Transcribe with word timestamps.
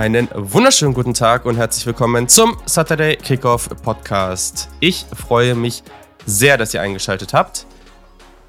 Einen 0.00 0.30
wunderschönen 0.32 0.94
guten 0.94 1.12
Tag 1.12 1.44
und 1.44 1.58
herzlich 1.58 1.84
willkommen 1.84 2.26
zum 2.26 2.56
Saturday 2.64 3.16
Kickoff 3.16 3.68
Podcast. 3.82 4.70
Ich 4.80 5.04
freue 5.14 5.54
mich 5.54 5.82
sehr, 6.24 6.56
dass 6.56 6.72
ihr 6.72 6.80
eingeschaltet 6.80 7.34
habt. 7.34 7.66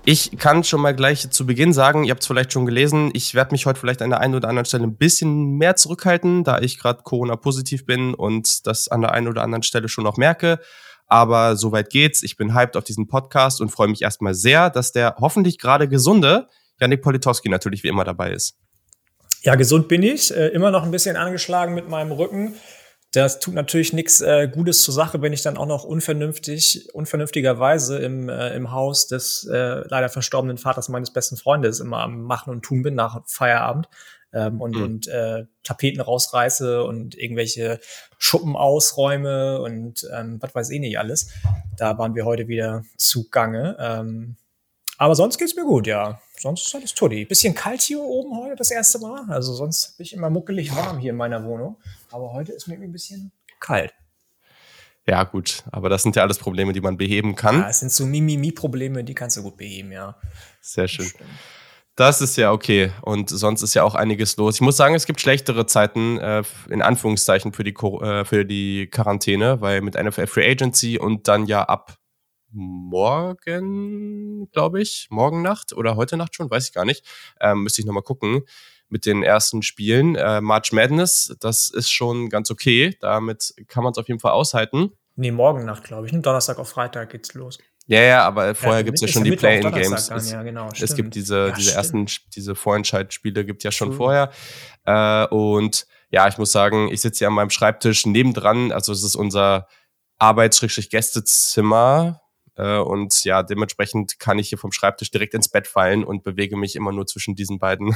Ich 0.05 0.37
kann 0.37 0.63
schon 0.63 0.79
mal 0.79 0.95
gleich 0.95 1.29
zu 1.29 1.45
Beginn 1.45 1.73
sagen, 1.73 2.05
ihr 2.05 2.11
habt 2.11 2.21
es 2.21 2.27
vielleicht 2.27 2.53
schon 2.53 2.65
gelesen, 2.65 3.11
ich 3.13 3.35
werde 3.35 3.51
mich 3.51 3.65
heute 3.65 3.81
vielleicht 3.81 4.01
an 4.01 4.11
der 4.11 4.21
einen 4.21 4.35
oder 4.35 4.47
anderen 4.47 4.63
Stelle 4.63 4.85
ein 4.85 4.95
bisschen 4.95 5.57
mehr 5.57 5.75
zurückhalten, 5.75 6.45
da 6.45 6.59
ich 6.59 6.79
gerade 6.79 7.03
Corona-positiv 7.03 7.85
bin 7.85 8.13
und 8.13 8.65
das 8.65 8.87
an 8.87 9.01
der 9.01 9.11
einen 9.11 9.27
oder 9.27 9.43
anderen 9.43 9.63
Stelle 9.63 9.89
schon 9.89 10.05
noch 10.05 10.15
merke. 10.15 10.57
Aber 11.07 11.57
soweit 11.57 11.89
geht's. 11.89 12.23
Ich 12.23 12.37
bin 12.37 12.53
hyped 12.53 12.77
auf 12.77 12.85
diesen 12.85 13.09
Podcast 13.09 13.59
und 13.59 13.73
freue 13.73 13.89
mich 13.89 14.03
erstmal 14.03 14.35
sehr, 14.35 14.69
dass 14.69 14.93
der 14.93 15.17
hoffentlich 15.19 15.57
gerade 15.57 15.89
gesunde 15.89 16.47
Janik 16.79 17.01
Politowski 17.01 17.49
natürlich 17.49 17.83
wie 17.83 17.89
immer 17.89 18.05
dabei 18.05 18.31
ist. 18.31 18.55
Ja, 19.41 19.55
gesund 19.55 19.87
bin 19.87 20.03
ich. 20.03 20.35
Äh, 20.35 20.49
immer 20.49 20.71
noch 20.71 20.83
ein 20.83 20.91
bisschen 20.91 21.17
angeschlagen 21.17 21.73
mit 21.73 21.89
meinem 21.89 22.11
Rücken. 22.11 22.55
Das 23.11 23.39
tut 23.39 23.55
natürlich 23.55 23.91
nichts 23.91 24.21
äh, 24.21 24.47
Gutes 24.47 24.83
zur 24.83 24.93
Sache, 24.93 25.21
wenn 25.21 25.33
ich 25.33 25.41
dann 25.41 25.57
auch 25.57 25.65
noch 25.65 25.83
unvernünftig, 25.83 26.93
unvernünftigerweise 26.93 27.97
im, 27.99 28.29
äh, 28.29 28.55
im 28.55 28.71
Haus 28.71 29.07
des 29.07 29.45
äh, 29.51 29.85
leider 29.87 30.07
verstorbenen 30.07 30.57
Vaters 30.57 30.87
meines 30.87 31.11
besten 31.11 31.35
Freundes 31.35 31.81
immer 31.81 31.99
am 31.99 32.21
Machen 32.21 32.51
und 32.51 32.61
Tun 32.61 32.83
bin 32.83 32.95
nach 32.95 33.21
Feierabend 33.25 33.89
ähm, 34.31 34.61
und, 34.61 34.77
mhm. 34.77 34.83
und 34.83 35.07
äh, 35.07 35.45
Tapeten 35.63 35.99
rausreiße 35.99 36.83
und 36.85 37.17
irgendwelche 37.17 37.81
Schuppen 38.17 38.55
ausräume 38.55 39.61
und 39.61 40.07
ähm, 40.13 40.37
was 40.39 40.55
weiß 40.55 40.69
ich 40.69 40.79
nicht 40.79 40.97
alles. 40.97 41.31
Da 41.77 41.97
waren 41.97 42.15
wir 42.15 42.23
heute 42.23 42.47
wieder 42.47 42.85
zugange. 42.95 43.75
Ähm, 43.77 44.37
aber 44.97 45.15
sonst 45.15 45.37
geht's 45.37 45.55
mir 45.55 45.65
gut, 45.65 45.85
ja. 45.85 46.21
Sonst 46.41 46.65
ist 46.65 46.75
alles 46.75 46.95
Tuddi. 46.95 47.23
Bisschen 47.25 47.53
kalt 47.53 47.81
hier 47.81 48.01
oben 48.01 48.35
heute 48.35 48.55
das 48.55 48.71
erste 48.71 48.97
Mal. 48.97 49.25
Also 49.29 49.53
sonst 49.53 49.95
bin 49.97 50.05
ich 50.05 50.13
immer 50.13 50.31
muckelig 50.31 50.75
warm 50.75 50.97
hier 50.97 51.11
in 51.11 51.17
meiner 51.17 51.43
Wohnung. 51.45 51.77
Aber 52.11 52.33
heute 52.33 52.51
ist 52.51 52.67
mir 52.67 52.73
ein 52.73 52.91
bisschen 52.91 53.31
kalt. 53.59 53.93
Ja, 55.05 55.23
gut. 55.23 55.63
Aber 55.71 55.87
das 55.89 56.01
sind 56.01 56.15
ja 56.15 56.23
alles 56.23 56.39
Probleme, 56.39 56.73
die 56.73 56.81
man 56.81 56.97
beheben 56.97 57.35
kann. 57.35 57.59
Ja, 57.59 57.69
es 57.69 57.79
sind 57.79 57.91
so 57.91 58.07
Mimimi-Probleme, 58.07 59.03
die 59.03 59.13
kannst 59.13 59.37
du 59.37 59.43
gut 59.43 59.57
beheben, 59.57 59.91
ja. 59.91 60.15
Sehr 60.61 60.87
schön. 60.87 61.11
Das 61.95 62.21
ist 62.21 62.37
ja 62.37 62.51
okay. 62.51 62.91
Und 63.01 63.29
sonst 63.29 63.61
ist 63.61 63.75
ja 63.75 63.83
auch 63.83 63.93
einiges 63.93 64.35
los. 64.37 64.55
Ich 64.55 64.61
muss 64.61 64.77
sagen, 64.77 64.95
es 64.95 65.05
gibt 65.05 65.21
schlechtere 65.21 65.67
Zeiten, 65.67 66.17
äh, 66.17 66.41
in 66.69 66.81
Anführungszeichen, 66.81 67.53
für 67.53 67.63
die, 67.63 67.73
äh, 67.73 68.25
für 68.25 68.45
die 68.45 68.87
Quarantäne, 68.87 69.61
weil 69.61 69.81
mit 69.81 69.93
NFL 69.93 70.25
Free 70.25 70.49
Agency 70.49 70.97
und 70.97 71.27
dann 71.27 71.45
ja 71.45 71.63
ab 71.63 71.97
morgen, 72.51 74.49
glaube 74.51 74.81
ich, 74.81 75.07
morgen 75.09 75.41
Nacht 75.41 75.73
oder 75.73 75.95
heute 75.95 76.17
Nacht 76.17 76.35
schon, 76.35 76.49
weiß 76.49 76.67
ich 76.67 76.73
gar 76.73 76.85
nicht. 76.85 77.05
Ähm, 77.39 77.63
müsste 77.63 77.81
ich 77.81 77.85
nochmal 77.85 78.03
gucken 78.03 78.41
mit 78.89 79.05
den 79.05 79.23
ersten 79.23 79.63
Spielen. 79.63 80.15
Äh, 80.15 80.41
March 80.41 80.73
Madness, 80.73 81.35
das 81.39 81.69
ist 81.69 81.89
schon 81.89 82.29
ganz 82.29 82.51
okay. 82.51 82.97
Damit 82.99 83.53
kann 83.67 83.83
man 83.83 83.91
es 83.91 83.97
auf 83.97 84.07
jeden 84.07 84.19
Fall 84.19 84.33
aushalten. 84.33 84.91
Nee, 85.15 85.31
morgen 85.31 85.65
Nacht, 85.65 85.83
glaube 85.83 86.07
ich. 86.07 86.13
Ne? 86.13 86.21
Donnerstag 86.21 86.59
auf 86.59 86.69
Freitag 86.69 87.11
geht's 87.11 87.33
los. 87.33 87.57
Ja, 87.87 88.01
ja, 88.01 88.25
aber 88.25 88.55
vorher 88.55 88.79
ja, 88.79 88.83
gibt 88.83 88.95
es 88.95 89.01
ja 89.01 89.07
schon 89.07 89.23
die 89.23 89.35
Play-in-Games. 89.35 90.09
Es, 90.09 90.31
ja, 90.31 90.43
genau, 90.43 90.69
es 90.79 90.95
gibt 90.95 91.15
diese, 91.15 91.47
ja, 91.47 91.53
diese 91.53 91.73
ersten, 91.73 92.05
diese 92.35 92.55
Vorentscheidspiele 92.55 93.43
gibt 93.43 93.63
ja 93.63 93.71
schon 93.71 93.89
True. 93.89 93.97
vorher. 93.97 94.31
Äh, 94.85 95.25
und 95.27 95.87
ja, 96.09 96.27
ich 96.27 96.37
muss 96.37 96.51
sagen, 96.51 96.89
ich 96.91 97.01
sitze 97.01 97.19
hier 97.19 97.27
an 97.27 97.33
meinem 97.33 97.49
Schreibtisch 97.49 98.05
nebendran, 98.05 98.71
also 98.71 98.91
es 98.91 99.03
ist 99.03 99.15
unser 99.15 99.67
Arbeits-Gästezimmer 100.19 102.21
äh, 102.55 102.77
und 102.77 103.23
ja, 103.23 103.43
dementsprechend 103.43 104.19
kann 104.19 104.39
ich 104.39 104.49
hier 104.49 104.57
vom 104.57 104.71
Schreibtisch 104.71 105.11
direkt 105.11 105.33
ins 105.33 105.49
Bett 105.49 105.67
fallen 105.67 106.03
und 106.03 106.23
bewege 106.23 106.57
mich 106.57 106.75
immer 106.75 106.91
nur 106.91 107.07
zwischen 107.07 107.35
diesen 107.35 107.59
beiden 107.59 107.95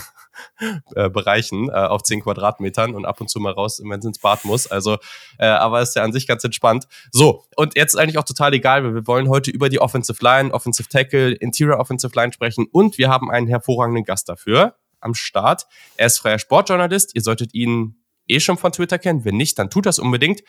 äh, 0.95 1.09
Bereichen 1.09 1.69
äh, 1.69 1.73
auf 1.73 2.03
zehn 2.03 2.21
Quadratmetern 2.21 2.95
und 2.95 3.05
ab 3.05 3.19
und 3.21 3.29
zu 3.29 3.39
mal 3.39 3.53
raus, 3.53 3.81
wenn 3.83 3.99
es 3.99 4.05
ins 4.05 4.19
Bad 4.19 4.45
muss. 4.45 4.67
Also, 4.67 4.97
aber 5.37 5.81
ist 5.81 5.95
ja 5.95 6.03
an 6.03 6.13
sich 6.13 6.27
ganz 6.27 6.43
entspannt. 6.43 6.87
So, 7.11 7.45
und 7.55 7.75
jetzt 7.75 7.97
eigentlich 7.97 8.17
auch 8.17 8.23
total 8.23 8.53
egal, 8.53 8.83
weil 8.83 8.95
wir 8.95 9.07
wollen 9.07 9.29
heute 9.29 9.51
über 9.51 9.69
die 9.69 9.79
Offensive 9.79 10.23
Line, 10.23 10.53
Offensive 10.53 10.87
Tackle, 10.89 11.33
Interior 11.33 11.79
Offensive 11.79 12.13
Line 12.15 12.31
sprechen 12.31 12.67
und 12.71 12.97
wir 12.97 13.09
haben 13.09 13.29
einen 13.29 13.47
hervorragenden 13.47 14.03
Gast 14.03 14.29
dafür 14.29 14.75
am 14.99 15.13
Start. 15.13 15.67
Er 15.97 16.07
ist 16.07 16.17
freier 16.19 16.39
Sportjournalist. 16.39 17.15
Ihr 17.15 17.21
solltet 17.21 17.53
ihn 17.53 17.95
eh 18.27 18.39
schon 18.39 18.57
von 18.57 18.71
Twitter 18.71 18.97
kennen. 18.97 19.25
Wenn 19.25 19.37
nicht, 19.37 19.57
dann 19.59 19.69
tut 19.69 19.85
das 19.85 19.99
unbedingt. 19.99 20.41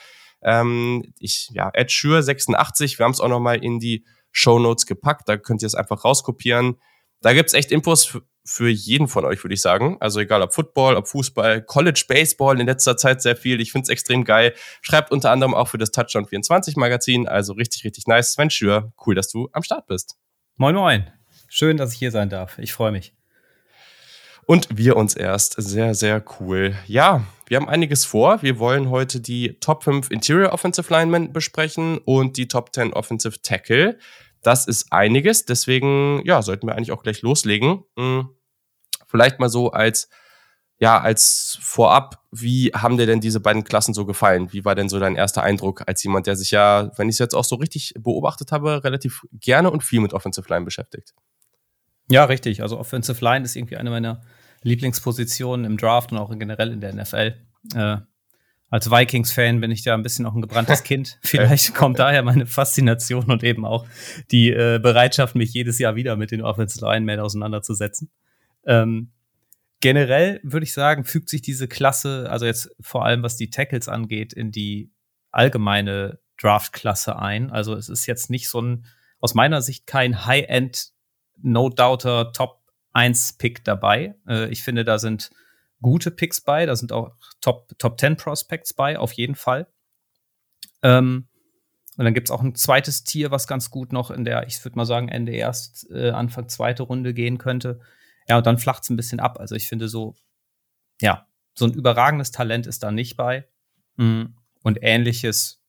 Ähm, 0.43 1.13
ich, 1.19 1.49
ja, 1.53 1.71
Ed 1.73 1.91
Schür 1.91 2.23
86, 2.23 2.99
wir 2.99 3.05
haben 3.05 3.13
es 3.13 3.21
auch 3.21 3.29
nochmal 3.29 3.63
in 3.63 3.79
die 3.79 4.05
Show 4.31 4.59
Notes 4.59 4.87
gepackt, 4.87 5.29
da 5.29 5.37
könnt 5.37 5.63
ihr 5.63 5.67
es 5.67 5.75
einfach 5.75 6.05
rauskopieren. 6.05 6.77
Da 7.23 7.33
gibt's 7.33 7.55
echt 7.55 7.73
Infos 7.73 8.05
für, 8.05 8.23
für 8.45 8.69
jeden 8.69 9.09
von 9.09 9.25
euch, 9.25 9.43
würde 9.43 9.55
ich 9.55 9.63
sagen. 9.63 9.97
Also 10.01 10.21
egal 10.21 10.43
ob 10.43 10.53
Football, 10.53 10.97
ob 10.97 11.09
Fußball, 11.09 11.63
College 11.63 12.05
Baseball 12.07 12.61
in 12.61 12.67
letzter 12.67 12.97
Zeit 12.97 13.23
sehr 13.23 13.35
viel. 13.35 13.61
Ich 13.61 13.73
finde 13.73 13.85
es 13.85 13.89
extrem 13.89 14.25
geil. 14.25 14.55
Schreibt 14.83 15.11
unter 15.11 15.31
anderem 15.31 15.55
auch 15.55 15.69
für 15.69 15.79
das 15.79 15.91
Touchdown 15.91 16.27
24 16.27 16.77
Magazin. 16.77 17.27
Also 17.27 17.55
richtig, 17.55 17.85
richtig 17.85 18.07
nice. 18.07 18.35
Sven 18.35 18.51
Schür, 18.51 18.93
cool, 19.07 19.15
dass 19.15 19.31
du 19.31 19.49
am 19.53 19.63
Start 19.63 19.87
bist. 19.87 20.17
Moin, 20.57 20.75
moin. 20.75 21.11
Schön, 21.49 21.77
dass 21.77 21.93
ich 21.93 21.99
hier 21.99 22.11
sein 22.11 22.29
darf. 22.29 22.59
Ich 22.59 22.73
freue 22.73 22.93
mich. 22.93 23.15
Und 24.47 24.69
wir 24.71 24.97
uns 24.97 25.15
erst. 25.15 25.55
Sehr, 25.59 25.95
sehr 25.95 26.25
cool. 26.39 26.77
Ja, 26.87 27.25
wir 27.47 27.57
haben 27.57 27.69
einiges 27.69 28.05
vor. 28.05 28.43
Wir 28.43 28.59
wollen 28.59 28.91
heute 28.91 29.21
die 29.21 29.59
Top 29.59 29.83
5 29.83 30.11
Interior 30.11 30.53
Offensive 30.53 30.93
Linemen 30.93 31.33
besprechen 31.33 31.99
und 31.99 32.37
die 32.37 32.47
Top 32.47 32.73
10 32.73 32.93
Offensive 32.93 33.43
Tackle. 33.43 33.99
Das 34.43 34.69
ist 34.69 34.93
einiges, 34.93 35.45
deswegen 35.45 36.23
ja, 36.25 36.43
sollten 36.43 36.69
wir 36.69 36.77
eigentlich 36.77 36.93
auch 36.93 37.03
gleich 37.03 37.23
loslegen. 37.23 37.83
Hm, 37.99 38.29
vielleicht 39.09 39.41
mal 39.41 39.49
so 39.49 39.73
als 39.73 40.09
ja, 40.79 41.01
als 41.01 41.59
vorab, 41.63 42.23
wie 42.31 42.71
haben 42.75 42.99
dir 42.99 43.07
denn 43.07 43.21
diese 43.21 43.41
beiden 43.41 43.65
Klassen 43.65 43.95
so 43.95 44.05
gefallen? 44.05 44.53
Wie 44.53 44.65
war 44.67 44.75
denn 44.75 44.91
so 44.91 45.01
dein 45.01 45.17
erster 45.17 45.43
Eindruck 45.43 45.83
als 45.87 46.05
jemand, 46.05 46.27
der 46.27 46.37
sich 46.37 46.51
ja, 46.51 46.91
wenn 46.97 47.09
ich 47.09 47.15
es 47.15 47.19
jetzt 47.19 47.35
auch 47.35 47.45
so 47.45 47.57
richtig 47.57 47.95
beobachtet 47.99 48.53
habe, 48.53 48.85
relativ 48.85 49.23
gerne 49.33 49.71
und 49.71 49.83
viel 49.83 50.01
mit 50.01 50.13
Offensive 50.13 50.47
Line 50.51 50.67
beschäftigt? 50.67 51.15
Ja, 52.11 52.25
richtig. 52.25 52.63
Also 52.63 52.79
Offensive 52.79 53.25
Line 53.25 53.45
ist 53.45 53.57
irgendwie 53.57 53.79
eine 53.79 53.91
meiner 53.91 54.21
Lieblingspositionen 54.67 55.65
im 55.65 55.77
Draft 55.77 56.13
und 56.13 56.19
auch 56.19 56.37
generell 56.37 56.73
in 56.73 56.81
der 56.81 56.95
NFL. 56.95 57.35
Äh, 57.75 57.99
als 58.69 58.91
Vikings-Fan 58.91 59.61
bin 59.61 59.71
ich 59.71 59.85
da 59.85 59.95
ein 59.95 60.03
bisschen 60.03 60.25
noch 60.25 60.35
ein 60.35 60.43
gebranntes 60.43 60.83
Kind. 60.85 61.19
Vielleicht 61.23 61.75
kommt 61.75 62.01
daher 62.01 62.23
meine 62.23 62.47
Faszination 62.47 63.31
und 63.31 63.45
eben 63.45 63.65
auch 63.65 63.87
die 64.33 64.51
äh, 64.51 64.81
Bereitschaft, 64.83 65.37
mich 65.37 65.55
jedes 65.55 65.79
Jahr 65.79 65.95
wieder 65.95 66.17
mit 66.17 66.33
den 66.33 66.43
Offensive 66.43 66.85
Linemen 66.85 67.21
auseinanderzusetzen. 67.21 68.11
Ähm, 68.67 69.13
generell 69.81 70.41
würde 70.43 70.65
ich 70.65 70.75
sagen, 70.75 71.05
fügt 71.05 71.29
sich 71.29 71.43
diese 71.43 71.69
Klasse, 71.69 72.27
also 72.29 72.45
jetzt 72.45 72.75
vor 72.81 73.05
allem 73.05 73.23
was 73.23 73.37
die 73.37 73.51
Tackles 73.51 73.89
angeht, 73.89 74.33
in 74.33 74.51
die 74.51 74.91
allgemeine 75.31 76.19
Draft-Klasse 76.41 77.17
ein. 77.19 77.53
Also 77.53 77.75
es 77.75 77.89
ist 77.89 78.07
jetzt 78.07 78.31
nicht 78.31 78.49
so 78.49 78.61
ein, 78.61 78.87
aus 79.21 79.35
meiner 79.35 79.63
Sicht 79.63 79.87
kein 79.87 80.27
High-End 80.27 80.91
No-Doubter 81.41 82.33
Top 82.33 82.66
1 82.97 83.35
Pick 83.35 83.63
dabei. 83.63 84.17
Äh, 84.27 84.49
ich 84.49 84.63
finde, 84.63 84.85
da 84.85 84.99
sind 84.99 85.31
gute 85.83 86.11
Picks 86.11 86.41
bei, 86.41 86.65
da 86.65 86.75
sind 86.75 86.93
auch 86.93 87.15
Top, 87.43 87.79
Top 87.79 88.01
10 88.01 88.17
Prospects 88.17 88.73
bei, 88.73 88.99
auf 88.99 89.13
jeden 89.13 89.35
Fall. 89.35 89.69
Ähm, 90.83 91.29
und 91.99 92.05
dann 92.05 92.15
gibt 92.15 92.29
es 92.29 92.31
auch 92.31 92.43
ein 92.43 92.55
zweites 92.55 93.05
Tier, 93.05 93.31
was 93.31 93.47
ganz 93.47 93.71
gut 93.71 93.93
noch 93.93 94.11
in 94.11 94.25
der, 94.25 94.47
ich 94.47 94.63
würde 94.65 94.77
mal 94.77 94.87
sagen, 94.87 95.09
Ende 95.09 95.33
erst, 95.33 95.91
äh, 95.91 96.11
Anfang 96.11 96.49
zweite 96.49 96.83
Runde 96.83 97.13
gehen 97.13 97.37
könnte. 97.37 97.81
Ja, 98.29 98.39
und 98.39 98.47
dann 98.47 98.59
flacht 98.59 98.83
es 98.83 98.91
ein 98.91 98.97
bisschen 98.97 99.21
ab. 99.21 99.39
Also 99.39 99.55
ich 99.55 99.69
finde 99.69 99.89
so, 99.89 100.15
ja, 101.01 101.27
so 101.55 101.67
ein 101.67 101.75
überragendes 101.75 102.31
Talent 102.31 102.67
ist 102.67 102.83
da 102.83 102.91
nicht 102.91 103.17
bei. 103.17 103.47
Mhm. 103.97 104.37
Und 104.63 104.79
ähnliches 104.81 105.63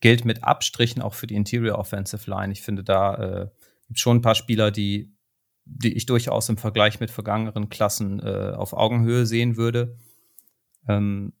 gilt 0.00 0.24
mit 0.24 0.44
Abstrichen 0.44 1.02
auch 1.02 1.14
für 1.14 1.26
die 1.26 1.34
Interior 1.34 1.78
Offensive 1.78 2.30
Line. 2.30 2.52
Ich 2.52 2.62
finde, 2.62 2.84
da 2.84 3.14
äh, 3.14 3.48
gibt 3.86 3.98
schon 3.98 4.18
ein 4.18 4.22
paar 4.22 4.34
Spieler, 4.34 4.70
die 4.70 5.12
die 5.72 5.96
ich 5.96 6.06
durchaus 6.06 6.48
im 6.48 6.56
Vergleich 6.56 7.00
mit 7.00 7.10
vergangenen 7.10 7.68
Klassen 7.68 8.20
äh, 8.20 8.52
auf 8.54 8.72
Augenhöhe 8.72 9.24
sehen 9.24 9.56
würde. 9.56 9.96
Ähm, 10.88 11.32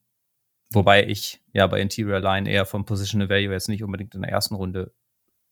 wobei 0.70 1.06
ich 1.06 1.40
ja 1.52 1.66
bei 1.66 1.80
Interior 1.80 2.20
Line 2.20 2.48
eher 2.48 2.64
vom 2.64 2.84
Positional 2.84 3.28
Value 3.28 3.52
jetzt 3.52 3.68
nicht 3.68 3.82
unbedingt 3.82 4.14
in 4.14 4.22
der 4.22 4.30
ersten 4.30 4.54
Runde 4.54 4.92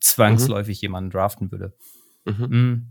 zwangsläufig 0.00 0.78
mhm. 0.78 0.82
jemanden 0.82 1.10
draften 1.10 1.50
würde. 1.50 1.72
Mhm. 2.24 2.44
Mm, 2.44 2.88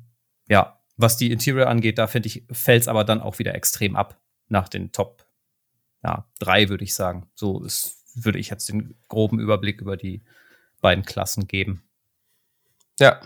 ja, 0.49 0.79
was 0.97 1.17
die 1.17 1.31
Interior 1.31 1.67
angeht, 1.67 1.97
da 1.97 2.07
finde 2.07 2.27
ich, 2.27 2.43
fällt 2.51 2.81
es 2.81 2.87
aber 2.87 3.03
dann 3.03 3.21
auch 3.21 3.39
wieder 3.39 3.55
extrem 3.55 3.95
ab 3.95 4.19
nach 4.49 4.67
den 4.67 4.91
Top 4.91 5.25
ja, 6.03 6.27
drei, 6.39 6.69
würde 6.69 6.83
ich 6.83 6.95
sagen. 6.95 7.29
So 7.35 7.63
ist, 7.63 8.03
würde 8.15 8.39
ich 8.39 8.49
jetzt 8.49 8.69
den 8.69 8.95
groben 9.07 9.39
Überblick 9.39 9.81
über 9.81 9.97
die 9.97 10.23
beiden 10.81 11.03
Klassen 11.05 11.47
geben. 11.47 11.83
Ja, 12.99 13.19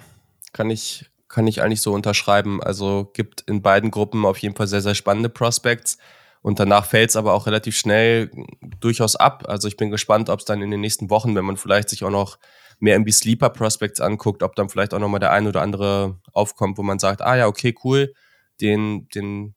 kann 0.51 0.69
ich, 0.69 1.10
kann 1.31 1.47
ich 1.47 1.61
eigentlich 1.61 1.81
so 1.81 1.93
unterschreiben. 1.93 2.61
Also 2.61 3.09
gibt 3.13 3.41
in 3.41 3.61
beiden 3.61 3.91
Gruppen 3.91 4.25
auf 4.25 4.37
jeden 4.37 4.55
Fall 4.55 4.67
sehr, 4.67 4.81
sehr 4.81 4.95
spannende 4.95 5.29
Prospects. 5.29 5.97
Und 6.41 6.59
danach 6.59 6.85
fällt 6.85 7.11
es 7.11 7.15
aber 7.15 7.33
auch 7.33 7.45
relativ 7.45 7.77
schnell 7.77 8.31
durchaus 8.79 9.15
ab. 9.15 9.45
Also 9.47 9.67
ich 9.67 9.77
bin 9.77 9.91
gespannt, 9.91 10.29
ob 10.29 10.39
es 10.39 10.45
dann 10.45 10.61
in 10.61 10.71
den 10.71 10.81
nächsten 10.81 11.09
Wochen, 11.09 11.35
wenn 11.35 11.45
man 11.45 11.57
vielleicht 11.57 11.89
sich 11.89 12.03
auch 12.03 12.09
noch 12.09 12.37
mehr 12.79 12.95
irgendwie 12.95 13.11
Sleeper 13.11 13.49
Prospects 13.49 14.01
anguckt, 14.01 14.41
ob 14.41 14.55
dann 14.55 14.69
vielleicht 14.69 14.93
auch 14.93 14.99
nochmal 14.99 15.19
der 15.19 15.31
ein 15.31 15.47
oder 15.47 15.61
andere 15.61 16.19
aufkommt, 16.33 16.77
wo 16.79 16.83
man 16.83 16.97
sagt, 16.97 17.21
ah 17.21 17.37
ja, 17.37 17.47
okay, 17.47 17.75
cool, 17.83 18.13
den, 18.59 19.07
den, 19.09 19.53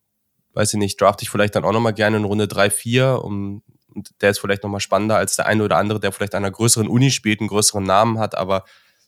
weiß 0.52 0.74
ich 0.74 0.78
nicht, 0.78 1.00
draft 1.00 1.22
ich 1.22 1.30
vielleicht 1.30 1.56
dann 1.56 1.64
auch 1.64 1.72
nochmal 1.72 1.94
gerne 1.94 2.18
in 2.18 2.24
Runde 2.24 2.46
3, 2.48 2.68
4, 2.68 3.24
um 3.24 3.62
und 3.94 4.10
der 4.20 4.30
ist 4.30 4.40
vielleicht 4.40 4.62
nochmal 4.62 4.80
spannender 4.80 5.16
als 5.16 5.36
der 5.36 5.46
eine 5.46 5.64
oder 5.64 5.78
andere, 5.78 6.00
der 6.00 6.12
vielleicht 6.12 6.34
einer 6.34 6.50
größeren 6.50 6.88
Uni 6.88 7.10
spielt, 7.10 7.40
einen 7.40 7.48
größeren 7.48 7.84
Namen 7.84 8.18
hat, 8.18 8.36
aber 8.36 8.64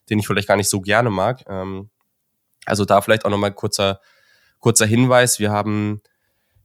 den 0.08 0.18
ich 0.18 0.26
vielleicht 0.26 0.48
gar 0.48 0.56
nicht 0.56 0.68
so 0.68 0.80
gerne 0.80 1.10
mag. 1.10 1.44
Ähm, 1.48 1.90
also 2.66 2.84
da 2.84 3.00
vielleicht 3.00 3.24
auch 3.24 3.30
nochmal 3.30 3.52
kurzer, 3.52 4.00
kurzer 4.60 4.86
Hinweis. 4.86 5.38
Wir 5.38 5.50
haben 5.50 6.02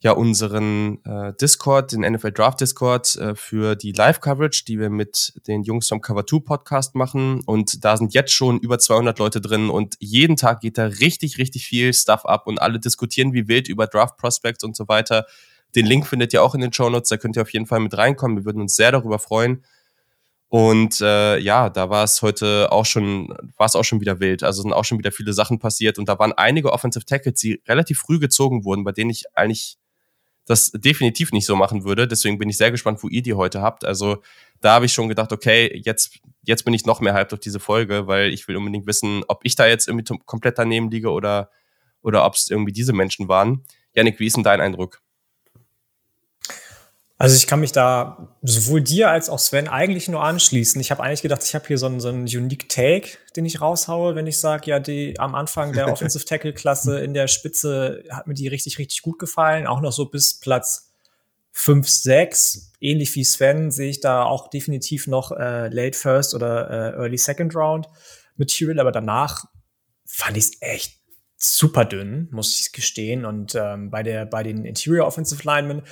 ja 0.02 0.14
unseren 0.14 1.04
äh, 1.06 1.34
Discord, 1.40 1.92
den 1.92 2.02
NFL 2.02 2.32
Draft 2.32 2.60
Discord 2.60 3.16
äh, 3.18 3.36
für 3.36 3.76
die 3.76 3.92
Live-Coverage, 3.92 4.64
die 4.68 4.80
wir 4.80 4.90
mit 4.90 5.34
den 5.48 5.64
Jungs 5.64 5.88
vom 5.88 6.02
Cover 6.02 6.26
2 6.26 6.40
Podcast 6.40 6.96
machen. 6.96 7.42
Und 7.46 7.86
da 7.86 7.96
sind 7.98 8.14
jetzt 8.14 8.34
schon 8.34 8.60
über 8.60 8.80
200 8.80 9.20
Leute 9.20 9.42
drin 9.42 9.70
und 9.70 9.96
jeden 10.00 10.38
Tag 10.38 10.62
geht 10.62 10.80
da 10.80 10.86
richtig, 10.86 11.38
richtig 11.38 11.68
viel 11.68 11.94
Stuff 11.94 12.26
ab 12.26 12.48
und 12.48 12.60
alle 12.60 12.80
diskutieren 12.80 13.34
wie 13.34 13.48
wild 13.48 13.68
über 13.68 13.86
Draft 13.86 14.18
Prospects 14.18 14.64
und 14.64 14.76
so 14.76 14.88
weiter. 14.88 15.28
Den 15.76 15.86
Link 15.86 16.08
findet 16.08 16.34
ihr 16.34 16.44
auch 16.44 16.56
in 16.56 16.62
den 16.62 16.74
Show 16.74 16.90
Notes, 16.90 17.10
da 17.10 17.18
könnt 17.18 17.36
ihr 17.38 17.44
auf 17.44 17.54
jeden 17.54 17.68
Fall 17.68 17.80
mit 17.80 17.96
reinkommen. 17.96 18.38
Wir 18.38 18.46
würden 18.46 18.62
uns 18.62 18.76
sehr 18.76 18.92
darüber 18.92 19.20
freuen. 19.20 19.64
Und 20.54 21.00
äh, 21.00 21.38
ja, 21.38 21.70
da 21.70 21.90
war 21.90 22.04
es 22.04 22.22
heute 22.22 22.74
auch 22.74 22.86
schon, 22.86 23.30
war 23.56 23.68
es 23.68 23.78
auch 23.78 23.86
schon 23.86 24.02
wieder 24.02 24.20
wild. 24.20 24.44
Also 24.44 24.62
sind 24.62 24.74
auch 24.74 24.84
schon 24.84 24.98
wieder 24.98 25.14
viele 25.14 25.32
Sachen 25.32 25.60
passiert 25.60 25.98
und 25.98 26.10
da 26.10 26.20
waren 26.20 26.34
einige 26.34 26.74
Offensive 26.74 27.06
Tackles, 27.06 27.40
die 27.40 27.62
relativ 27.70 28.00
früh 28.00 28.20
gezogen 28.20 28.66
wurden, 28.66 28.84
bei 28.84 28.92
denen 28.92 29.12
ich 29.12 29.24
eigentlich 29.34 29.78
das 30.46 30.72
definitiv 30.72 31.32
nicht 31.32 31.46
so 31.46 31.56
machen 31.56 31.86
würde. 31.86 32.06
Deswegen 32.06 32.38
bin 32.38 32.50
ich 32.50 32.58
sehr 32.58 32.70
gespannt, 32.70 33.02
wo 33.02 33.08
ihr 33.08 33.22
die 33.22 33.34
heute 33.34 33.62
habt. 33.62 33.86
Also 33.86 34.22
da 34.60 34.74
habe 34.74 34.88
ich 34.88 34.92
schon 34.92 35.08
gedacht, 35.08 35.32
okay, 35.32 35.72
jetzt, 35.86 36.20
jetzt 36.44 36.66
bin 36.66 36.74
ich 36.74 36.86
noch 36.86 37.00
mehr 37.00 37.14
hyped 37.14 37.32
auf 37.32 37.40
diese 37.40 37.62
Folge, 37.62 38.08
weil 38.08 38.34
ich 38.34 38.46
will 38.50 38.58
unbedingt 38.58 38.86
wissen, 38.88 39.24
ob 39.30 39.46
ich 39.46 39.56
da 39.56 39.68
jetzt 39.68 39.88
irgendwie 39.88 40.18
komplett 40.26 40.58
daneben 40.58 40.92
liege 40.92 41.12
oder, 41.12 41.50
oder 42.02 42.26
ob 42.26 42.34
es 42.34 42.50
irgendwie 42.50 42.74
diese 42.74 42.92
Menschen 42.92 43.30
waren. 43.30 43.64
Janik, 43.96 44.20
wie 44.20 44.28
ist 44.28 44.36
denn 44.36 44.44
dein 44.44 44.60
Eindruck? 44.60 45.02
Also 47.22 47.36
ich 47.36 47.46
kann 47.46 47.60
mich 47.60 47.72
da 47.72 48.36
sowohl 48.42 48.82
dir 48.82 49.12
als 49.12 49.30
auch 49.30 49.38
Sven 49.38 49.68
eigentlich 49.68 50.08
nur 50.08 50.24
anschließen. 50.24 50.82
Ich 50.82 50.90
habe 50.90 51.04
eigentlich 51.04 51.22
gedacht, 51.22 51.44
ich 51.44 51.54
habe 51.54 51.68
hier 51.68 51.78
so 51.78 51.86
einen, 51.86 52.00
so 52.00 52.10
einen 52.10 52.24
Unique 52.24 52.68
Take, 52.68 53.10
den 53.36 53.46
ich 53.46 53.62
raushaue, 53.62 54.16
wenn 54.16 54.26
ich 54.26 54.40
sage, 54.40 54.72
ja, 54.72 54.80
die 54.80 55.20
am 55.20 55.36
Anfang 55.36 55.72
der 55.72 55.88
Offensive 55.92 56.26
Tackle 56.26 56.52
Klasse 56.52 57.00
in 57.00 57.14
der 57.14 57.28
Spitze 57.28 58.04
hat 58.10 58.26
mir 58.26 58.34
die 58.34 58.48
richtig, 58.48 58.80
richtig 58.80 59.04
gut 59.04 59.20
gefallen. 59.20 59.68
Auch 59.68 59.82
noch 59.82 59.92
so 59.92 60.06
bis 60.06 60.40
Platz 60.40 60.94
5, 61.52 61.88
6. 61.88 62.72
Ähnlich 62.80 63.14
wie 63.14 63.24
Sven 63.24 63.70
sehe 63.70 63.92
ich 63.92 64.00
da 64.00 64.24
auch 64.24 64.50
definitiv 64.50 65.06
noch 65.06 65.32
äh, 65.32 65.68
Late 65.68 66.00
First 66.00 66.34
oder 66.34 66.72
äh, 66.72 66.98
Early 66.98 67.20
Second 67.20 67.56
Round 67.56 67.88
Material, 68.38 68.80
aber 68.80 68.92
danach 68.92 69.46
fand 70.08 70.38
ich 70.38 70.46
es 70.46 70.52
echt 70.60 70.98
super 71.38 71.86
dünn, 71.86 72.30
muss 72.32 72.60
ich 72.60 72.72
gestehen. 72.72 73.26
Und 73.26 73.54
ähm, 73.54 73.92
bei 73.92 74.02
der 74.02 74.26
bei 74.26 74.42
den 74.42 74.66
Interior 74.66 75.06
Offensive 75.06 75.44
Linemen 75.44 75.84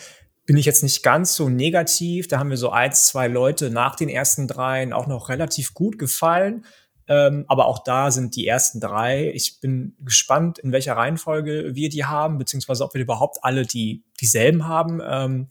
bin 0.49 0.57
ich 0.57 0.65
jetzt 0.65 0.81
nicht 0.81 1.03
ganz 1.03 1.35
so 1.35 1.47
negativ. 1.47 2.27
Da 2.27 2.39
haben 2.39 2.49
wir 2.49 2.57
so 2.57 2.71
ein, 2.71 2.91
zwei 2.91 3.27
Leute 3.27 3.69
nach 3.69 3.95
den 3.95 4.09
ersten 4.09 4.47
dreien 4.47 4.93
auch 4.93 5.05
noch 5.05 5.29
relativ 5.29 5.75
gut 5.75 5.99
gefallen. 5.99 6.65
Ähm, 7.07 7.45
aber 7.47 7.67
auch 7.67 7.83
da 7.83 8.09
sind 8.09 8.35
die 8.35 8.47
ersten 8.47 8.79
drei. 8.79 9.31
Ich 9.35 9.59
bin 9.59 9.95
gespannt, 9.99 10.57
in 10.57 10.71
welcher 10.71 10.97
Reihenfolge 10.97 11.75
wir 11.75 11.89
die 11.89 12.05
haben, 12.05 12.39
beziehungsweise 12.39 12.83
ob 12.83 12.95
wir 12.95 13.01
überhaupt 13.01 13.43
alle 13.43 13.67
die 13.67 14.03
dieselben 14.21 14.67
haben. 14.67 14.99
Ähm, 15.07 15.49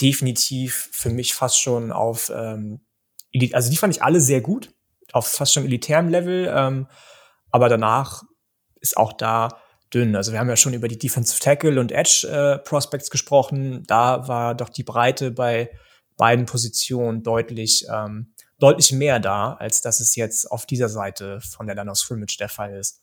definitiv 0.00 0.88
für 0.92 1.10
mich 1.10 1.34
fast 1.34 1.60
schon 1.60 1.92
auf, 1.92 2.32
ähm, 2.34 2.80
also 3.52 3.68
die 3.68 3.76
fand 3.76 3.94
ich 3.94 4.02
alle 4.02 4.22
sehr 4.22 4.40
gut, 4.40 4.70
auf 5.12 5.26
fast 5.26 5.52
schon 5.52 5.66
elitärem 5.66 6.08
Level. 6.08 6.50
Ähm, 6.56 6.86
aber 7.50 7.68
danach 7.68 8.22
ist 8.80 8.96
auch 8.96 9.12
da 9.12 9.60
dünn. 9.94 10.16
Also 10.16 10.32
wir 10.32 10.38
haben 10.38 10.48
ja 10.48 10.56
schon 10.56 10.74
über 10.74 10.88
die 10.88 10.98
Defensive 10.98 11.40
Tackle 11.40 11.80
und 11.80 11.92
Edge 11.92 12.26
äh, 12.28 12.58
Prospects 12.58 13.10
gesprochen. 13.10 13.84
Da 13.86 14.26
war 14.28 14.54
doch 14.54 14.68
die 14.68 14.84
Breite 14.84 15.30
bei 15.30 15.70
beiden 16.16 16.46
Positionen 16.46 17.22
deutlich, 17.22 17.86
ähm, 17.92 18.32
deutlich 18.58 18.92
mehr 18.92 19.20
da, 19.20 19.54
als 19.54 19.82
dass 19.82 20.00
es 20.00 20.16
jetzt 20.16 20.50
auf 20.50 20.66
dieser 20.66 20.88
Seite 20.88 21.40
von 21.40 21.66
der 21.66 21.76
Line 21.76 21.94
Scrimmage 21.94 22.36
der 22.38 22.48
Fall 22.48 22.76
ist. 22.76 23.02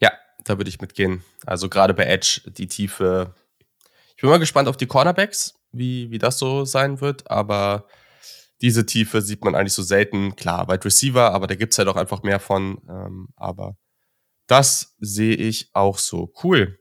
Ja, 0.00 0.12
da 0.44 0.58
würde 0.58 0.68
ich 0.68 0.80
mitgehen. 0.80 1.24
Also 1.46 1.68
gerade 1.68 1.94
bei 1.94 2.04
Edge 2.04 2.42
die 2.46 2.68
Tiefe. 2.68 3.34
Ich 4.16 4.22
bin 4.22 4.30
mal 4.30 4.38
gespannt 4.38 4.68
auf 4.68 4.76
die 4.76 4.86
Cornerbacks, 4.86 5.54
wie, 5.72 6.10
wie 6.10 6.18
das 6.18 6.38
so 6.38 6.64
sein 6.64 7.00
wird, 7.00 7.30
aber 7.30 7.86
diese 8.60 8.84
Tiefe 8.84 9.22
sieht 9.22 9.44
man 9.44 9.54
eigentlich 9.54 9.72
so 9.72 9.82
selten. 9.82 10.34
Klar, 10.34 10.68
Wide 10.68 10.84
Receiver, 10.84 11.32
aber 11.32 11.46
da 11.46 11.54
gibt 11.54 11.72
es 11.72 11.76
ja 11.76 11.84
doch 11.84 11.96
einfach 11.96 12.22
mehr 12.24 12.40
von. 12.40 12.80
Ähm, 12.88 13.28
aber 13.36 13.76
das 14.48 14.96
sehe 14.98 15.36
ich 15.36 15.70
auch 15.74 15.98
so. 15.98 16.32
Cool. 16.42 16.80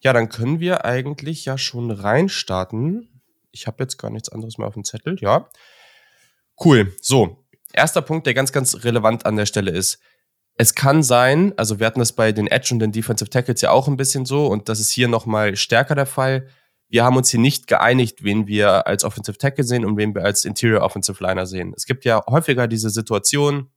Ja, 0.00 0.12
dann 0.12 0.30
können 0.30 0.58
wir 0.60 0.84
eigentlich 0.84 1.44
ja 1.44 1.58
schon 1.58 1.90
reinstarten. 1.90 3.22
Ich 3.50 3.66
habe 3.66 3.82
jetzt 3.84 3.98
gar 3.98 4.10
nichts 4.10 4.30
anderes 4.30 4.56
mehr 4.56 4.66
auf 4.66 4.74
dem 4.74 4.84
Zettel. 4.84 5.16
Ja. 5.20 5.50
Cool. 6.62 6.96
So, 7.00 7.44
erster 7.72 8.02
Punkt, 8.02 8.26
der 8.26 8.34
ganz, 8.34 8.52
ganz 8.52 8.84
relevant 8.84 9.26
an 9.26 9.36
der 9.36 9.46
Stelle 9.46 9.70
ist. 9.70 10.00
Es 10.56 10.74
kann 10.74 11.02
sein, 11.02 11.52
also 11.56 11.78
wir 11.78 11.86
hatten 11.86 12.00
das 12.00 12.12
bei 12.12 12.32
den 12.32 12.46
Edge 12.46 12.70
und 12.72 12.78
den 12.78 12.92
Defensive 12.92 13.30
Tackles 13.30 13.62
ja 13.62 13.70
auch 13.70 13.88
ein 13.88 13.96
bisschen 13.96 14.26
so 14.26 14.46
und 14.46 14.68
das 14.68 14.80
ist 14.80 14.90
hier 14.90 15.08
nochmal 15.08 15.56
stärker 15.56 15.94
der 15.94 16.06
Fall. 16.06 16.48
Wir 16.88 17.04
haben 17.04 17.16
uns 17.16 17.30
hier 17.30 17.40
nicht 17.40 17.68
geeinigt, 17.68 18.22
wen 18.22 18.46
wir 18.46 18.86
als 18.86 19.02
Offensive 19.02 19.38
Tackle 19.38 19.64
sehen 19.64 19.84
und 19.84 19.96
wen 19.96 20.14
wir 20.14 20.24
als 20.24 20.44
Interior 20.44 20.82
Offensive 20.82 21.24
Liner 21.24 21.46
sehen. 21.46 21.72
Es 21.74 21.86
gibt 21.86 22.04
ja 22.04 22.22
häufiger 22.26 22.68
diese 22.68 22.90
Situation, 22.90 23.70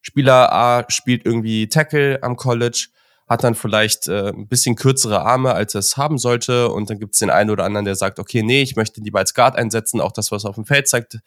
Spieler 0.00 0.52
A 0.52 0.84
spielt 0.88 1.26
irgendwie 1.26 1.68
Tackle 1.68 2.22
am 2.22 2.36
College, 2.36 2.88
hat 3.28 3.44
dann 3.44 3.54
vielleicht 3.54 4.08
äh, 4.08 4.30
ein 4.30 4.48
bisschen 4.48 4.74
kürzere 4.74 5.20
Arme, 5.20 5.52
als 5.52 5.74
er 5.74 5.80
es 5.80 5.96
haben 5.96 6.18
sollte. 6.18 6.70
Und 6.70 6.88
dann 6.88 6.98
gibt 6.98 7.14
es 7.14 7.18
den 7.18 7.30
einen 7.30 7.50
oder 7.50 7.64
anderen, 7.64 7.84
der 7.84 7.94
sagt, 7.94 8.18
okay, 8.18 8.42
nee, 8.42 8.62
ich 8.62 8.76
möchte 8.76 9.00
lieber 9.00 9.18
als 9.18 9.34
Guard 9.34 9.56
einsetzen, 9.56 10.00
auch 10.00 10.12
das, 10.12 10.32
was 10.32 10.44
auf 10.44 10.54
dem 10.54 10.64
Feld 10.64 10.88
zeigt. 10.88 11.18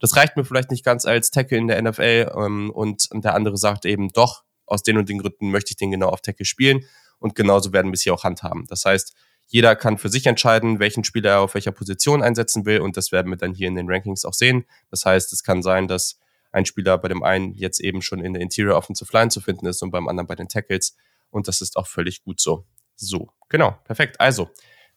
Das 0.00 0.16
reicht 0.16 0.36
mir 0.36 0.44
vielleicht 0.44 0.70
nicht 0.70 0.84
ganz 0.84 1.06
als 1.06 1.30
Tackle 1.30 1.56
in 1.56 1.68
der 1.68 1.80
NFL. 1.80 2.32
Ähm, 2.36 2.70
und, 2.70 3.08
und 3.12 3.24
der 3.24 3.34
andere 3.34 3.56
sagt 3.56 3.84
eben, 3.84 4.08
doch, 4.08 4.42
aus 4.66 4.82
den 4.82 4.98
und 4.98 5.08
den 5.08 5.18
Gründen 5.18 5.50
möchte 5.52 5.70
ich 5.70 5.76
den 5.76 5.92
genau 5.92 6.08
auf 6.08 6.20
Tackle 6.20 6.44
spielen. 6.44 6.84
Und 7.18 7.34
genauso 7.34 7.72
werden 7.72 7.92
wir 7.92 7.94
es 7.94 8.02
hier 8.02 8.12
auch 8.12 8.24
handhaben. 8.24 8.66
Das 8.68 8.84
heißt, 8.84 9.14
jeder 9.46 9.76
kann 9.76 9.96
für 9.96 10.08
sich 10.08 10.26
entscheiden, 10.26 10.80
welchen 10.80 11.04
Spieler 11.04 11.30
er 11.30 11.40
auf 11.40 11.54
welcher 11.54 11.70
Position 11.70 12.22
einsetzen 12.22 12.66
will. 12.66 12.80
Und 12.80 12.96
das 12.96 13.12
werden 13.12 13.30
wir 13.30 13.36
dann 13.36 13.54
hier 13.54 13.68
in 13.68 13.76
den 13.76 13.88
Rankings 13.88 14.24
auch 14.24 14.34
sehen. 14.34 14.64
Das 14.90 15.04
heißt, 15.04 15.32
es 15.32 15.44
kann 15.44 15.62
sein, 15.62 15.86
dass 15.86 16.18
ein 16.56 16.66
Spieler 16.66 16.96
bei 16.98 17.08
dem 17.08 17.22
einen 17.22 17.52
jetzt 17.52 17.80
eben 17.80 18.02
schon 18.02 18.20
in 18.20 18.32
der 18.32 18.42
Interior 18.42 18.76
Offensive 18.76 19.12
Line 19.12 19.30
zu 19.30 19.40
finden 19.40 19.66
ist 19.66 19.82
und 19.82 19.90
beim 19.90 20.08
anderen 20.08 20.26
bei 20.26 20.34
den 20.34 20.48
Tackles. 20.48 20.96
Und 21.30 21.48
das 21.48 21.60
ist 21.60 21.76
auch 21.76 21.86
völlig 21.86 22.24
gut 22.24 22.40
so. 22.40 22.66
So, 22.96 23.28
genau, 23.50 23.76
perfekt. 23.84 24.20
Also, 24.20 24.48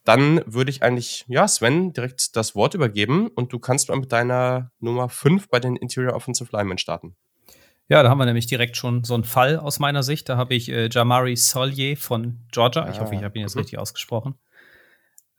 dann 0.05 0.41
würde 0.45 0.71
ich 0.71 0.81
eigentlich, 0.81 1.25
ja, 1.27 1.47
Sven, 1.47 1.91
direkt 1.91 2.35
das 2.37 2.55
Wort 2.55 2.73
übergeben 2.73 3.27
und 3.27 3.51
du 3.51 3.59
kannst 3.59 3.89
mal 3.89 3.99
mit 3.99 4.11
deiner 4.11 4.71
Nummer 4.79 5.09
5 5.09 5.49
bei 5.49 5.59
den 5.59 5.75
Interior 5.75 6.13
Offensive 6.13 6.49
Linemen 6.55 6.77
starten. 6.77 7.17
Ja, 7.89 8.03
da 8.03 8.09
haben 8.09 8.19
wir 8.19 8.25
nämlich 8.25 8.47
direkt 8.47 8.77
schon 8.77 9.03
so 9.03 9.15
einen 9.15 9.25
Fall 9.25 9.57
aus 9.57 9.79
meiner 9.79 10.03
Sicht. 10.03 10.29
Da 10.29 10.37
habe 10.37 10.53
ich 10.53 10.69
äh, 10.69 10.87
Jamari 10.89 11.35
Solier 11.35 11.97
von 11.97 12.45
Georgia. 12.51 12.89
Ich 12.89 13.01
hoffe, 13.01 13.15
ich 13.15 13.23
habe 13.23 13.37
ihn 13.37 13.41
jetzt 13.41 13.55
mhm. 13.55 13.61
richtig 13.61 13.79
ausgesprochen. 13.79 14.35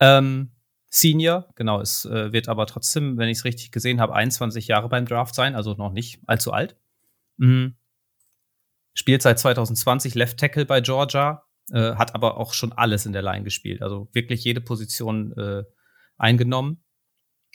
Ähm, 0.00 0.50
Senior, 0.92 1.49
genau, 1.54 1.80
es 1.80 2.04
äh, 2.04 2.32
wird 2.32 2.49
aber 2.49 2.66
trotzdem, 2.66 3.16
wenn 3.16 3.28
ich 3.28 3.38
es 3.38 3.44
richtig 3.44 3.70
gesehen 3.70 4.00
habe, 4.00 4.12
21 4.12 4.66
Jahre 4.66 4.88
beim 4.88 5.06
Draft 5.06 5.37
sein, 5.37 5.54
also 5.54 5.75
noch 5.75 5.92
nicht 5.92 6.20
allzu 6.26 6.52
alt. 6.52 6.76
Mhm. 7.37 7.76
Spielt 8.92 9.23
seit 9.23 9.38
2020 9.38 10.16
Left 10.16 10.38
Tackle 10.38 10.66
bei 10.66 10.80
Georgia, 10.80 11.44
äh, 11.70 11.94
hat 11.94 12.16
aber 12.16 12.38
auch 12.38 12.54
schon 12.54 12.73
alles 12.73 13.06
in 13.06 13.12
der 13.12 13.23
Line 13.23 13.44
gespielt, 13.44 13.82
also 13.82 14.09
wirklich 14.12 14.42
jede 14.42 14.61
Position 14.61 15.32
äh, 15.38 15.62
eingenommen. 16.18 16.82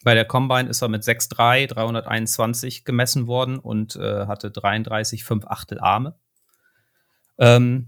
Bei 0.05 0.13
der 0.13 0.25
Combine 0.25 0.69
ist 0.69 0.81
er 0.81 0.87
mit 0.87 1.03
6'3, 1.03 1.67
321 1.67 2.85
gemessen 2.85 3.27
worden 3.27 3.59
und 3.59 3.97
äh, 3.97 4.27
hatte 4.27 4.49
33, 4.49 5.25
5 5.25 5.45
Achtel 5.45 5.79
Arme. 5.79 6.17
Ähm, 7.37 7.87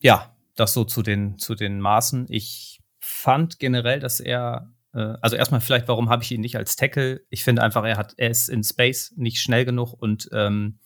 ja, 0.00 0.34
das 0.56 0.72
so 0.72 0.84
zu 0.84 1.02
den, 1.02 1.38
zu 1.38 1.54
den 1.54 1.78
Maßen. 1.78 2.24
Ich 2.30 2.80
fand 3.00 3.58
generell, 3.58 4.00
dass 4.00 4.20
er 4.20 4.72
also 4.92 5.36
erstmal 5.36 5.60
vielleicht, 5.60 5.88
warum 5.88 6.08
habe 6.08 6.22
ich 6.22 6.32
ihn 6.32 6.40
nicht 6.40 6.56
als 6.56 6.76
Tackle? 6.76 7.20
Ich 7.30 7.44
finde 7.44 7.62
einfach, 7.62 7.84
er 7.84 7.96
hat, 7.96 8.14
er 8.16 8.30
ist 8.30 8.48
in 8.48 8.64
Space 8.64 9.12
nicht 9.16 9.40
schnell 9.40 9.64
genug 9.64 9.92
und 9.92 10.28
ähm, 10.32 10.78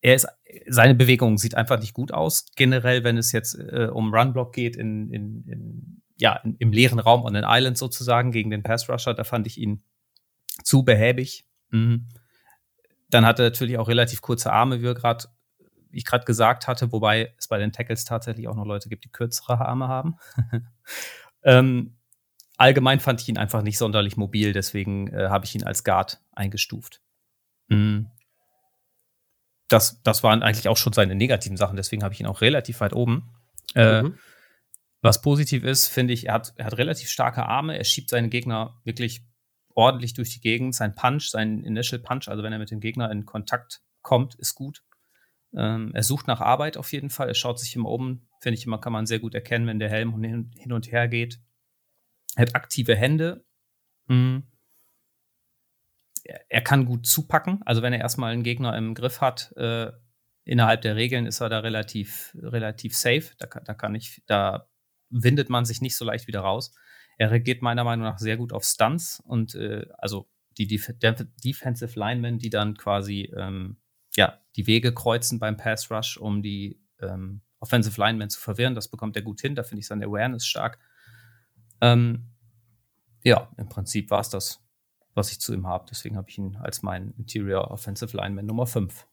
er 0.00 0.16
ist, 0.16 0.26
seine 0.66 0.94
Bewegung 0.94 1.38
sieht 1.38 1.54
einfach 1.54 1.78
nicht 1.78 1.94
gut 1.94 2.12
aus. 2.12 2.46
Generell, 2.56 3.04
wenn 3.04 3.16
es 3.16 3.30
jetzt 3.32 3.54
äh, 3.54 3.88
um 3.92 4.12
Runblock 4.12 4.52
geht, 4.52 4.76
in, 4.76 5.10
in, 5.10 5.44
in, 5.46 6.02
ja, 6.18 6.36
in, 6.36 6.56
im 6.56 6.72
leeren 6.72 6.98
Raum 6.98 7.24
on 7.24 7.36
an 7.36 7.44
Island 7.46 7.78
sozusagen 7.78 8.32
gegen 8.32 8.50
den 8.50 8.64
Pass 8.64 8.88
Rusher, 8.88 9.14
da 9.14 9.22
fand 9.22 9.46
ich 9.46 9.58
ihn 9.58 9.84
zu 10.64 10.84
behäbig. 10.84 11.46
Mhm. 11.70 12.08
Dann 13.08 13.24
hat 13.24 13.38
er 13.38 13.46
natürlich 13.46 13.78
auch 13.78 13.88
relativ 13.88 14.22
kurze 14.22 14.52
Arme, 14.52 14.82
wie, 14.82 14.92
grad, 14.94 15.28
wie 15.90 15.98
ich 15.98 16.04
gerade 16.04 16.24
gesagt 16.24 16.66
hatte, 16.66 16.90
wobei 16.90 17.32
es 17.38 17.46
bei 17.46 17.58
den 17.58 17.72
Tackles 17.72 18.04
tatsächlich 18.04 18.48
auch 18.48 18.56
noch 18.56 18.66
Leute 18.66 18.88
gibt, 18.88 19.04
die 19.04 19.12
kürzere 19.12 19.60
Arme 19.60 19.86
haben. 19.86 20.16
ähm, 21.44 21.96
allgemein 22.62 23.00
fand 23.00 23.20
ich 23.20 23.28
ihn 23.28 23.38
einfach 23.38 23.62
nicht 23.62 23.76
sonderlich 23.76 24.16
mobil, 24.16 24.52
deswegen 24.52 25.08
äh, 25.08 25.28
habe 25.28 25.44
ich 25.44 25.54
ihn 25.54 25.64
als 25.64 25.82
Guard 25.82 26.20
eingestuft. 26.30 27.00
Mhm. 27.66 28.06
Das, 29.66 30.00
das 30.02 30.22
waren 30.22 30.44
eigentlich 30.44 30.68
auch 30.68 30.76
schon 30.76 30.92
seine 30.92 31.16
negativen 31.16 31.56
Sachen, 31.56 31.76
deswegen 31.76 32.04
habe 32.04 32.14
ich 32.14 32.20
ihn 32.20 32.26
auch 32.26 32.40
relativ 32.40 32.80
weit 32.80 32.92
oben. 32.92 33.34
Äh, 33.74 34.02
mhm. 34.02 34.18
Was 35.00 35.22
positiv 35.22 35.64
ist, 35.64 35.88
finde 35.88 36.12
ich, 36.12 36.28
er 36.28 36.34
hat, 36.34 36.52
er 36.56 36.66
hat 36.66 36.78
relativ 36.78 37.10
starke 37.10 37.44
Arme, 37.46 37.76
er 37.76 37.82
schiebt 37.82 38.10
seinen 38.10 38.30
Gegner 38.30 38.80
wirklich 38.84 39.24
ordentlich 39.74 40.14
durch 40.14 40.30
die 40.30 40.40
Gegend. 40.40 40.76
Sein 40.76 40.94
Punch, 40.94 41.30
sein 41.30 41.64
Initial 41.64 42.00
Punch, 42.00 42.28
also 42.28 42.44
wenn 42.44 42.52
er 42.52 42.60
mit 42.60 42.70
dem 42.70 42.78
Gegner 42.78 43.10
in 43.10 43.26
Kontakt 43.26 43.80
kommt, 44.02 44.36
ist 44.36 44.54
gut. 44.54 44.84
Ähm, 45.52 45.90
er 45.94 46.04
sucht 46.04 46.28
nach 46.28 46.40
Arbeit 46.40 46.76
auf 46.76 46.92
jeden 46.92 47.10
Fall. 47.10 47.26
Er 47.26 47.34
schaut 47.34 47.58
sich 47.58 47.74
immer 47.74 47.88
um. 47.88 48.28
Finde 48.40 48.56
ich 48.56 48.66
immer, 48.66 48.78
kann 48.78 48.92
man 48.92 49.06
sehr 49.06 49.18
gut 49.18 49.34
erkennen, 49.34 49.66
wenn 49.66 49.80
der 49.80 49.88
Helm 49.88 50.22
hin, 50.22 50.52
hin 50.56 50.72
und 50.72 50.92
her 50.92 51.08
geht. 51.08 51.40
Er 52.36 52.42
hat 52.42 52.54
aktive 52.54 52.96
Hände. 52.96 53.44
Mhm. 54.06 54.44
Er, 56.48 56.62
kann 56.62 56.86
gut 56.86 57.06
zupacken. 57.06 57.60
Also 57.66 57.82
wenn 57.82 57.92
er 57.92 58.00
erstmal 58.00 58.32
einen 58.32 58.44
Gegner 58.44 58.76
im 58.76 58.94
Griff 58.94 59.20
hat, 59.20 59.52
äh, 59.56 59.90
innerhalb 60.44 60.82
der 60.82 60.96
Regeln 60.96 61.26
ist 61.26 61.40
er 61.40 61.48
da 61.48 61.60
relativ, 61.60 62.36
relativ 62.40 62.96
safe. 62.96 63.32
Da, 63.38 63.46
da 63.46 63.74
kann 63.74 63.94
ich, 63.94 64.22
da 64.26 64.68
windet 65.10 65.50
man 65.50 65.64
sich 65.64 65.80
nicht 65.80 65.96
so 65.96 66.04
leicht 66.04 66.28
wieder 66.28 66.40
raus. 66.40 66.74
Er 67.18 67.30
reagiert 67.30 67.60
meiner 67.60 67.84
Meinung 67.84 68.04
nach 68.04 68.18
sehr 68.18 68.36
gut 68.36 68.52
auf 68.52 68.64
Stunts 68.64 69.20
und 69.20 69.54
äh, 69.54 69.86
also 69.98 70.28
die 70.58 70.66
Def 70.66 70.92
Defensive 71.44 71.98
Linemen, 71.98 72.38
die 72.38 72.50
dann 72.50 72.76
quasi 72.76 73.32
ähm, 73.36 73.78
ja, 74.16 74.40
die 74.56 74.66
Wege 74.66 74.92
kreuzen 74.92 75.38
beim 75.38 75.56
Pass 75.56 75.90
Rush, 75.90 76.16
um 76.16 76.42
die 76.42 76.80
ähm, 77.00 77.42
Offensive 77.60 78.00
Linemen 78.00 78.30
zu 78.30 78.40
verwirren. 78.40 78.74
Das 78.74 78.88
bekommt 78.88 79.16
er 79.16 79.22
gut 79.22 79.40
hin. 79.40 79.54
Da 79.54 79.62
finde 79.62 79.80
ich 79.80 79.86
seine 79.86 80.06
Awareness 80.06 80.46
stark. 80.46 80.78
Ähm, 81.82 82.28
ja, 83.24 83.50
im 83.58 83.68
Prinzip 83.68 84.10
war 84.10 84.20
es 84.20 84.30
das, 84.30 84.60
was 85.14 85.30
ich 85.30 85.40
zu 85.40 85.52
ihm 85.52 85.66
habe. 85.66 85.84
Deswegen 85.90 86.16
habe 86.16 86.30
ich 86.30 86.38
ihn 86.38 86.56
als 86.56 86.82
mein 86.82 87.12
Interior 87.18 87.70
Offensive 87.70 88.16
Lineman 88.16 88.46
Nummer 88.46 88.66
5. 88.66 89.06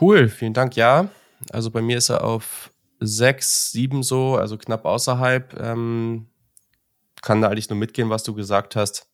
Cool, 0.00 0.28
vielen 0.28 0.52
Dank. 0.52 0.76
Ja, 0.76 1.08
also 1.50 1.70
bei 1.70 1.80
mir 1.80 1.96
ist 1.96 2.10
er 2.10 2.24
auf 2.24 2.72
sechs, 3.00 3.70
sieben 3.70 4.02
so, 4.02 4.36
also 4.36 4.58
knapp 4.58 4.84
außerhalb. 4.84 5.58
Ähm, 5.58 6.28
kann 7.22 7.40
da 7.40 7.48
eigentlich 7.48 7.70
nur 7.70 7.78
mitgehen, 7.78 8.10
was 8.10 8.24
du 8.24 8.34
gesagt 8.34 8.76
hast. 8.76 9.08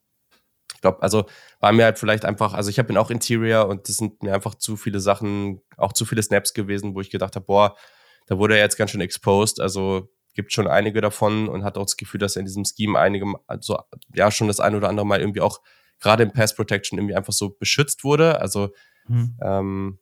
Ich 0.73 0.81
glaube, 0.81 1.01
also 1.01 1.25
war 1.59 1.71
mir 1.71 1.85
halt 1.85 1.99
vielleicht 1.99 2.25
einfach, 2.25 2.53
also 2.53 2.69
ich 2.69 2.79
habe 2.79 2.91
ihn 2.91 2.97
auch 2.97 3.09
Interior 3.09 3.67
und 3.67 3.87
das 3.87 3.97
sind 3.97 4.21
mir 4.21 4.33
einfach 4.33 4.55
zu 4.55 4.75
viele 4.75 4.99
Sachen, 4.99 5.61
auch 5.77 5.93
zu 5.93 6.05
viele 6.05 6.21
Snaps 6.21 6.53
gewesen, 6.53 6.95
wo 6.95 7.01
ich 7.01 7.09
gedacht 7.09 7.35
habe, 7.35 7.45
boah, 7.45 7.75
da 8.27 8.37
wurde 8.37 8.55
er 8.55 8.63
jetzt 8.63 8.77
ganz 8.77 8.91
schön 8.91 9.01
exposed. 9.01 9.59
Also 9.59 10.09
gibt 10.35 10.53
schon 10.53 10.67
einige 10.67 11.01
davon 11.01 11.47
und 11.47 11.63
hat 11.63 11.77
auch 11.77 11.85
das 11.85 11.97
Gefühl, 11.97 12.19
dass 12.19 12.35
er 12.35 12.41
in 12.41 12.45
diesem 12.45 12.65
Scheme 12.65 12.99
einige, 12.99 13.25
also 13.47 13.79
ja, 14.13 14.29
schon 14.29 14.47
das 14.47 14.59
eine 14.59 14.77
oder 14.77 14.89
andere 14.89 15.05
Mal 15.05 15.19
irgendwie 15.19 15.41
auch 15.41 15.61
gerade 15.99 16.23
im 16.23 16.31
Pass 16.31 16.55
Protection 16.55 16.99
irgendwie 16.99 17.15
einfach 17.15 17.33
so 17.33 17.49
beschützt 17.57 18.03
wurde. 18.03 18.39
Also 18.39 18.69
mhm. 19.07 19.37
ähm, 19.41 19.99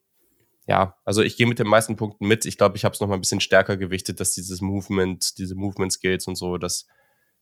ja, 0.68 0.98
also 1.06 1.22
ich 1.22 1.38
gehe 1.38 1.48
mit 1.48 1.60
den 1.60 1.68
meisten 1.68 1.96
Punkten 1.96 2.28
mit. 2.28 2.46
Ich 2.46 2.58
glaube, 2.58 2.78
ich 2.78 2.86
habe 2.86 2.94
es 2.94 3.02
noch 3.02 3.08
mal 3.08 3.16
ein 3.16 3.22
bisschen 3.22 3.42
stärker 3.42 3.78
gewichtet, 3.78 4.20
dass 4.20 4.34
dieses 4.34 4.62
Movement, 4.62 5.38
diese 5.38 5.56
Movement 5.56 5.94
Skills 5.94 6.28
und 6.28 6.36
so, 6.36 6.58
das 6.58 6.88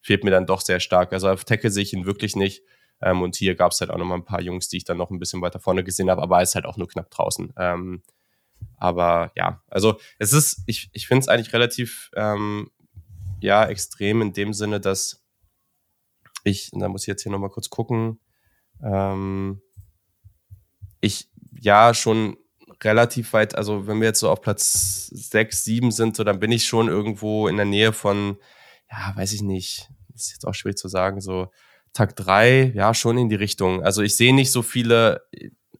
fehlt 0.02 0.24
mir 0.24 0.32
dann 0.32 0.48
doch 0.48 0.62
sehr 0.62 0.80
stark. 0.80 1.14
Also 1.14 1.30
auf 1.30 1.46
Tackle 1.46 1.70
sehe 1.70 1.84
ich 1.84 1.94
ihn 1.94 2.06
wirklich 2.06 2.36
nicht. 2.36 2.64
Ähm, 3.02 3.22
und 3.22 3.36
hier 3.36 3.56
gab 3.56 3.72
es 3.72 3.82
halt 3.82 3.92
auch 3.92 3.98
noch 3.98 4.06
mal 4.06 4.16
ein 4.16 4.26
paar 4.26 4.42
Jungs, 4.42 4.68
die 4.70 4.78
ich 4.78 4.86
dann 4.86 4.98
noch 4.98 5.12
ein 5.12 5.20
bisschen 5.20 5.42
weiter 5.42 5.60
vorne 5.60 5.84
gesehen 5.84 6.10
habe, 6.10 6.22
aber 6.22 6.38
er 6.38 6.44
ist 6.44 6.56
halt 6.56 6.66
auch 6.66 6.78
nur 6.78 6.88
knapp 6.88 7.10
draußen. 7.10 7.54
Ähm, 7.58 8.04
aber 8.78 9.32
ja, 9.36 9.64
also 9.68 10.00
es 10.20 10.34
ist, 10.34 10.64
ich, 10.66 10.90
ich 10.94 11.08
finde 11.08 11.22
es 11.22 11.28
eigentlich 11.28 11.54
relativ 11.54 12.12
ähm, 12.16 12.70
ja, 13.42 13.66
extrem 13.66 14.22
in 14.22 14.34
dem 14.34 14.54
Sinne, 14.54 14.80
dass 14.80 15.24
ich, 16.44 16.72
da 16.74 16.88
muss 16.88 17.04
ich 17.04 17.08
jetzt 17.08 17.24
hier 17.24 17.32
nochmal 17.32 17.50
kurz 17.50 17.70
gucken, 17.70 18.20
ähm, 18.84 19.62
ich 21.02 21.30
ja 21.60 21.94
schon 21.94 22.38
relativ 22.84 23.34
weit, 23.34 23.56
also 23.56 23.88
wenn 23.88 24.00
wir 24.00 24.08
jetzt 24.08 24.20
so 24.20 24.30
auf 24.30 24.42
Platz 24.42 25.08
6, 25.14 25.64
7 25.64 25.92
sind, 25.92 26.16
so 26.16 26.24
dann 26.24 26.40
bin 26.40 26.52
ich 26.52 26.66
schon 26.66 26.88
irgendwo 26.88 27.48
in 27.48 27.58
der 27.58 27.66
Nähe 27.66 27.94
von, 27.94 28.38
ja, 28.90 29.14
weiß 29.16 29.34
ich 29.34 29.42
nicht, 29.42 29.90
ist 30.16 30.32
jetzt 30.32 30.46
auch 30.46 30.54
schwierig 30.54 30.78
zu 30.78 30.88
sagen, 30.88 31.22
so 31.22 31.52
Tag 31.94 32.16
3, 32.16 32.72
ja, 32.76 32.94
schon 32.94 33.18
in 33.18 33.30
die 33.30 33.36
Richtung. 33.36 33.84
Also 33.84 34.02
ich 34.02 34.16
sehe 34.16 34.34
nicht 34.34 34.52
so 34.52 34.62
viele, 34.62 35.22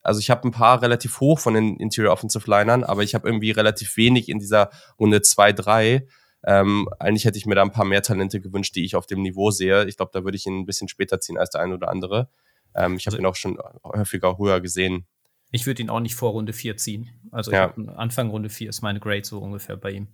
also 0.01 0.20
ich 0.20 0.30
habe 0.30 0.48
ein 0.48 0.51
paar 0.51 0.82
relativ 0.82 1.20
hoch 1.20 1.39
von 1.39 1.53
den 1.53 1.77
Interior 1.77 2.13
Offensive 2.13 2.50
Linern, 2.50 2.84
aber 2.84 3.03
ich 3.03 3.15
habe 3.15 3.27
irgendwie 3.27 3.51
relativ 3.51 3.98
wenig 3.98 4.30
in 4.30 4.39
dieser 4.39 4.70
Runde 5.00 5.22
2, 5.22 5.53
3. 5.53 6.08
Ähm, 6.43 6.89
eigentlich 7.00 7.25
hätte 7.25 7.38
ich 7.38 7.45
mir 7.45 7.55
da 7.55 7.62
ein 7.62 7.71
paar 7.71 7.86
mehr 7.86 8.01
Talente 8.01 8.41
gewünscht, 8.41 8.75
die 8.75 8.83
ich 8.83 8.95
auf 8.95 9.05
dem 9.05 9.21
Niveau 9.21 9.51
sehe. 9.51 9.86
Ich 9.86 9.98
glaube, 9.98 10.12
da 10.13 10.24
würde 10.24 10.38
ich 10.38 10.45
ihn 10.45 10.60
ein 10.60 10.65
bisschen 10.65 10.88
später 10.88 11.19
ziehen 11.19 11.38
als 11.38 11.51
der 11.51 11.62
ein 11.62 11.74
oder 11.74 11.89
andere. 11.89 12.29
Ähm, 12.75 12.95
ich 12.95 13.05
habe 13.05 13.15
also, 13.15 13.19
ihn 13.19 13.25
auch 13.25 13.36
schon 13.36 13.60
häufiger 13.83 14.38
höher 14.38 14.60
gesehen. 14.62 15.05
Ich 15.51 15.65
würde 15.65 15.81
ihn 15.83 15.89
auch 15.89 16.00
nicht 16.00 16.15
vor 16.15 16.31
Runde 16.31 16.53
4 16.53 16.77
ziehen. 16.77 17.10
Also 17.31 17.51
ja. 17.51 17.74
Anfang 17.95 18.29
Runde 18.29 18.50
4 18.50 18.69
ist 18.69 18.81
meine 18.81 19.00
Grade 19.00 19.25
so 19.25 19.39
ungefähr 19.39 19.75
bei 19.75 19.91
ihm. 19.91 20.07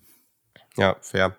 Ja, 0.75 0.97
fair. 1.01 1.37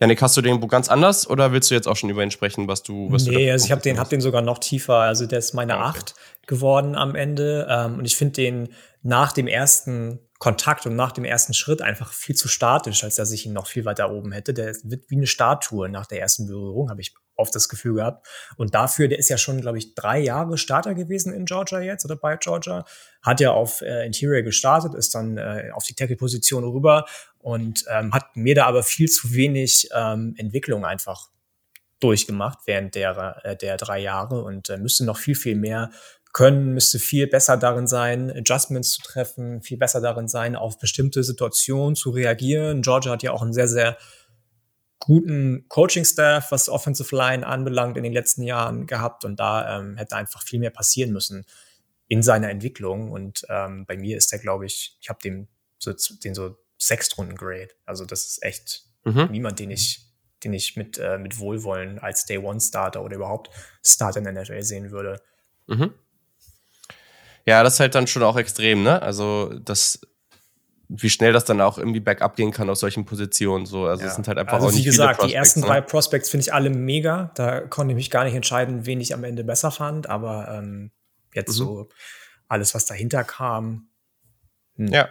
Janik, 0.00 0.22
hast 0.22 0.34
du 0.36 0.40
den 0.40 0.66
ganz 0.66 0.88
anders 0.88 1.28
oder 1.28 1.52
willst 1.52 1.70
du 1.70 1.74
jetzt 1.74 1.86
auch 1.86 1.96
schon 1.96 2.08
über 2.08 2.22
ihn 2.22 2.30
sprechen, 2.30 2.66
was 2.66 2.82
du 2.82 3.12
was 3.12 3.26
Nee, 3.26 3.46
du 3.46 3.52
also 3.52 3.66
ich 3.66 3.70
habe 3.70 3.82
den, 3.82 3.98
hab 3.98 4.08
den 4.08 4.22
sogar 4.22 4.40
noch 4.40 4.58
tiefer. 4.58 4.94
Also 4.94 5.26
der 5.26 5.38
ist 5.38 5.52
meine 5.52 5.76
ah, 5.76 5.90
okay. 5.90 5.98
8 5.98 6.14
geworden 6.46 6.94
am 6.94 7.14
Ende. 7.14 7.66
Ähm, 7.70 7.98
und 7.98 8.06
ich 8.06 8.16
finde 8.16 8.32
den 8.32 8.68
nach 9.02 9.32
dem 9.32 9.46
ersten 9.46 10.18
Kontakt 10.40 10.86
und 10.86 10.96
nach 10.96 11.12
dem 11.12 11.24
ersten 11.24 11.52
Schritt 11.52 11.82
einfach 11.82 12.14
viel 12.14 12.34
zu 12.34 12.48
statisch, 12.48 13.04
als 13.04 13.14
dass 13.14 13.30
ich 13.30 13.44
ihn 13.44 13.52
noch 13.52 13.66
viel 13.66 13.84
weiter 13.84 14.10
oben 14.10 14.32
hätte. 14.32 14.54
Der 14.54 14.74
wird 14.84 15.10
wie 15.10 15.16
eine 15.16 15.26
Statue 15.26 15.90
nach 15.90 16.06
der 16.06 16.20
ersten 16.20 16.46
Berührung, 16.46 16.88
habe 16.88 17.02
ich 17.02 17.14
oft 17.36 17.54
das 17.54 17.68
Gefühl 17.68 17.96
gehabt. 17.96 18.26
Und 18.56 18.74
dafür, 18.74 19.06
der 19.08 19.18
ist 19.18 19.28
ja 19.28 19.36
schon, 19.36 19.60
glaube 19.60 19.76
ich, 19.76 19.94
drei 19.94 20.18
Jahre 20.18 20.56
Starter 20.56 20.94
gewesen 20.94 21.34
in 21.34 21.44
Georgia 21.44 21.80
jetzt 21.80 22.06
oder 22.06 22.16
bei 22.16 22.38
Georgia. 22.38 22.86
Hat 23.20 23.40
ja 23.40 23.50
auf 23.50 23.82
äh, 23.82 24.06
Interior 24.06 24.40
gestartet, 24.40 24.94
ist 24.94 25.14
dann 25.14 25.36
äh, 25.36 25.70
auf 25.74 25.84
die 25.84 25.94
Tackle-Position 25.94 26.64
rüber 26.64 27.04
und 27.38 27.84
ähm, 27.90 28.14
hat 28.14 28.34
mir 28.34 28.54
da 28.54 28.64
aber 28.64 28.82
viel 28.82 29.10
zu 29.10 29.34
wenig 29.34 29.90
ähm, 29.94 30.34
Entwicklung 30.38 30.86
einfach 30.86 31.28
durchgemacht 32.00 32.60
während 32.64 32.94
der, 32.94 33.40
äh, 33.44 33.56
der 33.56 33.76
drei 33.76 33.98
Jahre 33.98 34.42
und 34.42 34.70
äh, 34.70 34.78
müsste 34.78 35.04
noch 35.04 35.18
viel, 35.18 35.34
viel 35.34 35.56
mehr 35.56 35.90
können, 36.32 36.74
müsste 36.74 36.98
viel 36.98 37.26
besser 37.26 37.56
darin 37.56 37.86
sein, 37.86 38.30
Adjustments 38.30 38.92
zu 38.92 39.02
treffen, 39.02 39.62
viel 39.62 39.78
besser 39.78 40.00
darin 40.00 40.28
sein, 40.28 40.54
auf 40.54 40.78
bestimmte 40.78 41.24
Situationen 41.24 41.96
zu 41.96 42.10
reagieren. 42.10 42.82
Georgia 42.82 43.12
hat 43.12 43.22
ja 43.22 43.32
auch 43.32 43.42
einen 43.42 43.52
sehr, 43.52 43.68
sehr 43.68 43.96
guten 45.00 45.66
Coaching-Staff, 45.68 46.52
was 46.52 46.68
Offensive 46.68 47.14
Line 47.16 47.46
anbelangt, 47.46 47.96
in 47.96 48.04
den 48.04 48.12
letzten 48.12 48.42
Jahren 48.42 48.86
gehabt 48.86 49.24
und 49.24 49.40
da 49.40 49.78
ähm, 49.78 49.96
hätte 49.96 50.14
einfach 50.14 50.42
viel 50.42 50.60
mehr 50.60 50.70
passieren 50.70 51.12
müssen 51.12 51.46
in 52.06 52.22
seiner 52.22 52.50
Entwicklung. 52.50 53.10
Und 53.10 53.44
ähm, 53.48 53.86
bei 53.86 53.96
mir 53.96 54.16
ist 54.16 54.30
der, 54.30 54.38
glaube 54.38 54.66
ich, 54.66 54.96
ich 55.00 55.08
habe 55.08 55.18
den 55.22 55.48
so, 55.78 55.92
den 56.22 56.34
so 56.34 56.56
Sechstrunden-Grade. 56.78 57.70
Also 57.86 58.04
das 58.04 58.26
ist 58.26 58.42
echt 58.42 58.84
mhm. 59.04 59.28
niemand, 59.30 59.58
den 59.58 59.70
ich, 59.70 60.06
den 60.44 60.52
ich 60.52 60.76
mit, 60.76 60.98
äh, 60.98 61.18
mit 61.18 61.38
Wohlwollen 61.38 61.98
als 61.98 62.26
Day-One-Starter 62.26 63.02
oder 63.02 63.16
überhaupt 63.16 63.50
Starter 63.82 64.18
in 64.18 64.24
der 64.24 64.42
NFL 64.42 64.62
sehen 64.62 64.90
würde. 64.90 65.20
Mhm. 65.66 65.94
Ja, 67.50 67.64
das 67.64 67.74
ist 67.74 67.80
halt 67.80 67.96
dann 67.96 68.06
schon 68.06 68.22
auch 68.22 68.36
extrem, 68.36 68.84
ne? 68.84 69.02
Also 69.02 69.52
das 69.58 70.00
wie 70.88 71.10
schnell 71.10 71.32
das 71.32 71.44
dann 71.44 71.60
auch 71.60 71.78
irgendwie 71.78 72.00
bergab 72.00 72.36
gehen 72.36 72.52
kann 72.52 72.70
aus 72.70 72.78
solchen 72.80 73.04
Positionen. 73.04 73.66
So, 73.66 73.86
also 73.86 74.02
ja. 74.02 74.08
es 74.08 74.14
sind 74.14 74.28
halt 74.28 74.38
einfach 74.38 74.54
also 74.54 74.66
auch 74.68 74.72
nicht 74.72 74.80
wie 74.80 74.84
gesagt, 74.84 75.22
die 75.24 75.34
ersten 75.34 75.60
ne? 75.60 75.66
drei 75.66 75.80
Prospects 75.80 76.30
finde 76.30 76.42
ich 76.42 76.54
alle 76.54 76.70
mega. 76.70 77.32
Da 77.34 77.60
konnte 77.60 77.92
ich 77.92 77.96
mich 77.96 78.10
gar 78.10 78.24
nicht 78.24 78.34
entscheiden, 78.34 78.86
wen 78.86 79.00
ich 79.00 79.14
am 79.14 79.24
Ende 79.24 79.42
besser 79.42 79.70
fand. 79.72 80.08
Aber 80.08 80.48
ähm, 80.48 80.92
jetzt 81.34 81.50
mhm. 81.50 81.54
so 81.54 81.88
alles, 82.48 82.74
was 82.74 82.86
dahinter 82.86 83.24
kam. 83.24 83.88
Hm. 84.76 84.88
Ja. 84.88 85.08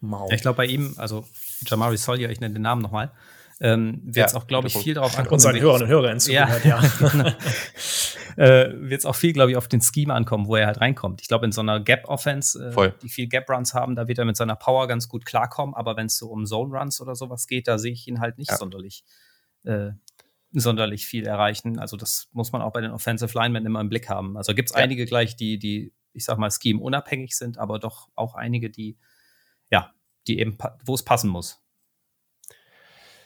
Mau. 0.00 0.28
Ich 0.32 0.42
glaube 0.42 0.56
bei 0.56 0.66
ihm, 0.66 0.94
also 0.96 1.26
Jamari 1.66 1.96
Solja, 1.96 2.28
ich 2.28 2.40
nenne 2.40 2.54
den 2.54 2.62
Namen 2.62 2.82
nochmal, 2.82 3.12
ähm, 3.60 4.00
wird 4.04 4.26
es 4.26 4.32
ja, 4.32 4.38
auch, 4.38 4.46
glaube 4.46 4.68
ich, 4.68 4.76
viel 4.76 4.94
darauf 4.94 5.18
ankommen. 5.18 5.34
Unseren 5.34 5.58
Hörern 5.58 5.82
und 5.82 5.88
Hörern 5.88 6.20
zugehört, 6.20 6.64
ja. 6.64 6.80
ja. 6.80 7.36
äh, 8.36 8.72
wird 8.72 9.00
es 9.00 9.06
auch 9.06 9.16
viel, 9.16 9.32
glaube 9.32 9.50
ich, 9.50 9.56
auf 9.56 9.66
den 9.66 9.80
Scheme 9.80 10.14
ankommen, 10.14 10.46
wo 10.46 10.54
er 10.54 10.66
halt 10.66 10.80
reinkommt. 10.80 11.20
Ich 11.22 11.28
glaube, 11.28 11.44
in 11.44 11.52
so 11.52 11.60
einer 11.60 11.80
Gap-Offense, 11.80 12.72
äh, 12.76 12.92
die 13.02 13.08
viel 13.08 13.26
Gap-Runs 13.26 13.74
haben, 13.74 13.96
da 13.96 14.06
wird 14.06 14.18
er 14.18 14.24
mit 14.24 14.36
seiner 14.36 14.54
Power 14.54 14.86
ganz 14.86 15.08
gut 15.08 15.26
klarkommen. 15.26 15.74
Aber 15.74 15.96
wenn 15.96 16.06
es 16.06 16.18
so 16.18 16.28
um 16.28 16.46
Zone-Runs 16.46 17.00
oder 17.00 17.16
sowas 17.16 17.48
geht, 17.48 17.66
da 17.66 17.78
sehe 17.78 17.92
ich 17.92 18.06
ihn 18.06 18.20
halt 18.20 18.38
nicht 18.38 18.50
ja. 18.50 18.56
sonderlich, 18.56 19.04
äh, 19.64 19.90
sonderlich 20.52 21.06
viel 21.06 21.26
erreichen. 21.26 21.80
Also 21.80 21.96
das 21.96 22.28
muss 22.32 22.52
man 22.52 22.62
auch 22.62 22.72
bei 22.72 22.80
den 22.80 22.92
Offensive 22.92 23.36
Linemen 23.36 23.66
immer 23.66 23.80
im 23.80 23.88
Blick 23.88 24.08
haben. 24.08 24.36
Also 24.36 24.54
gibt 24.54 24.70
es 24.70 24.74
einige 24.74 25.04
gleich, 25.04 25.34
die, 25.34 25.58
die, 25.58 25.92
ich 26.12 26.24
sag 26.24 26.38
mal, 26.38 26.50
Scheme 26.52 26.80
unabhängig 26.80 27.36
sind, 27.36 27.58
aber 27.58 27.80
doch 27.80 28.08
auch 28.14 28.36
einige, 28.36 28.70
die, 28.70 28.98
ja, 29.68 29.92
die 30.28 30.38
eben, 30.38 30.56
wo 30.84 30.94
es 30.94 31.04
passen 31.04 31.28
muss. 31.28 31.60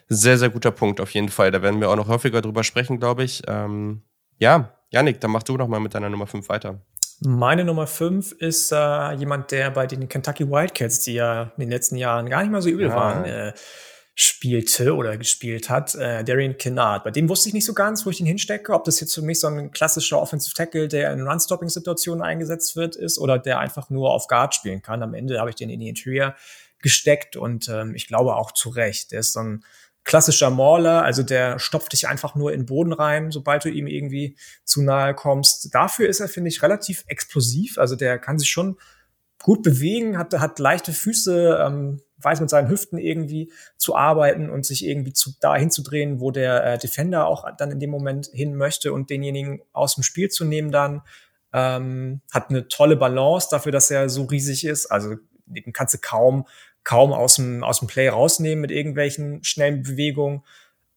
Sehr, 0.09 0.39
sehr 0.39 0.51
guter 0.51 0.71
Punkt 0.71 1.01
auf 1.01 1.11
jeden 1.11 1.29
Fall. 1.29 1.51
Da 1.51 1.63
werden 1.63 1.81
wir 1.81 1.91
auch 1.91 1.97
noch 1.97 2.09
häufiger 2.09 2.43
drüber 2.43 2.65
sprechen, 2.65 2.99
glaube 2.99 3.25
ich. 3.25 3.43
Ähm, 3.47 4.03
ja, 4.39 4.73
Janik, 4.91 5.21
dann 5.21 5.31
mach 5.31 5.43
du 5.43 5.57
noch 5.57 5.69
mal 5.69 5.81
mit 5.81 5.95
deiner 5.95 6.11
Nummer 6.11 6.27
5 6.27 6.49
weiter. 6.49 6.81
Meine 7.21 7.65
Nummer 7.65 7.87
5 7.87 8.33
ist 8.33 8.73
äh, 8.73 9.13
jemand, 9.13 9.53
der 9.53 9.71
bei 9.71 9.87
den 9.87 10.09
Kentucky 10.09 10.49
Wildcats, 10.49 11.01
die 11.01 11.15
ja 11.15 11.53
in 11.57 11.61
den 11.61 11.71
letzten 11.71 11.97
Jahren 11.97 12.29
gar 12.29 12.43
nicht 12.43 12.51
mal 12.51 12.61
so 12.61 12.69
übel 12.69 12.89
ja. 12.89 12.97
waren, 12.97 13.25
äh, 13.25 13.53
spielte 14.15 14.95
oder 14.95 15.17
gespielt 15.17 15.71
hat, 15.71 15.95
äh, 15.95 16.23
Darian 16.23 16.59
Kennard. 16.59 17.05
Bei 17.05 17.11
dem 17.11 17.29
wusste 17.29 17.49
ich 17.49 17.55
nicht 17.55 17.65
so 17.65 17.73
ganz, 17.73 18.05
wo 18.05 18.11
ich 18.11 18.21
ihn 18.21 18.27
hinstecke, 18.27 18.73
ob 18.73 18.85
das 18.85 19.01
jetzt 19.01 19.15
für 19.15 19.23
mich 19.23 19.41
so 19.41 19.47
ein 19.47 19.71
klassischer 19.71 20.21
Offensive 20.21 20.55
Tackle, 20.55 20.89
der 20.89 21.13
in 21.13 21.23
Run-Stopping-Situationen 21.23 22.23
eingesetzt 22.23 22.77
wird, 22.77 22.95
ist 22.97 23.19
oder 23.19 23.39
der 23.39 23.59
einfach 23.59 23.89
nur 23.89 24.13
auf 24.13 24.27
Guard 24.27 24.55
spielen 24.55 24.83
kann. 24.83 25.03
Am 25.03 25.15
Ende 25.15 25.39
habe 25.39 25.49
ich 25.49 25.57
den 25.57 25.71
in 25.71 25.81
die 25.81 25.89
Interior 25.89 26.35
gesteckt 26.81 27.37
und 27.37 27.69
ähm, 27.69 27.95
ich 27.95 28.07
glaube 28.07 28.35
auch 28.35 28.53
zu 28.53 28.69
Recht. 28.69 29.13
Der 29.13 29.21
ist 29.21 29.33
so 29.33 29.41
ein 29.41 29.65
klassischer 30.05 30.51
Mauler, 30.51 31.03
also 31.03 31.23
der 31.23 31.59
stopft 31.59 31.93
dich 31.93 32.09
einfach 32.09 32.35
nur 32.35 32.53
in 32.53 32.61
den 32.61 32.67
Boden 32.67 32.93
rein, 32.93 33.31
sobald 33.31 33.65
du 33.65 33.71
ihm 33.71 33.87
irgendwie 33.87 34.37
zu 34.65 34.83
nahe 34.83 35.15
kommst. 35.15 35.75
Dafür 35.75 36.09
ist 36.09 36.21
er, 36.21 36.29
finde 36.29 36.49
ich, 36.49 36.63
relativ 36.63 37.05
explosiv. 37.07 37.79
Also 37.79 37.95
der 37.95 38.19
kann 38.19 38.39
sich 38.39 38.51
schon 38.51 38.79
gut 39.43 39.63
bewegen, 39.63 40.19
hat, 40.19 40.33
hat 40.35 40.59
leichte 40.59 40.93
Füße, 40.93 41.59
ähm, 41.65 42.01
weiß 42.19 42.41
mit 42.41 42.51
seinen 42.51 42.69
Hüften 42.69 42.99
irgendwie 42.99 43.53
zu 43.77 43.97
arbeiten 43.97 44.51
und 44.51 44.65
sich 44.65 44.85
irgendwie 44.85 45.13
zu, 45.13 45.33
dahin 45.41 45.71
zu 45.71 45.83
drehen, 45.83 46.21
wo 46.21 46.31
der 46.31 46.65
äh, 46.65 46.79
Defender 46.79 47.27
auch 47.27 47.45
dann 47.59 47.71
in 47.71 47.81
dem 47.81 47.91
Moment 47.91 48.29
hin 48.33 48.55
möchte 48.55 48.93
und 48.93 49.11
denjenigen 49.11 49.63
aus 49.73 49.97
dem 49.97 50.05
Spiel 50.05 50.29
zu 50.29 50.45
nehmen 50.45 50.71
dann. 50.71 51.03
Ähm, 51.53 52.23
hat 52.33 52.51
eine 52.51 52.69
tolle 52.69 52.97
Balance 52.97 53.49
dafür, 53.51 53.73
dass 53.73 53.91
er 53.91 54.09
so 54.09 54.25
riesig 54.25 54.65
ist. 54.65 54.87
Also 54.87 55.17
den 55.47 55.73
kannst 55.73 55.95
du 55.95 55.99
kaum, 55.99 56.47
kaum 56.85 57.13
aus 57.13 57.37
dem, 57.37 57.63
aus 57.65 57.79
dem 57.79 57.89
Play 57.89 58.09
rausnehmen 58.09 58.61
mit 58.61 58.71
irgendwelchen 58.71 59.43
schnellen 59.45 59.83
Bewegungen. 59.83 60.43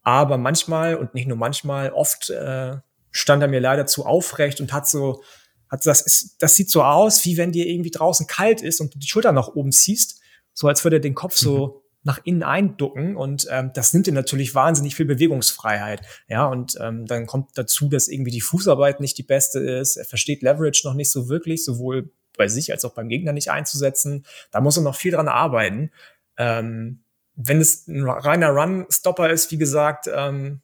Aber 0.01 0.37
manchmal 0.37 0.95
und 0.95 1.13
nicht 1.13 1.27
nur 1.27 1.37
manchmal, 1.37 1.91
oft 1.91 2.29
äh, 2.29 2.77
stand 3.11 3.41
er 3.41 3.47
mir 3.47 3.59
leider 3.59 3.85
zu 3.85 4.05
aufrecht 4.05 4.61
und 4.61 4.73
hat 4.73 4.87
so, 4.87 5.23
hat 5.69 5.85
das, 5.85 6.01
ist, 6.01 6.35
das 6.39 6.55
sieht 6.55 6.69
so 6.69 6.83
aus, 6.83 7.25
wie 7.25 7.37
wenn 7.37 7.51
dir 7.51 7.65
irgendwie 7.65 7.91
draußen 7.91 8.27
kalt 8.27 8.61
ist 8.61 8.81
und 8.81 8.93
du 8.93 8.99
die 8.99 9.07
Schulter 9.07 9.31
nach 9.31 9.49
oben 9.49 9.71
ziehst 9.71 10.21
so 10.55 10.67
als 10.67 10.83
würde 10.83 10.95
er 10.95 11.01
den 11.01 11.13
Kopf 11.13 11.35
so 11.35 11.67
mhm. 11.67 11.81
nach 12.03 12.19
innen 12.23 12.41
einducken 12.41 13.15
und 13.15 13.47
ähm, 13.51 13.71
das 13.75 13.93
nimmt 13.93 14.07
ihm 14.07 14.15
natürlich 14.15 14.55
wahnsinnig 14.55 14.95
viel 14.95 15.05
Bewegungsfreiheit. 15.05 16.01
Ja, 16.27 16.47
und 16.47 16.77
ähm, 16.81 17.05
dann 17.05 17.27
kommt 17.27 17.49
dazu, 17.55 17.89
dass 17.89 18.07
irgendwie 18.07 18.31
die 18.31 18.41
Fußarbeit 18.41 18.99
nicht 19.01 19.17
die 19.17 19.23
beste 19.23 19.59
ist. 19.59 19.97
Er 19.97 20.05
versteht 20.05 20.41
Leverage 20.41 20.81
noch 20.85 20.95
nicht 20.95 21.11
so 21.11 21.29
wirklich, 21.29 21.63
sowohl 21.63 22.09
bei 22.37 22.47
sich 22.47 22.71
als 22.71 22.85
auch 22.85 22.93
beim 22.93 23.09
Gegner 23.09 23.33
nicht 23.33 23.51
einzusetzen. 23.51 24.25
Da 24.51 24.61
muss 24.61 24.77
er 24.77 24.83
noch 24.83 24.95
viel 24.95 25.11
dran 25.11 25.27
arbeiten. 25.27 25.91
Ähm, 26.37 27.03
wenn 27.35 27.59
es 27.59 27.87
ein 27.87 28.07
reiner 28.07 28.49
Run-Stopper 28.49 29.29
ist, 29.29 29.51
wie 29.51 29.57
gesagt, 29.57 30.09
ähm, 30.13 30.61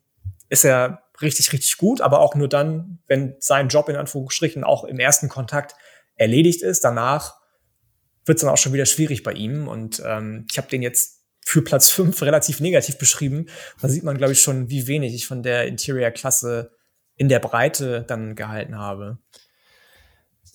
ist 0.49 0.65
er 0.65 1.03
richtig, 1.21 1.53
richtig 1.53 1.77
gut, 1.77 2.01
aber 2.01 2.19
auch 2.19 2.35
nur 2.35 2.47
dann, 2.47 2.99
wenn 3.07 3.35
sein 3.39 3.67
Job 3.67 3.89
in 3.89 3.95
Anführungsstrichen 3.95 4.63
auch 4.63 4.83
im 4.83 4.99
ersten 4.99 5.29
Kontakt 5.29 5.75
erledigt 6.15 6.61
ist. 6.61 6.83
Danach 6.83 7.35
wird 8.25 8.37
es 8.37 8.41
dann 8.41 8.51
auch 8.51 8.57
schon 8.57 8.73
wieder 8.73 8.85
schwierig 8.85 9.23
bei 9.23 9.33
ihm. 9.33 9.67
Und 9.67 10.01
ähm, 10.05 10.45
ich 10.49 10.57
habe 10.57 10.67
den 10.67 10.81
jetzt 10.81 11.21
für 11.43 11.63
Platz 11.63 11.89
5 11.89 12.21
relativ 12.21 12.59
negativ 12.59 12.97
beschrieben. 12.97 13.47
Da 13.81 13.89
sieht 13.89 14.03
man, 14.03 14.17
glaube 14.17 14.33
ich, 14.33 14.41
schon, 14.41 14.69
wie 14.69 14.87
wenig 14.87 15.13
ich 15.13 15.25
von 15.25 15.43
der 15.43 15.67
Interior-Klasse 15.67 16.71
in 17.15 17.29
der 17.29 17.39
Breite 17.39 18.03
dann 18.07 18.35
gehalten 18.35 18.77
habe. 18.77 19.17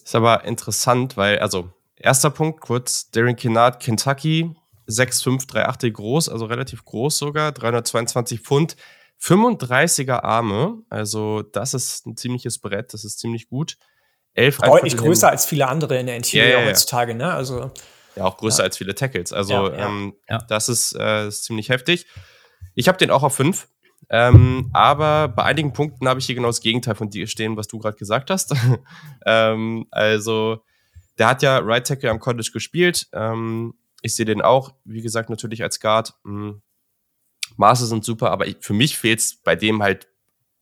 Ist 0.07 0.15
aber 0.15 0.45
interessant, 0.45 1.17
weil, 1.17 1.41
also, 1.41 1.71
erster 1.97 2.31
Punkt 2.31 2.61
kurz, 2.61 3.11
Darren 3.11 3.37
Kennard, 3.37 3.81
Kentucky, 3.83 4.55
6'5, 4.89 5.47
3'8 5.49 5.91
groß, 5.91 6.29
also 6.29 6.47
relativ 6.47 6.85
groß 6.85 7.19
sogar, 7.19 7.53
322 7.53 8.41
Pfund, 8.41 8.77
35er 9.21 10.23
Arme, 10.23 10.79
also 10.89 11.43
das 11.43 11.75
ist 11.75 12.07
ein 12.07 12.17
ziemliches 12.17 12.59
Brett, 12.59 12.95
das 12.95 13.05
ist 13.05 13.19
ziemlich 13.19 13.49
gut 13.49 13.77
elf 14.37 14.59
Deutlich 14.59 14.97
größer 14.97 15.29
als 15.29 15.47
viele 15.47 15.67
andere 15.67 15.99
in 15.99 16.07
der 16.07 16.17
Interior 16.17 16.47
yeah, 16.47 16.59
yeah, 16.61 16.69
heutzutage, 16.69 17.15
ne? 17.15 17.33
Also. 17.33 17.71
Ja, 18.15 18.25
auch 18.25 18.37
größer 18.37 18.61
ja. 18.61 18.65
als 18.65 18.77
viele 18.77 18.95
Tackles. 18.95 19.33
Also, 19.33 19.71
ja, 19.71 19.87
ähm, 19.87 20.15
ja. 20.29 20.39
das 20.49 20.69
ist, 20.69 20.95
äh, 20.95 21.29
ist 21.29 21.45
ziemlich 21.45 21.69
heftig. 21.69 22.07
Ich 22.75 22.89
habe 22.89 22.99
den 22.99 23.11
auch 23.11 23.23
auf 23.23 23.35
fünf. 23.35 23.69
Ähm, 24.09 24.71
aber 24.73 25.29
bei 25.29 25.43
einigen 25.43 25.73
Punkten 25.73 26.09
habe 26.09 26.21
ich 26.21 26.27
hier 26.27 26.37
genau 26.37 26.49
das 26.49 26.61
Gegenteil 26.61 26.95
von 26.95 27.11
dir 27.11 27.27
stehen, 27.27 27.57
was 27.57 27.67
du 27.67 27.79
gerade 27.79 27.97
gesagt 27.97 28.31
hast. 28.31 28.55
ähm, 29.27 29.87
also, 29.91 30.63
der 31.19 31.29
hat 31.29 31.43
ja 31.43 31.59
Right 31.59 31.87
Tackle 31.87 32.11
am 32.11 32.21
College 32.21 32.51
gespielt. 32.53 33.09
Ähm, 33.13 33.75
ich 34.03 34.15
sehe 34.15 34.27
den 34.27 34.43
auch, 34.43 34.75
wie 34.85 35.03
gesagt, 35.03 35.31
natürlich 35.31 35.63
als 35.63 35.81
Guard. 35.81 36.15
Mhm. 36.25 36.63
Maße 37.57 37.87
sind 37.87 38.05
super, 38.05 38.31
aber 38.31 38.47
ich, 38.47 38.59
für 38.61 38.75
mich 38.75 38.99
fehlt 38.99 39.21
es 39.21 39.37
bei 39.37 39.57
dem 39.57 39.83
halt 39.83 40.09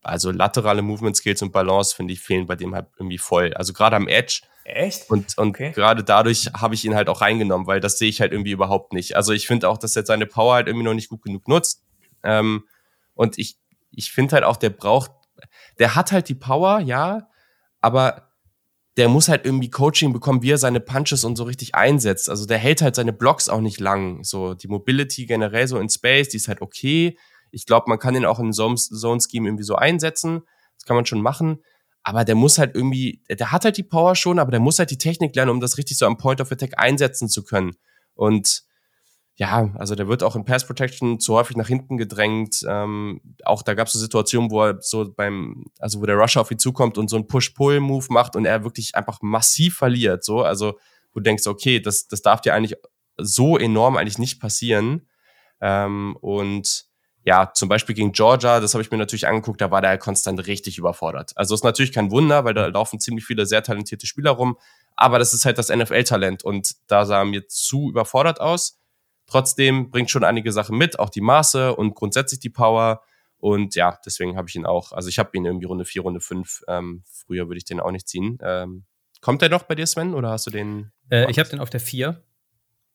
also 0.05 0.31
laterale 0.31 0.81
Movement 0.81 1.17
Skills 1.17 1.41
und 1.41 1.51
Balance, 1.51 1.95
finde 1.95 2.13
ich, 2.13 2.21
fehlen 2.21 2.45
bei 2.45 2.55
dem 2.55 2.75
halt 2.75 2.87
irgendwie 2.97 3.17
voll. 3.17 3.53
Also 3.55 3.73
gerade 3.73 3.95
am 3.95 4.07
Edge. 4.07 4.41
Echt? 4.63 5.09
Und, 5.09 5.37
und 5.37 5.49
okay. 5.49 5.71
gerade 5.71 6.03
dadurch 6.03 6.47
habe 6.55 6.75
ich 6.75 6.85
ihn 6.85 6.95
halt 6.95 7.09
auch 7.09 7.21
reingenommen, 7.21 7.67
weil 7.67 7.79
das 7.79 7.97
sehe 7.97 8.09
ich 8.09 8.21
halt 8.21 8.31
irgendwie 8.31 8.51
überhaupt 8.51 8.93
nicht. 8.93 9.15
Also 9.15 9.33
ich 9.33 9.47
finde 9.47 9.67
auch, 9.67 9.77
dass 9.77 9.95
er 9.95 10.05
seine 10.05 10.25
Power 10.25 10.55
halt 10.55 10.67
irgendwie 10.67 10.85
noch 10.85 10.93
nicht 10.93 11.09
gut 11.09 11.23
genug 11.23 11.47
nutzt. 11.47 11.83
Ähm, 12.23 12.65
und 13.15 13.37
ich, 13.39 13.57
ich 13.91 14.11
finde 14.11 14.35
halt 14.35 14.43
auch, 14.43 14.57
der 14.57 14.69
braucht, 14.69 15.11
der 15.79 15.95
hat 15.95 16.11
halt 16.11 16.29
die 16.29 16.35
Power, 16.35 16.79
ja, 16.79 17.27
aber 17.81 18.25
der 18.97 19.09
muss 19.09 19.27
halt 19.27 19.45
irgendwie 19.45 19.69
Coaching 19.69 20.13
bekommen, 20.13 20.41
wie 20.41 20.51
er 20.51 20.57
seine 20.57 20.79
Punches 20.79 21.23
und 21.23 21.35
so 21.35 21.43
richtig 21.43 21.75
einsetzt. 21.75 22.29
Also 22.29 22.45
der 22.45 22.57
hält 22.57 22.81
halt 22.81 22.95
seine 22.95 23.11
Blocks 23.11 23.49
auch 23.49 23.59
nicht 23.59 23.79
lang. 23.79 24.23
So 24.23 24.53
die 24.53 24.69
Mobility 24.69 25.25
generell 25.25 25.67
so 25.67 25.77
in 25.79 25.89
Space, 25.89 26.29
die 26.29 26.37
ist 26.37 26.47
halt 26.47 26.61
okay. 26.61 27.17
Ich 27.51 27.65
glaube, 27.65 27.89
man 27.89 27.99
kann 27.99 28.13
den 28.13 28.25
auch 28.25 28.39
in 28.39 28.53
Zone-Scheme 28.53 29.47
irgendwie 29.47 29.63
so 29.63 29.75
einsetzen. 29.75 30.43
Das 30.77 30.85
kann 30.85 30.95
man 30.95 31.05
schon 31.05 31.21
machen. 31.21 31.61
Aber 32.03 32.23
der 32.23 32.35
muss 32.35 32.57
halt 32.57 32.75
irgendwie, 32.75 33.21
der 33.29 33.51
hat 33.51 33.65
halt 33.65 33.77
die 33.77 33.83
Power 33.83 34.15
schon, 34.15 34.39
aber 34.39 34.51
der 34.51 34.59
muss 34.59 34.79
halt 34.79 34.91
die 34.91 34.97
Technik 34.97 35.35
lernen, 35.35 35.51
um 35.51 35.59
das 35.59 35.77
richtig 35.77 35.97
so 35.97 36.05
am 36.05 36.17
Point 36.17 36.39
of 36.39 36.51
Attack 36.51 36.77
einsetzen 36.77 37.27
zu 37.27 37.43
können. 37.43 37.71
Und 38.13 38.63
ja, 39.37 39.69
also 39.75 39.95
der 39.95 40.07
wird 40.07 40.23
auch 40.23 40.35
in 40.37 40.45
Pass 40.45 40.65
Protection 40.65 41.19
zu 41.19 41.35
häufig 41.35 41.57
nach 41.57 41.67
hinten 41.67 41.97
gedrängt. 41.97 42.65
Ähm, 42.67 43.19
auch 43.43 43.63
da 43.63 43.73
gab 43.73 43.87
es 43.87 43.93
so 43.93 43.99
Situationen, 43.99 44.49
wo 44.49 44.63
er 44.63 44.77
so 44.81 45.11
beim, 45.13 45.65
also 45.79 46.01
wo 46.01 46.05
der 46.05 46.15
Rusher 46.15 46.39
auf 46.39 46.51
ihn 46.51 46.59
zukommt 46.59 46.97
und 46.97 47.09
so 47.09 47.17
einen 47.17 47.27
Push-Pull-Move 47.27 48.05
macht 48.09 48.37
und 48.37 48.45
er 48.45 48.63
wirklich 48.63 48.95
einfach 48.95 49.21
massiv 49.21 49.75
verliert. 49.75 50.23
So, 50.23 50.41
also 50.41 50.79
wo 51.11 51.19
du 51.19 51.23
denkst, 51.23 51.47
okay, 51.47 51.81
das, 51.81 52.07
das 52.07 52.21
darf 52.21 52.41
dir 52.41 52.53
eigentlich 52.53 52.75
so 53.17 53.57
enorm 53.57 53.97
eigentlich 53.97 54.19
nicht 54.19 54.39
passieren. 54.39 55.07
Ähm, 55.59 56.15
und 56.21 56.85
ja, 57.25 57.51
zum 57.53 57.67
Beispiel 57.67 57.95
gegen 57.95 58.13
Georgia, 58.13 58.61
das 58.61 58.73
habe 58.73 58.83
ich 58.83 58.91
mir 58.91 58.97
natürlich 58.97 59.27
angeguckt, 59.27 59.59
da 59.59 59.69
war 59.69 59.81
der 59.81 59.97
konstant 59.97 60.47
richtig 60.47 60.77
überfordert. 60.77 61.33
Also 61.35 61.55
ist 61.55 61.63
natürlich 61.63 61.91
kein 61.91 62.11
Wunder, 62.11 62.45
weil 62.45 62.53
da 62.53 62.67
laufen 62.67 62.99
ziemlich 63.01 63.25
viele 63.25 63.45
sehr 63.45 63.63
talentierte 63.63 64.07
Spieler 64.07 64.31
rum, 64.31 64.57
aber 64.95 65.19
das 65.19 65.33
ist 65.33 65.43
halt 65.43 65.57
das 65.57 65.69
NFL-Talent 65.69 66.43
und 66.43 66.75
da 66.87 67.05
sah 67.05 67.19
er 67.19 67.25
mir 67.25 67.47
zu 67.47 67.89
überfordert 67.89 68.39
aus. 68.39 68.79
Trotzdem 69.27 69.89
bringt 69.89 70.11
schon 70.11 70.23
einige 70.23 70.51
Sachen 70.51 70.77
mit, 70.77 70.99
auch 70.99 71.09
die 71.09 71.21
Maße 71.21 71.75
und 71.75 71.95
grundsätzlich 71.95 72.39
die 72.39 72.49
Power. 72.49 73.01
Und 73.37 73.75
ja, 73.75 73.99
deswegen 74.05 74.37
habe 74.37 74.47
ich 74.49 74.55
ihn 74.55 74.65
auch, 74.65 74.91
also 74.91 75.09
ich 75.09 75.19
habe 75.19 75.31
ihn 75.33 75.45
irgendwie 75.45 75.65
Runde 75.65 75.85
4, 75.85 76.01
Runde 76.03 76.19
5. 76.19 76.63
Ähm, 76.67 77.03
früher 77.05 77.47
würde 77.47 77.57
ich 77.57 77.65
den 77.65 77.79
auch 77.79 77.91
nicht 77.91 78.07
ziehen. 78.07 78.37
Ähm, 78.41 78.85
kommt 79.21 79.41
der 79.41 79.49
noch 79.49 79.63
bei 79.63 79.75
dir, 79.75 79.87
Sven, 79.87 80.13
oder 80.13 80.29
hast 80.29 80.47
du 80.47 80.51
den? 80.51 80.91
Äh, 81.09 81.29
ich 81.29 81.39
habe 81.39 81.49
den 81.49 81.59
auf 81.59 81.69
der 81.69 81.79
4. 81.79 82.23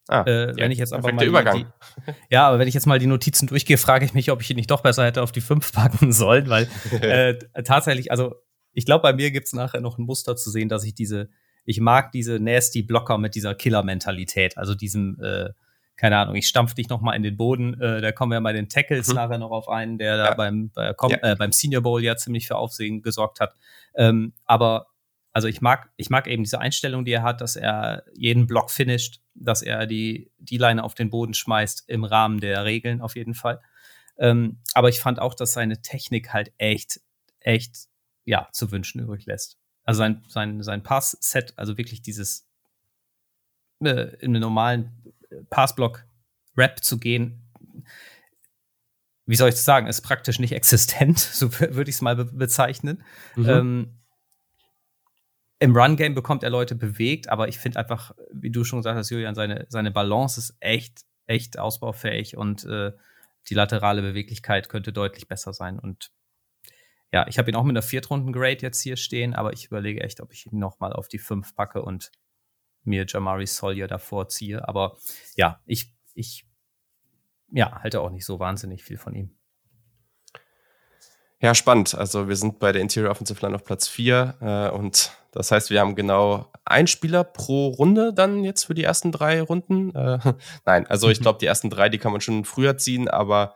Ah, 0.09 0.23
äh, 0.23 0.57
wenn 0.57 0.73
ich 0.73 0.79
jetzt 0.79 0.93
aber 0.93 1.13
mal 1.13 1.25
Übergang. 1.25 1.57
Die, 1.57 2.13
ja, 2.31 2.49
aber 2.49 2.59
wenn 2.59 2.67
ich 2.67 2.75
jetzt 2.75 2.87
mal 2.87 2.99
die 2.99 3.07
Notizen 3.07 3.47
durchgehe, 3.47 3.79
frage 3.79 4.05
ich 4.05 4.13
mich, 4.13 4.33
ob 4.33 4.41
ich 4.41 4.51
ihn 4.51 4.57
nicht 4.57 4.71
doch 4.71 4.81
besser 4.81 5.05
hätte 5.05 5.23
auf 5.23 5.31
die 5.31 5.41
5 5.41 5.73
packen 5.73 6.13
sollen, 6.13 6.49
weil 6.49 6.69
äh, 7.01 7.39
tatsächlich, 7.63 8.11
also 8.11 8.35
ich 8.73 8.87
glaube, 8.87 9.03
bei 9.03 9.13
mir 9.13 9.31
gibt 9.31 9.47
es 9.47 9.53
nachher 9.53 9.81
noch 9.81 9.99
ein 9.99 10.05
Muster 10.05 10.35
zu 10.35 10.51
sehen, 10.51 10.69
dass 10.69 10.85
ich 10.85 10.95
diese, 10.95 11.29
ich 11.65 11.81
mag 11.81 12.11
diese 12.11 12.41
nasty 12.41 12.83
Blocker 12.83 13.19
mit 13.19 13.37
dieser 13.37 13.55
Killer-Mentalität, 13.55 14.59
also 14.59 14.75
diesem, 14.75 15.17
äh, 15.21 15.51
keine 16.01 16.17
Ahnung, 16.17 16.35
ich 16.35 16.49
stampf 16.49 16.73
dich 16.73 16.89
noch 16.89 17.03
mal 17.03 17.15
in 17.15 17.23
den 17.23 17.37
Boden, 17.37 17.79
äh, 17.79 18.01
da 18.01 18.11
kommen 18.11 18.33
wir 18.33 18.41
bei 18.41 18.55
den 18.55 18.71
Tackles 18.71 19.09
mhm. 19.09 19.17
nachher 19.17 19.37
noch 19.37 19.51
auf 19.51 19.69
einen, 19.69 19.99
der 19.99 20.17
ja. 20.17 20.29
da 20.29 20.35
beim, 20.35 20.71
bei, 20.71 20.95
ja. 21.11 21.19
äh, 21.21 21.37
beim 21.37 21.53
Senior 21.53 21.83
Bowl 21.83 22.03
ja 22.03 22.17
ziemlich 22.17 22.47
für 22.47 22.57
Aufsehen 22.57 23.03
gesorgt 23.03 23.39
hat. 23.39 23.55
Ähm, 23.95 24.33
aber 24.47 24.87
also 25.35 25.47
ich 25.47 25.61
mag, 25.61 25.91
ich 25.99 26.09
mag 26.09 26.27
eben 26.27 26.43
diese 26.43 26.59
Einstellung, 26.59 27.05
die 27.05 27.13
er 27.13 27.23
hat, 27.23 27.43
dass 27.43 27.55
er 27.55 28.05
jeden 28.15 28.47
Block 28.47 28.71
finisht, 28.71 29.21
dass 29.35 29.61
er 29.61 29.87
die, 29.87 30.33
die 30.39 30.57
Leine 30.57 30.85
auf 30.85 30.95
den 30.95 31.11
Boden 31.11 31.35
schmeißt, 31.35 31.85
im 31.89 32.05
Rahmen 32.05 32.41
der 32.41 32.65
Regeln 32.65 33.03
auf 33.03 33.15
jeden 33.15 33.35
Fall. 33.35 33.61
Ähm, 34.17 34.59
aber 34.73 34.89
ich 34.89 35.01
fand 35.01 35.19
auch, 35.21 35.35
dass 35.35 35.53
seine 35.53 35.83
Technik 35.83 36.33
halt 36.33 36.51
echt, 36.57 37.03
echt, 37.41 37.89
ja, 38.25 38.49
zu 38.53 38.73
wünschen 38.73 39.03
übrig 39.03 39.27
lässt. 39.27 39.59
Also 39.85 39.99
sein, 39.99 40.25
sein, 40.29 40.63
sein 40.63 40.83
Pass-Set, 40.83 41.53
also 41.57 41.77
wirklich 41.77 42.01
dieses 42.01 42.49
äh, 43.85 44.17
in 44.17 44.31
einem 44.31 44.41
normalen 44.41 44.97
Passblock-Rap 45.51 46.83
zu 46.83 46.99
gehen, 46.99 47.51
wie 49.27 49.37
soll 49.37 49.49
ich 49.49 49.55
das 49.55 49.65
sagen, 49.65 49.87
ist 49.87 50.03
praktisch 50.03 50.39
nicht 50.41 50.53
existent, 50.53 51.19
so 51.19 51.53
würde 51.61 51.89
ich 51.89 51.97
es 51.97 52.03
mal 52.03 52.17
be 52.17 52.25
bezeichnen. 52.25 53.05
Mhm. 53.37 53.49
Ähm, 53.49 54.01
im 55.61 55.77
Run-Game 55.77 56.15
bekommt 56.15 56.43
er 56.43 56.51
Leute 56.51 56.75
bewegt, 56.75 57.29
aber 57.29 57.49
ich 57.49 57.59
finde 57.59 57.79
einfach, 57.79 58.13
wie 58.33 58.51
du 58.51 58.65
schon 58.65 58.81
gesagt 58.81 58.97
hast, 58.97 59.11
Julian, 59.11 59.35
seine, 59.35 59.67
seine 59.69 59.91
Balance 59.91 60.41
ist 60.41 60.57
echt, 60.61 61.05
echt 61.27 61.59
ausbaufähig 61.59 62.37
und 62.37 62.65
äh, 62.65 62.93
die 63.49 63.55
laterale 63.55 64.03
Beweglichkeit 64.03 64.69
könnte 64.69 64.93
deutlich 64.93 65.29
besser 65.29 65.53
sein. 65.53 65.79
Und 65.79 66.11
ja, 67.13 67.27
ich 67.29 67.39
habe 67.39 67.51
ihn 67.51 67.57
auch 67.57 67.65
mit 67.65 67.75
einer 67.75 67.83
Viertrunden-Grade 67.83 68.63
jetzt 68.63 68.81
hier 68.81 68.97
stehen, 68.97 69.35
aber 69.35 69.53
ich 69.53 69.67
überlege 69.67 70.01
echt, 70.01 70.21
ob 70.21 70.33
ich 70.33 70.47
ihn 70.47 70.59
nochmal 70.59 70.93
auf 70.93 71.09
die 71.09 71.19
fünf 71.19 71.55
packe 71.55 71.83
und 71.83 72.11
mir 72.85 73.05
Jamari 73.07 73.47
Sawyer 73.47 73.87
davor 73.87 74.29
ziehe. 74.29 74.67
Aber 74.67 74.97
ja, 75.37 75.61
ich, 75.67 75.95
ich 76.15 76.47
ja, 77.51 77.83
halte 77.83 78.01
auch 78.01 78.11
nicht 78.11 78.25
so 78.25 78.39
wahnsinnig 78.39 78.85
viel 78.85 78.99
von 78.99 79.15
ihm. 79.15 79.37
Ja, 81.43 81.55
spannend. 81.55 81.95
Also 81.95 82.29
wir 82.29 82.37
sind 82.37 82.59
bei 82.59 82.71
der 82.71 82.83
Interior 82.83 83.11
Offensive 83.11 83.41
Line 83.41 83.55
auf 83.55 83.65
Platz 83.65 83.89
4 83.89 84.35
äh, 84.41 84.77
und 84.77 85.13
das 85.33 85.51
heißt, 85.51 85.71
wir 85.71 85.81
haben 85.81 85.95
genau 85.95 86.51
ein 86.65 86.87
Spieler 86.87 87.25
pro 87.25 87.69
Runde 87.69 88.13
dann 88.13 88.45
jetzt 88.45 88.65
für 88.65 88.75
die 88.75 88.85
ersten 88.85 89.11
drei 89.11 89.41
Runden. 89.41 89.95
Äh, 89.95 90.19
nein, 90.67 90.87
also 90.87 91.09
ich 91.09 91.21
mhm. 91.21 91.23
glaube, 91.23 91.39
die 91.39 91.47
ersten 91.47 91.71
drei, 91.71 91.89
die 91.89 91.99
kann 91.99 92.13
man 92.13 92.21
schon 92.21 92.45
früher 92.45 92.77
ziehen, 92.77 93.09
aber 93.09 93.55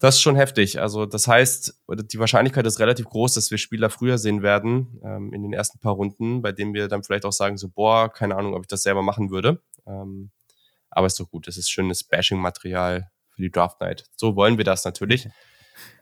Das 0.00 0.14
ist 0.14 0.20
schon 0.20 0.36
heftig. 0.36 0.80
Also 0.80 1.06
das 1.06 1.26
heißt, 1.26 1.82
die 2.12 2.18
Wahrscheinlichkeit 2.20 2.64
ist 2.66 2.78
relativ 2.78 3.06
groß, 3.06 3.34
dass 3.34 3.50
wir 3.50 3.58
Spieler 3.58 3.90
früher 3.90 4.16
sehen 4.16 4.42
werden 4.42 5.00
ähm, 5.04 5.32
in 5.32 5.42
den 5.42 5.52
ersten 5.52 5.80
paar 5.80 5.94
Runden, 5.94 6.40
bei 6.40 6.52
denen 6.52 6.72
wir 6.72 6.86
dann 6.86 7.02
vielleicht 7.02 7.24
auch 7.24 7.32
sagen 7.32 7.56
so, 7.58 7.68
boah, 7.68 8.12
keine 8.12 8.36
Ahnung, 8.36 8.54
ob 8.54 8.62
ich 8.62 8.68
das 8.68 8.84
selber 8.84 9.02
machen 9.02 9.30
würde. 9.30 9.60
Ähm, 9.86 10.30
aber 10.90 11.06
ist 11.06 11.18
doch 11.18 11.28
gut. 11.28 11.48
Es 11.48 11.56
ist 11.56 11.68
schönes 11.68 12.04
Bashing-Material 12.04 13.10
für 13.28 13.42
die 13.42 13.50
Draft 13.50 13.80
Night. 13.80 14.04
So 14.16 14.36
wollen 14.36 14.56
wir 14.58 14.64
das 14.64 14.84
natürlich. 14.84 15.28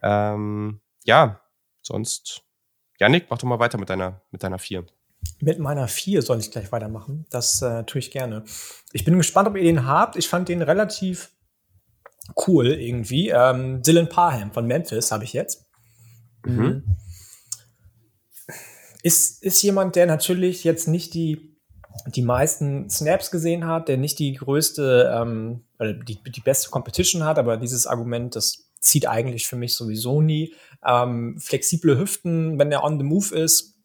Ähm, 0.02 0.80
ja, 1.04 1.42
sonst, 1.82 2.40
Janik, 2.98 3.26
mach 3.28 3.37
doch 3.37 3.46
mal 3.46 3.59
weiter 3.59 3.76
mit 3.76 3.90
deiner, 3.90 4.22
mit 4.30 4.42
deiner 4.42 4.59
vier. 4.59 4.87
Mit 5.40 5.59
meiner 5.59 5.87
vier 5.87 6.22
soll 6.22 6.38
ich 6.38 6.50
gleich 6.50 6.72
weitermachen. 6.72 7.26
Das 7.28 7.61
äh, 7.61 7.85
tue 7.85 7.98
ich 7.98 8.11
gerne. 8.11 8.44
Ich 8.92 9.04
bin 9.04 9.18
gespannt, 9.18 9.48
ob 9.48 9.56
ihr 9.56 9.64
den 9.64 9.87
habt. 9.87 10.16
Ich 10.16 10.28
fand 10.28 10.48
den 10.48 10.62
relativ 10.62 11.36
cool 12.47 12.67
irgendwie. 12.67 13.31
Ähm, 13.31 13.83
Dylan 13.83 14.09
Parham 14.09 14.53
von 14.53 14.67
Memphis 14.67 15.12
habe 15.12 15.25
ich 15.25 15.33
jetzt. 15.33 15.65
Mhm. 16.45 16.57
mhm. 16.57 16.97
Ist, 19.03 19.45
ist 19.45 19.62
jemand, 19.62 19.95
der 19.95 20.07
natürlich 20.07 20.65
jetzt 20.65 20.89
nicht 20.89 21.15
die, 21.15 21.57
die 22.07 22.23
meisten 22.23 22.91
Snaps 22.91 23.31
gesehen 23.31 23.65
hat, 23.65 23.87
der 23.87 23.99
nicht 23.99 24.19
die 24.19 24.33
größte, 24.33 25.15
ähm, 25.15 25.62
oder 25.79 25.93
die, 25.93 26.21
die 26.25 26.41
beste 26.41 26.71
Competition 26.71 27.23
hat, 27.23 27.39
aber 27.39 27.57
dieses 27.57 27.87
Argument, 27.87 28.35
das 28.35 28.67
zieht 28.81 29.07
eigentlich 29.07 29.47
für 29.47 29.55
mich 29.55 29.75
sowieso 29.75 30.23
nie. 30.23 30.55
Ähm, 30.85 31.39
flexible 31.39 31.97
Hüften, 31.97 32.59
wenn 32.59 32.73
er 32.73 32.83
on 32.83 32.99
the 32.99 33.05
move 33.05 33.33
ist, 33.33 33.77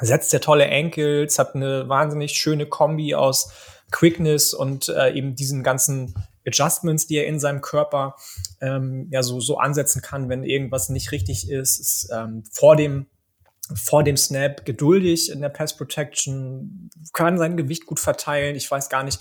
setzt 0.00 0.32
er 0.32 0.40
tolle 0.40 0.70
Ankles, 0.70 1.38
hat 1.38 1.54
eine 1.54 1.88
wahnsinnig 1.90 2.32
schöne 2.32 2.66
Kombi 2.66 3.14
aus 3.14 3.52
Quickness 3.90 4.54
und 4.54 4.88
äh, 4.88 5.12
eben 5.12 5.34
diesen 5.34 5.62
ganzen 5.62 6.14
Adjustments, 6.46 7.06
die 7.06 7.16
er 7.16 7.26
in 7.26 7.38
seinem 7.38 7.60
Körper 7.60 8.16
ähm, 8.60 9.08
ja 9.10 9.22
so, 9.22 9.40
so 9.40 9.58
ansetzen 9.58 10.02
kann, 10.02 10.28
wenn 10.28 10.44
irgendwas 10.44 10.88
nicht 10.88 11.12
richtig 11.12 11.50
ist, 11.50 11.78
ist 11.78 12.10
ähm, 12.12 12.44
vor 12.50 12.76
dem 12.76 13.06
vor 13.76 14.02
dem 14.02 14.16
Snap 14.16 14.64
geduldig 14.64 15.30
in 15.30 15.40
der 15.40 15.48
Pass 15.48 15.76
Protection, 15.76 16.90
kann 17.12 17.38
sein 17.38 17.56
Gewicht 17.56 17.86
gut 17.86 18.00
verteilen. 18.00 18.56
Ich 18.56 18.70
weiß 18.70 18.88
gar 18.88 19.04
nicht, 19.04 19.20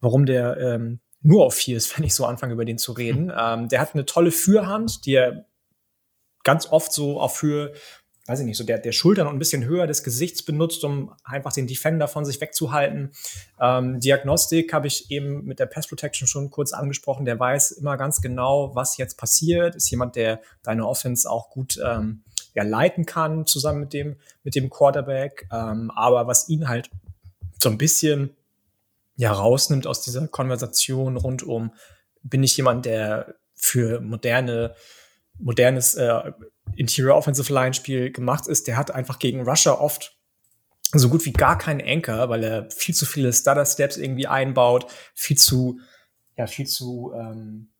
warum 0.00 0.26
der 0.26 0.58
ähm, 0.58 1.00
nur 1.22 1.46
auf 1.46 1.54
vier 1.54 1.76
ist, 1.76 1.94
wenn 1.98 2.04
ich 2.04 2.14
so 2.14 2.26
anfange, 2.26 2.52
über 2.52 2.64
den 2.64 2.78
zu 2.78 2.92
reden. 2.92 3.26
Mhm. 3.26 3.34
Ähm, 3.36 3.68
der 3.68 3.80
hat 3.80 3.94
eine 3.94 4.06
tolle 4.06 4.30
Fürhand, 4.30 5.04
die 5.06 5.14
er 5.14 5.46
ganz 6.44 6.66
oft 6.66 6.92
so 6.92 7.20
auf 7.20 7.42
Höhe 7.42 7.72
weiß 8.28 8.40
ich 8.40 8.46
nicht, 8.46 8.58
so 8.58 8.64
der, 8.64 8.78
der 8.78 8.92
Schultern 8.92 9.26
und 9.26 9.36
ein 9.36 9.38
bisschen 9.38 9.64
höher 9.64 9.86
des 9.86 10.02
Gesichts 10.02 10.42
benutzt, 10.42 10.84
um 10.84 11.14
einfach 11.24 11.52
den 11.52 11.66
Defender 11.66 12.08
von 12.08 12.26
sich 12.26 12.40
wegzuhalten. 12.40 13.12
Ähm, 13.58 14.00
Diagnostik 14.00 14.72
habe 14.74 14.86
ich 14.86 15.10
eben 15.10 15.44
mit 15.44 15.58
der 15.58 15.66
Pass 15.66 15.86
Protection 15.86 16.28
schon 16.28 16.50
kurz 16.50 16.72
angesprochen. 16.72 17.24
Der 17.24 17.40
weiß 17.40 17.72
immer 17.72 17.96
ganz 17.96 18.20
genau, 18.20 18.74
was 18.74 18.98
jetzt 18.98 19.16
passiert. 19.16 19.74
Ist 19.76 19.90
jemand, 19.90 20.14
der 20.14 20.42
deine 20.62 20.86
Offense 20.86 21.28
auch 21.28 21.48
gut 21.48 21.80
ähm, 21.82 22.22
ja, 22.54 22.64
leiten 22.64 23.06
kann, 23.06 23.46
zusammen 23.46 23.80
mit 23.80 23.94
dem, 23.94 24.16
mit 24.44 24.54
dem 24.54 24.68
Quarterback. 24.68 25.48
Ähm, 25.50 25.90
aber 25.94 26.26
was 26.26 26.50
ihn 26.50 26.68
halt 26.68 26.90
so 27.62 27.70
ein 27.70 27.78
bisschen 27.78 28.36
ja 29.16 29.32
rausnimmt 29.32 29.86
aus 29.86 30.02
dieser 30.02 30.28
Konversation 30.28 31.16
rund 31.16 31.42
um, 31.42 31.72
bin 32.22 32.42
ich 32.42 32.56
jemand, 32.56 32.84
der 32.84 33.36
für 33.54 34.00
moderne 34.00 34.74
modernes 35.38 35.94
äh, 35.94 36.32
Interior 36.76 37.16
Offensive 37.16 37.52
Line 37.52 37.74
Spiel 37.74 38.12
gemacht 38.12 38.46
ist, 38.46 38.66
der 38.66 38.76
hat 38.76 38.90
einfach 38.90 39.18
gegen 39.18 39.42
Rusher 39.42 39.80
oft 39.80 40.16
so 40.92 41.08
gut 41.08 41.24
wie 41.26 41.32
gar 41.32 41.58
keinen 41.58 41.82
Anchor, 41.82 42.28
weil 42.28 42.44
er 42.44 42.70
viel 42.70 42.94
zu 42.94 43.04
viele 43.04 43.32
Stutter 43.32 43.66
Steps 43.66 43.96
irgendwie 43.96 44.26
einbaut, 44.26 44.86
viel 45.14 45.36
zu, 45.36 45.80
ja, 46.36 46.46
viel 46.46 46.66
zu 46.66 47.12
ähm, 47.14 47.70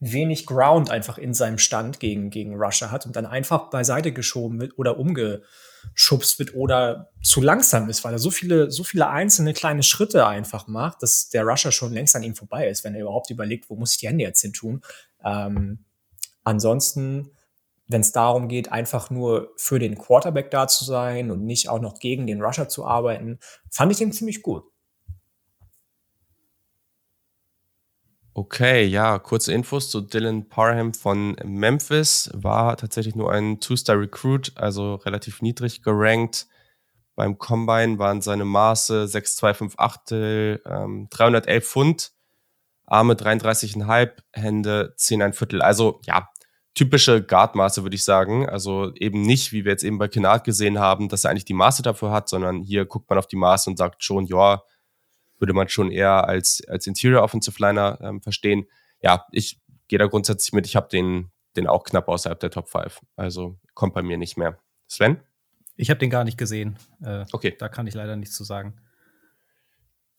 wenig 0.00 0.46
Ground 0.46 0.90
einfach 0.90 1.18
in 1.18 1.34
seinem 1.34 1.58
Stand 1.58 2.00
gegen, 2.00 2.30
gegen 2.30 2.56
Rusher 2.56 2.90
hat 2.90 3.06
und 3.06 3.16
dann 3.16 3.26
einfach 3.26 3.70
beiseite 3.70 4.12
geschoben 4.12 4.60
wird 4.60 4.78
oder 4.78 4.98
umgeschubst 4.98 6.38
wird 6.38 6.54
oder 6.54 7.10
zu 7.22 7.40
langsam 7.40 7.88
ist, 7.88 8.02
weil 8.02 8.14
er 8.14 8.18
so 8.18 8.30
viele, 8.30 8.70
so 8.70 8.82
viele 8.82 9.08
einzelne 9.08 9.52
kleine 9.52 9.82
Schritte 9.82 10.26
einfach 10.26 10.66
macht, 10.66 11.02
dass 11.02 11.28
der 11.28 11.44
Rusher 11.44 11.72
schon 11.72 11.92
längst 11.92 12.16
an 12.16 12.22
ihm 12.22 12.34
vorbei 12.34 12.68
ist, 12.68 12.82
wenn 12.82 12.94
er 12.94 13.02
überhaupt 13.02 13.30
überlegt, 13.30 13.68
wo 13.68 13.76
muss 13.76 13.92
ich 13.92 13.98
die 13.98 14.08
Hände 14.08 14.24
jetzt 14.24 14.40
hin 14.40 14.54
tun. 14.54 14.82
Ähm, 15.22 15.84
ansonsten 16.44 17.30
wenn 17.90 18.02
es 18.02 18.12
darum 18.12 18.46
geht, 18.46 18.70
einfach 18.70 19.10
nur 19.10 19.52
für 19.56 19.80
den 19.80 19.98
Quarterback 19.98 20.50
da 20.52 20.68
zu 20.68 20.84
sein 20.84 21.32
und 21.32 21.44
nicht 21.44 21.68
auch 21.68 21.80
noch 21.80 21.98
gegen 21.98 22.26
den 22.26 22.40
Rusher 22.40 22.68
zu 22.68 22.86
arbeiten, 22.86 23.40
fand 23.68 23.90
ich 23.90 23.98
den 23.98 24.12
ziemlich 24.12 24.42
gut. 24.42 24.62
Okay, 28.32 28.84
ja, 28.84 29.18
kurze 29.18 29.52
Infos 29.52 29.90
zu 29.90 30.00
Dylan 30.00 30.48
Parham 30.48 30.94
von 30.94 31.36
Memphis. 31.44 32.30
War 32.32 32.76
tatsächlich 32.76 33.16
nur 33.16 33.32
ein 33.32 33.58
Two-Star-Recruit, 33.58 34.52
also 34.54 34.94
relativ 34.94 35.42
niedrig 35.42 35.82
gerankt. 35.82 36.46
Beim 37.16 37.38
Combine 37.38 37.98
waren 37.98 38.22
seine 38.22 38.44
Maße 38.44 39.08
6,258, 39.08 40.62
ähm, 40.64 41.08
311 41.10 41.68
Pfund, 41.68 42.12
Arme 42.90 43.14
33,5, 43.14 44.10
Hände 44.32 44.94
10,1 44.98 45.32
Viertel. 45.32 45.62
Also 45.62 46.00
ja, 46.04 46.28
typische 46.74 47.22
Guard-Maße, 47.22 47.82
würde 47.82 47.96
ich 47.96 48.04
sagen. 48.04 48.48
Also 48.48 48.92
eben 48.96 49.22
nicht, 49.22 49.52
wie 49.52 49.64
wir 49.64 49.72
jetzt 49.72 49.84
eben 49.84 49.98
bei 49.98 50.08
Kennard 50.08 50.44
gesehen 50.44 50.78
haben, 50.78 51.08
dass 51.08 51.24
er 51.24 51.30
eigentlich 51.30 51.44
die 51.44 51.54
Maße 51.54 51.82
dafür 51.82 52.10
hat, 52.10 52.28
sondern 52.28 52.62
hier 52.62 52.84
guckt 52.84 53.08
man 53.08 53.18
auf 53.18 53.26
die 53.26 53.36
Maße 53.36 53.70
und 53.70 53.76
sagt 53.76 54.02
schon, 54.02 54.26
ja, 54.26 54.62
würde 55.38 55.52
man 55.52 55.68
schon 55.68 55.90
eher 55.90 56.28
als, 56.28 56.62
als 56.68 56.86
Interior 56.86 57.22
Offensive 57.22 57.56
Liner 57.60 57.98
ähm, 58.02 58.20
verstehen. 58.20 58.66
Ja, 59.00 59.24
ich 59.32 59.60
gehe 59.88 59.98
da 59.98 60.06
grundsätzlich 60.06 60.52
mit. 60.52 60.66
Ich 60.66 60.76
habe 60.76 60.88
den, 60.88 61.30
den 61.56 61.66
auch 61.66 61.84
knapp 61.84 62.08
außerhalb 62.08 62.38
der 62.40 62.50
Top 62.50 62.68
5. 62.68 63.00
Also 63.16 63.58
kommt 63.74 63.94
bei 63.94 64.02
mir 64.02 64.18
nicht 64.18 64.36
mehr. 64.36 64.58
Sven? 64.86 65.20
Ich 65.76 65.90
habe 65.90 65.98
den 65.98 66.10
gar 66.10 66.24
nicht 66.24 66.36
gesehen. 66.36 66.76
Äh, 67.02 67.24
okay. 67.32 67.56
Da 67.58 67.68
kann 67.68 67.86
ich 67.86 67.94
leider 67.94 68.16
nichts 68.16 68.36
zu 68.36 68.44
sagen. 68.44 68.76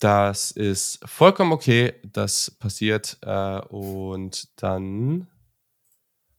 Das 0.01 0.49
ist 0.49 0.99
vollkommen 1.05 1.51
okay. 1.51 1.93
Das 2.03 2.49
passiert. 2.49 3.19
Äh, 3.21 3.59
und 3.67 4.49
dann 4.59 5.27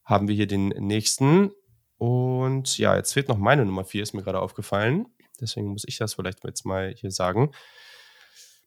haben 0.02 0.26
wir 0.26 0.34
hier 0.34 0.48
den 0.48 0.70
nächsten. 0.70 1.52
Und 1.96 2.76
ja, 2.76 2.96
jetzt 2.96 3.12
fehlt 3.12 3.28
noch 3.28 3.38
meine 3.38 3.64
Nummer 3.64 3.84
4, 3.84 4.02
ist 4.02 4.14
mir 4.14 4.24
gerade 4.24 4.40
aufgefallen. 4.40 5.06
Deswegen 5.40 5.68
muss 5.68 5.84
ich 5.86 5.96
das 5.96 6.14
vielleicht 6.14 6.42
jetzt 6.42 6.66
mal 6.66 6.92
hier 6.96 7.12
sagen. 7.12 7.52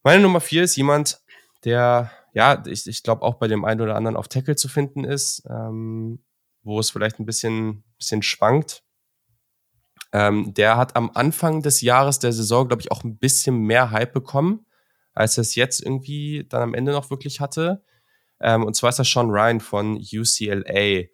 Meine 0.02 0.24
Nummer 0.24 0.40
4 0.40 0.64
ist 0.64 0.78
jemand, 0.78 1.20
der, 1.66 2.10
ja, 2.34 2.64
ich, 2.66 2.88
ich 2.88 3.04
glaube 3.04 3.24
auch 3.24 3.36
bei 3.36 3.50
dem 3.50 3.66
einen 3.66 3.82
oder 3.82 3.98
anderen 3.98 4.16
auf 4.16 4.30
Tackle 4.30 4.56
zu 4.56 4.70
finden 4.70 5.04
ist, 5.04 5.44
ähm, 5.50 6.24
wo 6.64 6.80
es 6.80 6.90
vielleicht 6.90 7.20
ein 7.20 7.26
bisschen, 7.26 7.84
bisschen 7.98 8.22
schwankt. 8.22 8.82
Ähm, 10.14 10.54
der 10.54 10.78
hat 10.78 10.96
am 10.96 11.12
Anfang 11.14 11.62
des 11.64 11.82
Jahres 11.82 12.20
der 12.20 12.32
Saison, 12.32 12.70
glaube 12.70 12.82
ich, 12.82 12.94
auch 12.94 13.04
ein 13.04 13.18
bisschen 13.18 13.58
mehr 13.58 13.92
Hype 13.92 14.14
bekommen, 14.14 14.66
als 15.16 15.38
er 15.38 15.42
es 15.42 15.56
jetzt 15.56 15.82
irgendwie 15.82 16.46
dann 16.48 16.62
am 16.62 16.74
Ende 16.74 16.92
noch 16.92 17.10
wirklich 17.10 17.40
hatte. 17.40 17.84
Ähm, 18.40 18.64
und 18.64 18.76
zwar 18.76 18.90
ist 18.90 19.00
das 19.00 19.10
Sean 19.10 19.30
Ryan 19.30 19.60
von 19.60 19.96
UCLA. 19.98 21.06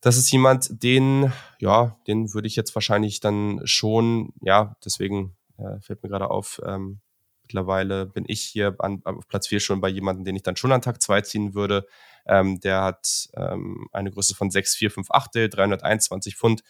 Das 0.00 0.16
ist 0.16 0.30
jemand, 0.30 0.82
den, 0.82 1.32
ja, 1.58 1.98
den 2.06 2.32
würde 2.32 2.46
ich 2.46 2.56
jetzt 2.56 2.74
wahrscheinlich 2.74 3.20
dann 3.20 3.60
schon, 3.64 4.32
ja, 4.40 4.76
deswegen 4.84 5.36
äh, 5.58 5.80
fällt 5.80 6.02
mir 6.02 6.08
gerade 6.08 6.30
auf, 6.30 6.60
ähm, 6.64 7.00
mittlerweile 7.42 8.06
bin 8.06 8.24
ich 8.26 8.42
hier 8.42 8.76
an, 8.78 9.02
auf 9.04 9.26
Platz 9.28 9.48
4 9.48 9.60
schon 9.60 9.80
bei 9.80 9.88
jemandem, 9.88 10.24
den 10.24 10.36
ich 10.36 10.42
dann 10.42 10.56
schon 10.56 10.72
an 10.72 10.82
Tag 10.82 11.02
2 11.02 11.22
ziehen 11.22 11.54
würde. 11.54 11.86
Ähm, 12.26 12.60
der 12.60 12.82
hat 12.82 13.28
ähm, 13.34 13.88
eine 13.92 14.10
Größe 14.10 14.34
von 14.34 14.50
6,458, 14.50 15.50
321 15.50 16.36
Pfund. 16.36 16.62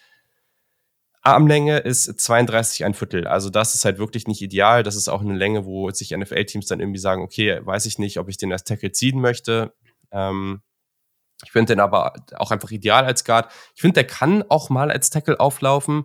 Armlänge 1.26 1.78
ist 1.78 2.20
32 2.20 2.84
ein 2.84 2.94
Viertel. 2.94 3.26
Also 3.26 3.50
das 3.50 3.74
ist 3.74 3.84
halt 3.84 3.98
wirklich 3.98 4.28
nicht 4.28 4.42
ideal. 4.42 4.84
Das 4.84 4.94
ist 4.94 5.08
auch 5.08 5.20
eine 5.20 5.34
Länge, 5.34 5.66
wo 5.66 5.90
sich 5.90 6.12
NFL-Teams 6.16 6.66
dann 6.66 6.78
irgendwie 6.78 7.00
sagen, 7.00 7.22
okay, 7.22 7.60
weiß 7.64 7.86
ich 7.86 7.98
nicht, 7.98 8.18
ob 8.18 8.28
ich 8.28 8.36
den 8.36 8.52
als 8.52 8.62
Tackle 8.62 8.92
ziehen 8.92 9.20
möchte. 9.20 9.74
Ähm, 10.12 10.62
ich 11.44 11.50
finde 11.50 11.72
den 11.72 11.80
aber 11.80 12.14
auch 12.36 12.52
einfach 12.52 12.70
ideal 12.70 13.04
als 13.04 13.24
Guard. 13.24 13.52
Ich 13.74 13.80
finde, 13.80 13.94
der 13.94 14.06
kann 14.06 14.44
auch 14.48 14.70
mal 14.70 14.90
als 14.90 15.10
Tackle 15.10 15.40
auflaufen, 15.40 16.04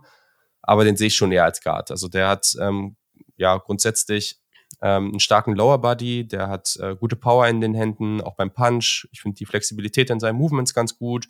aber 0.61 0.83
den 0.83 0.97
sehe 0.97 1.07
ich 1.07 1.15
schon 1.15 1.31
eher 1.31 1.45
als 1.45 1.61
Guard. 1.61 1.91
Also 1.91 2.07
der 2.07 2.27
hat 2.27 2.55
ähm, 2.59 2.97
ja 3.37 3.57
grundsätzlich 3.57 4.39
ähm, 4.81 5.09
einen 5.09 5.19
starken 5.19 5.55
Lower 5.55 5.79
Body, 5.79 6.27
der 6.27 6.47
hat 6.47 6.77
äh, 6.81 6.95
gute 6.95 7.15
Power 7.15 7.47
in 7.47 7.61
den 7.61 7.75
Händen, 7.75 8.21
auch 8.21 8.35
beim 8.35 8.51
Punch. 8.51 9.07
Ich 9.11 9.21
finde 9.21 9.37
die 9.37 9.45
Flexibilität 9.45 10.09
in 10.09 10.19
seinen 10.19 10.37
Movements 10.37 10.73
ganz 10.73 10.97
gut. 10.97 11.27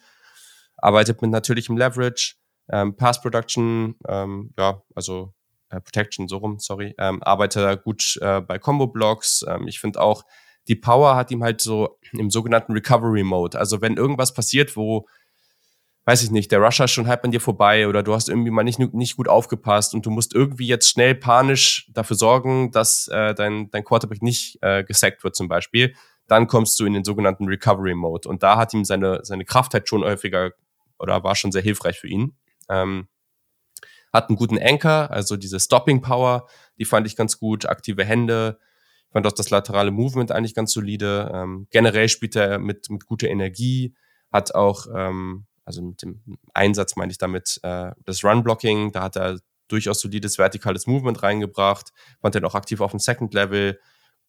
Arbeitet 0.77 1.21
mit 1.21 1.29
natürlichem 1.29 1.77
Leverage, 1.77 2.35
ähm, 2.71 2.95
Pass 2.95 3.21
Production, 3.21 3.95
ähm, 4.07 4.53
ja, 4.57 4.81
also 4.95 5.33
äh, 5.69 5.81
Protection, 5.81 6.27
so 6.27 6.37
rum, 6.37 6.57
sorry. 6.59 6.95
Ähm, 6.97 7.21
arbeitet 7.21 7.83
gut 7.83 8.17
äh, 8.21 8.41
bei 8.41 8.59
Combo 8.59 8.87
Blocks. 8.87 9.45
Ähm, 9.47 9.67
ich 9.67 9.79
finde 9.79 10.01
auch, 10.01 10.23
die 10.67 10.75
Power 10.75 11.15
hat 11.15 11.31
ihm 11.31 11.43
halt 11.43 11.61
so 11.61 11.97
im 12.13 12.29
sogenannten 12.29 12.73
Recovery 12.73 13.23
Mode. 13.23 13.57
Also 13.57 13.81
wenn 13.81 13.97
irgendwas 13.97 14.33
passiert, 14.33 14.75
wo, 14.77 15.07
weiß 16.05 16.23
ich 16.23 16.31
nicht, 16.31 16.51
der 16.51 16.59
Rusher 16.59 16.85
ist 16.85 16.91
schon 16.91 17.07
halb 17.07 17.23
an 17.25 17.31
dir 17.31 17.41
vorbei 17.41 17.87
oder 17.87 18.03
du 18.03 18.13
hast 18.13 18.29
irgendwie 18.29 18.51
mal 18.51 18.63
nicht, 18.63 18.79
nicht 18.79 19.17
gut 19.17 19.27
aufgepasst 19.27 19.93
und 19.93 20.05
du 20.05 20.11
musst 20.11 20.33
irgendwie 20.35 20.67
jetzt 20.67 20.89
schnell 20.89 21.15
panisch 21.15 21.89
dafür 21.93 22.15
sorgen, 22.15 22.71
dass 22.71 23.07
äh, 23.07 23.33
dein, 23.33 23.69
dein 23.71 23.83
Quarterback 23.83 24.21
nicht 24.21 24.59
äh, 24.61 24.83
gesackt 24.83 25.23
wird 25.23 25.35
zum 25.35 25.47
Beispiel, 25.47 25.95
dann 26.27 26.47
kommst 26.47 26.79
du 26.79 26.85
in 26.85 26.93
den 26.93 27.03
sogenannten 27.03 27.47
Recovery 27.47 27.95
Mode. 27.95 28.29
Und 28.29 28.43
da 28.43 28.57
hat 28.57 28.73
ihm 28.73 28.85
seine, 28.85 29.21
seine 29.23 29.45
Kraft 29.45 29.73
halt 29.73 29.89
schon 29.89 30.03
häufiger 30.03 30.51
oder 30.99 31.23
war 31.23 31.35
schon 31.35 31.51
sehr 31.51 31.63
hilfreich 31.63 31.99
für 31.99 32.07
ihn. 32.07 32.35
Ähm, 32.71 33.07
hat 34.13 34.29
einen 34.29 34.37
guten 34.37 34.59
Anchor, 34.59 35.09
also 35.11 35.37
diese 35.37 35.59
Stopping 35.59 36.01
Power, 36.01 36.47
die 36.77 36.85
fand 36.85 37.07
ich 37.07 37.15
ganz 37.15 37.39
gut, 37.39 37.65
aktive 37.65 38.03
Hände, 38.03 38.59
ich 39.07 39.13
fand 39.13 39.27
auch 39.27 39.31
das 39.31 39.49
laterale 39.49 39.91
Movement 39.91 40.31
eigentlich 40.31 40.55
ganz 40.55 40.71
solide. 40.71 41.29
Ähm, 41.33 41.67
generell 41.69 42.07
spielt 42.07 42.35
er 42.35 42.59
mit, 42.59 42.89
mit 42.89 43.05
guter 43.05 43.27
Energie, 43.27 43.93
hat 44.31 44.55
auch, 44.55 44.87
ähm, 44.95 45.45
also 45.65 45.81
mit 45.81 46.01
dem 46.01 46.21
Einsatz 46.53 46.95
meine 46.95 47.11
ich 47.11 47.17
damit, 47.17 47.59
äh, 47.63 47.91
das 48.05 48.23
Run-Blocking, 48.23 48.91
da 48.93 49.03
hat 49.03 49.17
er 49.17 49.39
durchaus 49.67 50.01
solides 50.01 50.37
vertikales 50.37 50.87
Movement 50.87 51.23
reingebracht, 51.23 51.91
fand 52.21 52.35
er 52.35 52.45
auch 52.45 52.55
aktiv 52.55 52.81
auf 52.81 52.91
dem 52.91 52.99
Second 52.99 53.33
Level. 53.33 53.79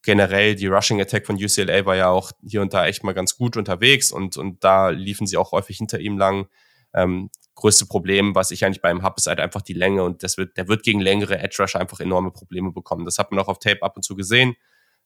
Generell 0.02 0.56
die 0.56 0.66
Rushing 0.66 1.00
Attack 1.00 1.26
von 1.26 1.36
UCLA 1.36 1.86
war 1.86 1.94
ja 1.94 2.08
auch 2.08 2.32
hier 2.44 2.60
und 2.60 2.74
da 2.74 2.86
echt 2.86 3.04
mal 3.04 3.14
ganz 3.14 3.36
gut 3.36 3.56
unterwegs 3.56 4.10
und, 4.10 4.36
und 4.36 4.64
da 4.64 4.88
liefen 4.90 5.28
sie 5.28 5.36
auch 5.36 5.52
häufig 5.52 5.78
hinter 5.78 6.00
ihm 6.00 6.18
lang. 6.18 6.48
Ähm, 6.92 7.30
größte 7.62 7.86
Problem, 7.86 8.34
was 8.34 8.50
ich 8.50 8.64
eigentlich 8.64 8.82
bei 8.82 8.90
ihm 8.90 9.02
habe, 9.02 9.14
ist 9.18 9.28
halt 9.28 9.38
einfach 9.38 9.62
die 9.62 9.72
Länge 9.72 10.02
und 10.02 10.24
das 10.24 10.36
wird, 10.36 10.56
der 10.56 10.66
wird 10.66 10.82
gegen 10.82 11.00
längere 11.00 11.38
Edge 11.38 11.62
Rusher 11.62 11.80
einfach 11.80 12.00
enorme 12.00 12.32
Probleme 12.32 12.72
bekommen. 12.72 13.04
Das 13.04 13.18
hat 13.18 13.30
man 13.30 13.38
auch 13.38 13.46
auf 13.46 13.60
Tape 13.60 13.82
ab 13.82 13.94
und 13.94 14.02
zu 14.02 14.16
gesehen. 14.16 14.56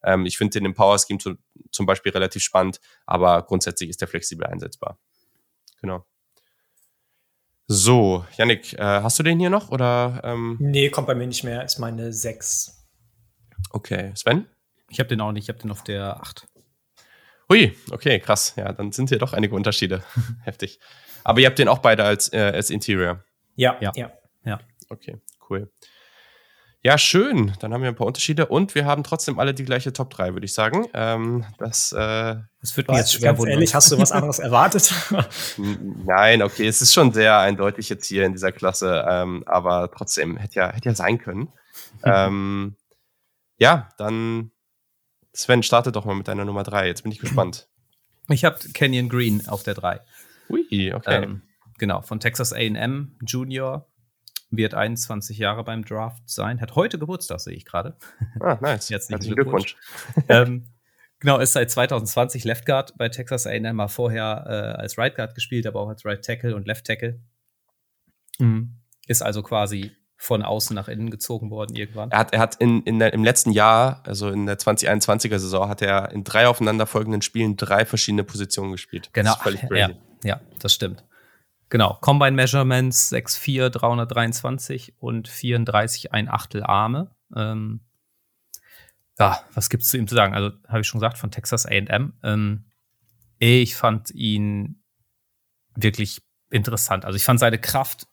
Ähm, 0.03 0.25
ich 0.25 0.39
finde 0.39 0.59
den 0.59 0.65
im 0.65 0.73
Power 0.75 0.99
Scheme 0.99 1.19
zu, 1.19 1.35
zum 1.71 1.85
Beispiel 1.85 2.13
relativ 2.13 2.43
spannend, 2.43 2.81
aber 3.05 3.43
grundsätzlich 3.43 3.91
ist 3.91 4.01
der 4.01 4.09
flexibel 4.09 4.47
einsetzbar. 4.47 4.99
Genau. 5.83 6.07
So, 7.69 8.25
Yannick, 8.39 8.73
äh, 8.73 9.03
hast 9.03 9.19
du 9.19 9.23
den 9.23 9.39
hier 9.39 9.51
noch 9.51 9.71
oder? 9.71 10.23
Ähm? 10.25 10.57
Nee, 10.59 10.89
kommt 10.89 11.09
bei 11.09 11.15
mir 11.15 11.27
nicht 11.27 11.45
mehr. 11.45 11.63
Ist 11.63 11.79
meine 11.79 12.11
6. 12.11 12.87
Okay, 13.69 14.13
Sven? 14.15 14.47
Ich 14.89 14.99
habe 14.99 15.09
den 15.09 15.21
auch 15.21 15.33
nicht, 15.33 15.45
ich 15.45 15.49
habe 15.51 15.59
den 15.59 15.71
auf 15.71 15.85
der 15.85 16.23
8. 16.23 16.47
Hui, 17.51 17.77
okay, 17.91 18.19
krass. 18.19 18.55
Ja, 18.57 18.73
dann 18.73 18.93
sind 18.93 19.11
hier 19.11 19.19
doch 19.19 19.35
einige 19.35 19.55
Unterschiede. 19.55 20.03
Heftig. 20.43 20.81
Aber 21.27 21.41
ihr 21.41 21.49
habt 21.49 21.59
den 21.59 21.67
auch 21.67 21.79
beide 21.79 22.05
als, 22.05 22.33
äh, 22.33 22.53
als 22.55 22.71
Interior. 22.71 23.25
Ja, 23.57 23.77
ja, 23.81 23.91
ja. 23.97 24.13
Ja. 24.45 24.61
Okay, 24.89 25.17
cool. 25.51 25.69
Ja, 26.85 26.99
schön. 26.99 27.53
Dann 27.59 27.75
haben 27.75 27.83
wir 27.83 27.89
ein 27.89 27.97
paar 27.97 28.07
Unterschiede 28.07 28.47
und 28.47 28.77
wir 28.77 28.85
haben 28.85 29.03
trotzdem 29.03 29.41
alle 29.41 29.53
die 29.53 29.65
gleiche 29.65 29.93
Top 29.93 30.09
3, 30.11 30.35
würde 30.35 30.45
ich 30.45 30.55
sagen. 30.55 30.87
Ähm, 30.95 31.45
das, 31.59 31.91
äh, 31.91 32.37
das 32.61 32.77
wird 32.77 32.89
mir 32.89 32.99
jetzt 32.99 33.13
schwer 33.13 33.31
Ganz 33.31 33.41
wundern. 33.41 33.55
ehrlich, 33.55 33.75
hast 33.75 33.91
du 33.91 33.99
was 33.99 34.13
anderes 34.13 34.39
erwartet? 34.39 34.95
Nein, 35.57 36.43
okay, 36.43 36.69
es 36.69 36.81
ist 36.81 36.95
schon 36.95 37.13
sehr 37.13 37.41
eindeutig 37.41 37.89
jetzt 37.89 38.07
hier 38.07 38.25
in 38.25 38.31
dieser 38.31 38.53
Klasse, 38.53 39.05
ähm, 39.09 39.43
aber 39.47 39.91
trotzdem, 39.91 40.37
hätte 40.37 40.61
ja, 40.61 40.73
hätte 40.73 40.91
ja 40.91 40.95
sein 40.95 41.19
können. 41.19 41.49
ähm, 42.05 42.77
ja, 43.59 43.89
dann 43.99 44.53
Sven, 45.33 45.65
starte 45.65 45.91
doch 45.91 46.05
mal 46.05 46.15
mit 46.15 46.29
deiner 46.29 46.45
Nummer 46.45 46.63
3. 46.63 46.87
Jetzt 46.87 47.03
bin 47.03 47.11
ich 47.11 47.19
gespannt. 47.19 47.67
Ich 48.29 48.45
habe 48.45 48.59
Kenyon 48.75 49.09
Green 49.09 49.49
auf 49.49 49.65
der 49.65 49.75
3. 49.75 50.01
Ui, 50.49 50.93
okay. 50.93 51.25
Ähm, 51.25 51.43
genau, 51.79 52.03
von 52.03 52.21
Texas 52.21 52.53
AM 52.53 53.17
Junior 53.27 53.89
wird 54.51 54.75
21 54.75 55.39
Jahre 55.39 55.65
beim 55.65 55.85
Draft 55.85 56.29
sein. 56.29 56.61
Hat 56.61 56.77
heute 56.77 56.99
Geburtstag, 56.99 57.41
sehe 57.41 57.55
ich 57.55 57.65
gerade. 57.65 57.97
Ah, 58.41 58.59
nice. 58.61 58.91
Herzlichen 58.91 59.35
Glückwunsch. 59.35 59.77
ähm, 60.29 60.67
genau, 61.19 61.39
ist 61.39 61.53
seit 61.53 61.71
2020 61.71 62.45
Left 62.45 62.67
Guard 62.67 62.97
bei 62.97 63.09
Texas 63.09 63.47
A&M, 63.47 63.77
mal 63.77 63.89
vorher 63.89 64.45
äh, 64.47 64.81
als 64.81 64.99
Right 64.99 65.17
Guard 65.17 65.35
gespielt, 65.35 65.67
aber 65.67 65.81
auch 65.81 65.89
als 65.89 66.05
Right 66.05 66.25
Tackle 66.25 66.55
und 66.55 66.67
Left 66.67 66.87
Tackle. 66.87 67.21
Mhm. 68.39 68.77
Ist 69.07 69.23
also 69.23 69.43
quasi 69.43 69.93
von 70.19 70.43
außen 70.43 70.75
nach 70.75 70.89
innen 70.89 71.11
gezogen 71.11 71.51
worden 71.51 71.77
irgendwann. 71.77 72.11
Er 72.11 72.19
hat, 72.19 72.33
er 72.33 72.41
hat 72.41 72.57
in, 72.57 72.83
in 72.85 72.99
der, 72.99 73.13
im 73.13 73.23
letzten 73.23 73.51
Jahr, 73.51 74.03
also 74.07 74.31
in 74.31 74.47
der 74.47 74.59
2021er 74.59 75.39
Saison, 75.39 75.69
hat 75.69 75.83
er 75.83 76.11
in 76.13 76.25
drei 76.25 76.49
aufeinanderfolgenden 76.49 77.21
Spielen 77.21 77.57
drei 77.57 77.85
verschiedene 77.85 78.25
Positionen 78.25 78.73
gespielt. 78.73 79.11
Genau. 79.13 79.31
Das 79.31 79.37
ist 79.37 79.43
völlig 79.43 79.61
crazy. 79.61 79.79
Ja, 79.79 79.91
ja, 80.23 80.41
das 80.61 80.75
stimmt. 80.75 81.05
Genau, 81.69 81.99
Combine 82.01 82.33
Measurements 82.33 83.13
6'4, 83.13 83.71
323 83.71 84.95
und 84.99 85.29
34 85.29 86.13
ein 86.13 86.29
Achtel 86.29 86.63
Arme. 86.63 87.15
Ähm, 87.35 87.81
ja, 89.19 89.43
was 89.55 89.69
gibt's 89.69 89.89
zu 89.89 89.97
ihm 89.97 90.07
zu 90.07 90.15
sagen? 90.15 90.35
Also, 90.35 90.53
habe 90.69 90.81
ich 90.81 90.87
schon 90.87 91.01
gesagt, 91.01 91.19
von 91.19 91.31
Texas 91.31 91.67
AM. 91.67 92.13
Ähm, 92.23 92.67
ich 93.39 93.75
fand 93.75 94.11
ihn 94.13 94.83
wirklich 95.75 96.23
interessant. 96.51 97.05
Also, 97.05 97.17
ich 97.17 97.25
fand 97.25 97.41
seine 97.41 97.59
Kraft 97.59 98.07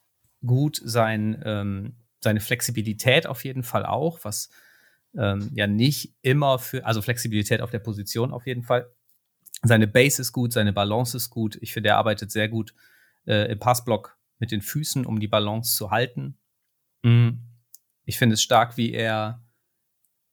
gut, 0.46 0.82
sein, 0.84 1.42
ähm, 1.46 1.98
seine 2.22 2.40
Flexibilität 2.40 3.28
auf 3.28 3.44
jeden 3.44 3.64
Fall 3.64 3.86
auch, 3.86 4.20
was 4.24 4.50
ähm, 5.16 5.52
ja 5.54 5.68
nicht 5.68 6.16
immer 6.22 6.58
für, 6.58 6.86
also 6.86 7.02
Flexibilität 7.02 7.62
auf 7.62 7.70
der 7.70 7.80
Position 7.80 8.34
auf 8.34 8.48
jeden 8.48 8.64
Fall. 8.64 8.90
Seine 9.64 9.88
Base 9.88 10.22
ist 10.22 10.34
gut, 10.34 10.54
seine 10.54 10.74
Balance 10.74 11.16
ist 11.16 11.30
gut. 11.30 11.58
Ich 11.62 11.74
finde, 11.74 11.90
er 11.90 11.98
arbeitet 11.98 12.32
sehr 12.32 12.50
gut 12.50 12.74
äh, 13.26 13.52
im 13.52 13.60
Passblock 13.60 14.18
mit 14.40 14.52
den 14.52 14.62
Füßen, 14.62 15.06
um 15.06 15.20
die 15.20 15.28
Balance 15.28 15.76
zu 15.76 15.90
halten. 15.90 16.38
Mhm. 17.04 17.40
Ich 18.06 18.18
finde 18.18 18.34
es 18.34 18.44
stark, 18.44 18.76
wie 18.78 18.92
er 18.92 19.42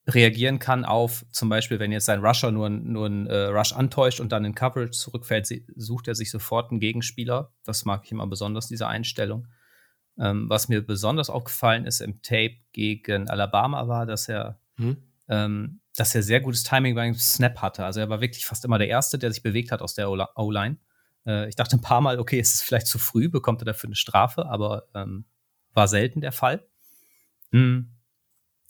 reagieren 0.07 0.59
kann 0.59 0.83
auf 0.83 1.25
zum 1.31 1.49
Beispiel, 1.49 1.79
wenn 1.79 1.91
jetzt 1.91 2.05
sein 2.05 2.25
Rusher 2.25 2.51
nur, 2.51 2.69
nur 2.69 3.05
einen 3.05 3.27
äh, 3.27 3.45
Rush 3.45 3.73
antäuscht 3.73 4.19
und 4.19 4.31
dann 4.31 4.45
in 4.45 4.55
Coverage 4.55 4.91
zurückfällt, 4.91 5.47
sucht 5.75 6.07
er 6.07 6.15
sich 6.15 6.31
sofort 6.31 6.71
einen 6.71 6.79
Gegenspieler. 6.79 7.53
Das 7.63 7.85
mag 7.85 8.01
ich 8.03 8.11
immer 8.11 8.27
besonders, 8.27 8.67
diese 8.67 8.87
Einstellung. 8.87 9.47
Ähm, 10.19 10.49
was 10.49 10.69
mir 10.69 10.85
besonders 10.85 11.29
aufgefallen 11.29 11.85
ist 11.85 12.01
im 12.01 12.21
Tape 12.21 12.57
gegen 12.73 13.29
Alabama 13.29 13.87
war, 13.87 14.05
dass 14.05 14.27
er, 14.27 14.59
mhm. 14.77 14.97
ähm, 15.29 15.80
dass 15.95 16.15
er 16.15 16.23
sehr 16.23 16.39
gutes 16.39 16.63
Timing 16.63 16.95
beim 16.95 17.13
Snap 17.13 17.61
hatte. 17.61 17.85
Also 17.85 17.99
er 17.99 18.09
war 18.09 18.21
wirklich 18.21 18.45
fast 18.45 18.63
immer 18.65 18.77
der 18.77 18.87
Erste, 18.87 19.19
der 19.19 19.31
sich 19.31 19.43
bewegt 19.43 19.71
hat 19.71 19.81
aus 19.81 19.93
der 19.93 20.09
O-Line. 20.09 20.77
Äh, 21.25 21.49
ich 21.49 21.55
dachte 21.55 21.77
ein 21.77 21.81
paar 21.81 22.01
Mal, 22.01 22.19
okay, 22.19 22.39
ist 22.39 22.53
es 22.53 22.61
vielleicht 22.61 22.87
zu 22.87 22.99
früh, 22.99 23.29
bekommt 23.29 23.61
er 23.61 23.65
dafür 23.65 23.89
eine 23.89 23.95
Strafe, 23.95 24.45
aber 24.45 24.87
ähm, 24.95 25.25
war 25.73 25.87
selten 25.87 26.21
der 26.21 26.31
Fall. 26.31 26.65
Mhm. 27.51 27.91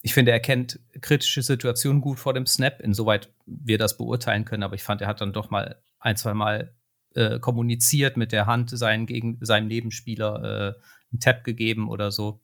Ich 0.04 0.14
finde, 0.14 0.32
er 0.32 0.40
kennt 0.40 0.80
kritische 1.00 1.42
Situationen 1.42 2.00
gut 2.00 2.18
vor 2.18 2.34
dem 2.34 2.46
Snap, 2.46 2.80
insoweit 2.80 3.32
wir 3.46 3.78
das 3.78 3.96
beurteilen 3.96 4.44
können, 4.44 4.64
aber 4.64 4.74
ich 4.74 4.82
fand, 4.82 5.00
er 5.00 5.06
hat 5.06 5.20
dann 5.20 5.32
doch 5.32 5.50
mal 5.50 5.80
ein, 6.00 6.16
zwei 6.16 6.34
Mal 6.34 6.74
äh, 7.14 7.38
kommuniziert 7.38 8.16
mit 8.16 8.32
der 8.32 8.46
Hand 8.46 8.70
seinen 8.70 9.06
gegen, 9.06 9.38
seinem 9.40 9.68
Nebenspieler 9.68 10.42
äh, 10.42 10.80
einen 11.12 11.20
Tap 11.20 11.44
gegeben 11.44 11.88
oder 11.88 12.10
so. 12.10 12.40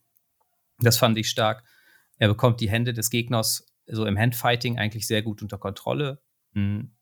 Das 0.79 0.99
fand 0.99 1.19
ich 1.19 1.29
stark. 1.29 1.65
Er 2.19 2.29
bekommt 2.29 2.61
die 2.61 2.71
Hände 2.71 2.95
des 2.95 3.11
Gegners 3.11 3.67
so 3.91 4.07
im 4.07 4.19
Handfighting 4.19 4.79
eigentlich 4.79 5.07
sehr 5.07 5.23
gut 5.23 5.43
unter 5.43 5.59
Kontrolle. 5.59 6.21
Mhm 6.53 6.93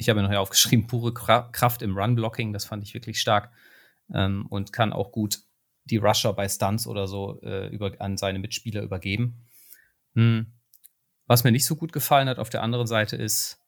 ich 0.00 0.08
habe 0.08 0.20
mir 0.20 0.28
noch 0.28 0.36
aufgeschrieben, 0.38 0.86
pure 0.86 1.12
Kraft 1.12 1.82
im 1.82 1.96
Run-Blocking, 1.96 2.54
das 2.54 2.64
fand 2.64 2.82
ich 2.82 2.94
wirklich 2.94 3.20
stark 3.20 3.52
ähm, 4.12 4.46
und 4.48 4.72
kann 4.72 4.94
auch 4.94 5.12
gut 5.12 5.40
die 5.84 5.98
Rusher 5.98 6.32
bei 6.32 6.48
Stunts 6.48 6.86
oder 6.86 7.06
so 7.06 7.40
äh, 7.42 7.68
über, 7.68 7.92
an 7.98 8.16
seine 8.16 8.38
Mitspieler 8.38 8.82
übergeben. 8.82 9.46
Hm. 10.14 10.46
Was 11.26 11.44
mir 11.44 11.52
nicht 11.52 11.66
so 11.66 11.76
gut 11.76 11.92
gefallen 11.92 12.28
hat 12.28 12.38
auf 12.38 12.48
der 12.48 12.62
anderen 12.62 12.86
Seite 12.86 13.16
ist, 13.16 13.60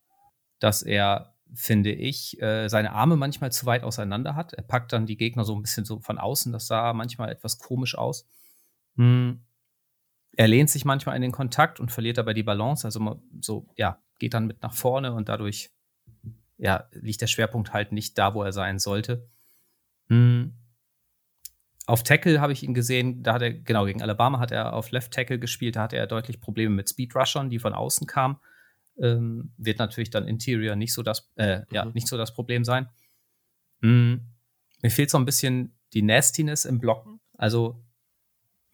dass 0.59 0.83
er, 0.83 1.37
finde 1.53 1.93
ich, 1.93 2.41
äh, 2.41 2.69
seine 2.69 2.93
Arme 2.93 3.17
manchmal 3.17 3.53
zu 3.53 3.67
weit 3.67 3.85
auseinander 3.85 4.35
hat. 4.35 4.55
Er 4.55 4.63
packt 4.63 4.93
dann 4.95 5.05
die 5.05 5.19
Gegner 5.19 5.45
so 5.45 5.55
ein 5.55 5.63
bisschen 5.63 5.85
so 5.85 6.01
von 6.01 6.17
außen. 6.17 6.51
Das 6.53 6.67
sah 6.67 6.95
manchmal 6.95 7.31
etwas 7.31 7.59
komisch 7.59 7.97
aus. 7.97 8.27
Hm. 8.97 9.45
Er 10.37 10.49
lehnt 10.49 10.71
sich 10.71 10.85
manchmal 10.85 11.17
in 11.17 11.23
den 11.23 11.33
Kontakt 11.33 11.79
und 11.79 11.93
verliert 11.93 12.19
dabei 12.19 12.33
die 12.33 12.43
Balance. 12.43 12.87
Also 12.87 13.21
so, 13.41 13.67
ja, 13.77 14.03
geht 14.19 14.35
dann 14.35 14.47
mit 14.47 14.63
nach 14.63 14.75
vorne 14.75 15.13
und 15.13 15.29
dadurch 15.29 15.71
ja, 16.63 16.89
liegt 16.93 17.21
der 17.21 17.27
Schwerpunkt 17.27 17.73
halt 17.73 17.91
nicht 17.91 18.17
da, 18.19 18.35
wo 18.35 18.43
er 18.45 18.53
sein 18.53 18.79
sollte. 18.79 19.29
Hm. 20.09 20.55
Auf 21.87 22.05
Tackle 22.05 22.41
habe 22.41 22.53
ich 22.53 22.63
ihn 22.63 22.73
gesehen, 22.73 23.25
da 23.25 23.35
hat 23.35 23.43
er, 23.43 23.53
genau, 23.53 23.85
gegen 23.85 24.01
Alabama 24.01 24.39
hat 24.39 24.53
er 24.53 24.73
auf 24.73 24.93
Left 24.93 25.13
Tackle 25.13 25.41
gespielt, 25.41 25.75
da 25.75 25.83
hatte 25.83 25.97
er 25.97 26.07
deutlich 26.07 26.41
Probleme 26.41 26.73
mit 26.73 26.89
Speed 26.89 27.17
Rushern, 27.17 27.51
die 27.51 27.59
von 27.59 27.75
außen 27.75 28.07
kamen. 28.07 28.37
Ähm, 28.97 29.53
wird 29.57 29.81
natürlich 29.81 30.11
dann 30.11 30.29
Interior 30.29 30.77
nicht 30.77 30.93
so 30.93 31.03
das, 31.03 31.33
äh, 31.35 31.59
mhm. 31.59 31.65
ja, 31.73 31.85
nicht 31.87 32.07
so 32.07 32.17
das 32.17 32.33
Problem 32.33 32.65
sein. 32.65 32.89
Hm. 33.81 34.21
Mir 34.83 34.91
fehlt 34.91 35.11
so 35.11 35.19
ein 35.19 35.25
bisschen 35.25 35.77
die 35.95 36.03
Nastiness 36.03 36.65
im 36.65 36.79
Blocken. 36.79 37.21
Also 37.37 37.83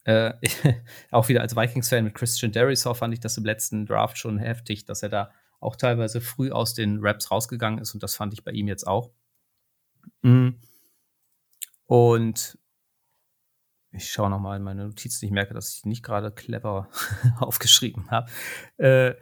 äh, 0.09 0.33
auch 1.11 1.29
wieder 1.29 1.43
als 1.43 1.55
Vikings-Fan 1.55 2.03
mit 2.03 2.15
Christian 2.15 2.51
Derisaw 2.51 2.95
fand 2.95 3.13
ich 3.13 3.21
das 3.21 3.37
im 3.37 3.45
letzten 3.45 3.85
Draft 3.85 4.17
schon 4.17 4.39
heftig, 4.39 4.87
dass 4.87 5.03
er 5.03 5.11
da 5.11 5.31
auch 5.61 5.77
teilweise 5.77 6.23
früh 6.23 6.51
aus 6.51 6.73
den 6.73 7.01
Raps 7.03 7.31
rausgegangen 7.31 7.79
ist 7.79 7.93
und 7.93 8.03
das 8.03 8.17
fand 8.17 8.33
ich 8.33 8.43
bei 8.43 8.53
ihm 8.53 8.69
jetzt 8.69 8.87
auch. 8.87 9.11
Mhm. 10.23 10.59
Und 11.85 12.59
ich 13.91 14.11
schaue 14.11 14.31
nochmal 14.31 14.57
in 14.57 14.63
meine 14.63 14.87
Notizen, 14.87 15.27
ich 15.27 15.31
merke, 15.31 15.53
dass 15.53 15.75
ich 15.75 15.85
nicht 15.85 16.03
gerade 16.03 16.33
clever 16.33 16.89
aufgeschrieben 17.39 18.11
habe. 18.11 18.31
Äh, 18.79 19.15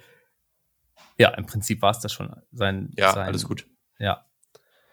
ja, 1.19 1.31
im 1.31 1.47
Prinzip 1.47 1.83
war 1.83 1.91
es 1.91 1.99
das 1.99 2.13
schon. 2.13 2.33
Sein, 2.53 2.93
ja, 2.97 3.13
sein, 3.13 3.27
alles 3.27 3.45
gut. 3.45 3.67
Ja, 3.99 4.25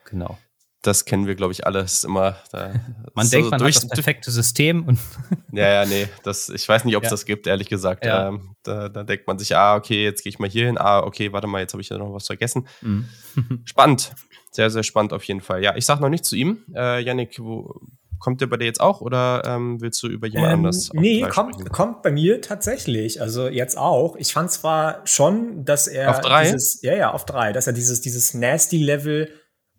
genau. 0.06 0.39
Das 0.83 1.05
kennen 1.05 1.25
wir, 1.25 1.35
glaube 1.35 1.53
ich, 1.53 1.65
alles 1.65 2.03
immer. 2.03 2.35
Da, 2.51 2.73
man 3.15 3.29
denkt, 3.29 3.49
man 3.49 3.59
durch, 3.59 3.77
hat 3.77 3.83
das 3.83 3.89
perfekte 3.89 4.29
System. 4.29 4.85
Und 4.85 4.99
ja, 5.51 5.67
ja, 5.69 5.85
nee, 5.85 6.07
das, 6.23 6.49
ich 6.49 6.67
weiß 6.67 6.85
nicht, 6.85 6.95
ob 6.95 7.03
es 7.03 7.07
ja. 7.07 7.11
das 7.11 7.25
gibt, 7.25 7.47
ehrlich 7.47 7.69
gesagt. 7.69 8.05
Ja. 8.05 8.27
Ähm, 8.27 8.55
da, 8.63 8.89
da, 8.89 9.03
denkt 9.03 9.25
man 9.25 9.39
sich, 9.39 9.55
ah, 9.55 9.75
okay, 9.75 10.03
jetzt 10.03 10.23
gehe 10.23 10.29
ich 10.29 10.39
mal 10.39 10.49
hier 10.49 10.65
hin. 10.65 10.77
Ah, 10.77 10.99
okay, 10.99 11.31
warte 11.33 11.47
mal, 11.47 11.61
jetzt 11.61 11.73
habe 11.73 11.81
ich 11.81 11.89
ja 11.89 11.97
noch 11.97 12.13
was 12.13 12.27
vergessen. 12.27 12.67
Mhm. 12.81 13.07
spannend. 13.65 14.13
Sehr, 14.51 14.69
sehr 14.69 14.83
spannend 14.83 15.13
auf 15.13 15.23
jeden 15.23 15.41
Fall. 15.41 15.63
Ja, 15.63 15.75
ich 15.75 15.85
sage 15.85 16.01
noch 16.01 16.09
nicht 16.09 16.25
zu 16.25 16.35
ihm. 16.35 16.63
Äh, 16.75 17.01
Yannick, 17.03 17.39
wo, 17.39 17.81
kommt 18.19 18.39
der 18.39 18.47
bei 18.47 18.57
dir 18.57 18.65
jetzt 18.65 18.79
auch 18.79 19.01
oder 19.01 19.41
ähm, 19.45 19.81
willst 19.81 20.01
du 20.03 20.07
über 20.07 20.27
jemand 20.27 20.53
ähm, 20.53 20.59
anders? 20.59 20.91
Nee, 20.93 21.21
kommt, 21.23 21.69
kommt 21.71 22.03
bei 22.03 22.11
mir 22.11 22.39
tatsächlich. 22.39 23.19
Also 23.19 23.47
jetzt 23.47 23.77
auch. 23.77 24.15
Ich 24.15 24.31
fand 24.31 24.51
zwar 24.51 25.01
schon, 25.05 25.65
dass 25.65 25.87
er 25.87 26.11
auf 26.11 26.21
drei? 26.21 26.43
dieses, 26.43 26.81
ja, 26.83 26.95
ja, 26.95 27.11
auf 27.11 27.25
drei, 27.25 27.51
dass 27.51 27.67
er 27.67 27.73
dieses, 27.73 27.99
dieses 28.01 28.33
Nasty-Level 28.33 29.29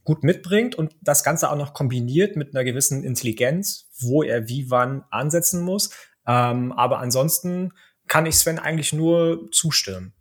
gut 0.05 0.23
mitbringt 0.23 0.75
und 0.75 0.95
das 1.01 1.25
Ganze 1.25 1.51
auch 1.51 1.57
noch 1.57 1.75
kombiniert 1.75 2.37
mit 2.37 2.55
einer 2.55 2.65
gewissen 2.65 3.03
Intelligenz, 3.03 3.89
wo 3.99 4.23
er 4.23 4.49
wie 4.49 4.71
wann 4.71 5.05
ansetzen 5.11 5.63
muss. 5.63 5.91
Ähm, 6.27 6.73
aber 6.73 6.99
ansonsten 6.99 7.73
kann 8.07 8.27
ich 8.27 8.37
Sven 8.37 8.59
eigentlich 8.59 8.93
nur 8.93 9.51
zustimmen. 9.51 10.15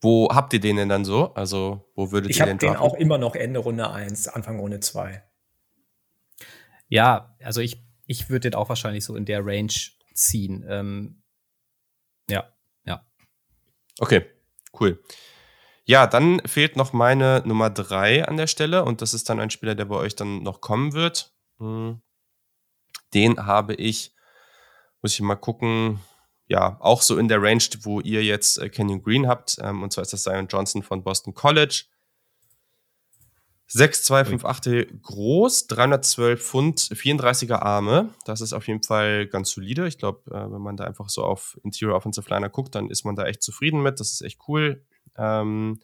Wo 0.00 0.28
habt 0.30 0.52
ihr 0.52 0.60
den 0.60 0.76
denn 0.76 0.88
dann 0.88 1.04
so? 1.04 1.34
Also, 1.34 1.90
wo 1.94 2.12
würdet 2.12 2.30
ich 2.30 2.38
ihr 2.38 2.46
den 2.46 2.58
Ich 2.58 2.68
habe 2.68 2.74
den 2.74 2.80
auch 2.80 2.94
immer 2.94 3.18
noch 3.18 3.34
Ende 3.34 3.60
Runde 3.60 3.90
1, 3.90 4.28
Anfang 4.28 4.60
Runde 4.60 4.80
2. 4.80 5.22
Ja, 6.88 7.34
also 7.42 7.60
ich, 7.60 7.82
ich 8.06 8.28
würde 8.28 8.50
den 8.50 8.54
auch 8.54 8.68
wahrscheinlich 8.68 9.04
so 9.04 9.16
in 9.16 9.24
der 9.24 9.44
Range 9.44 9.72
ziehen. 10.14 10.64
Ähm, 10.68 11.22
ja, 12.28 12.52
ja. 12.84 13.04
Okay, 13.98 14.26
cool. 14.78 15.02
Ja, 15.88 16.08
dann 16.08 16.40
fehlt 16.46 16.76
noch 16.76 16.92
meine 16.92 17.42
Nummer 17.46 17.70
drei 17.70 18.26
an 18.26 18.36
der 18.36 18.48
Stelle 18.48 18.84
und 18.84 19.02
das 19.02 19.14
ist 19.14 19.28
dann 19.28 19.38
ein 19.38 19.50
Spieler, 19.50 19.76
der 19.76 19.84
bei 19.84 19.94
euch 19.94 20.16
dann 20.16 20.42
noch 20.42 20.60
kommen 20.60 20.94
wird. 20.94 21.32
Hm. 21.58 22.02
Den 23.14 23.46
habe 23.46 23.74
ich, 23.74 24.12
muss 25.00 25.14
ich 25.14 25.20
mal 25.20 25.36
gucken, 25.36 26.00
ja, 26.48 26.76
auch 26.80 27.02
so 27.02 27.16
in 27.18 27.28
der 27.28 27.40
Range, 27.40 27.62
wo 27.82 28.00
ihr 28.00 28.24
jetzt 28.24 28.58
äh, 28.58 28.68
Kenyon 28.68 29.00
Green 29.00 29.28
habt. 29.28 29.58
Ähm, 29.60 29.84
und 29.84 29.92
zwar 29.92 30.02
ist 30.02 30.12
das 30.12 30.24
Zion 30.24 30.48
Johnson 30.48 30.82
von 30.82 31.04
Boston 31.04 31.34
College. 31.34 31.84
6,258 33.68 35.02
groß, 35.02 35.68
312 35.68 36.42
Pfund, 36.42 36.80
34er 36.80 37.60
Arme. 37.62 38.14
Das 38.24 38.40
ist 38.40 38.52
auf 38.52 38.66
jeden 38.66 38.82
Fall 38.82 39.26
ganz 39.28 39.50
solide. 39.50 39.86
Ich 39.86 39.98
glaube, 39.98 40.30
äh, 40.32 40.52
wenn 40.52 40.60
man 40.60 40.76
da 40.76 40.84
einfach 40.84 41.08
so 41.08 41.22
auf 41.22 41.58
Interior 41.62 41.96
Offensive 41.96 42.28
Liner 42.28 42.48
guckt, 42.48 42.74
dann 42.74 42.90
ist 42.90 43.04
man 43.04 43.14
da 43.14 43.24
echt 43.24 43.42
zufrieden 43.42 43.82
mit. 43.82 44.00
Das 44.00 44.12
ist 44.12 44.22
echt 44.22 44.40
cool. 44.48 44.84
Ähm, 45.18 45.80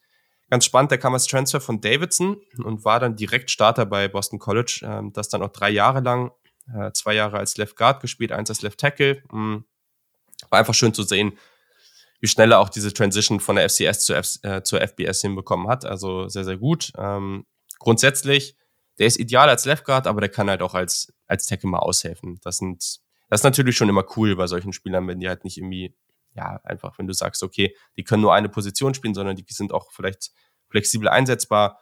ganz 0.50 0.64
spannend, 0.64 0.90
der 0.90 0.98
kam 0.98 1.14
als 1.14 1.26
Transfer 1.26 1.60
von 1.60 1.80
Davidson 1.80 2.36
und 2.62 2.84
war 2.84 3.00
dann 3.00 3.16
direkt 3.16 3.50
Starter 3.50 3.86
bei 3.86 4.08
Boston 4.08 4.38
College. 4.38 4.80
Ähm, 4.84 5.12
das 5.12 5.28
dann 5.28 5.42
auch 5.42 5.50
drei 5.50 5.70
Jahre 5.70 6.00
lang, 6.00 6.30
äh, 6.74 6.92
zwei 6.92 7.14
Jahre 7.14 7.38
als 7.38 7.56
Left 7.56 7.76
Guard 7.76 8.00
gespielt, 8.00 8.32
eins 8.32 8.50
als 8.50 8.62
Left 8.62 8.78
Tackle. 8.78 9.22
Mhm. 9.32 9.64
War 10.50 10.58
einfach 10.58 10.74
schön 10.74 10.92
zu 10.92 11.04
sehen, 11.04 11.38
wie 12.20 12.28
schnell 12.28 12.52
er 12.52 12.60
auch 12.60 12.68
diese 12.68 12.92
Transition 12.92 13.40
von 13.40 13.56
der 13.56 13.68
FCS 13.68 14.04
zur, 14.04 14.16
F 14.16 14.38
äh, 14.42 14.62
zur 14.62 14.80
FBS 14.80 15.22
hinbekommen 15.22 15.68
hat. 15.68 15.84
Also 15.84 16.28
sehr, 16.28 16.44
sehr 16.44 16.56
gut. 16.56 16.92
Ähm, 16.96 17.46
grundsätzlich, 17.78 18.56
der 18.98 19.06
ist 19.06 19.18
ideal 19.18 19.48
als 19.48 19.64
Left 19.64 19.84
Guard, 19.84 20.06
aber 20.06 20.20
der 20.20 20.30
kann 20.30 20.50
halt 20.50 20.62
auch 20.62 20.74
als, 20.74 21.12
als 21.26 21.46
Tackle 21.46 21.70
mal 21.70 21.78
aushelfen. 21.78 22.38
Das 22.42 22.58
sind, 22.58 23.00
das 23.28 23.40
ist 23.40 23.44
natürlich 23.44 23.76
schon 23.76 23.88
immer 23.88 24.04
cool 24.16 24.36
bei 24.36 24.46
solchen 24.46 24.72
Spielern, 24.72 25.08
wenn 25.08 25.18
die 25.18 25.28
halt 25.28 25.44
nicht 25.44 25.56
irgendwie 25.56 25.96
ja, 26.34 26.60
einfach, 26.64 26.98
wenn 26.98 27.06
du 27.06 27.12
sagst, 27.12 27.42
okay, 27.42 27.76
die 27.96 28.04
können 28.04 28.22
nur 28.22 28.34
eine 28.34 28.48
Position 28.48 28.94
spielen, 28.94 29.14
sondern 29.14 29.36
die 29.36 29.44
sind 29.48 29.72
auch 29.72 29.90
vielleicht 29.92 30.32
flexibel 30.68 31.08
einsetzbar. 31.08 31.80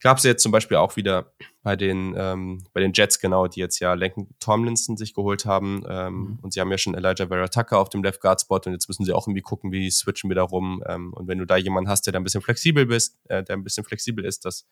Gab 0.00 0.18
es 0.18 0.24
jetzt 0.24 0.42
zum 0.42 0.52
Beispiel 0.52 0.76
auch 0.76 0.96
wieder 0.96 1.32
bei 1.62 1.76
den, 1.76 2.14
ähm, 2.18 2.66
bei 2.74 2.80
den 2.80 2.92
Jets, 2.92 3.20
genau, 3.20 3.46
die 3.46 3.60
jetzt 3.60 3.78
ja 3.78 3.94
Lenken 3.94 4.34
Tomlinson 4.38 4.98
sich 4.98 5.14
geholt 5.14 5.46
haben. 5.46 5.82
Ähm, 5.88 6.14
mhm. 6.14 6.38
Und 6.42 6.52
sie 6.52 6.60
haben 6.60 6.70
ja 6.70 6.76
schon 6.76 6.94
Elijah 6.94 7.28
Vera 7.28 7.48
Tucker 7.48 7.78
auf 7.78 7.88
dem 7.88 8.02
Left 8.02 8.20
Guard 8.20 8.40
Spot 8.42 8.60
und 8.66 8.72
jetzt 8.72 8.86
müssen 8.88 9.06
sie 9.06 9.14
auch 9.14 9.26
irgendwie 9.26 9.40
gucken, 9.40 9.72
wie 9.72 9.90
switchen 9.90 10.28
wir 10.28 10.34
da 10.34 10.42
rum. 10.42 10.84
Ähm, 10.86 11.14
und 11.14 11.26
wenn 11.26 11.38
du 11.38 11.46
da 11.46 11.56
jemanden 11.56 11.88
hast, 11.88 12.02
der 12.02 12.12
da 12.12 12.20
ein 12.20 12.24
bisschen 12.24 12.42
flexibel 12.42 12.84
bist, 12.84 13.18
äh, 13.30 13.42
der 13.42 13.56
ein 13.56 13.64
bisschen 13.64 13.84
flexibel 13.84 14.26
ist, 14.26 14.44
das, 14.44 14.66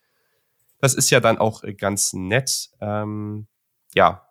das 0.81 0.93
ist 0.93 1.09
ja 1.09 1.21
dann 1.21 1.39
auch 1.39 1.63
ganz 1.79 2.13
nett. 2.13 2.69
Ähm, 2.83 3.47
ja, 3.95 4.29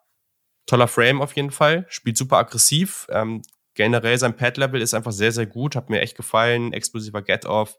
toller 0.66 0.86
Frame 0.86 1.20
auf 1.20 1.34
jeden 1.34 1.50
Fall, 1.50 1.84
spielt 1.88 2.16
super 2.16 2.38
aggressiv. 2.38 3.08
Ähm, 3.10 3.42
generell 3.74 4.18
sein 4.18 4.36
Pad-Level 4.36 4.80
ist 4.80 4.94
einfach 4.94 5.12
sehr, 5.12 5.32
sehr 5.32 5.46
gut, 5.46 5.76
hat 5.76 5.90
mir 5.90 6.00
echt 6.00 6.16
gefallen. 6.16 6.72
Explosiver 6.72 7.22
Get-Off, 7.22 7.78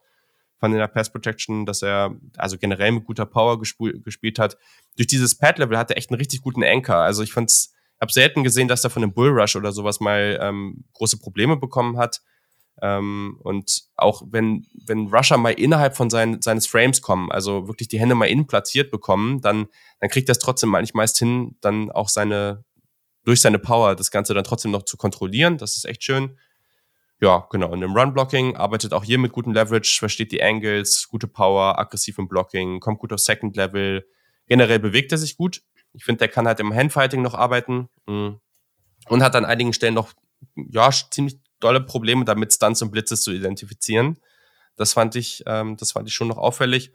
von 0.63 0.71
der 0.71 0.88
Pass 0.88 1.12
Protection, 1.12 1.65
dass 1.65 1.82
er 1.82 2.15
also 2.38 2.58
generell 2.58 2.93
mit 2.93 3.03
guter 3.03 3.25
Power 3.25 3.60
gespielt 3.60 4.39
hat. 4.39 4.58
Durch 4.95 5.08
dieses 5.08 5.36
Pad-Level 5.36 5.77
hat 5.77 5.91
er 5.91 5.97
echt 5.97 6.10
einen 6.10 6.19
richtig 6.19 6.41
guten 6.41 6.63
Anchor. 6.63 6.95
Also 6.95 7.21
ich 7.21 7.34
fand's, 7.34 7.73
habe 7.99 8.13
selten 8.13 8.45
gesehen, 8.45 8.69
dass 8.69 8.82
er 8.82 8.89
von 8.89 9.03
einem 9.03 9.13
Bullrush 9.13 9.58
oder 9.58 9.73
sowas 9.73 9.99
mal 9.99 10.39
ähm, 10.41 10.86
große 10.93 11.19
Probleme 11.19 11.58
bekommen 11.58 11.97
hat. 11.97 12.21
Ähm, 12.82 13.41
und 13.43 13.84
auch 13.97 14.23
wenn, 14.29 14.65
wenn 14.88 15.08
Rusher 15.13 15.38
mal 15.38 15.51
innerhalb 15.51 15.97
von 15.97 16.10
sein, 16.10 16.41
seines 16.41 16.65
Frames 16.65 17.01
kommen, 17.01 17.29
also 17.29 17.67
wirklich 17.67 17.89
die 17.89 17.99
Hände 17.99 18.15
mal 18.15 18.27
innen 18.27 18.47
platziert 18.47 18.89
bekommen, 18.89 19.41
dann, 19.41 19.67
dann 19.99 20.10
kriegt 20.10 20.29
er 20.29 20.32
es 20.32 20.39
trotzdem 20.39 20.73
eigentlich 20.75 20.93
meist 20.93 21.17
hin, 21.17 21.58
dann 21.60 21.91
auch 21.91 22.08
seine, 22.08 22.63
durch 23.23 23.41
seine 23.41 23.59
Power 23.59 23.95
das 23.95 24.12
Ganze 24.12 24.33
dann 24.33 24.43
trotzdem 24.43 24.71
noch 24.71 24.83
zu 24.83 24.97
kontrollieren. 24.97 25.57
Das 25.57 25.77
ist 25.77 25.86
echt 25.86 26.03
schön. 26.03 26.38
Ja, 27.21 27.47
genau. 27.49 27.69
Und 27.69 27.81
im 27.81 27.95
Run-Blocking 27.95 28.57
arbeitet 28.57 28.93
auch 28.93 29.03
hier 29.03 29.17
mit 29.17 29.31
gutem 29.31 29.53
Leverage, 29.53 29.97
versteht 29.97 30.31
die 30.31 30.43
Angles, 30.43 31.07
gute 31.07 31.27
Power, 31.27 31.79
aggressiv 31.79 32.17
im 32.17 32.27
Blocking, 32.27 32.79
kommt 32.79 32.99
gut 32.99 33.13
auf 33.13 33.19
Second 33.19 33.55
Level. 33.55 34.05
Generell 34.47 34.79
bewegt 34.79 35.12
er 35.13 35.17
sich 35.17 35.38
gut. 35.38 35.62
Ich 35.93 36.03
finde, 36.03 36.19
der 36.19 36.27
kann 36.27 36.47
halt 36.47 36.59
im 36.59 36.73
Handfighting 36.73 37.21
noch 37.21 37.33
arbeiten 37.33 37.88
mm. 38.07 38.31
und 39.07 39.23
hat 39.23 39.36
an 39.36 39.45
einigen 39.45 39.71
Stellen 39.71 39.93
noch 39.93 40.12
ja 40.55 40.89
ziemlich 40.91 41.39
dolle 41.62 41.79
Probleme 41.79 42.25
damit, 42.25 42.51
Stunts 42.51 42.81
und 42.81 42.91
Blitzes 42.91 43.21
zu 43.21 43.31
identifizieren. 43.31 44.17
Das 44.75 44.93
fand 44.93 45.15
ich, 45.15 45.43
ähm, 45.45 45.77
das 45.77 45.93
fand 45.93 46.09
ich 46.09 46.13
schon 46.13 46.27
noch 46.27 46.38
auffällig. 46.38 46.91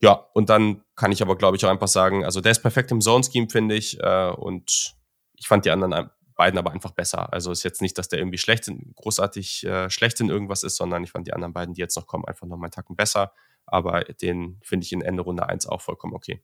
Ja, 0.00 0.12
und 0.32 0.48
dann 0.48 0.82
kann 0.96 1.12
ich 1.12 1.22
aber, 1.22 1.36
glaube 1.36 1.56
ich, 1.56 1.64
auch 1.64 1.70
einfach 1.70 1.88
sagen, 1.88 2.24
also 2.24 2.40
der 2.40 2.52
ist 2.52 2.62
perfekt 2.62 2.90
im 2.92 3.00
Zone-Scheme, 3.00 3.48
finde 3.50 3.74
ich. 3.74 4.00
Äh, 4.00 4.30
und 4.30 4.94
ich 5.36 5.48
fand 5.48 5.64
die 5.64 5.70
anderen 5.70 6.10
beiden 6.36 6.58
aber 6.58 6.72
einfach 6.72 6.90
besser. 6.90 7.32
Also 7.32 7.52
ist 7.52 7.62
jetzt 7.62 7.82
nicht, 7.82 7.96
dass 7.98 8.08
der 8.08 8.18
irgendwie 8.18 8.38
schlecht, 8.38 8.70
großartig 8.96 9.64
äh, 9.64 9.90
schlecht 9.90 10.20
in 10.20 10.30
irgendwas 10.30 10.62
ist, 10.62 10.76
sondern 10.76 11.04
ich 11.04 11.12
fand 11.12 11.26
die 11.26 11.32
anderen 11.32 11.52
beiden, 11.52 11.74
die 11.74 11.80
jetzt 11.80 11.96
noch 11.96 12.06
kommen, 12.06 12.24
einfach 12.24 12.46
noch 12.46 12.56
mal 12.56 12.66
einen 12.66 12.72
Tacken 12.72 12.96
besser. 12.96 13.32
Aber 13.66 14.04
den 14.04 14.60
finde 14.62 14.84
ich 14.84 14.92
in 14.92 15.00
Ende 15.00 15.22
Runde 15.22 15.48
1 15.48 15.66
auch 15.66 15.80
vollkommen 15.80 16.14
okay. 16.14 16.42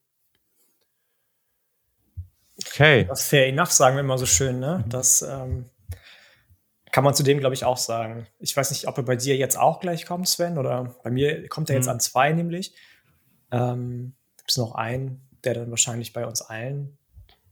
Okay. 2.66 3.05
Das 3.05 3.26
fair 3.26 3.48
enough, 3.48 3.70
sagen 3.70 3.96
wir 3.96 4.03
mal 4.03 4.18
so 4.18 4.26
schön, 4.26 4.61
ne? 4.61 4.83
Mhm. 4.85 4.90
Das 4.90 5.22
ähm, 5.22 5.70
kann 6.92 7.05
man 7.05 7.14
zu 7.14 7.22
dem, 7.22 7.38
glaube 7.38 7.55
ich, 7.55 7.64
auch 7.64 7.76
sagen. 7.76 8.26
Ich 8.38 8.57
weiß 8.57 8.70
nicht, 8.70 8.87
ob 8.87 8.96
er 8.98 9.05
bei 9.05 9.16
dir 9.16 9.37
jetzt 9.37 9.59
auch 9.59 9.81
gleich 9.81 10.07
kommt, 10.07 10.29
Sven, 10.29 10.59
oder 10.59 10.94
bei 11.03 11.11
mir 11.11 11.48
kommt 11.48 11.70
er 11.70 11.76
jetzt 11.76 11.87
mhm. 11.87 11.92
an 11.92 12.00
zwei 12.00 12.33
nämlich. 12.33 12.74
Ähm, 13.50 14.14
Gibt 14.37 14.50
es 14.50 14.57
noch 14.57 14.74
einen, 14.74 15.29
der 15.44 15.55
dann 15.55 15.70
wahrscheinlich 15.70 16.12
bei 16.12 16.26
uns 16.26 16.42
allen 16.42 16.98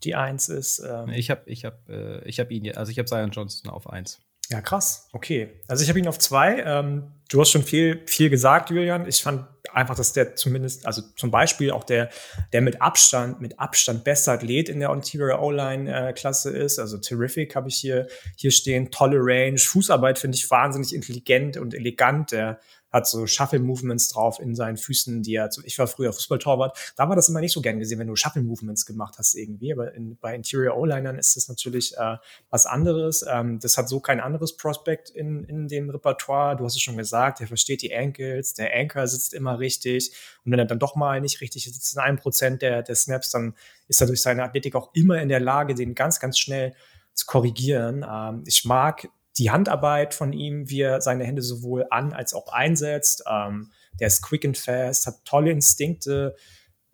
die 0.05 0.15
Eins 0.15 0.49
ist. 0.49 0.81
Ähm 0.81 1.11
ich 1.11 1.31
habe 1.31 1.43
ich 1.47 1.65
hab, 1.65 1.89
äh, 1.89 2.23
ich 2.25 2.41
hab 2.41 2.51
ihn, 2.51 2.75
also 2.77 2.91
ich 2.91 2.99
habe 2.99 3.07
Zion 3.07 3.31
Johnson 3.31 3.71
auf 3.71 3.89
Eins. 3.89 4.21
Ja, 4.51 4.63
krass. 4.63 5.09
Okay. 5.13 5.51
Also 5.69 5.83
ich 5.83 5.91
habe 5.91 5.99
ihn 5.99 6.09
auf 6.09 6.19
zwei. 6.19 6.63
Ähm, 6.65 7.13
du 7.29 7.41
hast 7.41 7.51
schon 7.51 7.63
viel, 7.63 8.03
viel 8.07 8.31
gesagt, 8.31 8.71
Julian. 8.71 9.07
Ich 9.07 9.23
fand 9.23 9.47
einfach, 9.75 9.95
dass 9.95 10.15
der 10.15 10.37
zumindest, 10.37 10.87
also 10.87 11.03
zum 11.17 11.31
Beispiel 11.31 11.71
auch 11.71 11.85
der, 11.85 12.09
der 12.55 12.63
mit 12.63 12.81
Abstand, 12.81 13.43
mit 13.43 13.59
Abstand 13.59 14.05
beste 14.05 14.33
Athlet 14.33 14.71
in 14.71 14.81
der 14.81 14.91
Interior 14.91 15.43
O-Line-Klasse 15.43 16.57
äh, 16.57 16.65
ist. 16.65 16.79
Also 16.79 16.97
terrific 16.97 17.55
habe 17.57 17.69
ich 17.69 17.77
hier, 17.77 18.09
hier 18.37 18.51
stehen. 18.51 18.91
Tolle 18.91 19.19
Range. 19.21 19.59
Fußarbeit 19.59 20.19
finde 20.19 20.37
ich 20.37 20.51
wahnsinnig 20.51 20.95
intelligent 20.95 21.59
und 21.59 21.75
elegant. 21.75 22.33
Der 22.33 22.59
hat 22.91 23.07
so 23.07 23.27
Shuffle-Movements 23.27 24.09
drauf 24.09 24.41
in 24.41 24.55
seinen 24.55 24.77
Füßen, 24.77 25.23
die 25.23 25.35
er, 25.35 25.51
ich 25.65 25.79
war 25.79 25.87
früher 25.87 26.13
Fußballtorwart, 26.13 26.95
da 26.97 27.09
war 27.09 27.17
das 27.17 27.29
immer 27.29 27.41
nicht 27.41 27.53
so 27.53 27.61
gern 27.61 27.79
gesehen, 27.79 27.99
wenn 27.99 28.09
du 28.09 28.17
Shuffle-Movements 28.17 28.87
gemacht 28.87 29.17
hast 29.19 29.35
irgendwie, 29.35 29.73
aber 29.73 29.95
in, 29.95 30.17
bei 30.19 30.35
Interior 30.35 30.77
O-Linern 30.77 31.19
ist 31.19 31.37
das 31.37 31.49
natürlich 31.49 31.97
äh, 31.97 32.17
was 32.51 32.67
anderes. 32.67 33.25
Ähm, 33.29 33.59
das 33.61 33.77
hat 33.77 33.89
so 33.89 34.01
kein 34.01 34.21
anderes 34.21 34.57
Prospect 34.57 35.11
in, 35.11 35.45
in 35.45 35.69
dem 35.69 35.91
Repertoire. 35.91 36.57
Du 36.57 36.65
hast 36.65 36.77
es 36.77 36.83
schon 36.83 36.97
gesagt, 36.97 37.41
er 37.41 37.47
versteht 37.47 37.83
die 37.83 37.95
Ankles, 37.95 38.55
der 38.55 38.75
Anchor 38.75 39.07
sitzt 39.07 39.35
immer 39.35 39.59
richtig 39.59 40.13
und 40.45 40.53
wenn 40.53 40.59
er 40.59 40.65
dann 40.65 40.79
doch 40.79 40.97
mal 40.97 41.21
nicht 41.21 41.41
richtig 41.41 41.65
sitzt 41.65 41.95
in 41.95 42.01
einem 42.01 42.19
Prozent 42.19 42.63
der, 42.63 42.83
der 42.83 42.95
Snaps, 42.95 43.31
dann 43.31 43.55
ist 43.89 44.01
er 44.01 44.07
durch 44.07 44.23
seine 44.23 44.45
Athletik 44.45 44.75
auch 44.75 44.91
immer 44.95 45.21
in 45.21 45.29
der 45.29 45.41
Lage, 45.41 45.75
den 45.75 45.95
ganz, 45.95 46.21
ganz 46.21 46.39
schnell 46.39 46.75
zu 47.15 47.27
korrigieren. 47.27 48.05
Ähm, 48.09 48.45
ich 48.47 48.65
mag 48.65 49.09
die 49.39 49.51
Handarbeit 49.51 50.15
von 50.15 50.33
ihm, 50.33 50.69
wie 50.69 50.81
er 50.81 51.01
seine 51.01 51.25
Hände 51.25 51.43
sowohl 51.43 51.87
an 51.91 52.13
als 52.13 52.35
auch 52.35 52.53
einsetzt. 52.53 53.25
Ähm, 53.31 53.73
der 54.01 54.09
ist 54.09 54.23
quick 54.23 54.45
and 54.45 54.59
fast, 54.59 55.07
hat 55.07 55.25
tolle 55.25 55.51
Instinkte. 55.51 56.37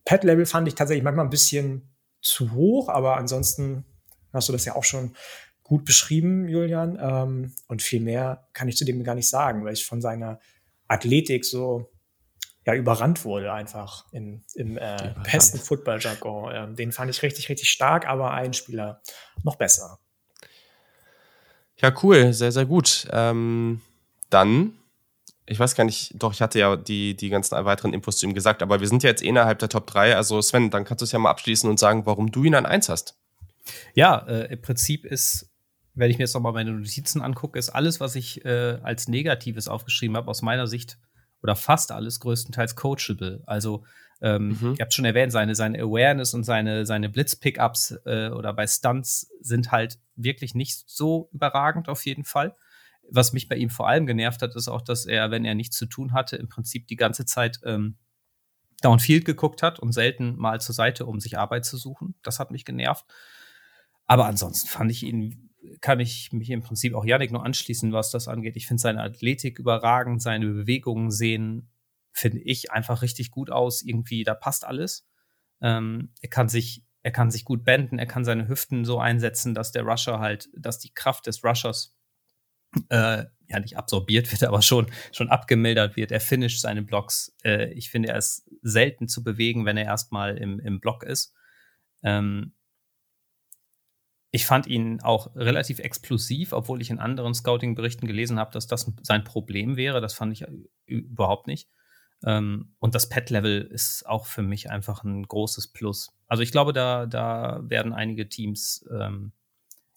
Pad-Level 0.04 0.46
fand 0.46 0.68
ich 0.68 0.74
tatsächlich 0.74 1.04
manchmal 1.04 1.26
ein 1.26 1.30
bisschen 1.30 1.94
zu 2.20 2.52
hoch, 2.52 2.88
aber 2.88 3.16
ansonsten 3.16 3.84
hast 4.32 4.48
du 4.48 4.52
das 4.52 4.64
ja 4.64 4.74
auch 4.74 4.84
schon 4.84 5.14
gut 5.62 5.84
beschrieben, 5.84 6.48
Julian. 6.48 6.98
Ähm, 7.00 7.54
und 7.68 7.82
viel 7.82 8.00
mehr 8.00 8.48
kann 8.52 8.68
ich 8.68 8.76
zu 8.76 8.84
dem 8.84 9.02
gar 9.04 9.14
nicht 9.14 9.28
sagen, 9.28 9.64
weil 9.64 9.72
ich 9.72 9.86
von 9.86 10.00
seiner 10.00 10.40
Athletik 10.88 11.44
so 11.44 11.90
ja, 12.66 12.74
überrannt 12.74 13.24
wurde 13.24 13.52
einfach 13.52 14.06
im, 14.12 14.42
im 14.54 14.78
äh, 14.78 15.14
besten 15.30 15.58
Football-Jargon. 15.58 16.52
Ähm, 16.54 16.76
den 16.76 16.92
fand 16.92 17.10
ich 17.10 17.22
richtig, 17.22 17.48
richtig 17.48 17.70
stark, 17.70 18.06
aber 18.06 18.32
ein 18.32 18.52
Spieler 18.52 19.02
noch 19.42 19.56
besser. 19.56 19.98
Ja, 21.80 21.92
cool, 22.02 22.32
sehr, 22.32 22.52
sehr 22.52 22.66
gut. 22.66 23.06
Ähm, 23.10 23.80
dann, 24.30 24.72
ich 25.46 25.58
weiß 25.58 25.74
gar 25.74 25.84
nicht, 25.84 26.12
doch, 26.14 26.32
ich 26.32 26.40
hatte 26.40 26.58
ja 26.58 26.76
die, 26.76 27.16
die 27.16 27.28
ganzen 27.28 27.62
weiteren 27.64 27.92
Infos 27.92 28.18
zu 28.18 28.26
ihm 28.26 28.34
gesagt, 28.34 28.62
aber 28.62 28.80
wir 28.80 28.88
sind 28.88 29.02
ja 29.02 29.10
jetzt 29.10 29.22
eh 29.22 29.28
innerhalb 29.28 29.58
der 29.58 29.68
Top 29.68 29.86
3. 29.86 30.16
Also 30.16 30.40
Sven, 30.40 30.70
dann 30.70 30.84
kannst 30.84 31.02
du 31.02 31.04
es 31.04 31.12
ja 31.12 31.18
mal 31.18 31.30
abschließen 31.30 31.68
und 31.68 31.78
sagen, 31.78 32.06
warum 32.06 32.30
du 32.30 32.44
ihn 32.44 32.54
an 32.54 32.66
1 32.66 32.88
hast. 32.88 33.16
Ja, 33.94 34.18
äh, 34.26 34.52
im 34.52 34.62
Prinzip 34.62 35.04
ist, 35.04 35.50
wenn 35.94 36.10
ich 36.10 36.18
mir 36.18 36.24
jetzt 36.24 36.34
nochmal 36.34 36.52
meine 36.52 36.72
Notizen 36.72 37.22
angucke, 37.22 37.58
ist 37.58 37.70
alles, 37.70 38.00
was 38.00 38.14
ich 38.16 38.44
äh, 38.44 38.78
als 38.82 39.08
Negatives 39.08 39.68
aufgeschrieben 39.68 40.16
habe, 40.16 40.28
aus 40.28 40.42
meiner 40.42 40.66
Sicht 40.66 40.98
oder 41.42 41.56
fast 41.56 41.92
alles 41.92 42.20
größtenteils 42.20 42.76
coachable. 42.76 43.42
Also 43.46 43.84
ähm, 44.20 44.56
mhm. 44.60 44.74
Ihr 44.78 44.82
habt 44.82 44.94
schon 44.94 45.04
erwähnt, 45.04 45.32
seine, 45.32 45.54
seine 45.54 45.80
Awareness 45.80 46.34
und 46.34 46.44
seine, 46.44 46.86
seine 46.86 47.08
Blitz-Pickups 47.08 47.98
äh, 48.06 48.28
oder 48.30 48.52
bei 48.52 48.66
Stunts 48.66 49.30
sind 49.40 49.72
halt 49.72 49.98
wirklich 50.16 50.54
nicht 50.54 50.84
so 50.86 51.28
überragend 51.32 51.88
auf 51.88 52.04
jeden 52.06 52.24
Fall. 52.24 52.54
Was 53.10 53.32
mich 53.32 53.48
bei 53.48 53.56
ihm 53.56 53.70
vor 53.70 53.88
allem 53.88 54.06
genervt 54.06 54.40
hat, 54.42 54.54
ist 54.56 54.68
auch, 54.68 54.80
dass 54.80 55.04
er, 55.04 55.30
wenn 55.30 55.44
er 55.44 55.54
nichts 55.54 55.76
zu 55.76 55.86
tun 55.86 56.12
hatte, 56.12 56.36
im 56.36 56.48
Prinzip 56.48 56.86
die 56.86 56.96
ganze 56.96 57.26
Zeit 57.26 57.60
ähm, 57.64 57.96
Downfield 58.80 59.24
geguckt 59.24 59.62
hat 59.62 59.78
und 59.78 59.92
selten 59.92 60.36
mal 60.36 60.60
zur 60.60 60.74
Seite, 60.74 61.06
um 61.06 61.20
sich 61.20 61.38
Arbeit 61.38 61.64
zu 61.64 61.76
suchen. 61.76 62.14
Das 62.22 62.38
hat 62.38 62.50
mich 62.50 62.64
genervt. 62.64 63.04
Aber 64.06 64.26
ansonsten 64.26 64.68
fand 64.68 64.90
ich 64.90 65.02
ihn, 65.02 65.50
kann 65.80 66.00
ich 66.00 66.32
mich 66.32 66.50
im 66.50 66.62
Prinzip 66.62 66.94
auch 66.94 67.04
Janik 67.04 67.32
nur 67.32 67.44
anschließen, 67.44 67.92
was 67.92 68.10
das 68.10 68.28
angeht. 68.28 68.56
Ich 68.56 68.66
finde 68.66 68.80
seine 68.80 69.02
Athletik 69.02 69.58
überragend, 69.58 70.22
seine 70.22 70.46
Bewegungen 70.46 71.10
sehen 71.10 71.70
finde 72.14 72.40
ich, 72.40 72.70
einfach 72.70 73.02
richtig 73.02 73.30
gut 73.30 73.50
aus. 73.50 73.82
Irgendwie, 73.82 74.24
da 74.24 74.34
passt 74.34 74.64
alles. 74.64 75.06
Ähm, 75.60 76.12
er 76.20 76.30
kann 76.30 76.48
sich, 76.48 76.84
er 77.02 77.10
kann 77.10 77.30
sich 77.30 77.44
gut 77.44 77.64
benden, 77.64 77.98
er 77.98 78.06
kann 78.06 78.24
seine 78.24 78.48
Hüften 78.48 78.84
so 78.84 78.98
einsetzen, 78.98 79.54
dass 79.54 79.72
der 79.72 79.82
Rusher 79.82 80.20
halt, 80.20 80.48
dass 80.56 80.78
die 80.78 80.94
Kraft 80.94 81.26
des 81.26 81.44
Rushers 81.44 81.96
äh, 82.88 83.24
ja 83.48 83.60
nicht 83.60 83.76
absorbiert 83.76 84.30
wird, 84.30 84.44
aber 84.48 84.62
schon, 84.62 84.86
schon 85.12 85.28
abgemildert 85.28 85.96
wird. 85.96 86.12
Er 86.12 86.20
finisht 86.20 86.60
seine 86.60 86.82
Blocks. 86.82 87.34
Äh, 87.44 87.72
ich 87.74 87.90
finde, 87.90 88.10
er 88.10 88.16
ist 88.18 88.48
selten 88.62 89.08
zu 89.08 89.22
bewegen, 89.22 89.66
wenn 89.66 89.76
er 89.76 89.84
erstmal 89.84 90.38
im, 90.38 90.60
im 90.60 90.80
Block 90.80 91.02
ist. 91.02 91.34
Ähm, 92.02 92.54
ich 94.30 94.46
fand 94.46 94.66
ihn 94.66 95.00
auch 95.00 95.36
relativ 95.36 95.78
explosiv, 95.78 96.52
obwohl 96.52 96.82
ich 96.82 96.90
in 96.90 96.98
anderen 96.98 97.34
Scouting-Berichten 97.34 98.08
gelesen 98.08 98.40
habe, 98.40 98.50
dass 98.50 98.66
das 98.66 98.90
sein 99.02 99.22
Problem 99.22 99.76
wäre. 99.76 100.00
Das 100.00 100.14
fand 100.14 100.32
ich 100.32 100.44
überhaupt 100.86 101.46
nicht. 101.46 101.68
Ähm, 102.24 102.74
und 102.78 102.94
das 102.94 103.08
Pet-Level 103.08 103.62
ist 103.62 104.06
auch 104.06 104.26
für 104.26 104.42
mich 104.42 104.70
einfach 104.70 105.04
ein 105.04 105.24
großes 105.24 105.68
Plus. 105.68 106.12
Also 106.26 106.42
ich 106.42 106.52
glaube, 106.52 106.72
da, 106.72 107.06
da 107.06 107.60
werden 107.64 107.92
einige 107.92 108.28
Teams 108.28 108.84
ähm, 108.90 109.32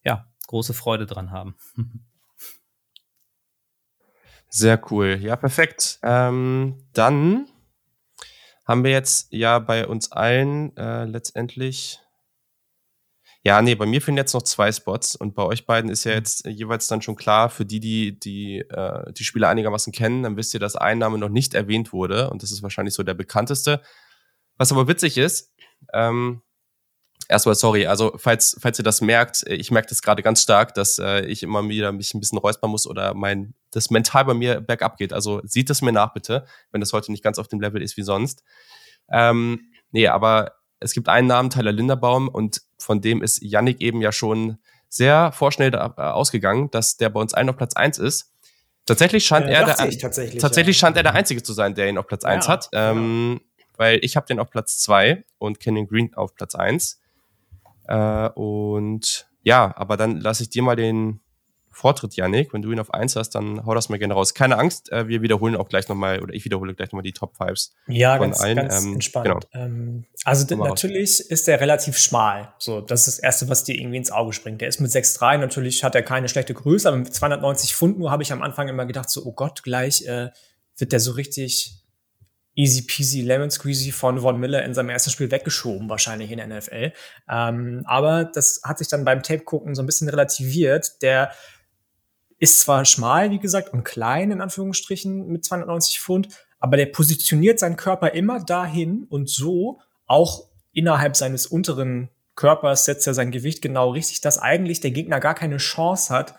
ja 0.03 0.27
große 0.47 0.73
Freude 0.73 1.05
dran 1.05 1.31
haben. 1.31 1.55
Sehr 4.49 4.81
cool. 4.91 5.17
Ja, 5.21 5.35
perfekt. 5.35 5.99
Ähm, 6.03 6.83
dann 6.93 7.47
haben 8.65 8.83
wir 8.83 8.91
jetzt 8.91 9.31
ja 9.31 9.59
bei 9.59 9.87
uns 9.87 10.11
allen 10.11 10.75
äh, 10.77 11.05
letztendlich 11.05 11.99
ja, 13.47 13.61
nee, 13.61 13.75
bei 13.75 13.85
mir 13.85 14.01
fehlen 14.01 14.17
jetzt 14.17 14.33
noch 14.33 14.41
zwei 14.41 14.73
Spots 14.73 15.15
und 15.15 15.33
bei 15.33 15.41
euch 15.41 15.65
beiden 15.65 15.89
ist 15.89 16.03
ja 16.03 16.11
mhm. 16.11 16.17
jetzt 16.17 16.45
jeweils 16.45 16.87
dann 16.87 17.01
schon 17.01 17.15
klar, 17.15 17.49
für 17.49 17.65
die, 17.65 17.79
die 17.79 18.19
die, 18.19 18.57
äh, 18.57 19.13
die 19.13 19.23
Spieler 19.23 19.47
einigermaßen 19.47 19.93
kennen, 19.93 20.23
dann 20.23 20.35
wisst 20.35 20.53
ihr, 20.53 20.59
dass 20.59 20.75
ein 20.75 20.97
Name 20.97 21.17
noch 21.17 21.29
nicht 21.29 21.53
erwähnt 21.53 21.93
wurde 21.93 22.29
und 22.29 22.43
das 22.43 22.51
ist 22.51 22.61
wahrscheinlich 22.61 22.93
so 22.93 23.03
der 23.03 23.13
bekannteste. 23.13 23.81
Was 24.57 24.73
aber 24.73 24.89
witzig 24.89 25.17
ist, 25.17 25.53
ähm, 25.93 26.41
erstmal 27.29 27.55
sorry, 27.55 27.87
also 27.87 28.11
falls, 28.17 28.57
falls 28.59 28.79
ihr 28.79 28.83
das 28.83 28.99
merkt, 28.99 29.43
ich 29.47 29.71
merke 29.71 29.87
das 29.87 30.01
gerade 30.01 30.23
ganz 30.23 30.41
stark, 30.41 30.73
dass 30.73 30.99
äh, 30.99 31.21
ich 31.21 31.41
immer 31.41 31.65
wieder 31.69 31.93
mich 31.93 32.13
ein 32.13 32.19
bisschen 32.19 32.39
räuspern 32.39 32.69
muss 32.69 32.85
oder 32.85 33.13
mein, 33.13 33.53
das 33.71 33.89
mental 33.89 34.25
bei 34.25 34.33
mir 34.33 34.59
bergab 34.59 34.97
geht. 34.97 35.13
Also 35.13 35.39
sieht 35.45 35.69
es 35.69 35.81
mir 35.81 35.93
nach 35.93 36.11
bitte, 36.11 36.45
wenn 36.73 36.81
das 36.81 36.91
heute 36.91 37.13
nicht 37.13 37.23
ganz 37.23 37.39
auf 37.39 37.47
dem 37.47 37.61
Level 37.61 37.81
ist 37.81 37.95
wie 37.95 38.03
sonst. 38.03 38.43
Ähm, 39.09 39.71
nee, 39.91 40.09
aber 40.09 40.56
es 40.79 40.93
gibt 40.93 41.09
einen 41.09 41.27
Namen, 41.27 41.49
Tyler 41.49 41.71
Linderbaum, 41.71 42.27
und 42.27 42.61
von 42.77 43.01
dem 43.01 43.21
ist 43.21 43.41
Yannick 43.41 43.81
eben 43.81 44.01
ja 44.01 44.11
schon 44.11 44.57
sehr 44.89 45.31
vorschnell 45.31 45.71
da, 45.71 45.93
äh, 45.97 46.01
ausgegangen, 46.01 46.71
dass 46.71 46.97
der 46.97 47.09
bei 47.09 47.19
uns 47.19 47.33
allen 47.33 47.49
auf 47.49 47.57
Platz 47.57 47.75
eins 47.75 47.97
ist. 47.97 48.33
Tatsächlich 48.85 49.25
scheint 49.25 49.47
äh, 49.47 49.53
er 49.53 49.65
der, 49.65 49.75
tatsächlich, 49.75 50.41
tatsächlich 50.41 50.77
ja. 50.77 50.79
scheint 50.79 50.97
er 50.97 51.03
der 51.03 51.13
Einzige 51.13 51.43
zu 51.43 51.53
sein, 51.53 51.75
der 51.75 51.89
ihn 51.89 51.97
auf 51.97 52.07
Platz 52.07 52.23
ja, 52.23 52.29
eins 52.29 52.47
hat. 52.47 52.69
Ähm, 52.71 53.41
ja. 53.41 53.65
Weil 53.77 53.99
ich 54.01 54.15
habe 54.15 54.25
den 54.25 54.39
auf 54.39 54.49
Platz 54.49 54.79
zwei 54.79 55.23
und 55.37 55.59
Kenyon 55.59 55.87
Green 55.87 56.13
auf 56.15 56.33
Platz 56.35 56.55
eins. 56.55 56.99
Äh, 57.87 58.29
und 58.29 59.27
ja, 59.43 59.73
aber 59.75 59.97
dann 59.97 60.19
lasse 60.19 60.43
ich 60.43 60.49
dir 60.49 60.63
mal 60.63 60.75
den, 60.75 61.19
Vortritt, 61.77 62.15
Yannick. 62.15 62.53
Wenn 62.53 62.63
du 62.63 62.71
ihn 62.71 62.79
auf 62.79 62.91
1 62.91 63.15
hast, 63.15 63.35
dann 63.35 63.63
hau 63.65 63.75
das 63.75 63.87
mal 63.89 63.99
gerne 63.99 64.15
raus. 64.15 64.33
Keine 64.33 64.57
Angst, 64.57 64.91
äh, 64.91 65.07
wir 65.07 65.21
wiederholen 65.21 65.55
auch 65.55 65.69
gleich 65.69 65.87
nochmal, 65.87 66.21
oder 66.21 66.33
ich 66.33 66.43
wiederhole 66.43 66.73
gleich 66.73 66.89
nochmal 66.89 67.03
die 67.03 67.13
Top 67.13 67.35
5s. 67.39 67.71
Ja, 67.87 68.17
ganz, 68.17 68.41
allen. 68.41 68.55
ganz 68.55 68.83
ähm, 68.83 68.93
entspannt. 68.93 69.25
Genau. 69.25 69.65
Ähm, 69.65 70.05
also 70.23 70.55
natürlich 70.55 71.19
raus. 71.19 71.27
ist 71.27 71.47
der 71.47 71.61
relativ 71.61 71.97
schmal. 71.99 72.51
So, 72.57 72.81
das 72.81 73.07
ist 73.07 73.17
das 73.17 73.23
Erste, 73.23 73.47
was 73.49 73.63
dir 73.63 73.75
irgendwie 73.75 73.97
ins 73.97 74.11
Auge 74.11 74.33
springt. 74.33 74.61
Der 74.61 74.67
ist 74.67 74.81
mit 74.81 74.89
6'3, 74.89 75.37
natürlich 75.37 75.83
hat 75.83 75.93
er 75.93 76.01
keine 76.01 76.29
schlechte 76.29 76.55
Größe, 76.55 76.87
aber 76.87 76.97
mit 76.97 77.13
290 77.13 77.75
Pfund 77.75 77.99
nur 77.99 78.09
habe 78.09 78.23
ich 78.23 78.31
am 78.33 78.41
Anfang 78.41 78.67
immer 78.69 78.87
gedacht, 78.87 79.11
so, 79.11 79.23
oh 79.23 79.33
Gott, 79.33 79.61
gleich 79.61 80.03
äh, 80.07 80.29
wird 80.77 80.91
der 80.91 80.99
so 80.99 81.11
richtig 81.11 81.83
easy 82.55 82.81
peasy 82.81 83.21
lemon 83.21 83.51
squeezy 83.51 83.91
von 83.91 84.19
Von 84.19 84.39
Miller 84.39 84.65
in 84.65 84.73
seinem 84.73 84.89
ersten 84.89 85.11
Spiel 85.11 85.29
weggeschoben, 85.29 85.89
wahrscheinlich 85.89 86.31
in 86.31 86.39
der 86.39 86.47
NFL. 86.47 86.91
Ähm, 87.29 87.83
aber 87.85 88.25
das 88.25 88.61
hat 88.63 88.79
sich 88.79 88.87
dann 88.87 89.05
beim 89.05 89.21
Tape 89.21 89.43
gucken 89.43 89.75
so 89.75 89.83
ein 89.83 89.85
bisschen 89.85 90.09
relativiert. 90.09 91.03
Der 91.03 91.31
ist 92.39 92.61
zwar 92.61 92.85
schmal, 92.85 93.31
wie 93.31 93.39
gesagt, 93.39 93.73
und 93.73 93.83
klein 93.83 94.31
in 94.31 94.41
Anführungsstrichen 94.41 95.27
mit 95.27 95.45
290 95.45 95.99
Pfund, 95.99 96.29
aber 96.59 96.77
der 96.77 96.87
positioniert 96.87 97.59
seinen 97.59 97.77
Körper 97.77 98.11
immer 98.13 98.43
dahin 98.43 99.05
und 99.09 99.29
so 99.29 99.79
auch 100.05 100.47
innerhalb 100.71 101.15
seines 101.15 101.47
unteren 101.47 102.09
Körpers 102.35 102.85
setzt 102.85 103.07
er 103.07 103.13
sein 103.13 103.31
Gewicht 103.31 103.61
genau 103.61 103.91
richtig, 103.91 104.21
dass 104.21 104.37
eigentlich 104.37 104.79
der 104.79 104.91
Gegner 104.91 105.19
gar 105.19 105.33
keine 105.33 105.57
Chance 105.57 106.13
hat, 106.13 106.35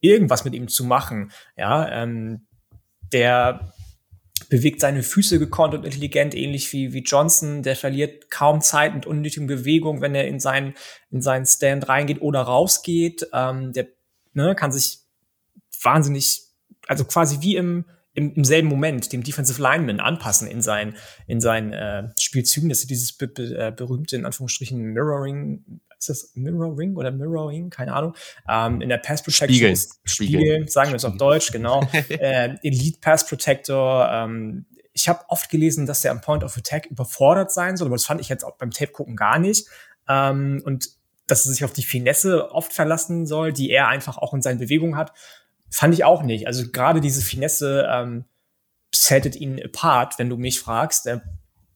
irgendwas 0.00 0.44
mit 0.44 0.54
ihm 0.54 0.68
zu 0.68 0.84
machen. 0.84 1.32
Ja, 1.56 1.88
ähm, 1.90 2.46
der 3.12 3.72
bewegt 4.48 4.80
seine 4.80 5.02
Füße 5.02 5.38
gekonnt 5.38 5.74
und 5.74 5.84
intelligent, 5.84 6.34
ähnlich 6.34 6.72
wie, 6.72 6.92
wie 6.92 7.02
Johnson. 7.02 7.62
Der 7.62 7.76
verliert 7.76 8.30
kaum 8.30 8.60
Zeit 8.60 8.94
mit 8.94 9.06
unnötigen 9.06 9.46
Bewegungen, 9.46 10.00
wenn 10.00 10.14
er 10.14 10.28
in 10.28 10.40
seinen, 10.40 10.74
in 11.10 11.22
seinen 11.22 11.46
Stand 11.46 11.88
reingeht 11.88 12.20
oder 12.20 12.42
rausgeht. 12.42 13.28
Ähm, 13.32 13.72
der 13.72 13.88
ne, 14.32 14.54
kann 14.54 14.72
sich 14.72 14.99
wahnsinnig, 15.82 16.42
also 16.86 17.04
quasi 17.04 17.40
wie 17.40 17.56
im, 17.56 17.84
im, 18.14 18.34
im 18.34 18.44
selben 18.44 18.68
Moment 18.68 19.12
dem 19.12 19.22
Defensive 19.22 19.60
Lineman 19.60 20.00
anpassen 20.00 20.48
in 20.48 20.62
seinen, 20.62 20.96
in 21.26 21.40
seinen 21.40 21.72
äh, 21.72 22.08
Spielzügen. 22.18 22.68
Das 22.68 22.80
ist 22.80 22.90
dieses 22.90 23.12
be 23.12 23.28
be 23.28 23.42
äh, 23.42 23.72
berühmte, 23.74 24.16
in 24.16 24.26
Anführungsstrichen, 24.26 24.78
Mirroring, 24.78 25.80
ist 26.00 26.08
das 26.08 26.32
Mirroring 26.34 26.96
oder 26.96 27.10
Mirroring? 27.10 27.70
Keine 27.70 27.92
Ahnung. 27.92 28.14
Ähm, 28.48 28.80
in 28.80 28.88
der 28.88 28.98
Pass 28.98 29.22
Protection. 29.22 29.48
Spiegeln. 29.48 29.76
Spiegeln, 30.04 30.42
Spiegeln. 30.42 30.68
sagen 30.68 30.90
wir 30.90 30.96
es 30.96 31.04
auf 31.04 31.16
Deutsch, 31.16 31.52
genau. 31.52 31.86
äh, 32.08 32.56
Elite 32.62 32.98
Pass 33.00 33.26
Protector. 33.26 34.08
Ähm, 34.10 34.66
ich 34.92 35.08
habe 35.08 35.20
oft 35.28 35.50
gelesen, 35.50 35.86
dass 35.86 36.00
der 36.00 36.10
am 36.10 36.20
Point 36.20 36.42
of 36.42 36.56
Attack 36.56 36.86
überfordert 36.86 37.52
sein 37.52 37.76
soll, 37.76 37.86
aber 37.88 37.96
das 37.96 38.06
fand 38.06 38.20
ich 38.20 38.28
jetzt 38.28 38.44
auch 38.44 38.56
beim 38.56 38.70
Tape 38.70 38.92
gucken 38.92 39.14
gar 39.14 39.38
nicht. 39.38 39.68
Ähm, 40.08 40.62
und 40.64 40.88
dass 41.26 41.46
er 41.46 41.52
sich 41.52 41.64
auf 41.64 41.72
die 41.72 41.82
Finesse 41.82 42.50
oft 42.50 42.72
verlassen 42.72 43.26
soll, 43.26 43.52
die 43.52 43.70
er 43.70 43.88
einfach 43.88 44.18
auch 44.18 44.34
in 44.34 44.42
seinen 44.42 44.58
Bewegungen 44.58 44.96
hat. 44.96 45.12
Fand 45.70 45.94
ich 45.94 46.04
auch 46.04 46.22
nicht. 46.22 46.46
Also 46.46 46.70
gerade 46.70 47.00
diese 47.00 47.22
Finesse 47.22 47.88
ähm, 47.90 48.24
settet 48.94 49.36
ihn 49.36 49.60
apart, 49.62 50.18
wenn 50.18 50.28
du 50.28 50.36
mich 50.36 50.60
fragst. 50.60 51.06
Der, 51.06 51.22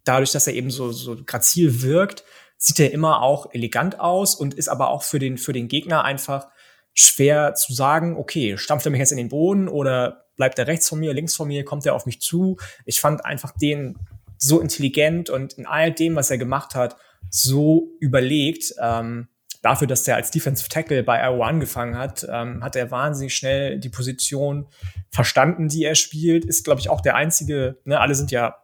dadurch, 0.05 0.33
dass 0.33 0.47
er 0.47 0.55
eben 0.55 0.71
so, 0.71 0.93
so 0.93 1.17
grazil 1.25 1.83
wirkt, 1.83 2.25
sieht 2.57 2.81
er 2.81 2.93
immer 2.93 3.23
auch 3.23 3.53
elegant 3.53 4.01
aus 4.01 4.35
und 4.35 4.55
ist 4.55 4.69
aber 4.69 4.89
auch 4.89 5.03
für 5.03 5.19
den, 5.19 5.39
für 5.39 5.53
den 5.53 5.69
Gegner 5.69 6.05
einfach 6.05 6.49
schwer 6.93 7.55
zu 7.55 7.73
sagen, 7.75 8.17
okay, 8.17 8.57
stampft 8.57 8.87
er 8.87 8.91
mich 8.91 9.01
jetzt 9.01 9.11
in 9.11 9.19
den 9.19 9.29
Boden 9.29 9.69
oder 9.69 10.27
bleibt 10.37 10.59
er 10.59 10.67
rechts 10.67 10.89
von 10.89 11.01
mir, 11.01 11.13
links 11.13 11.35
von 11.35 11.49
mir, 11.49 11.65
kommt 11.65 11.85
er 11.87 11.95
auf 11.95 12.07
mich 12.07 12.21
zu. 12.21 12.57
Ich 12.85 13.01
fand 13.01 13.25
einfach 13.25 13.53
den 13.53 13.99
so 14.39 14.61
intelligent 14.61 15.31
und 15.31 15.55
in 15.55 15.67
all 15.67 15.93
dem, 15.93 16.17
was 16.17 16.31
er 16.31 16.39
gemacht 16.39 16.75
hat, 16.75 16.97
so 17.31 17.91
überlegt. 18.01 18.75
Ähm, 18.81 19.29
dafür, 19.65 19.87
dass 19.87 20.03
der 20.05 20.17
als 20.17 20.31
Defensive 20.31 20.69
Tackle 20.69 21.03
bei 21.03 21.23
Iowa 21.23 21.47
angefangen 21.47 21.97
hat, 21.97 22.27
ähm, 22.31 22.63
hat 22.63 22.77
er 22.77 22.91
wahnsinnig 22.91 23.35
schnell 23.35 23.81
die 23.81 23.89
Position 23.89 24.69
verstanden, 25.11 25.69
die 25.69 25.85
er 25.85 25.95
spielt. 25.95 26.45
Ist, 26.45 26.65
glaube 26.65 26.81
ich, 26.81 26.91
auch 26.91 27.01
der 27.01 27.17
einzige, 27.17 27.79
ne, 27.85 27.99
alle 27.99 28.15
sind 28.15 28.31
ja, 28.31 28.57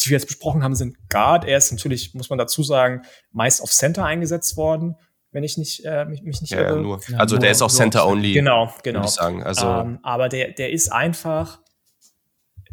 die 0.00 0.10
wir 0.10 0.16
jetzt 0.16 0.26
besprochen 0.26 0.64
haben, 0.64 0.74
sind 0.74 0.96
Guard. 1.10 1.44
Er 1.44 1.58
ist 1.58 1.70
natürlich, 1.70 2.14
muss 2.14 2.30
man 2.30 2.38
dazu 2.38 2.62
sagen, 2.62 3.02
meist 3.30 3.62
auf 3.62 3.70
Center 3.70 4.04
eingesetzt 4.04 4.56
worden 4.56 4.96
wenn 5.30 5.44
ich 5.44 5.58
nicht 5.58 5.84
äh, 5.84 6.06
mich, 6.06 6.22
mich 6.22 6.40
nicht 6.40 6.52
ja, 6.52 6.60
irre. 6.60 6.76
Ja, 6.76 6.82
nur. 6.82 7.00
also 7.18 7.34
nur, 7.34 7.40
der 7.40 7.50
ist 7.50 7.60
auch 7.60 7.70
Center 7.70 8.06
only. 8.06 8.32
Genau, 8.32 8.72
genau. 8.82 9.04
ich 9.04 9.10
sagen. 9.10 9.42
Also 9.42 9.66
ähm, 9.66 9.98
aber 10.02 10.30
der 10.30 10.52
der 10.52 10.72
ist 10.72 10.90
einfach. 10.90 11.60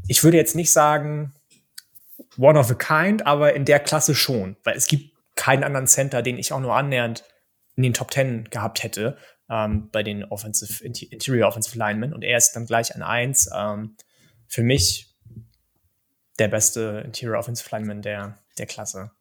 Ich 0.07 0.23
würde 0.23 0.37
jetzt 0.37 0.55
nicht 0.55 0.71
sagen 0.71 1.33
one 2.37 2.57
of 2.57 2.71
a 2.71 2.75
kind, 2.75 3.27
aber 3.27 3.55
in 3.55 3.65
der 3.65 3.79
Klasse 3.79 4.15
schon, 4.15 4.55
weil 4.63 4.77
es 4.77 4.87
gibt 4.87 5.13
keinen 5.35 5.65
anderen 5.65 5.85
Center, 5.85 6.21
den 6.21 6.37
ich 6.37 6.53
auch 6.53 6.61
nur 6.61 6.73
annähernd 6.73 7.25
in 7.75 7.83
den 7.83 7.93
Top 7.93 8.11
Ten 8.11 8.45
gehabt 8.49 8.83
hätte 8.83 9.17
ähm, 9.49 9.89
bei 9.91 10.03
den 10.03 10.23
Offensive, 10.25 10.83
Interior 10.83 11.47
Offensive 11.47 11.77
Linemen 11.77 12.13
und 12.13 12.23
er 12.23 12.37
ist 12.37 12.53
dann 12.53 12.65
gleich 12.65 12.95
an 12.95 13.03
eins. 13.03 13.49
Ähm, 13.53 13.95
für 14.47 14.63
mich 14.63 15.13
der 16.39 16.47
beste 16.47 17.01
Interior 17.05 17.39
Offensive 17.39 17.69
Lineman 17.71 18.01
der, 18.01 18.37
der 18.57 18.65
Klasse. 18.65 19.11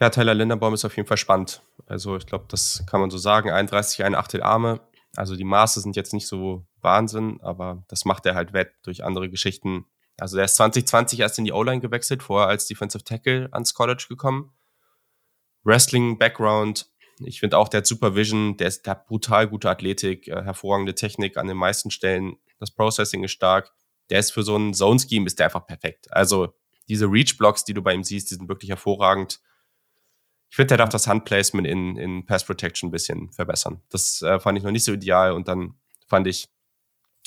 Ja, 0.00 0.10
Tyler 0.10 0.34
Linderbaum 0.34 0.74
ist 0.74 0.84
auf 0.84 0.96
jeden 0.96 1.08
Fall 1.08 1.16
spannend. 1.16 1.62
Also 1.86 2.16
ich 2.16 2.26
glaube, 2.26 2.46
das 2.48 2.84
kann 2.86 3.00
man 3.00 3.10
so 3.10 3.18
sagen. 3.18 3.50
31, 3.50 4.04
ein 4.04 4.14
Achtel 4.14 4.42
Arme. 4.42 4.80
Also 5.16 5.36
die 5.36 5.44
Maße 5.44 5.80
sind 5.80 5.96
jetzt 5.96 6.14
nicht 6.14 6.26
so 6.26 6.64
Wahnsinn, 6.80 7.38
aber 7.42 7.84
das 7.88 8.04
macht 8.04 8.24
er 8.26 8.34
halt 8.34 8.52
wett 8.52 8.72
durch 8.82 9.04
andere 9.04 9.28
Geschichten. 9.28 9.84
Also 10.18 10.36
der 10.36 10.44
ist 10.44 10.56
2020 10.56 11.20
erst 11.20 11.38
in 11.38 11.44
die 11.44 11.52
O-Line 11.52 11.80
gewechselt, 11.80 12.22
vorher 12.22 12.48
als 12.48 12.66
Defensive 12.66 13.04
Tackle 13.04 13.48
ans 13.52 13.74
College 13.74 14.06
gekommen. 14.08 14.52
Wrestling-Background. 15.64 16.90
Ich 17.24 17.40
finde 17.40 17.58
auch, 17.58 17.68
der 17.68 17.78
hat 17.78 17.86
Supervision, 17.86 18.56
der, 18.56 18.68
ist, 18.68 18.86
der 18.86 18.92
hat 18.92 19.06
brutal 19.06 19.48
gute 19.48 19.68
Athletik, 19.68 20.28
äh, 20.28 20.42
hervorragende 20.42 20.94
Technik 20.94 21.36
an 21.36 21.46
den 21.46 21.56
meisten 21.56 21.90
Stellen. 21.90 22.36
Das 22.58 22.70
Processing 22.70 23.24
ist 23.24 23.32
stark. 23.32 23.72
Der 24.08 24.18
ist 24.18 24.32
für 24.32 24.42
so 24.42 24.56
ein 24.56 24.74
Zone-Scheme 24.74 25.26
ist 25.26 25.38
der 25.38 25.46
einfach 25.46 25.66
perfekt. 25.66 26.12
Also 26.12 26.54
diese 26.88 27.06
Reach-Blocks, 27.06 27.64
die 27.64 27.74
du 27.74 27.82
bei 27.82 27.94
ihm 27.94 28.02
siehst, 28.02 28.30
die 28.30 28.34
sind 28.34 28.48
wirklich 28.48 28.70
hervorragend. 28.70 29.40
Ich 30.48 30.56
finde, 30.56 30.68
der 30.68 30.78
darf 30.78 30.88
das 30.88 31.06
Handplacement 31.06 31.66
in, 31.66 31.96
in 31.96 32.26
Pass 32.26 32.44
Protection 32.44 32.88
ein 32.88 32.92
bisschen 32.92 33.30
verbessern. 33.32 33.82
Das 33.90 34.22
äh, 34.22 34.40
fand 34.40 34.58
ich 34.58 34.64
noch 34.64 34.72
nicht 34.72 34.84
so 34.84 34.92
ideal 34.92 35.32
und 35.32 35.46
dann 35.46 35.74
fand 36.08 36.26
ich 36.26 36.48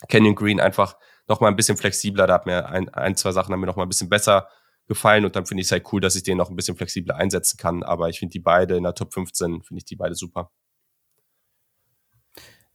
Canyon 0.10 0.36
Green 0.36 0.60
einfach 0.60 0.98
noch 1.28 1.40
mal 1.40 1.48
ein 1.48 1.56
bisschen 1.56 1.78
flexibler. 1.78 2.28
Da 2.28 2.34
hat 2.34 2.46
mir 2.46 2.68
ein, 2.68 2.90
ein 2.90 3.16
zwei 3.16 3.32
Sachen 3.32 3.54
haben 3.54 3.62
mir 3.62 3.68
noch 3.68 3.78
mal 3.78 3.84
ein 3.84 3.90
bisschen 3.90 4.10
besser 4.10 4.50
gefallen 4.88 5.26
und 5.26 5.36
dann 5.36 5.46
finde 5.46 5.62
ich 5.62 5.68
es 5.68 5.72
halt 5.72 5.92
cool, 5.92 6.02
dass 6.02 6.16
ich 6.16 6.24
den 6.24 6.38
noch 6.38 6.50
ein 6.50 6.56
bisschen 6.56 6.76
flexibler 6.76 7.16
einsetzen 7.16 7.58
kann. 7.58 7.84
Aber 7.84 8.10
ich 8.10 8.20
finde 8.20 8.34
die 8.34 8.40
beide 8.40 8.76
in 8.76 8.84
der 8.84 8.96
Top 8.96 9.14
15, 9.14 9.64
finde 9.64 9.78
ich 9.78 9.86
die 9.86 9.96
beide 9.96 10.16
super. 10.16 10.52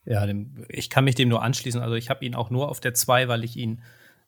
Ja, 0.04 0.24
dem, 0.24 0.64
ich 0.68 0.88
kann 0.88 1.04
mich 1.04 1.16
dem 1.16 1.28
nur 1.28 1.42
anschließen. 1.42 1.82
Also 1.82 1.94
ich 1.94 2.08
habe 2.08 2.24
ihn 2.24 2.34
auch 2.34 2.48
nur 2.48 2.70
auf 2.70 2.80
der 2.80 2.94
2, 2.94 3.28
weil 3.28 3.44
ich 3.44 3.56
ihn 3.56 3.82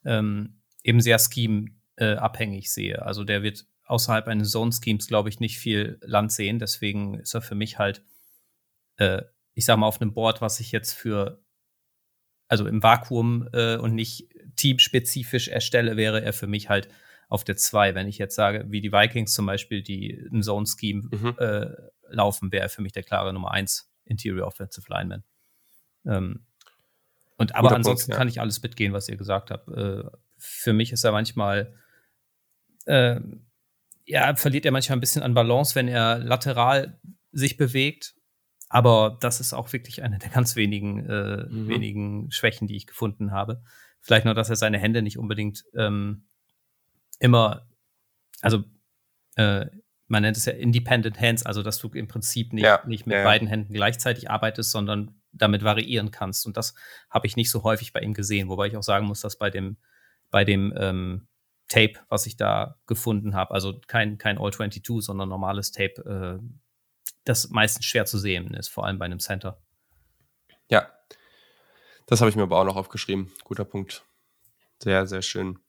ähm, 0.05 0.61
eben 0.83 1.01
sehr 1.01 1.19
scheme-abhängig 1.19 2.67
äh, 2.67 2.69
sehe. 2.69 3.03
Also 3.03 3.25
der 3.25 3.43
wird 3.43 3.67
außerhalb 3.85 4.29
eines 4.29 4.51
Zone-Schemes, 4.51 5.09
glaube 5.09 5.31
ich, 5.31 5.41
nicht 5.41 5.59
viel 5.59 5.99
Land 6.03 6.33
sehen. 6.33 6.59
Deswegen 6.59 7.15
ist 7.15 7.35
er 7.35 7.41
für 7.41 7.55
mich 7.55 7.79
halt, 7.79 8.05
äh, 8.99 9.23
ich 9.55 9.65
sage 9.65 9.81
mal, 9.81 9.87
auf 9.87 10.01
einem 10.01 10.13
Board, 10.13 10.43
was 10.43 10.61
ich 10.61 10.71
jetzt 10.71 10.93
für 10.93 11.43
also 12.47 12.67
im 12.67 12.83
Vakuum 12.83 13.49
äh, 13.53 13.77
und 13.77 13.95
nicht 13.95 14.29
teamspezifisch 14.57 15.49
erstelle, 15.49 15.97
wäre 15.97 16.21
er 16.23 16.33
für 16.33 16.49
mich 16.49 16.69
halt 16.69 16.89
auf 17.31 17.45
der 17.45 17.57
2. 17.57 17.95
Wenn 17.95 18.07
ich 18.07 18.19
jetzt 18.19 18.35
sage, 18.35 18.67
wie 18.69 18.83
die 18.83 18.93
Vikings 18.93 19.33
zum 19.33 19.47
Beispiel, 19.47 19.83
die 19.83 20.29
ein 20.31 20.43
Zone-Scheme 20.43 21.09
mhm. 21.11 21.35
äh, 21.39 21.67
laufen, 22.11 22.53
wäre 22.53 22.69
für 22.69 22.83
mich 22.83 22.93
der 22.93 23.03
klare 23.03 23.33
Nummer 23.33 23.53
1 23.53 23.91
Interior 24.05 24.47
Offensive 24.47 24.87
Lineman. 24.91 25.25
Ähm, 26.05 26.45
und 27.39 27.55
aber 27.55 27.69
Guter 27.69 27.77
ansonsten 27.77 28.11
Punkt, 28.11 28.15
ja. 28.15 28.19
kann 28.19 28.29
ich 28.29 28.41
alles 28.41 28.63
mitgehen, 28.63 28.93
was 28.93 29.09
ihr 29.09 29.17
gesagt 29.17 29.51
habt. 29.51 29.69
Äh, 29.69 30.05
für 30.37 30.75
mich 30.75 30.93
ist 30.93 31.05
er 31.05 31.13
manchmal, 31.13 31.75
äh, 32.85 33.19
ja, 34.05 34.37
verliert 34.37 34.67
er 34.67 34.73
manchmal 34.73 34.99
ein 34.99 35.01
bisschen 35.01 35.23
an 35.23 35.33
Balance, 35.33 35.75
wenn 35.75 35.89
er 35.89 36.19
lateral 36.19 37.01
sich 37.33 37.57
bewegt 37.57 38.15
aber 38.73 39.19
das 39.21 39.41
ist 39.41 39.53
auch 39.53 39.73
wirklich 39.73 40.03
eine 40.03 40.19
der 40.19 40.31
ganz 40.31 40.57
wenigen, 40.57 41.05
äh, 41.05 41.45
mhm. 41.51 41.69
wenigen 41.69 42.31
Schwächen, 42.31 42.69
die 42.69 42.77
ich 42.77 42.87
gefunden 42.87 43.33
habe. 43.33 43.63
Vielleicht 44.01 44.25
nur, 44.25 44.35
dass 44.35 44.49
er 44.49 44.57
seine 44.57 44.79
Hände 44.79 45.03
nicht 45.03 45.19
unbedingt 45.19 45.65
ähm, 45.77 46.25
immer, 47.21 47.69
also 48.41 48.65
äh, 49.37 49.67
man 50.09 50.23
nennt 50.23 50.37
es 50.37 50.45
ja 50.45 50.53
Independent 50.53 51.21
Hands, 51.21 51.47
also 51.47 51.63
dass 51.63 51.79
du 51.79 51.89
im 51.91 52.09
Prinzip 52.09 52.53
nicht, 52.53 52.65
ja, 52.65 52.83
nicht 52.85 53.07
mit 53.07 53.17
ja. 53.17 53.23
beiden 53.23 53.47
Händen 53.47 53.73
gleichzeitig 53.73 54.29
arbeitest, 54.29 54.73
sondern 54.73 55.15
damit 55.33 55.63
variieren 55.63 56.11
kannst. 56.11 56.47
Und 56.47 56.57
das 56.57 56.75
habe 57.09 57.29
ich 57.29 57.37
nicht 57.37 57.51
so 57.51 57.63
häufig 57.63 57.93
bei 57.93 58.01
ihm 58.01 58.15
gesehen, 58.15 58.49
wobei 58.49 58.67
ich 58.67 58.77
auch 58.77 58.83
sagen 58.83 59.07
muss, 59.07 59.21
dass 59.21 59.39
bei 59.39 59.51
dem, 59.51 59.77
bei 60.31 60.45
dem 60.45 60.75
ähm, 60.77 61.29
Tape, 61.69 61.95
was 62.09 62.27
ich 62.27 62.37
da 62.37 62.81
gefunden 62.87 63.35
habe, 63.35 63.55
also 63.55 63.81
kein, 63.87 64.19
kein 64.19 64.39
All-22, 64.39 65.03
sondern 65.03 65.29
normales 65.29 65.71
Tape, 65.71 66.41
äh, 66.41 66.45
das 67.25 67.51
meistens 67.51 67.85
schwer 67.85 68.07
zu 68.07 68.19
sehen 68.19 68.53
ist, 68.55 68.69
vor 68.69 68.87
allem 68.87 68.99
bei 68.99 69.05
einem 69.05 69.21
Center. 69.21 69.63
Ja, 70.69 70.91
das 72.07 72.21
habe 72.21 72.29
ich 72.29 72.35
mir 72.35 72.43
aber 72.43 72.59
auch 72.59 72.65
noch 72.65 72.77
aufgeschrieben. 72.77 73.31
Guter 73.45 73.65
Punkt. 73.65 74.05
Sehr, 74.83 75.07
sehr 75.07 75.23
schön. 75.23 75.61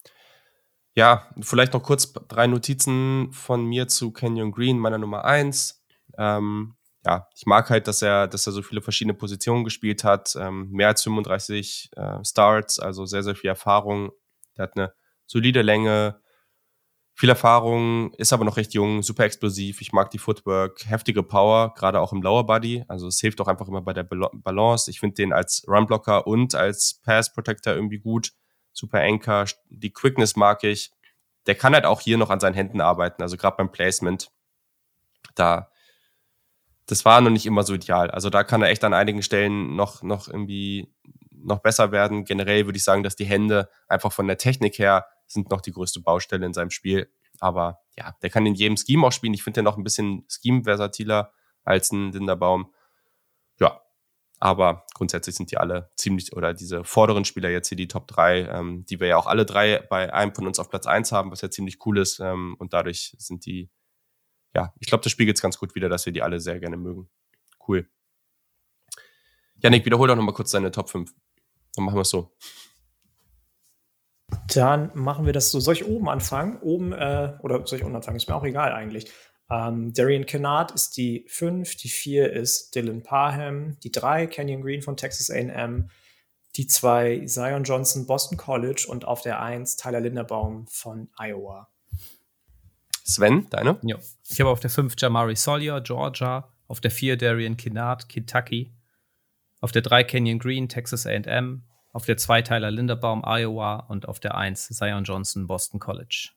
Ja, 0.95 1.29
vielleicht 1.39 1.73
noch 1.73 1.83
kurz 1.83 2.11
drei 2.11 2.47
Notizen 2.47 3.31
von 3.31 3.65
mir 3.65 3.87
zu 3.87 4.11
Canyon 4.11 4.51
Green, 4.51 4.77
meiner 4.77 4.97
Nummer 4.97 5.23
eins. 5.23 5.83
Ähm, 6.17 6.75
ja, 7.05 7.27
ich 7.35 7.45
mag 7.45 7.69
halt, 7.69 7.87
dass 7.87 8.01
er, 8.01 8.27
dass 8.27 8.45
er 8.45 8.53
so 8.53 8.61
viele 8.61 8.81
verschiedene 8.81 9.13
Positionen 9.13 9.63
gespielt 9.63 10.03
hat. 10.03 10.35
Ähm, 10.37 10.69
mehr 10.71 10.89
als 10.89 11.03
35 11.03 11.91
äh, 11.95 12.23
Starts, 12.23 12.79
also 12.79 13.05
sehr, 13.05 13.23
sehr 13.23 13.35
viel 13.35 13.49
Erfahrung. 13.49 14.11
Der 14.57 14.63
hat 14.63 14.77
eine 14.77 14.93
solide 15.25 15.61
Länge, 15.61 16.21
viel 17.15 17.29
Erfahrung, 17.29 18.13
ist 18.15 18.33
aber 18.33 18.45
noch 18.45 18.57
recht 18.57 18.73
jung, 18.73 19.03
super 19.03 19.25
explosiv. 19.25 19.81
Ich 19.81 19.93
mag 19.93 20.09
die 20.11 20.17
Footwork, 20.17 20.85
heftige 20.87 21.23
Power, 21.23 21.73
gerade 21.75 21.99
auch 21.99 22.13
im 22.13 22.21
Lower 22.21 22.45
Body. 22.45 22.83
Also 22.87 23.07
es 23.07 23.19
hilft 23.19 23.39
auch 23.41 23.47
einfach 23.47 23.67
immer 23.67 23.81
bei 23.81 23.93
der 23.93 24.03
Balance. 24.03 24.89
Ich 24.89 24.99
finde 24.99 25.15
den 25.15 25.33
als 25.33 25.63
Runblocker 25.67 26.27
und 26.27 26.55
als 26.55 26.99
Pass 27.03 27.33
Protector 27.33 27.73
irgendwie 27.73 27.99
gut. 27.99 28.31
Super 28.73 29.01
Anchor, 29.01 29.45
die 29.69 29.91
Quickness 29.91 30.35
mag 30.35 30.63
ich. 30.63 30.91
Der 31.47 31.55
kann 31.55 31.73
halt 31.73 31.85
auch 31.85 32.01
hier 32.01 32.17
noch 32.17 32.29
an 32.29 32.39
seinen 32.39 32.53
Händen 32.53 32.81
arbeiten, 32.81 33.21
also 33.21 33.37
gerade 33.37 33.57
beim 33.57 33.71
Placement. 33.71 34.31
Da, 35.35 35.71
das 36.85 37.05
war 37.05 37.21
noch 37.21 37.29
nicht 37.29 37.45
immer 37.45 37.63
so 37.63 37.73
ideal. 37.73 38.11
Also 38.11 38.29
da 38.29 38.43
kann 38.43 38.61
er 38.61 38.69
echt 38.69 38.83
an 38.83 38.93
einigen 38.93 39.23
Stellen 39.23 39.75
noch, 39.75 40.03
noch 40.03 40.27
irgendwie 40.27 40.93
noch 41.31 41.59
besser 41.59 41.91
werden. 41.91 42.25
Generell 42.25 42.65
würde 42.65 42.77
ich 42.77 42.83
sagen, 42.83 43.03
dass 43.03 43.15
die 43.15 43.25
Hände 43.25 43.69
einfach 43.87 44.11
von 44.11 44.27
der 44.27 44.37
Technik 44.37 44.77
her 44.77 45.05
sind 45.25 45.49
noch 45.49 45.61
die 45.61 45.71
größte 45.71 46.01
Baustelle 46.01 46.45
in 46.45 46.53
seinem 46.53 46.69
Spiel. 46.69 47.09
Aber 47.39 47.79
ja, 47.97 48.15
der 48.21 48.29
kann 48.29 48.45
in 48.45 48.53
jedem 48.53 48.77
Scheme 48.77 49.07
auch 49.07 49.11
spielen. 49.11 49.33
Ich 49.33 49.43
finde 49.43 49.59
den 49.59 49.65
noch 49.65 49.77
ein 49.77 49.83
bisschen 49.83 50.25
Scheme-versatiler 50.27 51.33
als 51.63 51.91
ein 51.91 52.11
Linderbaum. 52.11 52.73
Ja, 53.59 53.81
aber 54.41 54.87
grundsätzlich 54.95 55.35
sind 55.35 55.51
die 55.51 55.57
alle 55.57 55.91
ziemlich, 55.95 56.35
oder 56.35 56.55
diese 56.55 56.83
vorderen 56.83 57.25
Spieler 57.25 57.49
jetzt 57.49 57.69
hier, 57.69 57.75
die 57.75 57.87
Top 57.87 58.07
3, 58.07 58.47
ähm, 58.47 58.85
die 58.85 58.99
wir 58.99 59.07
ja 59.07 59.17
auch 59.17 59.27
alle 59.27 59.45
drei 59.45 59.77
bei 59.87 60.11
einem 60.11 60.33
von 60.33 60.47
uns 60.47 60.57
auf 60.57 60.67
Platz 60.67 60.87
1 60.87 61.11
haben, 61.11 61.31
was 61.31 61.41
ja 61.41 61.51
ziemlich 61.51 61.85
cool 61.85 61.99
ist. 61.99 62.19
Ähm, 62.19 62.55
und 62.57 62.73
dadurch 62.73 63.15
sind 63.19 63.45
die, 63.45 63.69
ja, 64.55 64.73
ich 64.79 64.87
glaube, 64.87 65.03
das 65.03 65.11
spiegelt 65.11 65.37
es 65.37 65.43
ganz 65.43 65.59
gut 65.59 65.75
wieder, 65.75 65.89
dass 65.89 66.07
wir 66.07 66.11
die 66.11 66.23
alle 66.23 66.39
sehr 66.39 66.59
gerne 66.59 66.75
mögen. 66.75 67.07
Cool. 67.67 67.87
Janik, 69.57 69.85
wiederhol 69.85 70.07
doch 70.07 70.15
nochmal 70.15 70.33
kurz 70.33 70.49
deine 70.49 70.71
Top 70.71 70.89
5. 70.89 71.13
Dann 71.75 71.85
machen 71.85 71.97
wir 71.97 72.01
es 72.01 72.09
so. 72.09 72.35
Dann 74.55 74.89
machen 74.95 75.27
wir 75.27 75.33
das 75.33 75.51
so. 75.51 75.59
Soll 75.59 75.75
ich 75.75 75.85
oben 75.85 76.09
anfangen? 76.09 76.57
Oben, 76.61 76.93
äh, 76.93 77.37
oder 77.43 77.67
soll 77.67 77.77
ich 77.77 77.85
unten 77.85 77.95
anfangen? 77.95 78.17
Ist 78.17 78.27
mir 78.27 78.35
auch 78.35 78.43
egal 78.43 78.73
eigentlich. 78.73 79.11
Ähm, 79.51 79.93
Darian 79.93 80.25
Kennard 80.25 80.71
ist 80.71 80.95
die 80.95 81.25
5, 81.27 81.75
die 81.75 81.89
4 81.89 82.31
ist 82.31 82.73
Dylan 82.73 83.03
Parham, 83.03 83.77
die 83.81 83.91
3 83.91 84.27
Canyon 84.27 84.61
Green 84.61 84.81
von 84.81 84.95
Texas 84.95 85.29
AM, 85.29 85.89
die 86.55 86.67
2 86.67 87.25
Zion 87.25 87.63
Johnson, 87.63 88.05
Boston 88.07 88.37
College 88.37 88.85
und 88.87 89.05
auf 89.05 89.21
der 89.21 89.41
1 89.41 89.75
Tyler 89.75 89.99
Linderbaum 89.99 90.67
von 90.67 91.09
Iowa. 91.17 91.67
Sven, 93.03 93.47
deine? 93.49 93.77
Ja. 93.83 93.97
Ich 94.29 94.39
habe 94.39 94.49
auf 94.49 94.61
der 94.61 94.69
5 94.69 94.95
Jamari 94.97 95.35
Sawyer, 95.35 95.81
Georgia, 95.81 96.47
auf 96.67 96.79
der 96.79 96.91
4 96.91 97.17
Darian 97.17 97.57
Kennard, 97.57 98.07
Kentucky, 98.07 98.71
auf 99.59 99.73
der 99.73 99.81
3 99.81 100.05
Canyon 100.05 100.39
Green, 100.39 100.69
Texas 100.69 101.05
AM, 101.05 101.63
auf 101.91 102.05
der 102.05 102.15
2 102.15 102.41
Tyler 102.43 102.71
Linderbaum, 102.71 103.23
Iowa 103.25 103.85
und 103.89 104.07
auf 104.07 104.21
der 104.21 104.35
1 104.35 104.69
Zion 104.69 105.03
Johnson, 105.03 105.47
Boston 105.47 105.81
College. 105.81 106.29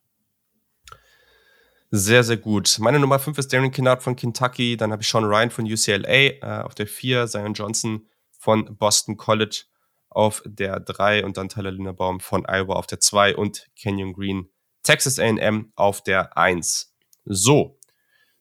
Sehr, 1.97 2.25
sehr 2.25 2.39
gut. 2.39 2.77
Meine 2.81 2.99
Nummer 2.99 3.21
5 3.21 3.39
ist 3.39 3.53
Darren 3.53 3.71
Kinnard 3.71 4.03
von 4.03 4.17
Kentucky. 4.17 4.77
Dann 4.77 4.91
habe 4.91 5.03
ich 5.03 5.09
Sean 5.09 5.23
Ryan 5.23 5.49
von 5.49 5.65
UCLA. 5.65 6.09
Äh, 6.09 6.63
auf 6.65 6.75
der 6.75 6.89
4 6.89 7.29
Zion 7.29 7.55
Johnson 7.55 8.09
von 8.37 8.77
Boston 8.77 9.17
College. 9.17 9.67
Auf 10.09 10.43
der 10.45 10.81
3 10.81 11.25
und 11.25 11.37
dann 11.37 11.49
Tyler 11.49 11.71
Linderbaum 11.71 12.19
von 12.19 12.47
Iowa 12.49 12.75
auf 12.75 12.89
der 12.89 12.99
2 12.99 13.37
und 13.37 13.69
Kenyon 13.77 14.13
Green 14.13 14.49
Texas 14.83 15.21
AM 15.21 15.71
auf 15.77 16.03
der 16.03 16.37
1. 16.37 16.97
So, 17.27 17.79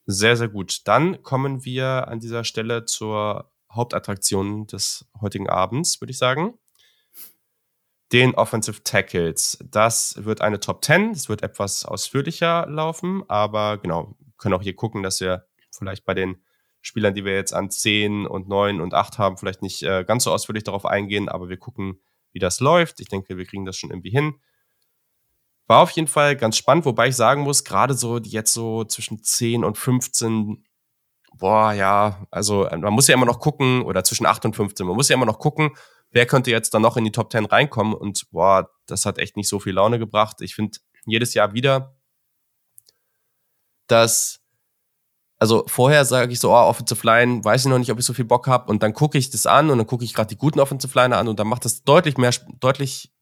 sehr, 0.04 0.36
sehr 0.36 0.48
gut. 0.48 0.80
Dann 0.88 1.22
kommen 1.22 1.64
wir 1.64 2.08
an 2.08 2.18
dieser 2.18 2.42
Stelle 2.42 2.86
zur 2.86 3.52
Hauptattraktion 3.72 4.66
des 4.66 5.08
heutigen 5.20 5.48
Abends, 5.48 6.00
würde 6.00 6.10
ich 6.10 6.18
sagen 6.18 6.58
den 8.14 8.36
Offensive 8.36 8.84
Tackles. 8.84 9.58
Das 9.68 10.24
wird 10.24 10.40
eine 10.40 10.60
Top 10.60 10.84
10. 10.84 11.14
Das 11.14 11.28
wird 11.28 11.42
etwas 11.42 11.84
ausführlicher 11.84 12.64
laufen, 12.68 13.24
aber 13.28 13.76
genau, 13.78 14.16
können 14.38 14.54
auch 14.54 14.62
hier 14.62 14.76
gucken, 14.76 15.02
dass 15.02 15.20
wir 15.20 15.46
vielleicht 15.76 16.04
bei 16.04 16.14
den 16.14 16.36
Spielern, 16.80 17.14
die 17.14 17.24
wir 17.24 17.34
jetzt 17.34 17.52
an 17.52 17.70
10 17.70 18.26
und 18.28 18.48
9 18.48 18.80
und 18.80 18.94
8 18.94 19.18
haben, 19.18 19.36
vielleicht 19.36 19.62
nicht 19.62 19.82
äh, 19.82 20.04
ganz 20.04 20.24
so 20.24 20.30
ausführlich 20.30 20.62
darauf 20.62 20.86
eingehen, 20.86 21.28
aber 21.28 21.48
wir 21.48 21.56
gucken, 21.56 22.00
wie 22.30 22.38
das 22.38 22.60
läuft. 22.60 23.00
Ich 23.00 23.08
denke, 23.08 23.36
wir 23.36 23.46
kriegen 23.46 23.64
das 23.64 23.76
schon 23.76 23.90
irgendwie 23.90 24.10
hin. 24.10 24.34
war 25.66 25.80
auf 25.80 25.90
jeden 25.90 26.08
Fall 26.08 26.36
ganz 26.36 26.56
spannend, 26.56 26.84
wobei 26.84 27.08
ich 27.08 27.16
sagen 27.16 27.42
muss, 27.42 27.64
gerade 27.64 27.94
so 27.94 28.18
jetzt 28.18 28.52
so 28.52 28.84
zwischen 28.84 29.24
10 29.24 29.64
und 29.64 29.76
15, 29.76 30.64
boah, 31.36 31.72
ja, 31.72 32.24
also 32.30 32.68
man 32.70 32.92
muss 32.92 33.08
ja 33.08 33.14
immer 33.14 33.26
noch 33.26 33.40
gucken, 33.40 33.82
oder 33.82 34.04
zwischen 34.04 34.26
8 34.26 34.44
und 34.44 34.54
15, 34.54 34.86
man 34.86 34.94
muss 34.94 35.08
ja 35.08 35.16
immer 35.16 35.26
noch 35.26 35.40
gucken, 35.40 35.70
wer 36.14 36.26
könnte 36.26 36.50
jetzt 36.50 36.72
dann 36.72 36.82
noch 36.82 36.96
in 36.96 37.04
die 37.04 37.12
Top 37.12 37.30
10 37.30 37.44
reinkommen 37.44 37.92
und 37.92 38.30
boah, 38.30 38.70
das 38.86 39.04
hat 39.04 39.18
echt 39.18 39.36
nicht 39.36 39.48
so 39.48 39.58
viel 39.58 39.74
Laune 39.74 39.98
gebracht. 39.98 40.40
Ich 40.40 40.54
finde 40.54 40.78
jedes 41.04 41.34
Jahr 41.34 41.52
wieder, 41.52 41.96
dass 43.88 44.40
also 45.38 45.64
vorher 45.66 46.04
sage 46.04 46.32
ich 46.32 46.40
so, 46.40 46.52
oh, 46.52 46.54
Offensive 46.54 47.04
Line, 47.04 47.44
weiß 47.44 47.62
ich 47.62 47.70
noch 47.70 47.78
nicht, 47.78 47.90
ob 47.90 47.98
ich 47.98 48.06
so 48.06 48.14
viel 48.14 48.24
Bock 48.24 48.46
habe. 48.46 48.70
Und 48.70 48.82
dann 48.82 48.94
gucke 48.94 49.18
ich 49.18 49.30
das 49.30 49.46
an 49.46 49.68
und 49.68 49.76
dann 49.76 49.86
gucke 49.86 50.04
ich 50.04 50.14
gerade 50.14 50.28
die 50.28 50.38
guten 50.38 50.60
Offensive 50.60 50.98
Liner 50.98 51.18
an 51.18 51.28
und 51.28 51.38
dann 51.38 51.48
macht 51.48 51.64
das 51.64 51.82
deutlich 51.82 52.16
mehr, 52.16 52.30
deutlich 52.60 53.12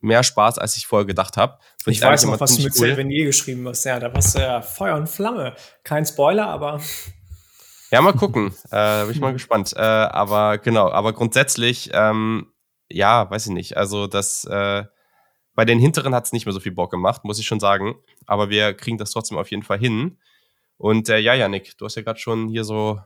mehr 0.00 0.22
Spaß, 0.22 0.58
als 0.58 0.76
ich 0.76 0.86
vorher 0.86 1.04
gedacht 1.04 1.36
habe. 1.36 1.58
Ich, 1.80 1.98
ich 1.98 2.02
weiß 2.02 2.24
noch, 2.24 2.40
was 2.40 2.56
du 2.56 2.62
mit 2.62 2.72
cool. 2.78 2.96
Venier 2.96 3.26
geschrieben 3.26 3.66
hast. 3.68 3.84
Ja, 3.84 3.98
da 3.98 4.14
warst 4.14 4.36
du 4.36 4.38
ja 4.38 4.62
Feuer 4.62 4.96
und 4.96 5.08
Flamme. 5.08 5.56
Kein 5.82 6.06
Spoiler, 6.06 6.46
aber. 6.46 6.80
Ja, 7.90 8.02
mal 8.02 8.12
gucken. 8.12 8.54
äh, 8.70 9.02
bin 9.02 9.12
ich 9.12 9.20
mal 9.20 9.32
gespannt. 9.32 9.72
Äh, 9.76 9.80
aber 9.80 10.58
genau, 10.58 10.90
aber 10.90 11.12
grundsätzlich, 11.12 11.90
ähm, 11.92 12.48
ja, 12.90 13.30
weiß 13.30 13.46
ich 13.46 13.52
nicht. 13.52 13.76
Also 13.76 14.06
das 14.06 14.44
äh, 14.44 14.84
bei 15.54 15.64
den 15.64 15.78
hinteren 15.78 16.14
hat 16.14 16.24
es 16.26 16.32
nicht 16.32 16.46
mehr 16.46 16.52
so 16.52 16.60
viel 16.60 16.72
Bock 16.72 16.90
gemacht, 16.90 17.24
muss 17.24 17.38
ich 17.38 17.46
schon 17.46 17.60
sagen. 17.60 17.96
Aber 18.26 18.50
wir 18.50 18.74
kriegen 18.74 18.98
das 18.98 19.10
trotzdem 19.10 19.38
auf 19.38 19.50
jeden 19.50 19.62
Fall 19.62 19.78
hin. 19.78 20.18
Und 20.76 21.08
äh, 21.08 21.18
ja, 21.18 21.34
Janik, 21.34 21.76
du 21.78 21.84
hast 21.84 21.96
ja 21.96 22.02
gerade 22.02 22.20
schon 22.20 22.48
hier 22.48 22.64
so 22.64 23.00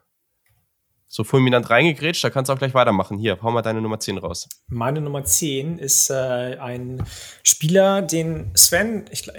so 1.13 1.25
fulminant 1.25 1.69
reingegrätscht, 1.69 2.25
da 2.25 2.31
kannst 2.31 2.49
du 2.49 2.55
auch 2.55 2.59
gleich 2.59 2.73
weitermachen. 2.73 3.19
Hier, 3.19 3.39
hau 3.43 3.51
mal 3.51 3.61
deine 3.61 3.83
Nummer 3.83 4.01
10 4.01 4.17
raus. 4.17 4.49
Meine 4.69 5.03
Nummer 5.03 5.23
10 5.23 5.79
ist 5.79 6.09
äh, 6.09 6.57
ein 6.59 7.05
Spieler, 7.43 8.01
den 8.01 8.51
Sven 8.57 9.05
ich, 9.11 9.31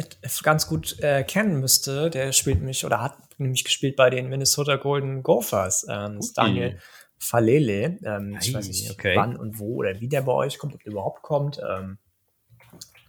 ganz 0.43 0.67
gut 0.67 0.99
äh, 0.99 1.23
kennen 1.23 1.59
müsste. 1.59 2.11
Der 2.11 2.31
spielt 2.31 2.61
mich 2.61 2.85
oder 2.85 3.01
hat 3.01 3.17
nämlich 3.43 3.63
gespielt 3.63 3.95
bei 3.95 4.09
den 4.09 4.29
Minnesota 4.29 4.75
Golden 4.77 5.23
Gophers. 5.23 5.85
Ähm, 5.89 6.17
okay. 6.17 6.31
Daniel 6.35 6.79
Falele. 7.17 7.97
Ähm, 8.05 8.37
ich 8.41 8.53
weiß 8.53 8.67
nicht, 8.67 8.91
okay. 8.91 9.15
wann 9.15 9.35
und 9.35 9.59
wo 9.59 9.77
oder 9.77 9.99
wie 9.99 10.07
der 10.07 10.21
bei 10.21 10.33
euch 10.33 10.57
kommt, 10.57 10.73
ob 10.73 10.83
der 10.83 10.91
überhaupt 10.91 11.21
kommt. 11.21 11.59
Ähm, 11.59 11.97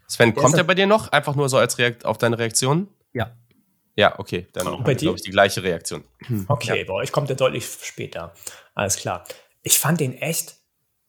Sven, 0.06 0.34
kommt 0.34 0.56
er 0.56 0.64
bei 0.64 0.74
dir 0.74 0.86
noch? 0.86 1.08
Einfach 1.08 1.34
nur 1.34 1.48
so 1.48 1.58
als 1.58 1.78
Reakt 1.78 2.04
auf 2.04 2.18
deine 2.18 2.38
Reaktion? 2.38 2.88
Ja. 3.12 3.36
Ja, 3.96 4.18
okay, 4.18 4.48
dann 4.52 4.66
haben 4.66 4.86
wir, 4.86 4.94
glaube 4.96 5.16
ich, 5.16 5.22
die 5.22 5.30
gleiche 5.30 5.62
Reaktion. 5.62 6.04
Okay, 6.48 6.80
ja. 6.80 6.84
bei 6.84 6.94
euch 6.94 7.12
kommt 7.12 7.30
er 7.30 7.36
deutlich 7.36 7.64
später. 7.64 8.34
Alles 8.74 8.96
klar. 8.96 9.24
Ich 9.62 9.78
fand 9.78 10.00
den 10.00 10.14
echt 10.14 10.56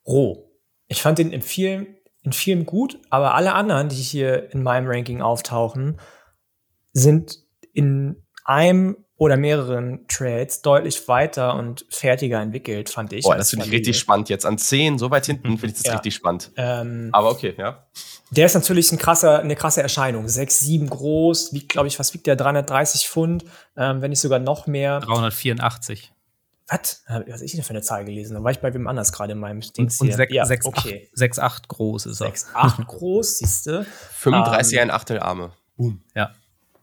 roh. 0.06 0.52
Ich 0.88 1.02
fand 1.02 1.18
den 1.18 1.32
in 1.32 1.42
vielen, 1.42 1.98
in 2.22 2.32
vielen 2.32 2.66
gut, 2.66 3.00
aber 3.10 3.34
alle 3.34 3.54
anderen, 3.54 3.90
die 3.90 3.96
hier 3.96 4.52
in 4.52 4.62
meinem 4.62 4.88
Ranking 4.88 5.22
auftauchen, 5.22 6.00
sind 6.94 7.40
in 7.74 8.24
einem 8.46 9.05
oder 9.18 9.38
mehreren 9.38 10.06
Trades 10.08 10.62
deutlich 10.62 11.08
weiter 11.08 11.56
und 11.56 11.86
fertiger 11.90 12.42
entwickelt, 12.42 12.90
fand 12.90 13.14
ich. 13.14 13.24
Boah, 13.24 13.38
das 13.38 13.50
finde 13.50 13.66
ich 13.66 13.72
richtig 13.72 13.98
spannend 13.98 14.28
jetzt. 14.28 14.46
An 14.46 14.58
10, 14.58 14.98
so 14.98 15.10
weit 15.10 15.26
hinten 15.26 15.58
finde 15.58 15.68
ich 15.68 15.74
das 15.76 15.86
ja. 15.86 15.94
richtig 15.94 16.16
spannend. 16.16 16.52
Ähm, 16.58 17.10
Aber 17.14 17.32
okay, 17.32 17.56
ja. 17.58 17.86
Der 18.32 18.46
ist 18.46 18.56
natürlich 18.56 18.92
ein 18.92 18.98
krasser, 18.98 19.40
eine 19.40 19.56
krasse 19.56 19.82
Erscheinung. 19.82 20.28
6, 20.28 20.60
7 20.60 20.90
groß, 20.90 21.54
wiegt, 21.54 21.70
glaube 21.70 21.88
ich, 21.88 21.98
was 21.98 22.14
wiegt 22.14 22.28
der? 22.28 22.36
330 22.36 23.08
Pfund, 23.08 23.46
ähm, 23.78 24.02
wenn 24.02 24.10
nicht 24.10 24.20
sogar 24.20 24.40
noch 24.40 24.68
mehr. 24.68 25.00
384. 25.00 26.12
Was? 26.68 27.04
Was 27.08 27.14
habe 27.16 27.46
ich 27.46 27.52
denn 27.52 27.64
für 27.64 27.70
eine 27.70 27.84
Zahl 27.84 28.04
gelesen? 28.04 28.34
Dann 28.34 28.44
war 28.44 28.52
ich 28.52 28.60
bei 28.60 28.74
wem 28.74 28.88
anders 28.88 29.14
gerade 29.14 29.34
in 29.34 29.40
meinem 29.40 29.62
Dings 29.62 30.02
und, 30.02 30.08
und 30.08 30.08
hier. 30.08 30.18
6, 30.18 30.34
ja, 30.34 30.46
6, 30.46 30.66
okay. 30.66 31.10
6, 31.14 31.40
8 31.40 31.68
groß 31.70 32.08
ist 32.08 32.22
er. 32.22 32.28
6, 32.28 32.48
8 32.54 32.88
groß, 32.88 33.38
siehst 33.38 33.68
du. 33.68 33.86
35 33.86 34.74
ähm, 34.74 34.82
ein 34.82 34.92
Achtel 34.92 35.20
Arme. 35.20 35.52
Boom. 35.78 36.02
Ja. 36.16 36.34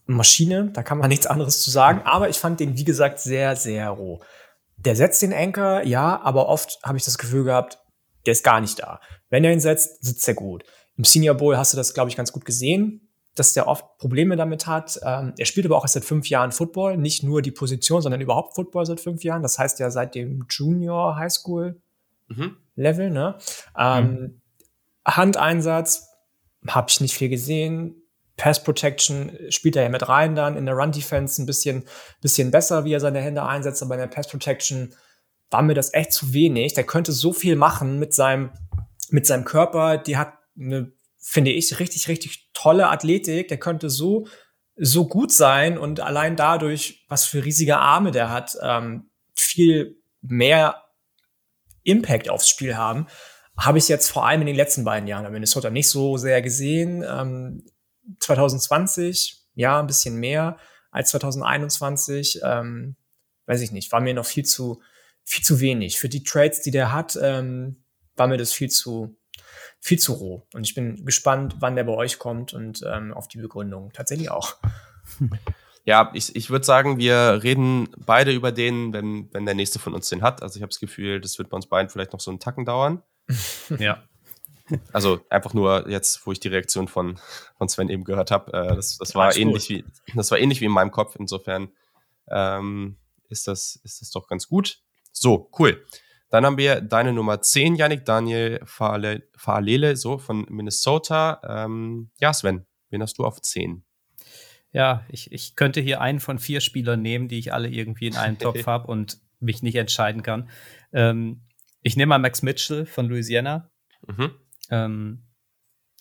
Maschine, 0.07 0.71
da 0.73 0.83
kann 0.83 0.99
man 0.99 1.09
nichts 1.11 1.27
anderes 1.27 1.63
zu 1.63 1.71
sagen, 1.71 2.03
aber 2.05 2.29
ich 2.29 2.39
fand 2.39 2.61
den, 2.61 2.77
wie 2.77 2.85
gesagt, 2.85 3.19
sehr, 3.21 3.57
sehr 3.57 3.91
roh. 3.91 4.21
Der 4.77 4.97
setzt 4.97 5.23
den 5.23 5.33
Anker, 5.33 5.87
ja, 5.87 6.21
aber 6.23 6.49
oft 6.49 6.81
habe 6.83 6.99
ich 6.99 7.05
das 7.05 7.19
Gefühl 7.19 7.45
gehabt, 7.45 7.79
der 8.27 8.33
ist 8.33 8.45
gar 8.45 8.61
nicht 8.61 8.79
da. 8.81 9.01
Wenn 9.31 9.45
er 9.45 9.53
ihn 9.53 9.61
setzt, 9.61 10.05
sitzt 10.05 10.27
er 10.29 10.35
gut. 10.35 10.65
Im 10.97 11.05
Senior 11.05 11.35
Bowl 11.35 11.57
hast 11.57 11.73
du 11.73 11.77
das, 11.77 11.95
glaube 11.95 12.11
ich, 12.11 12.17
ganz 12.17 12.33
gut 12.33 12.45
gesehen, 12.45 13.09
dass 13.35 13.55
der 13.55 13.67
oft 13.67 13.99
Probleme 13.99 14.37
damit 14.37 14.67
hat. 14.67 15.01
Ähm, 15.05 15.33
er 15.39 15.47
spielt 15.47 15.67
aber 15.67 15.77
auch 15.77 15.85
erst 15.85 15.95
seit 15.95 16.05
fünf 16.05 16.29
Jahren 16.29 16.53
Football, 16.53 16.99
nicht 16.99 17.23
nur 17.23 17.41
die 17.41 17.51
Position, 17.51 18.03
sondern 18.03 18.21
überhaupt 18.21 18.55
Football 18.55 18.85
seit 18.87 19.01
fünf 19.01 19.25
Jahren. 19.25 19.43
Das 19.43 19.59
heißt 19.59 19.79
ja 19.79 19.91
seit 19.91 20.15
dem 20.15 20.45
Junior 20.51 21.17
High 21.17 21.33
School 21.33 21.81
mhm. 22.29 22.57
Level. 22.77 23.11
Ne? 23.11 23.39
Ähm, 23.77 24.11
mhm. 24.11 24.41
Handeinsatz 25.07 26.09
habe 26.69 26.89
ich 26.91 27.01
nicht 27.01 27.15
viel 27.15 27.29
gesehen. 27.29 28.02
Pass 28.37 28.63
Protection 28.63 29.37
spielt 29.51 29.77
er 29.77 29.83
ja 29.83 29.89
mit 29.89 30.09
rein 30.09 30.35
dann 30.35 30.57
in 30.57 30.67
der 30.67 30.75
Run 30.75 30.93
Defense 30.93 31.41
ein 31.41 31.47
bisschen, 31.47 31.85
bisschen 32.21 32.51
besser, 32.51 32.85
wie 32.85 32.93
er 32.93 33.01
seine 33.01 33.21
Hände 33.21 33.45
einsetzt, 33.45 33.83
aber 33.83 33.95
in 33.95 34.01
der 34.01 34.07
Pass 34.07 34.29
Protection 34.29 34.95
war 35.51 35.63
mir 35.63 35.75
das 35.75 35.93
echt 35.95 36.13
zu 36.13 36.33
wenig. 36.33 36.75
Der 36.75 36.85
könnte 36.85 37.13
so 37.13 37.33
viel 37.33 37.57
machen 37.57 37.99
mit 37.99 38.15
seinem, 38.15 38.51
mit 39.11 39.27
seinem 39.27 39.45
Körper. 39.45 39.99
Die 39.99 40.17
hat 40.17 40.35
eine, 40.59 40.93
finde 41.19 41.53
ich, 41.53 41.79
richtig, 41.79 42.09
richtig 42.09 42.51
tolle 42.55 42.89
Athletik. 42.89 43.49
Der 43.49 43.59
könnte 43.59 43.91
so, 43.91 44.27
so 44.77 45.07
gut 45.07 45.31
sein 45.31 45.79
und 45.79 46.01
allein 46.01 46.37
dadurch, 46.37 47.05
was 47.09 47.27
für 47.27 47.45
riesige 47.45 47.79
Arme 47.79 48.11
der 48.11 48.31
hat, 48.31 48.57
ähm, 48.63 49.11
viel 49.35 50.01
mehr 50.23 50.83
Impact 51.83 52.31
aufs 52.31 52.49
Spiel 52.49 52.77
haben. 52.77 53.07
Habe 53.57 53.79
ich 53.79 53.89
jetzt 53.89 54.11
vor 54.11 54.27
allem 54.27 54.41
in 54.41 54.47
den 54.47 54.57
letzten 54.57 54.85
beiden 54.85 55.07
Jahren 55.07 55.27
in 55.27 55.33
Minnesota 55.33 55.69
nicht 55.69 55.91
so 55.91 56.17
sehr 56.17 56.41
gesehen. 56.41 57.05
Ähm, 57.07 57.65
2020, 58.21 59.43
ja, 59.55 59.81
ein 59.81 59.87
bisschen 59.87 60.17
mehr 60.17 60.57
als 60.91 61.11
2021. 61.11 62.41
Ähm, 62.45 62.97
weiß 63.47 63.61
ich 63.61 63.73
nicht, 63.73 63.93
war 63.93 64.01
mir 64.01 64.15
noch 64.15 64.27
viel 64.27 64.45
zu, 64.45 64.83
viel 65.25 65.45
zu 65.45 65.61
wenig. 65.61 65.99
Für 65.99 66.09
die 66.09 66.23
Trades, 66.23 66.63
die 66.63 66.71
der 66.71 66.93
hat, 66.93 67.19
ähm, 67.21 67.85
war 68.17 68.27
mir 68.27 68.39
das 68.39 68.53
viel 68.53 68.71
zu, 68.71 69.17
viel 69.81 69.99
zu 69.99 70.13
roh. 70.13 70.47
Und 70.55 70.67
ich 70.67 70.75
bin 70.75 71.05
gespannt, 71.05 71.57
wann 71.61 71.77
der 71.77 71.85
bei 71.85 71.93
euch 71.93 72.19
kommt 72.19 72.55
und 72.55 72.83
ähm, 72.87 73.13
auf 73.13 73.29
die 73.29 73.39
Begründung 73.39 73.93
tatsächlich 73.93 74.31
auch. 74.31 74.57
Ja, 75.85 76.13
ich, 76.15 76.37
ich 76.37 76.49
würde 76.49 76.65
sagen, 76.65 76.99
wir 76.99 77.41
reden 77.43 77.89
beide 77.97 78.33
über 78.33 78.53
den, 78.53 78.93
wenn, 78.93 79.29
wenn 79.33 79.45
der 79.45 79.57
nächste 79.57 79.81
von 79.81 79.95
uns 79.95 80.09
den 80.09 80.23
hat. 80.23 80.41
Also 80.41 80.57
ich 80.57 80.63
habe 80.63 80.71
das 80.71 80.79
Gefühl, 80.79 81.21
das 81.21 81.39
wird 81.39 81.51
bei 81.51 81.57
uns 81.57 81.67
beiden 81.67 81.91
vielleicht 81.91 82.13
noch 82.13 82.21
so 82.21 82.31
einen 82.31 82.39
Tacken 82.39 82.65
dauern. 82.65 83.03
ja. 83.81 84.01
Also 84.93 85.21
einfach 85.31 85.55
nur 85.55 85.89
jetzt, 85.89 86.27
wo 86.27 86.33
ich 86.33 86.41
die 86.41 86.49
Reaktion 86.49 86.89
von, 86.89 87.19
von 87.57 87.69
Sven 87.69 87.89
eben 87.89 88.05
gehört 88.05 88.31
habe, 88.31 88.53
äh, 88.53 88.77
das, 88.77 88.99
das 88.99 89.15
war 89.15 89.37
ähnlich 89.37 89.69
wie 89.69 89.85
das 90.15 90.31
war 90.31 90.39
ähnlich 90.39 90.61
wie 90.61 90.67
in 90.67 90.73
meinem 90.73 90.91
Kopf. 90.91 91.17
Insofern 91.19 91.71
ähm, 92.31 92.97
ist 93.29 93.49
das 93.49 93.81
ist 93.85 94.01
das 94.01 94.11
doch 94.11 94.29
ganz 94.29 94.49
gut. 94.49 94.81
So 95.13 95.51
cool. 95.59 95.85
Dann 96.31 96.47
haben 96.47 96.57
wir 96.57 96.81
deine 96.81 97.13
Nummer 97.13 97.43
10, 97.43 97.75
Yannick 97.75 98.07
Daniel 98.07 98.61
Fahlele, 98.65 99.97
so 99.97 100.17
von 100.17 100.47
Minnesota. 100.49 101.43
Ähm, 101.47 102.11
ja, 102.21 102.33
Sven, 102.33 102.65
wen 102.89 103.03
hast 103.03 103.19
du 103.19 103.27
auf 103.27 103.43
10? 103.43 103.85
Ja, 104.73 105.05
ich, 105.11 105.31
ich 105.31 105.57
könnte 105.57 105.83
hier 105.83 106.01
einen 106.01 106.21
von 106.21 106.39
vier 106.39 106.63
Spielern 106.63 107.03
nehmen, 107.03 107.29
die 107.29 107.39
ich 107.39 107.53
alle 107.53 107.69
irgendwie 107.69 108.07
in 108.07 108.17
einem 108.17 108.39
Topf 108.39 108.67
habe 108.67 108.87
und 108.87 109.19
mich 109.41 109.63
nicht 109.63 109.77
entscheiden 109.77 110.23
kann. 110.23 110.49
Ähm, 110.95 111.43
ich 111.83 111.97
nehme 111.97 112.11
mal 112.11 112.19
Max 112.19 112.41
Mitchell 112.41 112.87
von 112.87 113.07
Louisiana. 113.09 113.71
Mhm 114.07 114.31
ähm, 114.73 115.23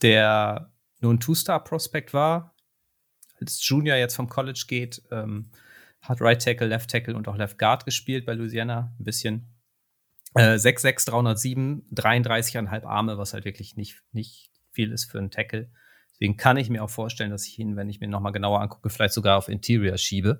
der 0.01 0.73
nur 1.01 1.13
ein 1.13 1.19
Two-Star-Prospect 1.19 2.13
war, 2.13 2.55
als 3.39 3.67
Junior 3.67 3.97
jetzt 3.97 4.15
vom 4.15 4.29
College 4.29 4.63
geht, 4.67 5.03
ähm, 5.11 5.51
hat 6.01 6.21
Right 6.21 6.41
Tackle, 6.41 6.67
Left 6.67 6.89
Tackle 6.89 7.15
und 7.15 7.27
auch 7.27 7.35
Left 7.35 7.59
Guard 7.59 7.85
gespielt 7.85 8.25
bei 8.25 8.33
Louisiana, 8.33 8.95
ein 8.97 9.03
bisschen. 9.03 9.47
Äh, 10.33 10.55
6'6, 10.55 11.05
307, 11.09 11.85
33,5 11.93 12.85
Arme, 12.85 13.17
was 13.17 13.33
halt 13.33 13.43
wirklich 13.45 13.75
nicht, 13.75 14.01
nicht 14.13 14.51
viel 14.71 14.91
ist 14.91 15.11
für 15.11 15.19
einen 15.19 15.31
Tackle. 15.31 15.69
Deswegen 16.13 16.37
kann 16.37 16.55
ich 16.57 16.69
mir 16.69 16.83
auch 16.83 16.89
vorstellen, 16.89 17.31
dass 17.31 17.45
ich 17.45 17.59
ihn, 17.59 17.75
wenn 17.75 17.89
ich 17.89 17.99
mir 17.99 18.07
nochmal 18.07 18.31
genauer 18.31 18.61
angucke, 18.61 18.89
vielleicht 18.89 19.13
sogar 19.13 19.37
auf 19.37 19.49
Interior 19.49 19.97
schiebe. 19.97 20.39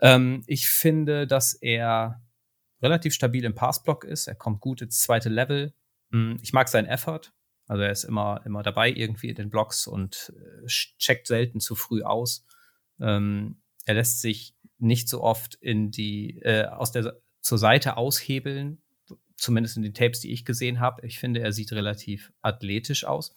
Ähm, 0.00 0.44
ich 0.46 0.68
finde, 0.68 1.26
dass 1.26 1.54
er 1.54 2.22
relativ 2.80 3.14
stabil 3.14 3.44
im 3.44 3.54
Passblock 3.54 4.04
ist. 4.04 4.28
Er 4.28 4.34
kommt 4.36 4.60
gut 4.60 4.82
ins 4.82 5.00
zweite 5.00 5.28
Level. 5.28 5.74
Hm, 6.12 6.38
ich 6.42 6.52
mag 6.52 6.68
seinen 6.68 6.86
Effort. 6.86 7.32
Also 7.66 7.82
er 7.82 7.90
ist 7.90 8.04
immer, 8.04 8.42
immer 8.44 8.62
dabei 8.62 8.90
irgendwie 8.90 9.28
in 9.28 9.34
den 9.34 9.50
Blocks 9.50 9.86
und 9.86 10.32
äh, 10.36 10.66
checkt 10.66 11.26
selten 11.26 11.60
zu 11.60 11.74
früh 11.74 12.02
aus. 12.02 12.46
Ähm, 13.00 13.62
er 13.84 13.94
lässt 13.94 14.20
sich 14.20 14.54
nicht 14.78 15.08
so 15.08 15.22
oft 15.22 15.54
in 15.56 15.90
die, 15.90 16.38
äh, 16.42 16.66
aus 16.66 16.92
der, 16.92 17.20
zur 17.40 17.58
Seite 17.58 17.96
aushebeln, 17.96 18.82
zumindest 19.36 19.76
in 19.76 19.82
den 19.82 19.94
Tapes, 19.94 20.20
die 20.20 20.32
ich 20.32 20.44
gesehen 20.44 20.80
habe. 20.80 21.06
Ich 21.06 21.18
finde, 21.18 21.40
er 21.40 21.52
sieht 21.52 21.72
relativ 21.72 22.32
athletisch 22.42 23.04
aus. 23.04 23.34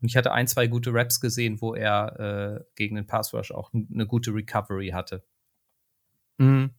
Und 0.00 0.08
ich 0.08 0.16
hatte 0.16 0.32
ein, 0.32 0.48
zwei 0.48 0.66
gute 0.66 0.92
Raps 0.92 1.20
gesehen, 1.20 1.60
wo 1.60 1.74
er 1.74 2.18
äh, 2.60 2.64
gegen 2.74 2.96
den 2.96 3.06
Pass 3.06 3.32
Rush 3.32 3.52
auch 3.52 3.72
eine 3.72 4.06
gute 4.06 4.34
Recovery 4.34 4.88
hatte. 4.88 5.24
Mhm. 6.38 6.70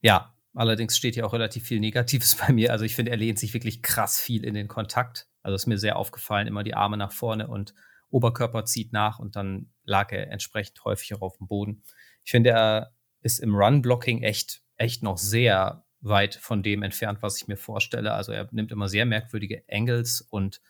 Ja, 0.00 0.31
Allerdings 0.54 0.96
steht 0.96 1.14
hier 1.14 1.26
auch 1.26 1.32
relativ 1.32 1.64
viel 1.64 1.80
Negatives 1.80 2.36
bei 2.46 2.52
mir. 2.52 2.72
Also 2.72 2.84
ich 2.84 2.94
finde, 2.94 3.10
er 3.10 3.16
lehnt 3.16 3.38
sich 3.38 3.54
wirklich 3.54 3.82
krass 3.82 4.20
viel 4.20 4.44
in 4.44 4.54
den 4.54 4.68
Kontakt. 4.68 5.28
Also 5.42 5.54
ist 5.54 5.66
mir 5.66 5.78
sehr 5.78 5.96
aufgefallen, 5.96 6.46
immer 6.46 6.62
die 6.62 6.74
Arme 6.74 6.96
nach 6.96 7.12
vorne 7.12 7.48
und 7.48 7.74
Oberkörper 8.10 8.64
zieht 8.64 8.92
nach 8.92 9.18
und 9.18 9.36
dann 9.36 9.72
lag 9.84 10.12
er 10.12 10.30
entsprechend 10.30 10.84
häufiger 10.84 11.22
auf 11.22 11.38
dem 11.38 11.48
Boden. 11.48 11.82
Ich 12.24 12.30
finde, 12.30 12.50
er 12.50 12.94
ist 13.22 13.38
im 13.38 13.54
Run-Blocking 13.54 14.22
echt, 14.22 14.62
echt 14.76 15.02
noch 15.02 15.16
sehr 15.16 15.84
weit 16.00 16.34
von 16.34 16.62
dem 16.62 16.82
entfernt, 16.82 17.22
was 17.22 17.40
ich 17.40 17.48
mir 17.48 17.56
vorstelle. 17.56 18.12
Also 18.12 18.32
er 18.32 18.48
nimmt 18.52 18.70
immer 18.70 18.88
sehr 18.88 19.06
merkwürdige 19.06 19.64
Angles 19.70 20.20
und 20.20 20.60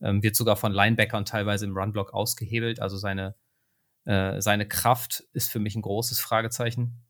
ähm, 0.00 0.22
wird 0.22 0.34
sogar 0.34 0.56
von 0.56 0.72
Linebackern 0.72 1.24
teilweise 1.24 1.66
im 1.66 1.76
Run-Block 1.76 2.12
ausgehebelt. 2.12 2.80
Also 2.80 2.96
seine, 2.96 3.36
äh, 4.06 4.40
seine 4.40 4.66
Kraft 4.66 5.24
ist 5.32 5.50
für 5.50 5.60
mich 5.60 5.76
ein 5.76 5.82
großes 5.82 6.20
Fragezeichen. 6.20 7.04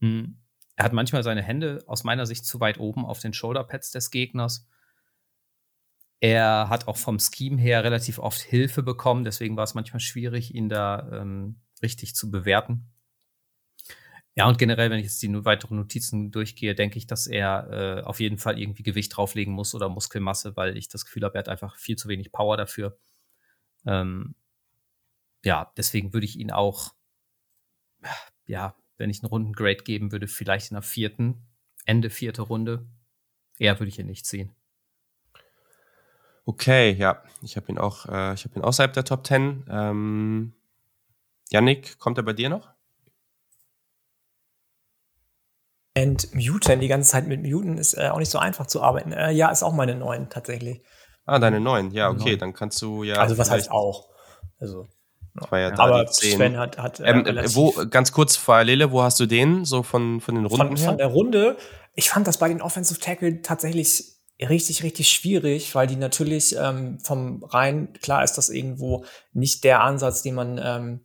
Hm. 0.00 0.38
Er 0.76 0.84
hat 0.84 0.92
manchmal 0.92 1.22
seine 1.22 1.42
Hände 1.42 1.82
aus 1.86 2.04
meiner 2.04 2.26
Sicht 2.26 2.44
zu 2.44 2.60
weit 2.60 2.78
oben 2.78 3.04
auf 3.04 3.18
den 3.18 3.32
Shoulderpads 3.32 3.90
des 3.90 4.10
Gegners. 4.10 4.68
Er 6.20 6.68
hat 6.68 6.86
auch 6.86 6.96
vom 6.96 7.18
Scheme 7.18 7.60
her 7.60 7.82
relativ 7.82 8.18
oft 8.18 8.40
Hilfe 8.40 8.82
bekommen, 8.82 9.24
deswegen 9.24 9.56
war 9.56 9.64
es 9.64 9.74
manchmal 9.74 10.00
schwierig, 10.00 10.54
ihn 10.54 10.68
da 10.68 11.08
ähm, 11.12 11.60
richtig 11.82 12.14
zu 12.14 12.30
bewerten. 12.30 12.90
Ja, 14.34 14.46
und 14.46 14.58
generell, 14.58 14.90
wenn 14.90 14.98
ich 14.98 15.06
jetzt 15.06 15.22
die 15.22 15.44
weiteren 15.46 15.78
Notizen 15.78 16.30
durchgehe, 16.30 16.74
denke 16.74 16.98
ich, 16.98 17.06
dass 17.06 17.26
er 17.26 17.70
äh, 17.70 18.02
auf 18.02 18.20
jeden 18.20 18.36
Fall 18.36 18.58
irgendwie 18.58 18.82
Gewicht 18.82 19.16
drauflegen 19.16 19.54
muss 19.54 19.74
oder 19.74 19.88
Muskelmasse, 19.88 20.56
weil 20.56 20.76
ich 20.76 20.88
das 20.88 21.06
Gefühl 21.06 21.24
habe, 21.24 21.36
er 21.36 21.40
hat 21.40 21.48
einfach 21.48 21.76
viel 21.76 21.96
zu 21.96 22.08
wenig 22.08 22.32
Power 22.32 22.58
dafür. 22.58 22.98
Ähm, 23.86 24.34
ja, 25.42 25.72
deswegen 25.78 26.12
würde 26.12 26.26
ich 26.26 26.38
ihn 26.38 26.50
auch, 26.50 26.92
ja, 28.46 28.76
wenn 28.96 29.10
ich 29.10 29.22
einen 29.22 29.28
Rundengrade 29.28 29.82
geben 29.82 30.12
würde, 30.12 30.28
vielleicht 30.28 30.70
in 30.70 30.74
der 30.74 30.82
vierten, 30.82 31.46
Ende 31.84 32.10
vierte 32.10 32.42
Runde. 32.42 32.86
Eher 33.58 33.78
würde 33.78 33.88
ich 33.88 33.98
ihn 33.98 34.06
nicht 34.06 34.26
ziehen. 34.26 34.54
Okay, 36.44 36.92
ja, 36.92 37.22
ich 37.42 37.56
habe 37.56 37.68
ihn 37.68 37.78
auch, 37.78 38.06
äh, 38.06 38.34
ich 38.34 38.44
habe 38.44 38.54
ihn 38.56 38.62
außerhalb 38.62 38.92
der 38.92 39.04
Top 39.04 39.26
10. 39.26 39.64
Ähm, 39.68 40.52
Yannick, 41.50 41.98
kommt 41.98 42.18
er 42.18 42.24
bei 42.24 42.32
dir 42.32 42.48
noch? 42.48 42.70
Entmuten, 45.94 46.80
die 46.80 46.88
ganze 46.88 47.10
Zeit 47.10 47.26
mit 47.26 47.42
Muten 47.42 47.78
ist 47.78 47.94
äh, 47.94 48.08
auch 48.08 48.18
nicht 48.18 48.30
so 48.30 48.38
einfach 48.38 48.66
zu 48.66 48.82
arbeiten. 48.82 49.12
Äh, 49.12 49.32
ja, 49.32 49.50
ist 49.50 49.62
auch 49.62 49.72
meine 49.72 49.94
9 49.94 50.28
tatsächlich. 50.28 50.82
Ah, 51.24 51.38
deine 51.38 51.58
9, 51.58 51.90
ja, 51.90 52.10
okay, 52.10 52.32
9. 52.32 52.38
dann 52.38 52.52
kannst 52.52 52.80
du 52.82 53.02
ja. 53.02 53.16
Also, 53.16 53.38
was 53.38 53.50
heißt 53.50 53.70
auch? 53.70 54.08
Also. 54.58 54.88
Das 55.36 55.50
war 55.50 55.58
ja, 55.58 55.70
ja. 55.70 55.78
Aber 55.78 56.06
Sven 56.08 56.56
hat, 56.56 56.78
hat 56.78 57.00
äh, 57.00 57.10
ähm, 57.10 57.24
wo, 57.54 57.72
ganz 57.90 58.12
kurz, 58.12 58.38
Parallele, 58.38 58.90
wo 58.90 59.02
hast 59.02 59.20
du 59.20 59.26
den 59.26 59.64
so 59.64 59.82
von, 59.82 60.20
von 60.20 60.34
den 60.34 60.46
Runden 60.46 60.68
von, 60.68 60.76
her? 60.76 60.88
Von 60.88 60.98
der 60.98 61.06
Runde. 61.08 61.56
Ich 61.94 62.10
fand 62.10 62.26
das 62.26 62.38
bei 62.38 62.48
den 62.48 62.62
Offensive 62.62 63.00
Tackle 63.00 63.42
tatsächlich 63.42 64.16
richtig, 64.40 64.82
richtig 64.82 65.08
schwierig, 65.08 65.74
weil 65.74 65.86
die 65.86 65.96
natürlich 65.96 66.56
ähm, 66.58 66.98
vom 67.00 67.42
rein, 67.44 67.92
klar 68.02 68.22
ist 68.22 68.34
das 68.34 68.50
irgendwo 68.50 69.04
nicht 69.32 69.64
der 69.64 69.82
Ansatz, 69.82 70.22
den 70.22 70.34
man 70.34 70.60
ähm, 70.62 71.00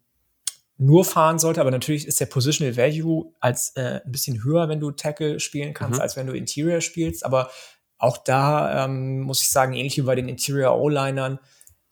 nur 0.78 1.06
fahren 1.06 1.40
sollte, 1.40 1.62
aber 1.62 1.72
natürlich 1.72 2.08
ist 2.08 2.20
der 2.20 2.26
Positional 2.26 2.76
Value 2.76 3.32
als 3.40 3.76
äh, 3.76 4.02
ein 4.04 4.12
bisschen 4.12 4.44
höher, 4.44 4.68
wenn 4.68 4.80
du 4.80 4.92
Tackle 4.92 5.40
spielen 5.40 5.74
kannst, 5.74 6.00
mhm. 6.00 6.02
als 6.02 6.18
wenn 6.18 6.28
du 6.28 6.34
Interior 6.34 6.82
spielst. 6.82 7.24
Aber 7.24 7.52
auch 8.00 8.18
da 8.18 8.86
ähm, 8.86 9.22
muss 9.22 9.44
ich 9.44 9.50
sagen, 9.52 9.74
ähnlich 9.74 9.98
wie 9.98 10.02
bei 10.02 10.16
den 10.16 10.28
Interior 10.28 10.78
O-Linern, 10.80 11.40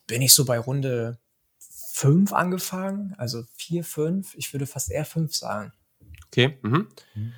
bin 0.07 0.23
ich 0.23 0.33
so 0.33 0.43
bei 0.43 0.57
Runde 0.57 1.19
5 1.99 2.33
angefangen, 2.33 3.13
also 3.17 3.43
4, 3.55 3.83
5. 3.83 4.35
Ich 4.35 4.53
würde 4.53 4.65
fast 4.65 4.91
eher 4.91 5.05
5 5.05 5.35
sagen. 5.35 5.73
Okay. 6.27 6.57
Mhm. 6.61 6.87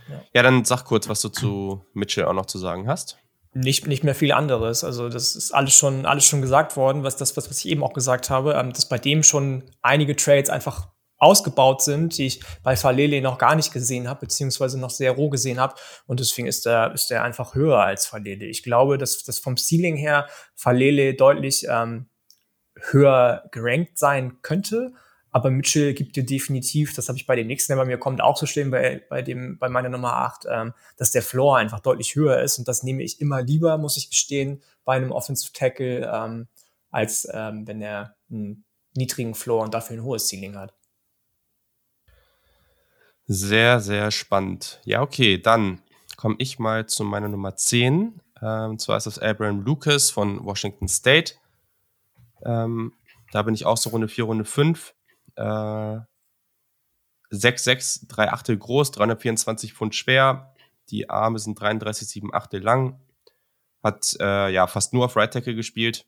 Ja. 0.10 0.22
ja, 0.34 0.44
dann 0.44 0.66
sag 0.66 0.86
kurz, 0.86 1.08
was 1.08 1.22
du 1.22 1.30
zu 1.30 1.86
Mitchell 1.94 2.26
auch 2.26 2.34
noch 2.34 2.46
zu 2.46 2.58
sagen 2.58 2.88
hast 2.88 3.18
nicht, 3.54 3.88
nicht 3.88 4.04
mehr 4.04 4.16
viel 4.16 4.32
anderes. 4.32 4.84
Also 4.84 5.10
das 5.10 5.36
ist 5.36 5.52
alles 5.52 5.76
schon, 5.76 6.06
alles 6.06 6.26
schon 6.26 6.42
gesagt 6.42 6.78
worden, 6.78 7.04
was 7.04 7.18
das, 7.18 7.36
was, 7.36 7.50
was 7.50 7.60
ich 7.60 7.72
eben 7.72 7.84
auch 7.84 7.94
gesagt 7.94 8.30
habe, 8.30 8.54
ähm, 8.54 8.72
dass 8.72 8.88
bei 8.88 8.98
dem 8.98 9.24
schon 9.24 9.64
einige 9.82 10.16
Trades 10.16 10.50
einfach 10.50 10.90
ausgebaut 11.18 11.84
sind, 11.84 12.18
die 12.18 12.26
ich 12.26 12.40
bei 12.64 12.76
Falele 12.76 13.22
noch 13.22 13.38
gar 13.38 13.56
nicht 13.56 13.72
gesehen 13.72 14.10
habe, 14.10 14.22
beziehungsweise 14.22 14.80
noch 14.80 14.90
sehr 14.90 15.12
roh 15.12 15.30
gesehen 15.30 15.60
habe. 15.60 15.76
Und 16.08 16.20
deswegen 16.20 16.48
ist 16.48 16.66
der, 16.66 16.94
ist 16.94 17.12
der 17.12 17.24
einfach 17.24 17.54
höher 17.54 17.80
als 17.80 18.08
Falele. 18.08 18.46
Ich 18.46 18.64
glaube, 18.64 18.98
dass 18.98 19.24
das 19.24 19.38
vom 19.38 19.56
Ceiling 19.56 19.98
her 19.98 20.28
Falele 20.56 21.14
deutlich 21.14 21.68
ähm, 21.70 22.08
höher 22.90 23.48
gerankt 23.52 23.98
sein 23.98 24.42
könnte. 24.42 24.94
Aber 25.32 25.50
Mitchell 25.50 25.94
gibt 25.94 26.18
dir 26.18 26.26
definitiv, 26.26 26.94
das 26.94 27.08
habe 27.08 27.18
ich 27.18 27.26
bei 27.26 27.38
dem 27.38 27.48
nächsten, 27.48 27.72
der 27.72 27.78
bei 27.78 27.86
mir 27.86 27.98
kommt, 27.98 28.22
auch 28.22 28.36
so 28.36 28.46
stehen, 28.46 28.70
bei, 28.70 29.02
bei, 29.10 29.22
dem, 29.22 29.58
bei 29.58 29.70
meiner 29.70 29.88
Nummer 29.88 30.14
8, 30.18 30.46
ähm, 30.50 30.74
dass 30.98 31.12
der 31.12 31.22
Floor 31.22 31.58
einfach 31.58 31.80
deutlich 31.80 32.16
höher 32.16 32.42
ist. 32.42 32.60
Und 32.60 32.68
das 32.68 32.84
nehme 32.84 33.02
ich 33.02 33.22
immer 33.22 33.42
lieber, 33.42 33.78
muss 33.78 33.96
ich 33.96 34.10
gestehen, 34.10 34.62
bei 34.84 34.96
einem 34.96 35.12
Offensive 35.12 35.54
Tackle, 35.54 36.12
ähm, 36.14 36.48
als 36.90 37.28
ähm, 37.32 37.66
wenn 37.66 37.82
er 37.82 38.16
einen 38.30 38.66
niedrigen 38.94 39.34
Floor 39.34 39.64
und 39.64 39.74
dafür 39.74 39.98
ein 39.98 40.04
hohes 40.04 40.28
Ceiling 40.28 40.58
hat. 40.58 40.74
Sehr, 43.28 43.80
sehr 43.80 44.12
spannend. 44.12 44.82
Ja, 44.84 45.02
okay, 45.02 45.38
dann 45.38 45.80
komme 46.18 46.36
ich 46.40 46.60
mal 46.60 46.88
zu 46.88 47.06
meiner 47.06 47.30
Nummer 47.30 47.56
10. 47.56 48.20
Ähm, 48.42 48.70
und 48.72 48.82
zwar 48.82 48.98
ist 48.98 49.08
das 49.08 49.20
Abraham 49.20 49.62
Lucas 49.62 50.12
von 50.12 50.44
Washington 50.44 50.90
State. 50.90 51.36
Ähm, 52.46 52.94
da 53.32 53.42
bin 53.44 53.54
ich 53.54 53.66
auch 53.66 53.78
so 53.78 53.90
Runde 53.90 54.08
4, 54.08 54.24
Runde 54.26 54.46
5. 54.46 54.94
Äh, 55.36 56.00
6,6, 57.32 58.08
3 58.10 58.32
Achtel 58.32 58.58
groß, 58.58 58.92
324 58.92 59.74
Pfund 59.74 59.96
schwer. 59.96 60.54
Die 60.90 61.10
Arme 61.10 61.40
sind 61.40 61.60
33, 61.60 62.08
7 62.08 62.34
Achtel 62.34 62.62
lang. 62.62 63.00
Hat 63.82 64.16
äh, 64.20 64.50
ja 64.52 64.68
fast 64.68 64.94
nur 64.94 65.06
auf 65.06 65.16
Right 65.16 65.32
Tackle 65.32 65.56
gespielt. 65.56 66.06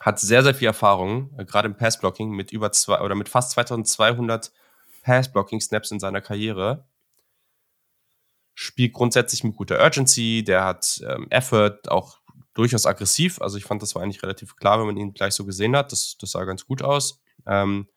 Hat 0.00 0.18
sehr, 0.18 0.42
sehr 0.42 0.54
viel 0.54 0.66
Erfahrung, 0.66 1.32
äh, 1.38 1.44
gerade 1.44 1.68
im 1.68 1.76
Passblocking 1.76 2.30
mit 2.30 2.52
über 2.52 2.72
zwei 2.72 3.00
oder 3.00 3.14
mit 3.14 3.28
fast 3.28 3.52
2200 3.52 4.52
Pass-Blocking-Snaps 5.02 5.90
in 5.92 6.00
seiner 6.00 6.20
Karriere. 6.20 6.84
Spielt 8.54 8.92
grundsätzlich 8.92 9.44
mit 9.44 9.56
guter 9.56 9.82
Urgency, 9.82 10.44
der 10.44 10.64
hat 10.64 11.02
ähm, 11.06 11.28
Effort, 11.30 11.88
auch 11.88 12.19
durchaus 12.54 12.86
aggressiv. 12.86 13.40
Also 13.40 13.58
ich 13.58 13.64
fand, 13.64 13.82
das 13.82 13.94
war 13.94 14.02
eigentlich 14.02 14.22
relativ 14.22 14.56
klar, 14.56 14.78
wenn 14.78 14.86
man 14.86 14.96
ihn 14.96 15.12
gleich 15.12 15.34
so 15.34 15.44
gesehen 15.44 15.76
hat. 15.76 15.92
Das, 15.92 16.16
das 16.18 16.32
sah 16.32 16.44
ganz 16.44 16.66
gut 16.66 16.82
aus. 16.82 17.20
Ähm, 17.46 17.88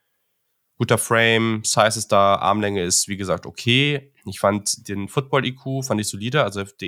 guter 0.78 0.98
Frame, 0.98 1.64
Size 1.64 2.00
ist 2.00 2.12
da, 2.12 2.36
Armlänge 2.36 2.84
ist, 2.84 3.08
wie 3.08 3.18
gesagt, 3.18 3.46
okay. 3.46 4.12
Ich 4.26 4.40
fand 4.40 4.88
den 4.88 5.08
Football-IQ, 5.08 5.84
fand 5.84 6.00
ich 6.00 6.08
solide. 6.08 6.44
Also 6.44 6.64
der 6.64 6.88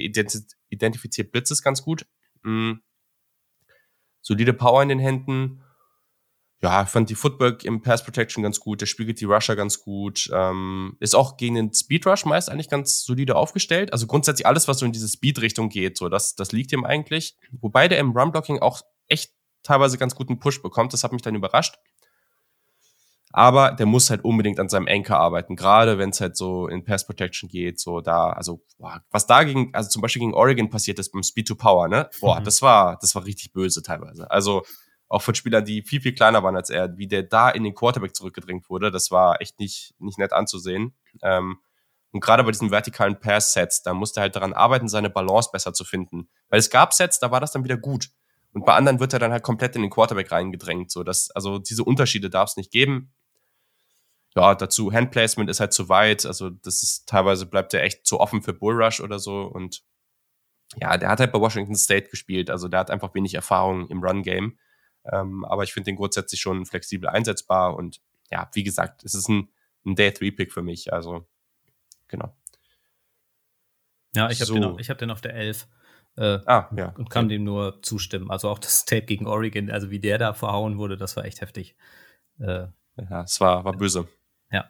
identifiziert 0.70 1.32
Blitzes 1.32 1.62
ganz 1.62 1.82
gut. 1.82 2.06
Mhm. 2.44 2.82
Solide 4.22 4.54
Power 4.54 4.82
in 4.82 4.90
den 4.90 5.00
Händen 5.00 5.62
ja, 6.66 6.82
ich 6.82 6.90
fand 6.90 7.12
die 7.12 7.16
Footwork 7.16 7.64
im 7.64 7.84
Pass 7.84 8.04
Protection 8.04 8.42
ganz 8.42 8.60
gut, 8.60 8.82
der 8.82 8.88
spiegelt 8.88 9.22
die 9.22 9.26
Rusher 9.26 9.56
ganz 9.56 9.82
gut, 9.82 10.32
ähm, 10.34 10.98
ist 11.00 11.16
auch 11.16 11.38
gegen 11.38 11.54
den 11.54 11.72
Speed 11.72 12.08
Rush 12.08 12.26
meist 12.26 12.50
eigentlich 12.50 12.70
ganz 12.70 13.04
solide 13.04 13.36
aufgestellt. 13.36 13.94
Also 13.94 14.08
grundsätzlich 14.08 14.48
alles, 14.48 14.68
was 14.68 14.80
so 14.80 14.86
in 14.88 14.92
diese 14.92 15.08
Speed-Richtung 15.08 15.70
geht, 15.70 15.96
so 15.96 16.10
das, 16.10 16.36
das 16.36 16.54
liegt 16.54 16.72
ihm 16.72 16.84
eigentlich. 16.84 17.38
Wobei 17.62 17.88
der 17.88 18.00
im 18.00 18.18
Run-Blocking 18.18 18.60
auch 18.60 18.82
echt 19.08 19.32
teilweise 19.62 20.00
ganz 20.00 20.16
guten 20.16 20.40
Push 20.40 20.64
bekommt, 20.64 20.92
das 20.92 21.04
hat 21.04 21.12
mich 21.12 21.22
dann 21.22 21.36
überrascht. 21.36 21.76
Aber 23.32 23.74
der 23.74 23.86
muss 23.86 24.10
halt 24.10 24.24
unbedingt 24.24 24.60
an 24.60 24.70
seinem 24.70 24.88
Anchor 24.88 25.18
arbeiten, 25.18 25.56
gerade 25.56 26.00
wenn 26.00 26.10
es 26.10 26.20
halt 26.20 26.36
so 26.36 26.68
in 26.68 26.84
Pass 26.84 27.06
Protection 27.06 27.48
geht, 27.48 27.80
so 27.80 28.02
da, 28.02 28.32
also 28.32 28.64
boah, 28.80 29.04
was 29.12 29.28
da 29.28 29.44
gegen, 29.44 29.70
also 29.76 29.88
zum 29.90 30.02
Beispiel 30.02 30.22
gegen 30.22 30.34
Oregon 30.34 30.72
passiert 30.72 30.98
ist 30.98 31.12
beim 31.12 31.22
Speed 31.22 31.48
to 31.48 31.56
Power, 31.56 31.88
ne? 31.88 32.10
Boah, 32.22 32.40
mhm. 32.40 32.46
das 32.46 32.64
war, 32.64 32.98
das 33.02 33.14
war 33.14 33.24
richtig 33.24 33.54
böse 33.54 33.84
teilweise. 33.84 34.32
Also 34.32 34.64
auch 35.08 35.22
von 35.22 35.36
Spielern, 35.36 35.66
die 35.66 35.84
viel, 35.84 36.02
viel 36.02 36.14
kleiner 36.14 36.44
waren 36.44 36.56
als 36.56 36.70
er, 36.70 36.98
wie 36.98 37.08
der 37.08 37.24
da 37.24 37.50
in 37.50 37.64
den 37.64 37.76
Quarterback 37.76 38.16
zurückgedrängt 38.16 38.70
wurde, 38.70 38.92
das 38.92 39.12
war 39.12 39.42
echt 39.42 39.60
nicht, 39.60 39.94
nicht 40.00 40.18
nett 40.18 40.34
anzusehen. 40.34 40.96
Ähm, 41.22 41.60
und 42.12 42.22
gerade 42.22 42.44
bei 42.44 42.52
diesen 42.52 42.72
vertikalen 42.72 43.20
Pass-Sets, 43.20 43.84
da 43.84 43.94
musste 43.94 44.20
er 44.20 44.24
halt 44.24 44.36
daran 44.36 44.54
arbeiten, 44.54 44.88
seine 44.88 45.10
Balance 45.10 45.50
besser 45.52 45.74
zu 45.74 45.84
finden. 45.84 46.30
Weil 46.50 46.60
es 46.60 46.70
gab 46.70 46.94
Sets, 46.94 47.20
da 47.20 47.30
war 47.30 47.42
das 47.42 47.52
dann 47.52 47.66
wieder 47.66 47.78
gut. 47.78 48.10
Und 48.54 48.66
bei 48.66 48.74
anderen 48.74 49.02
wird 49.02 49.12
er 49.12 49.20
dann 49.20 49.34
halt 49.34 49.44
komplett 49.44 49.76
in 49.76 49.82
den 49.82 49.92
Quarterback 49.92 50.32
reingedrängt. 50.32 50.90
So, 50.90 51.04
dass, 51.04 51.30
also 51.32 51.60
diese 51.60 51.84
Unterschiede 51.84 52.30
darf 52.30 52.52
es 52.52 52.56
nicht 52.56 52.72
geben. 52.72 53.14
Ja, 54.34 54.56
dazu 54.56 54.94
Handplacement 54.94 55.50
ist 55.50 55.60
halt 55.60 55.74
zu 55.74 55.90
weit. 55.90 56.26
Also 56.26 56.50
das 56.50 56.82
ist 56.82 57.06
teilweise 57.08 57.46
bleibt 57.46 57.74
er 57.74 57.84
echt 57.84 58.08
zu 58.08 58.22
offen 58.22 58.42
für 58.42 58.54
Bullrush 58.54 59.02
oder 59.02 59.20
so. 59.20 59.42
Und 59.42 59.84
ja, 60.78 60.96
der 60.98 61.10
hat 61.10 61.20
halt 61.20 61.34
bei 61.34 61.40
Washington 61.42 61.76
State 61.76 62.10
gespielt. 62.10 62.50
Also 62.50 62.70
der 62.70 62.80
hat 62.80 62.92
einfach 62.92 63.14
wenig 63.14 63.34
Erfahrung 63.34 63.90
im 63.90 64.02
Run-Game. 64.02 64.58
Ähm, 65.12 65.46
aber 65.46 65.64
ich 65.64 65.74
finde 65.74 65.92
den 65.92 65.96
grundsätzlich 65.96 66.42
schon 66.42 66.66
flexibel 66.66 67.10
einsetzbar 67.10 67.76
und 67.76 68.02
ja, 68.32 68.50
wie 68.54 68.64
gesagt, 68.64 69.04
es 69.04 69.14
ist 69.16 69.30
ein, 69.30 69.50
ein 69.86 69.96
Day-3-Pick 69.96 70.52
für 70.52 70.64
mich. 70.64 70.92
Also, 70.92 71.28
genau. 72.08 72.36
Ja, 74.16 74.30
ich 74.30 74.40
habe 74.42 74.48
so. 74.48 74.56
den, 74.56 74.78
hab 74.78 74.98
den 74.98 75.12
auf 75.12 75.22
der 75.22 75.36
11. 75.36 75.68
Äh, 76.18 76.40
ah, 76.46 76.70
ja. 76.76 76.94
Und 76.98 77.10
kann 77.10 77.26
okay. 77.26 77.36
dem 77.36 77.44
nur 77.44 77.82
zustimmen. 77.82 78.32
Also 78.32 78.50
auch 78.50 78.60
das 78.60 78.86
Tape 78.86 79.04
gegen 79.04 79.28
Oregon, 79.28 79.70
also 79.70 79.92
wie 79.92 80.00
der 80.00 80.18
da 80.18 80.34
verhauen 80.34 80.78
wurde, 80.78 80.98
das 80.98 81.16
war 81.18 81.26
echt 81.26 81.42
heftig. 81.42 81.76
Äh, 82.40 82.68
ja, 83.10 83.24
es 83.24 83.42
war, 83.42 83.66
war 83.66 83.74
böse. 83.74 84.08
Ja. 84.50 84.70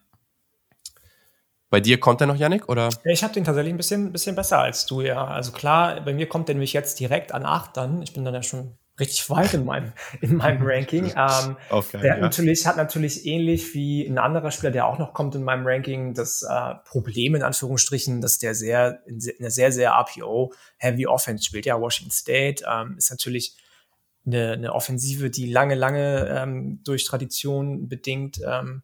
Bei 1.69 1.79
dir 1.79 1.99
kommt 1.99 2.19
der 2.19 2.27
noch, 2.27 2.35
Yannick? 2.35 2.67
Oder? 2.67 2.89
Ich 3.03 3.23
habe 3.23 3.33
den 3.33 3.43
tatsächlich 3.43 3.73
ein 3.73 3.77
bisschen, 3.77 4.11
bisschen 4.11 4.35
besser 4.35 4.59
als 4.59 4.87
du, 4.87 5.01
ja. 5.01 5.23
Also 5.25 5.51
klar, 5.51 6.01
bei 6.01 6.13
mir 6.13 6.27
kommt 6.27 6.47
der 6.47 6.55
nämlich 6.55 6.73
jetzt 6.73 6.99
direkt 6.99 7.31
an 7.31 7.45
8 7.45 7.77
dann. 7.77 8.01
Ich 8.01 8.13
bin 8.13 8.25
dann 8.25 8.33
ja 8.33 8.41
schon 8.41 8.77
richtig 8.99 9.29
weit 9.29 9.53
in 9.53 9.65
meinem, 9.65 9.93
in 10.21 10.35
meinem 10.35 10.61
Ranking. 10.65 11.13
Ähm, 11.15 11.57
okay, 11.69 11.99
der 11.99 12.15
ja. 12.15 12.17
natürlich, 12.17 12.65
hat 12.65 12.77
natürlich 12.77 13.25
ähnlich 13.25 13.73
wie 13.73 14.05
ein 14.05 14.17
anderer 14.17 14.51
Spieler, 14.51 14.71
der 14.71 14.87
auch 14.87 14.99
noch 14.99 15.13
kommt 15.13 15.35
in 15.35 15.43
meinem 15.43 15.65
Ranking, 15.67 16.13
das 16.13 16.43
äh, 16.43 16.75
Problem 16.85 17.35
in 17.35 17.43
Anführungsstrichen, 17.43 18.21
dass 18.21 18.37
der 18.37 18.55
sehr, 18.55 19.01
in 19.05 19.21
einer 19.39 19.51
sehr, 19.51 19.71
sehr 19.71 19.91
RPO-Heavy 19.91 21.07
Offense 21.07 21.43
spielt. 21.43 21.65
Ja, 21.65 21.79
Washington 21.79 22.11
State 22.11 22.63
ähm, 22.69 22.95
ist 22.97 23.11
natürlich 23.11 23.57
eine, 24.25 24.53
eine 24.53 24.73
Offensive, 24.73 25.29
die 25.29 25.51
lange, 25.51 25.75
lange 25.75 26.27
ähm, 26.29 26.81
durch 26.83 27.05
Tradition 27.05 27.87
bedingt 27.87 28.41
ähm, 28.45 28.81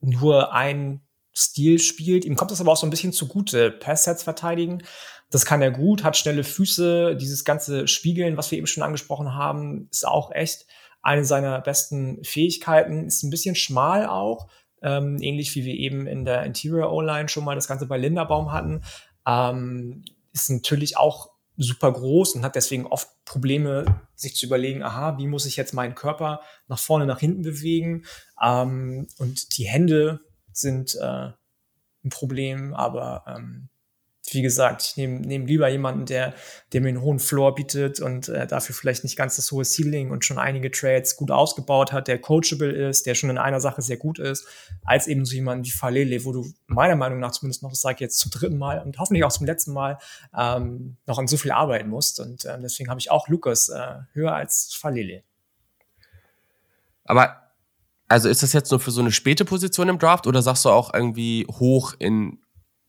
nur 0.00 0.54
ein 0.54 1.02
Stil 1.34 1.78
spielt. 1.78 2.24
Ihm 2.24 2.36
kommt 2.36 2.50
das 2.50 2.60
aber 2.60 2.72
auch 2.72 2.76
so 2.76 2.86
ein 2.86 2.90
bisschen 2.90 3.12
zugute. 3.12 3.70
Pass-Sets 3.70 4.22
verteidigen, 4.22 4.82
das 5.30 5.46
kann 5.46 5.62
er 5.62 5.70
gut, 5.70 6.02
hat 6.02 6.16
schnelle 6.16 6.44
Füße. 6.44 7.16
Dieses 7.16 7.44
ganze 7.44 7.86
Spiegeln, 7.86 8.36
was 8.36 8.50
wir 8.50 8.58
eben 8.58 8.66
schon 8.66 8.82
angesprochen 8.82 9.34
haben, 9.34 9.88
ist 9.90 10.06
auch 10.06 10.32
echt 10.32 10.66
eine 11.02 11.24
seiner 11.24 11.60
besten 11.60 12.22
Fähigkeiten. 12.24 13.06
Ist 13.06 13.22
ein 13.22 13.30
bisschen 13.30 13.54
schmal 13.54 14.06
auch, 14.06 14.48
ähm, 14.82 15.18
ähnlich 15.20 15.54
wie 15.54 15.64
wir 15.64 15.74
eben 15.74 16.06
in 16.06 16.24
der 16.24 16.42
Interior 16.42 16.92
O-Line 16.92 17.28
schon 17.28 17.44
mal 17.44 17.54
das 17.54 17.68
Ganze 17.68 17.86
bei 17.86 17.96
Linderbaum 17.96 18.52
hatten. 18.52 18.82
Ähm, 19.26 20.04
ist 20.32 20.50
natürlich 20.50 20.96
auch 20.96 21.30
super 21.56 21.92
groß 21.92 22.34
und 22.34 22.44
hat 22.44 22.56
deswegen 22.56 22.86
oft 22.86 23.08
Probleme, 23.24 24.00
sich 24.14 24.34
zu 24.34 24.46
überlegen, 24.46 24.82
aha, 24.82 25.18
wie 25.18 25.26
muss 25.26 25.46
ich 25.46 25.56
jetzt 25.56 25.74
meinen 25.74 25.94
Körper 25.94 26.40
nach 26.66 26.78
vorne, 26.78 27.06
nach 27.06 27.20
hinten 27.20 27.42
bewegen? 27.42 28.04
Ähm, 28.42 29.06
und 29.18 29.56
die 29.58 29.68
Hände 29.68 30.20
sind 30.52 30.96
äh, 30.96 31.30
ein 32.02 32.10
Problem, 32.10 32.74
aber 32.74 33.24
ähm, 33.28 33.68
wie 34.32 34.42
gesagt, 34.42 34.82
ich 34.82 34.96
nehme 34.96 35.20
nehm 35.20 35.46
lieber 35.46 35.68
jemanden, 35.68 36.06
der, 36.06 36.34
der 36.72 36.80
mir 36.80 36.88
einen 36.88 37.00
hohen 37.00 37.18
Floor 37.18 37.54
bietet 37.54 38.00
und 38.00 38.28
äh, 38.28 38.46
dafür 38.46 38.74
vielleicht 38.74 39.04
nicht 39.04 39.16
ganz 39.16 39.36
das 39.36 39.50
hohe 39.50 39.64
Ceiling 39.64 40.10
und 40.10 40.24
schon 40.24 40.38
einige 40.38 40.70
Trades 40.70 41.16
gut 41.16 41.30
ausgebaut 41.30 41.92
hat, 41.92 42.08
der 42.08 42.18
coachable 42.18 42.70
ist, 42.70 43.06
der 43.06 43.14
schon 43.14 43.30
in 43.30 43.38
einer 43.38 43.60
Sache 43.60 43.82
sehr 43.82 43.96
gut 43.96 44.18
ist, 44.18 44.46
als 44.84 45.06
eben 45.06 45.24
so 45.24 45.34
jemanden 45.34 45.64
wie 45.64 45.70
Falele, 45.70 46.24
wo 46.24 46.32
du 46.32 46.46
meiner 46.66 46.96
Meinung 46.96 47.20
nach 47.20 47.32
zumindest 47.32 47.62
noch, 47.62 47.70
das 47.70 47.80
sage 47.80 47.96
ich 47.96 48.00
jetzt 48.00 48.18
zum 48.18 48.30
dritten 48.30 48.58
Mal 48.58 48.82
und 48.82 48.98
hoffentlich 48.98 49.24
auch 49.24 49.32
zum 49.32 49.46
letzten 49.46 49.72
Mal, 49.72 49.98
ähm, 50.36 50.96
noch 51.06 51.18
an 51.18 51.26
so 51.26 51.36
viel 51.36 51.52
arbeiten 51.52 51.88
musst. 51.88 52.20
Und 52.20 52.44
äh, 52.44 52.58
deswegen 52.60 52.90
habe 52.90 53.00
ich 53.00 53.10
auch 53.10 53.28
Lukas 53.28 53.68
äh, 53.68 53.96
höher 54.12 54.34
als 54.34 54.74
Falele. 54.74 55.22
Aber 57.04 57.40
also 58.10 58.28
ist 58.28 58.42
das 58.42 58.52
jetzt 58.52 58.70
nur 58.72 58.80
für 58.80 58.90
so 58.90 59.00
eine 59.00 59.12
späte 59.12 59.44
Position 59.44 59.88
im 59.88 59.98
Draft 59.98 60.26
oder 60.26 60.42
sagst 60.42 60.64
du 60.64 60.70
auch 60.70 60.92
irgendwie 60.92 61.46
hoch 61.48 61.94
in, 61.98 62.40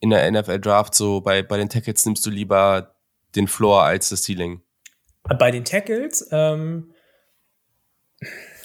in 0.01 0.09
der 0.09 0.29
NFL 0.29 0.59
Draft, 0.59 0.93
so 0.93 1.21
bei, 1.21 1.43
bei 1.43 1.57
den 1.57 1.69
Tackles 1.69 2.05
nimmst 2.05 2.25
du 2.25 2.29
lieber 2.29 2.95
den 3.35 3.47
Floor 3.47 3.83
als 3.83 4.09
das 4.09 4.23
Ceiling? 4.23 4.61
Bei 5.23 5.51
den 5.51 5.63
Tackles, 5.63 6.27
ähm, 6.31 6.93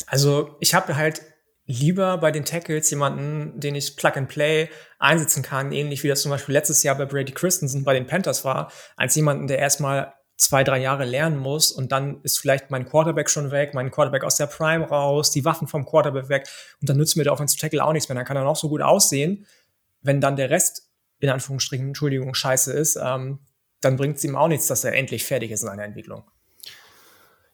also 0.06 0.56
ich 0.60 0.74
habe 0.74 0.96
halt 0.96 1.22
lieber 1.66 2.18
bei 2.18 2.30
den 2.30 2.44
Tackles 2.44 2.88
jemanden, 2.90 3.60
den 3.60 3.74
ich 3.74 3.96
Plug 3.96 4.12
and 4.14 4.28
Play 4.28 4.70
einsetzen 4.98 5.42
kann, 5.42 5.72
ähnlich 5.72 6.02
wie 6.02 6.08
das 6.08 6.22
zum 6.22 6.30
Beispiel 6.30 6.54
letztes 6.54 6.82
Jahr 6.82 6.96
bei 6.96 7.04
Brady 7.04 7.32
Christensen 7.32 7.84
bei 7.84 7.92
den 7.92 8.06
Panthers 8.06 8.44
war, 8.44 8.72
als 8.96 9.14
jemanden, 9.14 9.46
der 9.46 9.58
erstmal 9.58 10.14
zwei, 10.38 10.64
drei 10.64 10.78
Jahre 10.78 11.04
lernen 11.04 11.38
muss 11.38 11.72
und 11.72 11.92
dann 11.92 12.20
ist 12.22 12.38
vielleicht 12.38 12.70
mein 12.70 12.86
Quarterback 12.86 13.28
schon 13.28 13.50
weg, 13.50 13.74
mein 13.74 13.90
Quarterback 13.90 14.24
aus 14.24 14.36
der 14.36 14.46
Prime 14.46 14.86
raus, 14.86 15.30
die 15.30 15.44
Waffen 15.44 15.68
vom 15.68 15.84
Quarterback 15.84 16.28
weg 16.28 16.48
und 16.80 16.88
dann 16.88 16.96
nützt 16.96 17.16
mir 17.16 17.24
der 17.24 17.32
Offensive 17.32 17.60
Tackle 17.60 17.84
auch 17.84 17.92
nichts 17.92 18.08
mehr. 18.08 18.16
Dann 18.16 18.24
kann 18.24 18.36
er 18.36 18.44
noch 18.44 18.56
so 18.56 18.68
gut 18.68 18.80
aussehen, 18.82 19.46
wenn 20.02 20.20
dann 20.20 20.36
der 20.36 20.50
Rest, 20.50 20.85
in 21.20 21.30
Anführungsstrichen, 21.30 21.88
Entschuldigung, 21.88 22.34
scheiße 22.34 22.72
ist, 22.72 22.96
ähm, 22.96 23.40
dann 23.80 23.96
bringt 23.96 24.16
es 24.16 24.24
ihm 24.24 24.36
auch 24.36 24.48
nichts, 24.48 24.66
dass 24.66 24.84
er 24.84 24.94
endlich 24.94 25.24
fertig 25.24 25.50
ist 25.50 25.62
in 25.62 25.68
seiner 25.68 25.84
Entwicklung. 25.84 26.24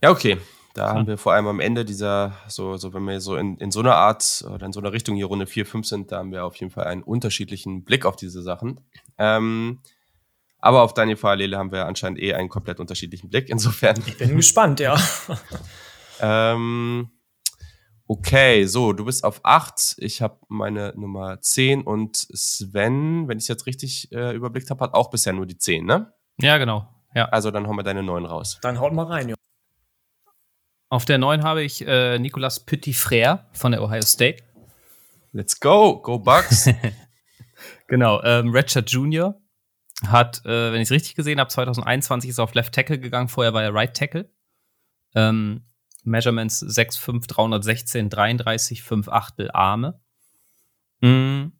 Ja, 0.02 0.10
okay. 0.10 0.38
Da 0.74 0.86
ja. 0.86 0.94
haben 0.94 1.06
wir 1.06 1.18
vor 1.18 1.34
allem 1.34 1.46
am 1.46 1.60
Ende 1.60 1.84
dieser, 1.84 2.34
so, 2.48 2.76
so 2.78 2.94
wenn 2.94 3.04
wir 3.04 3.20
so 3.20 3.36
in, 3.36 3.58
in 3.58 3.70
so 3.70 3.80
einer 3.80 3.94
Art 3.94 4.42
oder 4.48 4.64
in 4.64 4.72
so 4.72 4.80
einer 4.80 4.92
Richtung 4.92 5.16
hier 5.16 5.26
Runde 5.26 5.46
4, 5.46 5.66
5 5.66 5.86
sind, 5.86 6.12
da 6.12 6.18
haben 6.18 6.32
wir 6.32 6.46
auf 6.46 6.56
jeden 6.56 6.72
Fall 6.72 6.84
einen 6.84 7.02
unterschiedlichen 7.02 7.84
Blick 7.84 8.06
auf 8.06 8.16
diese 8.16 8.42
Sachen. 8.42 8.80
Ähm, 9.18 9.80
aber 10.58 10.82
auf 10.82 10.94
Daniel 10.94 11.16
Fahrlele 11.16 11.58
haben 11.58 11.72
wir 11.72 11.86
anscheinend 11.86 12.20
eh 12.20 12.34
einen 12.34 12.48
komplett 12.48 12.80
unterschiedlichen 12.80 13.28
Blick. 13.28 13.50
Insofern. 13.50 14.02
Ich 14.06 14.16
bin 14.16 14.36
gespannt, 14.36 14.80
ja. 14.80 14.96
ähm, 16.20 17.10
okay, 18.12 18.66
so, 18.66 18.92
du 18.92 19.06
bist 19.06 19.24
auf 19.24 19.40
8. 19.42 19.96
Ich 19.98 20.20
habe 20.20 20.36
meine 20.48 20.92
Nummer 20.96 21.40
10 21.40 21.82
und 21.82 22.16
Sven, 22.16 23.26
wenn 23.26 23.38
ich 23.38 23.44
es 23.44 23.48
jetzt 23.48 23.66
richtig 23.66 24.12
äh, 24.12 24.34
überblickt 24.34 24.68
habe, 24.68 24.84
hat 24.84 24.92
auch 24.92 25.08
bisher 25.08 25.32
nur 25.32 25.46
die 25.46 25.56
10, 25.56 25.86
ne? 25.86 26.12
Ja, 26.38 26.58
genau. 26.58 26.86
Ja. 27.14 27.26
Also 27.26 27.50
dann 27.50 27.66
hauen 27.66 27.76
wir 27.76 27.82
deine 27.82 28.02
9 28.02 28.26
raus. 28.26 28.58
Dann 28.60 28.78
haut 28.78 28.92
mal 28.92 29.06
rein, 29.06 29.30
ja. 29.30 29.34
Auf 30.90 31.06
der 31.06 31.16
9 31.16 31.42
habe 31.42 31.62
ich 31.62 31.86
äh, 31.86 32.18
Nicolas 32.18 32.66
Petit-Frère 32.66 33.46
von 33.52 33.72
der 33.72 33.82
Ohio 33.82 34.02
State. 34.02 34.42
Let's 35.32 35.58
go, 35.58 35.98
go 35.98 36.18
Bucks. 36.18 36.68
genau, 37.86 38.22
ähm, 38.24 38.50
Ratchet 38.54 38.90
Jr 38.90 39.38
hat, 40.06 40.44
äh, 40.44 40.72
wenn 40.72 40.80
ich 40.80 40.88
es 40.88 40.90
richtig 40.90 41.14
gesehen 41.14 41.38
habe, 41.38 41.48
2021 41.48 42.28
ist 42.28 42.38
er 42.38 42.44
auf 42.44 42.54
Left 42.54 42.74
Tackle 42.74 42.98
gegangen, 42.98 43.28
vorher 43.28 43.54
war 43.54 43.62
er 43.62 43.72
Right 43.72 43.96
Tackle. 43.96 44.28
Ähm, 45.14 45.62
Measurements 46.04 46.62
6'5, 46.62 47.26
316, 47.28 48.10
33, 48.10 48.82
5 48.82 49.08
Achtel 49.08 49.50
Arme. 49.52 50.00
Mhm. 51.00 51.52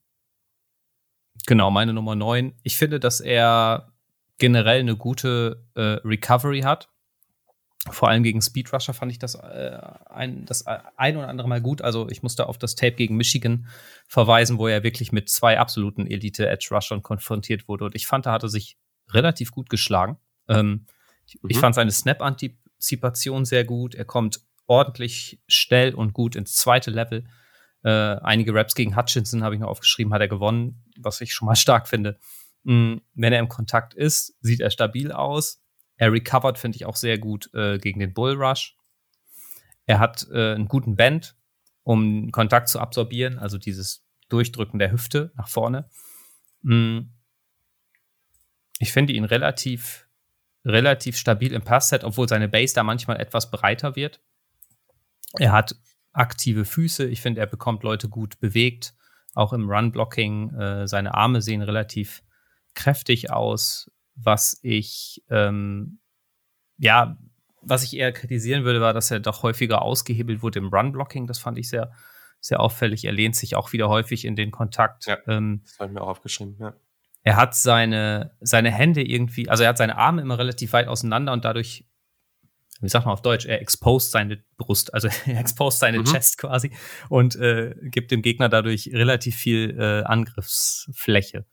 Genau, 1.47 1.71
meine 1.71 1.93
Nummer 1.93 2.15
9. 2.15 2.55
Ich 2.63 2.77
finde, 2.77 3.01
dass 3.01 3.21
er 3.21 3.93
generell 4.39 4.81
eine 4.81 4.97
gute 4.97 5.65
äh, 5.75 6.01
Recovery 6.05 6.61
hat. 6.61 6.89
Vor 7.91 8.09
allem 8.09 8.23
gegen 8.23 8.41
Speed 8.41 8.73
Rusher 8.73 8.95
fand 8.95 9.11
ich 9.11 9.19
das, 9.19 9.35
äh, 9.35 9.77
ein, 10.07 10.47
das 10.47 10.65
ein 10.67 11.17
oder 11.17 11.29
andere 11.29 11.49
Mal 11.49 11.61
gut. 11.61 11.83
Also 11.83 12.09
ich 12.09 12.23
musste 12.23 12.49
auf 12.49 12.57
das 12.57 12.77
Tape 12.77 12.93
gegen 12.93 13.17
Michigan 13.17 13.67
verweisen, 14.07 14.59
wo 14.59 14.69
er 14.69 14.85
wirklich 14.85 15.11
mit 15.11 15.29
zwei 15.29 15.59
absoluten 15.59 16.07
Elite-Edge-Rushern 16.07 17.03
konfrontiert 17.03 17.67
wurde. 17.67 17.87
Und 17.87 17.97
ich 17.97 18.07
fand, 18.07 18.27
er 18.27 18.33
hatte 18.33 18.49
sich 18.49 18.79
relativ 19.11 19.51
gut 19.51 19.69
geschlagen. 19.69 20.17
Ähm, 20.49 20.87
mhm. 21.43 21.49
Ich 21.49 21.59
fand 21.59 21.75
seine 21.75 21.91
Snap-Antizipation 22.83 23.45
sehr 23.45 23.65
gut. 23.65 23.95
Er 23.95 24.05
kommt 24.05 24.41
ordentlich 24.67 25.41
schnell 25.49 25.95
und 25.95 26.13
gut 26.13 26.37
ins 26.37 26.57
zweite 26.57 26.91
Level. 26.91 27.25
Äh, 27.85 27.91
einige 27.91 28.55
Raps 28.55 28.75
gegen 28.75 28.97
Hutchinson 28.97 29.43
habe 29.43 29.55
ich 29.55 29.61
noch 29.61 29.69
aufgeschrieben, 29.69 30.13
hat 30.13 30.21
er 30.21 30.29
gewonnen, 30.29 30.85
was 30.99 31.21
ich 31.21 31.33
schon 31.35 31.47
mal 31.47 31.57
stark 31.57 31.89
finde. 31.89 32.19
Mhm. 32.65 33.03
Wenn 33.15 33.33
er 33.33 33.41
im 33.41 33.49
Kontakt 33.49 33.95
ist, 33.95 34.35
sieht 34.41 34.61
er 34.61 34.71
stabil 34.71 35.13
aus 35.13 35.63
er 36.03 36.13
recovered, 36.13 36.59
finde 36.59 36.75
ich, 36.75 36.85
auch 36.85 36.97
sehr 36.97 37.17
gut 37.17 37.49
äh, 37.55 37.79
gegen 37.79 38.01
den 38.01 38.13
Bull 38.13 38.35
Rush. 38.35 38.77
Er 39.87 40.01
hat 40.01 40.27
äh, 40.33 40.55
einen 40.55 40.67
guten 40.67 40.97
Bend, 40.97 41.37
um 41.85 42.33
Kontakt 42.33 42.69
zu 42.69 42.81
absorbieren, 42.81 43.39
also 43.39 43.57
dieses 43.57 44.05
Durchdrücken 44.29 44.81
der 44.81 44.91
Hüfte 44.91 45.33
nach 45.37 45.49
vorne. 45.49 45.89
Mm. 46.63 47.03
Ich 48.81 48.93
finde 48.93 49.13
ihn 49.13 49.25
relativ, 49.25 50.09
relativ 50.65 51.17
stabil 51.17 51.53
im 51.53 51.63
Passset, 51.63 52.05
obwohl 52.05 52.29
seine 52.29 52.49
Base 52.49 52.75
da 52.75 52.83
manchmal 52.83 53.21
etwas 53.21 53.51
breiter 53.51 53.97
wird. 53.97 54.21
Er 55.39 55.53
hat 55.53 55.77
aktive 56.13 56.65
Füße. 56.65 57.07
Ich 57.07 57.21
finde, 57.21 57.41
er 57.41 57.47
bekommt 57.47 57.83
Leute 57.83 58.09
gut 58.09 58.39
bewegt, 58.39 58.95
auch 59.35 59.53
im 59.53 59.69
Run-Blocking. 59.69 60.55
Äh, 60.55 60.87
seine 60.87 61.15
Arme 61.15 61.41
sehen 61.41 61.63
relativ 61.63 62.23
kräftig 62.75 63.31
aus 63.31 63.91
was 64.15 64.59
ich, 64.63 65.25
ähm, 65.31 65.99
ja, 66.79 67.17
was 67.61 67.85
ich 67.85 67.97
eher 67.97 68.13
kritisieren 68.13 68.65
würde, 68.65 68.81
war, 68.81 68.93
dass 68.93 69.11
er 69.11 69.21
doch 69.21 69.43
häufiger 69.43 69.83
ausgehebelt 69.83 70.43
wurde 70.43 70.59
im 70.59 70.69
Run-Blocking. 70.69 71.27
Das 71.27 71.39
fand 71.39 71.59
ich 71.59 71.69
sehr, 71.69 71.93
sehr 72.41 72.61
auffällig. 72.61 73.05
Er 73.05 73.13
lehnt 73.13 73.37
sich 73.37 73.55
auch 73.55 73.73
wieder 73.73 73.89
häufig 73.89 74.25
in 74.25 74.37
den 74.37 74.51
Kontakt. 74.51 75.07
Ja, 75.07 75.19
ähm, 75.27 75.61
das 75.65 75.79
habe 75.79 75.89
ich 75.89 75.95
mir 75.95 76.03
auch 76.03 76.09
aufgeschrieben, 76.09 76.57
ja. 76.59 76.75
Er 77.23 77.37
hat 77.37 77.55
seine, 77.55 78.37
seine 78.41 78.73
Hände 78.73 79.03
irgendwie, 79.03 79.49
also 79.49 79.63
er 79.63 79.71
hat 79.71 79.79
seine 79.79 79.97
Arme 79.97 80.23
immer 80.23 80.39
relativ 80.39 80.73
weit 80.73 80.89
auseinander 80.89 81.33
und 81.33 81.45
dadurch, 81.45 81.87
wie 82.81 82.89
sagt 82.89 83.07
man 83.07 83.13
auf 83.13 83.23
Deutsch, 83.23 83.47
er 83.47 83.61
exposed 83.61 84.11
seine 84.11 84.43
Brust, 84.57 84.93
also 84.93 85.09
er 85.27 85.39
exposed 85.39 85.79
seine 85.79 86.01
mhm. 86.01 86.05
Chest 86.05 86.39
quasi 86.39 86.73
und 87.09 87.37
äh, 87.37 87.75
gibt 87.83 88.11
dem 88.11 88.23
Gegner 88.23 88.49
dadurch 88.49 88.91
relativ 88.93 89.37
viel 89.37 89.77
äh, 89.79 90.03
Angriffsfläche. 90.05 91.47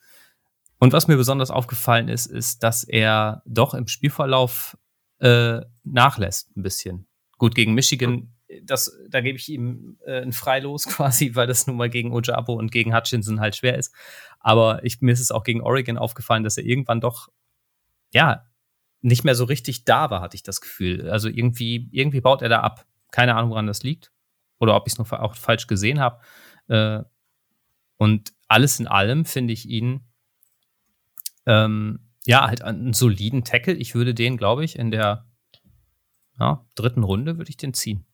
Und 0.80 0.94
was 0.94 1.08
mir 1.08 1.18
besonders 1.18 1.52
aufgefallen 1.52 2.08
ist, 2.08 2.26
ist, 2.26 2.64
dass 2.64 2.84
er 2.84 3.44
doch 3.46 3.74
im 3.74 3.88
Spielverlauf 3.88 4.78
äh, 5.20 5.60
nachlässt 5.84 6.56
ein 6.56 6.64
bisschen. 6.64 7.08
Gut, 7.38 7.54
gegen 7.54 7.74
Michigan, 7.74 8.34
das, 8.64 8.98
da 9.10 9.22
gebe 9.22 9.38
ich 9.38 9.50
ihm 9.50 9.98
äh, 10.06 10.22
ein 10.22 10.34
Freilos 10.34 10.86
quasi, 10.88 11.36
weil 11.36 11.48
das 11.48 11.68
nun 11.68 11.78
mal 11.78 11.90
gegen 11.90 12.12
Ojabo 12.12 12.54
und 12.54 12.72
gegen 12.72 12.96
Hutchinson 12.96 13.40
halt 13.40 13.56
schwer 13.56 13.78
ist. 13.78 13.94
Aber 14.40 14.84
ich, 14.84 15.02
mir 15.02 15.12
ist 15.12 15.20
es 15.20 15.32
auch 15.32 15.44
gegen 15.44 15.62
Oregon 15.62 15.98
aufgefallen, 15.98 16.44
dass 16.44 16.58
er 16.58 16.66
irgendwann 16.66 17.02
doch, 17.02 17.30
ja, 18.14 18.46
nicht 19.02 19.24
mehr 19.24 19.36
so 19.36 19.46
richtig 19.46 19.86
da 19.86 20.10
war, 20.10 20.22
hatte 20.22 20.36
ich 20.36 20.44
das 20.44 20.62
Gefühl. 20.62 21.10
Also 21.10 21.30
irgendwie, 21.30 21.88
irgendwie 21.92 22.22
baut 22.22 22.42
er 22.42 22.50
da 22.50 22.62
ab. 22.62 22.86
Keine 23.12 23.36
Ahnung, 23.36 23.52
woran 23.52 23.68
das 23.68 23.84
liegt. 23.84 24.12
Oder 24.60 24.76
ob 24.76 24.88
ich 24.88 24.94
es 24.94 25.00
noch 25.00 25.12
auch 25.14 25.36
falsch 25.36 25.68
gesehen 25.68 26.00
habe. 26.00 26.20
Äh, 26.68 27.04
und 27.98 28.34
alles 28.48 28.80
in 28.80 28.88
allem 28.88 29.26
finde 29.26 29.54
ich 29.54 29.68
ihn 29.68 30.02
ähm, 31.46 32.00
ja, 32.26 32.46
halt 32.48 32.62
einen 32.62 32.94
soliden 32.94 33.44
Tackle. 33.44 33.74
Ich 33.74 33.96
würde 33.96 34.14
den, 34.14 34.38
glaube 34.38 34.66
ich, 34.66 34.78
in 34.78 34.92
der 34.92 35.26
ja, 36.40 36.66
dritten 36.76 37.04
Runde 37.04 37.38
würde 37.38 37.50
ich 37.50 37.58
den 37.58 37.74
ziehen. 37.74 38.06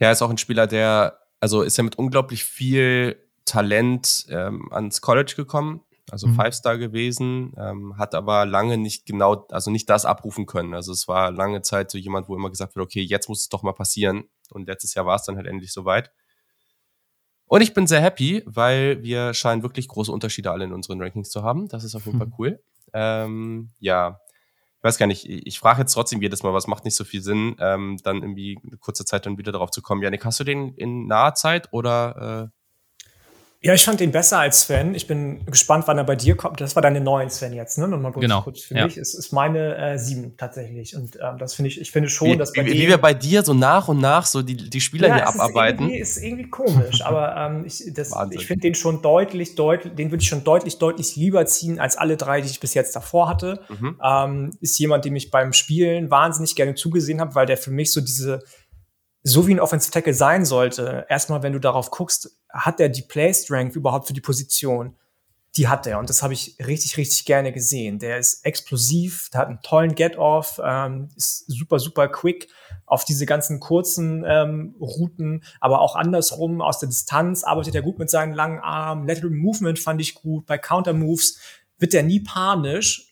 Ja, 0.00 0.10
ist 0.10 0.22
auch 0.22 0.30
ein 0.30 0.38
Spieler, 0.38 0.66
der, 0.66 1.18
also 1.40 1.62
ist 1.62 1.76
ja 1.76 1.84
mit 1.84 1.96
unglaublich 1.96 2.44
viel 2.44 3.22
Talent 3.44 4.26
ähm, 4.30 4.72
ans 4.72 5.00
College 5.00 5.34
gekommen, 5.36 5.82
also 6.10 6.26
mhm. 6.26 6.36
Five-Star 6.36 6.78
gewesen, 6.78 7.52
ähm, 7.58 7.96
hat 7.98 8.14
aber 8.14 8.46
lange 8.46 8.78
nicht 8.78 9.06
genau, 9.06 9.46
also 9.50 9.70
nicht 9.70 9.88
das 9.90 10.04
abrufen 10.04 10.46
können. 10.46 10.74
Also 10.74 10.92
es 10.92 11.06
war 11.06 11.30
lange 11.30 11.62
Zeit 11.62 11.90
so 11.90 11.98
jemand, 11.98 12.28
wo 12.28 12.34
immer 12.34 12.50
gesagt 12.50 12.74
wird, 12.74 12.84
okay, 12.84 13.02
jetzt 13.02 13.28
muss 13.28 13.42
es 13.42 13.48
doch 13.48 13.62
mal 13.62 13.72
passieren. 13.72 14.24
Und 14.50 14.66
letztes 14.66 14.94
Jahr 14.94 15.06
war 15.06 15.16
es 15.16 15.24
dann 15.24 15.36
halt 15.36 15.46
endlich 15.46 15.72
soweit. 15.72 16.10
Und 17.46 17.60
ich 17.62 17.74
bin 17.74 17.86
sehr 17.86 18.00
happy, 18.00 18.42
weil 18.46 19.02
wir 19.02 19.34
scheinen 19.34 19.62
wirklich 19.62 19.88
große 19.88 20.12
Unterschiede 20.12 20.50
alle 20.50 20.64
in 20.64 20.72
unseren 20.72 21.02
Rankings 21.02 21.30
zu 21.30 21.42
haben. 21.42 21.68
Das 21.68 21.84
ist 21.84 21.94
auf 21.94 22.06
jeden 22.06 22.18
Fall 22.18 22.28
mhm. 22.28 22.34
cool. 22.38 22.62
Ähm, 22.92 23.70
ja, 23.78 24.20
ich 24.80 24.84
weiß 24.84 24.96
gar 24.96 25.06
nicht, 25.06 25.28
ich 25.28 25.58
frage 25.58 25.80
jetzt 25.80 25.92
trotzdem 25.92 26.22
jedes 26.22 26.42
Mal, 26.42 26.54
was 26.54 26.66
macht 26.66 26.86
nicht 26.86 26.96
so 26.96 27.04
viel 27.04 27.20
Sinn, 27.20 27.54
ähm, 27.58 27.98
dann 28.02 28.22
irgendwie 28.22 28.58
eine 28.66 28.78
kurze 28.78 29.04
Zeit 29.04 29.26
dann 29.26 29.36
wieder 29.36 29.52
darauf 29.52 29.70
zu 29.70 29.82
kommen. 29.82 30.02
Janik, 30.02 30.24
hast 30.24 30.40
du 30.40 30.44
den 30.44 30.74
in 30.74 31.06
naher 31.06 31.34
Zeit 31.34 31.68
oder 31.70 32.50
äh, 32.50 32.59
ja, 33.62 33.74
ich 33.74 33.84
fand 33.84 34.00
den 34.00 34.10
besser 34.10 34.38
als 34.38 34.62
Sven. 34.62 34.94
Ich 34.94 35.06
bin 35.06 35.44
gespannt, 35.44 35.84
wann 35.86 35.98
er 35.98 36.04
bei 36.04 36.16
dir 36.16 36.34
kommt. 36.34 36.62
Das 36.62 36.76
war 36.76 36.82
deine 36.82 36.98
neun, 36.98 37.28
Sven, 37.28 37.52
jetzt, 37.52 37.76
ne? 37.76 37.86
Nochmal 37.88 38.10
kurz, 38.10 38.22
genau. 38.22 38.40
kurz 38.40 38.62
für 38.62 38.74
ja. 38.74 38.86
mich. 38.86 38.96
Es 38.96 39.12
ist 39.12 39.34
meine 39.34 39.76
äh, 39.76 39.98
sieben 39.98 40.34
tatsächlich. 40.38 40.96
Und 40.96 41.16
ähm, 41.16 41.36
das 41.36 41.52
finde 41.52 41.68
ich, 41.68 41.78
ich 41.78 41.90
finde 41.90 42.08
schon, 42.08 42.28
wie, 42.28 42.36
dass 42.38 42.54
bei 42.54 42.64
wie, 42.64 42.72
wie 42.72 42.88
wir 42.88 42.96
bei 42.96 43.12
dir 43.12 43.42
so 43.42 43.52
nach 43.52 43.88
und 43.88 44.00
nach 44.00 44.24
so 44.24 44.40
die, 44.40 44.56
die 44.56 44.80
Spieler 44.80 45.08
ja, 45.08 45.14
hier 45.16 45.28
abarbeiten. 45.28 45.90
Ist 45.90 45.90
irgendwie, 45.90 46.00
ist 46.00 46.22
irgendwie 46.22 46.48
komisch, 46.48 47.02
aber 47.04 47.36
ähm, 47.36 47.66
ich, 47.66 47.84
das, 47.92 48.14
ich 48.30 48.46
finde 48.46 48.62
den 48.62 48.74
schon 48.74 49.02
deutlich, 49.02 49.56
deutlich, 49.56 49.94
den 49.94 50.10
würde 50.10 50.22
ich 50.22 50.28
schon 50.30 50.42
deutlich, 50.42 50.78
deutlich 50.78 51.16
lieber 51.16 51.44
ziehen 51.44 51.78
als 51.78 51.98
alle 51.98 52.16
drei, 52.16 52.40
die 52.40 52.48
ich 52.48 52.60
bis 52.60 52.72
jetzt 52.72 52.96
davor 52.96 53.28
hatte. 53.28 53.60
Mhm. 53.68 54.00
Ähm, 54.02 54.50
ist 54.62 54.78
jemand, 54.78 55.04
dem 55.04 55.16
ich 55.16 55.30
beim 55.30 55.52
Spielen 55.52 56.10
wahnsinnig 56.10 56.56
gerne 56.56 56.76
zugesehen 56.76 57.20
habe, 57.20 57.34
weil 57.34 57.44
der 57.44 57.58
für 57.58 57.72
mich 57.72 57.92
so 57.92 58.00
diese 58.00 58.42
so 59.22 59.46
wie 59.46 59.54
ein 59.54 59.60
Offensive 59.60 59.92
Tackle 59.92 60.14
sein 60.14 60.44
sollte, 60.44 61.06
erstmal, 61.08 61.42
wenn 61.42 61.52
du 61.52 61.58
darauf 61.58 61.90
guckst, 61.90 62.38
hat 62.48 62.80
er 62.80 62.88
die 62.88 63.02
Play 63.02 63.32
Strength 63.32 63.76
überhaupt 63.76 64.06
für 64.06 64.12
die 64.12 64.20
Position? 64.20 64.96
Die 65.56 65.66
hat 65.66 65.86
er 65.88 65.98
und 65.98 66.08
das 66.08 66.22
habe 66.22 66.32
ich 66.32 66.56
richtig, 66.64 66.96
richtig 66.96 67.24
gerne 67.24 67.52
gesehen. 67.52 67.98
Der 67.98 68.18
ist 68.18 68.46
explosiv, 68.46 69.28
der 69.32 69.40
hat 69.40 69.48
einen 69.48 69.60
tollen 69.62 69.96
Get-Off, 69.96 70.60
ähm, 70.64 71.08
ist 71.16 71.44
super, 71.48 71.80
super 71.80 72.06
quick 72.06 72.48
auf 72.86 73.04
diese 73.04 73.26
ganzen 73.26 73.58
kurzen 73.58 74.24
ähm, 74.26 74.76
Routen, 74.80 75.42
aber 75.60 75.80
auch 75.80 75.96
andersrum 75.96 76.60
aus 76.60 76.78
der 76.78 76.88
Distanz 76.88 77.42
arbeitet 77.42 77.74
er 77.74 77.82
gut 77.82 77.98
mit 77.98 78.10
seinen 78.10 78.32
langen 78.32 78.60
Armen. 78.60 79.08
Lateral 79.08 79.30
Movement 79.30 79.80
fand 79.80 80.00
ich 80.00 80.14
gut. 80.14 80.46
Bei 80.46 80.56
Counter 80.56 80.92
Moves 80.92 81.40
wird 81.78 81.94
er 81.94 82.04
nie 82.04 82.20
panisch 82.20 83.09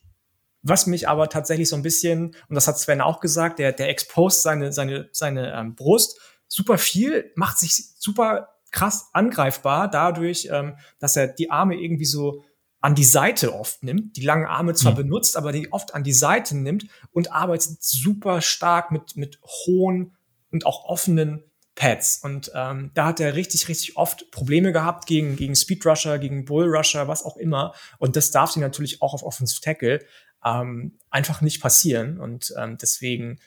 was 0.63 0.87
mich 0.87 1.09
aber 1.09 1.29
tatsächlich 1.29 1.69
so 1.69 1.77
ein 1.77 1.83
bisschen, 1.83 2.35
und 2.49 2.55
das 2.55 2.69
hat 2.69 2.79
Sven 2.79 3.01
auch 3.01 3.21
gesagt, 3.21 3.59
der, 3.59 3.73
der 3.73 3.89
exposed 3.89 4.43
seine, 4.43 4.73
seine, 4.73 5.09
seine 5.13 5.53
ähm, 5.55 5.75
Brust 5.75 6.21
super 6.49 6.79
viel, 6.79 7.31
macht 7.37 7.59
sich 7.59 7.91
super 7.99 8.49
krass 8.71 9.11
angreifbar 9.13 9.89
dadurch, 9.91 10.49
ähm, 10.51 10.77
dass 10.99 11.17
er 11.17 11.29
die 11.29 11.51
Arme 11.51 11.77
irgendwie 11.77 12.05
so 12.05 12.45
an 12.81 12.95
die 12.95 13.05
Seite 13.05 13.55
oft 13.55 13.83
nimmt, 13.83 14.17
die 14.17 14.25
langen 14.25 14.47
Arme 14.47 14.75
zwar 14.75 14.93
mhm. 14.93 14.99
benutzt, 14.99 15.37
aber 15.37 15.53
die 15.53 15.73
oft 15.73 15.95
an 15.95 16.05
die 16.05 16.13
Seite 16.13 16.57
nimmt 16.57 16.87
und 17.11 17.33
arbeitet 17.33 17.83
super 17.83 18.41
stark 18.41 18.93
mit, 18.93 19.17
mit 19.17 19.41
hohen 19.43 20.17
und 20.51 20.65
auch 20.65 20.85
offenen 20.85 21.43
Pads. 21.75 22.21
Und 22.23 22.51
ähm, 22.55 22.91
da 22.95 23.07
hat 23.07 23.21
er 23.21 23.35
richtig, 23.35 23.69
richtig 23.69 23.97
oft 23.97 24.31
Probleme 24.31 24.73
gehabt 24.73 25.07
gegen, 25.07 25.37
gegen 25.37 25.55
Speedrusher, 25.55 26.19
gegen 26.19 26.45
Bullrusher, 26.45 27.09
was 27.09 27.25
auch 27.25 27.37
immer. 27.37 27.75
Und 27.99 28.17
das 28.17 28.31
darf 28.31 28.51
sie 28.51 28.61
natürlich 28.61 29.01
auch 29.01 29.15
auf 29.15 29.23
Offensive 29.23 29.61
Tackle 29.61 30.01
ähm, 30.45 30.99
einfach 31.11 31.41
nicht 31.41 31.61
passieren. 31.61 32.19
Und 32.21 32.53
ähm, 32.57 32.79
deswegen 32.79 33.39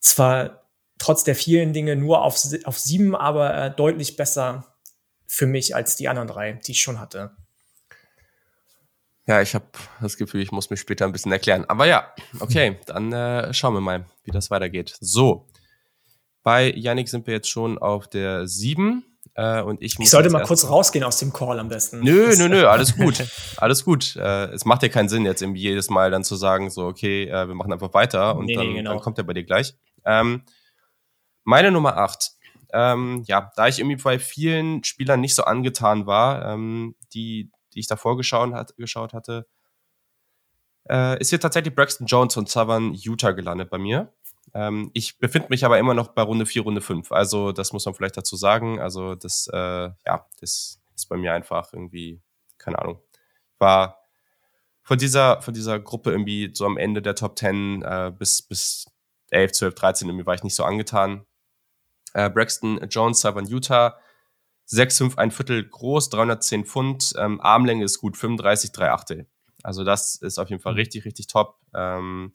zwar 0.00 0.68
trotz 0.98 1.24
der 1.24 1.34
vielen 1.34 1.72
Dinge 1.72 1.96
nur 1.96 2.22
auf, 2.22 2.38
auf 2.64 2.78
sieben, 2.78 3.14
aber 3.16 3.54
äh, 3.54 3.74
deutlich 3.74 4.16
besser 4.16 4.74
für 5.26 5.46
mich 5.46 5.74
als 5.74 5.96
die 5.96 6.08
anderen 6.08 6.28
drei, 6.28 6.52
die 6.52 6.72
ich 6.72 6.82
schon 6.82 7.00
hatte. 7.00 7.36
Ja, 9.26 9.40
ich 9.40 9.54
habe 9.54 9.64
das 10.00 10.16
Gefühl, 10.16 10.42
ich 10.42 10.52
muss 10.52 10.70
mich 10.70 10.80
später 10.80 11.04
ein 11.04 11.12
bisschen 11.12 11.32
erklären. 11.32 11.64
Aber 11.68 11.86
ja, 11.86 12.12
okay, 12.40 12.78
dann 12.86 13.12
äh, 13.12 13.54
schauen 13.54 13.74
wir 13.74 13.80
mal, 13.80 14.06
wie 14.24 14.30
das 14.30 14.50
weitergeht. 14.50 14.96
So, 15.00 15.48
bei 16.42 16.72
Yannick 16.72 17.08
sind 17.08 17.26
wir 17.26 17.34
jetzt 17.34 17.48
schon 17.48 17.78
auf 17.78 18.08
der 18.08 18.48
sieben. 18.48 19.11
Äh, 19.34 19.62
und 19.62 19.80
ich, 19.80 19.98
ich 19.98 20.10
sollte 20.10 20.28
mal 20.28 20.44
kurz 20.44 20.68
rausgehen 20.68 21.04
aus 21.04 21.16
dem 21.18 21.32
Call 21.32 21.58
am 21.58 21.68
besten. 21.68 22.00
Nö, 22.00 22.34
nö, 22.36 22.48
nö, 22.48 22.66
alles 22.68 22.96
gut. 22.96 23.24
alles 23.56 23.84
gut. 23.84 24.16
Äh, 24.16 24.46
es 24.48 24.64
macht 24.64 24.82
ja 24.82 24.88
keinen 24.88 25.08
Sinn, 25.08 25.24
jetzt 25.24 25.40
irgendwie 25.40 25.62
jedes 25.62 25.88
Mal 25.88 26.10
dann 26.10 26.22
zu 26.22 26.36
sagen, 26.36 26.68
so, 26.68 26.86
okay, 26.86 27.24
äh, 27.24 27.48
wir 27.48 27.54
machen 27.54 27.72
einfach 27.72 27.94
weiter 27.94 28.36
und 28.36 28.46
nee, 28.46 28.54
dann, 28.54 28.66
nee, 28.66 28.74
genau. 28.74 28.92
dann, 28.92 29.00
kommt 29.00 29.18
er 29.18 29.24
bei 29.24 29.32
dir 29.32 29.44
gleich. 29.44 29.74
Ähm, 30.04 30.42
meine 31.44 31.70
Nummer 31.70 31.96
8. 31.96 32.32
Ähm, 32.74 33.22
ja, 33.26 33.50
da 33.56 33.68
ich 33.68 33.78
irgendwie 33.78 34.02
bei 34.02 34.18
vielen 34.18 34.84
Spielern 34.84 35.20
nicht 35.20 35.34
so 35.34 35.44
angetan 35.44 36.06
war, 36.06 36.52
ähm, 36.52 36.94
die, 37.14 37.50
die 37.74 37.80
ich 37.80 37.86
davor 37.86 38.16
geschaut, 38.16 38.52
hat, 38.52 38.76
geschaut 38.76 39.12
hatte, 39.12 39.46
äh, 40.88 41.18
ist 41.20 41.30
hier 41.30 41.40
tatsächlich 41.40 41.74
Braxton 41.74 42.06
Jones 42.06 42.34
von 42.34 42.46
Southern 42.46 42.94
Utah 42.94 43.32
gelandet 43.32 43.70
bei 43.70 43.78
mir. 43.78 44.12
Ähm, 44.54 44.90
ich 44.92 45.18
befinde 45.18 45.48
mich 45.50 45.64
aber 45.64 45.78
immer 45.78 45.94
noch 45.94 46.08
bei 46.08 46.22
Runde 46.22 46.46
4, 46.46 46.62
Runde 46.62 46.80
5. 46.80 47.12
Also 47.12 47.52
das 47.52 47.72
muss 47.72 47.84
man 47.86 47.94
vielleicht 47.94 48.16
dazu 48.16 48.36
sagen. 48.36 48.80
Also 48.80 49.14
das, 49.14 49.48
äh, 49.52 49.56
ja, 50.06 50.26
das 50.40 50.80
ist 50.94 51.08
bei 51.08 51.16
mir 51.16 51.32
einfach 51.32 51.72
irgendwie, 51.72 52.20
keine 52.58 52.78
Ahnung. 52.78 53.00
War 53.58 53.98
von 54.82 54.98
dieser, 54.98 55.40
von 55.42 55.54
dieser 55.54 55.78
Gruppe 55.80 56.10
irgendwie 56.10 56.50
so 56.52 56.66
am 56.66 56.76
Ende 56.76 57.02
der 57.02 57.14
Top 57.14 57.38
10 57.38 57.82
äh, 57.82 58.12
bis, 58.16 58.42
bis 58.42 58.86
11, 59.30 59.52
12, 59.52 59.74
13 59.74 60.08
irgendwie 60.08 60.26
war 60.26 60.34
ich 60.34 60.42
nicht 60.42 60.54
so 60.54 60.64
angetan. 60.64 61.24
Äh, 62.14 62.28
Braxton 62.28 62.80
Jones, 62.90 63.20
Southern 63.20 63.46
Utah, 63.46 63.98
6, 64.66 64.98
5, 64.98 65.18
ein 65.18 65.30
Viertel 65.30 65.66
groß, 65.66 66.10
310 66.10 66.66
Pfund, 66.66 67.14
ähm, 67.16 67.40
Armlänge 67.40 67.84
ist 67.84 68.00
gut, 68.00 68.16
35, 68.16 68.72
3 68.72 68.90
Achtel. 68.90 69.26
Also 69.62 69.84
das 69.84 70.16
ist 70.16 70.38
auf 70.38 70.50
jeden 70.50 70.60
Fall 70.60 70.72
mhm. 70.72 70.78
richtig, 70.78 71.04
richtig 71.04 71.26
top. 71.28 71.58
Ähm, 71.74 72.34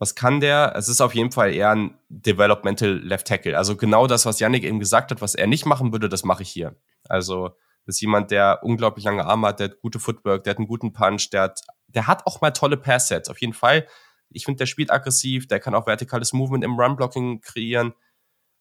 was 0.00 0.14
kann 0.14 0.40
der? 0.40 0.72
Es 0.76 0.88
ist 0.88 1.02
auf 1.02 1.14
jeden 1.14 1.30
Fall 1.30 1.52
eher 1.52 1.70
ein 1.70 1.94
Developmental 2.08 2.98
Left 3.00 3.26
Tackle. 3.26 3.56
Also 3.56 3.76
genau 3.76 4.06
das, 4.06 4.24
was 4.24 4.40
Yannick 4.40 4.64
eben 4.64 4.80
gesagt 4.80 5.10
hat, 5.10 5.20
was 5.20 5.34
er 5.34 5.46
nicht 5.46 5.66
machen 5.66 5.92
würde, 5.92 6.08
das 6.08 6.24
mache 6.24 6.42
ich 6.42 6.48
hier. 6.48 6.74
Also 7.06 7.50
das 7.84 7.96
ist 7.96 8.00
jemand, 8.00 8.30
der 8.30 8.60
unglaublich 8.62 9.04
lange 9.04 9.26
Arme 9.26 9.48
hat, 9.48 9.60
der 9.60 9.68
hat 9.68 9.80
gute 9.82 10.00
Footwork, 10.00 10.44
der 10.44 10.52
hat 10.52 10.58
einen 10.58 10.68
guten 10.68 10.94
Punch, 10.94 11.28
der 11.30 11.42
hat, 11.42 11.60
der 11.88 12.06
hat 12.06 12.26
auch 12.26 12.40
mal 12.40 12.50
tolle 12.52 12.78
Pass-Sets. 12.78 13.28
Auf 13.28 13.42
jeden 13.42 13.52
Fall. 13.52 13.86
Ich 14.30 14.46
finde, 14.46 14.56
der 14.56 14.66
spielt 14.66 14.90
aggressiv, 14.90 15.46
der 15.48 15.60
kann 15.60 15.74
auch 15.74 15.86
vertikales 15.86 16.32
Movement 16.32 16.64
im 16.64 16.80
Run-Blocking 16.80 17.42
kreieren. 17.42 17.92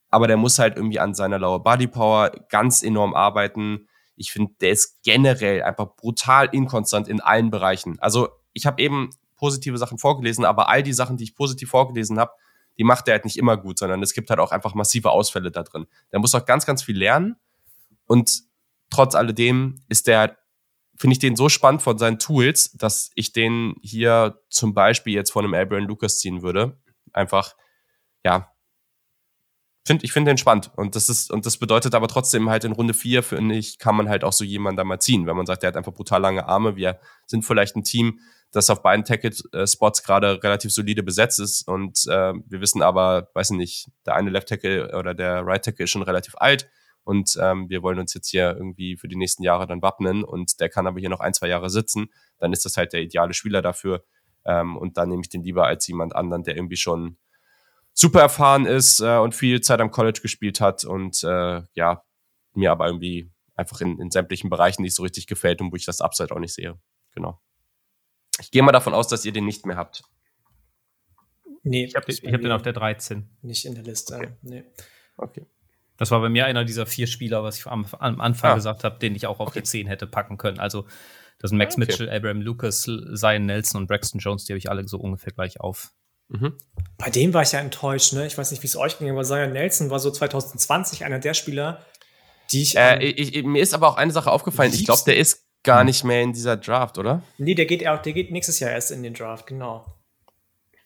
Aber 0.10 0.28
der 0.28 0.36
muss 0.36 0.60
halt 0.60 0.76
irgendwie 0.76 1.00
an 1.00 1.14
seiner 1.14 1.40
Lower 1.40 1.64
Body 1.64 1.88
Power 1.88 2.32
ganz 2.50 2.84
enorm 2.84 3.14
arbeiten. 3.14 3.88
Ich 4.18 4.34
finde, 4.34 4.56
der 4.60 4.72
ist 4.72 5.04
generell 5.04 5.64
einfach 5.64 5.96
brutal 5.96 6.50
inkonstant 6.52 7.08
in 7.08 7.22
allen 7.22 7.50
Bereichen. 7.50 7.98
Also 8.00 8.28
ich 8.52 8.66
habe 8.66 8.82
eben 8.82 9.12
positive 9.40 9.78
Sachen 9.78 9.98
vorgelesen, 9.98 10.46
aber 10.46 10.70
all 10.70 10.84
die 10.84 10.94
Sachen, 10.94 11.18
die 11.18 11.24
ich 11.24 11.36
positiv 11.36 11.70
vorgelesen 11.70 12.20
habe, 12.20 12.32
die 12.78 12.84
macht 12.84 13.08
er 13.08 13.14
halt 13.14 13.26
nicht 13.26 13.38
immer 13.38 13.58
gut, 13.58 13.80
sondern 13.80 14.02
es 14.04 14.14
gibt 14.14 14.30
halt 14.30 14.40
auch 14.40 14.52
einfach 14.52 14.74
massive 14.74 15.12
Ausfälle 15.12 15.52
da 15.52 15.64
drin. 15.64 15.88
Der 16.12 16.20
muss 16.20 16.36
auch 16.36 16.46
ganz, 16.46 16.66
ganz 16.66 16.84
viel 16.84 16.98
lernen 16.98 17.36
und 18.06 18.44
trotz 18.90 19.16
alledem 19.16 19.76
ist 19.88 20.08
der, 20.08 20.38
finde 20.98 21.14
ich 21.14 21.20
den 21.20 21.36
so 21.36 21.50
spannend 21.50 21.82
von 21.82 21.98
seinen 21.98 22.20
Tools, 22.20 22.72
dass 22.74 23.12
ich 23.16 23.32
den 23.32 23.76
hier 23.82 24.42
zum 24.50 24.74
Beispiel 24.74 25.14
jetzt 25.14 25.32
von 25.32 25.46
einem 25.46 25.54
Abraham 25.54 25.88
Lucas 25.88 26.20
ziehen 26.20 26.42
würde. 26.42 26.78
Einfach, 27.14 27.56
ja, 28.24 28.52
find, 29.86 30.04
ich 30.04 30.12
finde 30.12 30.32
den 30.32 30.38
spannend. 30.38 30.72
Und 30.76 30.96
das 30.96 31.10
ist, 31.10 31.32
und 31.32 31.46
das 31.46 31.58
bedeutet 31.58 31.96
aber 31.96 32.08
trotzdem 32.08 32.50
halt 32.50 32.64
in 32.64 32.74
Runde 32.74 32.94
4, 32.94 33.24
finde 33.24 33.56
ich, 33.56 33.80
kann 33.80 33.96
man 33.96 34.08
halt 34.08 34.24
auch 34.24 34.34
so 34.34 34.44
jemanden 34.44 34.78
da 34.78 34.84
mal 34.84 35.00
ziehen, 35.00 35.26
wenn 35.26 35.36
man 35.36 35.46
sagt, 35.46 35.64
der 35.64 35.70
hat 35.70 35.78
einfach 35.78 35.94
brutal 35.94 36.22
lange 36.22 36.48
Arme. 36.48 36.76
Wir 36.76 37.00
sind 37.26 37.44
vielleicht 37.44 37.76
ein 37.76 37.84
Team, 37.84 38.20
das 38.52 38.70
auf 38.70 38.82
beiden 38.82 39.06
Tackle-Spots 39.06 40.04
gerade 40.04 40.42
relativ 40.44 40.72
solide 40.72 41.04
besetzt 41.04 41.40
ist. 41.40 41.68
Und 41.68 42.06
äh, 42.08 42.34
wir 42.34 42.62
wissen 42.62 42.82
aber, 42.82 43.30
weiß 43.34 43.52
nicht, 43.52 43.90
der 44.06 44.16
eine 44.16 44.30
Left 44.30 44.50
Tackle 44.50 44.98
oder 44.98 45.14
der 45.14 45.46
Right 45.46 45.64
Tackle 45.64 45.84
ist 45.84 45.92
schon 45.92 46.02
relativ 46.02 46.36
alt. 46.38 46.70
Und 47.04 47.38
ähm, 47.42 47.70
wir 47.70 47.82
wollen 47.82 48.00
uns 48.00 48.14
jetzt 48.14 48.30
hier 48.30 48.56
irgendwie 48.56 48.98
für 48.98 49.08
die 49.08 49.16
nächsten 49.16 49.44
Jahre 49.44 49.68
dann 49.68 49.82
wappnen. 49.82 50.24
Und 50.24 50.60
der 50.60 50.70
kann 50.70 50.88
aber 50.88 51.00
hier 51.00 51.10
noch 51.10 51.20
ein, 51.20 51.34
zwei 51.34 51.48
Jahre 51.48 51.70
sitzen. 51.70 52.10
Dann 52.38 52.54
ist 52.54 52.66
das 52.66 52.78
halt 52.78 52.94
der 52.94 53.02
ideale 53.02 53.34
Spieler 53.34 53.62
dafür. 53.62 54.04
Ähm, 54.46 54.78
und 54.78 54.98
dann 54.98 55.10
nehme 55.10 55.22
ich 55.22 55.30
den 55.30 55.44
lieber 55.44 55.66
als 55.66 55.88
jemand 55.88 56.16
anderen, 56.16 56.44
der 56.44 56.56
irgendwie 56.56 56.78
schon 56.78 57.18
super 57.94 58.22
erfahren 58.22 58.66
ist 58.66 59.02
äh, 59.02 59.18
und 59.18 59.36
viel 59.36 59.62
Zeit 59.62 59.82
am 59.82 59.92
College 59.92 60.20
gespielt 60.22 60.62
hat 60.62 60.86
und 60.86 61.24
äh, 61.24 61.62
ja, 61.74 62.04
mir 62.54 62.72
aber 62.72 62.88
irgendwie 62.88 63.30
einfach 63.56 63.82
in, 63.82 64.00
in 64.00 64.10
sämtlichen 64.10 64.50
Bereichen 64.50 64.84
nicht 64.84 64.96
so 64.96 65.04
richtig 65.04 65.28
gefällt 65.28 65.62
und 65.62 65.72
wo 65.72 65.76
ich 65.76 65.86
das 65.86 66.02
Upside 66.02 66.34
auch 66.34 66.40
nicht 66.40 66.54
sehe. 66.54 66.80
Genau. 67.14 67.42
Ich 68.40 68.52
gehe 68.52 68.64
mal 68.64 68.72
davon 68.72 68.94
aus, 68.94 69.08
dass 69.08 69.26
ihr 69.26 69.32
den 69.32 69.46
nicht 69.46 69.66
mehr 69.66 69.78
habt. 69.78 70.04
Nee, 71.64 71.86
ich 71.86 71.96
habe 71.96 72.12
hab 72.12 72.42
den 72.42 72.52
auf 72.52 72.62
der 72.62 72.74
13. 72.74 73.30
Nicht 73.42 73.66
in 73.66 73.76
der 73.76 73.84
Liste. 73.84 74.16
Okay. 74.16 74.32
Nee. 74.42 74.64
okay. 75.18 75.46
Das 75.98 76.12
war 76.12 76.22
bei 76.22 76.30
mir 76.30 76.46
einer 76.46 76.64
dieser 76.64 76.86
vier 76.86 77.08
Spieler, 77.08 77.44
was 77.44 77.58
ich 77.58 77.68
am, 77.68 77.86
am 78.00 78.22
Anfang 78.22 78.52
ah. 78.52 78.56
gesagt 78.56 78.86
habe, 78.86 78.98
den 79.00 79.16
ich 79.16 79.28
auch 79.28 79.42
auf 79.42 79.50
okay. 79.50 79.60
die 79.60 79.66
10 79.66 79.88
hätte 79.88 80.08
packen 80.08 80.38
können. 80.38 80.60
Also 80.60 80.86
Das 81.40 81.50
sind 81.50 81.58
Max 81.58 81.76
okay. 81.76 81.82
Mitchell, 81.86 82.10
Abraham 82.10 82.42
Lucas, 82.42 82.84
Zion 82.84 83.46
Nelson 83.46 83.82
und 83.82 83.88
Braxton 83.88 84.20
Jones, 84.20 84.46
die 84.46 84.54
habe 84.54 84.58
ich 84.58 84.70
alle 84.70 84.88
so 84.88 84.98
ungefähr 84.98 85.34
gleich 85.34 85.60
auf. 85.60 85.92
Mhm. 86.30 86.56
Bei 86.98 87.10
dem 87.10 87.34
war 87.34 87.42
ich 87.42 87.52
ja 87.52 87.60
enttäuscht, 87.60 88.14
ne? 88.14 88.28
Ich 88.28 88.38
weiß 88.38 88.52
nicht, 88.52 88.64
wie 88.64 88.68
es 88.68 88.78
euch 88.78 88.98
ging, 89.00 89.10
aber 89.10 89.24
Zion 89.24 89.52
Nelson 89.52 89.90
war 89.90 90.00
so 90.00 90.12
2020 90.12 91.04
einer 91.04 91.20
der 91.20 91.34
Spieler, 91.34 91.86
die 92.52 92.62
ich, 92.62 92.78
äh, 92.78 93.04
ich, 93.04 93.36
ich. 93.36 93.44
Mir 93.44 93.62
ist 93.62 93.74
aber 93.74 93.90
auch 93.90 93.98
eine 93.98 94.12
Sache 94.12 94.32
aufgefallen. 94.32 94.74
Ich 94.74 94.86
glaube, 94.86 95.02
der 95.06 95.18
ist 95.18 95.49
gar 95.64 95.84
nicht 95.84 96.04
mehr 96.04 96.22
in 96.22 96.34
dieser 96.34 96.58
Draft, 96.58 96.98
oder? 96.98 97.22
Nee, 97.38 97.56
der 97.56 97.66
geht, 97.66 97.82
der 97.82 97.98
geht 97.98 98.32
nächstes 98.32 98.60
Jahr 98.60 98.72
erst 98.72 98.92
in 98.92 99.04
den 99.04 99.14
Draft, 99.14 99.48
genau. 99.48 99.86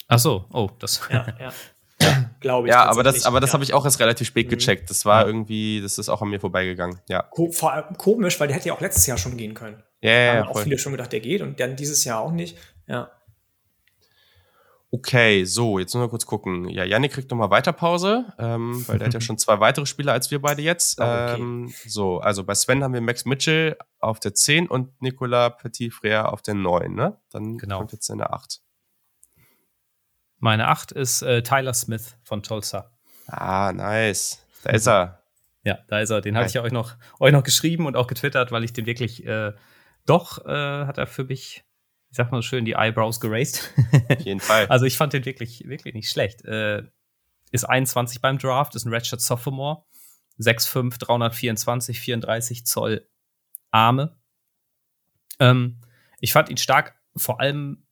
Ach 0.08 0.20
so, 0.20 0.46
oh, 0.52 0.70
das. 0.80 1.02
Ja, 1.10 1.26
ja. 1.40 1.54
ja 2.02 2.30
glaube 2.40 2.68
ich. 2.68 2.74
Ja, 2.74 2.86
aber 2.86 3.04
das, 3.04 3.26
aber 3.26 3.40
das 3.40 3.52
ja. 3.52 3.54
habe 3.54 3.64
ich 3.64 3.74
auch 3.74 3.86
erst 3.86 4.00
relativ 4.00 4.28
spät 4.28 4.48
mhm. 4.48 4.52
gecheckt. 4.52 4.90
Das 4.90 5.06
war 5.06 5.26
irgendwie, 5.26 5.82
das 5.82 5.98
ist 5.98 6.10
auch 6.10 6.22
an 6.22 6.30
mir 6.30 6.40
vorbeigegangen. 6.40 7.00
Ja. 7.08 7.24
Ko 7.24 7.52
allem 7.62 7.98
komisch, 7.98 8.40
weil 8.40 8.48
der 8.48 8.58
hätte 8.58 8.70
ja 8.70 8.76
auch 8.76 8.82
letztes 8.82 9.08
Jahr 9.08 9.18
schon 9.18 9.38
gehen 9.38 9.54
können. 9.54 9.82
Ja, 10.02 10.12
ja, 10.12 10.18
ja. 10.18 10.34
Haben 10.42 10.50
auch 10.50 10.60
viele 10.60 10.78
schon 10.78 10.92
gedacht, 10.92 11.12
der 11.12 11.22
geht 11.22 11.42
und 11.42 11.60
dann 11.60 11.76
dieses 11.76 12.04
Jahr 12.04 12.22
auch 12.22 12.32
nicht. 12.32 12.58
Ja. 12.88 13.12
Okay, 14.96 15.44
so, 15.44 15.80
jetzt 15.80 15.96
müssen 15.96 16.06
wir 16.06 16.10
kurz 16.10 16.28
gucken. 16.28 16.70
Ja, 16.70 16.84
Yannick 16.84 17.14
kriegt 17.14 17.32
nochmal 17.32 17.50
weiter 17.50 17.74
Pause, 17.74 18.32
ähm, 18.38 18.88
weil 18.88 19.00
der 19.00 19.08
hat 19.08 19.14
ja 19.16 19.22
schon 19.22 19.40
zwei 19.40 19.60
weitere 19.60 19.88
Spieler 19.88 20.14
als 20.14 20.30
wir 20.30 20.40
beide 20.40 20.62
jetzt. 20.62 21.02
Oh, 21.02 21.04
okay. 21.04 21.42
ähm, 21.42 21.74
so, 21.88 22.20
also 22.20 22.44
bei 22.44 22.54
Sven 22.54 22.84
haben 22.84 22.94
wir 22.94 23.02
Max 23.02 23.26
Mitchell 23.26 23.76
auf 23.98 24.20
der 24.20 24.36
10 24.36 24.68
und 24.68 25.02
Nicolas 25.02 25.54
Petit-Frère 25.58 26.26
auf 26.26 26.44
der 26.44 26.54
9, 26.54 26.94
ne? 26.94 27.18
Dann 27.32 27.58
genau. 27.58 27.80
kommt 27.80 27.92
jetzt 27.92 28.06
seine 28.06 28.32
8. 28.32 28.62
Meine 30.38 30.68
8 30.68 30.92
ist 30.92 31.24
äh, 31.24 31.42
Tyler 31.42 31.74
Smith 31.74 32.16
von 32.24 32.44
Tulsa. 32.44 32.92
Ah, 33.26 33.72
nice. 33.74 34.46
Da 34.62 34.70
ist 34.74 34.88
er. 34.88 35.24
Ja, 35.64 35.80
da 35.88 36.02
ist 36.02 36.12
er. 36.12 36.22
Den 36.22 36.38
habe 36.38 36.46
ich 36.46 36.54
ja 36.54 36.62
euch 36.62 36.72
noch, 36.72 36.94
euch 37.20 37.34
noch 37.34 37.44
geschrieben 37.44 37.88
und 37.88 37.98
auch 37.98 38.06
getwittert, 38.06 38.52
weil 38.52 38.64
ich 38.64 38.74
den 38.74 38.86
wirklich 38.86 39.26
äh, 39.26 39.54
doch 40.06 40.46
äh, 40.46 40.86
hat 40.86 41.00
er 41.00 41.08
für 41.08 41.24
mich 41.24 41.64
ich 42.14 42.18
sag 42.18 42.32
mal 42.32 42.44
schön, 42.44 42.64
die 42.64 42.74
Eyebrows 42.74 43.20
geraced. 43.20 43.74
Auf 44.08 44.20
jeden 44.20 44.40
Fall. 44.40 44.68
also 44.70 44.86
ich 44.86 44.98
fand 44.98 45.14
den 45.14 45.26
wirklich, 45.26 45.68
wirklich 45.68 45.96
nicht 45.96 46.12
schlecht. 46.12 46.46
Äh, 46.46 46.84
ist 47.50 47.64
21 47.64 48.22
beim 48.22 48.38
Draft, 48.38 48.76
ist 48.76 48.86
ein 48.86 48.94
Redshirt 48.94 49.20
Sophomore. 49.20 49.84
6'5, 50.40 51.00
324, 51.00 52.00
34 52.00 52.68
Zoll 52.68 53.10
Arme. 53.72 54.16
Ähm, 55.40 55.80
ich 56.20 56.34
fand 56.34 56.50
ihn 56.50 56.58
stark, 56.58 56.94
vor 57.16 57.40
allem, 57.40 57.88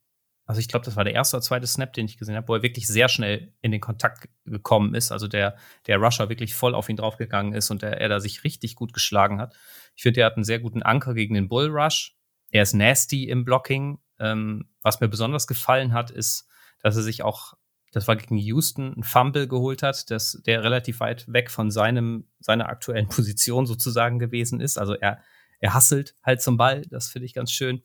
also 0.46 0.60
ich 0.60 0.68
glaube, 0.68 0.84
das 0.84 0.94
war 0.94 1.02
der 1.02 1.14
erste 1.14 1.38
oder 1.38 1.42
zweite 1.42 1.66
Snap, 1.66 1.92
den 1.92 2.04
ich 2.04 2.16
gesehen 2.16 2.36
habe, 2.36 2.46
wo 2.46 2.54
er 2.54 2.62
wirklich 2.62 2.86
sehr 2.86 3.08
schnell 3.08 3.52
in 3.60 3.72
den 3.72 3.80
Kontakt 3.80 4.28
gekommen 4.44 4.94
ist. 4.94 5.10
Also 5.10 5.26
der, 5.26 5.56
der 5.88 5.98
Rusher 5.98 6.28
wirklich 6.28 6.54
voll 6.54 6.76
auf 6.76 6.88
ihn 6.88 6.96
draufgegangen 6.96 7.54
ist 7.54 7.72
und 7.72 7.82
der, 7.82 8.00
er 8.00 8.08
da 8.08 8.20
sich 8.20 8.44
richtig 8.44 8.76
gut 8.76 8.92
geschlagen 8.92 9.40
hat. 9.40 9.56
Ich 9.96 10.04
finde, 10.04 10.20
er 10.20 10.26
hat 10.26 10.36
einen 10.36 10.44
sehr 10.44 10.60
guten 10.60 10.84
Anker 10.84 11.14
gegen 11.14 11.34
den 11.34 11.48
Bull 11.48 11.66
Rush. 11.66 12.14
Er 12.52 12.62
ist 12.62 12.74
nasty 12.74 13.24
im 13.24 13.44
Blocking, 13.44 13.98
ähm, 14.22 14.68
was 14.82 15.00
mir 15.00 15.08
besonders 15.08 15.46
gefallen 15.46 15.92
hat, 15.92 16.10
ist, 16.10 16.48
dass 16.80 16.96
er 16.96 17.02
sich 17.02 17.22
auch, 17.22 17.54
das 17.92 18.08
war 18.08 18.16
gegen 18.16 18.38
Houston, 18.38 18.94
ein 18.96 19.02
Fumble 19.02 19.48
geholt 19.48 19.82
hat, 19.82 20.10
dass 20.10 20.40
der 20.46 20.62
relativ 20.62 21.00
weit 21.00 21.30
weg 21.30 21.50
von 21.50 21.70
seinem, 21.70 22.28
seiner 22.38 22.68
aktuellen 22.68 23.08
Position 23.08 23.66
sozusagen 23.66 24.18
gewesen 24.18 24.60
ist. 24.60 24.78
Also 24.78 24.94
er, 24.94 25.18
er 25.58 25.74
hasselt 25.74 26.14
halt 26.22 26.40
zum 26.40 26.56
Ball, 26.56 26.82
das 26.88 27.08
finde 27.08 27.26
ich 27.26 27.34
ganz 27.34 27.50
schön. 27.50 27.82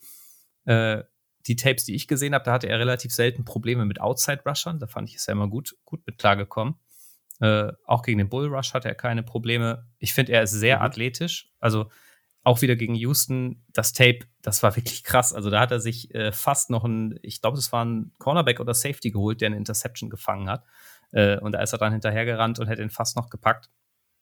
Äh, 0.65 1.03
die 1.47 1.55
Tapes, 1.55 1.85
die 1.85 1.95
ich 1.95 2.07
gesehen 2.07 2.33
habe, 2.33 2.43
da 2.43 2.53
hatte 2.53 2.67
er 2.67 2.77
relativ 2.77 3.13
selten 3.13 3.45
Probleme 3.45 3.85
mit 3.85 4.01
Outside-Rushern. 4.01 4.79
Da 4.79 4.87
fand 4.87 5.09
ich 5.09 5.15
es 5.15 5.25
ja 5.25 5.31
immer 5.31 5.47
gut, 5.47 5.75
gut 5.85 6.05
mit 6.05 6.17
klargekommen. 6.17 6.75
Äh, 7.39 7.71
auch 7.85 8.03
gegen 8.03 8.17
den 8.17 8.29
Bull 8.29 8.47
Rush 8.47 8.73
hatte 8.73 8.89
er 8.89 8.95
keine 8.95 9.23
Probleme. 9.23 9.87
Ich 9.99 10.13
finde, 10.13 10.33
er 10.33 10.43
ist 10.43 10.51
sehr 10.51 10.77
mhm. 10.77 10.83
athletisch. 10.83 11.53
Also 11.59 11.89
auch 12.47 12.61
wieder 12.61 12.77
gegen 12.77 12.95
Houston, 12.95 13.61
das 13.73 13.91
Tape, 13.91 14.19
das 14.41 14.63
war 14.63 14.73
wirklich 14.77 15.03
krass. 15.03 15.33
Also 15.33 15.49
da 15.49 15.59
hat 15.59 15.71
er 15.71 15.81
sich 15.81 16.15
äh, 16.15 16.31
fast 16.31 16.69
noch 16.69 16.85
ein, 16.85 17.19
ich 17.21 17.41
glaube, 17.41 17.57
es 17.57 17.73
war 17.73 17.83
ein 17.83 18.13
Cornerback 18.19 18.61
oder 18.61 18.73
Safety 18.73 19.11
geholt, 19.11 19.41
der 19.41 19.47
eine 19.47 19.57
Interception 19.57 20.09
gefangen 20.09 20.49
hat. 20.49 20.63
Äh, 21.11 21.39
und 21.39 21.51
da 21.51 21.61
ist 21.61 21.73
er 21.73 21.77
dann 21.77 21.91
hinterhergerannt 21.91 22.57
und 22.57 22.67
hätte 22.67 22.81
ihn 22.81 22.89
fast 22.89 23.17
noch 23.17 23.29
gepackt. 23.29 23.69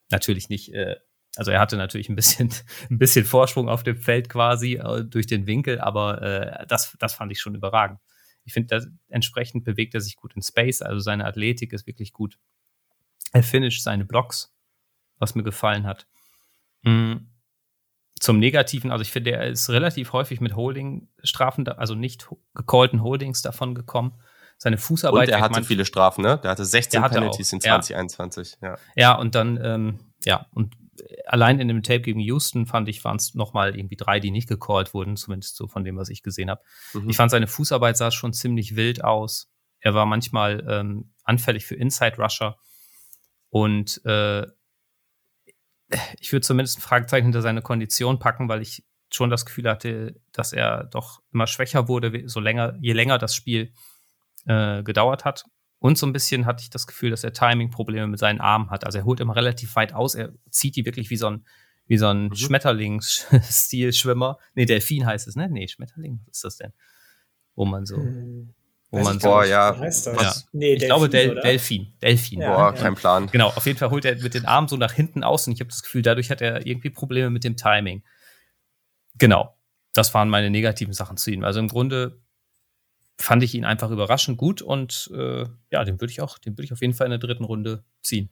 Natürlich 0.09 0.49
nicht, 0.49 0.73
äh, 0.73 0.95
also 1.36 1.51
er 1.51 1.59
hatte 1.59 1.78
natürlich 1.78 2.09
ein 2.09 2.15
bisschen, 2.15 2.51
ein 2.89 2.97
bisschen 2.97 3.26
Vorsprung 3.26 3.69
auf 3.69 3.84
dem 3.84 3.97
Feld 3.97 4.28
quasi 4.28 4.78
äh, 4.78 5.03
durch 5.03 5.28
den 5.28 5.45
Winkel, 5.45 5.80
aber 5.80 6.23
äh, 6.23 6.65
das, 6.65 6.97
das 6.97 7.13
fand 7.13 7.32
ich 7.32 7.39
schon 7.39 7.53
überragend. 7.53 7.99
Ich 8.43 8.53
finde, 8.53 8.91
entsprechend 9.07 9.65
bewegt 9.65 9.93
er 9.93 10.01
sich 10.01 10.15
gut 10.15 10.36
in 10.36 10.41
Space, 10.41 10.82
also 10.82 10.99
seine 10.99 11.26
Athletik 11.26 11.73
ist 11.73 11.86
wirklich 11.86 12.11
gut. 12.11 12.39
Er 13.34 13.43
finisht 13.43 13.84
seine 13.84 14.05
Blocks, 14.05 14.51
was 15.19 15.36
mir 15.36 15.43
gefallen 15.43 15.86
hat. 15.86 16.07
Mhm 16.82 17.34
zum 18.20 18.39
Negativen, 18.39 18.91
also 18.91 19.01
ich 19.01 19.11
finde, 19.11 19.32
er 19.32 19.47
ist 19.47 19.70
relativ 19.70 20.13
häufig 20.13 20.39
mit 20.39 20.55
Holding-Strafen, 20.55 21.68
also 21.68 21.95
nicht 21.95 22.30
gecallten 22.53 23.03
Holdings 23.03 23.41
davon 23.41 23.76
gekommen. 23.76 24.13
Seine 24.57 24.78
Fußarbeit. 24.78 25.28
Und 25.28 25.34
er 25.34 25.41
hatte 25.41 25.63
viele 25.63 25.84
Strafen, 25.84 26.22
ne? 26.22 26.39
Der 26.41 26.51
hatte 26.51 26.63
16 26.63 27.01
hatte 27.01 27.16
Penalties 27.16 27.49
auch, 27.49 27.53
in 27.55 27.61
2021. 27.61 28.57
Ja. 28.61 28.70
ja, 28.70 28.78
ja 28.95 29.16
und 29.16 29.36
dann, 29.36 29.59
ähm, 29.61 29.99
ja, 30.24 30.45
und 30.53 30.76
allein 31.26 31.59
in 31.59 31.68
dem 31.68 31.84
Tape 31.84 32.01
gegen 32.01 32.20
Houston 32.20 32.66
fand 32.66 32.88
ich, 32.88 33.03
waren 33.03 33.18
es 33.18 33.36
nochmal 33.36 33.76
irgendwie 33.76 33.97
drei, 33.97 34.20
die 34.20 34.32
nicht 34.32 34.47
gecallt 34.47 34.93
wurden, 34.93 35.18
zumindest 35.18 35.57
so 35.57 35.68
von 35.68 35.84
dem, 35.84 35.97
was 35.97 36.09
ich 36.09 36.24
gesehen 36.24 36.49
habe. 36.49 36.61
Mhm. 36.93 37.09
Ich 37.09 37.18
fand, 37.18 37.32
seine 37.32 37.47
Fußarbeit 37.47 37.97
sah 37.97 38.11
schon 38.11 38.34
ziemlich 38.34 38.76
wild 38.76 39.03
aus. 39.03 39.51
Er 39.80 39.93
war 39.93 40.05
manchmal 40.05 40.66
ähm, 40.70 41.11
anfällig 41.24 41.66
für 41.66 41.76
Inside-Rusher. 41.76 42.57
Und 43.49 44.03
äh, 44.05 44.47
ich 46.19 46.31
würde 46.31 46.45
zumindest 46.45 46.79
ein 46.79 46.81
Fragezeichen 46.81 47.25
hinter 47.25 47.41
seine 47.41 47.61
Kondition 47.61 48.19
packen, 48.19 48.49
weil 48.49 48.61
ich 48.61 48.83
schon 49.11 49.29
das 49.29 49.45
Gefühl 49.45 49.69
hatte, 49.69 50.19
dass 50.31 50.53
er 50.53 50.86
doch 50.86 51.21
immer 51.31 51.47
schwächer 51.47 51.88
wurde, 51.88 52.27
so 52.27 52.39
länger, 52.39 52.77
je 52.81 52.93
länger 52.93 53.17
das 53.17 53.36
Spiel 53.36 53.71
äh, 54.45 54.83
gedauert 54.83 55.25
hat. 55.25 55.45
Und 55.79 55.97
so 55.97 56.07
ein 56.07 56.13
bisschen 56.13 56.45
hatte 56.45 56.63
ich 56.63 56.69
das 56.69 56.88
Gefühl, 56.88 57.11
dass 57.11 57.23
er 57.23 57.33
Timing-Probleme 57.33 58.07
mit 58.07 58.19
seinen 58.19 58.41
Armen 58.41 58.71
hat. 58.71 58.86
Also 58.86 58.99
er 58.99 59.05
holt 59.05 59.19
immer 59.19 59.36
relativ 59.36 59.75
weit 59.75 59.93
aus, 59.93 60.15
er 60.15 60.33
zieht 60.49 60.75
die 60.75 60.86
wirklich 60.86 61.09
wie 61.09 61.17
so 61.17 61.27
ein, 61.27 61.45
wie 61.86 61.97
so 61.97 62.07
ein 62.07 62.29
mhm. 62.29 62.36
Schmetterlings-Stil-Schwimmer. 62.36 64.39
Nee, 64.55 64.65
Delfin 64.65 65.05
heißt 65.05 65.27
es, 65.27 65.36
ne? 65.36 65.47
Nee, 65.49 65.67
Schmetterling, 65.67 66.21
was 66.25 66.38
ist 66.38 66.43
das 66.43 66.57
denn? 66.57 66.73
Wo 67.53 67.65
man 67.65 67.86
so. 67.86 67.97
Hm. 67.97 68.55
Wo 68.96 69.04
man 69.04 69.20
boah, 69.20 69.43
so, 69.43 69.50
ja. 69.50 69.78
Heißt 69.78 70.08
das? 70.08 70.22
Ja. 70.22 70.34
Nee, 70.54 70.74
ich 70.74 70.80
Delfin, 70.80 70.88
glaube 70.88 71.10
Del 71.10 71.36
Delfin. 71.41 71.93
Delfin. 72.02 72.41
Ja, 72.41 72.56
boah, 72.56 72.74
ja. 72.76 72.82
kein 72.82 72.96
Plan. 72.96 73.28
Genau, 73.32 73.48
auf 73.48 73.66
jeden 73.66 73.78
Fall 73.78 73.89
holt 73.89 74.06
er 74.06 74.16
mit 74.16 74.34
den 74.34 74.46
Armen 74.46 74.68
so 74.68 74.78
nach 74.78 74.93
hinten 74.93 75.24
aus 75.24 75.48
und 75.48 75.54
ich 75.54 75.60
habe 75.60 75.70
das 75.70 75.84
Gefühl, 75.84 76.02
dadurch 76.02 76.30
hat 76.30 76.41
er 76.41 76.66
irgendwie 76.66 76.89
Probleme 76.89 77.30
mit 77.30 77.43
dem 77.43 77.58
Timing. 77.58 78.04
Genau. 79.18 79.56
Das 79.93 80.14
waren 80.14 80.30
meine 80.30 80.50
negativen 80.50 80.93
Sachen 80.93 81.18
zu 81.18 81.32
ihm. 81.32 81.43
Also 81.43 81.60
im 81.60 81.68
Grunde 81.68 82.20
fand 83.18 83.43
ich 83.43 83.56
ihn 83.56 83.66
einfach 83.66 83.91
überraschend 83.91 84.38
gut 84.38 84.62
und 84.62 85.09
äh, 85.13 85.46
ja, 85.72 85.84
den 85.86 86.01
würde 86.01 86.12
ich 86.12 86.22
auch, 86.22 86.38
den 86.38 86.54
würde 86.54 86.66
ich 86.66 86.74
auf 86.74 86.82
jeden 86.82 86.93
Fall 86.93 87.08
in 87.08 87.12
der 87.12 87.20
dritten 87.20 87.46
Runde 87.46 87.84
ziehen. 88.01 88.30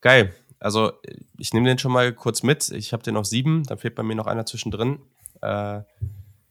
Geil. 0.00 0.34
Also 0.58 0.92
ich 1.38 1.52
nehme 1.52 1.68
den 1.68 1.78
schon 1.78 1.92
mal 1.92 2.12
kurz 2.12 2.42
mit. 2.42 2.70
Ich 2.70 2.92
habe 2.92 3.02
den 3.02 3.16
auf 3.16 3.26
sieben, 3.26 3.64
da 3.64 3.76
fehlt 3.76 3.94
bei 3.94 4.02
mir 4.02 4.14
noch 4.14 4.26
einer 4.26 4.46
zwischendrin. 4.46 5.00
Äh, 5.42 5.80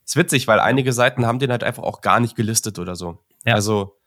ist 0.06 0.16
witzig, 0.16 0.48
weil 0.48 0.60
einige 0.60 0.94
Seiten 0.94 1.26
haben 1.26 1.40
den 1.40 1.52
halt 1.52 1.64
einfach 1.64 1.84
auch 1.84 2.02
gar 2.02 2.20
nicht 2.20 2.36
gelistet 2.36 2.80
oder 2.80 2.96
so. 2.96 3.24
Ja. 3.46 3.56
Also, 3.56 4.00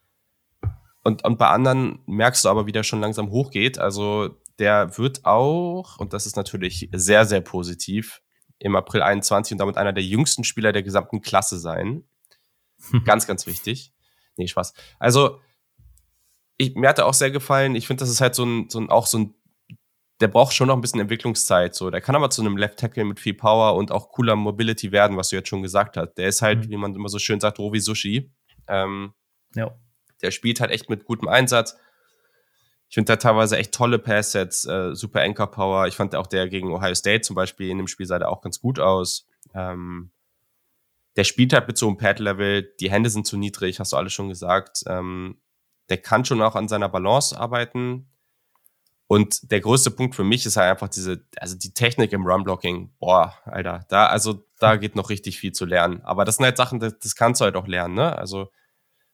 und, 1.02 1.24
und 1.24 1.38
bei 1.38 1.48
anderen 1.48 2.00
merkst 2.06 2.44
du 2.44 2.48
aber, 2.48 2.66
wie 2.66 2.72
der 2.72 2.82
schon 2.82 3.00
langsam 3.00 3.30
hochgeht. 3.30 3.78
Also, 3.78 4.36
der 4.58 4.96
wird 4.98 5.24
auch, 5.24 5.98
und 5.98 6.12
das 6.12 6.26
ist 6.26 6.36
natürlich 6.36 6.88
sehr, 6.92 7.24
sehr 7.24 7.40
positiv, 7.40 8.22
im 8.58 8.76
April 8.76 9.02
21 9.02 9.52
und 9.52 9.58
damit 9.58 9.76
einer 9.76 9.92
der 9.92 10.02
jüngsten 10.02 10.44
Spieler 10.44 10.72
der 10.72 10.82
gesamten 10.82 11.20
Klasse 11.20 11.58
sein. 11.58 12.04
ganz, 13.04 13.26
ganz 13.26 13.46
wichtig. 13.46 13.92
Nee, 14.36 14.46
Spaß. 14.46 14.74
Also, 14.98 15.40
ich, 16.56 16.74
mir 16.74 16.88
hat 16.88 16.98
er 16.98 17.06
auch 17.06 17.14
sehr 17.14 17.30
gefallen. 17.30 17.76
Ich 17.76 17.86
finde, 17.86 18.00
das 18.00 18.10
ist 18.10 18.20
halt 18.20 18.34
so 18.34 18.44
ein, 18.44 18.68
so 18.68 18.80
ein, 18.80 18.90
auch 18.90 19.06
so 19.06 19.18
ein 19.18 19.34
der 20.20 20.28
braucht 20.28 20.52
schon 20.54 20.68
noch 20.68 20.74
ein 20.74 20.80
bisschen 20.80 21.00
Entwicklungszeit. 21.00 21.74
So, 21.74 21.90
der 21.90 22.00
kann 22.00 22.16
aber 22.16 22.30
zu 22.30 22.40
einem 22.40 22.56
Left 22.56 22.78
Tackle 22.78 23.04
mit 23.04 23.20
viel 23.20 23.34
Power 23.34 23.76
und 23.76 23.92
auch 23.92 24.10
cooler 24.10 24.36
Mobility 24.36 24.90
werden, 24.90 25.16
was 25.16 25.28
du 25.28 25.36
jetzt 25.36 25.48
schon 25.48 25.62
gesagt 25.62 25.96
hast. 25.96 26.14
Der 26.14 26.28
ist 26.28 26.42
halt, 26.42 26.66
mhm. 26.66 26.70
wie 26.70 26.76
man 26.76 26.94
immer 26.94 27.08
so 27.08 27.18
schön 27.18 27.40
sagt, 27.40 27.58
Rovi 27.58 27.80
Sushi. 27.80 28.32
Ähm, 28.66 29.12
ja. 29.54 29.74
Der 30.22 30.30
spielt 30.32 30.60
halt 30.60 30.72
echt 30.72 30.90
mit 30.90 31.04
gutem 31.04 31.28
Einsatz. 31.28 31.76
Ich 32.88 32.94
finde 32.94 33.12
da 33.12 33.16
teilweise 33.16 33.58
echt 33.58 33.72
tolle 33.72 33.98
Passsets, 33.98 34.64
äh, 34.64 34.94
super 34.94 35.20
Anchor 35.20 35.50
Power. 35.50 35.86
Ich 35.86 35.94
fand 35.94 36.14
auch 36.14 36.26
der 36.26 36.48
gegen 36.48 36.72
Ohio 36.72 36.94
State 36.94 37.20
zum 37.20 37.36
Beispiel 37.36 37.68
in 37.68 37.78
dem 37.78 37.86
Spiel 37.86 38.06
sah 38.06 38.18
der 38.18 38.30
auch 38.30 38.40
ganz 38.40 38.60
gut 38.60 38.80
aus. 38.80 39.26
Ähm, 39.54 40.10
der 41.16 41.24
spielt 41.24 41.52
halt 41.52 41.68
mit 41.68 41.76
so 41.76 41.86
einem 41.86 41.96
Pad-Level, 41.96 42.74
die 42.80 42.90
Hände 42.90 43.10
sind 43.10 43.26
zu 43.26 43.36
niedrig, 43.36 43.78
hast 43.78 43.92
du 43.92 43.96
alles 43.96 44.12
schon 44.12 44.28
gesagt. 44.28 44.84
Ähm, 44.86 45.40
der 45.90 45.98
kann 45.98 46.24
schon 46.24 46.40
auch 46.42 46.54
an 46.54 46.68
seiner 46.68 46.88
Balance 46.88 47.38
arbeiten. 47.38 48.08
Und 49.08 49.50
der 49.50 49.60
größte 49.60 49.90
Punkt 49.90 50.14
für 50.14 50.22
mich 50.22 50.44
ist 50.44 50.58
halt 50.58 50.70
einfach 50.70 50.88
diese, 50.88 51.24
also 51.38 51.56
die 51.56 51.72
Technik 51.72 52.12
im 52.12 52.26
Run-Blocking. 52.26 52.92
Boah, 52.98 53.34
Alter, 53.46 53.86
da, 53.88 54.06
also 54.06 54.44
da 54.58 54.76
geht 54.76 54.96
noch 54.96 55.08
richtig 55.08 55.38
viel 55.38 55.52
zu 55.52 55.64
lernen. 55.64 56.02
Aber 56.04 56.26
das 56.26 56.36
sind 56.36 56.44
halt 56.44 56.58
Sachen, 56.58 56.78
das, 56.78 56.98
das 56.98 57.16
kannst 57.16 57.40
du 57.40 57.46
halt 57.46 57.56
auch 57.56 57.66
lernen, 57.66 57.94
ne? 57.94 58.16
Also 58.16 58.50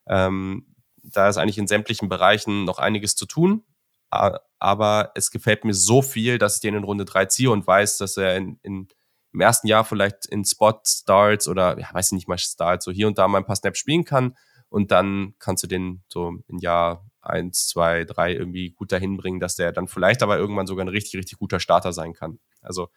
ähm, 0.08 0.74
da 1.04 1.28
ist 1.28 1.36
eigentlich 1.36 1.58
in 1.58 1.68
sämtlichen 1.68 2.08
Bereichen 2.08 2.64
noch 2.64 2.78
einiges 2.78 3.14
zu 3.14 3.24
tun. 3.24 3.64
Aber 4.10 5.12
es 5.14 5.30
gefällt 5.30 5.64
mir 5.64 5.74
so 5.74 6.02
viel, 6.02 6.38
dass 6.38 6.56
ich 6.56 6.60
den 6.60 6.74
in 6.74 6.84
Runde 6.84 7.04
3 7.04 7.26
ziehe 7.26 7.50
und 7.50 7.66
weiß, 7.66 7.98
dass 7.98 8.16
er 8.16 8.36
in, 8.36 8.58
in, 8.62 8.88
im 9.32 9.40
ersten 9.40 9.68
Jahr 9.68 9.84
vielleicht 9.84 10.26
in 10.26 10.44
Spot 10.44 10.80
Starts 10.84 11.46
oder, 11.46 11.78
ja, 11.78 11.88
weiß 11.92 12.06
ich 12.06 12.12
nicht 12.12 12.28
mal 12.28 12.38
Starts, 12.38 12.84
so 12.84 12.90
hier 12.90 13.06
und 13.06 13.18
da 13.18 13.28
mal 13.28 13.38
ein 13.38 13.46
paar 13.46 13.56
Snaps 13.56 13.78
spielen 13.78 14.04
kann. 14.04 14.36
Und 14.68 14.90
dann 14.90 15.34
kannst 15.38 15.62
du 15.62 15.68
den 15.68 16.02
so 16.08 16.32
in 16.48 16.58
Jahr 16.58 17.04
eins, 17.26 17.68
zwei, 17.68 18.04
drei 18.04 18.32
irgendwie 18.32 18.70
gut 18.70 18.92
dahin 18.92 19.16
bringen, 19.16 19.40
dass 19.40 19.56
der 19.56 19.72
dann 19.72 19.88
vielleicht 19.88 20.22
aber 20.22 20.38
irgendwann 20.38 20.66
sogar 20.66 20.84
ein 20.84 20.88
richtig, 20.88 21.16
richtig 21.16 21.38
guter 21.38 21.60
Starter 21.60 21.92
sein 21.92 22.12
kann. 22.12 22.38
Also 22.60 22.88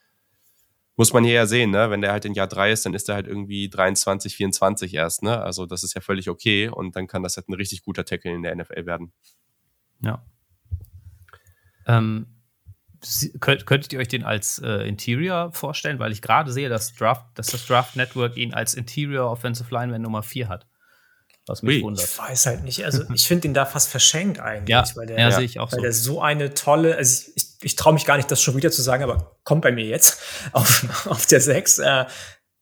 muss 0.98 1.14
man 1.14 1.24
hier 1.24 1.34
ja 1.34 1.46
sehen, 1.46 1.70
ne? 1.70 1.92
Wenn 1.92 2.02
der 2.02 2.12
halt 2.12 2.26
in 2.26 2.34
Jahr 2.34 2.48
drei 2.48 2.72
ist, 2.72 2.86
dann 2.86 2.96
ist 2.96 3.08
er 3.08 3.16
halt 3.16 3.28
irgendwie 3.28 3.70
23, 3.70 4.36
24 4.36 4.96
erst, 4.96 5.22
ne? 5.22 5.42
Also 5.42 5.68
das 5.68 5.84
ist 5.84 5.94
ja 5.94 6.02
völlig 6.02 6.28
okay 6.30 6.70
und 6.70 6.96
dann 6.96 7.06
kann 7.06 7.22
das 7.22 7.38
halt 7.38 7.48
ein 7.50 7.54
richtig 7.54 7.84
guter 7.84 8.04
Tackle 8.04 8.34
in 8.34 8.42
der 8.42 8.56
NFL 8.56 8.86
werden. 8.88 9.14
Ja. 10.02 10.26
Ähm, 11.86 12.38
könnt, 13.40 13.66
könntet 13.68 13.94
ihr 13.94 14.00
euch 14.00 14.08
den 14.08 14.24
als 14.24 14.60
äh, 14.60 14.88
Interior 14.88 15.54
vorstellen? 15.54 16.00
Weil 16.00 16.12
ich 16.12 16.24
gerade 16.24 16.52
sehe, 16.52 16.68
dass, 16.68 16.96
Draft, 16.96 17.26
dass 17.36 17.48
das 17.48 17.68
Draft 17.68 17.96
Network 17.96 18.36
ihn 18.36 18.56
als 18.56 18.74
Interior 18.74 19.32
Offensive 19.32 19.72
Lineman 19.74 20.02
Nummer 20.02 20.24
4 20.24 20.50
hat. 20.50 20.68
Was 21.48 21.64
mich 21.64 21.82
wundert. 21.82 22.06
Ich 22.06 22.18
weiß 22.18 22.46
halt 22.46 22.64
nicht. 22.64 22.84
Also 22.84 23.04
ich 23.14 23.26
finde 23.26 23.48
ihn 23.48 23.54
da 23.54 23.66
fast 23.66 23.90
verschenkt 23.90 24.40
eigentlich. 24.40 24.70
Ja, 24.70 24.86
weil 24.96 25.08
der, 25.08 25.18
ja, 25.18 25.32
sehe 25.32 25.46
ich 25.46 25.60
auch 25.60 25.72
weil 25.72 25.78
so. 25.78 25.82
der 25.82 25.94
so 25.94 26.22
eine 26.22 26.54
tolle, 26.54 26.98
also 26.98 27.32
ich, 27.36 27.38
ich, 27.38 27.46
ich 27.62 27.76
traue 27.76 27.94
mich 27.94 28.06
gar 28.06 28.18
nicht, 28.18 28.30
das 28.30 28.42
schon 28.42 28.56
wieder 28.56 28.70
zu 28.70 28.82
sagen, 28.82 29.04
aber 29.04 29.38
kommt 29.44 29.62
bei 29.62 29.72
mir 29.72 29.86
jetzt 29.86 30.22
auf, 30.52 31.08
auf 31.08 31.26
der 31.26 31.40
6, 31.40 31.80
äh, 31.80 32.06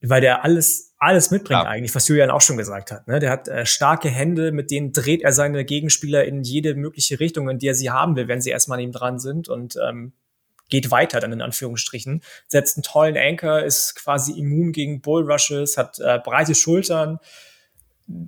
weil 0.02 0.22
der 0.22 0.44
alles, 0.44 0.94
alles 1.00 1.32
mitbringt 1.32 1.64
ja. 1.64 1.70
eigentlich, 1.70 1.96
was 1.96 2.08
Julian 2.08 2.30
auch 2.30 2.42
schon 2.42 2.58
gesagt 2.58 2.92
hat. 2.92 3.08
Ne? 3.08 3.20
Der 3.20 3.32
hat 3.32 3.48
äh, 3.48 3.66
starke 3.66 4.10
Hände, 4.10 4.52
mit 4.52 4.70
denen 4.70 4.92
dreht 4.92 5.24
er 5.24 5.34
seine 5.34 5.66
Gegenspieler 5.66 6.24
in 6.26 6.44
jede 6.44 6.76
mögliche 6.76 7.20
Richtung, 7.20 7.50
in 7.50 7.58
die 7.58 7.68
er 7.68 7.76
sie 7.76 7.90
haben 7.90 8.16
will, 8.16 8.28
wenn 8.28 8.42
sie 8.42 8.52
erstmal 8.52 8.78
an 8.78 8.86
ihm 8.86 8.92
dran 8.92 9.20
sind 9.20 9.50
und 9.50 9.78
ähm, 9.78 10.14
geht 10.70 10.92
weiter 10.92 11.20
dann 11.20 11.32
in 11.32 11.42
Anführungsstrichen, 11.42 12.22
setzt 12.48 12.78
einen 12.78 12.84
tollen 12.84 13.18
Anchor, 13.18 13.64
ist 13.64 13.96
quasi 13.96 14.34
immun 14.34 14.72
gegen 14.72 15.02
Bullrushes, 15.02 15.78
hat 15.78 16.00
äh, 16.00 16.20
breite 16.24 16.56
Schultern, 16.56 17.20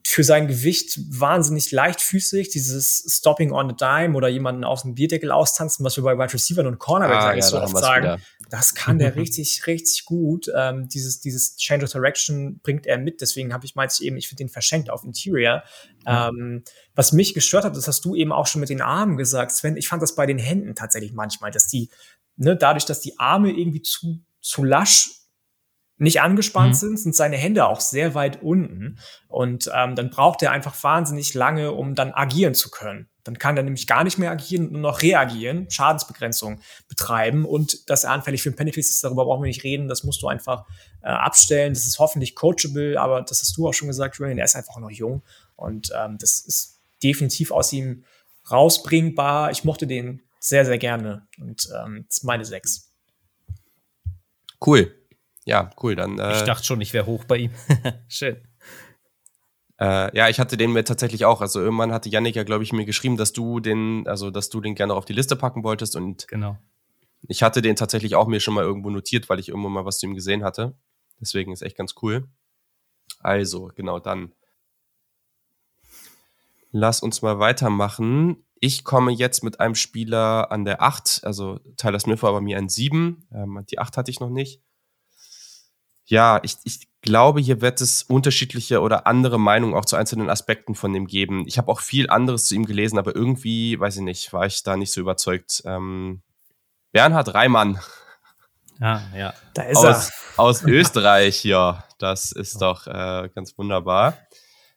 für 0.03 0.23
sein 0.23 0.47
Gewicht 0.47 0.99
wahnsinnig 1.19 1.71
leichtfüßig, 1.71 2.49
dieses 2.49 3.05
Stopping 3.07 3.51
on 3.51 3.69
a 3.69 3.73
Dime 3.73 4.17
oder 4.17 4.27
jemanden 4.27 4.63
auf 4.63 4.81
dem 4.81 4.95
Bierdeckel 4.95 5.31
austanzen, 5.31 5.85
was 5.85 5.97
wir 5.97 6.03
bei 6.03 6.17
Wide 6.17 6.33
Receiver 6.33 6.65
und 6.65 6.79
Cornerbacks 6.79 7.25
ah, 7.25 7.29
eigentlich 7.29 7.45
ja, 7.45 7.49
so 7.49 7.61
oft 7.61 7.77
sagen. 7.77 8.03
Wieder. 8.03 8.19
Das 8.49 8.73
kann 8.73 8.97
der 8.97 9.15
richtig, 9.15 9.67
richtig 9.67 10.05
gut. 10.05 10.49
Ähm, 10.55 10.87
dieses, 10.87 11.19
dieses 11.19 11.57
Change 11.57 11.85
of 11.85 11.91
Direction 11.91 12.59
bringt 12.63 12.87
er 12.87 12.97
mit. 12.97 13.21
Deswegen 13.21 13.53
habe 13.53 13.65
ich 13.65 13.75
meinte 13.75 13.93
ich 13.99 14.03
eben, 14.03 14.17
ich 14.17 14.27
finde 14.27 14.45
den 14.45 14.49
verschenkt 14.49 14.89
auf 14.89 15.03
Interior. 15.03 15.63
Ja. 16.05 16.29
Ähm, 16.29 16.63
was 16.95 17.11
mich 17.11 17.35
gestört 17.35 17.63
hat, 17.63 17.77
das 17.77 17.87
hast 17.87 18.03
du 18.03 18.15
eben 18.15 18.31
auch 18.31 18.47
schon 18.47 18.61
mit 18.61 18.69
den 18.69 18.81
Armen 18.81 19.15
gesagt, 19.15 19.51
Sven. 19.51 19.77
Ich 19.77 19.87
fand 19.87 20.01
das 20.01 20.15
bei 20.15 20.25
den 20.25 20.39
Händen 20.39 20.73
tatsächlich 20.73 21.13
manchmal, 21.13 21.51
dass 21.51 21.67
die, 21.67 21.91
ne, 22.35 22.55
dadurch, 22.55 22.85
dass 22.85 22.99
die 22.99 23.19
Arme 23.19 23.51
irgendwie 23.51 23.83
zu, 23.83 24.23
zu 24.41 24.63
lasch 24.63 25.16
nicht 25.97 26.21
angespannt 26.21 26.73
mhm. 26.73 26.77
sind, 26.77 26.99
sind 26.99 27.15
seine 27.15 27.37
Hände 27.37 27.67
auch 27.67 27.79
sehr 27.79 28.13
weit 28.13 28.41
unten. 28.41 28.99
Und 29.27 29.69
ähm, 29.73 29.95
dann 29.95 30.09
braucht 30.09 30.43
er 30.43 30.51
einfach 30.51 30.81
wahnsinnig 30.83 31.33
lange, 31.33 31.71
um 31.71 31.95
dann 31.95 32.11
agieren 32.13 32.53
zu 32.53 32.69
können. 32.69 33.09
Dann 33.23 33.39
kann 33.39 33.57
er 33.57 33.63
nämlich 33.63 33.87
gar 33.87 34.03
nicht 34.03 34.17
mehr 34.17 34.31
agieren, 34.31 34.71
nur 34.71 34.81
noch 34.81 35.01
reagieren, 35.01 35.69
Schadensbegrenzung 35.69 36.61
betreiben. 36.87 37.45
Und 37.45 37.89
dass 37.89 38.03
er 38.03 38.11
anfällig 38.11 38.41
für 38.41 38.49
ein 38.49 38.55
Penalties 38.55 38.89
ist, 38.89 39.03
darüber 39.03 39.25
brauchen 39.25 39.43
wir 39.43 39.47
nicht 39.47 39.63
reden. 39.63 39.87
Das 39.87 40.03
musst 40.03 40.21
du 40.21 40.27
einfach 40.27 40.65
äh, 41.01 41.07
abstellen. 41.07 41.73
Das 41.73 41.85
ist 41.87 41.99
hoffentlich 41.99 42.35
coachable, 42.35 42.99
aber 42.99 43.21
das 43.21 43.41
hast 43.41 43.57
du 43.57 43.67
auch 43.67 43.73
schon 43.73 43.87
gesagt, 43.87 44.17
Julian, 44.17 44.37
er 44.37 44.45
ist 44.45 44.55
einfach 44.55 44.77
noch 44.77 44.91
jung. 44.91 45.23
Und 45.55 45.91
ähm, 45.97 46.17
das 46.19 46.39
ist 46.41 46.79
definitiv 47.03 47.51
aus 47.51 47.73
ihm 47.73 48.05
rausbringbar. 48.49 49.51
Ich 49.51 49.63
mochte 49.63 49.87
den 49.87 50.21
sehr, 50.39 50.65
sehr 50.65 50.77
gerne. 50.77 51.27
Und 51.39 51.67
ähm, 51.75 52.05
das 52.07 52.19
ist 52.19 52.23
meine 52.23 52.45
sechs. 52.45 52.93
Cool. 54.65 54.95
Ja, 55.47 55.69
cool. 55.81 55.95
Dann, 55.95 56.19
äh, 56.19 56.35
ich 56.35 56.41
dachte 56.41 56.65
schon, 56.65 56.81
ich 56.81 56.91
wäre 56.91 57.05
hoch 57.05 57.23
bei 57.23 57.37
ihm. 57.37 57.51
Schön. 58.09 58.35
Äh, 59.79 60.15
ja, 60.15 60.27
ich 60.27 60.41
hatte 60.41 60.57
den 60.57 60.73
mir 60.73 60.83
tatsächlich 60.83 61.23
auch. 61.23 61.39
Also 61.39 61.61
irgendwann 61.61 61.93
hatte 61.93 62.09
Yannick 62.09 62.35
ja, 62.35 62.43
glaube 62.43 62.65
ich, 62.65 62.73
mir 62.73 62.83
geschrieben, 62.83 63.15
dass 63.15 63.31
du 63.31 63.61
den, 63.61 64.05
also 64.07 64.29
dass 64.29 64.49
du 64.49 64.59
den 64.59 64.75
gerne 64.75 64.93
auf 64.93 65.05
die 65.05 65.13
Liste 65.13 65.37
packen 65.37 65.63
wolltest. 65.63 65.95
Und 65.95 66.27
genau. 66.27 66.57
ich 67.29 67.43
hatte 67.43 67.61
den 67.61 67.77
tatsächlich 67.77 68.15
auch 68.15 68.27
mir 68.27 68.41
schon 68.41 68.55
mal 68.55 68.65
irgendwo 68.65 68.89
notiert, 68.89 69.29
weil 69.29 69.39
ich 69.39 69.47
irgendwo 69.47 69.69
mal 69.69 69.85
was 69.85 69.99
zu 69.99 70.07
ihm 70.07 70.15
gesehen 70.15 70.43
hatte. 70.43 70.75
Deswegen 71.21 71.53
ist 71.53 71.61
echt 71.61 71.77
ganz 71.77 71.95
cool. 72.01 72.27
Also, 73.19 73.71
genau, 73.73 73.99
dann 73.99 74.33
lass 76.71 77.01
uns 77.01 77.21
mal 77.21 77.39
weitermachen. 77.39 78.43
Ich 78.59 78.83
komme 78.83 79.13
jetzt 79.13 79.45
mit 79.45 79.61
einem 79.61 79.75
Spieler 79.75 80.51
an 80.51 80.65
der 80.65 80.81
8, 80.81 81.21
also 81.23 81.59
Tyler 81.77 82.01
Smith 82.01 82.21
war 82.21 82.33
bei 82.33 82.41
mir 82.41 82.57
ein 82.57 82.67
7. 82.67 83.27
Ähm, 83.31 83.63
die 83.69 83.79
8 83.79 83.95
hatte 83.95 84.11
ich 84.11 84.19
noch 84.19 84.29
nicht. 84.29 84.61
Ja, 86.09 86.39
ich, 86.43 86.55
ich 86.63 86.87
glaube, 87.01 87.41
hier 87.41 87.61
wird 87.61 87.81
es 87.81 88.03
unterschiedliche 88.03 88.79
oder 88.81 89.07
andere 89.07 89.39
Meinungen 89.39 89.73
auch 89.73 89.85
zu 89.85 89.97
einzelnen 89.97 90.29
Aspekten 90.29 90.73
von 90.73 90.93
dem 90.93 91.05
geben. 91.05 91.43
Ich 91.47 91.57
habe 91.57 91.69
auch 91.69 91.81
viel 91.81 92.09
anderes 92.09 92.45
zu 92.45 92.55
ihm 92.55 92.65
gelesen, 92.65 92.97
aber 92.97 93.13
irgendwie, 93.13 93.77
weiß 93.79 93.97
ich 93.97 94.01
nicht, 94.01 94.31
war 94.31 94.45
ich 94.45 94.63
da 94.63 94.77
nicht 94.77 94.93
so 94.93 95.01
überzeugt. 95.01 95.63
Ähm, 95.65 96.21
Bernhard 96.93 97.33
Reimann. 97.33 97.79
Ja, 98.79 99.03
ja. 99.15 99.33
Da 99.53 99.63
ist 99.63 99.77
aus, 99.77 100.09
er. 100.09 100.39
Aus 100.39 100.63
Österreich, 100.63 101.43
ja. 101.43 101.83
Das 101.97 102.31
ist 102.31 102.61
doch 102.61 102.87
äh, 102.87 103.29
ganz 103.35 103.57
wunderbar. 103.57 104.17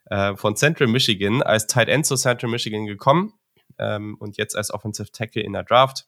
Äh, 0.05 0.35
von 0.35 0.57
Central 0.57 0.87
Michigan, 0.87 1.41
als 1.41 1.67
Tight 1.67 1.87
End 1.87 2.05
zu 2.05 2.15
Central 2.17 2.51
Michigan 2.51 2.87
gekommen 2.87 3.33
ähm, 3.77 4.17
und 4.19 4.37
jetzt 4.37 4.55
als 4.57 4.73
Offensive 4.73 5.11
Tackle 5.11 5.43
in 5.43 5.53
der 5.53 5.63
Draft 5.63 6.07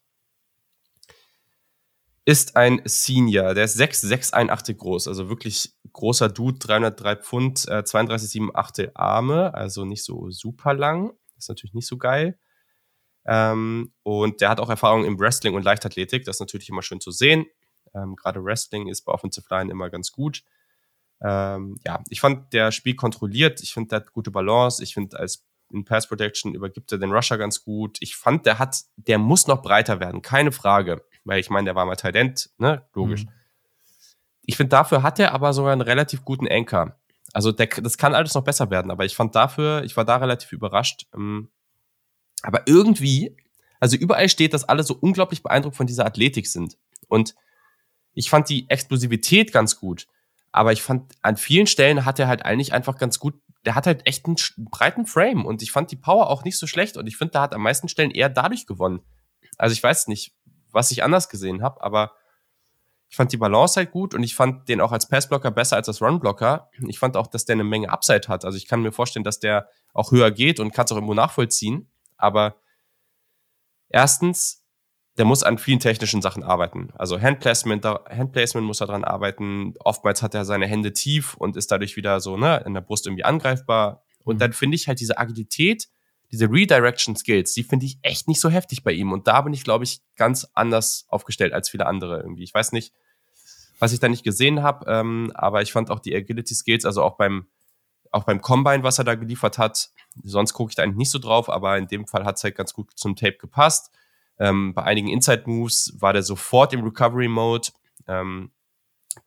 ist 2.25 2.55
ein 2.55 2.81
Senior. 2.85 3.53
Der 3.53 3.65
ist 3.65 3.75
6,681 3.75 4.77
groß, 4.77 5.07
also 5.07 5.29
wirklich 5.29 5.73
großer 5.91 6.29
Dude, 6.29 6.59
303 6.59 7.15
Pfund, 7.17 7.67
äh, 7.67 7.83
32,78 7.83 8.91
Arme, 8.95 9.53
also 9.53 9.85
nicht 9.85 10.03
so 10.03 10.29
super 10.31 10.73
lang. 10.73 11.13
ist 11.37 11.49
natürlich 11.49 11.73
nicht 11.73 11.87
so 11.87 11.97
geil. 11.97 12.39
Ähm, 13.25 13.93
und 14.03 14.41
der 14.41 14.49
hat 14.49 14.59
auch 14.59 14.69
Erfahrung 14.69 15.05
im 15.05 15.19
Wrestling 15.19 15.53
und 15.53 15.63
Leichtathletik. 15.63 16.25
Das 16.25 16.37
ist 16.37 16.39
natürlich 16.39 16.69
immer 16.69 16.81
schön 16.81 17.01
zu 17.01 17.11
sehen. 17.11 17.45
Ähm, 17.93 18.15
Gerade 18.15 18.43
Wrestling 18.43 18.87
ist 18.87 19.03
bei 19.03 19.13
Offensive 19.13 19.47
Line 19.49 19.71
immer 19.71 19.89
ganz 19.89 20.11
gut. 20.11 20.43
Ähm, 21.21 21.77
ja, 21.85 22.03
ich 22.09 22.21
fand 22.21 22.53
der 22.53 22.71
Spiel 22.71 22.95
kontrolliert. 22.95 23.61
Ich 23.61 23.73
finde, 23.73 23.89
der 23.89 23.99
hat 24.01 24.13
gute 24.13 24.31
Balance. 24.31 24.83
Ich 24.83 24.93
finde, 24.93 25.19
als 25.19 25.45
in 25.71 25.85
Pass 25.85 26.07
Protection 26.07 26.53
übergibt 26.53 26.91
er 26.91 26.97
den 26.97 27.11
Rusher 27.11 27.37
ganz 27.37 27.63
gut. 27.63 27.97
Ich 28.01 28.15
fand, 28.15 28.45
der 28.45 28.59
hat, 28.59 28.77
der 28.95 29.17
muss 29.17 29.47
noch 29.47 29.61
breiter 29.61 29.99
werden, 29.99 30.21
keine 30.21 30.51
Frage 30.51 31.03
weil 31.23 31.39
ich 31.39 31.49
meine, 31.49 31.65
der 31.65 31.75
war 31.75 31.85
mal 31.85 31.95
Talent, 31.95 32.49
ne? 32.57 32.85
Logisch. 32.93 33.25
Mhm. 33.25 33.31
Ich 34.45 34.57
finde, 34.57 34.69
dafür 34.69 35.03
hat 35.03 35.19
er 35.19 35.33
aber 35.33 35.53
sogar 35.53 35.71
einen 35.71 35.81
relativ 35.81 36.25
guten 36.25 36.47
Anker. 36.47 36.97
Also 37.33 37.51
der, 37.51 37.67
das 37.67 37.97
kann 37.97 38.13
alles 38.13 38.33
noch 38.33 38.43
besser 38.43 38.69
werden, 38.69 38.91
aber 38.91 39.05
ich 39.05 39.15
fand 39.15 39.35
dafür, 39.35 39.83
ich 39.83 39.95
war 39.97 40.05
da 40.05 40.17
relativ 40.17 40.51
überrascht. 40.51 41.07
Ähm, 41.13 41.49
aber 42.43 42.63
irgendwie, 42.67 43.35
also 43.79 43.95
überall 43.95 44.29
steht, 44.29 44.53
dass 44.53 44.65
alle 44.65 44.83
so 44.83 44.95
unglaublich 44.99 45.41
beeindruckt 45.41 45.77
von 45.77 45.87
dieser 45.87 46.05
Athletik 46.05 46.47
sind. 46.47 46.77
Und 47.07 47.35
ich 48.13 48.29
fand 48.29 48.49
die 48.49 48.69
Explosivität 48.69 49.51
ganz 49.51 49.79
gut. 49.79 50.07
Aber 50.51 50.71
ich 50.71 50.83
fand, 50.83 51.13
an 51.23 51.37
vielen 51.37 51.65
Stellen 51.65 52.05
hat 52.05 52.19
er 52.19 52.27
halt 52.27 52.45
eigentlich 52.45 52.73
einfach 52.73 52.97
ganz 52.97 53.17
gut, 53.17 53.33
der 53.65 53.75
hat 53.75 53.87
halt 53.87 54.05
echt 54.05 54.25
einen 54.25 54.35
breiten 54.57 55.07
Frame 55.07 55.45
und 55.45 55.63
ich 55.63 55.71
fand 55.71 55.89
die 55.89 55.95
Power 55.95 56.29
auch 56.29 56.43
nicht 56.43 56.59
so 56.59 56.67
schlecht 56.67 56.97
und 56.97 57.07
ich 57.07 57.17
finde, 57.17 57.31
da 57.31 57.41
hat 57.41 57.55
an 57.55 57.61
meisten 57.61 57.87
Stellen 57.87 58.11
eher 58.11 58.29
dadurch 58.29 58.67
gewonnen. 58.67 59.01
Also 59.57 59.73
ich 59.73 59.81
weiß 59.81 60.07
nicht, 60.07 60.35
was 60.73 60.91
ich 60.91 61.03
anders 61.03 61.29
gesehen 61.29 61.61
habe, 61.63 61.81
aber 61.83 62.13
ich 63.13 63.15
fand 63.15 63.31
die 63.31 63.37
Balance 63.37 63.79
halt 63.79 63.91
gut 63.91 64.15
und 64.15 64.23
ich 64.23 64.33
fand 64.33 64.67
den 64.67 64.81
auch 64.81 64.91
als 64.91 65.07
Passblocker 65.07 65.51
besser 65.51 65.75
als 65.75 65.87
als 65.87 66.01
Runblocker. 66.01 66.71
Ich 66.87 66.97
fand 66.97 67.15
auch, 67.15 67.27
dass 67.27 67.45
der 67.45 67.53
eine 67.53 67.63
Menge 67.63 67.91
Upside 67.91 68.27
hat. 68.27 68.43
Also 68.43 68.57
ich 68.57 68.67
kann 68.67 68.81
mir 68.81 68.91
vorstellen, 68.91 69.23
dass 69.23 69.39
der 69.39 69.69
auch 69.93 70.11
höher 70.11 70.31
geht 70.31 70.59
und 70.59 70.73
kann 70.73 70.85
es 70.85 70.91
auch 70.91 70.95
irgendwo 70.95 71.13
nachvollziehen. 71.13 71.91
Aber 72.17 72.55
erstens, 73.89 74.63
der 75.19 75.25
muss 75.25 75.43
an 75.43 75.59
vielen 75.59 75.79
technischen 75.79 76.23
Sachen 76.23 76.41
arbeiten. 76.41 76.89
Also 76.95 77.21
Handplacement, 77.21 77.85
Handplacement 77.85 78.65
muss 78.65 78.81
er 78.81 78.87
dran 78.87 79.03
arbeiten. 79.03 79.75
Oftmals 79.77 80.23
hat 80.23 80.33
er 80.33 80.43
seine 80.43 80.65
Hände 80.65 80.91
tief 80.91 81.35
und 81.35 81.55
ist 81.55 81.71
dadurch 81.71 81.95
wieder 81.95 82.19
so 82.19 82.35
ne, 82.35 82.63
in 82.65 82.73
der 82.73 82.81
Brust 82.81 83.05
irgendwie 83.05 83.25
angreifbar. 83.25 84.03
Und 84.23 84.37
mhm. 84.37 84.39
dann 84.39 84.53
finde 84.53 84.75
ich 84.75 84.87
halt 84.87 84.99
diese 84.99 85.19
Agilität 85.19 85.87
diese 86.33 86.49
Redirection 86.49 87.15
Skills, 87.15 87.53
die 87.53 87.63
finde 87.63 87.85
ich 87.85 87.99
echt 88.01 88.27
nicht 88.27 88.41
so 88.41 88.49
heftig 88.49 88.83
bei 88.83 88.91
ihm. 88.91 89.11
Und 89.11 89.27
da 89.27 89.41
bin 89.41 89.53
ich, 89.53 89.63
glaube 89.63 89.83
ich, 89.83 90.01
ganz 90.15 90.49
anders 90.55 91.05
aufgestellt 91.07 91.53
als 91.53 91.69
viele 91.69 91.85
andere 91.85 92.21
irgendwie. 92.21 92.43
Ich 92.43 92.55
weiß 92.55 92.71
nicht, 92.71 92.91
was 93.77 93.93
ich 93.93 93.99
da 93.99 94.09
nicht 94.09 94.23
gesehen 94.23 94.63
habe, 94.63 94.91
ähm, 94.91 95.31
aber 95.35 95.61
ich 95.61 95.71
fand 95.71 95.91
auch 95.91 95.99
die 95.99 96.15
Agility 96.15 96.55
Skills, 96.55 96.85
also 96.85 97.03
auch 97.03 97.17
beim, 97.17 97.45
auch 98.11 98.23
beim 98.23 98.41
Combine, 98.41 98.81
was 98.81 98.97
er 98.97 99.03
da 99.03 99.13
geliefert 99.13 99.59
hat, 99.59 99.91
sonst 100.23 100.53
gucke 100.53 100.71
ich 100.71 100.75
da 100.75 100.81
eigentlich 100.81 100.97
nicht 100.97 101.11
so 101.11 101.19
drauf, 101.19 101.49
aber 101.49 101.77
in 101.77 101.87
dem 101.87 102.07
Fall 102.07 102.25
hat 102.25 102.37
es 102.37 102.43
halt 102.43 102.55
ganz 102.55 102.73
gut 102.73 102.89
zum 102.95 103.15
Tape 103.15 103.37
gepasst. 103.37 103.91
Ähm, 104.39 104.73
bei 104.73 104.81
einigen 104.81 105.09
Inside 105.09 105.43
Moves 105.45 105.93
war 105.99 106.13
der 106.13 106.23
sofort 106.23 106.73
im 106.73 106.83
Recovery 106.83 107.27
Mode. 107.27 107.69
Ähm, 108.07 108.49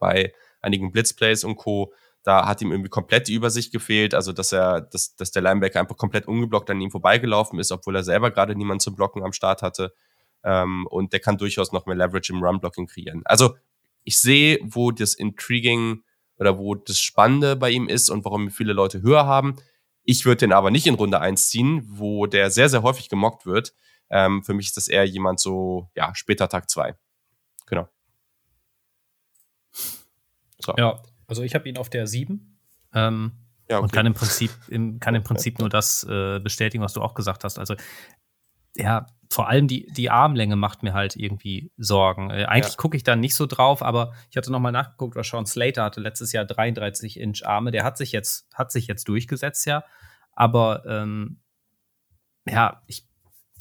bei 0.01 0.33
einigen 0.61 0.91
Blitzplays 0.91 1.45
und 1.45 1.55
Co 1.55 1.93
da 2.27 2.45
hat 2.45 2.61
ihm 2.61 2.73
irgendwie 2.73 2.91
komplett 2.91 3.29
die 3.29 3.35
Übersicht 3.35 3.71
gefehlt, 3.71 4.13
also 4.13 4.33
dass 4.33 4.51
er, 4.51 4.81
dass, 4.81 5.15
dass 5.15 5.31
der 5.31 5.43
Linebacker 5.43 5.79
einfach 5.79 5.97
komplett 5.97 6.27
ungeblockt 6.27 6.69
an 6.69 6.81
ihm 6.81 6.91
vorbeigelaufen 6.91 7.61
ist, 7.61 7.71
obwohl 7.71 7.95
er 7.95 8.03
selber 8.03 8.33
gerade 8.33 8.57
niemanden 8.57 8.81
zum 8.81 8.97
Blocken 8.97 9.23
am 9.23 9.33
Start 9.33 9.63
hatte. 9.63 9.95
Ähm, 10.43 10.89
und 10.89 11.13
der 11.13 11.21
kann 11.21 11.39
durchaus 11.39 11.71
noch 11.71 11.87
mehr 11.87 11.95
Leverage 11.95 12.33
im 12.33 12.43
Run-Blocking 12.43 12.89
kreieren. 12.89 13.23
Also 13.27 13.57
ich 14.03 14.19
sehe, 14.19 14.59
wo 14.65 14.91
das 14.91 15.15
Intriguing 15.15 16.03
oder 16.37 16.59
wo 16.59 16.75
das 16.75 16.99
Spannende 16.99 17.55
bei 17.55 17.71
ihm 17.71 17.89
ist 17.89 18.11
und 18.11 18.25
warum 18.25 18.51
viele 18.51 18.73
Leute 18.73 19.03
höher 19.03 19.25
haben. 19.27 19.55
Ich 20.03 20.27
würde 20.27 20.39
den 20.39 20.53
aber 20.53 20.73
nicht 20.73 20.89
in 20.89 20.95
Runde 20.95 21.21
1 21.21 21.49
ziehen, 21.49 21.85
wo 21.87 22.27
der 22.27 22.51
sehr, 22.51 22.69
sehr 22.69 22.83
häufig 22.83 23.09
gemockt 23.09 23.47
wird. 23.47 23.73
Ähm, 24.11 24.43
für 24.43 24.53
mich 24.53 24.67
ist 24.67 24.77
das 24.77 24.89
eher 24.89 25.05
jemand 25.05 25.39
so, 25.39 25.91
ja, 25.95 26.13
später 26.17 26.49
Tag 26.49 26.69
2. 26.71 26.97
Genau. 27.67 27.89
So. 30.59 30.75
Ja, 30.77 31.01
also 31.27 31.43
ich 31.43 31.55
habe 31.55 31.69
ihn 31.69 31.77
auf 31.77 31.91
der 31.91 32.07
7. 32.07 32.59
Ähm, 32.95 33.33
ja, 33.69 33.79
okay. 33.79 33.85
Und 33.85 33.93
kann 33.93 34.07
im 34.07 34.15
Prinzip, 34.15 34.51
im, 34.69 35.01
kann 35.01 35.15
im 35.15 35.23
Prinzip 35.25 35.59
nur 35.59 35.69
das 35.69 36.05
äh, 36.05 36.39
bestätigen, 36.41 36.83
was 36.83 36.93
du 36.93 37.03
auch 37.03 37.15
gesagt 37.15 37.45
hast. 37.45 37.59
Also, 37.59 37.75
ja, 38.77 39.07
vor 39.31 39.49
allem 39.49 39.69
die, 39.69 39.87
die 39.91 40.11
Armlänge 40.11 40.57
macht 40.57 40.83
mir 40.83 40.95
halt 40.95 41.17
irgendwie 41.17 41.73
Sorgen. 41.77 42.31
Äh, 42.31 42.45
eigentlich 42.45 42.75
ja. 42.75 42.79
gucke 42.79 42.97
ich 42.97 43.03
da 43.03 43.17
nicht 43.17 43.35
so 43.35 43.47
drauf, 43.47 43.83
aber 43.83 44.13
ich 44.31 44.37
hatte 44.37 44.53
nochmal 44.53 44.73
nachgeguckt, 44.73 45.17
Sean 45.25 45.47
Slater 45.47 45.85
hatte 45.85 46.01
letztes 46.01 46.33
Jahr 46.33 46.45
33 46.45 47.19
Inch 47.19 47.45
Arme. 47.45 47.71
Der 47.71 47.85
hat 47.85 47.97
sich 47.97 48.13
jetzt, 48.13 48.47
hat 48.55 48.71
sich 48.71 48.87
jetzt 48.87 49.09
durchgesetzt, 49.09 49.67
ja. 49.67 49.85
Aber 50.33 50.85
ähm, 50.87 51.41
ja, 52.47 52.83
ich, 52.87 53.07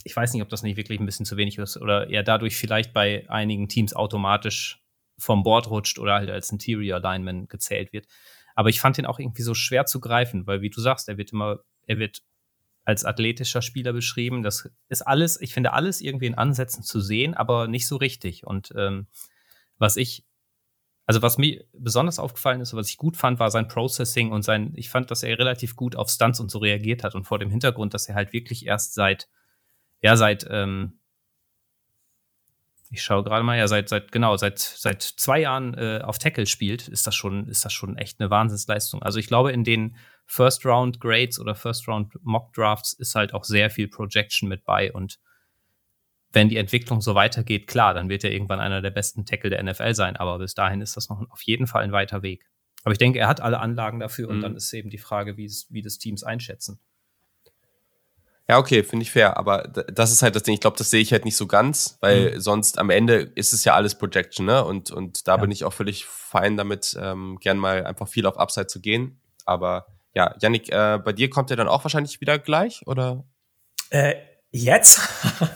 ich 0.04 0.16
weiß 0.16 0.34
nicht, 0.34 0.44
ob 0.44 0.50
das 0.50 0.62
nicht 0.62 0.78
wirklich 0.78 1.00
ein 1.00 1.06
bisschen 1.06 1.26
zu 1.26 1.38
wenig 1.38 1.58
ist 1.58 1.78
oder 1.78 2.10
er 2.10 2.22
dadurch 2.22 2.58
vielleicht 2.58 2.94
bei 2.94 3.28
einigen 3.30 3.68
Teams 3.70 3.96
automatisch 3.96 4.85
vom 5.18 5.44
Board 5.44 5.70
rutscht 5.70 6.00
oder 6.00 6.16
halt 6.16 6.30
als 6.30 6.52
Interior 6.52 7.00
Lineman 7.00 7.48
gezählt 7.48 7.94
wird. 7.94 8.08
Aber 8.56 8.70
ich 8.70 8.80
fand 8.80 8.98
ihn 8.98 9.06
auch 9.06 9.20
irgendwie 9.20 9.42
so 9.42 9.54
schwer 9.54 9.86
zu 9.86 10.00
greifen, 10.00 10.48
weil 10.48 10.62
wie 10.62 10.70
du 10.70 10.82
sagst, 10.82 11.10
er 11.10 11.18
wird 11.18 11.34
immer, 11.34 11.60
er 11.86 12.00
wird 12.00 12.22
als 12.86 13.04
athletischer 13.04 13.62
Spieler 13.62 13.94
beschrieben. 13.94 14.44
Das 14.44 14.70
ist 14.90 15.02
alles, 15.02 15.42
ich 15.42 15.54
finde 15.54 15.74
alles 15.74 16.02
irgendwie 16.02 16.28
in 16.28 16.36
Ansätzen 16.36 16.84
zu 16.84 17.02
sehen, 17.02 17.34
aber 17.34 17.68
nicht 17.68 17.88
so 17.88 17.98
richtig. 17.98 18.46
Und 18.46 18.72
ähm, 18.78 19.08
was 19.78 19.98
ich, 19.98 20.24
also 21.08 21.22
was 21.22 21.38
mir 21.38 21.66
besonders 21.74 22.20
aufgefallen 22.20 22.62
ist, 22.62 22.74
was 22.74 22.90
ich 22.90 22.98
gut 22.98 23.18
fand, 23.18 23.40
war 23.40 23.52
sein 23.52 23.68
Processing 23.68 24.32
und 24.32 24.44
sein, 24.44 24.72
ich 24.76 24.90
fand, 24.90 25.12
dass 25.12 25.24
er 25.24 25.38
relativ 25.38 25.76
gut 25.76 25.96
auf 25.96 26.10
Stunts 26.10 26.40
und 26.40 26.50
so 26.50 26.60
reagiert 26.60 27.04
hat 27.04 27.16
und 27.16 27.26
vor 27.26 27.40
dem 27.40 27.50
Hintergrund, 27.50 27.94
dass 27.94 28.08
er 28.08 28.16
halt 28.16 28.34
wirklich 28.34 28.66
erst 28.66 28.94
seit, 28.94 29.28
ja, 30.02 30.16
seit 30.16 30.48
ähm, 30.50 31.00
ich 32.92 33.02
schaue 33.02 33.24
gerade 33.24 33.44
mal, 33.44 33.58
ja, 33.58 33.68
seit, 33.68 33.90
seit, 33.90 34.12
genau, 34.12 34.38
seit, 34.38 34.60
seit 34.60 35.02
zwei 35.02 35.42
Jahren 35.42 35.74
äh, 35.74 36.02
auf 36.04 36.20
Tackle 36.20 36.46
spielt, 36.46 36.88
ist 36.88 37.08
das 37.08 37.16
schon, 37.16 37.48
ist 37.48 37.66
das 37.66 37.74
schon 37.74 37.98
echt 37.98 38.20
eine 38.20 38.30
Wahnsinnsleistung. 38.30 39.02
Also 39.02 39.20
ich 39.20 39.28
glaube, 39.28 39.52
in 39.52 39.64
den 39.64 39.98
First 40.26 40.66
Round 40.66 41.00
Grades 41.00 41.40
oder 41.40 41.56
First 41.56 41.88
Round 41.88 42.14
Mock 42.22 42.54
Drafts 42.54 42.94
ist 42.94 43.16
halt 43.16 43.34
auch 43.34 43.44
sehr 43.44 43.70
viel 43.70 43.88
Projection 43.88 44.50
mit 44.50 44.64
bei 44.64 44.92
und 44.92 45.20
wenn 46.32 46.50
die 46.50 46.58
Entwicklung 46.58 47.02
so 47.02 47.16
weitergeht, 47.16 47.66
klar, 47.66 47.94
dann 47.94 48.10
wird 48.10 48.26
er 48.26 48.32
irgendwann 48.32 48.60
einer 48.60 48.82
der 48.82 48.92
besten 48.92 49.26
Tackle 49.26 49.50
der 49.50 49.64
NFL 49.64 49.94
sein, 49.94 50.18
aber 50.18 50.38
bis 50.38 50.54
dahin 50.54 50.82
ist 50.82 50.98
das 50.98 51.10
noch 51.10 51.24
auf 51.30 51.42
jeden 51.44 51.66
Fall 51.66 51.84
ein 51.84 51.94
weiter 51.94 52.24
Weg. 52.24 52.46
Aber 52.84 52.92
ich 52.92 52.98
denke, 53.00 53.20
er 53.20 53.28
hat 53.28 53.42
alle 53.42 53.60
Anlagen 53.60 54.00
dafür 54.00 54.30
und 54.30 54.38
mhm. 54.38 54.42
dann 54.42 54.56
ist 54.56 54.72
eben 54.74 54.90
die 54.90 54.98
Frage, 54.98 55.38
wie, 55.38 55.50
wie 55.70 55.82
das 55.82 55.98
Teams 55.98 56.24
einschätzen. 56.24 56.80
Ja, 58.48 58.60
okay, 58.60 58.84
finde 58.84 59.04
ich 59.04 59.12
fair. 59.12 59.38
Aber 59.38 59.64
das 59.64 60.12
ist 60.12 60.22
halt 60.22 60.36
das 60.36 60.44
Ding. 60.44 60.54
Ich 60.54 60.62
glaube, 60.62 60.78
das 60.78 60.90
sehe 60.90 61.02
ich 61.02 61.12
halt 61.12 61.26
nicht 61.26 61.36
so 61.36 61.48
ganz, 61.48 61.98
weil 62.02 62.36
mhm. 62.36 62.40
sonst 62.40 62.78
am 62.78 62.90
Ende 62.90 63.16
ist 63.36 63.54
es 63.54 63.64
ja 63.66 63.74
alles 63.74 63.96
Projection, 63.96 64.46
ne? 64.46 64.64
Und, 64.64 64.92
und 64.92 65.28
da 65.28 65.36
ja. 65.36 65.42
bin 65.42 65.52
ich 65.52 65.64
auch 65.64 65.74
völlig 65.74 66.06
fein 66.06 66.56
damit, 66.56 66.96
ähm, 67.00 67.38
gern 67.42 67.58
mal 67.58 67.86
einfach 67.86 68.08
viel 68.08 68.26
auf 68.28 68.38
Upside 68.38 68.68
zu 68.68 68.82
gehen. 68.82 69.20
Aber 69.46 69.88
ja, 70.14 70.36
Yannick, 70.40 70.72
äh, 70.72 71.00
bei 71.04 71.12
dir 71.12 71.30
kommt 71.30 71.50
er 71.50 71.58
dann 71.58 71.68
auch 71.68 71.84
wahrscheinlich 71.84 72.22
wieder 72.22 72.38
gleich, 72.38 72.84
oder? 72.86 73.26
Äh, 73.90 74.16
jetzt? 74.52 75.02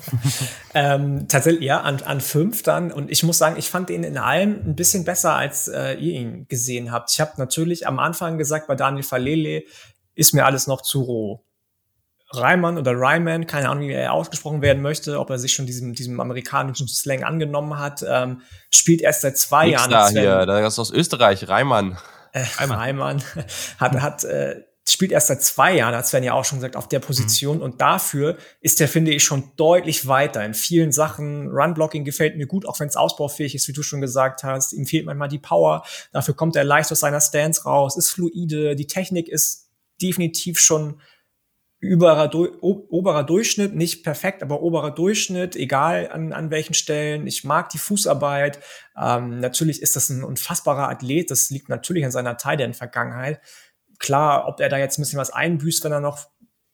ähm, 0.74 1.28
tatsächlich, 1.28 1.64
ja, 1.64 1.82
an, 1.82 2.02
an 2.02 2.22
fünf 2.22 2.64
dann. 2.64 2.92
Und 2.92 3.12
ich 3.12 3.22
muss 3.24 3.38
sagen, 3.38 3.56
ich 3.58 3.70
fand 3.70 3.92
ihn 3.92 4.04
in 4.04 4.18
allem 4.18 4.62
ein 4.66 4.76
bisschen 4.76 5.06
besser, 5.06 5.36
als 5.36 5.68
äh, 5.68 5.94
ihr 5.94 6.14
ihn 6.14 6.48
gesehen 6.48 6.92
habt. 6.92 7.12
Ich 7.12 7.22
habe 7.22 7.34
natürlich 7.38 7.88
am 7.88 8.00
Anfang 8.00 8.40
gesagt, 8.40 8.68
bei 8.68 8.76
Daniel 8.76 9.04
Falele 9.04 9.64
ist 10.16 10.34
mir 10.34 10.46
alles 10.46 10.66
noch 10.66 10.82
zu 10.82 11.02
roh. 11.02 11.46
Reimann 12.32 12.78
oder 12.78 12.92
Ryman, 12.94 13.48
keine 13.48 13.70
Ahnung, 13.70 13.88
wie 13.88 13.94
er 13.94 14.14
ausgesprochen 14.14 14.62
werden 14.62 14.82
möchte, 14.82 15.20
ob 15.20 15.30
er 15.30 15.40
sich 15.40 15.54
schon 15.54 15.66
diesem, 15.66 15.94
diesem 15.94 16.20
amerikanischen 16.20 16.88
Slang 16.88 17.24
angenommen 17.24 17.80
hat, 17.80 18.06
ähm, 18.08 18.42
spielt 18.70 19.02
erst 19.02 19.22
seit 19.22 19.38
zwei 19.38 19.68
Nix 19.68 19.80
Jahren. 19.80 19.92
Da 19.92 20.10
hier, 20.10 20.46
da 20.46 20.66
ist 20.66 20.78
aus 20.78 20.92
Österreich, 20.92 21.48
Reimann. 21.48 21.98
Äh, 22.32 22.44
Reimann 22.60 23.24
hat, 23.80 24.02
hat 24.02 24.24
äh, 24.26 24.62
spielt 24.92 25.12
erst 25.12 25.28
seit 25.28 25.42
zwei 25.42 25.76
Jahren, 25.76 25.96
hat 25.96 26.08
Sven 26.08 26.24
ja 26.24 26.34
auch 26.34 26.46
schon 26.46 26.60
gesagt, 26.60 26.76
auf 26.76 26.88
der 26.88 27.00
Position. 27.00 27.58
Mhm. 27.58 27.64
Und 27.64 27.82
dafür 27.82 28.38
ist 28.62 28.80
der, 28.80 28.88
finde 28.88 29.12
ich, 29.12 29.24
schon 29.24 29.52
deutlich 29.56 30.08
weiter. 30.08 30.44
In 30.46 30.54
vielen 30.54 30.92
Sachen, 30.92 31.48
Run-Blocking 31.48 32.06
gefällt 32.06 32.38
mir 32.38 32.48
gut, 32.48 32.66
auch 32.66 32.80
wenn 32.80 32.88
es 32.88 32.96
ausbaufähig 32.96 33.56
ist, 33.56 33.68
wie 33.68 33.74
du 33.74 33.84
schon 33.84 34.02
gesagt 34.02 34.44
hast. 34.44 34.74
Ihm 34.74 34.86
fehlt 34.86 35.06
manchmal 35.06 35.30
die 35.30 35.40
Power. 35.40 35.84
Dafür 36.12 36.36
kommt 36.36 36.56
er 36.56 36.64
leicht 36.64 36.92
aus 36.92 37.00
seiner 37.00 37.22
Stance 37.22 37.64
raus, 37.64 37.98
ist 37.98 38.10
fluide. 38.10 38.76
Die 38.76 38.88
Technik 38.88 39.28
ist 39.28 39.70
definitiv 40.02 40.60
schon 40.60 41.02
überer, 41.80 42.34
oberer 42.62 43.24
Durchschnitt, 43.24 43.74
nicht 43.74 44.04
perfekt, 44.04 44.44
aber 44.44 44.62
oberer 44.62 44.92
Durchschnitt, 44.92 45.56
egal 45.56 46.10
an, 46.12 46.34
an 46.34 46.52
welchen 46.52 46.74
Stellen. 46.74 47.26
Ich 47.26 47.44
mag 47.44 47.70
die 47.70 47.78
Fußarbeit. 47.78 48.60
Ähm, 49.00 49.40
natürlich 49.40 49.82
ist 49.82 49.96
das 49.96 50.10
ein 50.10 50.24
unfassbarer 50.24 50.90
Athlet. 50.90 51.32
Das 51.32 51.50
liegt 51.50 51.70
natürlich 51.70 52.04
an 52.04 52.12
seiner 52.12 52.38
Teile 52.38 52.66
in 52.66 52.74
Vergangenheit. 52.74 53.40
Klar, 53.98 54.48
ob 54.48 54.60
er 54.60 54.70
da 54.70 54.78
jetzt 54.78 55.00
ein 55.00 55.04
bisschen 55.04 55.20
was 55.20 55.32
einbüßt, 55.32 55.84
wenn 55.86 55.92
er 55.92 56.02
noch 56.02 56.28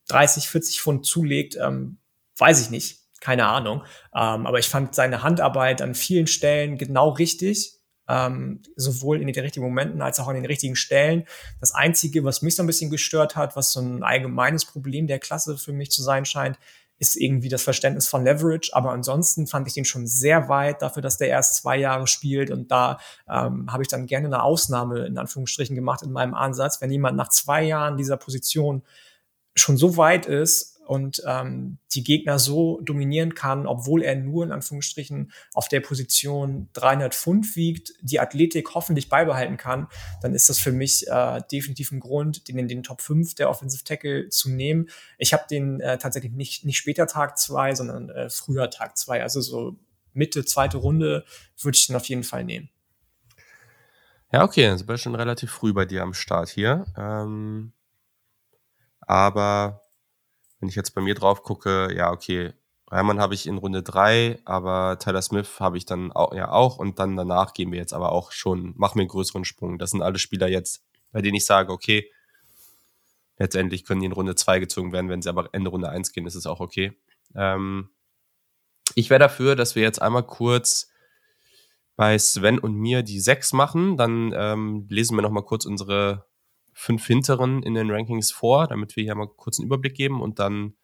30, 0.08 0.50
40 0.50 0.82
Pfund 0.82 1.06
zulegt, 1.06 1.56
ähm, 1.56 2.00
weiß 2.38 2.62
ich 2.62 2.70
nicht. 2.70 3.02
Keine 3.22 3.48
Ahnung. 3.48 3.84
Ähm, 4.14 4.46
aber 4.46 4.60
ich 4.60 4.70
fand 4.70 4.94
seine 4.94 5.24
Handarbeit 5.24 5.82
an 5.82 5.96
vielen 5.96 6.28
Stellen 6.28 6.78
genau 6.78 7.10
richtig 7.10 7.75
ähm, 8.08 8.62
sowohl 8.76 9.22
in 9.22 9.28
den 9.28 9.40
richtigen 9.40 9.66
Momenten 9.66 10.02
als 10.02 10.20
auch 10.20 10.28
an 10.28 10.36
den 10.36 10.46
richtigen 10.46 10.76
Stellen. 10.76 11.26
Das 11.60 11.74
Einzige, 11.74 12.24
was 12.24 12.42
mich 12.42 12.56
so 12.56 12.64
ein 12.64 12.68
bisschen 12.68 12.90
gestört 12.90 13.36
hat, 13.36 13.56
was 13.56 13.72
so 13.72 13.82
ein 13.82 14.04
allgemeines 14.04 14.66
Problem 14.66 15.08
der 15.08 15.20
Klasse 15.20 15.58
für 15.58 15.74
mich 15.74 15.92
zu 15.92 16.04
sein 16.04 16.26
scheint, 16.26 16.58
ist 16.98 17.18
irgendwie 17.18 17.50
das 17.50 17.62
Verständnis 17.62 18.08
von 18.08 18.24
Leverage. 18.24 18.72
Aber 18.74 18.92
ansonsten 18.92 19.48
fand 19.48 19.68
ich 19.68 19.74
den 19.74 19.86
schon 19.86 20.08
sehr 20.08 20.48
weit 20.48 20.82
dafür, 20.82 21.02
dass 21.02 21.18
der 21.18 21.28
erst 21.28 21.58
zwei 21.58 21.78
Jahre 21.78 22.08
spielt. 22.08 22.52
Und 22.52 22.72
da 22.72 23.00
ähm, 23.28 23.72
habe 23.72 23.84
ich 23.84 23.90
dann 23.90 24.06
gerne 24.06 24.28
eine 24.28 24.44
Ausnahme 24.44 25.06
in 25.06 25.18
Anführungsstrichen 25.18 25.76
gemacht 25.76 26.04
in 26.04 26.12
meinem 26.12 26.34
Ansatz. 26.34 26.80
Wenn 26.80 26.92
jemand 26.92 27.18
nach 27.18 27.30
zwei 27.30 27.64
Jahren 27.64 27.98
dieser 27.98 28.18
Position 28.18 28.84
schon 29.56 29.78
so 29.78 29.98
weit 29.98 30.26
ist 30.26 30.75
und 30.86 31.22
ähm, 31.26 31.78
die 31.94 32.04
Gegner 32.04 32.40
so 32.40 32.80
dominieren 32.82 33.36
kann, 33.36 33.68
obwohl 33.68 34.04
er 34.04 34.16
nur 34.16 34.44
in 34.44 34.52
Anführungsstrichen 34.52 35.32
auf 35.54 35.68
der 35.68 35.82
Position 35.82 36.70
300 36.74 37.14
Pfund 37.14 37.56
wiegt, 37.56 37.94
die 38.02 38.20
Athletik 38.20 38.74
hoffentlich 38.74 39.10
beibehalten 39.10 39.58
kann, 39.58 39.88
dann 40.22 40.34
ist 40.34 40.50
das 40.50 40.60
für 40.60 40.72
mich 40.72 41.08
äh, 41.08 41.42
definitiv 41.52 41.92
ein 41.92 42.00
Grund, 42.00 42.48
den 42.48 42.58
in 42.58 42.68
den 42.68 42.84
Top 42.84 43.02
5 43.02 43.36
der 43.36 43.50
Offensive 43.50 43.84
Tackle 43.84 44.30
zu 44.30 44.50
nehmen. 44.50 44.90
Ich 45.18 45.34
habe 45.34 45.44
den 45.50 45.80
äh, 45.82 45.98
tatsächlich 45.98 46.34
nicht, 46.34 46.66
nicht 46.66 46.78
später 46.78 47.08
Tag 47.08 47.38
2, 47.38 47.76
sondern 47.76 48.10
äh, 48.10 48.30
früher 48.30 48.70
Tag 48.70 48.98
2, 48.98 49.22
also 49.24 49.42
so 49.42 49.76
Mitte, 50.14 50.46
zweite 50.46 50.78
Runde 50.78 51.26
würde 51.60 51.78
ich 51.78 51.88
den 51.88 51.96
auf 51.96 52.06
jeden 52.06 52.24
Fall 52.24 52.44
nehmen. 52.44 52.70
Ja, 54.32 54.44
okay, 54.44 54.66
dann 54.68 54.78
sind 54.78 54.88
wir 54.88 54.98
schon 54.98 55.16
relativ 55.16 55.52
früh 55.52 55.74
bei 55.74 55.86
dir 55.86 56.02
am 56.02 56.14
Start 56.14 56.50
hier. 56.50 56.86
Ähm, 56.98 57.74
aber 59.02 59.85
wenn 60.60 60.70
ich 60.70 60.76
jetzt 60.76 60.96
bei 60.96 61.02
mir 61.02 61.16
drauf 61.16 61.44
gucke, 61.44 61.94
ja, 61.96 62.12
okay, 62.12 62.54
Reimann 62.88 63.20
habe 63.20 63.34
ich 63.34 63.48
in 63.48 63.58
Runde 63.58 63.82
3, 63.82 64.40
aber 64.46 65.00
Tyler 65.00 65.22
Smith 65.22 65.60
habe 65.60 65.78
ich 65.78 65.86
dann 65.86 66.12
auch, 66.12 66.34
ja 66.34 66.52
auch 66.52 66.78
und 66.78 67.00
dann 67.00 67.16
danach 67.16 67.54
gehen 67.54 67.72
wir 67.72 67.80
jetzt 67.80 67.94
aber 67.94 68.12
auch 68.12 68.32
schon, 68.32 68.74
machen 68.78 68.96
wir 68.96 69.02
einen 69.02 69.10
größeren 69.10 69.44
Sprung. 69.44 69.80
Das 69.80 69.92
sind 69.92 70.02
alle 70.02 70.20
Spieler 70.20 70.48
jetzt, 70.48 70.84
bei 71.12 71.22
denen 71.22 71.36
ich 71.36 71.46
sage, 71.46 71.72
okay, 71.72 72.12
letztendlich 73.38 73.86
können 73.86 74.02
die 74.02 74.06
in 74.06 74.12
Runde 74.12 74.36
2 74.36 74.60
gezogen 74.60 74.92
werden, 74.92 75.10
wenn 75.10 75.22
sie 75.22 75.30
aber 75.30 75.50
Ende 75.52 75.72
Runde 75.72 75.90
1 75.90 76.12
gehen, 76.14 76.28
ist 76.28 76.36
es 76.36 76.46
auch 76.46 76.60
okay. 76.60 76.94
Ähm, 77.36 77.90
ich 78.94 79.10
wäre 79.10 79.20
dafür, 79.20 79.56
dass 79.56 79.76
wir 79.76 79.82
jetzt 79.82 80.02
einmal 80.02 80.24
kurz 80.24 80.92
bei 81.96 82.18
Sven 82.18 82.60
und 82.60 82.76
mir 82.76 83.04
die 83.04 83.20
6 83.20 83.54
machen, 83.54 83.98
dann 83.98 84.32
ähm, 84.36 84.86
lesen 84.90 85.18
wir 85.18 85.22
nochmal 85.22 85.44
kurz 85.44 85.66
unsere 85.66 86.26
fünf 86.78 87.08
hinteren 87.08 87.64
in 87.64 87.74
den 87.74 87.90
Rankings 87.90 88.32
vor, 88.32 88.68
damit 88.68 88.96
wir 88.98 89.04
hier 89.06 89.16
mal 89.16 89.28
kurz 89.28 89.58
einen 89.58 89.66
Überblick 89.66 89.96
geben 89.96 90.22
und 90.22 90.40
dann 90.40 90.76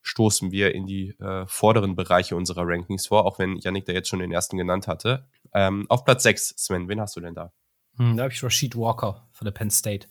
stoßen 0.00 0.50
wir 0.50 0.74
in 0.74 0.86
die 0.86 1.10
äh, 1.20 1.46
vorderen 1.46 1.94
Bereiche 1.94 2.34
unserer 2.34 2.62
Rankings 2.64 3.06
vor, 3.06 3.26
auch 3.26 3.38
wenn 3.38 3.58
Yannick 3.58 3.84
da 3.84 3.92
jetzt 3.92 4.08
schon 4.08 4.20
den 4.20 4.32
ersten 4.32 4.56
genannt 4.56 4.88
hatte. 4.88 5.28
Ähm, 5.52 5.84
auf 5.90 6.06
Platz 6.06 6.22
6, 6.22 6.54
Sven, 6.56 6.88
wen 6.88 7.00
hast 7.00 7.14
du 7.14 7.20
denn 7.20 7.34
da? 7.34 7.52
Hm, 7.98 8.16
da 8.16 8.22
habe 8.22 8.32
ich 8.32 8.42
Rashid 8.42 8.74
Walker 8.74 9.28
von 9.32 9.44
der 9.44 9.52
Penn 9.52 9.70
State. 9.70 10.08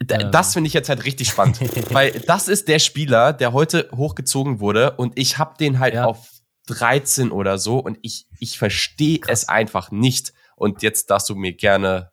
D 0.00 0.16
das 0.30 0.52
finde 0.52 0.68
ich 0.68 0.74
jetzt 0.74 0.88
halt 0.88 1.04
richtig 1.04 1.28
spannend, 1.28 1.60
weil 1.92 2.12
das 2.12 2.46
ist 2.46 2.68
der 2.68 2.78
Spieler, 2.78 3.32
der 3.32 3.52
heute 3.52 3.90
hochgezogen 3.92 4.60
wurde 4.60 4.92
und 4.92 5.18
ich 5.18 5.38
habe 5.38 5.56
den 5.58 5.80
halt 5.80 5.94
ja. 5.94 6.04
auf 6.04 6.30
13 6.66 7.32
oder 7.32 7.58
so 7.58 7.78
und 7.80 7.98
ich, 8.02 8.26
ich 8.38 8.58
verstehe 8.58 9.20
es 9.26 9.48
einfach 9.48 9.90
nicht. 9.90 10.32
Und 10.54 10.82
jetzt 10.82 11.10
darfst 11.10 11.28
du 11.28 11.34
mir 11.34 11.52
gerne 11.52 12.12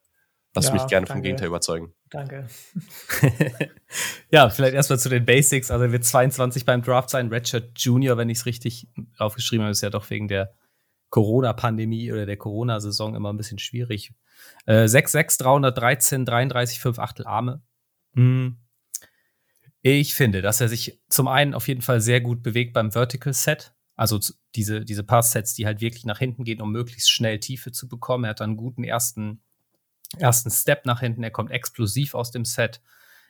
Lass 0.55 0.67
ja, 0.67 0.73
mich 0.73 0.87
gerne 0.87 1.05
danke. 1.05 1.13
vom 1.13 1.21
Gegenteil 1.21 1.47
überzeugen. 1.47 1.93
Danke. 2.09 2.47
ja, 4.31 4.49
vielleicht 4.49 4.73
erstmal 4.73 4.99
zu 4.99 5.09
den 5.09 5.25
Basics. 5.25 5.69
Also 5.69 5.85
er 5.85 5.91
wird 5.91 6.05
22 6.05 6.65
beim 6.65 6.81
Draft 6.81 7.09
sein. 7.09 7.27
Redshirt 7.27 7.77
Junior, 7.77 8.17
wenn 8.17 8.29
ich 8.29 8.39
es 8.39 8.45
richtig 8.45 8.87
aufgeschrieben 9.17 9.65
habe, 9.65 9.71
ist 9.71 9.81
ja 9.81 9.89
doch 9.89 10.09
wegen 10.09 10.27
der 10.29 10.53
Corona-Pandemie 11.09 12.11
oder 12.11 12.25
der 12.25 12.37
Corona-Saison 12.37 13.15
immer 13.15 13.31
ein 13.31 13.37
bisschen 13.37 13.59
schwierig. 13.59 14.13
Äh, 14.65 14.85
6'6, 14.85 15.39
313, 15.39 16.25
33, 16.25 16.79
5 16.79 16.99
Achtel 16.99 17.27
Arme. 17.27 17.61
Hm. 18.13 18.57
Ich 19.81 20.15
finde, 20.15 20.41
dass 20.41 20.61
er 20.61 20.67
sich 20.67 20.99
zum 21.09 21.27
einen 21.27 21.53
auf 21.53 21.67
jeden 21.67 21.81
Fall 21.81 22.01
sehr 22.01 22.19
gut 22.19 22.41
bewegt 22.41 22.73
beim 22.73 22.91
Vertical 22.91 23.33
Set. 23.33 23.73
Also 23.95 24.19
diese, 24.55 24.83
diese 24.83 25.03
Pass-Sets, 25.03 25.53
die 25.53 25.65
halt 25.65 25.79
wirklich 25.79 26.05
nach 26.05 26.19
hinten 26.19 26.43
gehen, 26.43 26.61
um 26.61 26.71
möglichst 26.71 27.11
schnell 27.11 27.39
Tiefe 27.39 27.71
zu 27.71 27.87
bekommen. 27.87 28.23
Er 28.23 28.31
hat 28.31 28.41
einen 28.41 28.57
guten 28.57 28.83
ersten, 28.83 29.43
ersten 30.19 30.51
Step 30.51 30.85
nach 30.85 30.99
hinten. 30.99 31.23
Er 31.23 31.31
kommt 31.31 31.51
explosiv 31.51 32.15
aus 32.15 32.31
dem 32.31 32.45
Set. 32.45 32.81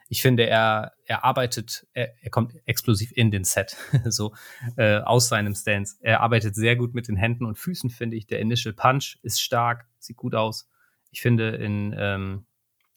Ich 0.07 0.21
finde, 0.21 0.45
er, 0.45 0.93
er 1.05 1.23
arbeitet, 1.23 1.87
er, 1.93 2.13
er 2.21 2.29
kommt 2.29 2.53
explosiv 2.65 3.11
in 3.15 3.31
den 3.31 3.43
Set, 3.43 3.75
so 4.05 4.35
äh, 4.77 4.97
aus 4.99 5.29
seinem 5.29 5.55
Stance. 5.55 5.95
Er 6.01 6.21
arbeitet 6.21 6.55
sehr 6.55 6.75
gut 6.75 6.93
mit 6.93 7.07
den 7.07 7.15
Händen 7.15 7.45
und 7.45 7.57
Füßen, 7.57 7.89
finde 7.89 8.15
ich. 8.15 8.27
Der 8.27 8.39
Initial 8.39 8.73
Punch 8.73 9.17
ist 9.23 9.41
stark, 9.41 9.87
sieht 9.99 10.17
gut 10.17 10.35
aus. 10.35 10.69
Ich 11.11 11.21
finde, 11.21 11.49
in, 11.55 11.95
ähm, 11.97 12.45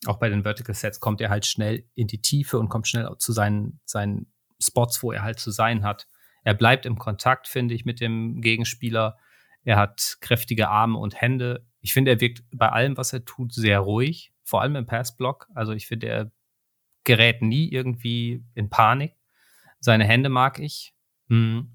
auch 0.06 0.18
bei 0.18 0.28
den 0.28 0.42
Vertical 0.42 0.74
Sets 0.74 1.00
kommt 1.00 1.20
er 1.20 1.30
halt 1.30 1.46
schnell 1.46 1.84
in 1.94 2.06
die 2.06 2.20
Tiefe 2.20 2.58
und 2.58 2.68
kommt 2.68 2.86
schnell 2.86 3.08
zu 3.18 3.32
seinen, 3.32 3.80
seinen 3.84 4.26
Spots, 4.60 5.02
wo 5.02 5.12
er 5.12 5.22
halt 5.22 5.38
zu 5.38 5.50
sein 5.50 5.84
hat. 5.84 6.08
Er 6.44 6.54
bleibt 6.54 6.86
im 6.86 6.98
Kontakt, 6.98 7.48
finde 7.48 7.74
ich, 7.74 7.84
mit 7.84 8.00
dem 8.00 8.40
Gegenspieler. 8.40 9.18
Er 9.64 9.76
hat 9.76 10.18
kräftige 10.20 10.68
Arme 10.68 10.98
und 10.98 11.20
Hände. 11.20 11.66
Ich 11.80 11.92
finde, 11.92 12.10
er 12.10 12.20
wirkt 12.20 12.42
bei 12.50 12.68
allem, 12.68 12.96
was 12.96 13.12
er 13.12 13.24
tut, 13.24 13.52
sehr 13.52 13.80
ruhig, 13.80 14.32
vor 14.42 14.62
allem 14.62 14.76
im 14.76 14.86
Passblock. 14.86 15.48
Also 15.54 15.72
ich 15.72 15.86
finde, 15.86 16.08
er 16.08 16.32
gerät 17.04 17.42
nie 17.42 17.70
irgendwie 17.70 18.44
in 18.54 18.68
Panik. 18.68 19.14
Seine 19.80 20.04
Hände 20.04 20.28
mag 20.28 20.58
ich. 20.58 20.94
Hm. 21.28 21.72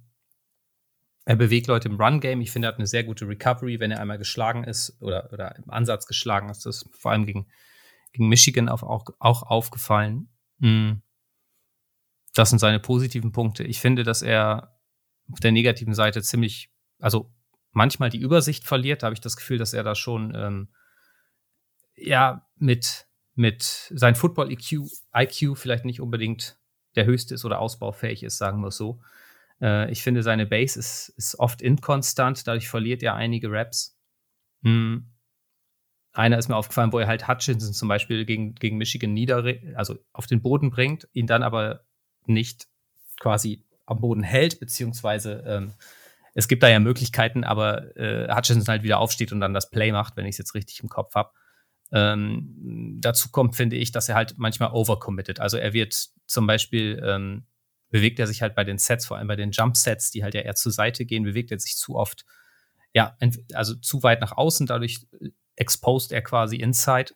Er 1.25 1.37
bewegt 1.37 1.67
Leute 1.67 1.87
im 1.87 1.99
Run-Game. 1.99 2.41
Ich 2.41 2.51
finde, 2.51 2.67
er 2.67 2.73
hat 2.73 2.77
eine 2.77 2.87
sehr 2.87 3.03
gute 3.03 3.27
Recovery, 3.27 3.79
wenn 3.79 3.91
er 3.91 4.01
einmal 4.01 4.17
geschlagen 4.17 4.65
ist 4.65 5.01
oder, 5.01 5.31
oder 5.31 5.55
im 5.55 5.69
Ansatz 5.69 6.05
geschlagen 6.05 6.49
ist. 6.49 6.65
Das 6.65 6.83
ist 6.83 6.95
vor 6.95 7.11
allem 7.11 7.25
gegen, 7.25 7.47
gegen 8.11 8.27
Michigan 8.27 8.67
auch, 8.67 8.83
auch, 8.83 9.05
auch 9.19 9.43
aufgefallen. 9.43 10.27
Hm. 10.59 11.01
Das 12.35 12.49
sind 12.49 12.59
seine 12.59 12.79
positiven 12.79 13.31
Punkte. 13.31 13.63
Ich 13.63 13.79
finde, 13.79 14.03
dass 14.03 14.21
er 14.21 14.77
auf 15.31 15.39
der 15.39 15.51
negativen 15.51 15.93
Seite 15.93 16.21
ziemlich, 16.21 16.69
also 16.99 17.31
manchmal 17.73 18.09
die 18.09 18.19
Übersicht 18.19 18.65
verliert. 18.65 19.03
Da 19.03 19.07
habe 19.07 19.13
ich 19.13 19.21
das 19.21 19.35
Gefühl, 19.35 19.57
dass 19.57 19.73
er 19.73 19.83
da 19.83 19.93
schon 19.95 20.33
ähm, 20.35 20.69
ja 21.95 22.47
mit 22.55 23.07
mit 23.35 23.91
sein 23.93 24.15
Football 24.15 24.51
IQ, 24.51 24.87
IQ 25.15 25.57
vielleicht 25.57 25.85
nicht 25.85 26.01
unbedingt 26.01 26.57
der 26.95 27.05
höchste 27.05 27.33
ist 27.33 27.45
oder 27.45 27.59
ausbaufähig 27.59 28.23
ist, 28.23 28.37
sagen 28.37 28.61
wir 28.61 28.67
es 28.67 28.77
so. 28.77 29.01
Äh, 29.61 29.91
ich 29.91 30.03
finde, 30.03 30.23
seine 30.23 30.45
Base 30.45 30.77
ist, 30.77 31.09
ist 31.17 31.39
oft 31.39 31.61
inkonstant, 31.61 32.47
dadurch 32.47 32.69
verliert 32.69 33.01
er 33.01 33.15
einige 33.15 33.51
Raps. 33.51 33.97
Hm. 34.61 35.09
Einer 36.11 36.37
ist 36.37 36.47
mir 36.47 36.55
aufgefallen, 36.55 36.93
wo 36.93 36.99
er 36.99 37.07
halt 37.07 37.27
Hutchinson 37.27 37.73
zum 37.73 37.87
Beispiel 37.87 38.25
gegen, 38.25 38.53
gegen 38.53 38.77
Michigan 38.77 39.13
nieder, 39.13 39.43
also 39.73 39.97
auf 40.11 40.27
den 40.27 40.43
Boden 40.43 40.69
bringt, 40.69 41.07
ihn 41.13 41.25
dann 41.25 41.41
aber 41.41 41.85
nicht 42.27 42.67
quasi 43.19 43.65
am 43.87 43.99
Boden 43.99 44.21
hält, 44.21 44.59
beziehungsweise 44.59 45.43
ähm, 45.47 45.73
es 46.33 46.47
gibt 46.47 46.63
da 46.63 46.69
ja 46.69 46.79
Möglichkeiten, 46.79 47.43
aber 47.43 47.95
äh, 47.95 48.33
Hutchinson 48.33 48.67
halt 48.67 48.83
wieder 48.83 48.99
aufsteht 48.99 49.31
und 49.31 49.39
dann 49.39 49.53
das 49.53 49.69
Play 49.69 49.91
macht, 49.91 50.17
wenn 50.17 50.25
ich 50.25 50.33
es 50.33 50.39
jetzt 50.39 50.55
richtig 50.55 50.81
im 50.81 50.89
Kopf 50.89 51.13
habe. 51.15 51.31
Ähm, 51.91 52.97
dazu 52.99 53.29
kommt, 53.29 53.55
finde 53.55 53.75
ich, 53.75 53.91
dass 53.91 54.09
er 54.09 54.15
halt 54.15 54.35
manchmal 54.37 54.71
overcommitted. 54.71 55.39
Also 55.39 55.57
er 55.57 55.73
wird 55.73 56.09
zum 56.25 56.47
Beispiel, 56.47 57.01
ähm, 57.05 57.45
bewegt 57.89 58.19
er 58.19 58.25
sich 58.25 58.41
halt 58.41 58.55
bei 58.55 58.63
den 58.63 58.79
Sets, 58.79 59.05
vor 59.05 59.17
allem 59.17 59.27
bei 59.27 59.35
den 59.35 59.51
Jump-Sets, 59.51 60.09
die 60.09 60.23
halt 60.23 60.33
ja 60.33 60.41
eher 60.41 60.55
zur 60.55 60.71
Seite 60.71 61.05
gehen, 61.05 61.23
bewegt 61.23 61.51
er 61.51 61.59
sich 61.59 61.77
zu 61.77 61.95
oft, 61.95 62.25
ja, 62.93 63.15
also 63.53 63.75
zu 63.75 64.01
weit 64.01 64.21
nach 64.21 64.31
außen, 64.31 64.65
dadurch 64.65 65.05
exposed 65.55 66.11
er 66.11 66.23
quasi 66.23 66.55
inside. 66.55 67.13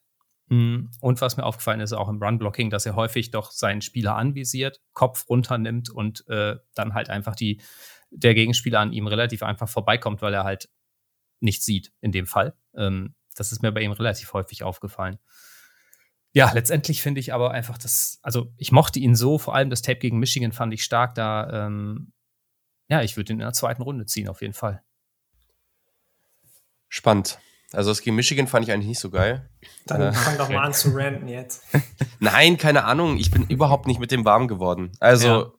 Mm, 0.50 0.86
und 1.02 1.22
was 1.22 1.38
mir 1.38 1.44
aufgefallen 1.44 1.80
ist, 1.80 1.94
auch 1.94 2.08
im 2.08 2.22
Run-Blocking, 2.22 2.70
dass 2.70 2.86
er 2.86 2.96
häufig 2.96 3.32
doch 3.32 3.50
seinen 3.50 3.82
Spieler 3.82 4.16
anvisiert, 4.16 4.80
Kopf 4.94 5.28
runternimmt 5.28 5.90
und 5.90 6.28
äh, 6.30 6.58
dann 6.76 6.94
halt 6.94 7.10
einfach 7.10 7.36
die, 7.36 7.60
der 8.10 8.34
Gegenspieler 8.34 8.80
an 8.80 8.94
ihm 8.94 9.08
relativ 9.08 9.44
einfach 9.44 9.70
vorbeikommt, 9.70 10.22
weil 10.22 10.34
er 10.34 10.44
halt 10.44 10.70
nichts 11.40 11.66
sieht 11.66 11.92
in 12.02 12.12
dem 12.12 12.26
Fall. 12.26 12.56
Ähm, 12.76 13.16
das 13.36 13.52
ist 13.52 13.62
mir 13.62 13.72
bei 13.72 13.82
ihm 13.82 13.92
relativ 13.92 14.34
häufig 14.34 14.64
aufgefallen. 14.64 15.20
Ja, 16.34 16.52
letztendlich 16.54 17.02
finde 17.02 17.20
ich 17.20 17.34
aber 17.34 17.52
einfach 17.52 17.78
das, 17.78 18.20
also 18.22 18.54
ich 18.58 18.72
mochte 18.72 19.00
ihn 19.00 19.16
so, 19.16 19.38
vor 19.38 19.56
allem 19.56 19.70
das 19.70 19.82
Tape 19.82 20.00
gegen 20.00 20.20
Michigan 20.20 20.52
fand 20.52 20.74
ich 20.74 20.84
stark 20.84 21.16
da. 21.16 21.66
Ähm, 21.68 22.14
ja, 22.90 23.02
ich 23.02 23.18
würde 23.18 23.34
ihn 23.34 23.40
in 23.40 23.46
der 23.46 23.54
zweiten 23.54 23.82
Runde 23.82 24.06
ziehen, 24.06 24.28
auf 24.28 24.42
jeden 24.42 24.54
Fall. 24.54 24.84
Spannend. 26.90 27.40
Also 27.74 27.92
das 27.92 28.02
gegen 28.02 28.16
Michigan 28.16 28.48
fand 28.48 28.66
ich 28.66 28.72
eigentlich 28.72 28.88
nicht 28.88 29.00
so 29.00 29.10
geil. 29.10 29.50
Dann 29.86 30.02
äh, 30.02 30.14
fang 30.14 30.38
doch 30.38 30.50
mal 30.50 30.64
an 30.64 30.74
zu 30.74 30.90
ranten 30.92 31.28
jetzt. 31.28 31.66
Nein, 32.20 32.58
keine 32.58 32.86
Ahnung. 32.86 33.18
Ich 33.18 33.30
bin 33.30 33.46
überhaupt 33.48 33.88
nicht 33.88 34.00
mit 34.00 34.12
dem 34.12 34.24
warm 34.24 34.48
geworden. 34.48 34.92
Also 35.00 35.28
ja. 35.28 35.52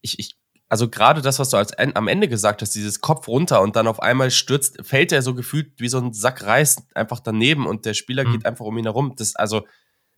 ich, 0.00 0.18
ich 0.20 0.36
also 0.68 0.88
gerade 0.88 1.22
das, 1.22 1.38
was 1.38 1.50
du 1.50 1.56
als 1.56 1.72
am 1.74 2.08
Ende 2.08 2.28
gesagt 2.28 2.62
hast, 2.62 2.74
dieses 2.74 3.00
Kopf 3.00 3.28
runter 3.28 3.60
und 3.60 3.76
dann 3.76 3.86
auf 3.86 4.00
einmal 4.00 4.30
stürzt, 4.30 4.84
fällt 4.84 5.12
er 5.12 5.22
so 5.22 5.34
gefühlt 5.34 5.72
wie 5.78 5.88
so 5.88 5.98
ein 5.98 6.12
Sack 6.12 6.42
Reis 6.44 6.86
einfach 6.94 7.20
daneben 7.20 7.66
und 7.66 7.84
der 7.84 7.94
Spieler 7.94 8.24
mhm. 8.24 8.32
geht 8.32 8.46
einfach 8.46 8.64
um 8.64 8.76
ihn 8.78 8.84
herum. 8.84 9.14
Das, 9.16 9.36
also, 9.36 9.66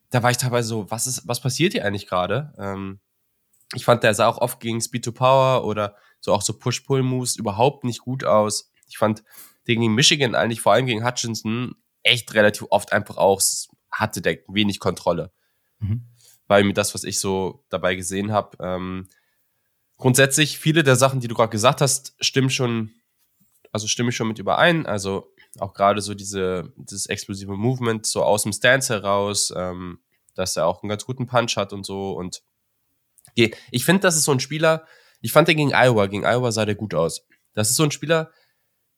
da 0.09 0.23
war 0.23 0.31
ich 0.31 0.37
teilweise 0.37 0.69
so, 0.69 0.89
was 0.89 1.05
ist, 1.05 1.27
was 1.27 1.41
passiert 1.41 1.73
hier 1.73 1.85
eigentlich 1.85 2.07
gerade? 2.07 2.53
Ähm, 2.57 2.99
ich 3.75 3.83
fand, 3.83 4.03
der 4.03 4.13
sah 4.13 4.27
auch 4.27 4.37
oft 4.37 4.59
gegen 4.59 4.79
Speed 4.79 5.03
to 5.03 5.11
Power 5.11 5.65
oder 5.65 5.95
so 6.21 6.33
auch 6.33 6.41
so 6.41 6.53
Push-Pull-Moves 6.53 7.35
überhaupt 7.35 7.83
nicht 7.83 7.99
gut 7.99 8.23
aus. 8.23 8.71
Ich 8.87 8.97
fand 8.97 9.23
den 9.67 9.81
gegen 9.81 9.95
Michigan 9.95 10.35
eigentlich, 10.35 10.61
vor 10.61 10.73
allem 10.73 10.85
gegen 10.85 11.05
Hutchinson, 11.05 11.75
echt 12.03 12.33
relativ 12.33 12.67
oft 12.69 12.93
einfach 12.93 13.17
auch, 13.17 13.41
hatte 13.91 14.21
der 14.21 14.37
wenig 14.47 14.79
Kontrolle. 14.79 15.31
Mhm. 15.79 16.07
Weil 16.47 16.63
mir 16.63 16.73
das, 16.73 16.93
was 16.93 17.03
ich 17.03 17.19
so 17.19 17.65
dabei 17.69 17.95
gesehen 17.95 18.31
habe, 18.31 18.57
ähm, 18.61 19.09
grundsätzlich 19.97 20.59
viele 20.59 20.83
der 20.83 20.95
Sachen, 20.95 21.19
die 21.19 21.27
du 21.27 21.35
gerade 21.35 21.49
gesagt 21.49 21.81
hast, 21.81 22.15
stimmen 22.19 22.49
schon, 22.49 22.91
also 23.71 23.87
stimme 23.87 24.09
ich 24.09 24.15
schon 24.15 24.27
mit 24.27 24.39
überein. 24.39 24.85
Also 24.85 25.33
auch 25.59 25.73
gerade 25.73 26.01
so 26.01 26.13
diese, 26.13 26.73
dieses 26.77 27.07
explosive 27.07 27.53
Movement 27.53 28.05
so 28.05 28.23
aus 28.23 28.43
dem 28.43 28.53
Stance 28.53 28.93
heraus, 28.93 29.53
ähm, 29.55 29.99
dass 30.35 30.55
er 30.55 30.67
auch 30.67 30.83
einen 30.83 30.89
ganz 30.89 31.05
guten 31.05 31.25
Punch 31.25 31.57
hat 31.57 31.73
und 31.73 31.85
so. 31.85 32.11
Und 32.11 32.43
ich 33.35 33.85
finde, 33.85 34.01
das 34.01 34.15
ist 34.15 34.23
so 34.23 34.31
ein 34.31 34.39
Spieler, 34.39 34.85
ich 35.21 35.31
fand 35.31 35.47
den 35.47 35.57
gegen 35.57 35.73
Iowa, 35.73 36.07
gegen 36.07 36.25
Iowa 36.25 36.51
sah 36.51 36.65
der 36.65 36.75
gut 36.75 36.93
aus. 36.93 37.25
Das 37.53 37.69
ist 37.69 37.75
so 37.75 37.83
ein 37.83 37.91
Spieler, 37.91 38.31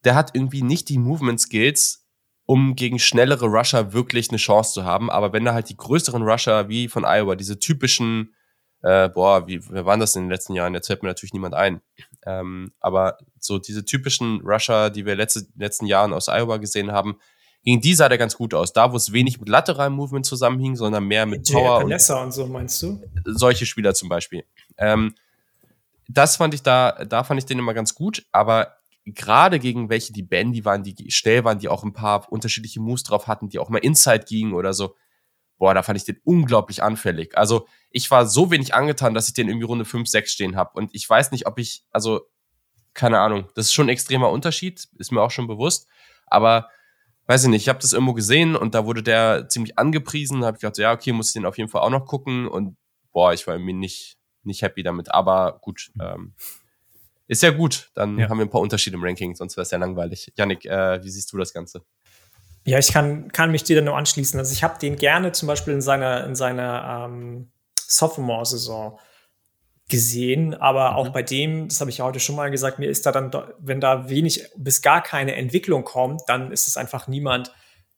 der 0.04 0.16
hat 0.16 0.36
irgendwie 0.36 0.62
nicht 0.62 0.90
die 0.90 0.98
Movement 0.98 1.40
Skills, 1.40 2.06
um 2.46 2.76
gegen 2.76 3.00
schnellere 3.00 3.46
Rusher 3.46 3.94
wirklich 3.94 4.30
eine 4.30 4.38
Chance 4.38 4.74
zu 4.74 4.84
haben. 4.84 5.10
Aber 5.10 5.34
wenn 5.34 5.46
er 5.46 5.54
halt 5.54 5.70
die 5.70 5.78
größeren 5.78 6.24
Rusher 6.24 6.68
wie 6.68 6.88
von 6.88 7.06
Iowa, 7.06 7.36
diese 7.36 7.60
typischen 7.60 8.34
äh, 8.82 9.10
boah, 9.10 9.48
wie, 9.48 9.62
wer 9.70 9.86
waren 9.86 10.00
das 10.00 10.16
in 10.16 10.24
den 10.24 10.30
letzten 10.30 10.54
Jahren? 10.54 10.74
Jetzt 10.74 10.88
fällt 10.88 11.04
mir 11.04 11.10
natürlich 11.10 11.34
niemand 11.34 11.54
ein. 11.54 11.82
Ähm, 12.26 12.72
aber 12.80 13.18
so 13.40 13.60
diese 13.60 13.86
typischen 13.86 14.42
Rusher, 14.42 14.90
die 14.90 15.06
wir 15.06 15.16
letzte, 15.16 15.48
letzten 15.58 15.86
Jahren 15.86 16.14
aus 16.14 16.28
Iowa 16.28 16.58
gesehen 16.58 16.92
haben, 16.92 17.18
gegen 17.64 17.82
die 17.82 17.94
sah 17.94 18.08
der 18.08 18.18
ganz 18.18 18.38
gut 18.38 18.54
aus. 18.54 18.72
Da, 18.72 18.92
wo 18.94 18.96
es 18.96 19.12
wenig 19.12 19.40
mit 19.40 19.50
lateralem 19.50 19.94
Movement 19.94 20.26
zusammenhing, 20.26 20.76
sondern 20.76 21.06
mehr 21.06 21.26
mit 21.26 21.52
Power. 21.52 21.84
Und, 21.84 21.92
und 21.92 22.32
so, 22.32 22.48
meinst 22.48 22.82
du? 22.82 23.02
Solche 23.26 23.66
Spieler 23.66 23.94
zum 23.94 24.08
Beispiel. 24.08 24.46
Ähm, 24.78 25.14
das 26.08 26.38
fand 26.38 26.54
ich 26.54 26.64
da, 26.64 27.04
da 27.06 27.24
fand 27.24 27.40
ich 27.40 27.46
den 27.46 27.60
immer 27.60 27.74
ganz 27.74 27.94
gut, 27.94 28.26
aber 28.32 28.76
gerade 29.06 29.60
gegen 29.60 29.90
welche 29.90 30.14
die 30.14 30.24
Bandy 30.24 30.66
waren, 30.66 30.84
die 30.84 31.12
schnell 31.12 31.44
waren, 31.44 31.60
die 31.60 31.68
auch 31.68 31.84
ein 31.84 31.94
paar 31.94 32.32
unterschiedliche 32.32 32.80
Moves 32.80 33.04
drauf 33.04 33.28
hatten, 33.28 33.50
die 33.50 33.60
auch 33.60 33.70
mal 33.70 33.80
Inside 33.80 34.26
gingen 34.28 34.54
oder 34.54 34.74
so, 34.74 34.96
boah, 35.60 35.74
da 35.74 35.84
fand 35.84 35.98
ich 35.98 36.06
den 36.06 36.20
unglaublich 36.24 36.82
anfällig. 36.82 37.38
Also 37.38 37.68
ich 37.92 38.10
war 38.10 38.26
so 38.26 38.50
wenig 38.50 38.74
angetan, 38.74 39.14
dass 39.14 39.28
ich 39.28 39.34
den 39.34 39.48
irgendwie 39.48 39.66
Runde 39.66 39.86
5, 39.86 40.08
6 40.08 40.32
stehen 40.32 40.56
habe. 40.56 40.72
Und 40.74 40.96
ich 40.96 41.08
weiß 41.08 41.32
nicht, 41.32 41.46
ob 41.46 41.60
ich, 41.60 41.84
also, 41.92 42.22
keine 42.94 43.20
Ahnung, 43.20 43.48
das 43.54 43.68
ist 43.68 43.74
schon 43.74 43.86
ein 43.86 43.90
extremer 43.90 44.32
Unterschied, 44.32 44.88
ist 44.98 45.12
mir 45.12 45.22
auch 45.22 45.32
schon 45.32 45.48
bewusst. 45.48 45.88
Aber 46.26 46.70
weiß 47.28 47.44
ich 47.44 47.50
nicht, 47.50 47.64
ich 47.64 47.70
habe 47.70 47.80
das 47.80 47.94
irgendwo 47.94 48.14
gesehen 48.14 48.56
und 48.56 48.74
da 48.74 48.86
wurde 48.86 49.04
der 49.04 49.50
ziemlich 49.50 49.78
angepriesen. 49.78 50.42
Da 50.42 50.48
habe 50.48 50.58
ich 50.58 50.62
gedacht, 50.62 50.78
ja, 50.78 50.94
okay, 50.94 51.12
muss 51.12 51.28
ich 51.28 51.34
den 51.34 51.46
auf 51.46 51.58
jeden 51.58 51.70
Fall 51.70 51.82
auch 51.82 51.92
noch 51.92 52.06
gucken. 52.06 52.48
Und 52.48 52.78
boah, 53.12 53.34
ich 53.34 53.46
war 53.46 53.54
irgendwie 53.54 53.74
nicht, 53.74 54.18
nicht 54.44 54.62
happy 54.62 54.82
damit. 54.82 55.12
Aber 55.14 55.60
gut, 55.62 55.92
ähm, 56.02 56.34
ist 57.28 57.44
ja 57.44 57.52
gut. 57.52 57.92
Dann 57.96 58.18
ja. 58.18 58.30
haben 58.30 58.38
wir 58.38 58.46
ein 58.46 58.50
paar 58.50 58.62
Unterschiede 58.62 58.96
im 58.96 59.04
Ranking, 59.04 59.36
sonst 59.36 59.58
wäre 59.58 59.64
es 59.64 59.72
ja 59.72 59.78
langweilig. 59.78 60.32
Yannick, 60.36 60.66
äh, 60.66 61.04
wie 61.04 61.10
siehst 61.10 61.32
du 61.34 61.38
das 61.38 61.54
Ganze? 61.54 61.84
Ja, 62.66 62.78
ich 62.78 62.92
kann, 62.92 63.32
kann 63.32 63.52
mich 63.52 63.64
dir 63.64 63.78
da 63.78 63.82
nur 63.82 63.98
anschließen. 63.98 64.40
Also 64.40 64.54
ich 64.54 64.64
habe 64.64 64.80
den 64.80 64.96
gerne 64.96 65.32
zum 65.32 65.48
Beispiel 65.48 65.74
in 65.74 65.82
seiner, 65.82 66.26
in 66.26 66.36
seiner 66.36 67.06
ähm, 67.08 67.52
Sophomore-Saison 67.76 69.00
gesehen, 69.90 70.54
aber 70.54 70.92
mhm. 70.92 70.98
auch 70.98 71.10
bei 71.10 71.24
dem, 71.24 71.68
das 71.68 71.82
habe 71.82 71.90
ich 71.90 71.98
ja 71.98 72.06
heute 72.06 72.20
schon 72.20 72.36
mal 72.36 72.52
gesagt, 72.52 72.80
mir 72.80 72.90
ist 72.90 73.06
da 73.06 73.12
dann, 73.12 73.32
wenn 73.60 73.82
da 73.82 74.10
wenig 74.10 74.48
bis 74.56 74.82
gar 74.82 75.02
keine 75.02 75.36
Entwicklung 75.36 75.84
kommt, 75.84 76.22
dann 76.28 76.52
ist 76.52 76.68
es 76.68 76.78
einfach 76.78 77.08
niemand, 77.08 77.52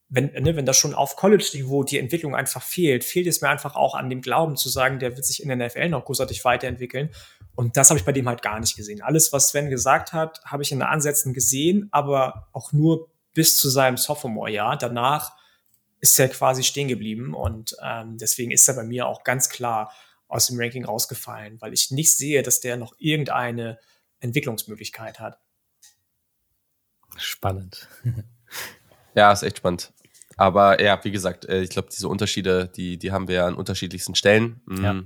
wenn, 0.07 0.31
ne, 0.33 0.55
wenn 0.55 0.65
da 0.65 0.73
schon 0.73 0.93
auf 0.93 1.15
College-Niveau 1.15 1.83
die 1.83 1.97
Entwicklung 1.97 2.35
einfach 2.35 2.61
fehlt, 2.61 3.03
fehlt 3.03 3.27
es 3.27 3.41
mir 3.41 3.49
einfach 3.49 3.75
auch 3.75 3.95
an 3.95 4.09
dem 4.09 4.21
Glauben 4.21 4.57
zu 4.57 4.67
sagen, 4.69 4.99
der 4.99 5.15
wird 5.15 5.25
sich 5.25 5.41
in 5.41 5.47
der 5.47 5.67
NFL 5.67 5.89
noch 5.89 6.03
großartig 6.03 6.43
weiterentwickeln. 6.43 7.09
Und 7.55 7.77
das 7.77 7.89
habe 7.89 7.99
ich 7.99 8.05
bei 8.05 8.11
dem 8.11 8.27
halt 8.27 8.41
gar 8.41 8.59
nicht 8.59 8.75
gesehen. 8.75 9.01
Alles, 9.01 9.31
was 9.31 9.49
Sven 9.49 9.69
gesagt 9.69 10.11
hat, 10.11 10.41
habe 10.45 10.63
ich 10.63 10.71
in 10.71 10.79
den 10.79 10.87
Ansätzen 10.87 11.33
gesehen, 11.33 11.87
aber 11.91 12.47
auch 12.51 12.73
nur 12.73 13.09
bis 13.33 13.57
zu 13.57 13.69
seinem 13.69 13.97
Sophomore-Jahr. 13.97 14.77
Danach 14.77 15.33
ist 15.99 16.19
er 16.19 16.29
quasi 16.29 16.63
stehen 16.63 16.87
geblieben 16.87 17.33
und 17.33 17.75
ähm, 17.81 18.17
deswegen 18.17 18.51
ist 18.51 18.67
er 18.67 18.75
bei 18.75 18.83
mir 18.83 19.07
auch 19.07 19.23
ganz 19.23 19.49
klar 19.49 19.93
aus 20.27 20.47
dem 20.47 20.59
Ranking 20.59 20.85
rausgefallen, 20.85 21.61
weil 21.61 21.73
ich 21.73 21.91
nicht 21.91 22.15
sehe, 22.15 22.41
dass 22.41 22.59
der 22.59 22.77
noch 22.77 22.95
irgendeine 22.97 23.79
Entwicklungsmöglichkeit 24.19 25.19
hat. 25.19 25.39
Spannend. 27.17 27.87
ja, 29.15 29.31
ist 29.31 29.43
echt 29.43 29.57
spannend. 29.57 29.93
Aber 30.37 30.81
ja, 30.81 31.03
wie 31.03 31.11
gesagt, 31.11 31.45
äh, 31.45 31.61
ich 31.61 31.69
glaube, 31.69 31.89
diese 31.91 32.07
Unterschiede, 32.07 32.71
die, 32.75 32.97
die 32.97 33.11
haben 33.11 33.27
wir 33.27 33.35
ja 33.35 33.47
an 33.47 33.55
unterschiedlichsten 33.55 34.15
Stellen. 34.15 34.61
Mhm. 34.65 34.83
Ja. 34.83 35.03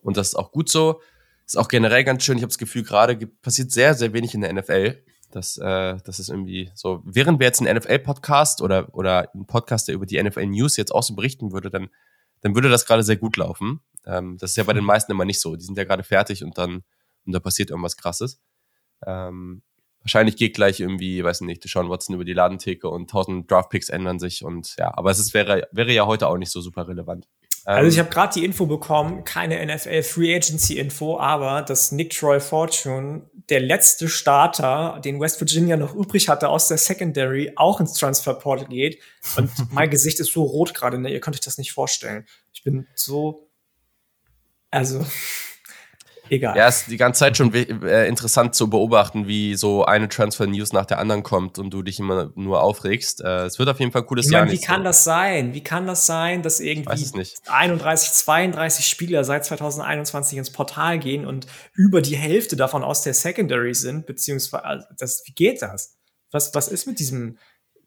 Und 0.00 0.16
das 0.16 0.28
ist 0.28 0.34
auch 0.36 0.52
gut 0.52 0.70
so. 0.70 1.02
Ist 1.44 1.58
auch 1.58 1.68
generell 1.68 2.04
ganz 2.04 2.24
schön. 2.24 2.38
Ich 2.38 2.42
habe 2.42 2.50
das 2.50 2.58
Gefühl, 2.58 2.84
gerade 2.84 3.16
passiert 3.26 3.72
sehr, 3.72 3.94
sehr 3.94 4.12
wenig 4.12 4.34
in 4.34 4.40
der 4.40 4.52
NFL. 4.52 5.02
Das, 5.34 5.56
äh, 5.58 5.96
das 6.04 6.18
ist 6.18 6.28
irgendwie 6.28 6.70
so. 6.74 7.02
Während 7.04 7.40
wir 7.40 7.46
jetzt 7.46 7.60
einen 7.60 7.76
NFL-Podcast 7.76 8.62
oder, 8.62 8.94
oder 8.94 9.32
einen 9.34 9.46
Podcast, 9.46 9.88
der 9.88 9.94
über 9.94 10.06
die 10.06 10.22
NFL-News 10.22 10.76
jetzt 10.76 10.92
auch 10.92 11.02
so 11.02 11.14
berichten 11.14 11.52
würde, 11.52 11.70
dann, 11.70 11.88
dann 12.40 12.54
würde 12.54 12.68
das 12.68 12.86
gerade 12.86 13.02
sehr 13.02 13.16
gut 13.16 13.36
laufen. 13.36 13.80
Ähm, 14.06 14.38
das 14.38 14.50
ist 14.50 14.56
ja 14.56 14.64
bei 14.64 14.72
den 14.72 14.84
meisten 14.84 15.12
immer 15.12 15.24
nicht 15.24 15.40
so. 15.40 15.56
Die 15.56 15.64
sind 15.64 15.76
ja 15.78 15.84
gerade 15.84 16.04
fertig 16.04 16.44
und 16.44 16.56
dann 16.58 16.84
und 17.26 17.32
da 17.32 17.40
passiert 17.40 17.70
irgendwas 17.70 17.96
Krasses. 17.96 18.40
Ähm, 19.06 19.62
wahrscheinlich 20.00 20.36
geht 20.36 20.54
gleich 20.54 20.80
irgendwie, 20.80 21.24
weiß 21.24 21.42
nicht, 21.42 21.64
Deshaun 21.64 21.88
Watson 21.88 22.14
über 22.14 22.24
die 22.24 22.32
Ladentheke 22.32 22.88
und 22.88 23.10
tausend 23.10 23.50
Draftpicks 23.50 23.88
ändern 23.88 24.18
sich 24.18 24.44
und 24.44 24.76
ja, 24.78 24.96
aber 24.96 25.10
es 25.10 25.18
ist, 25.18 25.34
wäre, 25.34 25.68
wäre 25.72 25.92
ja 25.92 26.06
heute 26.06 26.28
auch 26.28 26.36
nicht 26.36 26.50
so 26.50 26.60
super 26.60 26.88
relevant. 26.88 27.26
Also 27.64 27.88
ich 27.88 27.96
ähm, 27.96 28.04
habe 28.04 28.14
gerade 28.14 28.34
die 28.34 28.44
Info 28.44 28.66
bekommen, 28.66 29.24
keine 29.24 29.64
NFL 29.64 30.02
Free 30.02 30.34
Agency 30.34 30.78
Info, 30.78 31.18
aber 31.18 31.62
dass 31.62 31.92
Nick 31.92 32.10
Troy 32.10 32.38
Fortune, 32.38 33.22
der 33.48 33.60
letzte 33.60 34.08
Starter, 34.08 35.00
den 35.02 35.18
West 35.18 35.40
Virginia 35.40 35.76
noch 35.76 35.94
übrig 35.94 36.28
hatte 36.28 36.50
aus 36.50 36.68
der 36.68 36.76
Secondary, 36.76 37.52
auch 37.56 37.80
ins 37.80 37.94
Transfer 37.94 38.34
Portal 38.34 38.66
geht. 38.68 39.00
Und 39.36 39.50
mein 39.72 39.88
Gesicht 39.88 40.20
ist 40.20 40.32
so 40.32 40.42
rot 40.42 40.74
gerade, 40.74 40.98
ne? 40.98 41.10
Ihr 41.10 41.20
könnt 41.20 41.36
euch 41.36 41.40
das 41.40 41.56
nicht 41.56 41.72
vorstellen. 41.72 42.26
Ich 42.52 42.62
bin 42.62 42.86
so, 42.94 43.48
also 44.70 45.04
egal. 46.28 46.56
Ja, 46.56 46.68
ist 46.68 46.86
die 46.88 46.96
ganze 46.96 47.20
Zeit 47.20 47.36
schon 47.36 47.52
äh, 47.54 48.06
interessant 48.06 48.54
zu 48.54 48.68
beobachten, 48.70 49.26
wie 49.26 49.54
so 49.54 49.84
eine 49.84 50.08
Transfer-News 50.08 50.72
nach 50.72 50.86
der 50.86 50.98
anderen 50.98 51.22
kommt 51.22 51.58
und 51.58 51.70
du 51.70 51.82
dich 51.82 51.98
immer 51.98 52.30
nur 52.34 52.62
aufregst. 52.62 53.22
Äh, 53.22 53.44
es 53.44 53.58
wird 53.58 53.68
auf 53.68 53.80
jeden 53.80 53.92
Fall 53.92 54.02
ein 54.02 54.06
cooles 54.06 54.26
ich 54.26 54.32
Jahr. 54.32 54.50
Wie 54.50 54.60
kann 54.60 54.80
so. 54.80 54.84
das 54.84 55.04
sein? 55.04 55.54
Wie 55.54 55.62
kann 55.62 55.86
das 55.86 56.06
sein, 56.06 56.42
dass 56.42 56.60
irgendwie 56.60 57.24
31, 57.46 58.12
32 58.12 58.86
Spieler 58.86 59.24
seit 59.24 59.44
2021 59.44 60.38
ins 60.38 60.50
Portal 60.50 60.98
gehen 60.98 61.26
und 61.26 61.46
über 61.74 62.00
die 62.00 62.16
Hälfte 62.16 62.56
davon 62.56 62.82
aus 62.82 63.02
der 63.02 63.14
Secondary 63.14 63.74
sind, 63.74 64.06
beziehungsweise, 64.06 64.64
also 64.64 64.86
das, 64.98 65.22
wie 65.26 65.32
geht 65.32 65.62
das? 65.62 65.96
Was, 66.30 66.54
was 66.54 66.68
ist 66.68 66.86
mit 66.86 66.98
diesem 66.98 67.38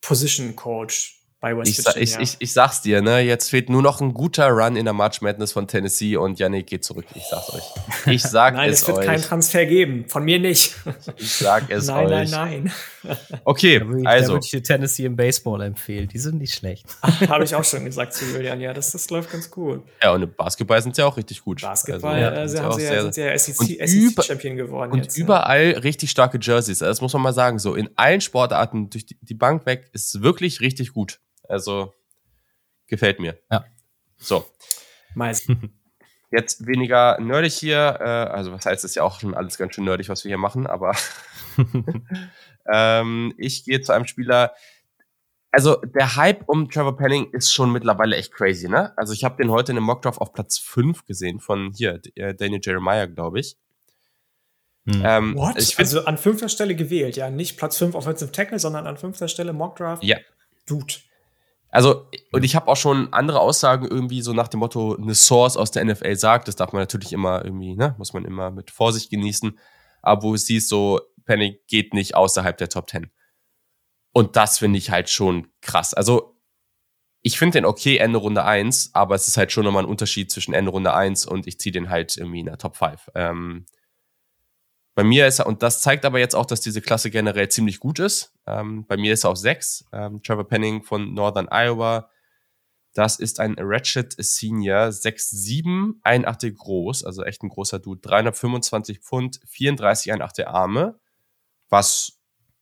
Position 0.01 0.55
Coach? 0.55 1.16
Bei 1.39 1.55
West 1.55 1.69
ich, 1.69 1.85
Virginia. 1.85 2.19
Ich, 2.21 2.33
ich, 2.33 2.35
ich 2.39 2.53
sag's 2.53 2.81
dir, 2.81 3.01
ne? 3.01 3.19
Jetzt 3.19 3.49
fehlt 3.49 3.69
nur 3.69 3.83
noch 3.83 4.01
ein 4.01 4.13
guter 4.13 4.49
Run 4.49 4.75
in 4.75 4.85
der 4.85 4.93
March 4.93 5.21
Madness 5.21 5.51
von 5.51 5.67
Tennessee 5.67 6.17
und 6.17 6.39
Yannick 6.39 6.65
geht 6.65 6.83
zurück. 6.83 7.05
Ich 7.13 7.25
sag's 7.29 7.53
euch. 7.53 7.63
Ich 8.07 8.23
sag 8.23 8.55
nein, 8.55 8.71
es, 8.71 8.81
es 8.81 8.87
wird 8.87 8.97
euch. 8.97 9.05
keinen 9.05 9.21
Transfer 9.21 9.65
geben. 9.67 10.05
Von 10.07 10.23
mir 10.23 10.39
nicht. 10.39 10.75
Ich 11.17 11.33
sag 11.33 11.69
es 11.69 11.87
nein, 11.87 12.07
euch. 12.07 12.31
Nein, 12.31 12.71
nein, 13.03 13.17
Okay, 13.43 13.79
da 13.79 13.97
ich, 13.97 14.07
also. 14.07 14.27
Da 14.27 14.33
würde 14.33 14.45
ich 14.45 14.51
dir 14.51 14.63
Tennessee 14.63 15.05
im 15.05 15.15
Baseball 15.15 15.61
empfehlen. 15.61 16.07
Die 16.07 16.17
sind 16.17 16.39
nicht 16.39 16.55
schlecht. 16.55 16.85
Habe 17.03 17.43
ich 17.43 17.53
auch 17.53 17.63
schon 17.63 17.85
gesagt 17.85 18.13
zu 18.13 18.25
Julian. 18.25 18.59
Ja, 18.59 18.73
das, 18.73 18.91
das 18.91 19.07
läuft 19.11 19.31
ganz 19.31 19.51
gut. 19.51 19.83
Ja, 20.01 20.13
und 20.13 20.23
im 20.23 20.33
Basketball 20.33 20.81
sind 20.81 20.95
sie 20.95 21.03
auch 21.03 21.17
richtig 21.17 21.43
gut. 21.43 21.61
Basketball 21.61 22.15
also, 22.15 22.35
ja, 22.35 22.43
äh, 22.43 22.49
sie 22.49 22.59
haben 22.59 22.73
sie 22.73 22.83
ja, 22.83 23.11
sind 23.11 23.17
ja 23.17 23.37
SEC-Champion 23.37 24.53
e 24.53 24.57
geworden. 24.57 24.91
Und 24.91 25.03
jetzt, 25.03 25.17
überall 25.17 25.73
ja. 25.73 25.77
richtig 25.79 26.09
starke 26.09 26.39
Jerseys. 26.41 26.81
Also 26.81 26.89
das 26.89 27.01
muss 27.01 27.13
man 27.13 27.21
mal 27.21 27.33
sagen. 27.33 27.59
So 27.59 27.75
in 27.75 27.89
allen 27.95 28.21
Sportarten 28.21 28.89
durch 28.89 29.05
die, 29.05 29.17
die 29.21 29.35
Bank 29.35 29.67
weg 29.67 29.89
ist 29.93 30.23
wirklich 30.23 30.61
richtig 30.61 30.93
gut. 30.93 31.19
Also 31.49 31.93
Gefällt 32.87 33.19
mir. 33.19 33.37
Ja. 33.51 33.65
So. 34.17 34.45
Meist. 35.13 35.49
Jetzt 36.31 36.65
weniger 36.65 37.19
nerdig 37.21 37.53
hier, 37.53 37.97
äh, 38.01 38.03
also 38.03 38.51
was 38.51 38.65
heißt, 38.65 38.83
es 38.83 38.91
ist 38.91 38.95
ja 38.95 39.03
auch 39.03 39.21
schon 39.21 39.33
alles 39.33 39.57
ganz 39.57 39.75
schön 39.75 39.85
nerdig, 39.85 40.09
was 40.09 40.25
wir 40.25 40.29
hier 40.29 40.37
machen, 40.37 40.67
aber 40.67 40.93
ähm, 42.69 43.33
ich 43.37 43.63
gehe 43.63 43.79
zu 43.79 43.93
einem 43.93 44.05
Spieler, 44.07 44.53
also 45.51 45.77
der 45.77 46.17
Hype 46.17 46.43
um 46.47 46.69
Trevor 46.69 46.97
Penning 46.97 47.31
ist 47.31 47.53
schon 47.53 47.71
mittlerweile 47.71 48.17
echt 48.17 48.33
crazy, 48.33 48.67
ne? 48.67 48.91
Also 48.97 49.13
ich 49.13 49.23
habe 49.23 49.41
den 49.41 49.51
heute 49.51 49.71
in 49.71 49.77
einem 49.77 49.85
Mockdraft 49.85 50.19
auf 50.19 50.33
Platz 50.33 50.57
5 50.57 51.05
gesehen 51.05 51.39
von 51.39 51.71
hier, 51.73 52.01
äh, 52.15 52.35
Daniel 52.35 52.59
Jeremiah, 52.61 53.05
glaube 53.05 53.39
ich. 53.39 53.55
Hm. 54.85 55.01
Ähm, 55.05 55.35
What? 55.37 55.57
Ich 55.57 55.79
also 55.79 56.03
an 56.03 56.17
fünfter 56.17 56.49
Stelle 56.49 56.75
gewählt, 56.75 57.15
ja. 57.15 57.29
Nicht 57.29 57.57
Platz 57.57 57.77
5 57.77 57.95
Offensive 57.95 58.33
Tackle, 58.33 58.59
sondern 58.59 58.85
an 58.85 58.97
fünfter 58.97 59.29
Stelle 59.29 59.53
Mockdraft. 59.53 60.03
Ja. 60.03 60.17
Dude. 60.65 60.95
Also, 61.77 62.09
und 62.31 62.43
ich 62.43 62.55
habe 62.55 62.69
auch 62.69 62.75
schon 62.75 63.13
andere 63.13 63.39
Aussagen 63.39 63.85
irgendwie 63.85 64.23
so 64.23 64.33
nach 64.33 64.47
dem 64.47 64.61
Motto, 64.61 64.95
eine 64.95 65.13
Source 65.13 65.57
aus 65.57 65.69
der 65.69 65.85
NFL 65.85 66.15
sagt, 66.15 66.47
das 66.47 66.55
darf 66.55 66.73
man 66.73 66.81
natürlich 66.81 67.13
immer 67.13 67.45
irgendwie, 67.45 67.75
ne, 67.75 67.93
muss 67.99 68.13
man 68.13 68.25
immer 68.25 68.49
mit 68.49 68.71
Vorsicht 68.71 69.11
genießen, 69.11 69.59
aber 70.01 70.23
wo 70.23 70.33
es 70.33 70.47
siehst, 70.47 70.69
so, 70.69 70.99
Penny 71.25 71.61
geht 71.67 71.93
nicht 71.93 72.15
außerhalb 72.15 72.57
der 72.57 72.69
Top 72.69 72.89
10. 72.89 73.11
Und 74.11 74.35
das 74.35 74.57
finde 74.57 74.79
ich 74.79 74.89
halt 74.89 75.07
schon 75.11 75.49
krass. 75.61 75.93
Also, 75.93 76.41
ich 77.21 77.37
finde 77.37 77.59
den 77.59 77.65
okay 77.65 77.97
Ende 77.97 78.17
Runde 78.17 78.43
1, 78.43 78.95
aber 78.95 79.13
es 79.13 79.27
ist 79.27 79.37
halt 79.37 79.51
schon 79.51 79.63
nochmal 79.63 79.83
ein 79.83 79.89
Unterschied 79.89 80.31
zwischen 80.31 80.55
Ende 80.55 80.71
Runde 80.71 80.95
1 80.95 81.27
und 81.27 81.45
ich 81.45 81.59
ziehe 81.59 81.73
den 81.73 81.91
halt 81.91 82.17
irgendwie 82.17 82.39
in 82.39 82.47
der 82.47 82.57
Top 82.57 82.75
5. 82.75 83.11
Ähm, 83.13 83.67
bei 84.97 85.03
mir 85.03 85.27
ist 85.27 85.37
er, 85.37 85.45
und 85.45 85.61
das 85.61 85.79
zeigt 85.79 86.05
aber 86.05 86.17
jetzt 86.17 86.33
auch, 86.33 86.47
dass 86.47 86.59
diese 86.59 86.81
Klasse 86.81 87.11
generell 87.11 87.49
ziemlich 87.49 87.79
gut 87.79 87.99
ist. 87.99 88.33
Ähm, 88.47 88.83
bei 88.87 88.97
mir 88.97 89.13
ist 89.13 89.25
er 89.25 89.29
auf 89.29 89.37
6. 89.37 89.85
Ähm, 89.93 90.23
Trevor 90.23 90.47
Penning 90.47 90.81
von 90.81 91.13
Northern 91.13 91.47
Iowa. 91.51 92.09
Das 92.95 93.19
ist 93.19 93.39
ein 93.39 93.53
Ratchet 93.59 94.15
Senior, 94.17 94.87
6'7, 94.87 95.99
81 96.01 96.55
groß, 96.57 97.03
also 97.03 97.23
echt 97.23 97.43
ein 97.43 97.49
großer 97.49 97.77
Dude. 97.77 98.01
325 98.01 99.01
Pfund, 99.01 99.39
34, 99.45 100.13
81 100.13 100.47
Arme, 100.47 100.99
was 101.69 102.17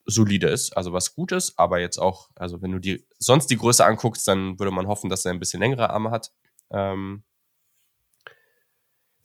solide 0.05 0.49
ist, 0.49 0.75
also 0.75 0.91
was 0.91 1.15
gut 1.15 1.31
ist, 1.31 1.57
aber 1.57 1.79
jetzt 1.79 1.99
auch, 1.99 2.27
also 2.35 2.61
wenn 2.61 2.73
du 2.73 2.79
die 2.79 3.07
sonst 3.17 3.47
die 3.47 3.57
Größe 3.57 3.85
anguckst, 3.85 4.27
dann 4.27 4.59
würde 4.59 4.71
man 4.71 4.87
hoffen, 4.87 5.09
dass 5.09 5.23
er 5.23 5.31
ein 5.31 5.39
bisschen 5.39 5.61
längere 5.61 5.89
Arme 5.89 6.11
hat. 6.11 6.33
Ähm, 6.69 7.23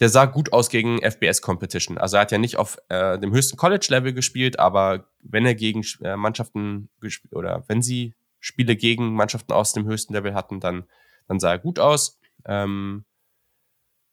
der 0.01 0.09
sah 0.09 0.25
gut 0.25 0.53
aus 0.53 0.71
gegen 0.71 0.99
FBS-Competition. 1.03 1.99
Also 1.99 2.17
er 2.17 2.23
hat 2.23 2.33
ja 2.33 2.39
nicht 2.39 2.57
auf 2.57 2.79
äh, 2.89 3.19
dem 3.19 3.33
höchsten 3.33 3.59
College-Level 3.59 4.15
gespielt, 4.15 4.59
aber 4.59 5.07
wenn 5.23 5.45
er 5.45 5.55
gegen 5.55 5.85
äh, 6.03 6.17
Mannschaften 6.17 6.89
gespielt 7.01 7.35
oder 7.35 7.65
wenn 7.69 7.83
sie 7.83 8.15
Spiele 8.41 8.77
gegen 8.77 9.13
Mannschaften 9.13 9.53
aus 9.53 9.75
dem 9.75 9.87
höchsten 9.87 10.15
Level 10.15 10.35
hatten, 10.35 10.59
dann, 10.59 10.85
dann 11.29 11.39
sah 11.39 11.51
er 11.53 11.59
gut 11.59 11.79
aus. 11.79 12.19
Ähm, 12.47 13.05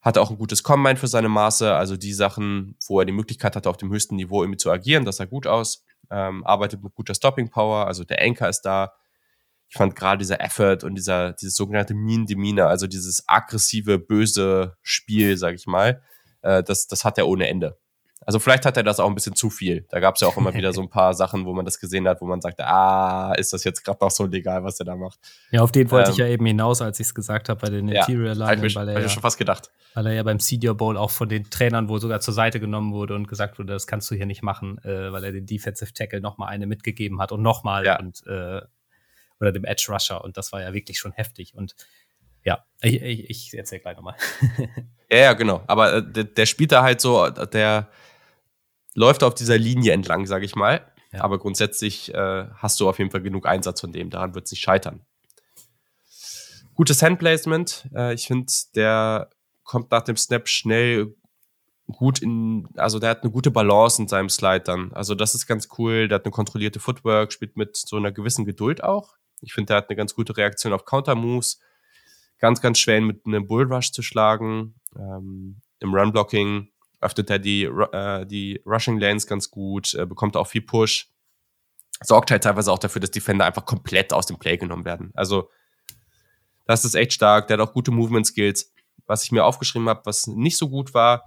hatte 0.01 0.22
auch 0.22 0.30
ein 0.30 0.38
gutes 0.38 0.61
Combine 0.61 0.97
für 0.97 1.07
seine 1.07 1.30
Maße, 1.30 1.73
also 1.73 1.95
die 1.95 2.14
Sachen, 2.14 2.76
wo 2.85 2.99
er 2.99 3.05
die 3.05 3.14
Möglichkeit 3.14 3.55
hatte, 3.55 3.69
auf 3.69 3.77
dem 3.77 3.89
höchsten 3.89 4.18
Niveau 4.18 4.43
irgendwie 4.43 4.57
zu 4.57 4.69
agieren, 4.69 5.05
das 5.05 5.18
sah 5.18 5.26
gut 5.26 5.47
aus. 5.47 5.85
Ähm, 6.09 6.45
arbeitet 6.45 6.84
mit 6.84 6.95
guter 6.95 7.15
Stopping 7.15 7.49
Power, 7.49 7.88
also 7.88 8.03
der 8.03 8.22
Anker 8.22 8.47
ist 8.49 8.61
da, 8.61 8.93
ich 9.69 9.77
fand 9.77 9.95
gerade 9.95 10.19
dieser 10.19 10.41
Effort 10.41 10.84
und 10.84 10.95
dieser, 10.95 11.34
dieses 11.34 11.56
sogenannte 11.56 11.94
Mean 11.94 12.26
Demeanor, 12.26 12.68
also 12.68 12.88
dieses 12.88 13.23
aggressive, 13.27 13.99
böse 13.99 14.77
Spiel, 14.81 15.38
sag 15.38 15.56
ich 15.56 15.68
mal, 15.68 16.02
äh, 16.41 16.64
das, 16.64 16.88
das 16.88 17.03
hat 17.03 17.18
er 17.18 17.27
ohne 17.27 17.48
Ende. 17.48 17.77
Also 18.26 18.39
vielleicht 18.39 18.65
hat 18.65 18.76
er 18.76 18.84
das 18.84 18.99
auch 18.99 19.07
ein 19.07 19.15
bisschen 19.15 19.35
zu 19.35 19.49
viel. 19.49 19.85
Da 19.89 20.02
gab 20.02 20.15
es 20.15 20.22
ja 20.22 20.27
auch 20.27 20.35
immer 20.35 20.53
wieder 20.53 20.73
so 20.73 20.81
ein 20.81 20.89
paar 20.89 21.14
Sachen, 21.14 21.45
wo 21.45 21.53
man 21.53 21.64
das 21.64 21.80
gesehen 21.80 22.07
hat, 22.10 22.19
wo 22.19 22.26
man 22.26 22.41
sagte, 22.41 22.68
ah, 22.68 23.34
ist 23.38 23.53
das 23.53 23.64
jetzt 23.64 23.85
gerade 23.85 23.99
noch 24.02 24.11
so 24.11 24.26
legal, 24.26 24.65
was 24.65 24.80
er 24.81 24.85
da 24.85 24.98
macht. 24.98 25.18
Ja, 25.52 25.61
auf 25.61 25.72
den 25.72 25.89
wollte 25.91 26.10
ähm, 26.10 26.14
ich 26.14 26.18
ja 26.18 26.27
eben 26.27 26.45
hinaus, 26.45 26.81
als 26.81 26.99
ich 26.99 27.07
es 27.07 27.15
gesagt 27.15 27.48
habe 27.48 27.61
bei 27.61 27.69
den 27.69 27.88
ja, 27.88 28.02
Interior 28.02 28.35
Line, 28.35 28.76
weil 28.76 28.89
er 28.89 29.02
ja, 29.02 29.07
schon 29.07 29.22
fast 29.22 29.38
gedacht. 29.38 29.72
Weil 29.94 30.07
er 30.07 30.14
ja 30.14 30.23
beim 30.23 30.41
Senior 30.41 30.76
Bowl 30.76 30.98
auch 30.98 31.11
von 31.11 31.30
den 31.30 31.49
Trainern 31.49 31.88
wohl 31.88 32.02
sogar 32.02 32.19
zur 32.19 32.34
Seite 32.34 32.60
genommen 32.60 32.91
wurde 32.91 33.15
und 33.15 33.30
gesagt 33.30 33.60
wurde, 33.60 33.72
das 33.72 33.88
kannst 33.88 34.11
du 34.11 34.15
hier 34.15 34.26
nicht 34.26 34.44
machen, 34.44 34.77
äh, 34.84 35.11
weil 35.11 35.23
er 35.23 35.31
den 35.31 35.45
Defensive 35.45 35.94
Tackle 35.94 36.19
nochmal 36.19 36.49
eine 36.49 36.68
mitgegeben 36.68 37.22
hat 37.22 37.31
und 37.31 37.41
nochmal 37.41 37.85
ja. 37.85 37.98
und 37.98 38.27
äh, 38.27 38.61
oder 39.39 39.51
dem 39.51 39.65
Edge 39.65 39.88
Rusher. 39.89 40.23
Und 40.23 40.38
das 40.38 40.51
war 40.51 40.61
ja 40.61 40.73
wirklich 40.73 40.99
schon 40.99 41.11
heftig. 41.11 41.53
Und 41.55 41.76
ja, 42.43 42.64
ich, 42.81 43.01
ich, 43.01 43.30
ich 43.30 43.57
erzähle 43.57 43.81
gleich 43.81 43.97
nochmal. 43.97 44.15
ja, 45.11 45.18
ja, 45.18 45.34
genau. 45.34 45.64
Aber 45.68 45.95
äh, 45.95 46.11
der, 46.11 46.23
der 46.23 46.45
spielt 46.45 46.72
da 46.72 46.84
halt 46.84 47.01
so, 47.01 47.30
der 47.30 47.89
läuft 48.93 49.23
auf 49.23 49.35
dieser 49.35 49.57
Linie 49.57 49.93
entlang, 49.93 50.26
sage 50.26 50.45
ich 50.45 50.55
mal. 50.55 50.81
Ja. 51.11 51.23
Aber 51.23 51.39
grundsätzlich 51.39 52.14
äh, 52.14 52.47
hast 52.55 52.80
du 52.80 52.89
auf 52.89 52.99
jeden 52.99 53.11
Fall 53.11 53.22
genug 53.22 53.45
Einsatz 53.45 53.81
von 53.81 53.91
dem. 53.91 54.09
Daran 54.09 54.35
wird 54.35 54.45
es 54.45 54.51
nicht 54.51 54.61
scheitern. 54.61 55.05
Gutes 56.73 57.01
Handplacement. 57.01 57.89
Äh, 57.95 58.14
ich 58.14 58.27
finde, 58.27 58.51
der 58.76 59.30
kommt 59.64 59.91
nach 59.91 60.03
dem 60.03 60.18
Snap 60.18 60.47
schnell 60.47 61.15
gut 61.88 62.19
in, 62.19 62.68
also 62.76 62.99
der 62.99 63.11
hat 63.11 63.23
eine 63.23 63.31
gute 63.31 63.51
Balance 63.51 64.01
in 64.01 64.07
seinem 64.07 64.30
Slide 64.30 64.61
dann. 64.61 64.91
Also 64.93 65.15
das 65.15 65.35
ist 65.35 65.47
ganz 65.47 65.69
cool. 65.77 66.07
Der 66.07 66.15
hat 66.15 66.26
eine 66.26 66.31
kontrollierte 66.31 66.80
Footwork, 66.80 67.31
spielt 67.31 67.55
mit 67.55 67.77
so 67.77 67.97
einer 67.97 68.11
gewissen 68.11 68.45
Geduld 68.45 68.84
auch. 68.84 69.15
Ich 69.41 69.53
finde, 69.53 69.68
der 69.68 69.77
hat 69.77 69.89
eine 69.89 69.95
ganz 69.95 70.14
gute 70.14 70.35
Reaktion 70.35 70.73
auf 70.73 70.85
Counter-Moves. 70.85 71.59
Ganz, 72.39 72.61
ganz 72.61 72.80
schwer 72.80 73.01
mit 73.01 73.26
einem 73.26 73.47
Bullrush 73.47 73.91
zu 73.91 74.01
schlagen. 74.01 74.76
Ähm, 74.95 75.61
Im 75.80 75.93
Run-Blocking 75.93 76.69
öffnet 77.01 77.30
er 77.30 77.39
die, 77.39 77.64
äh, 77.64 78.26
die 78.26 78.61
Rushing 78.65 78.99
Lanes 78.99 79.27
ganz 79.27 79.49
gut, 79.49 79.93
äh, 79.93 80.05
bekommt 80.05 80.35
auch 80.35 80.47
viel 80.47 80.61
Push. 80.61 81.09
Sorgt 82.01 82.31
halt 82.31 82.43
teilweise 82.43 82.72
auch 82.72 82.80
dafür, 82.80 82.99
dass 82.99 83.11
Defender 83.11 83.45
einfach 83.45 83.65
komplett 83.65 84.14
aus 84.14 84.27
dem 84.27 84.38
Play 84.38 84.57
genommen 84.57 84.85
werden. 84.85 85.11
Also, 85.15 85.49
das 86.65 86.85
ist 86.85 86.95
echt 86.95 87.14
stark. 87.14 87.47
Der 87.47 87.57
hat 87.57 87.68
auch 87.68 87.73
gute 87.73 87.91
Movement 87.91 88.27
Skills. 88.27 88.73
Was 89.05 89.23
ich 89.23 89.31
mir 89.31 89.45
aufgeschrieben 89.45 89.88
habe, 89.89 90.01
was 90.05 90.27
nicht 90.27 90.57
so 90.57 90.69
gut 90.69 90.93
war, 90.93 91.23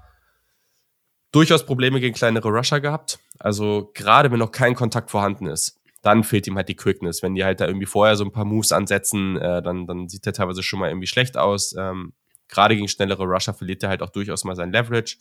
durchaus 1.32 1.64
Probleme 1.64 2.00
gegen 2.00 2.14
kleinere 2.14 2.48
Rusher 2.48 2.80
gehabt. 2.80 3.18
Also, 3.38 3.90
gerade 3.94 4.30
wenn 4.30 4.38
noch 4.38 4.52
kein 4.52 4.74
Kontakt 4.74 5.10
vorhanden 5.10 5.46
ist, 5.46 5.79
dann 6.02 6.24
fehlt 6.24 6.46
ihm 6.46 6.56
halt 6.56 6.68
die 6.68 6.76
Quickness. 6.76 7.22
Wenn 7.22 7.34
die 7.34 7.44
halt 7.44 7.60
da 7.60 7.66
irgendwie 7.66 7.86
vorher 7.86 8.16
so 8.16 8.24
ein 8.24 8.32
paar 8.32 8.44
Moves 8.44 8.72
ansetzen, 8.72 9.36
äh, 9.36 9.62
dann, 9.62 9.86
dann 9.86 10.08
sieht 10.08 10.26
der 10.26 10.32
teilweise 10.32 10.62
schon 10.62 10.78
mal 10.78 10.88
irgendwie 10.88 11.06
schlecht 11.06 11.36
aus. 11.36 11.74
Ähm, 11.78 12.14
gerade 12.48 12.74
gegen 12.74 12.88
schnellere 12.88 13.24
Rusher 13.24 13.54
verliert 13.54 13.82
er 13.82 13.90
halt 13.90 14.02
auch 14.02 14.10
durchaus 14.10 14.44
mal 14.44 14.56
sein 14.56 14.72
Leverage. 14.72 15.18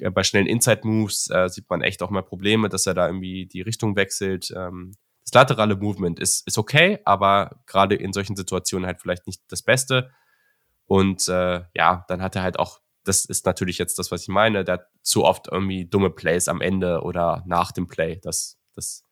Äh, 0.00 0.10
bei 0.10 0.22
schnellen 0.22 0.46
Inside-Moves 0.46 1.30
äh, 1.30 1.48
sieht 1.48 1.68
man 1.68 1.82
echt 1.82 2.02
auch 2.02 2.10
mal 2.10 2.22
Probleme, 2.22 2.68
dass 2.68 2.86
er 2.86 2.94
da 2.94 3.06
irgendwie 3.06 3.46
die 3.46 3.62
Richtung 3.62 3.96
wechselt. 3.96 4.52
Ähm, 4.56 4.94
das 5.24 5.34
laterale 5.34 5.76
Movement 5.76 6.20
ist, 6.20 6.46
ist 6.46 6.58
okay, 6.58 7.00
aber 7.04 7.60
gerade 7.66 7.94
in 7.94 8.12
solchen 8.12 8.36
Situationen 8.36 8.86
halt 8.86 9.00
vielleicht 9.00 9.26
nicht 9.26 9.42
das 9.48 9.62
Beste. 9.62 10.10
Und 10.86 11.28
äh, 11.28 11.64
ja, 11.74 12.04
dann 12.08 12.22
hat 12.22 12.34
er 12.34 12.42
halt 12.42 12.58
auch, 12.58 12.80
das 13.04 13.24
ist 13.26 13.44
natürlich 13.44 13.78
jetzt 13.78 13.98
das, 13.98 14.10
was 14.10 14.22
ich 14.22 14.28
meine, 14.28 14.64
der 14.64 14.74
hat 14.74 14.86
zu 15.02 15.24
oft 15.24 15.48
irgendwie 15.50 15.84
dumme 15.84 16.10
Plays 16.10 16.48
am 16.48 16.62
Ende 16.62 17.02
oder 17.02 17.42
nach 17.46 17.72
dem 17.72 17.86
Play. 17.88 18.20
Das, 18.22 18.58
das, 18.74 19.04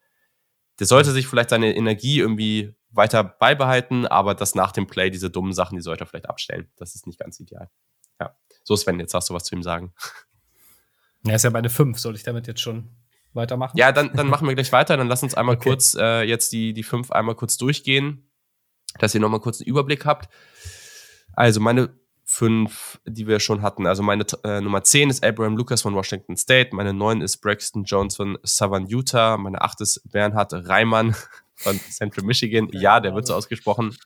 der 0.78 0.86
sollte 0.86 1.12
sich 1.12 1.27
vielleicht 1.27 1.51
seine 1.51 1.74
Energie 1.74 2.19
irgendwie 2.19 2.74
weiter 2.90 3.24
beibehalten, 3.24 4.07
aber 4.07 4.35
das 4.35 4.55
nach 4.55 4.73
dem 4.73 4.86
Play, 4.86 5.11
diese 5.11 5.31
dummen 5.31 5.53
Sachen, 5.53 5.77
die 5.77 5.82
sollte 5.82 6.05
er 6.05 6.07
vielleicht 6.07 6.28
abstellen. 6.28 6.70
Das 6.77 6.94
ist 6.94 7.07
nicht 7.07 7.19
ganz 7.19 7.39
ideal. 7.40 7.70
Ja. 8.20 8.36
So, 8.65 8.77
Sven, 8.77 8.98
jetzt 9.01 9.15
hast 9.15 9.31
du 9.31 9.35
was 9.35 9.44
zu 9.44 9.55
ihm 9.55 9.62
sagen. 9.62 9.93
Er 11.24 11.36
ist 11.36 11.43
ja 11.43 11.51
bei 11.51 11.61
der 11.61 11.70
5. 11.70 11.98
Soll 11.98 12.15
ich 12.15 12.23
damit 12.23 12.47
jetzt 12.47 12.61
schon 12.61 12.90
weitermachen? 13.32 13.77
Ja, 13.77 13.93
dann, 13.93 14.12
dann 14.15 14.28
machen 14.28 14.47
wir 14.47 14.55
gleich 14.55 14.73
weiter. 14.73 14.97
Dann 14.97 15.09
lass 15.09 15.23
uns 15.23 15.35
einmal 15.35 15.57
okay. 15.57 15.69
kurz 15.70 15.94
äh, 15.94 16.23
jetzt 16.23 16.53
die, 16.53 16.73
die 16.73 16.82
5 16.82 17.11
einmal 17.11 17.35
kurz 17.35 17.57
durchgehen, 17.57 18.31
dass 18.98 19.15
ihr 19.15 19.20
nochmal 19.20 19.40
kurz 19.40 19.61
einen 19.61 19.69
Überblick 19.69 20.05
habt. 20.05 20.32
Also 21.32 21.61
meine 21.61 21.90
fünf, 22.37 23.01
die 23.07 23.27
wir 23.27 23.41
schon 23.41 23.63
hatten. 23.63 23.87
Also 23.87 24.03
meine 24.03 24.27
äh, 24.45 24.61
Nummer 24.61 24.85
10 24.85 25.09
ist 25.09 25.25
Abraham 25.25 25.57
Lucas 25.57 25.81
von 25.81 25.95
Washington 25.95 26.37
State, 26.37 26.77
meine 26.77 26.93
9 26.93 27.23
ist 27.23 27.39
Braxton 27.39 27.85
Jones 27.85 28.17
von 28.17 28.39
Southern 28.43 28.87
Utah, 28.87 29.39
meine 29.39 29.63
8 29.63 29.81
ist 29.81 30.03
Bernhard 30.13 30.53
Reimann 30.53 31.17
von 31.55 31.81
Central 31.81 32.27
Michigan. 32.27 32.69
Ja, 32.73 33.01
der 33.01 33.15
wird 33.15 33.27
so 33.27 33.35
ausgesprochen. 33.35 33.97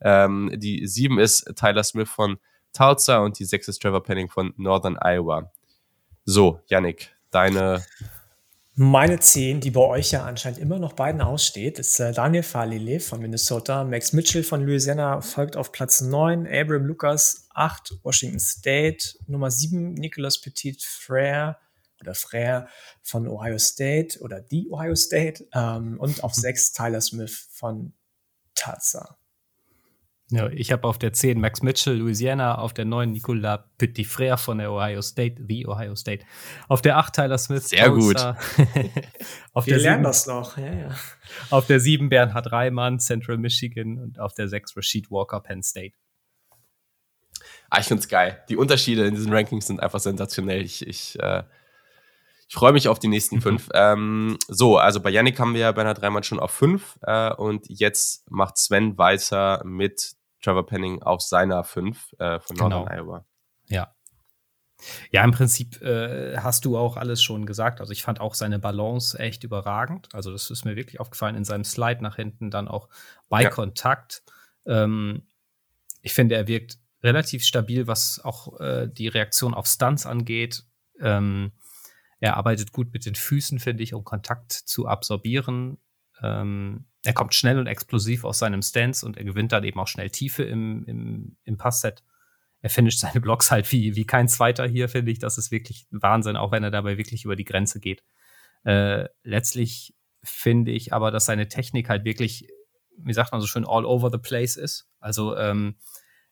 Ähm, 0.00 0.50
die 0.54 0.84
7 0.86 1.20
ist 1.20 1.52
Tyler 1.54 1.84
Smith 1.84 2.08
von 2.08 2.38
Tulsa 2.72 3.18
und 3.18 3.38
die 3.38 3.44
6 3.44 3.68
ist 3.68 3.80
Trevor 3.80 4.02
Penning 4.02 4.28
von 4.28 4.52
Northern 4.56 4.98
Iowa. 5.00 5.52
So, 6.24 6.60
Yannick, 6.66 7.14
deine. 7.30 7.84
Meine 8.74 9.20
10, 9.20 9.60
die 9.60 9.70
bei 9.70 9.82
euch 9.82 10.12
ja 10.12 10.24
anscheinend 10.24 10.58
immer 10.58 10.78
noch 10.78 10.94
beiden 10.94 11.20
aussteht, 11.20 11.78
ist 11.78 12.00
äh, 12.00 12.10
Daniel 12.12 12.42
Falile 12.42 13.00
von 13.00 13.20
Minnesota, 13.20 13.84
Max 13.84 14.14
Mitchell 14.14 14.42
von 14.42 14.64
Louisiana 14.64 15.20
folgt 15.20 15.58
auf 15.58 15.72
Platz 15.72 16.00
9, 16.00 16.46
Abram 16.46 16.86
Lucas 16.86 17.48
8, 17.50 17.98
Washington 18.02 18.40
State, 18.40 19.18
Nummer 19.26 19.50
7, 19.50 19.92
Nicolas 19.92 20.40
Petit 20.40 20.82
Frere 20.82 21.58
oder 22.00 22.14
Frere 22.14 22.66
von 23.02 23.28
Ohio 23.28 23.58
State 23.58 24.18
oder 24.20 24.40
die 24.40 24.70
Ohio 24.70 24.94
State 24.94 25.46
ähm, 25.52 26.00
und 26.00 26.24
auf 26.24 26.32
6 26.34 26.72
Tyler 26.72 27.02
Smith 27.02 27.48
von 27.52 27.92
Tulsa. 28.54 29.18
Ja, 30.32 30.48
ich 30.48 30.72
habe 30.72 30.88
auf 30.88 30.98
der 30.98 31.12
10 31.12 31.38
Max 31.38 31.62
Mitchell, 31.62 31.96
Louisiana, 31.96 32.56
auf 32.56 32.72
der 32.72 32.86
9 32.86 33.10
Nicolas 33.10 33.60
Petitfrère 33.78 34.38
von 34.38 34.56
der 34.56 34.72
Ohio 34.72 35.02
State, 35.02 35.42
the 35.46 35.66
Ohio 35.66 35.94
State. 35.94 36.24
Auf 36.68 36.80
der 36.80 36.96
8 36.96 37.14
Tyler 37.14 37.36
Smith. 37.36 37.68
Sehr 37.68 37.90
gut. 37.90 38.16
auf 39.52 39.66
Wir 39.66 39.74
der 39.74 39.82
lernen 39.82 39.98
7, 39.98 40.02
das 40.02 40.26
noch. 40.26 40.56
Ja, 40.56 40.72
ja. 40.72 40.96
Auf 41.50 41.66
der 41.66 41.80
7 41.80 42.08
Bernhard 42.08 42.50
Reimann, 42.50 42.98
Central 42.98 43.36
Michigan 43.36 43.98
und 43.98 44.18
auf 44.18 44.32
der 44.32 44.48
6 44.48 44.74
Rashid 44.74 45.10
Walker, 45.10 45.40
Penn 45.40 45.62
State. 45.62 45.94
Ah, 47.68 47.80
ich 47.80 47.86
find's 47.86 48.08
geil. 48.08 48.42
Die 48.48 48.56
Unterschiede 48.56 49.06
in 49.06 49.14
diesen 49.14 49.32
Rankings 49.34 49.66
sind 49.66 49.80
einfach 49.80 50.00
sensationell. 50.00 50.62
Ich, 50.62 50.86
ich, 50.86 51.20
äh, 51.20 51.42
ich 52.48 52.54
freue 52.54 52.72
mich 52.72 52.88
auf 52.88 52.98
die 52.98 53.08
nächsten 53.08 53.42
fünf. 53.42 53.68
ähm, 53.74 54.38
so, 54.48 54.78
also 54.78 55.00
bei 55.00 55.10
Yannick 55.10 55.38
haben 55.38 55.52
wir 55.52 55.72
Bernhard 55.72 56.00
Reimann 56.00 56.22
schon 56.22 56.40
auf 56.40 56.52
fünf 56.52 56.98
äh, 57.02 57.34
und 57.34 57.66
jetzt 57.68 58.30
macht 58.30 58.56
Sven 58.56 58.96
weiter 58.96 59.62
mit 59.66 60.12
Trevor 60.42 60.66
Penning 60.66 61.02
auf 61.02 61.22
seiner 61.22 61.64
5 61.64 62.14
äh, 62.18 62.40
von 62.40 62.56
Northern 62.56 62.84
genau. 62.84 62.94
Iowa. 62.94 63.26
Ja. 63.66 63.94
Ja, 65.12 65.22
im 65.22 65.30
Prinzip 65.30 65.80
äh, 65.82 66.36
hast 66.38 66.64
du 66.64 66.76
auch 66.76 66.96
alles 66.96 67.22
schon 67.22 67.46
gesagt. 67.46 67.80
Also 67.80 67.92
ich 67.92 68.02
fand 68.02 68.20
auch 68.20 68.34
seine 68.34 68.58
Balance 68.58 69.18
echt 69.18 69.44
überragend. 69.44 70.08
Also 70.12 70.32
das 70.32 70.50
ist 70.50 70.64
mir 70.64 70.74
wirklich 70.74 70.98
aufgefallen 70.98 71.36
in 71.36 71.44
seinem 71.44 71.64
Slide 71.64 72.02
nach 72.02 72.16
hinten, 72.16 72.50
dann 72.50 72.66
auch 72.66 72.88
bei 73.28 73.42
ja. 73.42 73.50
Kontakt. 73.50 74.24
Ähm, 74.66 75.28
ich 76.00 76.12
finde, 76.12 76.34
er 76.34 76.48
wirkt 76.48 76.78
relativ 77.02 77.44
stabil, 77.44 77.86
was 77.86 78.20
auch 78.24 78.58
äh, 78.60 78.88
die 78.88 79.08
Reaktion 79.08 79.54
auf 79.54 79.66
Stunts 79.66 80.06
angeht. 80.06 80.64
Ähm, 81.00 81.52
er 82.20 82.36
arbeitet 82.36 82.72
gut 82.72 82.92
mit 82.92 83.06
den 83.06 83.14
Füßen, 83.14 83.58
finde 83.58 83.82
ich, 83.82 83.94
um 83.94 84.04
Kontakt 84.04 84.52
zu 84.52 84.86
absorbieren. 84.86 85.78
Ähm, 86.22 86.86
er 87.04 87.12
kommt 87.12 87.34
schnell 87.34 87.58
und 87.58 87.66
explosiv 87.66 88.24
aus 88.24 88.38
seinem 88.38 88.62
Stance 88.62 89.04
und 89.04 89.16
er 89.16 89.24
gewinnt 89.24 89.52
dann 89.52 89.64
eben 89.64 89.80
auch 89.80 89.88
schnell 89.88 90.10
Tiefe 90.10 90.44
im, 90.44 90.84
im, 90.84 91.36
im 91.44 91.56
Passset. 91.56 92.04
Er 92.60 92.70
finisht 92.70 93.00
seine 93.00 93.20
Blocks 93.20 93.50
halt 93.50 93.70
wie, 93.72 93.96
wie 93.96 94.06
kein 94.06 94.28
zweiter 94.28 94.66
hier, 94.66 94.88
finde 94.88 95.10
ich. 95.10 95.18
Das 95.18 95.36
ist 95.36 95.50
wirklich 95.50 95.86
Wahnsinn, 95.90 96.36
auch 96.36 96.52
wenn 96.52 96.62
er 96.62 96.70
dabei 96.70 96.96
wirklich 96.96 97.24
über 97.24 97.34
die 97.34 97.44
Grenze 97.44 97.80
geht. 97.80 98.04
Äh, 98.64 99.08
letztlich 99.24 99.94
finde 100.22 100.70
ich 100.70 100.92
aber, 100.92 101.10
dass 101.10 101.26
seine 101.26 101.48
Technik 101.48 101.88
halt 101.88 102.04
wirklich, 102.04 102.48
wie 102.96 103.12
sagt 103.12 103.32
man 103.32 103.40
so 103.40 103.48
schön, 103.48 103.66
all 103.66 103.84
over 103.84 104.10
the 104.12 104.18
place 104.18 104.56
ist. 104.56 104.88
Also 105.00 105.36
ähm, 105.36 105.76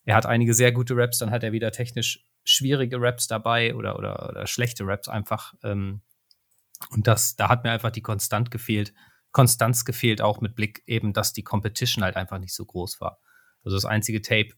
er 0.04 0.14
hat 0.14 0.26
einige 0.26 0.54
sehr 0.54 0.70
gute 0.70 0.96
Raps, 0.96 1.18
dann 1.18 1.32
hat 1.32 1.42
er 1.42 1.52
wieder 1.52 1.72
technisch 1.72 2.24
schwierige 2.44 3.00
Raps 3.00 3.26
dabei 3.26 3.74
oder, 3.74 3.98
oder, 3.98 4.28
oder 4.28 4.46
schlechte 4.46 4.86
Raps 4.86 5.08
einfach. 5.08 5.54
Ähm, 5.64 6.02
und 6.90 7.06
das, 7.06 7.36
da 7.36 7.48
hat 7.48 7.64
mir 7.64 7.70
einfach 7.70 7.90
die 7.90 8.02
Konstant 8.02 8.50
gefehlt. 8.50 8.94
Konstanz 9.32 9.84
gefehlt, 9.84 10.20
auch 10.20 10.40
mit 10.40 10.54
Blick 10.54 10.82
eben, 10.86 11.12
dass 11.12 11.32
die 11.32 11.44
Competition 11.44 12.02
halt 12.04 12.16
einfach 12.16 12.38
nicht 12.38 12.54
so 12.54 12.64
groß 12.64 13.00
war. 13.00 13.20
Also 13.64 13.76
das 13.76 13.84
einzige 13.84 14.22
Tape, 14.22 14.50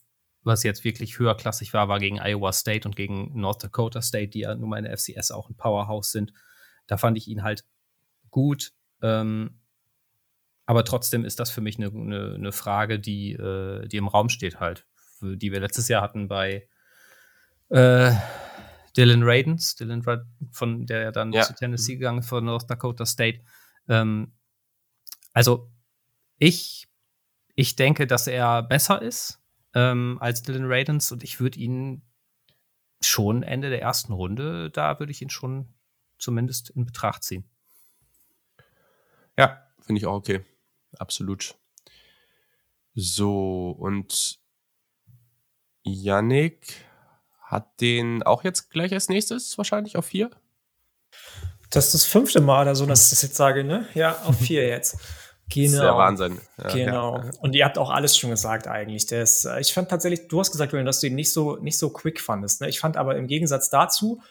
was 0.42 0.62
jetzt 0.62 0.84
wirklich 0.84 1.18
höherklassig 1.18 1.72
war, 1.72 1.88
war 1.88 1.98
gegen 1.98 2.18
Iowa 2.18 2.52
State 2.52 2.86
und 2.88 2.96
gegen 2.96 3.38
North 3.38 3.62
Dakota 3.62 4.02
State, 4.02 4.28
die 4.28 4.40
ja 4.40 4.54
nun 4.54 4.70
mal 4.70 4.78
in 4.78 4.84
der 4.84 4.96
FCS 4.96 5.30
auch 5.30 5.48
ein 5.48 5.56
Powerhouse 5.56 6.10
sind. 6.10 6.32
Da 6.86 6.96
fand 6.96 7.16
ich 7.16 7.28
ihn 7.28 7.42
halt 7.42 7.64
gut. 8.30 8.72
Ähm, 9.02 9.60
aber 10.66 10.84
trotzdem 10.84 11.24
ist 11.24 11.38
das 11.38 11.50
für 11.50 11.60
mich 11.60 11.76
eine, 11.76 11.88
eine, 11.88 12.34
eine 12.34 12.52
Frage, 12.52 12.98
die, 12.98 13.32
äh, 13.32 13.86
die 13.88 13.96
im 13.96 14.08
Raum 14.08 14.28
steht 14.28 14.60
halt, 14.60 14.86
die 15.20 15.52
wir 15.52 15.60
letztes 15.60 15.88
Jahr 15.88 16.02
hatten 16.02 16.28
bei 16.28 16.68
äh, 17.68 18.12
Dylan 18.96 19.22
Radens, 19.22 19.74
Dylan 19.74 20.02
von 20.50 20.86
der 20.86 21.02
ja 21.02 21.12
dann 21.12 21.32
ja. 21.32 21.42
zu 21.42 21.54
Tennessee 21.54 21.94
gegangen 21.94 22.22
von 22.22 22.44
North 22.44 22.70
Dakota 22.70 23.06
State. 23.06 23.40
Ähm, 23.88 24.32
also 25.32 25.70
ich, 26.38 26.88
ich 27.54 27.76
denke, 27.76 28.06
dass 28.06 28.26
er 28.26 28.62
besser 28.62 29.00
ist 29.02 29.40
ähm, 29.74 30.18
als 30.20 30.42
Dylan 30.42 30.70
Radens 30.70 31.12
und 31.12 31.22
ich 31.22 31.40
würde 31.40 31.58
ihn 31.58 32.02
schon 33.00 33.42
Ende 33.42 33.70
der 33.70 33.82
ersten 33.82 34.12
Runde, 34.12 34.70
da 34.70 34.98
würde 34.98 35.12
ich 35.12 35.22
ihn 35.22 35.30
schon 35.30 35.74
zumindest 36.18 36.70
in 36.70 36.84
Betracht 36.84 37.24
ziehen. 37.24 37.44
Ja, 39.36 39.66
finde 39.80 39.98
ich 39.98 40.06
auch 40.06 40.14
okay. 40.14 40.44
Absolut. 40.98 41.56
So, 42.94 43.70
und 43.70 44.38
Yannick 45.82 46.84
hat 47.40 47.80
den 47.80 48.22
auch 48.22 48.44
jetzt 48.44 48.70
gleich 48.70 48.92
als 48.92 49.08
nächstes 49.08 49.56
wahrscheinlich 49.58 49.96
auf 49.96 50.06
vier. 50.06 50.30
Das 51.70 51.86
ist 51.86 51.94
das 51.94 52.04
fünfte 52.04 52.40
Mal 52.40 52.62
oder 52.62 52.74
so, 52.74 52.84
dass 52.86 53.04
ich 53.04 53.10
das 53.10 53.22
jetzt 53.22 53.36
sage, 53.36 53.64
ne? 53.64 53.88
Ja, 53.94 54.20
auf 54.22 54.38
vier 54.40 54.66
jetzt. 54.66 54.98
Genau. 55.48 55.64
Das 55.64 55.72
ist 55.74 55.80
der 55.80 55.96
Wahnsinn. 55.96 56.40
Ja, 56.58 56.68
genau. 56.68 57.18
Ja. 57.18 57.30
Und 57.40 57.54
ihr 57.54 57.64
habt 57.64 57.78
auch 57.78 57.90
alles 57.90 58.16
schon 58.16 58.30
gesagt 58.30 58.66
eigentlich. 58.66 59.06
Das, 59.06 59.44
äh, 59.44 59.60
ich 59.60 59.72
fand 59.72 59.90
tatsächlich, 59.90 60.28
du 60.28 60.40
hast 60.40 60.50
gesagt, 60.50 60.72
dass 60.72 61.00
du 61.00 61.06
ihn 61.06 61.14
nicht 61.14 61.32
so, 61.32 61.56
nicht 61.56 61.78
so 61.78 61.90
quick 61.90 62.20
fandest. 62.20 62.60
Ne? 62.60 62.68
Ich 62.68 62.80
fand 62.80 62.96
aber 62.96 63.16
im 63.16 63.26
Gegensatz 63.26 63.68
dazu, 63.68 64.22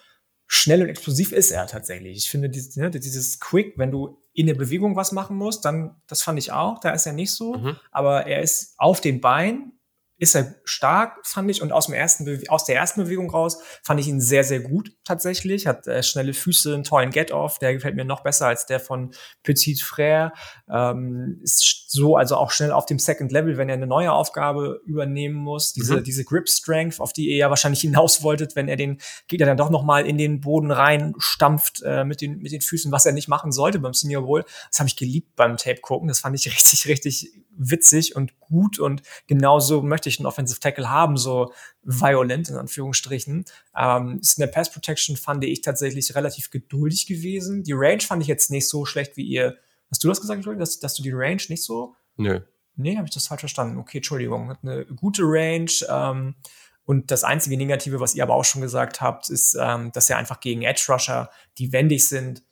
schnell 0.48 0.82
und 0.82 0.90
explosiv 0.90 1.32
ist 1.32 1.52
er 1.52 1.66
tatsächlich. 1.68 2.18
Ich 2.18 2.30
finde 2.30 2.50
dieses, 2.50 2.76
ne, 2.76 2.90
dieses 2.90 3.40
Quick, 3.40 3.78
wenn 3.78 3.90
du 3.90 4.18
in 4.34 4.48
der 4.48 4.54
Bewegung 4.54 4.98
was 4.98 5.14
machen 5.14 5.38
musst, 5.38 5.64
dann, 5.64 5.96
das 6.08 6.24
fand 6.24 6.40
ich 6.40 6.52
auch, 6.52 6.80
da 6.80 6.92
ist 6.92 7.06
er 7.06 7.14
nicht 7.14 7.32
so. 7.32 7.54
Mhm. 7.54 7.78
Aber 7.92 8.28
er 8.28 8.42
ist 8.42 8.74
auf 8.78 9.00
den 9.00 9.22
Beinen 9.22 9.80
ist 10.22 10.36
er 10.36 10.54
stark, 10.66 11.18
fand 11.26 11.50
ich. 11.50 11.64
Und 11.64 11.72
aus, 11.72 11.88
dem 11.88 11.96
ersten 11.96 12.48
aus 12.48 12.66
der 12.66 12.76
ersten 12.76 13.04
Bewegung 13.04 13.32
raus 13.32 13.58
fand 13.84 14.00
ich 14.00 14.08
ihn 14.08 14.22
sehr, 14.22 14.44
sehr 14.44 14.60
gut 14.60 14.92
tatsächlich. 15.04 15.66
Hat 15.66 15.88
äh, 15.88 16.04
schnelle 16.04 16.36
Füße, 16.36 16.76
einen 16.76 16.84
tollen 16.84 17.10
Get-Off. 17.10 17.58
Der 17.58 17.74
gefällt 17.74 17.96
mir 17.96 18.06
noch 18.06 18.22
besser 18.22 18.46
als 18.46 18.68
der 18.68 18.80
von 18.80 19.16
Petit 19.42 19.82
Frère. 19.82 20.32
Ähm, 20.70 21.40
ist 21.42 21.92
so 21.92 22.18
also 22.18 22.36
auch 22.36 22.52
schnell 22.52 22.72
auf 22.72 22.86
dem 22.86 23.00
Second 23.00 23.32
Level, 23.32 23.58
wenn 23.58 23.68
er 23.68 23.74
eine 23.74 23.88
neue 23.88 24.12
Aufgabe 24.12 24.80
übernehmen 24.86 25.34
muss. 25.34 25.74
Diese, 25.74 25.98
mhm. 25.98 26.04
diese 26.04 26.24
Grip 26.24 26.48
Strength, 26.48 27.00
auf 27.00 27.14
die 27.14 27.30
ihr 27.30 27.38
ja 27.38 27.50
wahrscheinlich 27.50 27.82
hinaus 27.82 28.22
wolltet, 28.22 28.56
wenn 28.56 28.68
er 28.68 28.76
den 28.76 29.02
Gegner 29.28 29.48
dann 29.48 29.58
doch 29.58 29.72
noch 29.72 29.84
mal 29.84 30.06
in 30.06 30.20
den 30.20 30.40
Boden 30.40 30.70
rein 30.70 31.16
stampft 31.18 31.82
äh, 31.84 32.04
mit, 32.04 32.22
den, 32.22 32.38
mit 32.38 32.52
den 32.52 32.62
Füßen, 32.62 32.92
was 32.92 33.08
er 33.08 33.14
nicht 33.14 33.28
machen 33.28 33.52
sollte 33.52 33.80
beim 33.80 33.96
Senior 33.96 34.22
Bowl. 34.22 34.46
Das 34.70 34.78
habe 34.78 34.88
ich 34.88 34.98
geliebt 34.98 35.36
beim 35.36 35.58
Tape 35.58 35.82
gucken. 35.82 36.08
Das 36.08 36.20
fand 36.20 36.36
ich 36.36 36.46
richtig, 36.54 36.88
richtig 36.88 37.34
witzig 37.62 38.16
und 38.16 38.40
gut 38.40 38.80
und 38.80 39.04
genauso 39.28 39.82
möchte 39.82 40.10
ich 40.10 40.20
einen 40.20 40.26
Offensive 40.26 40.60
Tackle 40.60 40.90
haben, 40.90 41.18
so 41.18 41.54
violent 41.84 42.50
in 42.50 42.56
Anführungsstrichen. 42.56 43.46
Ähm, 43.78 44.20
ist 44.20 44.38
in 44.38 44.42
der 44.42 44.48
Pass 44.48 44.72
Protection 44.72 45.16
fand 45.16 45.44
ich 45.44 45.62
tatsächlich 45.62 46.16
relativ 46.16 46.50
geduldig 46.50 47.06
gewesen. 47.06 47.64
Die 47.64 47.74
Range 47.74 48.02
fand 48.02 48.22
ich 48.22 48.28
jetzt 48.28 48.52
nicht 48.52 48.68
so 48.68 48.86
schlecht 48.86 49.16
wie 49.18 49.24
ihr. 49.24 49.58
Hast 49.90 50.04
du 50.04 50.08
das 50.08 50.22
gesagt, 50.22 50.46
dass, 50.46 50.80
dass 50.80 50.96
du 50.96 51.04
die 51.04 51.12
Range 51.12 51.42
nicht 51.50 51.64
so? 51.64 51.96
Nö. 52.18 52.40
Nee, 52.76 52.98
habe 52.98 53.08
ich 53.08 53.14
das 53.14 53.28
falsch 53.28 53.42
verstanden. 53.42 53.78
Okay, 53.78 53.98
Entschuldigung. 53.98 54.50
Hat 54.50 54.60
eine 54.64 54.86
gute 54.86 55.24
Range. 55.24 55.72
Ähm, 55.90 56.36
und 56.84 57.12
das 57.12 57.24
einzige 57.24 57.58
Negative, 57.58 58.00
was 58.00 58.16
ihr 58.16 58.24
aber 58.24 58.36
auch 58.36 58.46
schon 58.46 58.62
gesagt 58.62 59.02
habt, 59.02 59.30
ist, 59.30 59.56
ähm, 59.60 59.92
dass 59.92 60.10
er 60.10 60.18
einfach 60.18 60.40
gegen 60.40 60.64
Edge 60.64 60.86
Rusher, 60.90 61.30
die 61.58 61.74
wendig 61.74 62.08
sind, 62.08 62.44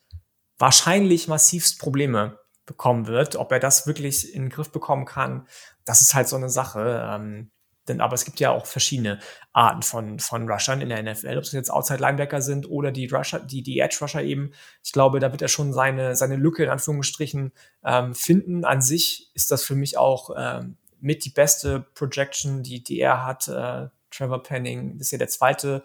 wahrscheinlich 0.58 1.26
massivst 1.26 1.78
Probleme 1.78 2.38
bekommen 2.70 3.08
wird. 3.08 3.34
Ob 3.34 3.50
er 3.50 3.58
das 3.58 3.86
wirklich 3.86 4.32
in 4.32 4.44
den 4.44 4.50
Griff 4.50 4.70
bekommen 4.70 5.04
kann, 5.04 5.46
das 5.84 6.00
ist 6.00 6.14
halt 6.14 6.28
so 6.28 6.36
eine 6.36 6.48
Sache. 6.48 7.04
Ähm, 7.04 7.50
denn, 7.88 8.00
aber 8.00 8.14
es 8.14 8.24
gibt 8.24 8.38
ja 8.38 8.52
auch 8.52 8.66
verschiedene 8.66 9.18
Arten 9.52 9.82
von, 9.82 10.20
von 10.20 10.48
Rushern 10.48 10.80
in 10.80 10.90
der 10.90 11.02
NFL, 11.02 11.36
ob 11.36 11.42
es 11.42 11.52
jetzt 11.52 11.70
Outside 11.72 11.98
Linebacker 11.98 12.40
sind 12.40 12.70
oder 12.70 12.92
die 12.92 13.06
Rusher, 13.06 13.40
die, 13.40 13.62
die 13.62 13.80
Edge 13.80 13.98
Rusher 14.00 14.22
eben. 14.22 14.52
Ich 14.84 14.92
glaube, 14.92 15.18
da 15.18 15.32
wird 15.32 15.42
er 15.42 15.48
schon 15.48 15.72
seine, 15.72 16.14
seine 16.14 16.36
Lücke 16.36 16.62
in 16.62 16.70
Anführungsstrichen 16.70 17.52
ähm, 17.84 18.14
finden. 18.14 18.64
An 18.64 18.80
sich 18.80 19.30
ist 19.34 19.50
das 19.50 19.64
für 19.64 19.74
mich 19.74 19.98
auch 19.98 20.30
ähm, 20.38 20.76
mit 21.00 21.24
die 21.24 21.30
beste 21.30 21.80
Projection, 21.94 22.62
die, 22.62 22.84
die 22.84 23.00
er 23.00 23.26
hat. 23.26 23.48
Äh, 23.48 23.88
Trevor 24.12 24.42
Penning 24.42 24.98
ist 25.00 25.10
ja 25.10 25.18
der 25.18 25.28
zweite 25.28 25.82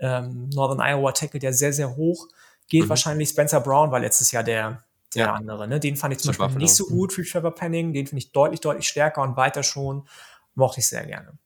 ähm, 0.00 0.48
Northern 0.54 0.80
Iowa 0.80 1.12
Tackle, 1.12 1.40
der 1.40 1.52
sehr, 1.52 1.72
sehr 1.72 1.96
hoch 1.96 2.28
geht. 2.68 2.84
Mhm. 2.84 2.88
Wahrscheinlich 2.88 3.28
Spencer 3.28 3.60
Brown 3.60 3.90
war 3.90 4.00
letztes 4.00 4.32
Jahr 4.32 4.42
der, 4.42 4.84
der 5.14 5.26
ja. 5.26 5.34
andere. 5.34 5.68
Ne? 5.68 5.80
Den 5.80 5.96
fand 5.96 6.14
ich 6.14 6.20
zum 6.20 6.30
Beispiel 6.30 6.46
Buffalo. 6.46 6.62
nicht 6.62 6.74
so 6.74 6.86
gut 6.86 7.12
für 7.12 7.24
Trevor 7.24 7.54
Penning. 7.54 7.92
Den 7.92 8.06
finde 8.06 8.18
ich 8.18 8.32
deutlich, 8.32 8.60
deutlich 8.60 8.88
stärker 8.88 9.22
und 9.22 9.36
weiter 9.36 9.62
schon. 9.62 10.06
Mochte 10.54 10.80
ich 10.80 10.86
sehr 10.86 11.06
gerne. 11.06 11.38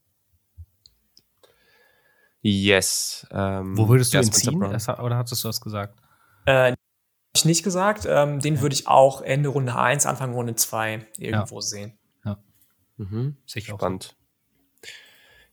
Yes. 2.41 3.27
Ähm, 3.31 3.77
Wo 3.77 3.89
würdest 3.89 4.13
du 4.13 4.19
ihn 4.19 4.31
ziehen? 4.31 4.63
Oder 4.63 5.17
hattest 5.17 5.43
du 5.43 5.47
das 5.47 5.59
gesagt? 5.59 5.99
Äh, 6.45 6.73
ich 7.35 7.45
nicht 7.45 7.63
gesagt. 7.63 8.05
Ähm, 8.07 8.39
den 8.39 8.55
ja. 8.55 8.61
würde 8.61 8.73
ich 8.73 8.87
auch 8.87 9.21
Ende 9.21 9.49
Runde 9.49 9.75
1, 9.75 10.05
Anfang 10.05 10.33
Runde 10.33 10.55
2 10.55 11.07
irgendwo 11.17 11.55
ja. 11.55 11.61
sehen. 11.61 11.99
Ja. 12.25 12.37
Mhm. 12.97 13.37
Spannend. 13.45 14.15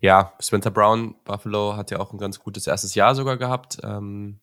Ja, 0.00 0.34
Spencer 0.38 0.70
Brown, 0.70 1.14
Buffalo, 1.24 1.76
hat 1.76 1.90
ja 1.90 1.98
auch 1.98 2.12
ein 2.12 2.18
ganz 2.18 2.38
gutes 2.38 2.66
erstes 2.66 2.94
Jahr 2.94 3.14
sogar 3.14 3.38
gehabt. 3.38 3.78
Ähm, 3.82 4.40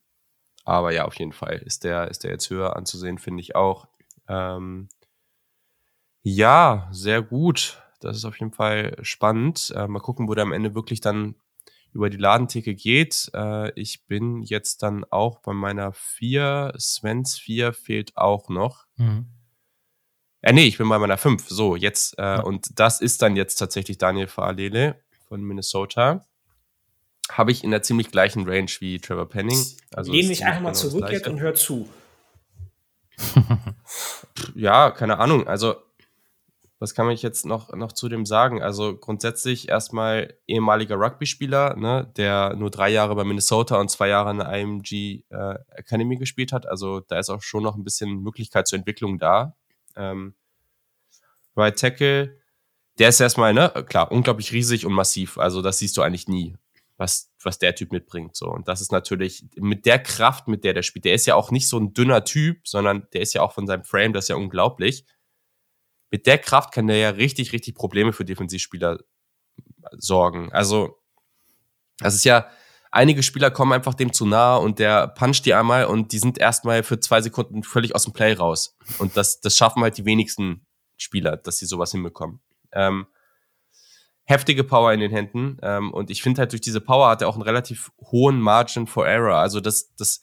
aber 0.65 0.93
ja, 0.93 1.05
auf 1.05 1.15
jeden 1.15 1.33
Fall 1.33 1.57
ist 1.57 1.83
der, 1.83 2.09
ist 2.09 2.23
der 2.23 2.31
jetzt 2.31 2.49
höher 2.49 2.75
anzusehen, 2.75 3.17
finde 3.17 3.41
ich 3.41 3.55
auch. 3.55 3.87
Ähm, 4.27 4.89
ja, 6.23 6.87
sehr 6.91 7.21
gut. 7.21 7.81
Das 7.99 8.17
ist 8.17 8.25
auf 8.25 8.39
jeden 8.39 8.51
Fall 8.51 8.95
spannend. 9.01 9.73
Äh, 9.75 9.87
mal 9.87 9.99
gucken, 9.99 10.27
wo 10.27 10.35
der 10.35 10.43
am 10.43 10.53
Ende 10.53 10.75
wirklich 10.75 11.01
dann 11.01 11.35
über 11.93 12.09
die 12.09 12.17
Ladentheke 12.17 12.75
geht. 12.75 13.29
Äh, 13.33 13.71
ich 13.79 14.05
bin 14.05 14.41
jetzt 14.43 14.83
dann 14.83 15.03
auch 15.05 15.39
bei 15.39 15.53
meiner 15.53 15.93
4. 15.93 16.73
Svens 16.77 17.37
4 17.37 17.73
fehlt 17.73 18.15
auch 18.17 18.49
noch. 18.49 18.85
Mhm. 18.97 19.27
Äh, 20.41 20.53
nee, 20.53 20.65
ich 20.65 20.77
bin 20.77 20.89
bei 20.89 20.99
meiner 20.99 21.17
5. 21.17 21.47
So, 21.49 21.75
jetzt. 21.75 22.17
Äh, 22.17 22.23
ja. 22.23 22.41
Und 22.41 22.79
das 22.79 23.01
ist 23.01 23.21
dann 23.21 23.35
jetzt 23.35 23.55
tatsächlich 23.55 23.97
Daniel 23.97 24.27
Faalele 24.27 25.01
von 25.27 25.41
Minnesota 25.41 26.25
habe 27.37 27.51
ich 27.51 27.63
in 27.63 27.71
der 27.71 27.81
ziemlich 27.81 28.11
gleichen 28.11 28.47
Range 28.47 28.71
wie 28.79 28.99
Trevor 28.99 29.27
Penning. 29.27 29.63
Also 29.93 30.11
Lehne 30.11 30.29
mich 30.29 30.45
einfach 30.45 30.61
mal 30.61 30.71
genau 30.71 30.81
zurück 30.81 31.09
jetzt 31.11 31.27
und 31.27 31.39
hör 31.39 31.53
zu. 31.53 31.89
ja, 34.55 34.91
keine 34.91 35.19
Ahnung. 35.19 35.47
Also, 35.47 35.75
was 36.79 36.95
kann 36.95 37.09
ich 37.11 37.21
jetzt 37.21 37.45
noch, 37.45 37.73
noch 37.73 37.91
zu 37.91 38.09
dem 38.09 38.25
sagen? 38.25 38.61
Also, 38.61 38.97
grundsätzlich 38.97 39.69
erstmal 39.69 40.33
ehemaliger 40.47 40.95
Rugby-Spieler, 40.95 41.75
ne, 41.75 42.11
der 42.17 42.55
nur 42.55 42.71
drei 42.71 42.89
Jahre 42.89 43.15
bei 43.15 43.23
Minnesota 43.23 43.79
und 43.79 43.91
zwei 43.91 44.07
Jahre 44.07 44.31
in 44.31 44.37
der 44.39 44.51
IMG 44.51 45.23
äh, 45.29 45.55
Academy 45.69 46.17
gespielt 46.17 46.51
hat. 46.51 46.65
Also, 46.65 47.01
da 47.01 47.19
ist 47.19 47.29
auch 47.29 47.43
schon 47.43 47.63
noch 47.63 47.75
ein 47.75 47.83
bisschen 47.83 48.23
Möglichkeit 48.23 48.67
zur 48.67 48.79
Entwicklung 48.79 49.19
da. 49.19 49.55
Ähm, 49.95 50.33
right 51.55 51.77
Tackle, 51.77 52.39
der 52.97 53.09
ist 53.09 53.19
erstmal, 53.19 53.53
ne, 53.53 53.69
klar, 53.87 54.11
unglaublich 54.11 54.51
riesig 54.51 54.85
und 54.85 54.93
massiv. 54.93 55.37
Also, 55.37 55.61
das 55.61 55.77
siehst 55.77 55.95
du 55.97 56.01
eigentlich 56.01 56.27
nie 56.27 56.55
was, 57.01 57.33
was 57.43 57.57
der 57.57 57.75
Typ 57.75 57.91
mitbringt. 57.91 58.35
So. 58.35 58.45
Und 58.45 58.67
das 58.67 58.79
ist 58.79 58.91
natürlich 58.91 59.43
mit 59.55 59.85
der 59.85 59.99
Kraft, 59.99 60.47
mit 60.47 60.63
der 60.63 60.73
der 60.73 60.83
spielt. 60.83 61.03
Der 61.03 61.15
ist 61.15 61.25
ja 61.25 61.35
auch 61.35 61.49
nicht 61.51 61.67
so 61.67 61.77
ein 61.77 61.93
dünner 61.93 62.23
Typ, 62.23 62.67
sondern 62.67 63.07
der 63.11 63.21
ist 63.21 63.33
ja 63.33 63.41
auch 63.41 63.51
von 63.51 63.65
seinem 63.67 63.83
Frame, 63.83 64.13
das 64.13 64.25
ist 64.25 64.29
ja 64.29 64.35
unglaublich. 64.35 65.05
Mit 66.11 66.27
der 66.27 66.37
Kraft 66.37 66.71
kann 66.71 66.87
der 66.87 66.97
ja 66.97 67.09
richtig, 67.09 67.53
richtig 67.53 67.75
Probleme 67.75 68.13
für 68.13 68.23
Defensivspieler 68.23 68.99
sorgen. 69.93 70.51
Also, 70.53 70.99
das 71.97 72.13
ist 72.13 72.23
ja, 72.23 72.47
einige 72.91 73.23
Spieler 73.23 73.49
kommen 73.49 73.73
einfach 73.73 73.95
dem 73.95 74.13
zu 74.13 74.27
nah 74.27 74.55
und 74.55 74.77
der 74.77 75.07
puncht 75.07 75.45
die 75.45 75.55
einmal 75.55 75.85
und 75.85 76.11
die 76.11 76.19
sind 76.19 76.37
erstmal 76.37 76.83
für 76.83 76.99
zwei 76.99 77.21
Sekunden 77.21 77.63
völlig 77.63 77.95
aus 77.95 78.03
dem 78.03 78.13
Play 78.13 78.33
raus. 78.33 78.77
Und 78.99 79.17
das, 79.17 79.41
das 79.41 79.57
schaffen 79.57 79.81
halt 79.81 79.97
die 79.97 80.05
wenigsten 80.05 80.67
Spieler, 80.97 81.35
dass 81.35 81.57
sie 81.57 81.65
sowas 81.65 81.91
hinbekommen. 81.91 82.41
Ähm, 82.73 83.07
heftige 84.25 84.63
Power 84.63 84.93
in 84.93 84.99
den 84.99 85.11
Händen. 85.11 85.57
Ähm, 85.61 85.91
und 85.91 86.09
ich 86.09 86.21
finde 86.21 86.39
halt, 86.39 86.51
durch 86.51 86.61
diese 86.61 86.81
Power 86.81 87.09
hat 87.09 87.21
er 87.21 87.27
auch 87.27 87.35
einen 87.35 87.43
relativ 87.43 87.91
hohen 88.11 88.39
Margin 88.39 88.87
for 88.87 89.07
Error. 89.07 89.35
Also, 89.35 89.59
dass, 89.59 89.93
dass, 89.95 90.21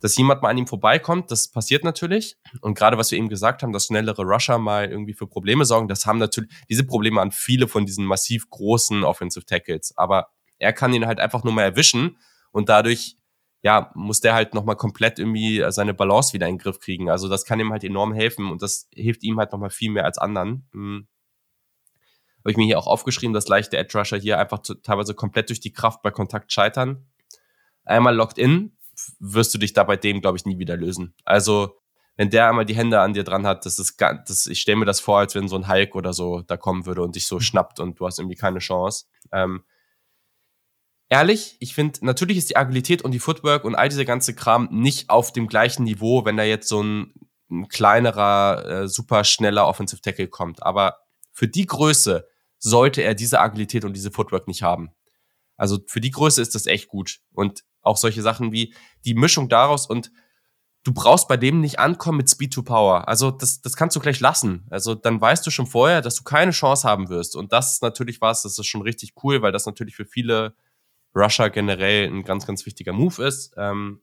dass 0.00 0.16
jemand 0.16 0.42
mal 0.42 0.50
an 0.50 0.58
ihm 0.58 0.66
vorbeikommt, 0.66 1.30
das 1.30 1.48
passiert 1.48 1.84
natürlich. 1.84 2.36
Und 2.60 2.76
gerade 2.76 2.98
was 2.98 3.10
wir 3.10 3.18
eben 3.18 3.28
gesagt 3.28 3.62
haben, 3.62 3.72
dass 3.72 3.86
schnellere 3.86 4.22
Rusher 4.22 4.58
mal 4.58 4.88
irgendwie 4.90 5.14
für 5.14 5.26
Probleme 5.26 5.64
sorgen, 5.64 5.88
das 5.88 6.06
haben 6.06 6.18
natürlich, 6.18 6.50
diese 6.68 6.84
Probleme 6.84 7.20
an 7.20 7.30
viele 7.30 7.68
von 7.68 7.86
diesen 7.86 8.04
massiv 8.04 8.48
großen 8.50 9.04
Offensive 9.04 9.46
Tackles. 9.46 9.96
Aber 9.96 10.28
er 10.58 10.72
kann 10.72 10.92
ihn 10.92 11.06
halt 11.06 11.20
einfach 11.20 11.44
nur 11.44 11.52
mal 11.52 11.62
erwischen 11.62 12.18
und 12.52 12.68
dadurch 12.68 13.16
ja, 13.62 13.90
muss 13.94 14.20
der 14.20 14.34
halt 14.34 14.54
nochmal 14.54 14.76
komplett 14.76 15.18
irgendwie 15.18 15.64
seine 15.70 15.92
Balance 15.92 16.32
wieder 16.32 16.46
in 16.46 16.54
den 16.54 16.62
Griff 16.62 16.78
kriegen. 16.78 17.10
Also 17.10 17.28
das 17.28 17.44
kann 17.44 17.58
ihm 17.58 17.72
halt 17.72 17.82
enorm 17.82 18.12
helfen 18.12 18.48
und 18.50 18.62
das 18.62 18.88
hilft 18.94 19.24
ihm 19.24 19.38
halt 19.38 19.50
nochmal 19.50 19.70
viel 19.70 19.90
mehr 19.90 20.04
als 20.04 20.18
anderen. 20.18 20.68
Habe 22.46 22.52
ich 22.52 22.58
mir 22.58 22.66
hier 22.66 22.78
auch 22.78 22.86
aufgeschrieben, 22.86 23.34
dass 23.34 23.48
leichte 23.48 23.76
Edge 23.76 23.98
Rusher 23.98 24.18
hier 24.18 24.38
einfach 24.38 24.60
teilweise 24.84 25.14
komplett 25.14 25.48
durch 25.48 25.58
die 25.58 25.72
Kraft 25.72 26.00
bei 26.02 26.12
Kontakt 26.12 26.52
scheitern. 26.52 27.04
Einmal 27.84 28.14
locked 28.14 28.38
in, 28.38 28.76
wirst 29.18 29.52
du 29.52 29.58
dich 29.58 29.72
da 29.72 29.82
bei 29.82 29.96
dem, 29.96 30.20
glaube 30.20 30.38
ich, 30.38 30.44
nie 30.44 30.56
wieder 30.56 30.76
lösen. 30.76 31.12
Also, 31.24 31.80
wenn 32.14 32.30
der 32.30 32.48
einmal 32.48 32.64
die 32.64 32.76
Hände 32.76 33.00
an 33.00 33.14
dir 33.14 33.24
dran 33.24 33.48
hat, 33.48 33.66
das 33.66 33.80
ist 33.80 33.96
ganz, 33.96 34.28
das, 34.28 34.46
ich 34.46 34.60
stelle 34.60 34.78
mir 34.78 34.84
das 34.84 35.00
vor, 35.00 35.18
als 35.18 35.34
wenn 35.34 35.48
so 35.48 35.56
ein 35.56 35.66
Hulk 35.66 35.96
oder 35.96 36.12
so 36.12 36.42
da 36.42 36.56
kommen 36.56 36.86
würde 36.86 37.02
und 37.02 37.16
dich 37.16 37.26
so 37.26 37.40
schnappt 37.40 37.80
und 37.80 37.98
du 37.98 38.06
hast 38.06 38.20
irgendwie 38.20 38.36
keine 38.36 38.60
Chance. 38.60 39.06
Ähm, 39.32 39.64
ehrlich, 41.08 41.56
ich 41.58 41.74
finde, 41.74 41.98
natürlich 42.06 42.36
ist 42.36 42.48
die 42.48 42.56
Agilität 42.56 43.02
und 43.02 43.10
die 43.10 43.18
Footwork 43.18 43.64
und 43.64 43.74
all 43.74 43.88
diese 43.88 44.04
ganze 44.04 44.36
Kram 44.36 44.68
nicht 44.70 45.10
auf 45.10 45.32
dem 45.32 45.48
gleichen 45.48 45.82
Niveau, 45.82 46.24
wenn 46.24 46.36
da 46.36 46.44
jetzt 46.44 46.68
so 46.68 46.80
ein, 46.80 47.12
ein 47.50 47.66
kleinerer, 47.66 48.84
äh, 48.84 48.88
super 48.88 49.24
schneller 49.24 49.66
Offensive 49.66 50.00
Tackle 50.00 50.28
kommt. 50.28 50.62
Aber 50.62 50.98
für 51.32 51.48
die 51.48 51.66
Größe 51.66 52.28
sollte 52.66 53.02
er 53.02 53.14
diese 53.14 53.40
Agilität 53.40 53.84
und 53.84 53.92
diese 53.92 54.10
Footwork 54.10 54.48
nicht 54.48 54.62
haben. 54.62 54.90
Also 55.56 55.78
für 55.86 56.00
die 56.00 56.10
Größe 56.10 56.42
ist 56.42 56.56
das 56.56 56.66
echt 56.66 56.88
gut. 56.88 57.20
Und 57.32 57.62
auch 57.80 57.96
solche 57.96 58.22
Sachen 58.22 58.50
wie 58.50 58.74
die 59.04 59.14
Mischung 59.14 59.48
daraus 59.48 59.86
und 59.86 60.10
du 60.82 60.92
brauchst 60.92 61.28
bei 61.28 61.36
dem 61.36 61.60
nicht 61.60 61.78
ankommen 61.78 62.18
mit 62.18 62.28
Speed 62.28 62.52
to 62.52 62.64
Power. 62.64 63.06
Also 63.06 63.30
das, 63.30 63.60
das 63.60 63.76
kannst 63.76 63.94
du 63.94 64.00
gleich 64.00 64.18
lassen. 64.18 64.66
Also 64.68 64.96
dann 64.96 65.20
weißt 65.20 65.46
du 65.46 65.50
schon 65.52 65.68
vorher, 65.68 66.02
dass 66.02 66.16
du 66.16 66.24
keine 66.24 66.50
Chance 66.50 66.88
haben 66.88 67.08
wirst. 67.08 67.36
Und 67.36 67.52
das 67.52 67.74
ist 67.74 67.82
natürlich 67.82 68.20
was, 68.20 68.42
das 68.42 68.58
ist 68.58 68.66
schon 68.66 68.82
richtig 68.82 69.12
cool, 69.22 69.42
weil 69.42 69.52
das 69.52 69.66
natürlich 69.66 69.94
für 69.94 70.04
viele 70.04 70.56
Rusher 71.14 71.50
generell 71.50 72.08
ein 72.08 72.24
ganz, 72.24 72.46
ganz 72.46 72.66
wichtiger 72.66 72.92
Move 72.92 73.24
ist. 73.24 73.54
Ähm, 73.56 74.00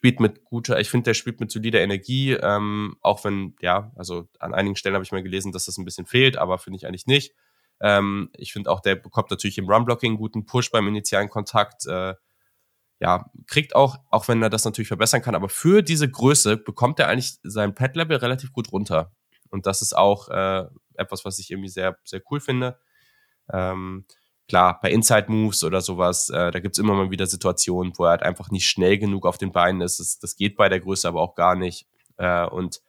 spielt 0.00 0.18
mit 0.18 0.44
guter, 0.44 0.80
ich 0.80 0.88
finde, 0.88 1.04
der 1.04 1.14
spielt 1.14 1.40
mit 1.40 1.50
solider 1.50 1.82
Energie, 1.82 2.32
ähm, 2.32 2.96
auch 3.02 3.22
wenn, 3.22 3.54
ja, 3.60 3.92
also 3.96 4.28
an 4.38 4.54
einigen 4.54 4.74
Stellen 4.74 4.94
habe 4.94 5.04
ich 5.04 5.12
mal 5.12 5.22
gelesen, 5.22 5.52
dass 5.52 5.66
das 5.66 5.76
ein 5.76 5.84
bisschen 5.84 6.06
fehlt, 6.06 6.38
aber 6.38 6.56
finde 6.56 6.78
ich 6.78 6.86
eigentlich 6.86 7.06
nicht. 7.06 7.34
Ähm, 7.82 8.30
ich 8.32 8.54
finde 8.54 8.70
auch, 8.70 8.80
der 8.80 8.94
bekommt 8.94 9.30
natürlich 9.30 9.58
im 9.58 9.68
Run-Blocking 9.68 10.16
guten 10.16 10.46
Push 10.46 10.70
beim 10.70 10.88
initialen 10.88 11.28
Kontakt. 11.28 11.84
Äh, 11.86 12.14
ja, 12.98 13.30
kriegt 13.46 13.76
auch, 13.76 13.98
auch 14.10 14.26
wenn 14.26 14.42
er 14.42 14.48
das 14.48 14.64
natürlich 14.64 14.88
verbessern 14.88 15.20
kann, 15.20 15.34
aber 15.34 15.50
für 15.50 15.82
diese 15.82 16.10
Größe 16.10 16.56
bekommt 16.56 16.98
er 16.98 17.08
eigentlich 17.08 17.38
sein 17.42 17.74
Pad-Level 17.74 18.16
relativ 18.16 18.54
gut 18.54 18.72
runter. 18.72 19.12
Und 19.50 19.66
das 19.66 19.82
ist 19.82 19.94
auch 19.94 20.30
äh, 20.30 20.64
etwas, 20.94 21.26
was 21.26 21.38
ich 21.38 21.50
irgendwie 21.50 21.68
sehr, 21.68 21.98
sehr 22.04 22.22
cool 22.30 22.40
finde. 22.40 22.78
Ähm, 23.52 24.06
klar, 24.50 24.80
bei 24.82 24.90
Inside 24.90 25.26
Moves 25.28 25.62
oder 25.62 25.80
sowas, 25.80 26.28
äh, 26.28 26.50
da 26.50 26.58
gibt's 26.58 26.78
immer 26.78 26.94
mal 26.94 27.12
wieder 27.12 27.26
Situationen, 27.26 27.92
wo 27.96 28.04
er 28.04 28.10
halt 28.10 28.24
einfach 28.24 28.50
nicht 28.50 28.68
schnell 28.68 28.98
genug 28.98 29.24
auf 29.24 29.38
den 29.38 29.52
Beinen 29.52 29.80
ist. 29.80 30.00
Das, 30.00 30.18
das 30.18 30.34
geht 30.34 30.56
bei 30.56 30.68
der 30.68 30.80
Größe 30.80 31.06
aber 31.06 31.22
auch 31.22 31.36
gar 31.36 31.54
nicht. 31.54 31.86
Äh, 32.16 32.46
und 32.46 32.82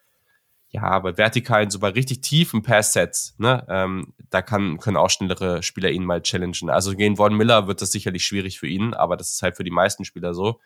ja, 0.69 0.97
bei 0.99 1.15
vertikalen, 1.17 1.69
so 1.69 1.77
bei 1.77 1.89
richtig 1.89 2.21
tiefen 2.21 2.63
Pass-Sets, 2.63 3.35
ne, 3.37 3.63
ähm, 3.69 4.13
da 4.31 4.41
kann, 4.41 4.79
können 4.79 4.97
auch 4.97 5.11
schnellere 5.11 5.61
Spieler 5.61 5.91
ihn 5.91 6.03
mal 6.03 6.23
challengen. 6.23 6.71
Also 6.71 6.95
gegen 6.95 7.17
Von 7.17 7.37
Miller 7.37 7.67
wird 7.67 7.81
das 7.83 7.91
sicherlich 7.91 8.25
schwierig 8.25 8.57
für 8.57 8.67
ihn, 8.67 8.95
aber 8.95 9.15
das 9.15 9.31
ist 9.31 9.43
halt 9.43 9.55
für 9.55 9.63
die 9.63 9.69
meisten 9.69 10.03
Spieler 10.03 10.33
so. 10.33 10.59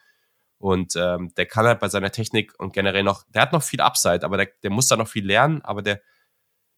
Und 0.60 0.94
ähm, 0.96 1.34
der 1.36 1.46
kann 1.46 1.66
halt 1.66 1.82
bei 1.82 1.90
seiner 1.90 2.12
Technik 2.12 2.54
und 2.58 2.72
generell 2.72 3.04
noch, 3.04 3.24
der 3.34 3.42
hat 3.42 3.52
noch 3.52 3.64
viel 3.64 3.82
Upside, 3.82 4.24
aber 4.24 4.38
der, 4.38 4.48
der 4.64 4.70
muss 4.70 4.88
da 4.88 4.96
noch 4.96 5.10
viel 5.10 5.26
lernen, 5.26 5.62
aber 5.64 5.82
der, 5.82 6.00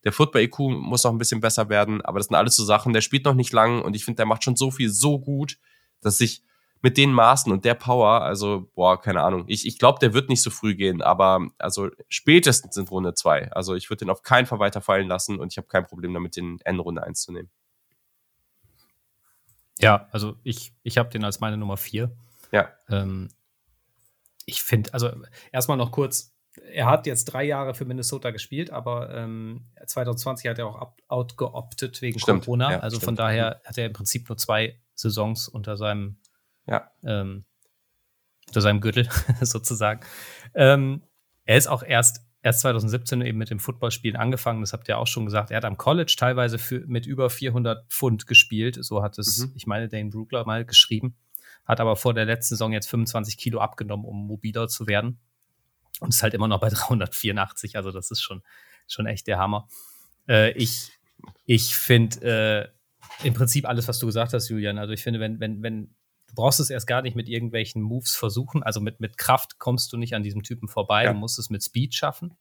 der 0.04 0.12
Football-IQ 0.12 0.60
muss 0.60 1.04
noch 1.04 1.12
ein 1.12 1.18
bisschen 1.18 1.42
besser 1.42 1.70
werden, 1.70 2.02
aber 2.02 2.20
das 2.20 2.28
sind 2.28 2.36
alles 2.36 2.56
so 2.56 2.64
Sachen, 2.64 2.94
der 2.94 3.02
spielt 3.02 3.26
noch 3.26 3.34
nicht 3.34 3.54
lang 3.54 3.82
und 3.82 3.96
ich 3.96 4.06
finde, 4.06 4.18
der 4.18 4.26
macht 4.26 4.44
schon 4.44 4.56
so 4.56 4.72
viel 4.72 4.90
so 4.90 5.20
gut, 5.20 5.58
dass 6.02 6.22
ich 6.22 6.44
mit 6.82 6.98
den 6.98 7.12
Maßen 7.12 7.52
und 7.52 7.66
der 7.66 7.74
Power, 7.74 8.22
also, 8.22 8.70
boah, 8.76 9.02
keine 9.02 9.22
Ahnung. 9.24 9.46
Ich, 9.48 9.66
ich 9.66 9.80
glaube, 9.80 10.00
der 10.00 10.14
wird 10.14 10.30
nicht 10.30 10.42
so 10.42 10.50
früh 10.50 10.76
gehen, 10.76 11.02
aber 11.02 11.48
also 11.58 11.90
spätestens 12.08 12.78
in 12.78 12.88
Runde 12.88 13.14
zwei. 13.16 13.52
Also 13.52 13.76
ich 13.76 13.90
würde 13.90 14.06
den 14.06 14.10
auf 14.10 14.22
keinen 14.22 14.46
Fall 14.46 14.60
weiterfallen 14.60 15.08
lassen 15.08 15.40
und 15.40 15.52
ich 15.52 15.58
habe 15.58 15.68
kein 15.68 15.86
Problem 15.86 16.14
damit, 16.14 16.36
den 16.36 16.60
Endrunde 16.64 17.04
eins 17.04 17.24
zu 17.24 17.32
nehmen. 17.32 17.50
Ja, 19.80 20.08
also 20.12 20.38
ich, 20.44 20.74
ich 20.84 20.98
habe 20.98 21.10
den 21.10 21.24
als 21.24 21.40
meine 21.40 21.58
Nummer 21.58 21.78
vier. 21.78 22.16
Ja. 22.52 22.70
Ähm, 22.90 23.30
ich 24.46 24.64
finde, 24.64 24.94
also 24.94 25.12
erstmal 25.52 25.78
noch 25.78 25.92
kurz, 25.92 26.34
er 26.72 26.86
hat 26.86 27.08
jetzt 27.08 27.26
drei 27.26 27.44
Jahre 27.44 27.74
für 27.74 27.86
Minnesota 27.86 28.32
gespielt, 28.32 28.72
aber 28.72 29.14
ähm, 29.16 29.66
2020 29.86 30.50
hat 30.50 30.60
er 30.60 30.68
auch 30.68 30.94
outgeoptet 31.08 32.02
wegen 32.02 32.20
stimmt, 32.20 32.46
Corona. 32.46 32.72
Ja, 32.72 32.80
also 32.80 32.98
stimmt. 32.98 33.06
von 33.06 33.16
daher 33.16 33.62
hat 33.66 33.78
er 33.78 33.86
im 33.86 33.94
Prinzip 33.94 34.28
nur 34.30 34.38
zwei 34.38 34.80
Saisons 34.94 35.48
unter 35.48 35.78
seinem 35.78 36.18
ja. 36.68 36.92
Ähm, 37.04 37.46
unter 38.48 38.62
seinem 38.62 38.82
Gürtel 38.82 39.08
sozusagen. 39.42 40.02
Ähm, 40.54 41.04
er 41.46 41.58
ist 41.58 41.68
auch 41.68 41.84
erst, 41.84 42.22
erst 42.42 42.62
2017 42.62 43.22
eben 43.22 43.38
mit 43.38 43.50
dem 43.50 43.60
Footballspielen 43.60 44.16
angefangen. 44.16 44.62
Das 44.62 44.74
habt 44.74 44.88
ihr 44.88 44.98
auch 44.98 45.08
schon 45.08 45.26
gesagt. 45.26 45.52
Er 45.52 45.58
hat 45.58 45.66
am 45.66 45.78
College 45.78 46.16
teilweise 46.18 46.58
für, 46.58 46.80
mit 46.88 47.06
über 47.06 47.30
400 47.30 47.90
Pfund 47.90 48.28
gespielt. 48.28 48.78
So 48.82 49.04
hat 49.04 49.18
es, 49.18 49.40
mhm. 49.40 49.52
ich 49.56 49.68
meine, 49.68 49.88
Dane 49.90 50.10
Brugler 50.10 50.46
mal 50.46 50.66
geschrieben. 50.66 51.16
Hat 51.66 51.82
aber 51.82 51.98
vor 51.98 52.14
der 52.14 52.26
letzten 52.26 52.56
Saison 52.56 52.72
jetzt 52.72 52.90
25 52.90 53.38
Kilo 53.38 53.60
abgenommen, 53.60 54.06
um 54.06 54.28
mobiler 54.28 54.70
zu 54.70 54.88
werden. 54.88 55.20
Und 56.00 56.10
ist 56.10 56.24
halt 56.24 56.34
immer 56.34 56.48
noch 56.48 56.60
bei 56.60 56.70
384. 56.70 57.76
Also 57.76 57.92
das 57.92 58.12
ist 58.12 58.22
schon, 58.22 58.44
schon 58.88 59.06
echt 59.06 59.28
der 59.28 59.38
Hammer. 59.40 59.68
Äh, 60.28 60.52
ich 60.52 60.92
ich 61.46 61.76
finde 61.76 62.72
äh, 63.22 63.26
im 63.26 63.34
Prinzip 63.34 63.68
alles, 63.68 63.88
was 63.88 64.00
du 64.00 64.06
gesagt 64.06 64.34
hast, 64.34 64.50
Julian. 64.50 64.78
Also 64.78 64.94
ich 64.94 65.02
finde, 65.02 65.20
wenn, 65.20 65.40
wenn, 65.40 65.64
wenn 65.64 65.96
du 66.28 66.36
brauchst 66.36 66.60
es 66.60 66.70
erst 66.70 66.88
gar 66.88 67.02
nicht 67.02 67.16
mit 67.16 67.30
irgendwelchen 67.30 67.82
Moves 67.82 68.16
versuchen. 68.16 68.64
Also 68.64 68.80
mit, 68.82 69.00
mit 69.00 69.18
Kraft 69.18 69.60
kommst 69.60 69.92
du 69.94 69.98
nicht 69.98 70.14
an 70.14 70.24
diesem 70.24 70.44
Typen 70.44 70.68
vorbei. 70.68 71.06
Ja. 71.06 71.14
Du 71.14 71.20
musst 71.20 71.40
es 71.40 71.50
mit 71.50 71.64
Speed 71.64 71.96
schaffen. 71.96 72.38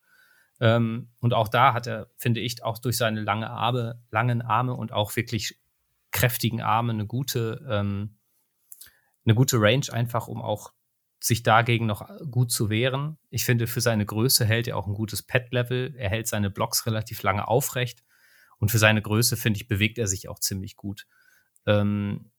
Ähm, 0.61 1.11
und 1.21 1.35
auch 1.35 1.49
da 1.49 1.73
hat 1.73 1.87
er, 1.87 2.09
finde 2.17 2.41
ich, 2.41 2.63
auch 2.65 2.79
durch 2.79 2.97
seine 2.97 3.21
lange 3.21 3.51
Arme, 3.51 4.03
langen 4.11 4.43
Arme 4.43 4.75
und 4.75 4.93
auch 4.93 5.15
wirklich 5.17 5.61
kräftigen 6.11 6.63
Arme 6.63 6.93
eine 6.93 7.07
gute, 7.07 7.65
ähm, 7.69 8.17
eine 9.25 9.35
gute 9.35 9.61
Range, 9.61 9.87
einfach 9.93 10.29
um 10.29 10.41
auch 10.41 10.73
sich 11.27 11.43
dagegen 11.43 11.87
noch 11.87 12.09
gut 12.31 12.53
zu 12.53 12.71
wehren. 12.71 13.19
Ich 13.31 13.45
finde, 13.45 13.67
für 13.67 13.81
seine 13.81 14.07
Größe 14.07 14.45
hält 14.45 14.69
er 14.69 14.77
auch 14.77 14.87
ein 14.87 14.95
gutes 14.95 15.23
Pad-Level. 15.23 15.95
Er 15.97 16.09
hält 16.09 16.29
seine 16.29 16.51
Blocks 16.51 16.87
relativ 16.87 17.23
lange 17.23 17.49
aufrecht. 17.49 18.05
Und 18.59 18.71
für 18.71 18.79
seine 18.79 19.03
Größe, 19.03 19.37
finde 19.37 19.59
ich, 19.59 19.67
bewegt 19.67 19.99
er 19.99 20.07
sich 20.07 20.29
auch 20.29 20.39
ziemlich 20.39 20.77
gut. 20.77 21.07
Ähm, 21.67 22.31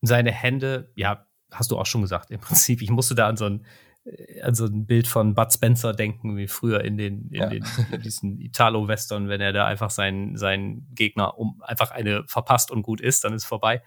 seine 0.00 0.32
Hände, 0.32 0.90
ja, 0.96 1.26
hast 1.52 1.70
du 1.70 1.78
auch 1.78 1.86
schon 1.86 2.00
gesagt, 2.00 2.30
im 2.30 2.40
Prinzip, 2.40 2.80
ich 2.80 2.90
musste 2.90 3.14
da 3.14 3.28
an 3.28 3.36
so 3.36 3.44
ein, 3.44 3.66
äh, 4.04 4.40
an 4.40 4.54
so 4.54 4.64
ein 4.64 4.86
Bild 4.86 5.06
von 5.06 5.34
Bud 5.34 5.52
Spencer 5.52 5.92
denken, 5.92 6.36
wie 6.36 6.48
früher 6.48 6.82
in 6.82 6.96
den, 6.96 7.28
in, 7.28 7.34
ja. 7.34 7.46
den, 7.48 7.64
in 7.92 8.00
diesen 8.00 8.40
Italo-Western, 8.40 9.28
wenn 9.28 9.42
er 9.42 9.52
da 9.52 9.66
einfach 9.66 9.90
seinen, 9.90 10.36
seinen 10.38 10.88
Gegner 10.94 11.38
um 11.38 11.62
einfach 11.62 11.90
eine 11.90 12.24
verpasst 12.26 12.70
und 12.70 12.82
gut 12.82 13.02
ist, 13.02 13.22
dann 13.24 13.34
ist 13.34 13.44
vorbei. 13.44 13.82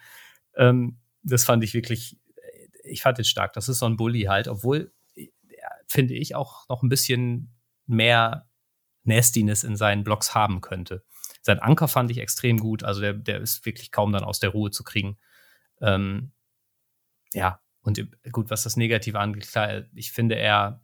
Ähm, 0.56 0.99
das 1.24 1.44
fand 1.44 1.64
ich 1.64 1.74
wirklich, 1.74 2.18
ich 2.84 3.02
fand 3.02 3.18
den 3.18 3.26
stark. 3.26 3.54
Das 3.54 3.70
ist 3.70 3.80
so 3.80 3.86
ein 3.86 3.98
Bully 3.98 4.24
halt, 4.24 4.48
obwohl, 4.48 4.94
äh, 5.16 5.28
finde 5.88 6.14
ich, 6.16 6.36
auch 6.36 6.68
noch 6.70 6.84
ein 6.84 6.90
bisschen 6.90 7.54
mehr 7.86 8.50
Nastiness 9.04 9.64
in 9.64 9.76
seinen 9.76 10.04
Blocks 10.04 10.36
haben 10.36 10.62
könnte. 10.62 11.04
Sein 11.42 11.60
Anker 11.60 11.88
fand 11.88 12.12
ich 12.12 12.20
extrem 12.20 12.58
gut, 12.58 12.84
also 12.84 13.02
der, 13.02 13.14
der 13.14 13.40
ist 13.40 13.66
wirklich 13.66 13.92
kaum 13.92 14.12
dann 14.12 14.24
aus 14.24 14.40
der 14.40 14.50
Ruhe 14.50 14.72
zu 14.72 14.84
kriegen. 14.84 15.18
Ähm, 15.82 16.32
ja, 17.34 17.62
und 17.82 18.06
gut, 18.32 18.50
was 18.50 18.64
das 18.64 18.76
Negative 18.76 19.20
angeht, 19.20 19.48
klar, 19.48 19.84
ich 19.94 20.12
finde 20.12 20.36
er, 20.36 20.84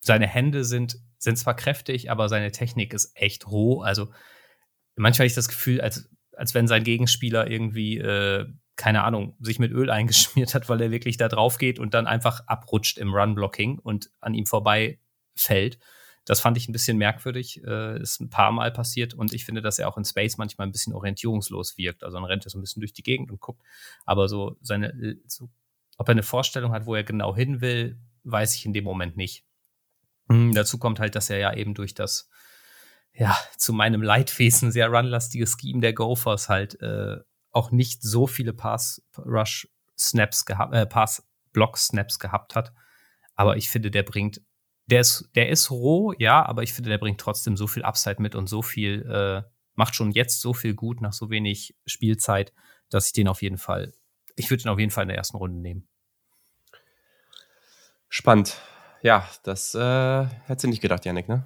seine 0.00 0.26
Hände 0.26 0.64
sind, 0.64 0.98
sind 1.18 1.36
zwar 1.36 1.54
kräftig, 1.54 2.10
aber 2.10 2.28
seine 2.28 2.52
Technik 2.52 2.92
ist 2.94 3.12
echt 3.14 3.46
roh. 3.46 3.82
Also 3.82 4.12
manchmal 4.96 5.24
habe 5.24 5.26
ich 5.28 5.34
das 5.34 5.48
Gefühl, 5.48 5.80
als, 5.80 6.10
als 6.36 6.54
wenn 6.54 6.66
sein 6.66 6.84
Gegenspieler 6.84 7.50
irgendwie, 7.50 7.98
äh, 7.98 8.46
keine 8.76 9.04
Ahnung, 9.04 9.36
sich 9.40 9.58
mit 9.58 9.72
Öl 9.72 9.90
eingeschmiert 9.90 10.54
hat, 10.54 10.68
weil 10.68 10.80
er 10.80 10.90
wirklich 10.90 11.16
da 11.16 11.28
drauf 11.28 11.58
geht 11.58 11.78
und 11.78 11.94
dann 11.94 12.06
einfach 12.06 12.46
abrutscht 12.46 12.98
im 12.98 13.14
Run-Blocking 13.14 13.78
und 13.78 14.10
an 14.20 14.34
ihm 14.34 14.46
vorbei 14.46 14.98
fällt. 15.34 15.78
Das 16.24 16.40
fand 16.40 16.56
ich 16.56 16.68
ein 16.68 16.72
bisschen 16.72 16.98
merkwürdig, 16.98 17.62
äh, 17.64 18.00
ist 18.00 18.20
ein 18.20 18.30
paar 18.30 18.52
Mal 18.52 18.70
passiert 18.72 19.12
und 19.12 19.32
ich 19.32 19.44
finde, 19.44 19.60
dass 19.60 19.80
er 19.80 19.88
auch 19.88 19.98
in 19.98 20.04
Space 20.04 20.38
manchmal 20.38 20.68
ein 20.68 20.72
bisschen 20.72 20.92
orientierungslos 20.92 21.76
wirkt. 21.76 22.04
Also 22.04 22.16
dann 22.16 22.24
rennt 22.24 22.46
er 22.46 22.50
so 22.50 22.58
ein 22.58 22.60
bisschen 22.60 22.80
durch 22.80 22.92
die 22.92 23.02
Gegend 23.02 23.32
und 23.32 23.40
guckt, 23.40 23.62
aber 24.06 24.28
so 24.28 24.56
seine, 24.60 25.16
so, 25.26 25.50
ob 25.98 26.08
er 26.08 26.12
eine 26.12 26.22
Vorstellung 26.22 26.72
hat, 26.72 26.86
wo 26.86 26.94
er 26.94 27.02
genau 27.02 27.34
hin 27.34 27.60
will, 27.60 27.98
weiß 28.22 28.54
ich 28.54 28.64
in 28.66 28.72
dem 28.72 28.84
Moment 28.84 29.16
nicht. 29.16 29.44
Mhm, 30.28 30.54
dazu 30.54 30.78
kommt 30.78 31.00
halt, 31.00 31.16
dass 31.16 31.28
er 31.28 31.38
ja 31.38 31.54
eben 31.54 31.74
durch 31.74 31.92
das, 31.94 32.30
ja, 33.12 33.36
zu 33.56 33.72
meinem 33.72 34.00
Leidwesen 34.00 34.70
sehr 34.70 34.88
runlastige 34.88 35.46
Scheme 35.48 35.80
der 35.80 35.92
Gophers 35.92 36.48
halt 36.48 36.80
äh, 36.80 37.18
auch 37.52 37.70
nicht 37.70 38.02
so 38.02 38.26
viele 38.26 38.52
Pass-Rush-Snaps 38.52 40.44
gehabt, 40.44 40.74
äh, 40.74 40.86
Pass-Block-Snaps 40.86 42.18
gehabt 42.18 42.56
hat. 42.56 42.72
Aber 43.34 43.56
ich 43.56 43.70
finde, 43.70 43.90
der 43.90 44.02
bringt 44.02 44.42
der 44.86 45.00
ist, 45.00 45.30
der 45.34 45.48
ist 45.48 45.70
roh, 45.70 46.12
ja, 46.18 46.44
aber 46.44 46.62
ich 46.62 46.72
finde, 46.72 46.90
der 46.90 46.98
bringt 46.98 47.20
trotzdem 47.20 47.56
so 47.56 47.66
viel 47.66 47.82
Upside 47.82 48.20
mit 48.20 48.34
und 48.34 48.48
so 48.48 48.62
viel, 48.62 49.06
äh, 49.08 49.42
macht 49.74 49.94
schon 49.94 50.12
jetzt 50.12 50.40
so 50.40 50.54
viel 50.54 50.74
gut 50.74 51.00
nach 51.00 51.12
so 51.12 51.30
wenig 51.30 51.76
Spielzeit, 51.86 52.52
dass 52.90 53.06
ich 53.06 53.12
den 53.12 53.28
auf 53.28 53.42
jeden 53.42 53.58
Fall, 53.58 53.92
ich 54.36 54.50
würde 54.50 54.64
den 54.64 54.70
auf 54.70 54.78
jeden 54.78 54.90
Fall 54.90 55.02
in 55.02 55.08
der 55.08 55.16
ersten 55.16 55.36
Runde 55.36 55.58
nehmen. 55.58 55.88
Spannend. 58.08 58.60
Ja, 59.02 59.28
das 59.42 59.74
äh, 59.74 60.24
hättest 60.46 60.64
du 60.64 60.68
nicht 60.68 60.82
gedacht, 60.82 61.04
Yannick, 61.04 61.28
ne? 61.28 61.44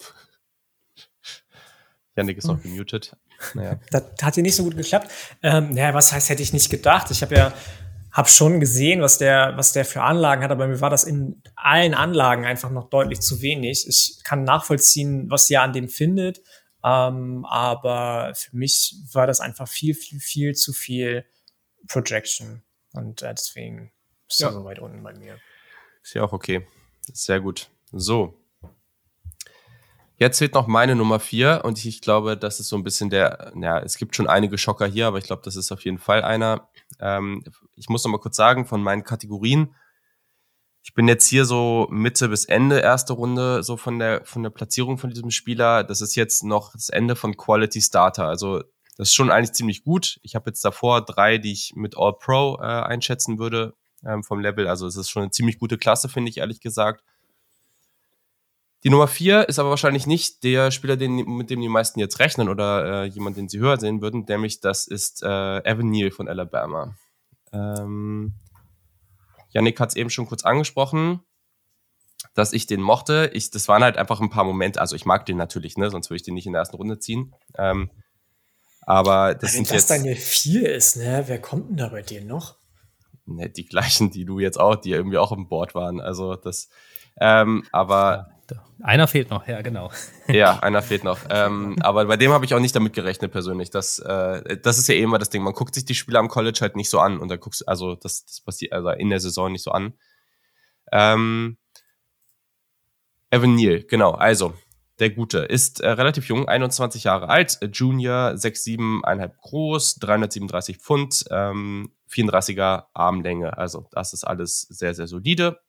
Yannick 2.16 2.38
ist 2.38 2.46
noch 2.46 2.62
gemutet. 2.62 3.16
Naja. 3.54 3.78
Das 3.90 4.04
hat 4.22 4.34
hier 4.34 4.42
nicht 4.42 4.56
so 4.56 4.64
gut 4.64 4.76
geklappt. 4.76 5.10
Ähm, 5.42 5.70
naja, 5.70 5.94
was 5.94 6.12
heißt, 6.12 6.28
hätte 6.28 6.42
ich 6.42 6.52
nicht 6.52 6.70
gedacht? 6.70 7.10
Ich 7.10 7.22
habe 7.22 7.34
ja 7.34 7.52
habe 8.12 8.28
schon 8.28 8.60
gesehen, 8.60 9.00
was 9.00 9.16
der, 9.16 9.54
was 9.56 9.72
der 9.72 9.86
für 9.86 10.02
Anlagen 10.02 10.42
hat, 10.44 10.50
aber 10.50 10.66
mir 10.66 10.80
war 10.80 10.90
das 10.90 11.04
in 11.04 11.42
allen 11.56 11.94
Anlagen 11.94 12.44
einfach 12.44 12.70
noch 12.70 12.90
deutlich 12.90 13.20
zu 13.20 13.40
wenig. 13.40 13.88
Ich 13.88 14.22
kann 14.22 14.44
nachvollziehen, 14.44 15.30
was 15.30 15.48
ihr 15.48 15.62
an 15.62 15.72
dem 15.72 15.88
findet, 15.88 16.42
ähm, 16.84 17.46
aber 17.46 18.34
für 18.34 18.54
mich 18.54 18.96
war 19.12 19.26
das 19.26 19.40
einfach 19.40 19.66
viel, 19.66 19.94
viel, 19.94 20.20
viel 20.20 20.54
zu 20.54 20.74
viel 20.74 21.24
Projection 21.88 22.62
und 22.92 23.22
äh, 23.22 23.34
deswegen 23.34 23.92
ist 24.28 24.40
ja. 24.40 24.48
er 24.48 24.52
so 24.52 24.64
weit 24.64 24.78
unten 24.78 25.02
bei 25.02 25.14
mir. 25.14 25.38
Ist 26.02 26.14
ja 26.14 26.22
auch 26.22 26.32
okay. 26.32 26.66
Sehr 27.12 27.40
gut. 27.40 27.70
So, 27.92 28.34
Jetzt 30.22 30.38
fehlt 30.38 30.54
noch 30.54 30.68
meine 30.68 30.94
Nummer 30.94 31.18
vier 31.18 31.62
und 31.64 31.84
ich 31.84 32.00
glaube, 32.00 32.36
das 32.36 32.60
ist 32.60 32.68
so 32.68 32.76
ein 32.76 32.84
bisschen 32.84 33.10
der, 33.10 33.52
ja, 33.60 33.80
es 33.80 33.96
gibt 33.96 34.14
schon 34.14 34.28
einige 34.28 34.56
Schocker 34.56 34.86
hier, 34.86 35.08
aber 35.08 35.18
ich 35.18 35.24
glaube, 35.24 35.42
das 35.44 35.56
ist 35.56 35.72
auf 35.72 35.84
jeden 35.84 35.98
Fall 35.98 36.22
einer. 36.22 36.68
Ähm, 37.00 37.42
ich 37.74 37.88
muss 37.88 38.04
noch 38.04 38.12
mal 38.12 38.20
kurz 38.20 38.36
sagen, 38.36 38.64
von 38.64 38.84
meinen 38.84 39.02
Kategorien, 39.02 39.74
ich 40.84 40.94
bin 40.94 41.08
jetzt 41.08 41.26
hier 41.26 41.44
so 41.44 41.88
Mitte 41.90 42.28
bis 42.28 42.44
Ende 42.44 42.78
erste 42.78 43.14
Runde 43.14 43.64
so 43.64 43.76
von 43.76 43.98
der 43.98 44.24
von 44.24 44.44
der 44.44 44.50
Platzierung 44.50 44.96
von 44.96 45.10
diesem 45.10 45.32
Spieler. 45.32 45.82
Das 45.82 46.00
ist 46.00 46.14
jetzt 46.14 46.44
noch 46.44 46.70
das 46.70 46.88
Ende 46.88 47.16
von 47.16 47.36
Quality 47.36 47.80
Starter. 47.80 48.28
Also 48.28 48.60
das 48.96 49.08
ist 49.08 49.14
schon 49.14 49.32
eigentlich 49.32 49.54
ziemlich 49.54 49.82
gut. 49.82 50.20
Ich 50.22 50.36
habe 50.36 50.50
jetzt 50.50 50.64
davor 50.64 51.04
drei, 51.04 51.38
die 51.38 51.50
ich 51.50 51.72
mit 51.74 51.96
All 51.96 52.12
Pro 52.12 52.58
äh, 52.60 52.64
einschätzen 52.64 53.40
würde 53.40 53.74
ähm, 54.06 54.22
vom 54.22 54.38
Level. 54.38 54.68
Also 54.68 54.86
es 54.86 54.94
ist 54.94 55.10
schon 55.10 55.22
eine 55.22 55.32
ziemlich 55.32 55.58
gute 55.58 55.78
Klasse, 55.78 56.08
finde 56.08 56.30
ich 56.30 56.38
ehrlich 56.38 56.60
gesagt. 56.60 57.02
Die 58.84 58.90
Nummer 58.90 59.06
vier 59.06 59.48
ist 59.48 59.58
aber 59.58 59.70
wahrscheinlich 59.70 60.06
nicht 60.06 60.42
der 60.42 60.70
Spieler, 60.72 60.96
den, 60.96 61.14
mit 61.14 61.50
dem 61.50 61.60
die 61.60 61.68
meisten 61.68 62.00
jetzt 62.00 62.18
rechnen 62.18 62.48
oder 62.48 63.02
äh, 63.02 63.04
jemand, 63.06 63.36
den 63.36 63.48
sie 63.48 63.60
höher 63.60 63.78
sehen 63.78 64.02
würden, 64.02 64.24
nämlich 64.28 64.60
das 64.60 64.86
ist 64.88 65.22
äh, 65.22 65.58
Evan 65.64 65.88
Neal 65.90 66.10
von 66.10 66.26
Alabama. 66.28 66.96
Ähm, 67.52 68.34
Yannick 69.50 69.78
hat 69.78 69.90
es 69.90 69.96
eben 69.96 70.10
schon 70.10 70.26
kurz 70.26 70.44
angesprochen, 70.44 71.20
dass 72.34 72.52
ich 72.52 72.66
den 72.66 72.80
mochte. 72.80 73.30
Ich, 73.34 73.50
das 73.50 73.68
waren 73.68 73.84
halt 73.84 73.98
einfach 73.98 74.20
ein 74.20 74.30
paar 74.30 74.44
Momente, 74.44 74.80
also 74.80 74.96
ich 74.96 75.04
mag 75.04 75.26
den 75.26 75.36
natürlich, 75.36 75.76
ne, 75.76 75.90
sonst 75.90 76.10
würde 76.10 76.16
ich 76.16 76.22
den 76.22 76.34
nicht 76.34 76.46
in 76.46 76.52
der 76.52 76.60
ersten 76.60 76.76
Runde 76.76 76.98
ziehen. 76.98 77.34
Ähm, 77.56 77.90
Aber 78.84 79.34
das 79.34 79.52
Wenn 79.52 79.64
sind 79.64 79.70
das 79.70 79.88
jetzt 79.88 79.90
deine 79.90 80.16
vier 80.16 80.74
ist, 80.74 80.96
ne, 80.96 81.22
wer 81.26 81.40
kommt 81.40 81.70
denn 81.70 81.76
da 81.76 81.88
bei 81.88 82.02
dir 82.02 82.24
noch? 82.24 82.56
ne, 83.26 83.48
die 83.48 83.66
gleichen, 83.66 84.10
die 84.10 84.24
du 84.24 84.40
jetzt 84.40 84.58
auch, 84.58 84.74
die 84.74 84.90
irgendwie 84.90 85.18
auch 85.18 85.30
im 85.30 85.48
Board 85.48 85.76
waren. 85.76 86.00
Also 86.00 86.34
das, 86.34 86.68
ähm, 87.20 87.64
aber 87.70 88.26
Da- 88.28 88.41
Einer 88.82 89.06
fehlt 89.06 89.30
noch, 89.30 89.46
ja, 89.46 89.62
genau. 89.62 89.90
ja, 90.28 90.58
einer 90.58 90.82
fehlt 90.82 91.04
noch. 91.04 91.18
Ähm, 91.30 91.76
aber 91.80 92.04
bei 92.06 92.16
dem 92.16 92.32
habe 92.32 92.44
ich 92.44 92.54
auch 92.54 92.60
nicht 92.60 92.74
damit 92.74 92.92
gerechnet 92.92 93.32
persönlich. 93.32 93.70
Das, 93.70 93.98
äh, 94.00 94.58
das 94.58 94.78
ist 94.78 94.88
ja 94.88 94.94
eh 94.94 95.02
immer 95.02 95.18
das 95.18 95.30
Ding. 95.30 95.42
Man 95.42 95.52
guckt 95.52 95.74
sich 95.74 95.84
die 95.84 95.94
Spiele 95.94 96.18
am 96.18 96.28
College 96.28 96.58
halt 96.60 96.76
nicht 96.76 96.90
so 96.90 96.98
an 96.98 97.18
und 97.18 97.28
da 97.28 97.36
guckst 97.36 97.68
also 97.68 97.94
das, 97.94 98.24
das 98.24 98.40
passiert 98.40 98.72
also 98.72 98.90
in 98.90 99.10
der 99.10 99.20
Saison 99.20 99.52
nicht 99.52 99.62
so 99.62 99.70
an. 99.70 99.94
Ähm, 100.90 101.56
Evan 103.30 103.54
Neal, 103.54 103.82
genau. 103.84 104.12
Also 104.12 104.54
der 104.98 105.10
Gute 105.10 105.38
ist 105.38 105.80
äh, 105.80 105.88
relativ 105.88 106.28
jung, 106.28 106.46
21 106.48 107.04
Jahre 107.04 107.28
alt, 107.28 107.58
Junior, 107.72 108.32
6'7", 108.32 109.02
einhalb 109.04 109.38
groß, 109.38 109.96
337 109.96 110.78
Pfund, 110.78 111.24
ähm, 111.30 111.92
34er 112.10 112.84
Armlänge. 112.92 113.56
Also 113.56 113.86
das 113.90 114.12
ist 114.12 114.24
alles 114.24 114.62
sehr, 114.62 114.94
sehr 114.94 115.06
solide. 115.06 115.60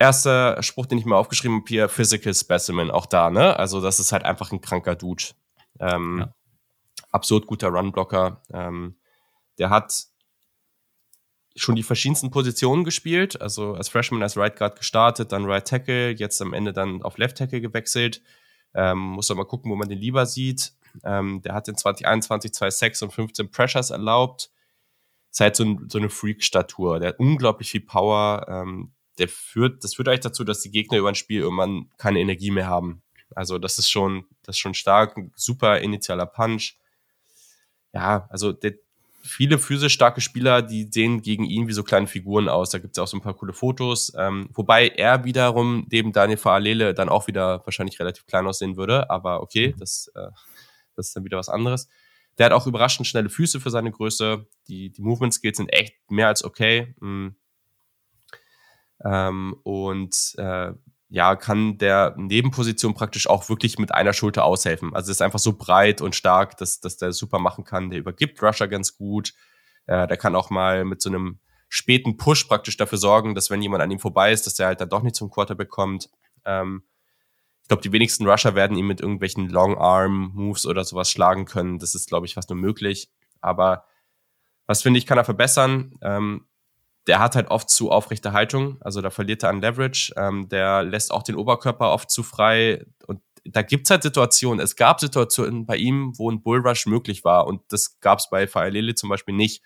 Erster 0.00 0.62
Spruch, 0.62 0.86
den 0.86 0.96
ich 0.96 1.04
mir 1.04 1.14
aufgeschrieben 1.16 1.58
habe 1.58 1.68
hier, 1.68 1.88
Physical 1.90 2.32
Specimen, 2.34 2.90
auch 2.90 3.04
da, 3.04 3.28
ne? 3.28 3.58
Also 3.58 3.82
das 3.82 4.00
ist 4.00 4.12
halt 4.12 4.24
einfach 4.24 4.50
ein 4.50 4.62
kranker 4.62 4.96
Dude. 4.96 5.22
Ähm, 5.78 6.20
Ja. 6.20 6.34
Absurd 7.12 7.46
guter 7.46 7.68
Runblocker. 7.68 8.40
Ähm, 8.50 8.96
der 9.58 9.68
hat 9.68 10.06
schon 11.54 11.74
die 11.76 11.82
verschiedensten 11.82 12.30
Positionen 12.30 12.84
gespielt, 12.84 13.42
also 13.42 13.74
als 13.74 13.90
Freshman 13.90 14.22
als 14.22 14.38
Right 14.38 14.56
Guard 14.56 14.78
gestartet, 14.78 15.32
dann 15.32 15.44
Right 15.44 15.68
Tackle, 15.68 16.12
jetzt 16.12 16.40
am 16.40 16.54
Ende 16.54 16.72
dann 16.72 17.02
auf 17.02 17.18
Left 17.18 17.36
Tackle 17.36 17.60
gewechselt. 17.60 18.22
Ähm, 18.72 18.98
muss 18.98 19.26
doch 19.26 19.36
mal 19.36 19.44
gucken, 19.44 19.70
wo 19.70 19.76
man 19.76 19.88
den 19.88 19.98
lieber 19.98 20.24
sieht. 20.24 20.72
Ähm, 21.04 21.42
der 21.42 21.52
hat 21.52 21.68
in 21.68 21.76
2021 21.76 22.54
zwei 22.54 22.70
Sacks 22.70 23.02
und 23.02 23.12
15 23.12 23.50
Pressures 23.50 23.90
erlaubt. 23.90 24.50
Ist 25.30 25.40
halt 25.40 25.56
so, 25.56 25.64
ein, 25.64 25.88
so 25.90 25.98
eine 25.98 26.08
Freak-Statur. 26.08 27.00
Der 27.00 27.10
hat 27.10 27.18
unglaublich 27.18 27.70
viel 27.70 27.82
Power. 27.82 28.46
Ähm, 28.48 28.92
der 29.18 29.28
führt, 29.28 29.84
das 29.84 29.94
führt 29.94 30.08
eigentlich 30.08 30.20
dazu, 30.20 30.44
dass 30.44 30.60
die 30.60 30.70
Gegner 30.70 30.98
über 30.98 31.08
ein 31.08 31.14
Spiel 31.14 31.40
irgendwann 31.40 31.90
keine 31.98 32.20
Energie 32.20 32.50
mehr 32.50 32.66
haben. 32.66 33.02
Also 33.34 33.58
das 33.58 33.78
ist 33.78 33.90
schon, 33.90 34.24
das 34.42 34.56
ist 34.56 34.60
schon 34.60 34.74
stark, 34.74 35.16
ein 35.16 35.32
super 35.36 35.80
initialer 35.80 36.26
Punch. 36.26 36.76
Ja, 37.92 38.26
also 38.30 38.52
der, 38.52 38.74
viele 39.22 39.58
physisch 39.58 39.92
starke 39.92 40.20
Spieler, 40.20 40.62
die 40.62 40.88
sehen 40.90 41.22
gegen 41.22 41.44
ihn 41.44 41.68
wie 41.68 41.72
so 41.72 41.82
kleine 41.82 42.06
Figuren 42.06 42.48
aus. 42.48 42.70
Da 42.70 42.78
gibt 42.78 42.96
es 42.96 43.02
auch 43.02 43.06
so 43.06 43.16
ein 43.16 43.20
paar 43.20 43.34
coole 43.34 43.52
Fotos. 43.52 44.12
Ähm, 44.16 44.48
wobei 44.54 44.88
er 44.88 45.24
wiederum 45.24 45.86
neben 45.90 46.12
Daniel 46.12 46.38
Faalele 46.38 46.94
dann 46.94 47.08
auch 47.08 47.26
wieder 47.26 47.64
wahrscheinlich 47.66 48.00
relativ 48.00 48.26
klein 48.26 48.46
aussehen 48.46 48.76
würde. 48.76 49.10
Aber 49.10 49.42
okay, 49.42 49.74
das, 49.78 50.10
äh, 50.14 50.28
das 50.96 51.08
ist 51.08 51.16
dann 51.16 51.24
wieder 51.24 51.38
was 51.38 51.48
anderes. 51.48 51.88
Der 52.38 52.46
hat 52.46 52.52
auch 52.52 52.66
überraschend 52.66 53.06
schnelle 53.06 53.28
Füße 53.28 53.60
für 53.60 53.70
seine 53.70 53.90
Größe. 53.90 54.46
Die, 54.68 54.90
die 54.90 55.02
Movement 55.02 55.34
Skills 55.34 55.58
sind 55.58 55.68
echt 55.68 55.94
mehr 56.10 56.28
als 56.28 56.42
okay. 56.44 56.94
Mm. 57.00 57.28
Ähm, 59.04 59.56
und 59.62 60.34
äh, 60.38 60.72
ja, 61.08 61.34
kann 61.34 61.76
der 61.78 62.14
Nebenposition 62.16 62.94
praktisch 62.94 63.28
auch 63.28 63.48
wirklich 63.48 63.78
mit 63.78 63.92
einer 63.92 64.12
Schulter 64.12 64.44
aushelfen. 64.44 64.94
Also 64.94 65.10
ist 65.10 65.22
einfach 65.22 65.40
so 65.40 65.54
breit 65.54 66.00
und 66.00 66.14
stark, 66.14 66.56
dass, 66.58 66.80
dass 66.80 66.96
der 66.96 67.12
super 67.12 67.40
machen 67.40 67.64
kann. 67.64 67.90
Der 67.90 67.98
übergibt 67.98 68.40
Rusher 68.42 68.68
ganz 68.68 68.96
gut. 68.96 69.34
Äh, 69.86 70.06
der 70.06 70.16
kann 70.16 70.36
auch 70.36 70.50
mal 70.50 70.84
mit 70.84 71.02
so 71.02 71.10
einem 71.10 71.40
späten 71.68 72.16
Push 72.16 72.44
praktisch 72.44 72.76
dafür 72.76 72.98
sorgen, 72.98 73.34
dass 73.34 73.50
wenn 73.50 73.62
jemand 73.62 73.82
an 73.82 73.90
ihm 73.90 73.98
vorbei 73.98 74.32
ist, 74.32 74.46
dass 74.46 74.54
der 74.54 74.66
halt 74.68 74.80
dann 74.80 74.88
doch 74.88 75.02
nicht 75.02 75.16
zum 75.16 75.30
Quarterback 75.30 75.68
kommt. 75.68 76.10
Ähm, 76.44 76.84
ich 77.62 77.68
glaube, 77.68 77.82
die 77.82 77.92
wenigsten 77.92 78.28
Rusher 78.28 78.54
werden 78.54 78.76
ihn 78.76 78.86
mit 78.86 79.00
irgendwelchen 79.00 79.48
Long 79.48 79.78
Arm 79.78 80.30
Moves 80.34 80.64
oder 80.64 80.84
sowas 80.84 81.10
schlagen 81.10 81.44
können. 81.44 81.78
Das 81.80 81.94
ist, 81.94 82.08
glaube 82.08 82.26
ich, 82.26 82.34
fast 82.34 82.50
nur 82.50 82.58
möglich. 82.58 83.10
Aber 83.40 83.84
was 84.66 84.82
finde 84.82 84.98
ich, 84.98 85.06
kann 85.06 85.18
er 85.18 85.24
verbessern. 85.24 85.96
Ähm, 86.02 86.46
der 87.06 87.18
hat 87.18 87.34
halt 87.34 87.48
oft 87.50 87.70
zu 87.70 87.90
aufrechte 87.90 88.32
Haltung, 88.32 88.80
also 88.82 89.00
da 89.00 89.10
verliert 89.10 89.42
er 89.42 89.50
an 89.50 89.60
Leverage. 89.60 90.12
Ähm, 90.16 90.48
der 90.48 90.82
lässt 90.82 91.12
auch 91.12 91.22
den 91.22 91.34
Oberkörper 91.34 91.90
oft 91.92 92.10
zu 92.10 92.22
frei. 92.22 92.84
Und 93.06 93.20
da 93.44 93.62
gibt's 93.62 93.90
halt 93.90 94.02
Situationen. 94.02 94.60
Es 94.60 94.76
gab 94.76 95.00
Situationen 95.00 95.66
bei 95.66 95.76
ihm, 95.76 96.12
wo 96.16 96.30
ein 96.30 96.42
Bullrush 96.42 96.86
möglich 96.86 97.24
war. 97.24 97.46
Und 97.46 97.62
das 97.72 98.00
gab's 98.00 98.28
bei 98.28 98.46
Faelele 98.46 98.94
zum 98.94 99.08
Beispiel 99.08 99.34
nicht. 99.34 99.62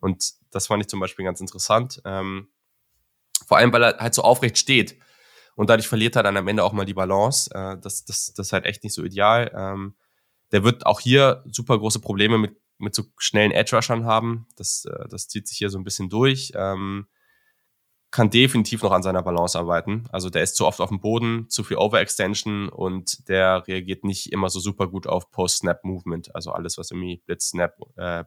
Und 0.00 0.34
das 0.50 0.68
fand 0.68 0.82
ich 0.82 0.88
zum 0.88 1.00
Beispiel 1.00 1.24
ganz 1.24 1.40
interessant. 1.40 2.00
Ähm, 2.04 2.48
vor 3.46 3.58
allem, 3.58 3.72
weil 3.72 3.82
er 3.82 3.98
halt 3.98 4.14
so 4.14 4.22
aufrecht 4.22 4.56
steht. 4.56 4.98
Und 5.56 5.70
dadurch 5.70 5.88
verliert 5.88 6.16
er 6.16 6.22
dann 6.22 6.36
am 6.36 6.48
Ende 6.48 6.62
auch 6.62 6.72
mal 6.72 6.84
die 6.84 6.94
Balance. 6.94 7.50
Äh, 7.52 7.78
das, 7.78 8.04
das, 8.04 8.32
das 8.32 8.48
ist 8.48 8.52
halt 8.52 8.64
echt 8.64 8.84
nicht 8.84 8.94
so 8.94 9.02
ideal. 9.02 9.50
Ähm, 9.54 9.96
der 10.52 10.62
wird 10.62 10.86
auch 10.86 11.00
hier 11.00 11.42
super 11.50 11.78
große 11.78 12.00
Probleme 12.00 12.38
mit, 12.38 12.56
mit 12.78 12.94
so 12.94 13.04
schnellen 13.18 13.52
Edge-Rushern 13.52 14.04
haben. 14.04 14.46
Das, 14.56 14.84
äh, 14.84 15.08
das 15.08 15.28
zieht 15.28 15.48
sich 15.48 15.58
hier 15.58 15.70
so 15.70 15.78
ein 15.78 15.84
bisschen 15.84 16.08
durch. 16.08 16.52
Ähm, 16.54 17.06
kann 18.10 18.30
definitiv 18.30 18.82
noch 18.82 18.92
an 18.92 19.02
seiner 19.02 19.22
Balance 19.22 19.58
arbeiten. 19.58 20.04
Also 20.10 20.30
der 20.30 20.42
ist 20.42 20.56
zu 20.56 20.66
oft 20.66 20.80
auf 20.80 20.88
dem 20.88 21.00
Boden, 21.00 21.50
zu 21.50 21.64
viel 21.64 21.76
Overextension 21.76 22.68
und 22.68 23.28
der 23.28 23.66
reagiert 23.66 24.04
nicht 24.04 24.32
immer 24.32 24.48
so 24.48 24.60
super 24.60 24.86
gut 24.88 25.06
auf 25.06 25.30
Post-Snap-Movement. 25.30 26.34
Also 26.34 26.52
alles, 26.52 26.78
was 26.78 26.90
irgendwie 26.90 27.22
Blitz, 27.26 27.48
Snap, 27.48 27.74
äh, 27.96 28.24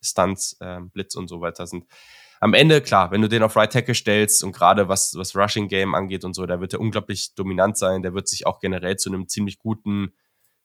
Stunts, 0.00 0.56
äh, 0.60 0.80
Blitz 0.92 1.16
und 1.16 1.28
so 1.28 1.40
weiter 1.40 1.66
sind. 1.66 1.86
Am 2.40 2.52
Ende, 2.52 2.82
klar, 2.82 3.10
wenn 3.10 3.22
du 3.22 3.28
den 3.28 3.42
auf 3.42 3.56
Right 3.56 3.72
Tackle 3.72 3.94
stellst 3.94 4.44
und 4.44 4.52
gerade 4.52 4.88
was, 4.88 5.14
was 5.16 5.34
Rushing 5.34 5.68
Game 5.68 5.94
angeht 5.94 6.24
und 6.24 6.34
so, 6.34 6.44
da 6.44 6.60
wird 6.60 6.74
er 6.74 6.80
unglaublich 6.80 7.34
dominant 7.34 7.78
sein. 7.78 8.02
Der 8.02 8.14
wird 8.14 8.28
sich 8.28 8.46
auch 8.46 8.60
generell 8.60 8.96
zu 8.98 9.08
einem 9.08 9.28
ziemlich 9.28 9.58
guten 9.58 10.12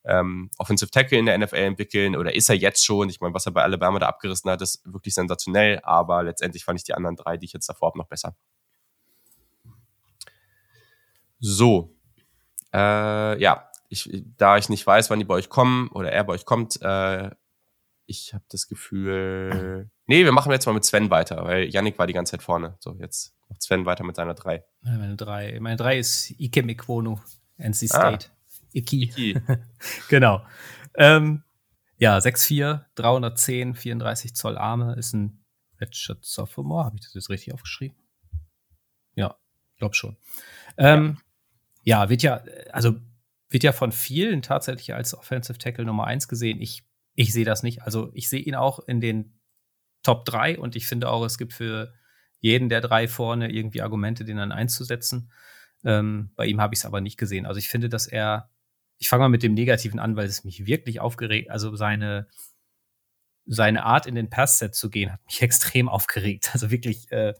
ähm, 0.05 0.49
Offensive 0.57 0.91
Tackle 0.91 1.17
in 1.17 1.26
der 1.26 1.38
NFL 1.38 1.55
entwickeln 1.55 2.15
oder 2.15 2.34
ist 2.34 2.49
er 2.49 2.55
jetzt 2.55 2.85
schon? 2.85 3.09
Ich 3.09 3.19
meine, 3.19 3.34
was 3.34 3.45
er 3.45 3.51
bei 3.51 3.63
Alabama 3.63 3.99
da 3.99 4.07
abgerissen 4.07 4.49
hat, 4.49 4.61
ist 4.61 4.81
wirklich 4.85 5.13
sensationell, 5.13 5.80
aber 5.84 6.23
letztendlich 6.23 6.63
fand 6.63 6.80
ich 6.80 6.85
die 6.85 6.93
anderen 6.93 7.15
drei, 7.15 7.38
die 7.38 7.45
ich 7.45 7.53
jetzt 7.53 7.67
davor 7.67 7.89
habe, 7.89 7.97
noch 7.97 8.07
besser. 8.07 8.35
So. 11.39 11.95
Äh, 12.73 13.41
ja, 13.41 13.69
ich, 13.89 14.23
da 14.38 14.57
ich 14.57 14.69
nicht 14.69 14.85
weiß, 14.85 15.09
wann 15.09 15.19
die 15.19 15.26
bei 15.26 15.35
euch 15.35 15.49
kommen 15.49 15.89
oder 15.89 16.11
er 16.11 16.23
bei 16.23 16.34
euch 16.34 16.45
kommt, 16.45 16.81
äh, 16.81 17.31
ich 18.05 18.34
habe 18.34 18.43
das 18.49 18.67
Gefühl. 18.67 19.89
Nee, 20.07 20.26
wir 20.26 20.31
machen 20.31 20.51
jetzt 20.51 20.65
mal 20.65 20.73
mit 20.73 20.84
Sven 20.84 21.09
weiter, 21.11 21.43
weil 21.45 21.65
Yannick 21.65 21.99
war 21.99 22.07
die 22.07 22.13
ganze 22.13 22.31
Zeit 22.31 22.41
vorne. 22.41 22.76
So, 22.80 22.95
jetzt 22.99 23.35
macht 23.47 23.61
Sven 23.61 23.85
weiter 23.85 24.03
mit 24.03 24.15
seiner 24.15 24.34
drei. 24.34 24.63
Ja, 24.84 24.97
Meine 24.97 25.15
drei, 25.15 25.59
meine 25.59 25.76
drei 25.77 25.99
ist 25.99 26.31
Ike 26.39 26.63
Mikwono, 26.63 27.21
NC 27.57 27.88
Ah. 27.91 28.17
State. 28.70 28.78
Iki. 28.78 29.04
Iki. 29.04 29.41
genau. 30.10 30.46
Ähm, 30.96 31.44
ja, 31.98 32.18
6'4, 32.18 32.86
310, 32.96 33.76
34 33.76 34.36
Zoll 34.36 34.58
Arme, 34.58 34.96
ist 34.96 35.14
ein 35.14 35.44
Redshirt 35.80 36.24
Sophomore. 36.24 36.86
Habe 36.86 36.98
ich 36.98 37.04
das 37.04 37.14
jetzt 37.14 37.30
richtig 37.30 37.54
aufgeschrieben? 37.54 37.98
Ja, 39.16 39.36
glaub 39.78 39.96
schon. 39.96 40.18
Ähm, 40.78 41.18
ja. 41.84 42.10
wird 42.10 42.24
ja, 42.24 42.44
also 42.72 42.96
wird 43.50 43.64
ja 43.64 43.72
von 43.72 43.91
vielen 43.91 44.41
tatsächlich 44.41 44.94
als 44.94 45.14
Offensive 45.14 45.58
Tackle 45.58 45.86
Nummer 45.86 46.06
1 46.06 46.28
gesehen. 46.28 46.62
Ich, 46.62 46.84
ich 47.16 47.34
sehe 47.34 47.46
das 47.46 47.64
nicht. 47.64 47.82
Also 47.82 48.12
ich 48.14 48.30
sehe 48.30 48.41
ihn 48.41 48.56
auch 48.56 48.80
in 48.80 49.02
den 49.02 49.40
Top 50.04 50.26
3 50.26 50.60
und 50.60 50.76
ich 50.76 50.88
finde 50.88 51.10
auch, 51.10 51.26
es 51.26 51.38
gibt 51.38 51.54
für 51.54 51.94
jeden 52.40 52.70
der 52.70 52.82
drei 52.82 53.08
vorne 53.08 53.52
irgendwie 53.52 53.82
Argumente, 53.82 54.24
den 54.24 54.38
dann 54.38 54.52
einzusetzen. 54.52 55.32
Ähm, 55.84 56.32
bei 56.36 56.46
ihm 56.46 56.62
habe 56.62 56.74
ich 56.74 56.80
es 56.80 56.86
aber 56.86 57.02
nicht 57.02 57.18
gesehen. 57.18 57.46
Also 57.46 57.60
ich 57.60 57.70
finde, 57.70 57.90
dass 57.90 58.08
er, 58.08 58.50
ich 58.99 59.07
fange 59.07 59.21
mal 59.21 59.30
mit 59.30 59.43
dem 59.43 59.53
Negativen 59.53 59.99
an, 59.99 60.15
weil 60.15 60.27
es 60.27 60.43
mich 60.43 60.65
wirklich 60.65 60.99
aufgeregt, 60.99 61.49
also 61.49 61.76
seine, 61.76 62.27
seine 63.45 63.85
Art 63.85 64.05
in 64.05 64.13
den 64.13 64.30
Pass-Set 64.30 64.76
zu 64.76 64.89
gehen, 64.89 65.11
hat 65.11 65.26
mich 65.26 65.41
extrem 65.41 65.89
aufgeregt. 65.89 66.49
Also 66.53 66.69
wirklich 66.69 67.11
äh, 67.11 67.34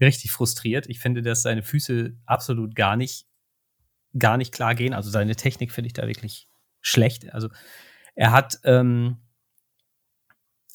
richtig 0.00 0.32
frustriert. 0.32 0.88
Ich 0.88 0.98
finde, 0.98 1.22
dass 1.22 1.42
seine 1.42 1.62
Füße 1.62 2.16
absolut 2.26 2.74
gar 2.74 2.96
nicht, 2.96 3.26
gar 4.18 4.36
nicht 4.36 4.52
klar 4.52 4.74
gehen. 4.74 4.92
Also 4.92 5.08
seine 5.08 5.36
Technik 5.36 5.70
finde 5.70 5.86
ich 5.86 5.92
da 5.92 6.06
wirklich 6.08 6.48
schlecht. 6.80 7.32
Also 7.32 7.48
er 8.16 8.32
hat, 8.32 8.58
ähm, 8.64 9.18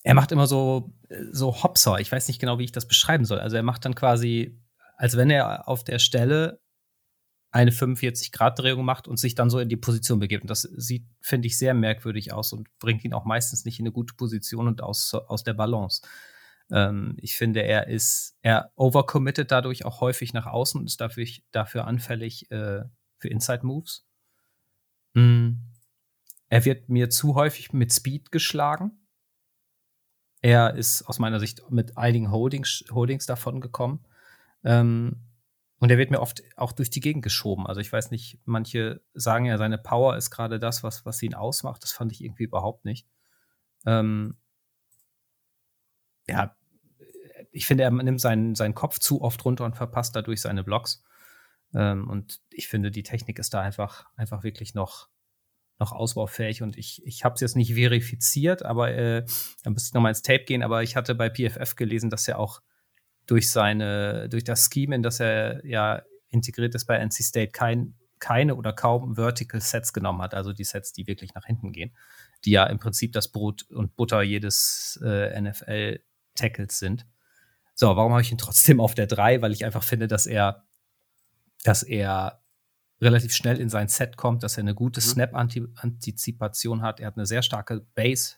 er 0.03 0.13
macht 0.13 0.31
immer 0.31 0.47
so, 0.47 0.93
so 1.31 1.63
Hopser. 1.63 1.99
Ich 1.99 2.11
weiß 2.11 2.29
nicht 2.29 2.39
genau, 2.39 2.59
wie 2.59 2.63
ich 2.63 2.71
das 2.71 2.87
beschreiben 2.87 3.25
soll. 3.25 3.39
Also 3.39 3.57
er 3.57 3.63
macht 3.63 3.83
dann 3.83 3.93
quasi, 3.93 4.57
als 4.95 5.17
wenn 5.17 5.29
er 5.29 5.67
auf 5.67 5.83
der 5.83 5.99
Stelle 5.99 6.61
eine 7.51 7.71
45-Grad-Drehung 7.71 8.85
macht 8.85 9.07
und 9.07 9.17
sich 9.17 9.33
dann 9.33 9.49
so 9.49 9.59
in 9.59 9.69
die 9.69 9.77
Position 9.77 10.19
begibt. 10.19 10.43
Und 10.43 10.49
das 10.49 10.61
sieht, 10.61 11.05
finde 11.19 11.47
ich, 11.47 11.57
sehr 11.57 11.73
merkwürdig 11.73 12.31
aus 12.31 12.53
und 12.53 12.67
bringt 12.79 13.03
ihn 13.03 13.13
auch 13.13 13.25
meistens 13.25 13.65
nicht 13.65 13.79
in 13.79 13.85
eine 13.85 13.91
gute 13.91 14.13
Position 14.13 14.67
und 14.67 14.81
aus, 14.83 15.13
aus 15.13 15.43
der 15.43 15.53
Balance. 15.53 16.01
Ähm, 16.71 17.15
ich 17.17 17.35
finde, 17.35 17.63
er 17.63 17.87
ist, 17.87 18.37
er 18.41 18.71
overcommitted 18.75 19.49
dadurch 19.49 19.83
auch 19.85 20.01
häufig 20.01 20.33
nach 20.33 20.45
außen 20.45 20.79
und 20.79 20.87
ist 20.87 21.01
dafür, 21.01 21.25
dafür 21.51 21.87
anfällig 21.87 22.51
äh, 22.51 22.83
für 23.17 23.27
Inside-Moves. 23.27 24.05
Mm. 25.13 25.53
Er 26.51 26.65
wird 26.65 26.89
mir 26.89 27.11
zu 27.11 27.35
häufig 27.35 27.73
mit 27.73 27.93
Speed 27.93 28.31
geschlagen. 28.31 28.91
Er 30.41 30.73
ist 30.75 31.03
aus 31.03 31.19
meiner 31.19 31.39
Sicht 31.39 31.69
mit 31.69 31.97
einigen 31.97 32.31
Holdings, 32.31 32.85
Holdings 32.91 33.27
davon 33.27 33.61
gekommen. 33.61 34.03
Ähm, 34.63 35.28
und 35.79 35.89
er 35.89 35.97
wird 35.97 36.11
mir 36.11 36.19
oft 36.19 36.43
auch 36.57 36.73
durch 36.73 36.89
die 36.89 36.99
Gegend 36.99 37.23
geschoben. 37.23 37.65
Also 37.65 37.79
ich 37.79 37.91
weiß 37.91 38.11
nicht, 38.11 38.37
manche 38.45 39.01
sagen 39.13 39.45
ja, 39.45 39.57
seine 39.57 39.77
Power 39.77 40.17
ist 40.17 40.29
gerade 40.29 40.59
das, 40.59 40.83
was, 40.83 41.05
was 41.05 41.21
ihn 41.23 41.33
ausmacht. 41.33 41.83
Das 41.83 41.91
fand 41.91 42.11
ich 42.11 42.23
irgendwie 42.23 42.43
überhaupt 42.43 42.83
nicht. 42.83 43.07
Ähm, 43.85 44.37
ja, 46.27 46.55
ich 47.51 47.65
finde, 47.65 47.83
er 47.83 47.91
nimmt 47.91 48.19
seinen, 48.19 48.55
seinen 48.55 48.75
Kopf 48.75 48.99
zu 48.99 49.21
oft 49.21 49.43
runter 49.45 49.63
und 49.65 49.75
verpasst 49.77 50.15
dadurch 50.15 50.41
seine 50.41 50.63
Blocks. 50.65 51.03
Ähm, 51.73 52.09
und 52.09 52.41
ich 52.51 52.67
finde, 52.67 52.91
die 52.91 53.03
Technik 53.03 53.39
ist 53.39 53.53
da 53.53 53.61
einfach, 53.61 54.05
einfach 54.17 54.43
wirklich 54.43 54.73
noch, 54.73 55.07
noch 55.79 55.93
ausbaufähig. 55.93 56.61
Und 56.61 56.77
ich, 56.77 57.01
ich 57.05 57.23
habe 57.23 57.35
es 57.35 57.41
jetzt 57.41 57.55
nicht 57.55 57.73
verifiziert, 57.75 58.63
aber 58.63 58.91
äh, 58.91 59.25
da 59.63 59.69
müsste 59.69 59.89
ich 59.89 59.93
nochmal 59.93 60.11
ins 60.11 60.23
Tape 60.23 60.43
gehen. 60.43 60.61
Aber 60.61 60.83
ich 60.83 60.97
hatte 60.97 61.15
bei 61.15 61.29
PFF 61.29 61.75
gelesen, 61.75 62.09
dass 62.09 62.27
er 62.27 62.37
auch 62.37 62.61
durch 63.29 63.51
seine, 63.51 64.27
durch 64.27 64.43
das 64.43 64.69
Scheme, 64.71 64.95
in 64.95 65.03
das 65.03 65.19
er 65.19 65.63
ja 65.65 66.01
integriert 66.29 66.73
ist 66.73 66.85
bei 66.85 66.97
NC 66.97 67.23
State, 67.23 67.51
kein, 67.51 67.93
keine 68.17 68.55
oder 68.55 68.73
kaum 68.73 69.15
Vertical 69.15 69.61
Sets 69.61 69.93
genommen 69.93 70.21
hat, 70.21 70.33
also 70.33 70.51
die 70.51 70.63
Sets, 70.63 70.93
die 70.93 71.05
wirklich 71.05 71.33
nach 71.35 71.45
hinten 71.45 71.71
gehen, 71.71 71.95
die 72.43 72.51
ja 72.51 72.65
im 72.65 72.79
Prinzip 72.79 73.13
das 73.13 73.27
Brot 73.27 73.63
und 73.69 73.95
Butter 73.95 74.21
jedes 74.23 74.99
äh, 75.03 75.39
NFL-Tackles 75.39 76.79
sind. 76.79 77.05
So, 77.75 77.95
warum 77.95 78.11
habe 78.11 78.21
ich 78.21 78.31
ihn 78.31 78.37
trotzdem 78.37 78.81
auf 78.81 78.95
der 78.95 79.07
3? 79.07 79.41
Weil 79.41 79.53
ich 79.53 79.63
einfach 79.63 79.83
finde, 79.83 80.07
dass 80.07 80.25
er, 80.25 80.65
dass 81.63 81.83
er 81.83 82.41
relativ 82.99 83.33
schnell 83.33 83.59
in 83.59 83.69
sein 83.69 83.87
Set 83.87 84.17
kommt, 84.17 84.43
dass 84.43 84.57
er 84.57 84.61
eine 84.63 84.75
gute 84.75 84.99
mhm. 84.99 85.05
Snap-Antizipation 85.05 86.81
hat. 86.81 86.99
Er 86.99 87.07
hat 87.07 87.15
eine 87.15 87.25
sehr 87.25 87.43
starke 87.43 87.85
Base, 87.93 88.35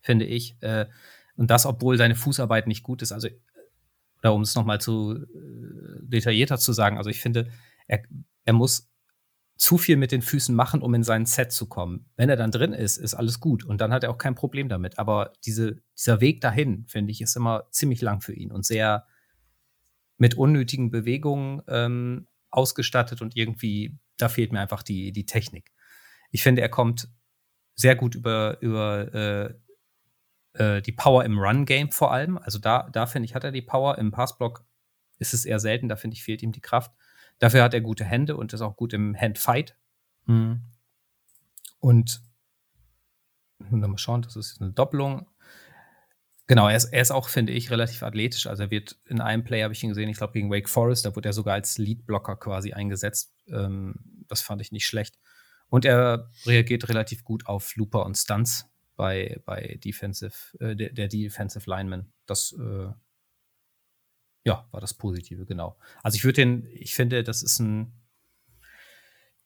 finde 0.00 0.24
ich. 0.24 0.56
Äh, 0.62 0.86
und 1.36 1.50
das, 1.50 1.66
obwohl 1.66 1.96
seine 1.96 2.16
Fußarbeit 2.16 2.66
nicht 2.66 2.82
gut 2.82 3.02
ist. 3.02 3.12
Also 3.12 3.28
oder 4.22 4.34
um 4.34 4.42
es 4.42 4.54
nochmal 4.54 4.80
zu 4.80 5.14
äh, 5.14 6.02
detaillierter 6.02 6.58
zu 6.58 6.72
sagen, 6.72 6.98
also 6.98 7.10
ich 7.10 7.20
finde, 7.20 7.50
er, 7.86 8.02
er 8.44 8.52
muss 8.52 8.90
zu 9.56 9.76
viel 9.76 9.96
mit 9.96 10.10
den 10.10 10.22
Füßen 10.22 10.54
machen, 10.54 10.80
um 10.80 10.94
in 10.94 11.02
sein 11.02 11.26
Set 11.26 11.52
zu 11.52 11.66
kommen. 11.66 12.06
Wenn 12.16 12.30
er 12.30 12.36
dann 12.36 12.50
drin 12.50 12.72
ist, 12.72 12.96
ist 12.96 13.14
alles 13.14 13.40
gut 13.40 13.62
und 13.62 13.80
dann 13.80 13.92
hat 13.92 14.04
er 14.04 14.10
auch 14.10 14.16
kein 14.16 14.34
Problem 14.34 14.70
damit. 14.70 14.98
Aber 14.98 15.34
diese, 15.44 15.82
dieser 15.98 16.22
Weg 16.22 16.40
dahin, 16.40 16.86
finde 16.86 17.12
ich, 17.12 17.20
ist 17.20 17.36
immer 17.36 17.64
ziemlich 17.70 18.00
lang 18.00 18.22
für 18.22 18.32
ihn 18.32 18.52
und 18.52 18.64
sehr 18.64 19.06
mit 20.16 20.34
unnötigen 20.34 20.90
Bewegungen 20.90 21.62
ähm, 21.68 22.26
ausgestattet 22.50 23.20
und 23.20 23.36
irgendwie, 23.36 23.98
da 24.16 24.28
fehlt 24.30 24.50
mir 24.50 24.60
einfach 24.60 24.82
die, 24.82 25.12
die 25.12 25.26
Technik. 25.26 25.72
Ich 26.30 26.42
finde, 26.42 26.62
er 26.62 26.68
kommt 26.70 27.08
sehr 27.74 27.96
gut 27.96 28.14
über, 28.14 28.58
über 28.60 29.14
äh, 29.14 29.54
äh, 30.54 30.82
die 30.82 30.92
Power 30.92 31.24
im 31.24 31.38
Run-Game 31.38 31.90
vor 31.90 32.12
allem. 32.12 32.38
Also 32.38 32.58
da, 32.58 32.88
da 32.92 33.06
finde 33.06 33.26
ich, 33.26 33.34
hat 33.34 33.44
er 33.44 33.52
die 33.52 33.62
Power. 33.62 33.98
Im 33.98 34.10
Passblock 34.10 34.64
ist 35.18 35.34
es 35.34 35.44
eher 35.44 35.60
selten, 35.60 35.88
da 35.88 35.96
finde 35.96 36.16
ich, 36.16 36.24
fehlt 36.24 36.42
ihm 36.42 36.52
die 36.52 36.60
Kraft. 36.60 36.92
Dafür 37.38 37.62
hat 37.62 37.74
er 37.74 37.80
gute 37.80 38.04
Hände 38.04 38.36
und 38.36 38.52
ist 38.52 38.60
auch 38.60 38.76
gut 38.76 38.92
im 38.92 39.16
Handfight. 39.16 39.76
Mhm. 40.26 40.62
Und 41.78 42.22
mal 43.70 43.98
schauen, 43.98 44.22
das 44.22 44.36
ist 44.36 44.60
eine 44.60 44.72
Doppelung. 44.72 45.26
Genau, 46.46 46.68
er 46.68 46.76
ist, 46.76 46.86
er 46.86 47.00
ist 47.00 47.12
auch, 47.12 47.28
finde 47.28 47.52
ich, 47.52 47.70
relativ 47.70 48.02
athletisch. 48.02 48.46
Also 48.46 48.64
er 48.64 48.70
wird 48.70 48.96
in 49.06 49.20
einem 49.20 49.44
Play, 49.44 49.62
habe 49.62 49.72
ich 49.72 49.82
ihn 49.82 49.90
gesehen, 49.90 50.08
ich 50.08 50.16
glaube 50.16 50.32
gegen 50.32 50.50
Wake 50.50 50.68
Forest, 50.68 51.06
da 51.06 51.14
wurde 51.14 51.28
er 51.28 51.32
sogar 51.32 51.54
als 51.54 51.78
Leadblocker 51.78 52.36
quasi 52.36 52.72
eingesetzt. 52.72 53.32
Ähm, 53.48 54.24
das 54.26 54.40
fand 54.40 54.60
ich 54.60 54.72
nicht 54.72 54.86
schlecht. 54.86 55.18
Und 55.68 55.84
er 55.84 56.28
reagiert 56.46 56.88
relativ 56.88 57.22
gut 57.22 57.46
auf 57.46 57.76
Looper 57.76 58.04
und 58.04 58.16
Stunts 58.16 58.69
bei, 59.00 59.40
bei 59.46 59.78
Defensive, 59.82 60.58
äh, 60.60 60.76
der, 60.76 60.90
der, 60.90 61.08
Defensive 61.08 61.64
Lineman. 61.70 62.12
Das 62.26 62.52
äh, 62.52 62.92
ja, 64.44 64.68
war 64.70 64.80
das 64.82 64.92
Positive, 64.92 65.46
genau. 65.46 65.78
Also 66.02 66.16
ich 66.16 66.24
würde 66.24 66.42
den, 66.42 66.66
ich 66.74 66.94
finde, 66.94 67.24
das 67.24 67.42
ist 67.42 67.60
ein, 67.60 67.94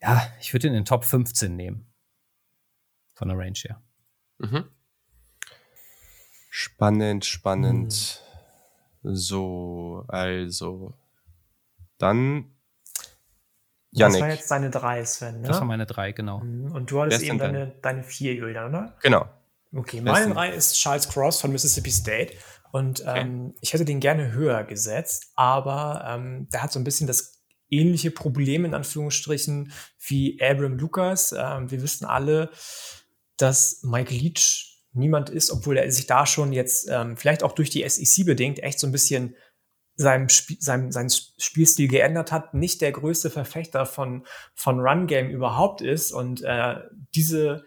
ja, 0.03 0.27
ich 0.41 0.53
würde 0.53 0.67
den 0.67 0.75
in 0.75 0.81
den 0.81 0.85
Top 0.87 1.05
15 1.05 1.55
nehmen. 1.55 1.87
Von 3.13 3.29
der 3.29 3.39
Range 3.39 3.57
her. 3.63 3.81
Mhm. 4.39 4.65
Spannend, 6.51 7.25
spannend. 7.25 8.23
Hm. 9.03 9.15
So, 9.15 10.05
also. 10.09 10.99
Dann 11.99 12.57
Janik. 13.93 14.15
Das 14.15 14.21
war 14.21 14.31
jetzt 14.31 14.51
deine 14.51 14.71
3, 14.71 15.05
Sven, 15.05 15.41
ne? 15.43 15.47
Das 15.47 15.61
war 15.61 15.65
meine 15.65 15.87
3, 15.87 16.11
genau. 16.11 16.41
Mhm. 16.41 16.73
Und 16.73 16.91
du 16.91 17.01
hattest 17.01 17.23
eben 17.23 17.39
deine, 17.39 17.69
deine 17.83 18.03
4, 18.03 18.35
Julian, 18.35 18.69
oder? 18.71 18.97
Genau. 19.01 19.29
Okay, 19.75 20.01
meine 20.01 20.33
3 20.33 20.53
ist 20.53 20.75
Charles 20.75 21.09
Cross 21.09 21.41
von 21.41 21.53
Mississippi 21.53 21.91
State. 21.91 22.35
Und 22.73 23.01
okay. 23.03 23.21
ähm, 23.21 23.55
ich 23.61 23.73
hätte 23.73 23.85
den 23.85 24.01
gerne 24.01 24.33
höher 24.33 24.65
gesetzt, 24.65 25.33
aber 25.37 26.05
ähm, 26.09 26.49
der 26.53 26.63
hat 26.63 26.73
so 26.73 26.81
ein 26.81 26.85
bisschen 26.85 27.07
das 27.07 27.43
ähnliche 27.71 28.11
Problem 28.11 28.65
in 28.65 28.75
Anführungsstrichen 28.75 29.73
wie 30.07 30.41
Abram 30.43 30.77
Lucas. 30.77 31.33
Ähm, 31.37 31.71
wir 31.71 31.83
wissen 31.83 32.05
alle, 32.05 32.51
dass 33.37 33.81
Mike 33.83 34.13
Leach 34.13 34.83
niemand 34.93 35.31
ist, 35.31 35.51
obwohl 35.51 35.77
er 35.77 35.91
sich 35.91 36.07
da 36.07 36.27
schon 36.27 36.53
jetzt 36.53 36.89
ähm, 36.91 37.17
vielleicht 37.17 37.43
auch 37.43 37.53
durch 37.53 37.71
die 37.71 37.89
SEC 37.89 38.27
bedingt 38.27 38.61
echt 38.61 38.79
so 38.79 38.87
ein 38.87 38.93
bisschen 38.93 39.37
seinem, 39.97 40.27
Sp 40.27 40.59
seinem, 40.59 40.91
seinen 40.91 41.11
Spielstil 41.11 41.89
geändert 41.89 42.33
hat, 42.33 42.55
nicht 42.55 42.81
der 42.81 42.93
größte 42.93 43.31
Verfechter 43.31 43.87
von, 43.87 44.27
von 44.55 44.81
Run 44.81 45.07
Game 45.07 45.31
überhaupt 45.31 45.81
ist 45.81 46.13
und 46.13 46.43
äh, 46.43 46.77
diese, 47.15 47.65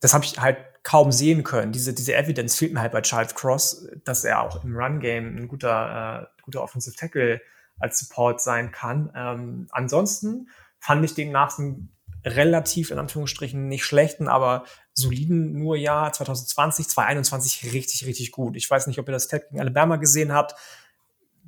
das 0.00 0.14
habe 0.14 0.24
ich 0.24 0.38
halt 0.38 0.58
kaum 0.84 1.10
sehen 1.10 1.42
können. 1.42 1.72
Diese, 1.72 1.94
diese 1.94 2.14
Evidence 2.14 2.56
fehlt 2.56 2.72
mir 2.72 2.80
halt 2.80 2.92
bei 2.92 3.00
Charles 3.00 3.34
Cross, 3.34 3.88
dass 4.04 4.24
er 4.24 4.42
auch 4.42 4.62
im 4.62 4.76
Run-Game 4.76 5.36
ein 5.36 5.48
guter, 5.48 6.28
äh, 6.38 6.42
guter 6.42 6.62
Offensive 6.62 6.94
Tackle 6.94 7.40
als 7.80 7.98
Support 7.98 8.40
sein 8.40 8.70
kann. 8.70 9.10
Ähm, 9.16 9.66
ansonsten 9.72 10.48
fand 10.78 11.04
ich 11.04 11.14
den 11.14 11.32
nach 11.32 11.58
einem 11.58 11.88
relativ, 12.24 12.90
in 12.90 12.98
Anführungsstrichen, 12.98 13.66
nicht 13.66 13.84
schlechten, 13.84 14.28
aber 14.28 14.64
soliden 14.92 15.58
nur 15.58 15.76
Jahr 15.76 16.12
2020, 16.12 16.88
2021 16.88 17.72
richtig, 17.72 18.06
richtig 18.06 18.30
gut. 18.30 18.56
Ich 18.56 18.70
weiß 18.70 18.86
nicht, 18.86 18.98
ob 18.98 19.08
ihr 19.08 19.12
das 19.12 19.28
Tag 19.28 19.48
gegen 19.48 19.60
Alabama 19.60 19.96
gesehen 19.96 20.32
habt. 20.32 20.54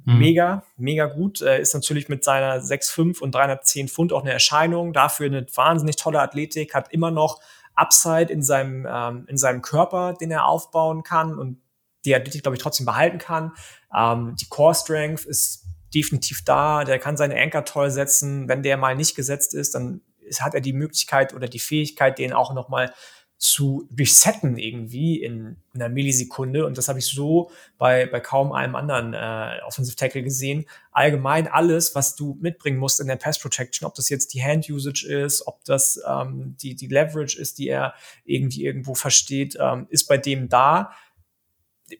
Mhm. 0.04 0.18
Mega, 0.18 0.62
mega 0.76 1.06
gut. 1.06 1.42
Er 1.42 1.60
ist 1.60 1.74
natürlich 1.74 2.08
mit 2.08 2.24
seiner 2.24 2.60
6,5 2.62 3.20
und 3.20 3.34
310 3.34 3.88
Pfund 3.88 4.12
auch 4.12 4.22
eine 4.22 4.32
Erscheinung. 4.32 4.92
Dafür 4.92 5.26
eine 5.26 5.46
wahnsinnig 5.54 5.96
tolle 5.96 6.20
Athletik, 6.20 6.74
hat 6.74 6.92
immer 6.92 7.10
noch 7.10 7.40
Upside 7.77 8.32
in 8.32 8.43
seinem, 8.43 8.86
ähm, 8.90 9.27
in 9.28 9.36
seinem 9.36 9.62
Körper, 9.62 10.15
den 10.15 10.31
er 10.31 10.47
aufbauen 10.47 11.03
kann 11.03 11.39
und 11.39 11.61
die 12.05 12.15
Athletik, 12.15 12.43
glaube 12.43 12.57
ich, 12.57 12.62
trotzdem 12.62 12.86
behalten 12.86 13.19
kann. 13.19 13.53
Ähm, 13.94 14.35
die 14.40 14.48
Core 14.48 14.74
Strength 14.74 15.24
ist 15.27 15.66
definitiv 15.94 16.44
da. 16.44 16.85
Der 16.85 16.98
kann 16.98 17.16
seine 17.16 17.40
Anchor 17.40 17.65
toll 17.65 17.90
setzen. 17.90 18.48
Wenn 18.48 18.62
der 18.62 18.77
mal 18.77 18.97
nicht 18.97 19.15
gesetzt 19.15 19.55
ist, 19.55 19.74
dann 19.74 20.01
hat 20.40 20.55
er 20.55 20.61
die 20.61 20.73
Möglichkeit 20.73 21.35
oder 21.35 21.48
die 21.48 21.59
Fähigkeit, 21.59 22.19
den 22.19 22.32
auch 22.32 22.55
noch 22.55 22.69
mal 22.69 22.93
zu 23.38 23.86
resetten 23.98 24.56
irgendwie 24.56 25.22
in 25.22 25.56
einer 25.74 25.90
Millisekunde. 25.90 26.64
Und 26.64 26.78
das 26.78 26.88
habe 26.88 26.98
ich 26.98 27.06
so 27.06 27.50
bei, 27.76 28.06
bei 28.06 28.18
kaum 28.18 28.52
einem 28.52 28.74
anderen 28.74 29.12
äh, 29.12 29.60
Offensive 29.66 29.96
Tackle 29.96 30.22
gesehen. 30.22 30.64
Allgemein 30.90 31.46
alles, 31.46 31.94
was 31.94 32.16
du 32.16 32.38
mitbringen 32.40 32.78
musst 32.78 32.98
in 32.98 33.08
der 33.08 33.16
Pass 33.16 33.38
Protection, 33.38 33.86
ob 33.86 33.94
das 33.94 34.08
jetzt 34.08 34.32
die 34.32 34.42
Hand 34.42 34.70
Usage 34.70 35.06
ist, 35.06 35.46
ob 35.46 35.62
das 35.64 36.00
ähm, 36.08 36.56
die, 36.62 36.74
die 36.74 36.86
Leverage 36.86 37.38
ist, 37.38 37.58
die 37.58 37.68
er 37.68 37.94
irgendwie 38.24 38.64
irgendwo 38.64 38.94
versteht, 38.94 39.56
ähm, 39.60 39.86
ist 39.90 40.06
bei 40.06 40.16
dem 40.16 40.48
da. 40.48 40.92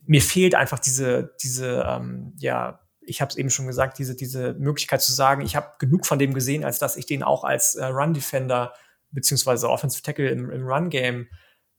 Mir 0.06 0.22
fehlt 0.22 0.54
einfach 0.54 0.78
diese, 0.78 1.34
diese, 1.42 1.84
ähm, 1.86 2.32
ja, 2.38 2.80
ich 3.02 3.20
habe 3.20 3.30
es 3.30 3.36
eben 3.36 3.50
schon 3.50 3.66
gesagt, 3.66 3.98
diese, 3.98 4.16
diese 4.16 4.54
Möglichkeit 4.54 5.02
zu 5.02 5.12
sagen, 5.12 5.42
ich 5.42 5.54
habe 5.54 5.72
genug 5.78 6.06
von 6.06 6.18
dem 6.18 6.32
gesehen, 6.32 6.64
als 6.64 6.78
dass 6.78 6.96
ich 6.96 7.06
den 7.06 7.22
auch 7.22 7.44
als 7.44 7.74
äh, 7.74 7.84
Run 7.84 8.14
Defender 8.14 8.72
beziehungsweise 9.10 9.68
Offensive 9.68 10.02
Tackle 10.02 10.28
im, 10.28 10.50
im 10.50 10.66
Run-Game 10.66 11.28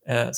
äh, 0.02 0.32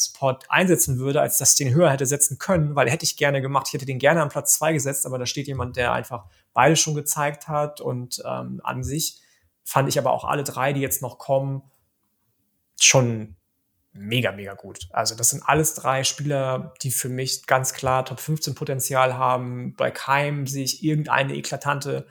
einsetzen 0.49 0.99
würde, 0.99 1.21
als 1.21 1.39
dass 1.39 1.53
ich 1.53 1.65
den 1.65 1.75
höher 1.75 1.91
hätte 1.91 2.05
setzen 2.05 2.39
können, 2.39 2.75
weil 2.75 2.91
hätte 2.91 3.05
ich 3.05 3.17
gerne 3.17 3.41
gemacht. 3.41 3.69
Ich 3.69 3.75
hätte 3.75 3.87
den 3.87 4.01
gerne 4.01 4.21
an 4.21 4.29
Platz 4.29 4.55
zwei 4.55 4.73
gesetzt, 4.73 5.07
aber 5.07 5.19
da 5.19 5.27
steht 5.27 5.47
jemand, 5.47 5.77
der 5.77 5.93
einfach 5.93 6.27
beide 6.53 6.75
schon 6.75 6.95
gezeigt 6.95 7.47
hat 7.47 7.81
und 7.81 8.21
ähm, 8.27 8.61
an 8.65 8.83
sich 8.83 9.21
fand 9.63 9.89
ich 9.89 9.99
aber 9.99 10.11
auch 10.11 10.25
alle 10.25 10.43
drei, 10.43 10.73
die 10.73 10.81
jetzt 10.81 11.03
noch 11.03 11.19
kommen, 11.19 11.63
schon 12.81 13.37
mega, 13.93 14.33
mega 14.33 14.55
gut. 14.55 14.89
Also 14.91 15.15
das 15.15 15.31
sind 15.31 15.43
alles 15.45 15.75
drei 15.75 16.03
Spieler, 16.03 16.75
die 16.83 16.91
für 16.91 17.09
mich 17.09 17.47
ganz 17.47 17.73
klar 17.73 18.05
Top 18.05 18.21
15 18.21 18.55
Potenzial 18.55 19.17
haben. 19.17 19.75
Bei 19.77 19.91
keinem 19.91 20.47
sehe 20.47 20.65
ich 20.65 20.83
irgendeine 20.83 21.35
eklatante 21.35 22.07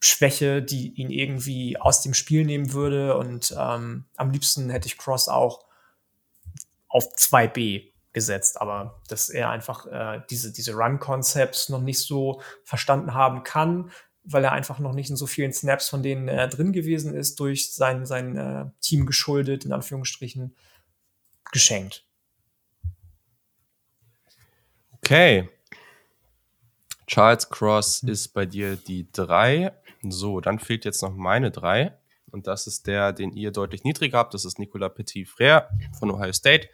Schwäche, 0.00 0.62
die 0.62 0.92
ihn 0.94 1.10
irgendwie 1.10 1.78
aus 1.78 2.02
dem 2.02 2.14
Spiel 2.14 2.44
nehmen 2.44 2.72
würde. 2.72 3.16
Und 3.16 3.54
ähm, 3.56 4.06
am 4.16 4.30
liebsten 4.30 4.70
hätte 4.70 4.86
ich 4.86 4.98
Cross 4.98 5.28
auch 5.28 5.64
auf 6.88 7.04
2B 7.14 7.90
gesetzt, 8.12 8.60
aber 8.60 9.00
dass 9.08 9.28
er 9.28 9.50
einfach 9.50 9.86
äh, 9.86 10.22
diese, 10.30 10.52
diese 10.52 10.74
Run-Concepts 10.74 11.68
noch 11.68 11.80
nicht 11.80 12.00
so 12.00 12.40
verstanden 12.64 13.14
haben 13.14 13.44
kann, 13.44 13.92
weil 14.24 14.42
er 14.42 14.52
einfach 14.52 14.80
noch 14.80 14.92
nicht 14.92 15.10
in 15.10 15.16
so 15.16 15.26
vielen 15.26 15.52
Snaps, 15.52 15.88
von 15.88 16.02
denen 16.02 16.26
er 16.28 16.48
drin 16.48 16.72
gewesen 16.72 17.14
ist, 17.14 17.38
durch 17.38 17.72
sein, 17.72 18.06
sein 18.06 18.36
äh, 18.36 18.66
Team 18.80 19.06
geschuldet, 19.06 19.64
in 19.64 19.72
Anführungsstrichen, 19.72 20.56
geschenkt. 21.52 22.04
Okay. 24.94 25.48
Charles 27.06 27.48
Cross 27.48 28.02
ist 28.04 28.28
bei 28.28 28.46
dir 28.46 28.76
die 28.76 29.10
3 29.10 29.72
So, 30.02 30.40
dann 30.40 30.58
fehlt 30.58 30.84
jetzt 30.84 31.02
noch 31.02 31.14
meine 31.14 31.50
drei. 31.50 31.96
Und 32.30 32.46
das 32.46 32.66
ist 32.66 32.86
der, 32.86 33.12
den 33.12 33.32
ihr 33.32 33.50
deutlich 33.50 33.84
niedriger 33.84 34.18
habt. 34.18 34.34
Das 34.34 34.44
ist 34.44 34.58
Nicolas 34.58 34.92
Petit-Frère 34.94 35.66
von 35.98 36.10
Ohio 36.10 36.32
State. 36.32 36.68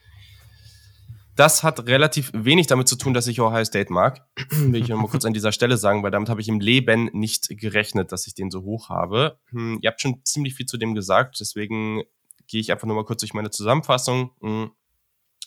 Das 1.34 1.62
hat 1.62 1.86
relativ 1.86 2.30
wenig 2.32 2.66
damit 2.66 2.88
zu 2.88 2.96
tun, 2.96 3.12
dass 3.12 3.26
ich 3.26 3.40
Ohio 3.40 3.64
State 3.64 3.92
mag. 3.92 4.26
Will 4.50 4.82
ich 4.82 4.88
mal 4.88 5.06
kurz 5.06 5.26
an 5.26 5.34
dieser 5.34 5.52
Stelle 5.52 5.76
sagen, 5.76 6.02
weil 6.02 6.10
damit 6.10 6.30
habe 6.30 6.40
ich 6.40 6.48
im 6.48 6.60
Leben 6.60 7.10
nicht 7.12 7.48
gerechnet, 7.50 8.10
dass 8.10 8.26
ich 8.26 8.34
den 8.34 8.50
so 8.50 8.62
hoch 8.62 8.88
habe. 8.88 9.38
Hm, 9.50 9.78
ihr 9.82 9.90
habt 9.90 10.00
schon 10.00 10.24
ziemlich 10.24 10.54
viel 10.54 10.66
zu 10.66 10.78
dem 10.78 10.94
gesagt, 10.94 11.38
deswegen 11.40 12.02
gehe 12.46 12.60
ich 12.60 12.72
einfach 12.72 12.86
nur 12.86 12.96
mal 12.96 13.04
kurz 13.04 13.20
durch 13.20 13.34
meine 13.34 13.50
Zusammenfassung. 13.50 14.30
Hm, 14.40 14.70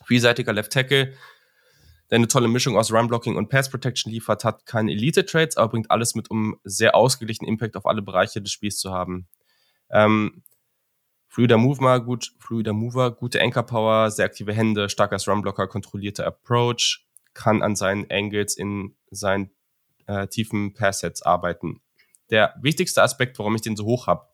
vielseitiger 0.05 0.53
Left 0.53 0.71
Tackle, 0.71 1.13
der 2.09 2.17
eine 2.17 2.27
tolle 2.27 2.47
Mischung 2.47 2.77
aus 2.77 2.91
Run-Blocking 2.91 3.35
und 3.35 3.49
Pass-Protection 3.49 4.11
liefert, 4.11 4.43
hat 4.43 4.65
keine 4.65 4.91
Elite-Trades, 4.91 5.57
aber 5.57 5.69
bringt 5.69 5.91
alles 5.91 6.15
mit, 6.15 6.31
um 6.31 6.59
sehr 6.63 6.95
ausgeglichenen 6.95 7.47
Impact 7.47 7.75
auf 7.75 7.85
alle 7.85 8.01
Bereiche 8.01 8.41
des 8.41 8.51
Spiels 8.51 8.77
zu 8.79 8.91
haben. 8.91 9.27
Ähm, 9.91 10.43
fluider 11.27 11.57
Mover, 11.57 12.03
gut, 12.03 12.33
fluider 12.39 12.73
Mover, 12.73 13.11
gute 13.11 13.41
Anchor 13.41 13.63
Power, 13.63 14.09
sehr 14.09 14.25
aktive 14.25 14.53
Hände, 14.53 14.89
starker 14.89 15.17
Runblocker, 15.27 15.67
kontrollierter 15.67 16.25
Approach, 16.25 17.05
kann 17.33 17.61
an 17.61 17.75
seinen 17.75 18.09
Angles 18.09 18.57
in 18.57 18.95
seinen 19.11 19.51
äh, 20.07 20.27
tiefen 20.27 20.73
Passsets 20.73 21.21
arbeiten. 21.21 21.81
Der 22.31 22.55
wichtigste 22.61 23.03
Aspekt, 23.03 23.37
warum 23.39 23.55
ich 23.55 23.61
den 23.61 23.75
so 23.75 23.85
hoch 23.85 24.07
habe. 24.07 24.27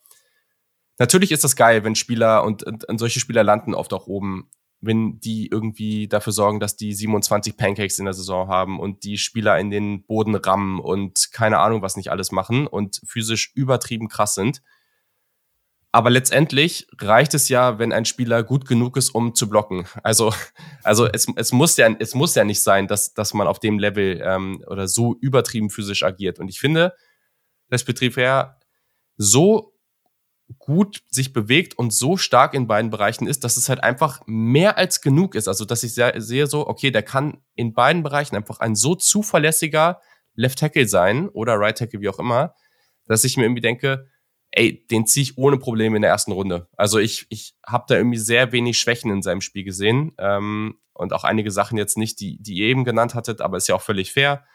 Natürlich 0.98 1.34
ist 1.34 1.44
das 1.44 1.58
geil, 1.58 1.84
wenn 1.84 1.96
Spieler 1.96 2.44
und, 2.44 2.64
und, 2.64 2.86
und 2.86 2.98
solche 2.98 3.20
Spieler 3.20 3.44
landen 3.44 3.74
oft 3.74 3.92
auch 3.92 4.08
oben 4.08 4.50
wenn 4.82 5.20
die 5.20 5.48
irgendwie 5.48 6.08
dafür 6.08 6.34
sorgen, 6.34 6.60
dass 6.60 6.76
die 6.76 6.94
27 6.94 7.58
Pancakes 7.58 8.00
in 8.00 8.06
der 8.06 8.14
Saison 8.14 8.48
haben 8.48 8.80
und 8.80 9.04
die 9.04 9.18
Spieler 9.18 9.58
in 9.60 9.70
den 9.70 10.04
Boden 10.06 10.36
rammen 10.36 10.80
und 10.80 11.32
keine 11.32 11.60
Ahnung, 11.60 11.82
was 11.82 11.98
nicht 11.98 12.12
alles 12.12 12.32
machen 12.32 12.68
und 12.68 13.02
physisch 13.06 13.52
übertrieben 13.56 14.10
krass 14.10 14.36
sind. 14.36 14.62
Aber 15.96 16.10
letztendlich 16.10 16.88
reicht 17.00 17.34
es 17.36 17.48
ja, 17.48 17.80
wenn 17.80 17.94
ein 17.94 18.04
Spieler 18.04 18.44
gut 18.44 18.68
genug 18.68 18.98
ist, 18.98 19.12
um 19.12 19.34
zu 19.34 19.48
blocken. 19.48 19.86
Also, 20.04 20.34
also 20.84 21.08
es, 21.08 21.26
es, 21.38 21.54
muss, 21.54 21.78
ja, 21.78 21.90
es 22.00 22.14
muss 22.14 22.36
ja 22.36 22.44
nicht 22.44 22.62
sein, 22.62 22.88
dass, 22.88 23.14
dass 23.14 23.34
man 23.34 23.48
auf 23.48 23.60
dem 23.60 23.80
Level 23.80 24.22
ähm, 24.22 24.62
oder 24.68 24.90
so 24.90 25.16
übertrieben 25.22 25.70
physisch 25.70 26.04
agiert. 26.04 26.38
Und 26.38 26.50
ich 26.50 26.60
finde, 26.60 26.94
das 27.70 27.86
betrifft 27.86 28.18
ja 28.18 28.58
so 29.16 29.75
gut 30.60 31.02
sich 31.10 31.34
bewegt 31.34 31.78
und 31.78 31.94
so 31.94 32.18
stark 32.18 32.54
in 32.54 32.68
beiden 32.68 32.92
Bereichen 32.92 33.28
ist, 33.28 33.44
dass 33.44 33.58
es 33.58 33.70
halt 33.70 33.84
einfach 33.84 34.22
mehr 34.26 34.78
als 34.78 35.02
genug 35.02 35.36
ist. 35.36 35.48
Also, 35.48 35.66
dass 35.66 35.84
ich 35.84 35.94
sehe 35.94 36.48
so, 36.48 36.68
okay, 36.68 36.92
der 36.92 37.04
kann 37.04 37.42
in 37.56 37.74
beiden 37.74 38.04
Bereichen 38.04 38.36
einfach 38.36 38.60
ein 38.60 38.76
so 38.76 38.96
zuverlässiger 38.96 40.02
Left 40.36 40.60
Tackle 40.60 40.88
sein 40.88 41.30
oder 41.30 41.60
Right 41.60 41.78
Tackle, 41.78 42.02
wie 42.02 42.10
auch 42.10 42.20
immer, 42.20 42.54
dass 43.08 43.24
ich 43.24 43.38
mir 43.38 43.44
irgendwie 43.44 43.62
denke, 43.62 44.08
ey, 44.52 44.86
den 44.88 45.06
ziehe 45.06 45.24
ich 45.24 45.38
ohne 45.38 45.58
Probleme 45.58 45.96
in 45.96 46.02
der 46.02 46.12
ersten 46.12 46.32
Runde. 46.32 46.68
Also 46.78 47.00
ich, 47.00 47.26
ich 47.30 47.56
habe 47.66 47.86
da 47.88 47.96
irgendwie 47.96 48.18
sehr 48.18 48.52
wenig 48.52 48.78
Schwächen 48.78 49.12
in 49.12 49.22
seinem 49.22 49.42
Spiel 49.42 49.64
gesehen 49.64 50.14
ähm, 50.18 50.80
und 50.94 51.14
auch 51.14 51.24
einige 51.24 51.52
Sachen 51.52 51.78
jetzt 51.78 51.98
nicht, 51.98 52.20
die, 52.20 52.42
die 52.42 52.56
ihr 52.56 52.68
eben 52.68 52.86
genannt 52.86 53.16
hattet, 53.16 53.42
aber 53.42 53.58
ist 53.58 53.68
ja 53.68 53.76
auch 53.76 53.82
völlig 53.82 54.14
fair. 54.14 54.46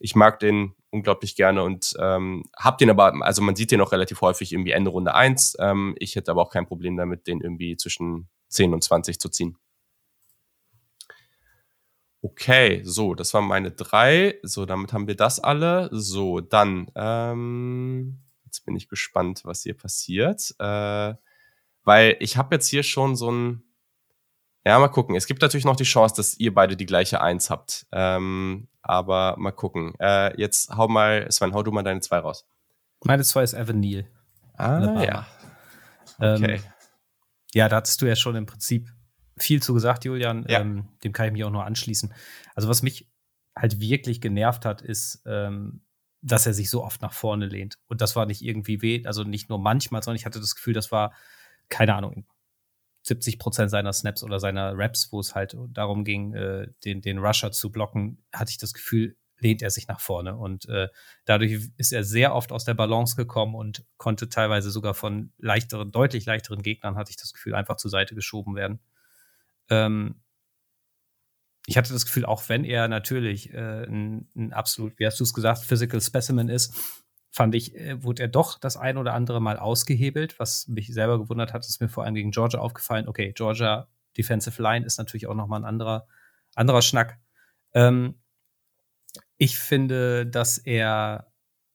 Ich 0.00 0.14
mag 0.14 0.38
den 0.38 0.74
unglaublich 0.90 1.36
gerne 1.36 1.62
und 1.62 1.94
ähm, 2.00 2.44
hab 2.56 2.78
den 2.78 2.90
aber, 2.90 3.14
also 3.24 3.42
man 3.42 3.56
sieht 3.56 3.70
den 3.70 3.80
auch 3.80 3.92
relativ 3.92 4.20
häufig 4.20 4.52
irgendwie 4.52 4.72
Ende 4.72 4.90
Runde 4.90 5.14
1. 5.14 5.56
Ähm, 5.60 5.94
ich 5.98 6.16
hätte 6.16 6.30
aber 6.30 6.42
auch 6.42 6.50
kein 6.50 6.66
Problem 6.66 6.96
damit, 6.96 7.26
den 7.26 7.40
irgendwie 7.40 7.76
zwischen 7.76 8.28
10 8.48 8.72
und 8.72 8.82
20 8.82 9.18
zu 9.20 9.28
ziehen. 9.28 9.58
Okay, 12.20 12.80
so, 12.84 13.14
das 13.14 13.32
waren 13.32 13.46
meine 13.46 13.70
drei. 13.70 14.38
So, 14.42 14.66
damit 14.66 14.92
haben 14.92 15.06
wir 15.06 15.14
das 15.14 15.38
alle. 15.38 15.88
So, 15.92 16.40
dann, 16.40 16.90
ähm, 16.96 18.18
jetzt 18.44 18.64
bin 18.64 18.74
ich 18.74 18.88
gespannt, 18.88 19.42
was 19.44 19.62
hier 19.62 19.76
passiert. 19.76 20.54
Äh, 20.58 21.14
weil 21.84 22.16
ich 22.20 22.36
habe 22.36 22.56
jetzt 22.56 22.68
hier 22.68 22.82
schon 22.82 23.14
so 23.14 23.30
ein, 23.30 23.62
ja, 24.68 24.78
mal 24.78 24.88
gucken. 24.88 25.16
Es 25.16 25.26
gibt 25.26 25.40
natürlich 25.40 25.64
noch 25.64 25.76
die 25.76 25.84
Chance, 25.84 26.14
dass 26.16 26.38
ihr 26.38 26.52
beide 26.52 26.76
die 26.76 26.84
gleiche 26.84 27.22
Eins 27.22 27.48
habt. 27.48 27.86
Ähm, 27.90 28.68
aber 28.82 29.34
mal 29.38 29.50
gucken. 29.50 29.94
Äh, 29.98 30.38
jetzt 30.38 30.76
hau 30.76 30.88
mal, 30.88 31.26
Sven, 31.30 31.54
hau 31.54 31.62
du 31.62 31.72
mal 31.72 31.82
deine 31.82 32.00
zwei 32.00 32.18
raus. 32.18 32.46
Meine 33.02 33.24
zwei 33.24 33.44
ist 33.44 33.54
Evan 33.54 33.80
Neal. 33.80 34.06
Ah, 34.58 35.02
ja. 35.02 35.26
Okay. 36.18 36.56
Ähm, 36.56 36.62
ja, 37.54 37.70
da 37.70 37.76
hattest 37.76 38.02
du 38.02 38.06
ja 38.06 38.14
schon 38.14 38.36
im 38.36 38.44
Prinzip 38.44 38.92
viel 39.38 39.62
zu 39.62 39.72
gesagt, 39.72 40.04
Julian. 40.04 40.44
Ja. 40.46 40.60
Ähm, 40.60 40.88
dem 41.02 41.14
kann 41.14 41.28
ich 41.28 41.32
mich 41.32 41.44
auch 41.44 41.50
nur 41.50 41.64
anschließen. 41.64 42.12
Also, 42.54 42.68
was 42.68 42.82
mich 42.82 43.08
halt 43.56 43.80
wirklich 43.80 44.20
genervt 44.20 44.66
hat, 44.66 44.82
ist, 44.82 45.22
ähm, 45.24 45.80
dass 46.20 46.46
er 46.46 46.52
sich 46.52 46.68
so 46.68 46.84
oft 46.84 47.00
nach 47.00 47.14
vorne 47.14 47.46
lehnt. 47.46 47.78
Und 47.86 48.02
das 48.02 48.16
war 48.16 48.26
nicht 48.26 48.42
irgendwie 48.42 48.82
weh, 48.82 49.02
also 49.06 49.24
nicht 49.24 49.48
nur 49.48 49.58
manchmal, 49.58 50.02
sondern 50.02 50.16
ich 50.16 50.26
hatte 50.26 50.40
das 50.40 50.54
Gefühl, 50.54 50.74
das 50.74 50.92
war, 50.92 51.14
keine 51.70 51.94
Ahnung, 51.94 52.26
70 53.08 53.38
Prozent 53.38 53.70
seiner 53.70 53.92
Snaps 53.92 54.22
oder 54.22 54.38
seiner 54.38 54.72
Raps, 54.76 55.12
wo 55.12 55.20
es 55.20 55.34
halt 55.34 55.56
darum 55.70 56.04
ging, 56.04 56.34
äh, 56.34 56.68
den, 56.84 57.00
den 57.00 57.18
Rusher 57.18 57.50
zu 57.50 57.72
blocken, 57.72 58.22
hatte 58.32 58.50
ich 58.50 58.58
das 58.58 58.72
Gefühl, 58.72 59.16
lehnt 59.40 59.62
er 59.62 59.70
sich 59.70 59.88
nach 59.88 60.00
vorne. 60.00 60.36
Und 60.36 60.68
äh, 60.68 60.88
dadurch 61.24 61.70
ist 61.76 61.92
er 61.92 62.04
sehr 62.04 62.34
oft 62.34 62.52
aus 62.52 62.64
der 62.64 62.74
Balance 62.74 63.16
gekommen 63.16 63.54
und 63.54 63.84
konnte 63.96 64.28
teilweise 64.28 64.70
sogar 64.70 64.94
von 64.94 65.32
leichteren, 65.38 65.90
deutlich 65.90 66.26
leichteren 66.26 66.62
Gegnern, 66.62 66.96
hatte 66.96 67.10
ich 67.10 67.16
das 67.16 67.32
Gefühl, 67.32 67.54
einfach 67.54 67.76
zur 67.76 67.90
Seite 67.90 68.14
geschoben 68.14 68.54
werden. 68.54 68.80
Ähm, 69.70 70.22
ich 71.66 71.76
hatte 71.76 71.92
das 71.92 72.06
Gefühl, 72.06 72.24
auch 72.24 72.48
wenn 72.48 72.64
er 72.64 72.88
natürlich 72.88 73.52
äh, 73.52 73.84
ein, 73.84 74.28
ein 74.34 74.52
absolut, 74.52 74.98
wie 74.98 75.06
hast 75.06 75.20
du 75.20 75.24
es 75.24 75.34
gesagt, 75.34 75.64
Physical 75.64 76.00
Specimen 76.00 76.48
ist, 76.48 77.04
fand 77.38 77.54
ich, 77.54 77.76
äh, 77.76 78.02
wurde 78.02 78.24
er 78.24 78.28
doch 78.28 78.58
das 78.58 78.76
ein 78.76 78.98
oder 78.98 79.14
andere 79.14 79.40
Mal 79.40 79.60
ausgehebelt, 79.60 80.40
was 80.40 80.66
mich 80.66 80.92
selber 80.92 81.20
gewundert 81.20 81.52
hat, 81.52 81.64
ist 81.64 81.80
mir 81.80 81.88
vor 81.88 82.02
allem 82.02 82.16
gegen 82.16 82.32
Georgia 82.32 82.58
aufgefallen. 82.58 83.06
Okay, 83.06 83.32
Georgia 83.32 83.86
Defensive 84.16 84.60
Line 84.60 84.84
ist 84.84 84.98
natürlich 84.98 85.28
auch 85.28 85.36
nochmal 85.36 85.60
ein 85.60 85.64
anderer, 85.64 86.08
anderer 86.56 86.82
Schnack. 86.82 87.20
Ähm, 87.74 88.20
ich 89.36 89.56
finde, 89.56 90.26
dass 90.26 90.58
er, 90.58 91.30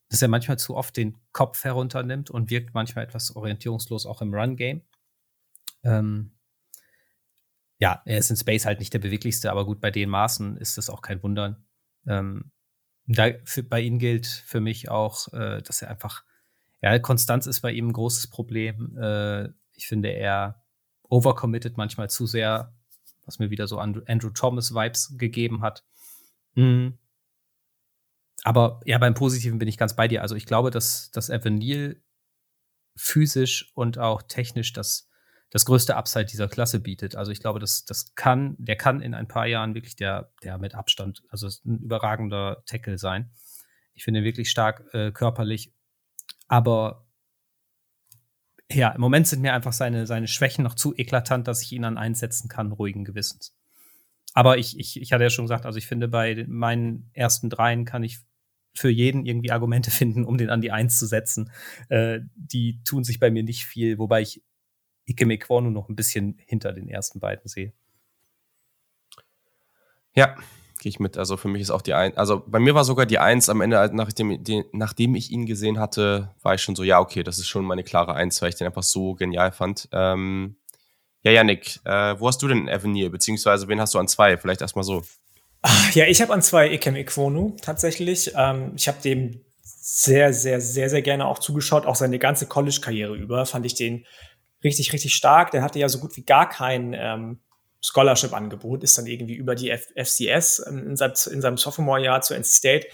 dass 0.10 0.22
er 0.22 0.28
manchmal 0.28 0.60
zu 0.60 0.76
oft 0.76 0.98
den 0.98 1.18
Kopf 1.32 1.64
herunternimmt 1.64 2.30
und 2.30 2.50
wirkt 2.50 2.74
manchmal 2.74 3.06
etwas 3.06 3.34
orientierungslos 3.34 4.06
auch 4.06 4.22
im 4.22 4.34
Run-Game. 4.34 4.82
Ähm, 5.84 6.34
ja, 7.80 8.02
er 8.04 8.18
ist 8.18 8.30
in 8.30 8.36
Space 8.36 8.66
halt 8.66 8.80
nicht 8.80 8.94
der 8.94 9.00
beweglichste, 9.00 9.50
aber 9.50 9.66
gut, 9.66 9.80
bei 9.80 9.92
den 9.92 10.10
Maßen 10.10 10.58
ist 10.58 10.78
das 10.78 10.90
auch 10.90 11.02
kein 11.02 11.24
Wundern. 11.24 11.66
Ähm, 12.06 12.52
da, 13.08 13.30
für, 13.46 13.64
bei 13.64 13.82
ihm 13.82 14.00
gilt 14.00 14.28
für 14.28 14.62
mich 14.62 14.90
auch, 14.90 15.32
äh, 15.34 15.62
dass 15.62 15.82
er 15.82 15.90
einfach, 15.90 16.24
ja, 16.82 16.98
Konstanz 17.00 17.48
ist 17.48 17.62
bei 17.62 17.72
ihm 17.72 17.90
ein 17.90 17.94
großes 17.94 18.28
Problem. 18.28 18.98
Äh, 18.98 19.50
ich 19.76 19.88
finde, 19.88 20.10
er 20.10 20.64
overcommitted 21.10 21.78
manchmal 21.78 22.10
zu 22.10 22.26
sehr, 22.26 22.74
was 23.26 23.40
mir 23.40 23.50
wieder 23.50 23.68
so 23.68 23.78
Andrew, 23.78 24.02
Andrew 24.08 24.30
Thomas-Vibes 24.30 25.18
gegeben 25.18 25.62
hat. 25.62 25.84
Mhm. 26.56 26.98
Aber 28.44 28.82
ja, 28.86 28.98
beim 28.98 29.14
Positiven 29.14 29.60
bin 29.60 29.68
ich 29.68 29.78
ganz 29.78 29.96
bei 29.96 30.08
dir. 30.08 30.22
Also 30.22 30.36
ich 30.36 30.46
glaube, 30.46 30.70
dass, 30.70 31.12
dass 31.12 31.30
Evan 31.30 31.56
Neal 31.56 32.02
physisch 32.96 33.72
und 33.74 33.98
auch 33.98 34.22
technisch 34.22 34.74
das 34.74 35.10
das 35.54 35.66
größte 35.66 35.96
Upside 35.96 36.26
dieser 36.26 36.48
Klasse 36.48 36.80
bietet. 36.80 37.16
Also 37.16 37.32
ich 37.32 37.40
glaube, 37.40 37.60
das, 37.60 37.86
das 37.86 38.16
kann, 38.16 38.56
der 38.58 38.76
kann 38.76 39.02
in 39.02 39.14
ein 39.14 39.28
paar 39.28 39.46
Jahren 39.46 39.76
wirklich 39.76 39.96
der, 39.96 40.32
der 40.42 40.58
mit 40.58 40.74
Abstand, 40.74 41.22
also 41.30 41.48
ein 41.64 41.78
überragender 41.78 42.64
Tackle 42.66 42.98
sein. 42.98 43.30
Ich 43.94 44.04
finde 44.04 44.22
ihn 44.22 44.26
wirklich 44.26 44.50
stark 44.50 44.92
äh, 44.96 45.12
körperlich. 45.12 45.72
Aber 46.48 47.06
ja, 48.72 48.90
im 48.90 49.02
Moment 49.02 49.28
sind 49.28 49.44
mir 49.44 49.54
einfach 49.54 49.74
seine, 49.74 50.08
seine 50.08 50.28
Schwächen 50.28 50.64
noch 50.64 50.74
zu 50.74 50.96
eklatant, 50.96 51.48
dass 51.48 51.62
ich 51.62 51.72
ihn 51.72 51.84
dann 51.84 52.00
einsetzen 52.00 52.50
kann, 52.50 52.72
ruhigen 52.72 53.06
Gewissens. 53.06 53.56
Aber 54.34 54.58
ich, 54.58 54.80
ich, 54.80 55.00
ich 55.00 55.14
hatte 55.14 55.24
ja 55.24 55.30
schon 55.30 55.46
gesagt, 55.46 55.68
also 55.68 55.78
ich 55.78 55.86
finde, 55.86 56.08
bei 56.08 56.46
meinen 56.48 57.12
ersten 57.14 57.52
dreien 57.52 57.86
kann 57.86 58.02
ich 58.02 58.22
für 58.74 58.90
jeden 58.90 59.24
irgendwie 59.24 59.52
Argumente 59.52 59.92
finden, 59.92 60.26
um 60.26 60.40
den 60.40 60.50
an 60.50 60.62
die 60.62 60.72
Eins 60.72 60.98
zu 60.98 61.06
setzen. 61.06 61.52
Äh, 61.90 62.22
die 62.34 62.82
tun 62.84 63.04
sich 63.04 63.20
bei 63.20 63.30
mir 63.30 63.44
nicht 63.44 63.66
viel, 63.66 64.00
wobei 64.00 64.24
ich 64.24 64.42
Ike 65.08 65.26
Mekwonu 65.26 65.70
noch 65.70 65.90
ein 65.90 65.96
bisschen 65.96 66.40
hinter 66.46 66.74
den 66.74 66.88
ersten 66.88 67.20
beiden 67.20 67.48
sehe. 67.48 67.74
Ja, 70.16 70.36
gehe 70.80 70.90
ich 70.90 71.00
mit. 71.00 71.18
Also 71.18 71.38
für 71.38 71.48
mich 71.48 71.62
ist 71.62 71.72
auch 71.72 71.82
die 71.82 71.94
Eins. 71.94 72.18
Also 72.18 72.44
bei 72.46 72.60
mir 72.60 72.76
war 72.76 72.84
sogar 72.84 73.06
die 73.06 73.20
Eins 73.20 73.50
am 73.50 73.62
Ende, 73.62 73.90
nachdem, 73.94 74.44
die, 74.44 74.64
nachdem 74.72 75.16
ich 75.16 75.32
ihn 75.32 75.46
gesehen 75.46 75.80
hatte, 75.80 76.36
war 76.42 76.54
ich 76.54 76.62
schon 76.62 76.76
so, 76.76 76.84
ja, 76.84 77.00
okay, 77.00 77.24
das 77.24 77.40
ist 77.40 77.48
schon 77.48 77.66
meine 77.66 77.84
klare 77.84 78.14
Eins, 78.14 78.42
weil 78.42 78.50
ich 78.50 78.56
den 78.56 78.68
einfach 78.68 78.84
so 78.84 79.16
genial 79.16 79.52
fand. 79.52 79.90
Ähm, 79.92 80.58
ja, 81.24 81.32
Janik, 81.32 81.80
äh, 81.86 82.20
wo 82.20 82.28
hast 82.28 82.42
du 82.42 82.48
denn 82.48 82.70
Avenir? 82.70 83.10
Beziehungsweise 83.10 83.68
wen 83.68 83.80
hast 83.80 83.94
du 83.94 84.00
an 84.00 84.08
zwei? 84.08 84.38
Vielleicht 84.38 84.62
erstmal 84.62 84.84
so. 84.84 85.04
Ja, 85.94 86.06
ich 86.06 86.22
habe 86.22 86.34
an 86.34 86.42
zwei 86.42 86.70
Ikem 86.72 86.98
Ikwonu 86.98 87.56
tatsächlich. 87.62 88.34
Ähm, 88.36 88.74
ich 88.76 88.90
habe 88.90 89.02
dem 89.02 89.42
sehr, 89.62 90.34
sehr, 90.34 90.60
sehr, 90.60 90.90
sehr 90.90 91.02
gerne 91.02 91.26
auch 91.26 91.40
zugeschaut, 91.40 91.86
auch 91.86 91.96
seine 91.96 92.20
ganze 92.20 92.48
College-Karriere 92.48 93.16
über. 93.16 93.46
Fand 93.46 93.66
ich 93.66 93.76
den 93.76 94.06
richtig, 94.64 94.94
richtig 94.94 95.14
stark. 95.14 95.52
Der 95.52 95.62
hatte 95.62 95.80
ja 95.80 95.90
so 95.90 96.00
gut 96.00 96.16
wie 96.18 96.24
gar 96.24 96.50
kein 96.50 96.94
ähm, 96.98 97.40
Scholarship-Angebot, 97.82 98.84
ist 98.84 98.98
dann 98.98 99.08
irgendwie 99.08 99.36
über 99.36 99.56
die 99.56 99.70
F 99.70 99.88
FCS 99.96 100.60
in, 100.60 100.96
seinem, 100.96 101.14
in 101.32 101.42
seinem 101.42 101.58
Sophomore-Jahr 101.58 102.22
zu 102.22 102.34
NC 102.34 102.46
State 102.46 102.88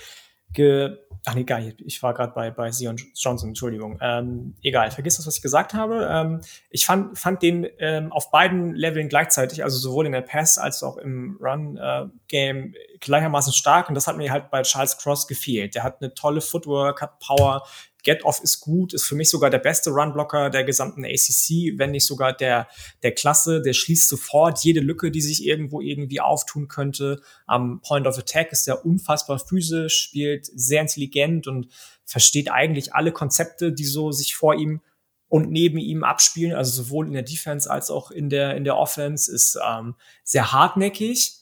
ge 0.51 0.97
Ach 1.25 1.35
nee, 1.35 1.43
geil, 1.43 1.75
ich 1.85 2.01
war 2.01 2.13
gerade 2.13 2.31
bei, 2.33 2.49
bei 2.49 2.71
Sion 2.71 2.95
Johnson, 3.13 3.49
Entschuldigung. 3.49 3.99
Ähm, 4.01 4.55
egal, 4.63 4.89
vergiss 4.89 5.17
das, 5.17 5.27
was 5.27 5.35
ich 5.35 5.41
gesagt 5.41 5.73
habe. 5.73 6.07
Ähm, 6.09 6.41
ich 6.69 6.85
fand, 6.85 7.19
fand 7.19 7.41
den 7.43 7.67
ähm, 7.77 8.13
auf 8.13 8.31
beiden 8.31 8.73
Leveln 8.73 9.09
gleichzeitig, 9.09 9.63
also 9.63 9.77
sowohl 9.77 10.05
in 10.05 10.13
der 10.13 10.21
Pass 10.21 10.57
als 10.57 10.81
auch 10.81 10.97
im 10.97 11.37
Run-Game, 11.41 12.73
äh, 12.73 12.97
gleichermaßen 12.99 13.51
stark. 13.51 13.89
Und 13.89 13.95
das 13.95 14.07
hat 14.07 14.15
mir 14.15 14.31
halt 14.31 14.49
bei 14.49 14.61
Charles 14.61 14.97
Cross 14.97 15.27
gefehlt. 15.27 15.75
Der 15.75 15.83
hat 15.83 16.01
eine 16.01 16.13
tolle 16.13 16.39
Footwork, 16.39 17.01
hat 17.01 17.19
Power, 17.19 17.67
Get-Off 18.03 18.41
ist 18.41 18.61
gut, 18.61 18.93
ist 18.93 19.05
für 19.05 19.15
mich 19.15 19.29
sogar 19.29 19.49
der 19.49 19.59
beste 19.59 19.89
Run-Blocker 19.89 20.49
der 20.49 20.63
gesamten 20.63 21.03
ACC, 21.03 21.77
wenn 21.77 21.91
nicht 21.91 22.05
sogar 22.05 22.33
der, 22.33 22.67
der 23.03 23.13
Klasse. 23.13 23.61
Der 23.61 23.73
schließt 23.73 24.07
sofort 24.07 24.63
jede 24.63 24.79
Lücke, 24.79 25.11
die 25.11 25.21
sich 25.21 25.45
irgendwo 25.45 25.81
irgendwie 25.81 26.21
auftun 26.21 26.67
könnte. 26.67 27.21
Am 27.45 27.81
Point 27.81 28.07
of 28.07 28.17
Attack 28.17 28.51
ist 28.51 28.67
er 28.67 28.85
unfassbar 28.85 29.39
physisch, 29.39 29.97
spielt 29.99 30.45
sehr 30.45 30.81
intelligent 30.81 31.47
und 31.47 31.67
versteht 32.05 32.49
eigentlich 32.49 32.93
alle 32.93 33.11
Konzepte, 33.11 33.73
die 33.73 33.85
so 33.85 34.11
sich 34.11 34.35
vor 34.35 34.55
ihm 34.55 34.81
und 35.27 35.51
neben 35.51 35.77
ihm 35.77 36.03
abspielen, 36.03 36.55
also 36.55 36.83
sowohl 36.83 37.05
in 37.05 37.13
der 37.13 37.21
Defense 37.21 37.69
als 37.69 37.91
auch 37.91 38.09
in 38.09 38.29
der, 38.29 38.55
in 38.55 38.63
der 38.63 38.77
Offense, 38.77 39.31
ist 39.31 39.59
ähm, 39.63 39.95
sehr 40.23 40.51
hartnäckig 40.51 41.38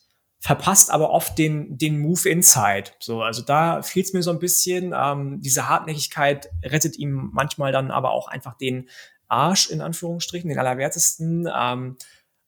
verpasst 0.48 0.92
aber 0.92 1.10
oft 1.10 1.38
den, 1.38 1.78
den 1.78 2.00
Move 2.00 2.30
inside. 2.30 2.92
So, 3.00 3.22
also 3.22 3.42
da 3.42 3.82
fehlt 3.82 4.06
es 4.06 4.14
mir 4.14 4.24
so 4.24 4.32
ein 4.32 4.40
bisschen. 4.40 4.94
Ähm, 4.96 5.42
diese 5.42 5.68
Hartnäckigkeit 5.68 6.50
rettet 6.64 6.98
ihm 6.98 7.32
manchmal 7.34 7.74
dann 7.74 7.92
aber 7.92 8.12
auch 8.12 8.30
einfach 8.30 8.58
den 8.58 8.88
Arsch, 9.28 9.70
in 9.70 9.82
Anführungsstrichen, 9.82 10.48
den 10.48 10.58
allerwertesten. 10.58 11.50
Ähm, 11.54 11.98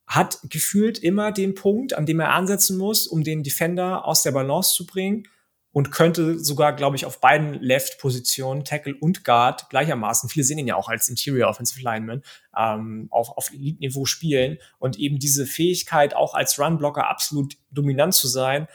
hat 0.07 0.39
gefühlt 0.43 0.97
immer 0.97 1.33
den 1.33 1.55
Punkt, 1.55 1.93
an 1.93 2.05
dem 2.05 2.21
er 2.21 2.31
ansetzen 2.31 2.77
muss, 2.77 3.05
um 3.05 3.25
den 3.25 3.43
Defender 3.43 4.05
aus 4.05 4.23
der 4.23 4.31
Balance 4.31 4.73
zu 4.73 4.85
bringen 4.85 5.27
und 5.71 5.91
könnte 5.91 6.39
sogar, 6.39 6.73
glaube 6.73 6.95
ich, 6.95 7.05
auf 7.05 7.21
beiden 7.21 7.53
Left-Positionen, 7.53 8.63
Tackle 8.63 8.95
und 8.99 9.23
Guard, 9.23 9.69
gleichermaßen, 9.69 10.29
viele 10.29 10.43
sehen 10.43 10.57
ihn 10.57 10.67
ja 10.67 10.75
auch 10.75 10.89
als 10.89 11.09
Interior 11.09 11.49
Offensive 11.49 11.81
Lineman, 11.81 12.23
ähm, 12.57 13.07
auf, 13.11 13.29
auf 13.37 13.51
Elite-Niveau 13.51 14.05
spielen 14.05 14.57
und 14.79 14.97
eben 14.97 15.19
diese 15.19 15.45
Fähigkeit, 15.45 16.15
auch 16.15 16.33
als 16.33 16.59
Run-Blocker 16.59 17.07
absolut 17.07 17.57
dominant 17.71 18.15
zu 18.15 18.27
sein, 18.27 18.67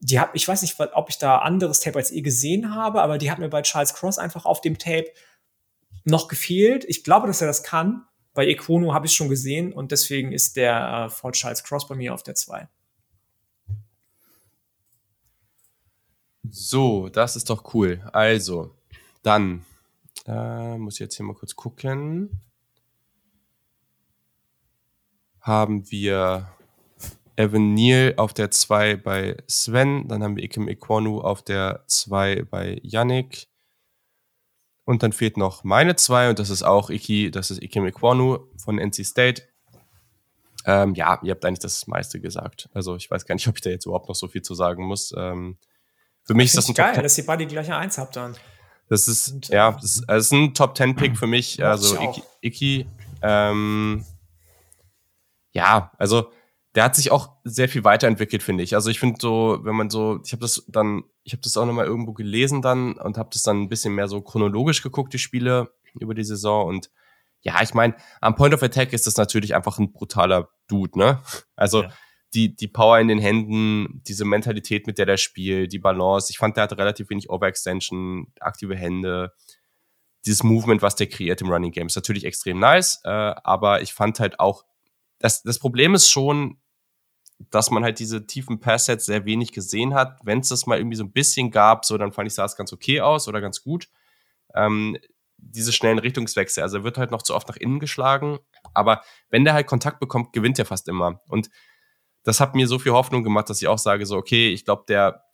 die 0.00 0.20
hat, 0.20 0.30
ich 0.32 0.46
weiß 0.46 0.62
nicht, 0.62 0.78
ob 0.78 1.10
ich 1.10 1.18
da 1.18 1.38
anderes 1.38 1.80
Tape 1.80 1.98
als 1.98 2.10
ihr 2.10 2.22
gesehen 2.22 2.74
habe, 2.74 3.02
aber 3.02 3.18
die 3.18 3.30
hat 3.30 3.38
mir 3.38 3.48
bei 3.48 3.62
Charles 3.62 3.94
Cross 3.94 4.18
einfach 4.18 4.46
auf 4.46 4.60
dem 4.60 4.78
Tape 4.78 5.10
noch 6.04 6.28
gefehlt. 6.28 6.84
Ich 6.86 7.04
glaube, 7.04 7.26
dass 7.26 7.40
er 7.40 7.48
das 7.48 7.62
kann. 7.62 8.04
Bei 8.32 8.46
Equono 8.46 8.94
habe 8.94 9.06
ich 9.06 9.12
schon 9.12 9.28
gesehen 9.28 9.72
und 9.72 9.90
deswegen 9.90 10.32
ist 10.32 10.56
der 10.56 11.06
äh, 11.06 11.10
vor 11.10 11.32
Charles 11.32 11.64
Cross 11.64 11.88
bei 11.88 11.96
mir 11.96 12.14
auf 12.14 12.22
der 12.22 12.36
2. 12.36 12.68
So, 16.50 17.08
das 17.08 17.36
ist 17.36 17.50
doch 17.50 17.74
cool. 17.74 18.08
Also, 18.12 18.74
dann 19.22 19.64
äh, 20.26 20.78
muss 20.78 20.94
ich 20.94 21.00
jetzt 21.00 21.16
hier 21.16 21.26
mal 21.26 21.34
kurz 21.34 21.56
gucken. 21.56 22.40
Haben 25.40 25.90
wir 25.90 26.48
Evan 27.36 27.74
Neal 27.74 28.14
auf 28.16 28.34
der 28.34 28.50
2 28.50 28.96
bei 28.96 29.36
Sven, 29.46 30.08
dann 30.08 30.22
haben 30.22 30.36
wir 30.36 30.42
Ikem 30.42 30.68
Ekwonu 30.68 31.20
auf 31.20 31.42
der 31.42 31.84
2 31.86 32.42
bei 32.50 32.80
Yannick. 32.82 33.46
Und 34.84 35.02
dann 35.02 35.12
fehlt 35.12 35.36
noch 35.36 35.64
meine 35.64 35.96
2 35.96 36.30
und 36.30 36.38
das 36.38 36.50
ist 36.50 36.62
auch 36.62 36.90
Iki, 36.90 37.30
das 37.30 37.50
ist 37.50 37.62
Ikem 37.62 37.86
Ekwonu 37.86 38.38
von 38.56 38.78
NC 38.78 39.04
State. 39.04 39.42
Ähm, 40.64 40.94
ja, 40.94 41.20
ihr 41.22 41.30
habt 41.30 41.44
eigentlich 41.44 41.60
das 41.60 41.86
meiste 41.86 42.20
gesagt. 42.20 42.68
Also 42.72 42.96
ich 42.96 43.10
weiß 43.10 43.24
gar 43.24 43.34
nicht, 43.34 43.46
ob 43.48 43.56
ich 43.56 43.60
da 43.62 43.70
jetzt 43.70 43.86
überhaupt 43.86 44.08
noch 44.08 44.16
so 44.16 44.28
viel 44.28 44.42
zu 44.42 44.54
sagen 44.54 44.84
muss. 44.84 45.14
Ähm, 45.16 45.58
für 46.28 46.34
mich 46.34 46.48
ist 46.48 46.58
das 46.58 46.68
ein 46.68 46.74
geil, 46.74 46.92
Top 46.92 47.02
dass 47.02 47.16
ihr 47.16 47.24
beide 47.24 47.46
die 47.46 47.54
gleiche 47.54 47.74
Eins 47.74 47.96
habt 47.96 48.14
dann. 48.14 48.36
Das 48.90 49.08
ist, 49.08 49.32
Und, 49.32 49.48
ja, 49.48 49.72
das 49.72 49.96
ist, 49.96 50.04
das 50.06 50.24
ist 50.26 50.32
ein 50.32 50.52
Top 50.52 50.74
Ten 50.74 50.94
Pick 50.94 51.16
für 51.16 51.26
mich. 51.26 51.64
Also 51.64 51.96
Iki, 51.98 52.22
Iki 52.42 52.86
ähm, 53.22 54.04
ja, 55.52 55.90
also 55.96 56.30
der 56.74 56.84
hat 56.84 56.96
sich 56.96 57.10
auch 57.10 57.32
sehr 57.44 57.70
viel 57.70 57.82
weiterentwickelt, 57.82 58.42
finde 58.42 58.62
ich. 58.62 58.74
Also 58.74 58.90
ich 58.90 59.00
finde 59.00 59.16
so, 59.18 59.60
wenn 59.62 59.74
man 59.74 59.88
so, 59.88 60.20
ich 60.22 60.32
habe 60.32 60.42
das 60.42 60.64
dann, 60.68 61.02
ich 61.24 61.32
habe 61.32 61.40
das 61.40 61.56
auch 61.56 61.64
nochmal 61.64 61.86
irgendwo 61.86 62.12
gelesen 62.12 62.60
dann 62.60 62.92
und 62.98 63.16
habe 63.16 63.30
das 63.32 63.42
dann 63.42 63.62
ein 63.62 63.68
bisschen 63.70 63.94
mehr 63.94 64.06
so 64.06 64.20
chronologisch 64.20 64.82
geguckt, 64.82 65.14
die 65.14 65.18
Spiele 65.18 65.72
über 65.98 66.12
die 66.12 66.24
Saison. 66.24 66.66
Und 66.66 66.90
ja, 67.40 67.62
ich 67.62 67.72
meine, 67.72 67.94
am 68.20 68.36
Point 68.36 68.52
of 68.52 68.62
Attack 68.62 68.92
ist 68.92 69.06
das 69.06 69.16
natürlich 69.16 69.54
einfach 69.54 69.78
ein 69.78 69.92
brutaler 69.92 70.50
Dude, 70.66 70.98
ne? 70.98 71.22
Also 71.56 71.84
ja 71.84 71.92
die, 72.34 72.54
die 72.54 72.68
Power 72.68 72.98
in 72.98 73.08
den 73.08 73.18
Händen, 73.18 74.02
diese 74.06 74.24
Mentalität, 74.24 74.86
mit 74.86 74.98
der 74.98 75.06
der 75.06 75.16
spielt, 75.16 75.72
die 75.72 75.78
Balance. 75.78 76.28
Ich 76.30 76.38
fand, 76.38 76.56
der 76.56 76.64
hatte 76.64 76.78
relativ 76.78 77.08
wenig 77.10 77.30
Overextension, 77.30 78.32
aktive 78.40 78.76
Hände. 78.76 79.32
Dieses 80.26 80.42
Movement, 80.42 80.82
was 80.82 80.96
der 80.96 81.06
kreiert 81.06 81.40
im 81.40 81.50
Running 81.50 81.72
Game, 81.72 81.86
ist 81.86 81.96
natürlich 81.96 82.24
extrem 82.24 82.58
nice, 82.58 83.00
äh, 83.04 83.08
aber 83.08 83.82
ich 83.82 83.94
fand 83.94 84.20
halt 84.20 84.40
auch, 84.40 84.64
das, 85.18 85.42
das 85.42 85.58
Problem 85.58 85.94
ist 85.94 86.10
schon, 86.10 86.58
dass 87.50 87.70
man 87.70 87.84
halt 87.84 87.98
diese 87.98 88.26
tiefen 88.26 88.60
Passsets 88.60 89.06
sehr 89.06 89.24
wenig 89.24 89.52
gesehen 89.52 89.94
hat. 89.94 90.18
Wenn 90.24 90.40
es 90.40 90.48
das 90.48 90.66
mal 90.66 90.78
irgendwie 90.78 90.96
so 90.96 91.04
ein 91.04 91.12
bisschen 91.12 91.50
gab, 91.50 91.84
so 91.84 91.96
dann 91.96 92.12
fand 92.12 92.28
ich, 92.28 92.34
sah 92.34 92.44
es 92.44 92.56
ganz 92.56 92.72
okay 92.72 93.00
aus 93.00 93.28
oder 93.28 93.40
ganz 93.40 93.62
gut. 93.62 93.88
Ähm, 94.54 94.98
diese 95.36 95.72
schnellen 95.72 96.00
Richtungswechsel, 96.00 96.64
also 96.64 96.78
er 96.78 96.84
wird 96.84 96.98
halt 96.98 97.12
noch 97.12 97.22
zu 97.22 97.34
oft 97.34 97.48
nach 97.48 97.56
innen 97.56 97.78
geschlagen, 97.78 98.38
aber 98.74 99.02
wenn 99.30 99.44
der 99.44 99.54
halt 99.54 99.68
Kontakt 99.68 100.00
bekommt, 100.00 100.32
gewinnt 100.32 100.58
er 100.58 100.64
fast 100.64 100.88
immer. 100.88 101.20
Und 101.28 101.48
das 102.28 102.40
hat 102.40 102.54
mir 102.54 102.68
so 102.68 102.78
viel 102.78 102.92
Hoffnung 102.92 103.22
gemacht, 103.22 103.48
dass 103.48 103.62
ich 103.62 103.68
auch 103.68 103.78
sage, 103.78 104.04
so, 104.04 104.14
okay, 104.14 104.50
ich 104.50 104.66
glaube, 104.66 104.84
der, 104.86 105.24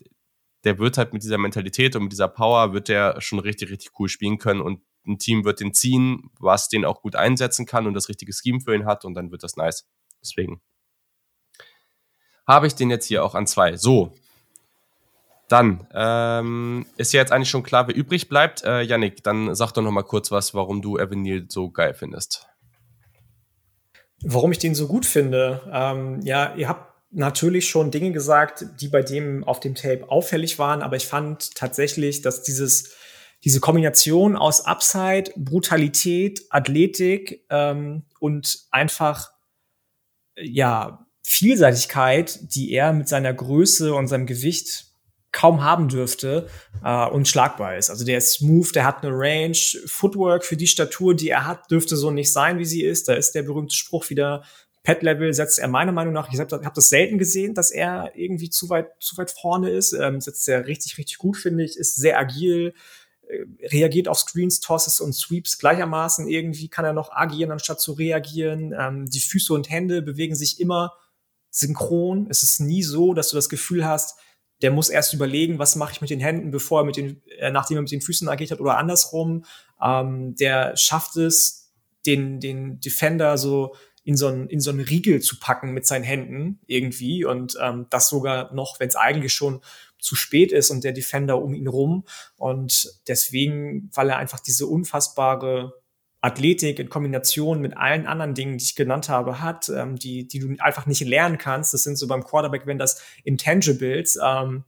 der 0.63 0.79
wird 0.79 0.97
halt 0.97 1.13
mit 1.13 1.25
dieser 1.25 1.39
Mentalität 1.39 1.97
und 1.97 2.05
mit 2.05 2.13
dieser 2.13 2.29
Power 2.29 2.73
wird 2.73 2.87
der 2.87 3.21
schon 3.21 3.41
richtig, 3.41 3.71
richtig 3.71 3.99
cool 3.99 4.09
spielen 4.09 4.39
können 4.39 4.61
und 4.61 4.81
ein 5.05 5.19
Team 5.19 5.45
wird 5.45 5.59
den 5.59 5.75
ziehen, 5.75 6.31
was 6.39 6.69
den 6.69 6.85
auch 6.85 7.03
gut 7.03 7.17
einsetzen 7.17 7.67
kann 7.67 7.89
und 7.89 7.95
das 7.95 8.09
richtige 8.09 8.33
Scheme 8.33 8.61
für 8.61 8.77
ihn 8.77 8.87
hat 8.87 9.05
und 9.05 9.15
dann 9.15 9.33
wird 9.33 9.43
das 9.43 9.57
nice. 9.57 9.89
Deswegen 10.23 10.63
habe 12.47 12.69
ich 12.69 12.77
den 12.77 12.91
jetzt 12.91 13.07
hier 13.07 13.25
auch 13.25 13.35
an 13.35 13.49
zwei. 13.49 13.77
So. 13.77 14.15
Dann 15.49 15.89
ähm, 15.93 16.87
ist 16.97 17.13
ja 17.13 17.21
jetzt 17.21 17.33
eigentlich 17.33 17.51
schon 17.51 17.65
klar, 17.65 17.89
wer 17.89 17.97
übrig 17.97 18.29
bleibt. 18.29 18.63
Äh, 18.63 18.83
Yannick, 18.83 19.25
dann 19.25 19.53
sag 19.57 19.73
doch 19.73 19.83
noch 19.83 19.91
mal 19.91 20.05
kurz 20.05 20.31
was, 20.31 20.55
warum 20.55 20.81
du 20.81 20.97
Evan 20.97 21.23
Neal 21.23 21.47
so 21.49 21.71
geil 21.71 21.93
findest. 21.93 22.47
Warum 24.25 24.53
ich 24.53 24.59
den 24.59 24.75
so 24.75 24.89
gut 24.89 25.07
finde? 25.07 25.61
Ähm, 25.73 26.21
ja, 26.23 26.55
ihr 26.57 26.69
habt 26.69 26.95
natürlich 27.11 27.69
schon 27.69 27.91
Dinge 27.91 28.13
gesagt, 28.13 28.65
die 28.81 28.89
bei 28.89 29.03
dem 29.03 29.45
auf 29.45 29.61
dem 29.61 29.75
Tape 29.75 30.09
auffällig 30.09 30.59
waren, 30.59 30.83
aber 30.83 30.97
ich 30.97 31.07
fand 31.07 31.55
tatsächlich, 31.55 32.23
dass 32.23 32.43
dieses 32.43 32.95
diese 33.45 33.61
Kombination 33.61 34.37
aus 34.37 34.65
Upside, 34.65 35.31
Brutalität, 35.37 36.47
Athletik 36.49 37.45
ähm, 37.51 38.05
und 38.19 38.65
einfach 38.71 39.33
ja 40.37 41.07
Vielseitigkeit, 41.23 42.39
die 42.55 42.73
er 42.73 42.95
mit 42.95 43.09
seiner 43.09 43.35
Größe 43.35 43.95
und 43.95 44.09
seinem 44.09 44.27
Gewicht 44.27 44.94
kaum 45.35 45.63
haben 45.63 45.89
dürfte, 45.89 46.49
äh, 46.83 47.07
unschlagbar 47.09 47.77
ist. 47.77 47.91
Also 47.91 48.05
der 48.05 48.19
ist 48.19 48.35
smooth, 48.35 48.75
der 48.75 48.87
hat 48.87 49.03
eine 49.03 49.13
Range, 49.13 49.59
Footwork 49.87 50.45
für 50.45 50.57
die 50.57 50.69
Statur, 50.69 51.15
die 51.15 51.29
er 51.29 51.47
hat, 51.47 51.71
dürfte 51.71 51.97
so 51.97 52.11
nicht 52.11 52.33
sein, 52.33 52.59
wie 52.59 52.65
sie 52.65 52.83
ist. 52.83 53.09
Da 53.09 53.15
ist 53.15 53.33
der 53.33 53.43
berühmte 53.43 53.75
Spruch 53.75 54.09
wieder, 54.09 54.45
Pet-Level 54.85 55.33
setzt 55.35 55.59
er 55.59 55.69
meiner 55.69 55.93
Meinung 55.93 56.13
nach, 56.15 56.33
ich 56.33 56.39
habe 56.39 56.65
hab 56.65 56.75
das 56.75 56.89
selten 56.89 57.19
gesehen, 57.19 57.55
dass 57.55 57.71
er 57.71 58.13
irgendwie 58.15 58.51
zu 58.51 58.69
weit, 58.69 58.91
zu 59.01 59.17
weit 59.17 59.31
vorne 59.31 59.71
ist, 59.71 59.93
ähm, 59.93 60.21
setzt 60.21 60.47
er 60.47 60.67
richtig, 60.67 60.99
richtig 60.99 61.19
gut, 61.19 61.37
finde 61.37 61.65
ich, 61.65 61.77
ist 61.77 61.97
sehr 61.97 62.19
agil, 62.19 62.75
äh, 63.27 63.67
reagiert 63.69 64.09
auf 64.09 64.19
Screens, 64.19 64.61
Tosses 64.61 65.01
und 65.01 65.15
Sweeps 65.15 65.59
gleichermaßen. 65.59 66.29
Irgendwie 66.29 66.69
kann 66.69 66.85
er 66.85 66.93
noch 66.93 67.11
agieren, 67.11 67.51
anstatt 67.51 67.81
zu 67.81 67.93
reagieren. 67.93 68.75
Ähm, 68.79 69.09
die 69.09 69.21
Füße 69.21 69.53
und 69.55 69.71
Hände 69.71 70.03
bewegen 70.03 70.37
sich 70.37 70.61
immer 70.61 70.93
synchron. 71.51 72.27
Es 72.29 72.43
ist 72.43 72.61
nie 72.61 72.83
so, 72.83 73.15
dass 73.15 73.31
du 73.31 73.37
das 73.37 73.49
Gefühl 73.49 73.87
hast, 73.87 74.19
der 74.65 74.71
muss 74.71 74.89
erst 74.89 75.13
überlegen, 75.13 75.59
was 75.59 75.77
mache 75.77 75.93
ich 75.93 76.01
mit 76.01 76.09
den 76.09 76.21
Händen, 76.21 76.51
bevor 76.51 76.81
er 76.81 76.85
mit 76.85 76.97
den, 76.97 77.21
äh, 77.39 77.51
nachdem 77.51 77.77
er 77.77 77.83
mit 77.83 77.91
den 77.91 78.01
Füßen 78.01 78.31
agiert 78.31 78.51
hat 78.51 78.61
oder 78.61 78.79
andersrum. 78.79 79.45
Ähm, 79.79 80.35
der 80.37 80.75
schafft 80.79 81.17
es, 81.17 81.71
den, 82.07 82.41
den 82.41 82.81
Defender 82.81 83.37
so 83.37 83.75
in 84.05 84.17
so 84.17 84.27
einen, 84.27 84.49
in 84.49 84.61
so 84.61 84.71
einen 84.71 84.81
Riegel 84.81 85.21
zu 85.21 85.39
packen 85.39 85.73
mit 85.73 85.87
seinen 85.87 86.03
Händen 86.03 86.61
irgendwie 86.67 87.27
und 87.27 87.59
ähm, 87.61 87.89
das 87.91 88.09
sogar 88.09 88.55
noch, 88.55 88.81
wenn 88.81 88.89
es 88.89 88.97
eigentlich 88.97 89.35
schon 89.35 89.61
zu 89.99 90.17
spät 90.17 90.51
ist 90.51 90.71
und 90.71 90.83
der 90.83 90.93
Defender 90.93 91.43
um 91.43 91.53
ihn 91.53 91.69
rum 91.69 92.07
und 92.39 92.91
deswegen, 93.07 93.91
weil 93.93 94.09
er 94.09 94.17
einfach 94.17 94.41
diese 94.41 94.67
unfassbare 94.67 95.75
Athletik 96.25 96.79
in 96.79 96.89
Kombination 96.89 97.61
mit 97.61 97.77
allen 97.77 98.07
anderen 98.07 98.35
Dingen, 98.35 98.57
die 98.57 98.65
ich 98.65 98.75
genannt 98.75 99.11
habe, 99.11 99.43
hat, 99.43 99.69
ähm, 99.69 99.97
die, 99.97 100.27
die 100.27 100.39
du 100.39 100.57
einfach 100.59 100.87
nicht 100.87 101.03
lernen 101.03 101.37
kannst. 101.37 101.75
Das 101.75 101.83
sind 101.83 101.97
so 101.97 102.07
beim 102.07 102.25
Quarterback, 102.25 102.67
wenn 102.67 102.79
das 102.79 103.03
Intangibles, 103.25 104.19
ähm, 104.25 104.65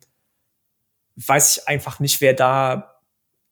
weiß 1.17 1.57
ich 1.57 1.69
einfach 1.69 1.99
nicht, 1.99 2.21
wer 2.21 2.35
da 2.35 3.01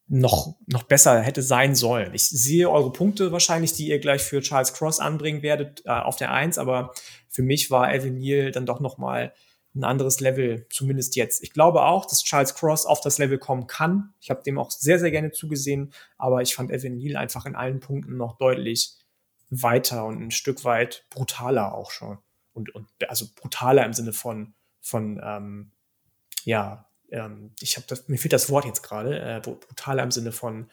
noch, 0.06 0.54
noch 0.66 0.82
besser 0.82 1.22
hätte 1.22 1.40
sein 1.40 1.74
sollen. 1.74 2.12
Ich 2.12 2.28
sehe 2.28 2.68
eure 2.68 2.92
Punkte 2.92 3.32
wahrscheinlich, 3.32 3.72
die 3.72 3.88
ihr 3.88 3.98
gleich 4.00 4.22
für 4.22 4.42
Charles 4.42 4.74
Cross 4.74 5.00
anbringen 5.00 5.42
werdet, 5.42 5.82
äh, 5.86 5.88
auf 5.88 6.16
der 6.16 6.30
Eins, 6.30 6.58
aber 6.58 6.92
für 7.30 7.42
mich 7.42 7.70
war 7.70 7.94
Evan 7.94 8.16
Neal 8.16 8.50
dann 8.50 8.66
doch 8.66 8.80
noch 8.80 8.98
mal 8.98 9.32
ein 9.74 9.84
anderes 9.84 10.20
Level, 10.20 10.66
zumindest 10.70 11.16
jetzt. 11.16 11.42
Ich 11.42 11.52
glaube 11.52 11.82
auch, 11.82 12.06
dass 12.06 12.22
Charles 12.22 12.54
Cross 12.54 12.86
auf 12.86 13.00
das 13.00 13.18
Level 13.18 13.38
kommen 13.38 13.66
kann. 13.66 14.14
Ich 14.20 14.30
habe 14.30 14.42
dem 14.42 14.58
auch 14.58 14.70
sehr, 14.70 14.98
sehr 14.98 15.10
gerne 15.10 15.32
zugesehen, 15.32 15.92
aber 16.16 16.42
ich 16.42 16.54
fand 16.54 16.70
Evan 16.70 16.96
Neal 16.96 17.16
einfach 17.16 17.44
in 17.44 17.56
allen 17.56 17.80
Punkten 17.80 18.16
noch 18.16 18.38
deutlich 18.38 18.96
weiter 19.50 20.04
und 20.06 20.22
ein 20.22 20.30
Stück 20.30 20.64
weit 20.64 21.06
brutaler 21.10 21.74
auch 21.74 21.90
schon. 21.90 22.18
Und, 22.52 22.74
und 22.74 22.88
also 23.08 23.26
brutaler 23.34 23.84
im 23.84 23.92
Sinne 23.92 24.12
von, 24.12 24.54
von 24.80 25.20
ähm, 25.22 25.72
ja, 26.44 26.86
ähm, 27.10 27.52
ich 27.60 27.76
habe 27.76 27.86
das, 27.88 28.08
mir 28.08 28.18
fehlt 28.18 28.32
das 28.32 28.50
Wort 28.50 28.64
jetzt 28.64 28.82
gerade, 28.82 29.18
äh, 29.18 29.40
brutaler 29.40 30.04
im 30.04 30.10
Sinne 30.12 30.30
von, 30.30 30.70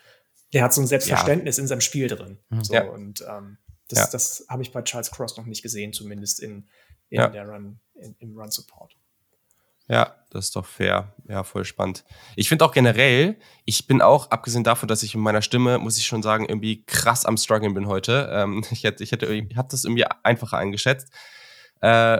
der 0.54 0.64
hat 0.64 0.74
so 0.74 0.82
ein 0.82 0.88
Selbstverständnis 0.88 1.58
ja. 1.58 1.62
in 1.62 1.68
seinem 1.68 1.82
Spiel 1.82 2.08
drin. 2.08 2.38
Mhm. 2.50 2.64
So, 2.64 2.74
ja. 2.74 2.84
Und 2.84 3.26
ähm, 3.28 3.58
das, 3.88 4.00
ja. 4.00 4.08
das 4.12 4.46
habe 4.48 4.62
ich 4.62 4.72
bei 4.72 4.82
Charles 4.84 5.12
Cross 5.12 5.38
noch 5.38 5.46
nicht 5.46 5.64
gesehen, 5.64 5.94
zumindest 5.94 6.40
in, 6.40 6.68
in 7.12 7.20
ja. 7.20 7.28
der 7.28 7.48
Run, 7.48 7.80
in, 7.94 8.16
im 8.20 8.38
Run-Support. 8.38 8.96
Ja, 9.88 10.16
das 10.30 10.46
ist 10.46 10.56
doch 10.56 10.66
fair. 10.66 11.14
Ja, 11.28 11.44
voll 11.44 11.66
spannend. 11.66 12.06
Ich 12.38 12.48
finde 12.48 12.64
auch 12.64 12.72
generell, 12.72 13.38
ich 13.66 13.88
bin 13.88 14.02
auch, 14.02 14.32
abgesehen 14.32 14.64
davon, 14.64 14.88
dass 14.88 15.04
ich 15.04 15.16
mit 15.16 15.24
meiner 15.24 15.42
Stimme, 15.42 15.80
muss 15.80 15.98
ich 15.98 16.06
schon 16.08 16.24
sagen, 16.24 16.46
irgendwie 16.46 16.86
krass 16.86 17.26
am 17.26 17.36
Struggeln 17.36 17.74
bin 17.74 17.88
heute. 17.88 18.30
Ähm, 18.32 18.64
ich 18.72 18.86
hätte, 18.86 19.04
ich 19.04 19.12
hätte, 19.12 19.26
ich 19.26 19.58
habe 19.58 19.68
das 19.70 19.84
irgendwie 19.84 20.06
einfacher 20.24 20.58
eingeschätzt. 20.58 21.12
Äh, 21.82 22.20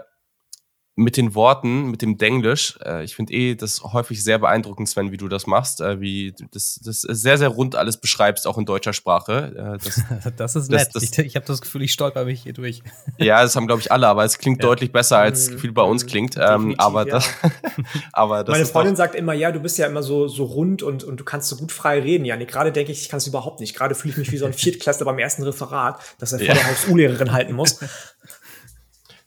mit 0.96 1.16
den 1.16 1.36
Worten, 1.36 1.90
mit 1.90 2.02
dem 2.02 2.18
Denglisch. 2.18 2.78
Äh, 2.84 3.04
ich 3.04 3.16
finde 3.16 3.34
eh 3.34 3.56
das 3.56 3.82
häufig 3.82 4.24
sehr 4.24 4.40
beeindruckend, 4.40 4.90
Sven, 4.90 5.12
wie 5.12 5.18
du 5.18 5.30
das 5.30 5.48
machst, 5.48 5.80
äh, 5.80 6.02
wie 6.02 6.34
das, 6.52 6.80
das 6.84 7.02
sehr, 7.02 7.38
sehr 7.38 7.48
rund 7.48 7.76
alles 7.76 7.98
beschreibst, 7.98 8.46
auch 8.46 8.58
in 8.58 8.66
deutscher 8.66 8.92
Sprache. 8.92 9.78
Äh, 9.80 9.84
das, 9.84 10.02
das 10.36 10.56
ist 10.56 10.70
nett. 10.70 10.90
Das, 10.94 11.04
ich, 11.04 11.18
ich 11.18 11.36
habe 11.36 11.46
das 11.46 11.62
Gefühl, 11.62 11.84
ich 11.84 11.94
stolper 11.94 12.26
mich 12.26 12.44
hier 12.44 12.54
durch. 12.54 12.82
Ja, 13.18 13.44
das 13.44 13.56
haben, 13.56 13.68
glaube 13.68 13.82
ich, 13.82 13.92
alle, 13.92 14.08
aber 14.08 14.24
es 14.24 14.40
klingt 14.40 14.64
ja. 14.64 14.70
deutlich 14.70 14.92
besser, 14.92 15.18
als 15.18 15.52
mhm. 15.52 15.60
viel 15.60 15.72
bei 15.72 15.84
uns 15.84 16.06
klingt. 16.06 16.38
Ähm, 16.38 16.76
aber, 16.78 17.06
ja. 17.08 17.16
das, 17.16 17.30
aber 18.14 18.44
das 18.44 18.54
Meine 18.54 18.66
Freundin 18.66 18.96
sagt 18.96 19.16
immer, 19.16 19.34
ja, 19.34 19.52
du 19.52 19.60
bist 19.60 19.78
ja 19.78 19.86
immer 19.86 20.02
so, 20.02 20.28
so 20.28 20.46
rund 20.46 20.82
und, 20.82 21.04
und 21.04 21.20
du 21.20 21.24
kannst 21.24 21.50
so 21.50 21.56
gut 21.56 21.72
frei 21.72 22.00
reden. 22.00 22.26
Ja, 22.26 22.36
nee, 22.36 22.46
gerade 22.46 22.72
denke 22.72 22.92
ich, 22.92 23.02
ich 23.02 23.10
kann 23.10 23.18
es 23.18 23.28
überhaupt 23.28 23.60
nicht. 23.60 23.76
Gerade 23.76 23.96
fühle 23.96 24.14
ich 24.14 24.18
mich 24.18 24.32
wie 24.32 24.38
so 24.38 24.46
ein 24.46 24.54
Viertklässler 24.54 25.06
beim 25.06 25.20
ersten 25.20 25.44
Referat, 25.44 26.00
dass 26.20 26.34
er 26.34 26.40
vor 26.40 26.48
ja. 26.48 26.54
der 26.54 26.68
Haus-U-Lehrerin 26.68 27.32
halten 27.32 27.54
muss. 27.54 27.80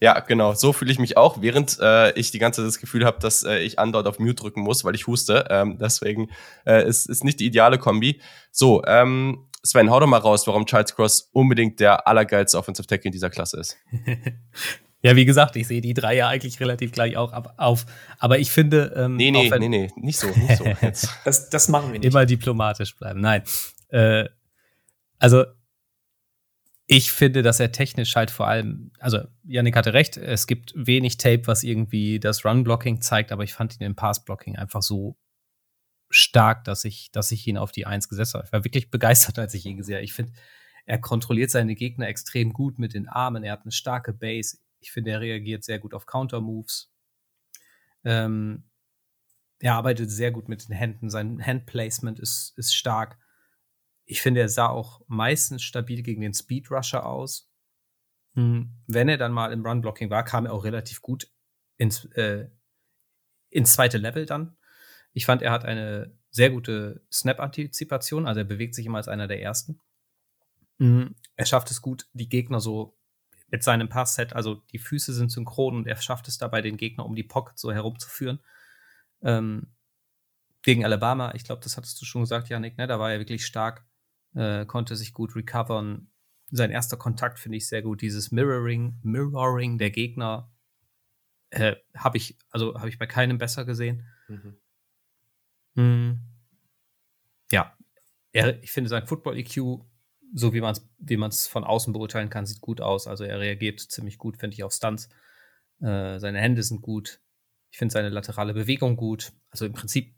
Ja, 0.04 0.20
genau. 0.20 0.52
So 0.52 0.74
fühle 0.74 0.92
ich 0.92 0.98
mich 0.98 1.16
auch, 1.16 1.40
während 1.40 1.78
äh, 1.80 2.12
ich 2.12 2.30
die 2.30 2.38
ganze 2.38 2.60
Zeit 2.60 2.68
das 2.68 2.78
Gefühl 2.78 3.06
habe, 3.06 3.20
dass 3.20 3.42
äh, 3.42 3.60
ich 3.60 3.78
andauernd 3.78 4.06
auf 4.06 4.18
Mute 4.18 4.34
drücken 4.34 4.60
muss, 4.60 4.84
weil 4.84 4.94
ich 4.94 5.06
huste. 5.06 5.46
Ähm, 5.48 5.78
deswegen 5.80 6.28
äh, 6.66 6.86
ist, 6.86 7.06
ist 7.06 7.24
nicht 7.24 7.40
die 7.40 7.46
ideale 7.46 7.78
Kombi. 7.78 8.20
So, 8.50 8.84
ähm, 8.84 9.48
Sven, 9.62 9.88
hau 9.88 9.98
doch 10.00 10.06
mal 10.06 10.18
raus, 10.18 10.46
warum 10.46 10.66
Charles 10.66 10.94
Cross 10.94 11.30
unbedingt 11.32 11.80
der 11.80 12.06
allergeilste 12.06 12.58
Offensive 12.58 12.86
Tackle 12.86 13.06
in 13.06 13.12
dieser 13.12 13.30
Klasse 13.30 13.58
ist. 13.58 13.78
ja, 15.02 15.16
wie 15.16 15.24
gesagt, 15.24 15.56
ich 15.56 15.66
sehe 15.68 15.80
die 15.80 15.94
drei 15.94 16.16
ja 16.16 16.28
eigentlich 16.28 16.60
relativ 16.60 16.92
gleich 16.92 17.16
auch 17.16 17.32
ab, 17.32 17.54
auf. 17.56 17.86
Aber 18.18 18.38
ich 18.38 18.50
finde. 18.50 18.92
Ähm, 18.94 19.16
nee, 19.16 19.30
nee, 19.30 19.48
nee, 19.58 19.68
nee, 19.70 19.90
nicht 19.96 20.18
so, 20.18 20.26
nicht 20.26 20.58
so. 20.58 20.64
Jetzt. 20.82 21.08
das, 21.24 21.48
das 21.48 21.68
machen 21.68 21.94
wir 21.94 21.98
nicht. 21.98 22.12
Immer 22.12 22.26
diplomatisch 22.26 22.94
bleiben. 22.94 23.22
Nein. 23.22 23.42
Äh, 23.88 24.26
also, 25.18 25.46
ich 26.86 27.12
finde, 27.12 27.42
dass 27.42 27.60
er 27.60 27.72
technisch 27.72 28.14
halt 28.14 28.30
vor 28.30 28.46
allem, 28.46 28.90
also 28.98 29.20
Yannick 29.44 29.76
hatte 29.76 29.94
recht, 29.94 30.16
es 30.16 30.46
gibt 30.46 30.74
wenig 30.76 31.16
Tape, 31.16 31.46
was 31.46 31.62
irgendwie 31.62 32.20
das 32.20 32.44
Run-Blocking 32.44 33.00
zeigt, 33.00 33.32
aber 33.32 33.42
ich 33.42 33.54
fand 33.54 33.80
ihn 33.80 33.84
im 33.86 33.96
Pass-Blocking 33.96 34.56
einfach 34.56 34.82
so 34.82 35.16
stark, 36.10 36.64
dass 36.64 36.84
ich, 36.84 37.10
dass 37.10 37.32
ich 37.32 37.46
ihn 37.46 37.56
auf 37.56 37.72
die 37.72 37.86
Eins 37.86 38.08
gesetzt 38.08 38.34
habe. 38.34 38.44
Ich 38.44 38.52
war 38.52 38.64
wirklich 38.64 38.90
begeistert, 38.90 39.38
als 39.38 39.54
ich 39.54 39.64
ihn 39.64 39.78
gesehen 39.78 39.96
habe. 39.96 40.04
Ich 40.04 40.12
finde, 40.12 40.32
er 40.84 40.98
kontrolliert 41.00 41.50
seine 41.50 41.74
Gegner 41.74 42.06
extrem 42.08 42.52
gut 42.52 42.78
mit 42.78 42.92
den 42.92 43.08
Armen, 43.08 43.44
er 43.44 43.52
hat 43.52 43.62
eine 43.62 43.72
starke 43.72 44.12
Base. 44.12 44.58
Ich 44.80 44.92
finde, 44.92 45.12
er 45.12 45.20
reagiert 45.20 45.64
sehr 45.64 45.78
gut 45.78 45.94
auf 45.94 46.04
Counter-Moves. 46.04 46.92
Ähm, 48.04 48.64
er 49.60 49.74
arbeitet 49.76 50.10
sehr 50.10 50.30
gut 50.30 50.50
mit 50.50 50.68
den 50.68 50.74
Händen, 50.74 51.08
sein 51.08 51.44
Handplacement 51.44 52.20
ist, 52.20 52.52
ist 52.58 52.74
stark 52.74 53.18
ich 54.06 54.20
finde, 54.20 54.40
er 54.40 54.48
sah 54.48 54.68
auch 54.68 55.00
meistens 55.06 55.62
stabil 55.62 56.02
gegen 56.02 56.20
den 56.20 56.34
Speed 56.34 56.70
Rusher 56.70 57.06
aus. 57.06 57.50
Hm. 58.34 58.70
Wenn 58.86 59.08
er 59.08 59.16
dann 59.16 59.32
mal 59.32 59.52
im 59.52 59.64
Run-Blocking 59.64 60.10
war, 60.10 60.24
kam 60.24 60.46
er 60.46 60.52
auch 60.52 60.64
relativ 60.64 61.00
gut 61.00 61.30
ins, 61.76 62.04
äh, 62.12 62.48
ins 63.50 63.72
zweite 63.72 63.98
Level 63.98 64.26
dann. 64.26 64.56
Ich 65.12 65.26
fand, 65.26 65.42
er 65.42 65.52
hat 65.52 65.64
eine 65.64 66.12
sehr 66.30 66.50
gute 66.50 67.04
Snap-Antizipation, 67.12 68.26
also 68.26 68.40
er 68.40 68.44
bewegt 68.44 68.74
sich 68.74 68.86
immer 68.86 68.98
als 68.98 69.08
einer 69.08 69.28
der 69.28 69.40
ersten. 69.40 69.80
Mhm. 70.78 71.14
Er 71.36 71.46
schafft 71.46 71.70
es 71.70 71.80
gut, 71.80 72.08
die 72.12 72.28
Gegner 72.28 72.60
so 72.60 72.98
mit 73.48 73.62
seinem 73.62 73.88
Pass-Set, 73.88 74.32
also 74.32 74.56
die 74.72 74.78
Füße 74.78 75.12
sind 75.14 75.30
synchron 75.30 75.76
und 75.76 75.86
er 75.86 75.96
schafft 75.96 76.26
es 76.26 76.38
dabei, 76.38 76.60
den 76.60 76.76
Gegner 76.76 77.06
um 77.06 77.14
die 77.14 77.22
Pocket 77.22 77.56
so 77.56 77.72
herumzuführen. 77.72 78.40
Ähm, 79.22 79.68
gegen 80.62 80.84
Alabama, 80.84 81.32
ich 81.34 81.44
glaube, 81.44 81.62
das 81.62 81.76
hattest 81.76 82.00
du 82.00 82.04
schon 82.04 82.22
gesagt, 82.22 82.48
Janik, 82.48 82.76
ne? 82.76 82.88
da 82.88 82.98
war 82.98 83.12
er 83.12 83.20
wirklich 83.20 83.46
stark 83.46 83.86
äh, 84.34 84.66
konnte 84.66 84.96
sich 84.96 85.12
gut 85.12 85.36
recovern. 85.36 86.08
Sein 86.50 86.70
erster 86.70 86.96
Kontakt 86.96 87.38
finde 87.38 87.56
ich 87.56 87.68
sehr 87.68 87.82
gut. 87.82 88.02
Dieses 88.02 88.30
Mirroring, 88.30 88.98
Mirroring 89.02 89.78
der 89.78 89.90
Gegner 89.90 90.52
äh, 91.50 91.76
habe 91.96 92.16
ich, 92.16 92.38
also 92.50 92.74
habe 92.74 92.88
ich 92.88 92.98
bei 92.98 93.06
keinem 93.06 93.38
besser 93.38 93.64
gesehen. 93.64 94.06
Mhm. 94.28 94.56
Mhm. 95.74 96.20
Ja, 97.50 97.76
er, 98.32 98.62
ich 98.62 98.72
finde 98.72 98.90
sein 98.90 99.06
Football-EQ, 99.06 99.84
so 100.34 100.52
wie 100.52 100.60
man 100.60 100.72
es 100.72 100.88
wie 100.98 101.16
man's 101.16 101.46
von 101.46 101.64
außen 101.64 101.92
beurteilen 101.92 102.30
kann, 102.30 102.46
sieht 102.46 102.60
gut 102.60 102.80
aus. 102.80 103.06
Also 103.06 103.24
er 103.24 103.38
reagiert 103.38 103.80
ziemlich 103.80 104.18
gut, 104.18 104.36
finde 104.36 104.54
ich, 104.54 104.64
auf 104.64 104.72
Stunts. 104.72 105.08
Äh, 105.80 106.18
seine 106.18 106.40
Hände 106.40 106.62
sind 106.62 106.82
gut. 106.82 107.20
Ich 107.70 107.78
finde 107.78 107.92
seine 107.92 108.08
laterale 108.08 108.54
Bewegung 108.54 108.96
gut. 108.96 109.32
Also 109.50 109.66
im 109.66 109.72
Prinzip, 109.72 110.16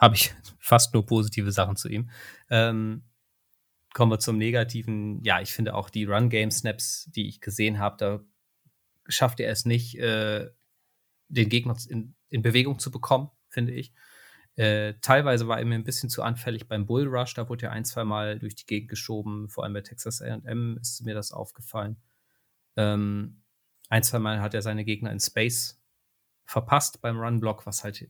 habe 0.00 0.16
ich 0.16 0.34
fast 0.58 0.94
nur 0.94 1.06
positive 1.06 1.52
Sachen 1.52 1.76
zu 1.76 1.88
ihm. 1.88 2.10
Ähm, 2.48 3.04
kommen 3.92 4.10
wir 4.10 4.18
zum 4.18 4.38
Negativen. 4.38 5.22
Ja, 5.22 5.40
ich 5.40 5.52
finde 5.52 5.74
auch 5.74 5.90
die 5.90 6.04
Run-Game-Snaps, 6.04 7.10
die 7.14 7.28
ich 7.28 7.40
gesehen 7.40 7.78
habe, 7.78 7.96
da 7.98 8.20
schafft 9.08 9.40
er 9.40 9.50
es 9.50 9.64
nicht, 9.64 9.98
äh, 9.98 10.48
den 11.28 11.48
Gegner 11.48 11.76
in, 11.88 12.14
in, 12.28 12.42
Bewegung 12.42 12.78
zu 12.78 12.90
bekommen, 12.90 13.30
finde 13.48 13.72
ich. 13.72 13.92
Äh, 14.56 14.94
teilweise 15.00 15.48
war 15.48 15.58
er 15.58 15.64
mir 15.64 15.76
ein 15.76 15.84
bisschen 15.84 16.10
zu 16.10 16.22
anfällig 16.22 16.68
beim 16.68 16.86
Bull 16.86 17.06
Rush, 17.06 17.34
da 17.34 17.48
wurde 17.48 17.66
er 17.66 17.72
ein, 17.72 17.84
zwei 17.84 18.04
Mal 18.04 18.38
durch 18.38 18.56
die 18.56 18.66
Gegend 18.66 18.90
geschoben, 18.90 19.48
vor 19.48 19.64
allem 19.64 19.72
bei 19.72 19.80
Texas 19.80 20.22
AM 20.22 20.78
ist 20.80 21.04
mir 21.04 21.14
das 21.14 21.32
aufgefallen. 21.32 21.96
Ähm, 22.76 23.42
ein, 23.88 24.02
zwei 24.02 24.18
Mal 24.18 24.40
hat 24.40 24.54
er 24.54 24.62
seine 24.62 24.84
Gegner 24.84 25.12
in 25.12 25.20
Space 25.20 25.80
verpasst 26.44 27.00
beim 27.00 27.18
Run-Block, 27.18 27.64
was 27.66 27.84
halt 27.84 28.08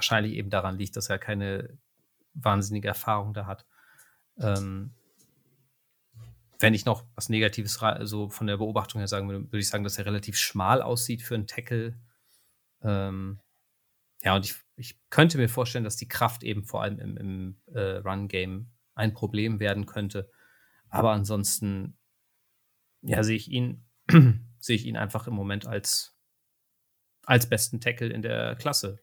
wahrscheinlich 0.00 0.32
eben 0.32 0.48
daran 0.48 0.78
liegt, 0.78 0.96
dass 0.96 1.10
er 1.10 1.18
keine 1.18 1.76
wahnsinnige 2.32 2.88
Erfahrung 2.88 3.34
da 3.34 3.44
hat. 3.44 3.66
Ähm, 4.38 4.94
wenn 6.58 6.72
ich 6.72 6.86
noch 6.86 7.04
was 7.14 7.28
Negatives 7.28 7.78
so 8.04 8.30
von 8.30 8.46
der 8.46 8.56
Beobachtung 8.56 9.00
her 9.00 9.08
sagen 9.08 9.28
würde, 9.28 9.44
würde 9.44 9.58
ich 9.58 9.68
sagen, 9.68 9.84
dass 9.84 9.98
er 9.98 10.06
relativ 10.06 10.38
schmal 10.38 10.80
aussieht 10.80 11.22
für 11.22 11.34
einen 11.34 11.46
Tackle. 11.46 11.98
Ähm, 12.82 13.40
ja, 14.22 14.34
und 14.36 14.46
ich, 14.46 14.54
ich 14.76 14.98
könnte 15.10 15.36
mir 15.36 15.50
vorstellen, 15.50 15.84
dass 15.84 15.96
die 15.96 16.08
Kraft 16.08 16.44
eben 16.44 16.64
vor 16.64 16.82
allem 16.82 16.98
im, 16.98 17.16
im 17.18 17.56
äh, 17.74 17.96
Run-Game 17.98 18.70
ein 18.94 19.12
Problem 19.12 19.60
werden 19.60 19.84
könnte. 19.84 20.30
Aber 20.88 21.12
ansonsten, 21.12 21.98
ja, 23.02 23.22
sehe 23.22 23.36
ich 23.36 23.48
ihn, 23.50 23.84
sehe 24.60 24.76
ich 24.76 24.86
ihn 24.86 24.96
einfach 24.96 25.26
im 25.26 25.34
Moment 25.34 25.66
als, 25.66 26.16
als 27.24 27.50
besten 27.50 27.82
Tackle 27.82 28.08
in 28.08 28.22
der 28.22 28.56
Klasse 28.56 29.02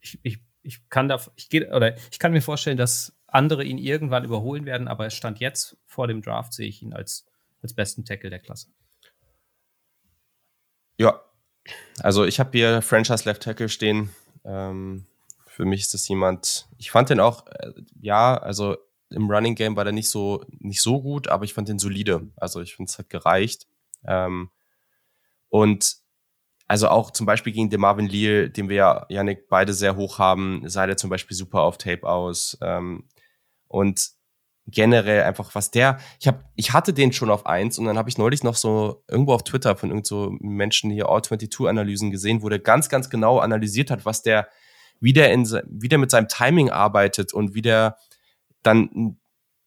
ich, 0.00 0.18
ich, 0.22 0.38
ich 0.62 0.88
kann 0.88 1.08
da, 1.08 1.20
ich 1.36 1.48
gehe, 1.48 1.74
oder 1.74 1.96
ich 2.10 2.18
kann 2.18 2.32
mir 2.32 2.42
vorstellen, 2.42 2.76
dass 2.76 3.16
andere 3.26 3.64
ihn 3.64 3.78
irgendwann 3.78 4.24
überholen 4.24 4.64
werden, 4.64 4.88
aber 4.88 5.06
es 5.06 5.14
stand 5.14 5.40
jetzt 5.40 5.76
vor 5.84 6.06
dem 6.06 6.22
Draft, 6.22 6.52
sehe 6.52 6.68
ich 6.68 6.82
ihn 6.82 6.92
als, 6.92 7.26
als 7.62 7.74
besten 7.74 8.04
Tackle 8.04 8.30
der 8.30 8.38
Klasse. 8.38 8.68
Ja, 10.98 11.20
also 12.00 12.24
ich 12.24 12.40
habe 12.40 12.50
hier 12.52 12.82
Franchise 12.82 13.24
Left 13.24 13.42
Tackle 13.42 13.68
stehen. 13.68 14.10
Ähm, 14.44 15.06
für 15.46 15.64
mich 15.64 15.82
ist 15.82 15.94
das 15.94 16.08
jemand, 16.08 16.68
ich 16.78 16.90
fand 16.90 17.10
den 17.10 17.20
auch, 17.20 17.46
äh, 17.46 17.72
ja, 18.00 18.36
also 18.36 18.76
im 19.10 19.30
Running 19.30 19.54
Game 19.54 19.76
war 19.76 19.84
der 19.84 19.92
nicht 19.92 20.10
so, 20.10 20.44
nicht 20.58 20.82
so 20.82 21.00
gut, 21.00 21.28
aber 21.28 21.44
ich 21.44 21.54
fand 21.54 21.68
den 21.68 21.78
solide. 21.78 22.28
Also 22.36 22.60
ich 22.60 22.76
finde 22.76 22.90
es 22.90 22.98
hat 22.98 23.08
gereicht. 23.08 23.66
Ähm, 24.04 24.50
und 25.48 25.96
also 26.68 26.88
auch 26.88 27.10
zum 27.10 27.26
Beispiel 27.26 27.52
gegen 27.52 27.70
den 27.70 27.80
Marvin 27.80 28.06
Leal, 28.06 28.50
den 28.50 28.68
wir 28.68 28.76
ja, 28.76 29.06
Yannick, 29.08 29.48
beide 29.48 29.72
sehr 29.72 29.96
hoch 29.96 30.18
haben, 30.18 30.62
sah 30.66 30.86
der 30.86 30.96
zum 30.96 31.10
Beispiel 31.10 31.36
super 31.36 31.62
auf 31.62 31.78
Tape 31.78 32.04
aus. 32.04 32.58
Ähm, 32.60 33.08
und 33.68 34.10
generell 34.66 35.22
einfach, 35.22 35.54
was 35.54 35.70
der, 35.70 35.98
ich 36.18 36.26
habe, 36.26 36.44
ich 36.56 36.72
hatte 36.72 36.92
den 36.92 37.12
schon 37.12 37.30
auf 37.30 37.46
eins 37.46 37.78
und 37.78 37.84
dann 37.84 37.96
habe 37.96 38.08
ich 38.08 38.18
neulich 38.18 38.42
noch 38.42 38.56
so 38.56 39.04
irgendwo 39.08 39.32
auf 39.32 39.44
Twitter 39.44 39.76
von 39.76 39.90
irgend 39.90 40.06
so 40.06 40.34
Menschen 40.40 40.90
hier 40.90 41.08
All-22-Analysen 41.08 42.10
gesehen, 42.10 42.42
wo 42.42 42.48
der 42.48 42.58
ganz, 42.58 42.88
ganz 42.88 43.08
genau 43.08 43.38
analysiert 43.38 43.92
hat, 43.92 44.04
was 44.04 44.22
der, 44.22 44.48
wie 44.98 45.12
der, 45.12 45.32
in, 45.32 45.44
wie 45.68 45.88
der 45.88 45.98
mit 45.98 46.10
seinem 46.10 46.26
Timing 46.26 46.70
arbeitet 46.70 47.32
und 47.32 47.54
wie 47.54 47.62
der 47.62 47.96
dann 48.62 49.18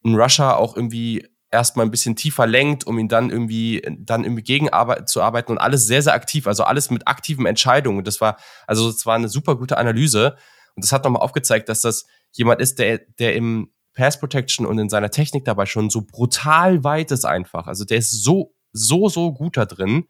ein 0.04 0.16
Rusher 0.16 0.58
auch 0.58 0.76
irgendwie 0.76 1.26
erstmal 1.52 1.86
ein 1.86 1.92
bisschen 1.92 2.16
tiefer 2.16 2.46
lenkt, 2.46 2.86
um 2.86 3.00
ihn 3.00 3.08
dann 3.08 3.30
irgendwie, 3.30 3.82
dann 3.98 4.24
irgendwie 4.24 4.44
gegen 4.44 4.70
zu 5.06 5.22
arbeiten 5.22 5.52
und 5.52 5.58
alles 5.58 5.88
sehr, 5.88 6.02
sehr 6.02 6.14
aktiv, 6.14 6.48
also 6.48 6.64
alles 6.64 6.90
mit 6.90 7.08
aktiven 7.08 7.46
Entscheidungen. 7.46 8.04
Das 8.04 8.22
war, 8.22 8.38
also 8.68 8.90
es 8.90 9.06
war 9.06 9.16
eine 9.16 9.30
super 9.30 9.56
gute 9.56 9.78
Analyse 9.78 10.38
und 10.76 10.84
das 10.84 10.92
hat 10.92 11.04
nochmal 11.04 11.22
aufgezeigt, 11.22 11.70
dass 11.70 11.82
das 11.82 12.06
jemand 12.32 12.62
ist, 12.62 12.80
der, 12.80 13.00
der 13.20 13.36
im 13.36 13.72
Pass 13.94 14.20
Protection 14.20 14.66
und 14.66 14.78
in 14.80 14.90
seiner 14.90 15.12
Technik 15.12 15.46
dabei 15.46 15.66
schon 15.66 15.90
so 15.90 16.02
brutal 16.02 16.84
weit 16.84 17.12
ist 17.12 17.26
einfach. 17.26 17.68
Also 17.68 17.84
der 17.84 17.98
ist 17.98 18.12
so, 18.12 18.54
so, 18.72 19.10
so 19.10 19.34
gut 19.34 19.58
da 19.58 19.66
drin. 19.66 20.08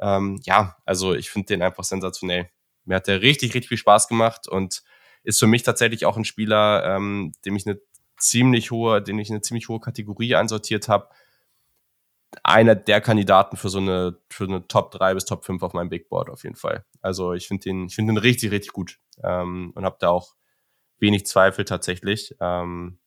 Ähm, 0.00 0.40
ja, 0.44 0.76
also 0.84 1.14
ich 1.14 1.30
finde 1.30 1.46
den 1.46 1.62
einfach 1.62 1.84
sensationell. 1.84 2.50
Mir 2.84 2.96
hat 2.96 3.06
der 3.06 3.22
richtig, 3.22 3.54
richtig 3.54 3.68
viel 3.68 3.78
Spaß 3.78 4.08
gemacht 4.08 4.48
und 4.48 4.82
ist 5.22 5.38
für 5.38 5.46
mich 5.46 5.62
tatsächlich 5.62 6.04
auch 6.04 6.16
ein 6.16 6.24
Spieler, 6.24 6.84
ähm, 6.84 7.32
dem 7.44 7.56
ich 7.56 7.66
eine 7.66 7.80
ziemlich 8.18 8.70
hohe, 8.70 9.02
den 9.02 9.18
ich 9.18 9.30
eine 9.30 9.40
ziemlich 9.40 9.68
hohe 9.68 9.80
Kategorie 9.80 10.34
einsortiert 10.34 10.88
habe. 10.88 11.08
Einer 12.42 12.74
der 12.74 13.00
Kandidaten 13.00 13.56
für 13.56 13.68
so 13.68 13.78
eine, 13.78 14.18
für 14.30 14.44
eine 14.44 14.66
Top 14.66 14.90
3 14.90 15.14
bis 15.14 15.24
Top 15.24 15.44
5 15.44 15.62
auf 15.62 15.72
meinem 15.72 15.88
Big 15.88 16.08
Board 16.08 16.28
auf 16.28 16.44
jeden 16.44 16.56
Fall. 16.56 16.84
Also 17.00 17.32
ich 17.32 17.48
finde 17.48 17.64
den, 17.64 17.86
ich 17.86 17.94
finde 17.94 18.12
den 18.12 18.18
richtig, 18.18 18.50
richtig 18.50 18.72
gut. 18.72 18.98
Ähm, 19.22 19.72
und 19.74 19.84
habe 19.84 19.96
da 20.00 20.10
auch 20.10 20.34
wenig 20.98 21.26
Zweifel 21.26 21.64
tatsächlich. 21.64 22.34
Ähm, 22.40 22.98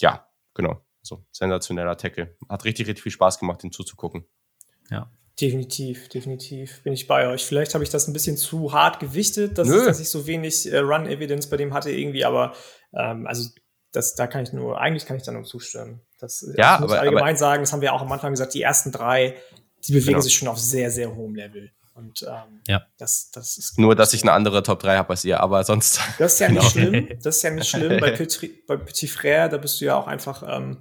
ja, 0.00 0.26
genau. 0.54 0.84
So, 1.02 1.24
sensationeller 1.30 1.96
Tackle. 1.96 2.36
Hat 2.48 2.64
richtig, 2.64 2.86
richtig 2.86 3.02
viel 3.02 3.12
Spaß 3.12 3.38
gemacht, 3.38 3.62
den 3.62 3.72
zuzugucken. 3.72 4.24
Ja. 4.90 5.10
Definitiv, 5.40 6.08
definitiv 6.10 6.82
bin 6.82 6.92
ich 6.92 7.06
bei 7.06 7.26
euch. 7.28 7.46
Vielleicht 7.46 7.72
habe 7.72 7.82
ich 7.82 7.88
das 7.88 8.06
ein 8.06 8.12
bisschen 8.12 8.36
zu 8.36 8.74
hart 8.74 9.00
gewichtet, 9.00 9.56
dass, 9.56 9.68
dass 9.68 10.00
ich 10.00 10.10
so 10.10 10.26
wenig 10.26 10.70
äh, 10.70 10.78
Run-Evidence 10.78 11.48
bei 11.48 11.56
dem 11.56 11.72
hatte 11.72 11.90
irgendwie, 11.90 12.26
aber 12.26 12.52
ähm, 12.92 13.26
also 13.26 13.48
das, 13.92 14.14
da 14.14 14.26
kann 14.26 14.42
ich 14.42 14.52
nur, 14.52 14.80
eigentlich 14.80 15.06
kann 15.06 15.16
ich 15.16 15.22
da 15.22 15.32
nur 15.32 15.44
zustimmen. 15.44 16.00
Das, 16.18 16.46
ja, 16.56 16.74
ich 16.74 16.80
muss 16.80 16.92
aber, 16.92 17.00
allgemein 17.00 17.22
aber, 17.24 17.36
sagen, 17.36 17.62
das 17.62 17.72
haben 17.72 17.80
wir 17.80 17.92
auch 17.92 18.02
am 18.02 18.12
Anfang 18.12 18.32
gesagt, 18.32 18.54
die 18.54 18.62
ersten 18.62 18.92
drei, 18.92 19.36
die 19.86 19.92
bewegen 19.92 20.12
genau. 20.12 20.20
sich 20.20 20.34
schon 20.34 20.48
auf 20.48 20.58
sehr, 20.58 20.90
sehr 20.90 21.14
hohem 21.14 21.34
Level. 21.34 21.70
Und 21.94 22.22
ähm, 22.22 22.60
ja. 22.66 22.86
das, 22.98 23.30
das 23.30 23.58
ist 23.58 23.78
nur, 23.78 23.94
dass 23.94 24.12
ich 24.14 24.22
eine 24.22 24.32
andere 24.32 24.62
Top 24.62 24.80
3 24.80 24.96
habe 24.96 25.10
als 25.10 25.24
ihr, 25.24 25.40
aber 25.40 25.64
sonst. 25.64 26.00
Das 26.18 26.34
ist 26.34 26.38
ja 26.40 26.48
nicht 26.48 26.72
genau. 26.74 26.88
schlimm. 26.88 27.18
Das 27.22 27.36
ist 27.36 27.42
ja 27.42 27.50
nicht 27.50 27.68
schlimm. 27.68 28.00
bei, 28.00 28.12
Petit, 28.12 28.66
bei 28.66 28.76
Petit 28.76 29.10
Frère, 29.10 29.48
da 29.48 29.58
bist 29.58 29.80
du 29.80 29.86
ja 29.86 29.96
auch 29.96 30.06
einfach, 30.06 30.42
ähm, 30.46 30.78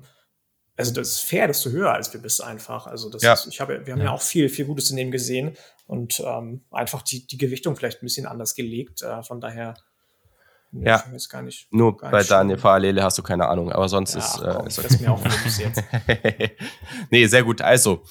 also 0.78 0.94
das 0.94 1.10
ist 1.10 1.20
fair, 1.22 1.48
dass 1.48 1.62
du 1.62 1.72
höher 1.72 1.92
als 1.92 2.14
wir 2.14 2.22
bist 2.22 2.42
einfach. 2.42 2.88
Also 2.88 3.10
das 3.10 3.22
ja. 3.22 3.34
ist, 3.34 3.48
ich 3.48 3.60
habe, 3.60 3.86
wir 3.86 3.94
haben 3.94 4.00
ja. 4.00 4.08
ja. 4.08 4.12
auch 4.12 4.22
viel, 4.22 4.48
viel 4.48 4.66
Gutes 4.66 4.92
in 4.92 4.98
dem 4.98 5.12
gesehen 5.12 5.58
und 5.88 6.22
ähm, 6.26 6.64
einfach 6.72 7.02
die, 7.02 7.28
die 7.28 7.38
Gewichtung 7.38 7.76
vielleicht 7.76 8.02
ein 8.02 8.06
bisschen 8.06 8.26
anders 8.26 8.56
gelegt. 8.56 9.02
Äh, 9.02 9.24
von 9.24 9.42
daher 9.42 9.76
Nee, 10.72 10.88
ja, 10.88 11.04
gar 11.32 11.42
nicht, 11.42 11.68
nur 11.72 11.98
gar 11.98 12.12
bei 12.12 12.22
Daniel 12.24 12.58
Parallele 12.58 13.04
hast 13.04 13.18
du 13.18 13.24
keine 13.24 13.48
Ahnung, 13.48 13.72
aber 13.72 13.90
sonst 13.90 14.14
ja, 14.14 14.20
ist, 14.20 14.40
äh, 14.40 14.54
komm, 14.56 14.68
ist 14.68 14.78
okay. 14.78 14.88
das 14.88 15.00
mir 15.00 15.12
auch 15.12 15.26
jetzt. 15.58 15.84
nee, 17.10 17.26
sehr 17.26 17.44
gut. 17.44 17.62
Also, 17.62 18.04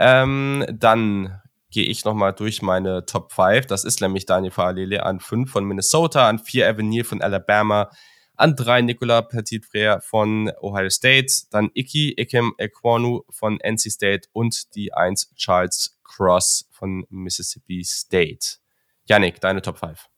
ähm, 0.00 0.66
dann 0.72 1.40
gehe 1.70 1.84
ich 1.84 2.04
nochmal 2.04 2.32
durch 2.32 2.62
meine 2.62 3.06
Top 3.06 3.32
5. 3.32 3.66
Das 3.66 3.84
ist 3.84 4.00
nämlich 4.00 4.26
Daniel 4.26 4.52
Parallele 4.52 5.04
an 5.04 5.20
5 5.20 5.50
von 5.50 5.64
Minnesota, 5.64 6.28
an 6.28 6.38
4 6.38 6.68
Avenir 6.68 7.04
von 7.04 7.22
Alabama, 7.22 7.90
an 8.34 8.56
3 8.56 8.82
Nicolas 8.82 9.28
Petit-Frère 9.28 10.00
von 10.00 10.50
Ohio 10.60 10.90
State, 10.90 11.32
dann 11.50 11.70
Iki 11.74 12.14
Ikem 12.18 12.54
Ekwonu 12.58 13.22
von 13.30 13.60
NC 13.60 13.90
State 13.90 14.28
und 14.32 14.74
die 14.74 14.92
1 14.92 15.34
Charles 15.36 15.98
Cross 16.02 16.68
von 16.70 17.04
Mississippi 17.08 17.84
State. 17.84 18.58
Yannick, 19.04 19.40
deine 19.40 19.62
Top 19.62 19.78
5. 19.78 20.08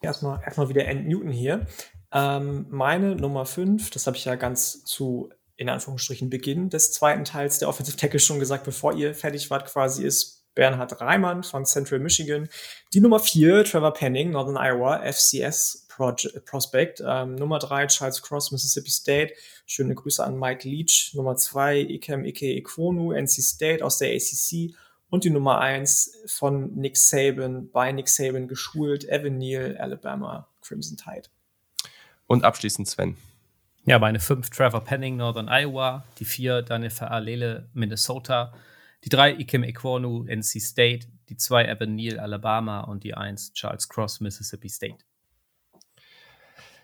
Erstmal, 0.00 0.40
erstmal 0.44 0.68
wieder 0.68 0.86
Ant 0.86 1.06
Newton 1.06 1.30
hier. 1.30 1.66
Ähm, 2.12 2.66
meine 2.70 3.16
Nummer 3.16 3.44
5, 3.44 3.90
das 3.90 4.06
habe 4.06 4.16
ich 4.16 4.24
ja 4.24 4.36
ganz 4.36 4.84
zu, 4.84 5.30
in 5.56 5.68
Anführungsstrichen, 5.68 6.30
Beginn 6.30 6.70
des 6.70 6.92
zweiten 6.92 7.24
Teils 7.24 7.58
der 7.58 7.68
Offensive 7.68 7.96
Tackle 7.96 8.20
schon 8.20 8.38
gesagt, 8.38 8.64
bevor 8.64 8.94
ihr 8.94 9.14
fertig 9.14 9.50
wart, 9.50 9.66
quasi 9.66 10.04
ist 10.04 10.38
Bernhard 10.54 11.00
Reimann 11.00 11.44
von 11.44 11.64
Central 11.64 12.00
Michigan. 12.00 12.48
Die 12.92 13.00
Nummer 13.00 13.20
4, 13.20 13.64
Trevor 13.64 13.92
Penning, 13.92 14.32
Northern 14.32 14.56
Iowa, 14.56 15.00
FCS 15.04 15.86
Project, 15.88 16.44
Prospect. 16.46 17.02
Ähm, 17.06 17.36
Nummer 17.36 17.60
3, 17.60 17.86
Charles 17.86 18.22
Cross, 18.22 18.50
Mississippi 18.50 18.90
State. 18.90 19.34
Schöne 19.66 19.94
Grüße 19.94 20.24
an 20.24 20.36
Mike 20.36 20.68
Leach. 20.68 21.12
Nummer 21.14 21.36
2, 21.36 21.78
Ikem 21.78 22.24
Ike 22.24 22.56
Ikwonu, 22.56 23.12
NC 23.12 23.42
State 23.42 23.84
aus 23.84 23.98
der 23.98 24.10
ACC. 24.10 24.74
Und 25.10 25.24
die 25.24 25.30
Nummer 25.30 25.58
eins 25.58 26.18
von 26.26 26.74
Nick 26.74 26.96
Saban, 26.96 27.70
bei 27.70 27.92
Nick 27.92 28.08
Saban 28.08 28.46
geschult, 28.46 29.08
Evan 29.08 29.38
Neal, 29.38 29.76
Alabama 29.78 30.48
Crimson 30.60 30.96
Tide. 30.96 31.28
Und 32.26 32.44
abschließend 32.44 32.88
Sven. 32.88 33.16
Ja, 33.84 33.98
meine 33.98 34.20
fünf 34.20 34.50
Trevor 34.50 34.84
Penning, 34.84 35.16
Northern 35.16 35.48
Iowa, 35.48 36.04
die 36.18 36.26
vier 36.26 36.60
Daniel 36.60 36.92
Alele, 37.00 37.70
Minnesota, 37.72 38.52
die 39.04 39.08
drei 39.08 39.32
Ikem 39.32 39.62
Ekwonu, 39.62 40.24
NC 40.24 40.60
State, 40.60 41.06
die 41.30 41.36
zwei 41.38 41.64
Evan 41.64 41.94
Neal, 41.94 42.18
Alabama 42.18 42.80
und 42.80 43.02
die 43.04 43.14
eins 43.14 43.52
Charles 43.54 43.88
Cross, 43.88 44.20
Mississippi 44.20 44.68
State. 44.68 44.98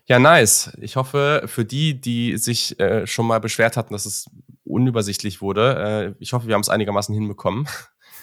Ja, 0.07 0.19
nice. 0.19 0.73
Ich 0.81 0.97
hoffe, 0.97 1.45
für 1.47 1.65
die, 1.65 2.01
die 2.01 2.37
sich 2.37 2.79
äh, 2.79 3.07
schon 3.07 3.27
mal 3.27 3.41
beschwert 3.41 3.77
hatten, 3.77 3.95
dass 3.95 4.07
es 4.07 4.31
unübersichtlich 4.65 5.41
wurde, 5.41 6.15
äh, 6.17 6.23
ich 6.23 6.33
hoffe, 6.33 6.47
wir 6.47 6.55
haben 6.55 6.61
es 6.61 6.69
einigermaßen 6.69 7.15
hinbekommen. 7.15 7.67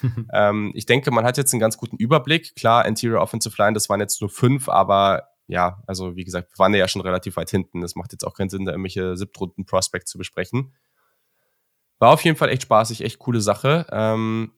ähm, 0.34 0.72
ich 0.76 0.86
denke, 0.86 1.12
man 1.12 1.26
hat 1.26 1.38
jetzt 1.38 1.54
einen 1.54 1.60
ganz 1.60 1.78
guten 1.78 1.98
Überblick. 1.98 2.56
Klar, 2.56 2.86
Interior 2.86 3.22
Offensive 3.22 3.56
Line, 3.58 3.74
das 3.74 3.90
waren 3.90 4.00
jetzt 4.00 4.22
nur 4.22 4.30
fünf, 4.30 4.70
aber 4.70 5.28
ja, 5.48 5.82
also 5.86 6.16
wie 6.16 6.24
gesagt, 6.24 6.52
wir 6.54 6.60
waren 6.60 6.74
ja 6.74 6.88
schon 6.88 7.02
relativ 7.02 7.36
weit 7.36 7.50
hinten. 7.50 7.84
Es 7.84 7.96
macht 7.96 8.14
jetzt 8.14 8.26
auch 8.26 8.34
keinen 8.34 8.50
Sinn, 8.50 8.66
da 8.66 8.72
irgendwelche 8.72 9.18
siebtrunden 9.18 9.66
Prospect 9.66 10.08
zu 10.08 10.18
besprechen. 10.18 10.74
War 12.00 12.12
auf 12.12 12.24
jeden 12.24 12.38
Fall 12.38 12.50
echt 12.50 12.64
spaßig, 12.64 13.04
echt 13.04 13.20
coole 13.20 13.42
Sache. 13.42 13.86
Ähm, 13.92 14.54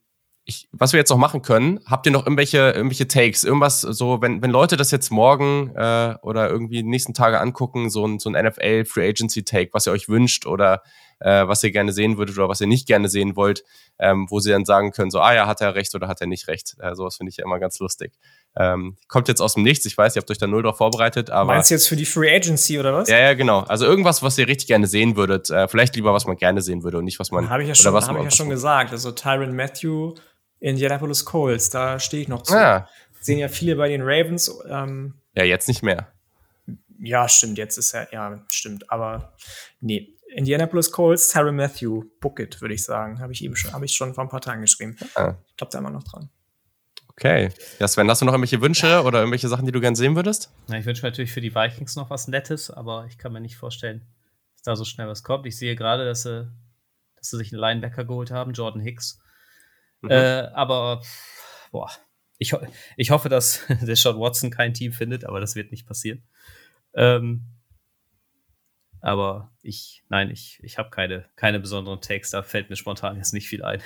ich, 0.46 0.68
was 0.72 0.92
wir 0.94 1.00
jetzt 1.00 1.10
noch 1.10 1.18
machen 1.18 1.42
können, 1.42 1.80
habt 1.86 2.06
ihr 2.06 2.12
noch 2.12 2.26
irgendwelche, 2.26 2.72
irgendwelche 2.72 3.08
Takes? 3.08 3.44
Irgendwas 3.44 3.82
so, 3.82 4.22
wenn, 4.22 4.42
wenn 4.42 4.52
Leute 4.52 4.76
das 4.76 4.92
jetzt 4.92 5.10
morgen 5.10 5.74
äh, 5.76 6.16
oder 6.22 6.50
irgendwie 6.50 6.84
die 6.84 6.90
nächsten 6.90 7.14
Tage 7.14 7.40
angucken, 7.40 7.90
so 7.90 8.06
ein, 8.06 8.20
so 8.20 8.30
ein 8.30 8.46
NFL 8.46 8.86
Free 8.86 9.10
Agency 9.10 9.44
Take, 9.44 9.70
was 9.74 9.88
ihr 9.88 9.94
euch 9.94 10.10
wünscht 10.10 10.46
oder 10.46 10.84
äh, 11.20 11.48
was 11.48 11.64
ihr 11.64 11.72
gerne 11.72 11.94
sehen 11.94 12.18
würdet 12.18 12.38
oder 12.38 12.50
was 12.50 12.62
ihr 12.62 12.68
nicht 12.68 12.88
gerne 12.88 13.10
sehen 13.10 13.36
wollt, 13.36 13.64
ähm, 14.00 14.28
wo 14.30 14.40
sie 14.40 14.52
dann 14.52 14.66
sagen 14.66 14.92
können, 14.92 15.12
so, 15.12 15.20
ah 15.20 15.34
ja, 15.34 15.48
hat 15.48 15.62
er 15.62 15.76
recht 15.76 15.94
oder 15.96 16.08
hat 16.08 16.22
er 16.22 16.28
nicht 16.28 16.48
recht. 16.48 16.76
Äh, 16.80 16.96
sowas 16.96 17.18
finde 17.18 17.30
ich 17.30 17.38
ja 17.38 17.46
immer 17.46 17.60
ganz 17.60 17.80
lustig. 17.80 18.14
Ähm, 18.56 18.98
kommt 19.08 19.28
jetzt 19.28 19.42
aus 19.42 19.56
dem 19.56 19.64
Nichts, 19.64 19.86
ich 19.86 19.98
weiß, 19.98 20.16
ihr 20.16 20.22
habt 20.22 20.30
euch 20.30 20.38
da 20.38 20.48
null 20.48 20.64
drauf 20.64 20.78
vorbereitet, 20.78 21.30
aber. 21.30 21.54
Meinst 21.54 21.72
du 21.72 21.76
jetzt 21.76 21.88
für 21.88 21.96
die 21.96 22.06
Free 22.06 22.34
Agency 22.36 22.80
oder 22.80 22.94
was? 22.94 23.10
Ja, 23.10 23.20
ja, 23.20 23.34
genau. 23.34 23.62
Also 23.62 23.86
irgendwas, 23.86 24.22
was 24.22 24.38
ihr 24.38 24.48
richtig 24.48 24.68
gerne 24.68 24.88
sehen 24.88 25.16
würdet. 25.16 25.50
Äh, 25.50 25.68
vielleicht 25.68 25.96
lieber, 25.96 26.14
was 26.14 26.26
man 26.26 26.38
gerne 26.38 26.62
sehen 26.62 26.84
würde 26.84 27.00
und 27.00 27.06
nicht, 27.06 27.20
was 27.20 27.32
man. 27.32 27.50
Habe 27.50 27.64
ich 27.64 27.70
ja 27.70 27.76
schon, 27.76 27.94
hab 27.94 28.18
ich 28.18 28.24
ja 28.24 28.32
schon 28.32 28.50
gesagt. 28.50 28.92
Also 28.92 29.12
Tyron 29.12 29.56
Matthew, 29.56 30.16
Indianapolis 30.60 31.26
Colts, 31.26 31.70
da 31.70 32.00
stehe 32.00 32.22
ich 32.22 32.28
noch 32.28 32.44
zu. 32.44 32.54
Ja. 32.54 32.88
Sehen 33.20 33.40
ja 33.40 33.48
viele 33.48 33.76
bei 33.76 33.88
den 33.88 34.02
Ravens. 34.02 34.54
Ähm, 34.70 35.16
ja, 35.36 35.44
jetzt 35.44 35.68
nicht 35.68 35.82
mehr. 35.82 36.12
Ja, 37.00 37.28
stimmt, 37.28 37.58
jetzt 37.58 37.78
ist 37.78 37.94
er, 37.94 38.12
ja, 38.14 38.46
stimmt, 38.50 38.90
aber 38.90 39.34
nee. 39.82 40.16
Indianapolis 40.36 40.92
Colts, 40.92 41.30
Tyron 41.30 41.56
Matthew, 41.56 42.04
book 42.20 42.40
it, 42.40 42.62
würde 42.62 42.74
ich 42.74 42.84
sagen. 42.84 43.20
Habe 43.20 43.34
ich 43.34 43.44
eben 43.44 43.56
schon, 43.56 43.74
habe 43.74 43.86
ich 43.86 43.94
schon 43.94 44.14
vor 44.14 44.24
ein 44.24 44.30
paar 44.30 44.42
Tagen 44.42 44.62
geschrieben. 44.62 44.96
Ja. 45.16 45.38
Ich 45.48 45.58
glaube 45.58 45.72
da 45.72 45.80
immer 45.80 45.90
noch 45.90 46.04
dran. 46.04 46.30
Okay. 47.10 47.52
Ja, 47.80 47.88
Sven, 47.88 48.10
hast 48.10 48.22
du 48.22 48.26
noch 48.26 48.34
irgendwelche 48.34 48.62
Wünsche 48.62 49.04
oder 49.04 49.20
irgendwelche 49.20 49.48
Sachen, 49.48 49.66
die 49.66 49.72
du 49.72 49.80
gerne 49.80 49.96
sehen 49.96 50.16
würdest? 50.16 50.52
Ja, 50.68 50.78
ich 50.78 50.86
wünsche 50.86 51.04
mir 51.04 51.10
natürlich 51.10 51.32
für 51.32 51.42
die 51.42 51.54
Vikings 51.54 51.96
noch 51.96 52.10
was 52.10 52.28
Nettes, 52.28 52.72
aber 52.72 53.06
ich 53.08 53.18
kann 53.18 53.32
mir 53.34 53.42
nicht 53.42 53.56
vorstellen, 53.56 54.02
dass 54.54 54.64
da 54.64 54.76
so 54.76 54.84
schnell 54.84 55.08
was 55.08 55.24
kommt. 55.24 55.46
Ich 55.46 55.58
sehe 55.58 55.76
gerade, 55.76 56.06
dass 56.06 56.24
sie, 56.24 56.52
dass 57.16 57.30
sie 57.30 57.38
sich 57.38 57.54
einen 57.54 57.62
Linebacker 57.62 58.06
geholt 58.06 58.32
haben, 58.32 58.54
Jordan 58.54 58.82
Hicks. 58.82 59.20
Mhm. 60.02 60.10
Äh, 60.10 60.50
aber 60.54 61.04
boah, 61.72 61.92
ich, 62.40 62.54
ich 62.98 63.12
hoffe, 63.12 63.30
dass 63.30 63.62
der 63.82 63.96
Sean 63.96 64.20
Watson 64.20 64.50
kein 64.50 64.74
Team 64.74 64.92
findet, 64.92 65.24
aber 65.24 65.40
das 65.40 65.56
wird 65.56 65.72
nicht 65.72 65.86
passieren. 65.86 66.24
Ähm, 66.96 67.46
aber 69.04 69.52
ich, 69.62 70.04
nein, 70.08 70.32
ich, 70.32 70.62
ich 70.64 70.78
habe 70.78 70.90
keine, 70.90 71.26
keine 71.36 71.60
besonderen 71.60 72.00
Takes, 72.00 72.32
da 72.32 72.42
fällt 72.42 72.70
mir 72.70 72.78
spontan 72.78 73.18
jetzt 73.18 73.34
nicht 73.34 73.50
viel 73.50 73.62
ein. 73.64 73.82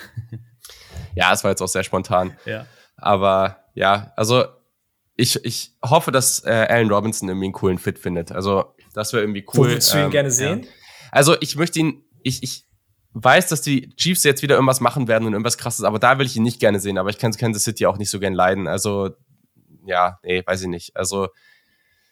ja, 1.15 1.34
es 1.34 1.44
war 1.44 1.49
jetzt 1.49 1.61
auch 1.61 1.68
sehr 1.68 1.84
spontan. 1.84 2.38
Ja. 2.45 2.68
Aber 2.98 3.64
ja, 3.73 4.14
also 4.15 4.45
ich, 5.15 5.44
ich 5.44 5.72
hoffe, 5.84 6.11
dass 6.11 6.45
äh, 6.45 6.68
Allen 6.69 6.91
Robinson 6.91 7.27
irgendwie 7.27 7.48
einen 7.48 7.53
coolen 7.53 7.80
Fit 7.80 7.98
findet. 7.98 8.31
Also, 8.31 8.76
das 8.94 9.11
wäre 9.11 9.23
irgendwie 9.23 9.44
cool. 9.56 9.69
Würdest 9.69 9.91
du 9.91 9.98
ihn 9.98 10.06
ähm, 10.06 10.11
gerne 10.11 10.30
sehen? 10.30 10.64
Ja. 10.64 10.69
Also, 11.11 11.35
ich 11.41 11.56
möchte 11.56 11.80
ihn, 11.80 12.03
ich, 12.22 12.44
ich 12.44 12.65
weiß, 13.14 13.48
dass 13.48 13.64
die 13.64 13.95
Chiefs 13.95 14.23
jetzt 14.23 14.44
wieder 14.44 14.53
irgendwas 14.53 14.81
machen 14.81 15.07
werden 15.07 15.26
und 15.26 15.34
irgendwas 15.34 15.57
krasses, 15.57 15.84
aber 15.84 15.98
da 15.98 16.19
will 16.19 16.27
ich 16.27 16.35
ihn 16.35 16.44
nicht 16.44 16.60
gerne 16.60 16.80
sehen. 16.80 16.99
Aber 16.99 17.10
ich 17.10 17.18
kann 17.18 17.31
Kansas 17.31 17.64
City 17.64 17.88
auch 17.88 17.98
nicht 17.98 18.11
so 18.11 18.19
gern 18.19 18.34
leiden. 18.34 18.68
Also, 18.68 19.10
ja, 19.84 20.19
nee, 20.22 20.44
weiß 20.45 20.61
ich 20.61 20.68
nicht. 20.68 20.95
Also, 20.95 21.30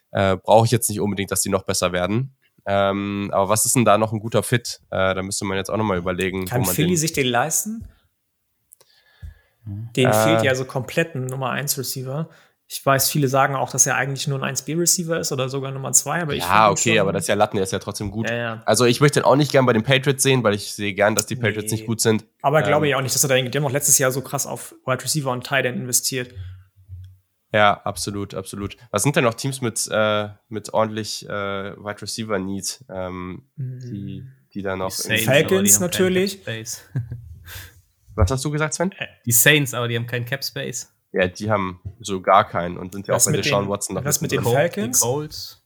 äh, 0.09 0.37
brauche 0.37 0.65
ich 0.65 0.71
jetzt 0.71 0.89
nicht 0.89 0.99
unbedingt, 0.99 1.29
dass 1.29 1.41
die 1.41 1.49
noch 1.49 1.63
besser 1.63 1.91
werden. 1.91 2.34
Ähm, 2.65 3.29
aber 3.31 3.49
was 3.49 3.65
ist 3.65 3.75
denn 3.75 3.85
da 3.85 3.97
noch 3.97 4.11
ein 4.11 4.19
guter 4.19 4.43
Fit? 4.43 4.81
Äh, 4.89 5.13
da 5.13 5.21
müsste 5.21 5.45
man 5.45 5.57
jetzt 5.57 5.69
auch 5.69 5.77
nochmal 5.77 5.97
überlegen. 5.97 6.45
Kann 6.45 6.65
Philly 6.65 6.97
sich 6.97 7.13
den 7.13 7.27
leisten? 7.27 7.87
Den 9.65 10.09
äh, 10.09 10.13
fehlt 10.13 10.43
ja 10.43 10.55
so 10.55 10.65
komplett 10.65 11.15
ein 11.15 11.25
Nummer 11.25 11.51
1 11.51 11.77
Receiver. 11.77 12.29
Ich 12.67 12.83
weiß, 12.83 13.11
viele 13.11 13.27
sagen 13.27 13.55
auch, 13.55 13.69
dass 13.69 13.85
er 13.85 13.95
eigentlich 13.95 14.27
nur 14.27 14.41
ein 14.41 14.55
1B-Receiver 14.55 15.19
ist 15.19 15.31
oder 15.31 15.49
sogar 15.49 15.71
Nummer 15.71 15.91
2, 15.91 16.23
aber 16.23 16.33
ich 16.33 16.43
Ja, 16.43 16.71
okay, 16.71 16.97
aber 16.97 17.13
das 17.13 17.23
ist 17.23 17.27
ja 17.27 17.35
Latten, 17.35 17.57
der 17.57 17.63
ist 17.63 17.71
ja 17.71 17.77
trotzdem 17.77 18.09
gut. 18.09 18.27
Ja, 18.27 18.35
ja. 18.35 18.63
Also 18.65 18.85
ich 18.85 19.01
möchte 19.01 19.19
ihn 19.19 19.23
auch 19.23 19.35
nicht 19.35 19.51
gern 19.51 19.67
bei 19.67 19.73
den 19.73 19.83
Patriots 19.83 20.23
sehen, 20.23 20.43
weil 20.43 20.55
ich 20.55 20.73
sehe 20.73 20.95
gern, 20.95 21.13
dass 21.13 21.27
die 21.27 21.35
Patriots 21.35 21.71
nee. 21.71 21.77
nicht 21.77 21.85
gut 21.85 22.01
sind. 22.01 22.25
Aber 22.41 22.59
ähm, 22.59 22.65
glaube 22.65 22.87
ich 22.87 22.95
auch 22.95 23.01
nicht, 23.01 23.13
dass 23.13 23.23
er 23.23 23.29
da 23.29 23.35
die 23.39 23.55
haben 23.55 23.65
auch 23.65 23.71
letztes 23.71 23.99
Jahr 23.99 24.11
so 24.11 24.21
krass 24.21 24.47
auf 24.47 24.73
Wide 24.87 25.03
Receiver 25.03 25.29
und 25.31 25.45
Tight 25.45 25.65
End 25.65 25.77
investiert. 25.77 26.33
Ja, 27.55 27.79
absolut, 27.85 28.33
absolut. 28.33 28.75
Was 28.91 29.03
sind 29.03 29.15
denn 29.15 29.23
noch 29.23 29.33
Teams 29.33 29.61
mit, 29.61 29.87
äh, 29.89 30.27
mit 30.49 30.73
ordentlich 30.73 31.25
äh, 31.25 31.31
Wide 31.31 32.01
Receiver 32.01 32.37
Need, 32.37 32.83
ähm, 32.89 33.47
die, 33.55 34.25
die 34.53 34.61
da 34.61 34.75
noch. 34.75 34.93
Die 34.93 35.19
Falcons 35.19 35.79
natürlich. 35.79 36.45
Was 38.15 38.29
hast 38.29 38.43
du 38.43 38.51
gesagt, 38.51 38.73
Sven? 38.73 38.91
Äh, 38.91 39.07
die 39.25 39.31
Saints, 39.31 39.73
aber 39.73 39.87
die 39.87 39.95
haben 39.95 40.05
keinen 40.05 40.25
Cap 40.25 40.43
Space. 40.43 40.93
Ja, 41.13 41.29
die 41.29 41.49
haben 41.49 41.79
so 42.01 42.19
gar 42.19 42.45
keinen 42.45 42.77
und 42.77 42.91
sind 42.91 43.07
ja 43.07 43.13
was 43.13 43.25
auch 43.25 43.31
bei 43.31 43.37
Deshaun 43.37 43.69
Watson 43.69 43.95
noch. 43.95 44.03
Was 44.03 44.19
mit 44.19 44.33
den 44.33 44.43
Falcons? 44.43 44.99
Die 44.99 45.05
Colts. 45.05 45.63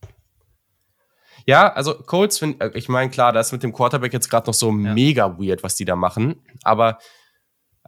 Ja, 1.48 1.74
also 1.74 1.96
Colts, 1.96 2.40
äh, 2.44 2.70
ich 2.76 2.88
meine, 2.88 3.10
klar, 3.10 3.34
da 3.34 3.40
ist 3.40 3.52
mit 3.52 3.64
dem 3.64 3.74
Quarterback 3.74 4.14
jetzt 4.14 4.30
gerade 4.30 4.46
noch 4.46 4.54
so 4.54 4.70
ja. 4.70 4.94
mega 4.94 5.40
weird, 5.40 5.64
was 5.64 5.74
die 5.74 5.86
da 5.86 5.96
machen. 5.96 6.44
Aber 6.64 7.00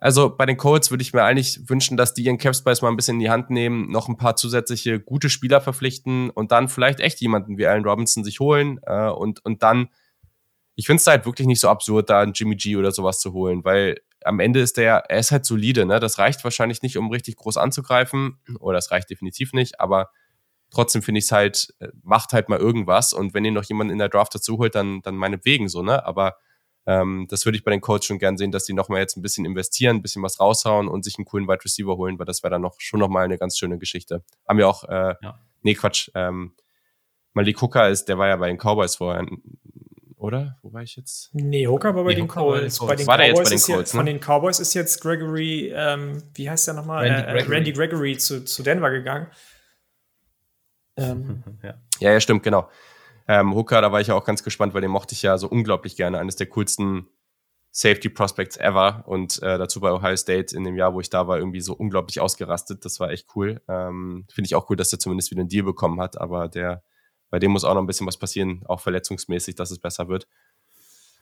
also 0.02 0.36
bei 0.36 0.46
den 0.46 0.58
Colts 0.58 0.92
würde 0.92 1.04
ich 1.04 1.14
mir 1.14 1.24
eigentlich 1.24 1.70
wünschen, 1.70 1.96
dass 1.96 2.14
die 2.14 2.24
ihren 2.24 2.40
Capspace 2.40 2.82
mal 2.82 2.90
ein 2.90 2.96
bisschen 2.98 3.16
in 3.16 3.20
die 3.22 3.30
Hand 3.30 3.52
nehmen, 3.52 3.90
noch 3.90 4.10
ein 4.10 4.18
paar 4.18 4.36
zusätzliche 4.36 5.00
gute 5.00 5.30
Spieler 5.30 5.62
verpflichten 5.62 6.32
und 6.32 6.52
dann 6.52 6.68
vielleicht 6.68 7.00
echt 7.00 7.22
jemanden 7.22 7.58
wie 7.58 7.68
Allen 7.68 7.86
Robinson 7.86 8.24
sich 8.24 8.40
holen 8.40 8.80
äh, 8.84 9.10
und, 9.10 9.46
und 9.46 9.64
dann, 9.64 9.90
ich 10.76 10.88
finde 10.88 11.00
es 11.00 11.08
halt 11.08 11.26
wirklich 11.26 11.48
nicht 11.48 11.60
so 11.60 11.70
absurd, 11.70 12.10
da 12.10 12.22
einen 12.22 12.34
Jimmy 12.34 12.56
G 12.56 12.76
oder 12.76 12.92
sowas 12.92 13.20
zu 13.20 13.32
holen, 13.32 13.64
weil 13.64 14.02
am 14.24 14.40
Ende 14.40 14.60
ist 14.60 14.78
der, 14.78 15.04
er 15.10 15.20
ist 15.20 15.32
halt 15.32 15.46
solide, 15.46 15.86
ne? 15.86 16.00
Das 16.00 16.18
reicht 16.18 16.44
wahrscheinlich 16.44 16.82
nicht, 16.82 16.98
um 16.98 17.10
richtig 17.10 17.36
groß 17.36 17.58
anzugreifen. 17.58 18.40
Oder 18.60 18.76
das 18.76 18.92
reicht 18.92 19.10
definitiv 19.10 19.54
nicht, 19.54 19.80
aber 19.80 20.10
trotzdem 20.70 21.02
finde 21.02 21.20
ich 21.20 21.26
es 21.26 21.32
halt, 21.32 21.74
äh, 21.80 21.90
macht 22.04 22.34
halt 22.34 22.50
mal 22.50 22.60
irgendwas. 22.60 23.14
Und 23.14 23.34
wenn 23.34 23.46
ihr 23.46 23.52
noch 23.52 23.64
jemanden 23.64 23.94
in 23.94 24.00
der 24.00 24.10
Draft 24.10 24.34
dazu 24.36 24.58
holt, 24.58 24.76
dann, 24.76 25.02
dann 25.02 25.16
meinetwegen 25.16 25.70
so, 25.70 25.82
ne? 25.82 26.06
Aber 26.06 26.36
ähm, 26.86 27.28
das 27.30 27.46
würde 27.46 27.58
ich 27.58 27.64
bei 27.64 27.72
den 27.72 27.82
Coaches 27.82 28.06
schon 28.06 28.20
gern 28.20 28.38
sehen, 28.38 28.52
dass 28.52 28.66
die 28.66 28.74
nochmal 28.74 29.00
jetzt 29.00 29.18
ein 29.18 29.22
bisschen 29.22 29.46
investieren, 29.46 29.98
ein 29.98 30.02
bisschen 30.02 30.24
was 30.24 30.40
raushauen 30.40 30.88
und 30.88 31.04
sich 31.04 31.18
einen 31.18 31.26
coolen 31.26 31.48
Wide 31.48 31.64
Receiver 31.64 31.96
holen, 31.96 32.18
weil 32.18 32.26
das 32.26 32.44
wäre 32.44 32.52
dann 32.52 32.62
noch 32.62 32.76
schon 32.80 33.00
nochmal 33.00 33.26
eine 33.26 33.38
ganz 33.38 33.58
schöne 33.58 33.78
Geschichte. 33.78 34.24
Haben 34.48 34.58
wir 34.58 34.68
auch, 34.68 34.84
äh, 34.86 35.16
ja. 35.22 35.40
nee, 35.62 35.76
Quatsch, 35.76 36.10
ähm, 36.16 36.54
Malik 37.34 37.62
Hooker 37.62 37.90
ist, 37.90 38.06
der 38.06 38.18
war 38.18 38.28
ja 38.28 38.36
bei 38.36 38.48
den 38.48 38.58
Cowboys 38.58 38.96
vorher 38.96 39.26
oder? 40.22 40.60
Wo 40.62 40.72
war 40.72 40.84
ich 40.84 40.96
jetzt? 40.96 41.34
Nee, 41.34 41.66
Hooker 41.66 41.96
war 41.96 42.04
bei 42.04 42.12
nee, 42.12 42.18
den 42.18 42.28
Colts. 42.28 42.78
Bei 42.80 42.96
den 42.96 43.08
war 43.08 43.18
Cowboys 43.18 43.28
jetzt 43.28 43.50
bei 43.50 43.56
den 43.56 43.62
Colts, 43.62 43.68
jetzt, 43.68 43.94
ne? 43.94 43.98
Von 43.98 44.06
den 44.06 44.20
Cowboys 44.20 44.60
ist 44.60 44.74
jetzt 44.76 45.02
Gregory, 45.02 45.74
ähm, 45.76 46.22
wie 46.36 46.48
heißt 46.48 46.68
der 46.68 46.76
nochmal? 46.76 47.08
Randy, 47.08 47.22
äh, 47.22 47.34
Gregory. 47.34 47.56
Randy 47.56 47.74
Gregory 47.74 48.18
zu, 48.18 48.46
zu 48.46 48.62
Denver 48.62 48.92
gegangen. 48.92 49.28
Ähm. 50.96 51.44
Ja. 51.64 51.74
ja, 52.00 52.12
ja, 52.14 52.20
stimmt, 52.20 52.44
genau. 52.44 52.70
Ähm, 53.32 53.56
Hooker, 53.56 53.80
da 53.80 53.94
war 53.94 54.02
ich 54.02 54.08
ja 54.08 54.16
auch 54.16 54.26
ganz 54.26 54.44
gespannt, 54.44 54.74
weil 54.74 54.82
den 54.82 54.92
mochte 54.92 55.14
ich 55.14 55.22
ja 55.22 55.38
so 55.38 55.48
unglaublich 55.48 55.96
gerne. 55.96 56.20
Eines 56.20 56.36
der 56.36 56.48
coolsten 56.48 57.08
Safety 57.72 58.10
Prospects 58.10 58.58
ever. 58.58 59.06
Und 59.08 59.42
äh, 59.42 59.58
dazu 59.58 59.80
bei 59.80 59.94
Ohio 59.94 60.18
State 60.18 60.54
in 60.54 60.66
dem 60.66 60.76
Jahr, 60.76 60.94
wo 60.94 61.00
ich 61.00 61.10
da 61.10 61.30
war, 61.30 61.38
irgendwie 61.38 61.62
so 61.62 61.74
unglaublich 61.74 62.20
ausgerastet. 62.20 62.84
Das 62.84 63.00
war 63.00 63.10
echt 63.10 63.28
cool. 63.34 63.62
Ähm, 63.70 64.26
Finde 64.30 64.48
ich 64.48 64.56
auch 64.56 64.70
cool, 64.70 64.76
dass 64.76 64.90
der 64.90 65.00
zumindest 65.00 65.32
wieder 65.32 65.40
einen 65.40 65.48
Deal 65.48 65.64
bekommen 65.64 66.02
hat, 66.02 66.20
aber 66.20 66.50
der 66.50 66.84
bei 67.30 67.40
dem 67.40 67.52
muss 67.52 67.64
auch 67.64 67.74
noch 67.74 67.82
ein 67.82 67.88
bisschen 67.88 68.06
was 68.06 68.18
passieren, 68.18 68.64
auch 68.66 68.82
verletzungsmäßig, 68.82 69.56
dass 69.56 69.72
es 69.72 69.80
besser 69.80 70.10
wird. 70.10 70.28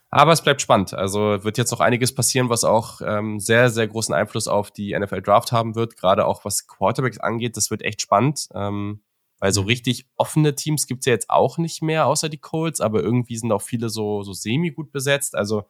Aber 0.10 0.32
es 0.32 0.42
bleibt 0.42 0.64
spannend. 0.64 0.96
Also 0.96 1.44
wird 1.44 1.60
jetzt 1.60 1.70
noch 1.70 1.80
einiges 1.80 2.16
passieren, 2.16 2.50
was 2.50 2.64
auch 2.64 3.02
ähm, 3.06 3.40
sehr, 3.40 3.70
sehr 3.70 3.88
großen 3.88 4.16
Einfluss 4.16 4.48
auf 4.48 4.72
die 4.72 4.98
NFL 4.98 5.22
Draft 5.22 5.52
haben 5.52 5.76
wird. 5.76 5.96
Gerade 5.96 6.26
auch 6.26 6.44
was 6.44 6.66
Quarterbacks 6.66 7.20
angeht, 7.20 7.56
das 7.56 7.70
wird 7.70 7.84
echt 7.84 8.02
spannend. 8.02 8.50
Ähm, 8.56 9.04
weil 9.40 9.54
so 9.54 9.62
richtig 9.62 10.08
offene 10.16 10.56
Teams 10.56 10.88
gibt's 10.88 11.06
ja 11.06 11.14
jetzt 11.14 11.30
auch 11.30 11.58
nicht 11.58 11.82
mehr, 11.82 12.06
außer 12.06 12.30
die 12.30 12.38
Colts, 12.38 12.82
aber 12.82 13.02
irgendwie 13.02 13.38
sind 13.38 13.52
auch 13.52 13.62
viele 13.62 13.90
so, 13.90 14.24
so 14.24 14.34
semi-gut 14.34 14.92
besetzt. 14.92 15.36
Also 15.36 15.64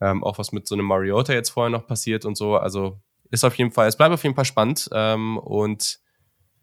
ähm, 0.00 0.22
auch 0.22 0.38
was 0.38 0.52
mit 0.52 0.66
so 0.68 0.74
einem 0.74 0.86
Mariota 0.86 1.32
jetzt 1.32 1.50
vorher 1.50 1.70
noch 1.70 1.86
passiert 1.86 2.24
und 2.24 2.36
so. 2.36 2.56
Also 2.56 3.00
ist 3.30 3.44
auf 3.44 3.54
jeden 3.56 3.70
Fall, 3.70 3.88
es 3.88 3.96
bleibt 3.96 4.12
auf 4.12 4.22
jeden 4.22 4.34
Fall 4.34 4.44
spannend. 4.44 4.88
Ähm, 4.92 5.38
und 5.38 6.00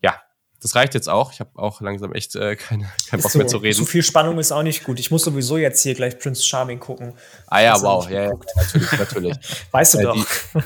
ja, 0.03 0.21
das 0.61 0.75
reicht 0.75 0.93
jetzt 0.93 1.09
auch. 1.09 1.33
Ich 1.33 1.39
habe 1.39 1.51
auch 1.55 1.81
langsam 1.81 2.13
echt 2.13 2.35
äh, 2.35 2.55
keine, 2.55 2.89
keinen 3.09 3.21
Bock 3.21 3.31
so, 3.31 3.39
mehr 3.39 3.47
zu 3.47 3.57
reden. 3.57 3.77
Zu 3.77 3.85
viel 3.85 4.03
Spannung 4.03 4.37
ist 4.37 4.51
auch 4.51 4.63
nicht 4.63 4.83
gut. 4.83 4.99
Ich 4.99 5.09
muss 5.09 5.23
sowieso 5.23 5.57
jetzt 5.57 5.81
hier 5.81 5.95
gleich 5.95 6.19
Prince 6.19 6.43
Charming 6.43 6.79
gucken. 6.79 7.13
Ah 7.47 7.61
ja, 7.61 7.81
wow, 7.81 8.07
ja, 8.09 8.25
ja, 8.25 8.33
natürlich, 8.55 8.91
natürlich. 8.91 9.37
weißt 9.71 9.95
du 9.95 9.97
äh, 9.99 10.03
doch. 10.03 10.15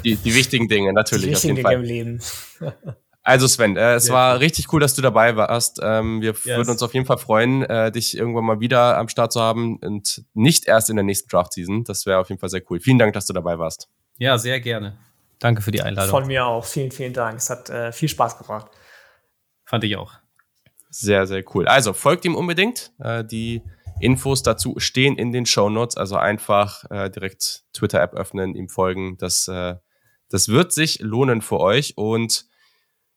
Die, 0.04 0.16
die, 0.16 0.16
die, 0.18 0.36
wichtigen 0.36 0.68
Dinge, 0.68 0.92
natürlich, 0.92 1.26
die 1.26 1.32
wichtigen 1.32 1.66
auf 1.66 1.72
jeden 1.72 1.86
Dinge 1.86 2.20
Fall. 2.20 2.70
im 2.70 2.82
Leben. 2.82 2.96
Also 3.28 3.48
Sven, 3.48 3.76
äh, 3.76 3.96
es 3.96 4.08
ja. 4.08 4.14
war 4.14 4.40
richtig 4.40 4.72
cool, 4.72 4.80
dass 4.80 4.94
du 4.94 5.02
dabei 5.02 5.36
warst. 5.36 5.80
Ähm, 5.82 6.22
wir 6.22 6.34
yes. 6.34 6.46
würden 6.46 6.70
uns 6.70 6.84
auf 6.84 6.94
jeden 6.94 7.08
Fall 7.08 7.18
freuen, 7.18 7.64
äh, 7.64 7.92
dich 7.92 8.16
irgendwann 8.16 8.46
mal 8.46 8.60
wieder 8.60 9.00
am 9.00 9.10
Start 9.10 9.34
zu 9.34 9.42
haben 9.42 9.78
und 9.78 10.24
nicht 10.36 10.68
erst 10.68 10.92
in 10.92 10.96
der 10.96 11.04
nächsten 11.04 11.28
Draft-Season. 11.30 11.84
Das 11.86 12.06
wäre 12.06 12.20
auf 12.20 12.30
jeden 12.30 12.40
Fall 12.40 12.50
sehr 12.50 12.62
cool. 12.70 12.80
Vielen 12.80 13.00
Dank, 13.00 13.14
dass 13.14 13.26
du 13.26 13.34
dabei 13.34 13.58
warst. 13.58 13.90
Ja, 14.20 14.38
sehr 14.38 14.60
gerne. 14.60 15.00
Danke 15.40 15.64
für 15.64 15.72
die 15.72 15.82
Einladung. 15.82 16.12
Von 16.12 16.28
mir 16.28 16.46
auch. 16.46 16.66
Vielen, 16.66 16.92
vielen 16.92 17.14
Dank. 17.14 17.40
Es 17.40 17.50
hat 17.50 17.68
äh, 17.72 17.92
viel 17.92 18.10
Spaß 18.10 18.38
gebracht. 18.38 18.68
Fand 19.66 19.84
ich 19.84 19.98
auch. 19.98 20.14
Sehr, 20.92 21.26
sehr 21.26 21.44
cool. 21.56 21.68
Also 21.68 21.94
folgt 21.94 22.26
ihm 22.26 22.36
unbedingt. 22.36 22.92
Äh, 23.00 23.26
die 23.26 23.64
Infos 24.00 24.44
dazu 24.44 24.76
stehen 24.78 25.18
in 25.18 25.32
den 25.32 25.48
Show 25.48 25.72
Notes. 25.72 25.98
Also 25.98 26.16
einfach 26.16 26.84
äh, 26.92 27.10
direkt 27.10 27.64
Twitter-App 27.74 28.14
öffnen, 28.14 28.54
ihm 28.54 28.70
folgen. 28.70 29.18
Das, 29.18 29.48
äh, 29.48 29.78
das 30.30 30.48
wird 30.48 30.74
sich 30.74 31.00
lohnen 31.00 31.42
für 31.42 31.60
euch. 31.60 31.98
Und 31.98 32.46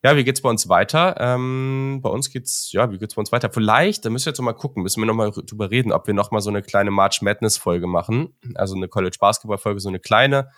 ja, 0.03 0.17
wie 0.17 0.25
geht's 0.25 0.43
bei 0.43 0.51
uns 0.51 0.69
weiter? 0.69 1.17
Ähm, 1.19 2.01
bei 2.03 2.11
uns 2.11 2.31
geht's, 2.31 2.71
ja, 2.73 2.91
wie 2.93 2.99
geht's 2.99 3.15
bei 3.15 3.21
uns 3.21 3.33
weiter? 3.33 3.51
Vielleicht, 3.51 4.05
da 4.05 4.11
müssen 4.11 4.27
wir 4.27 4.31
jetzt 4.31 4.39
noch 4.39 4.45
mal 4.45 4.53
gucken, 4.53 4.83
müssen 4.83 5.01
wir 5.01 5.07
noch 5.07 5.15
mal 5.15 5.31
drüber 5.31 5.71
reden, 5.71 5.93
ob 5.93 6.07
wir 6.07 6.15
noch 6.15 6.31
mal 6.31 6.41
so 6.41 6.51
eine 6.51 6.63
kleine 6.63 6.91
March 6.91 7.21
Madness 7.23 7.57
Folge 7.57 7.87
machen. 7.87 8.37
Also 8.55 8.77
eine 8.77 8.89
College 8.89 9.17
Basketball 9.19 9.59
Folge, 9.59 9.81
so 9.81 9.89
eine 9.89 10.01
kleine. 10.01 10.51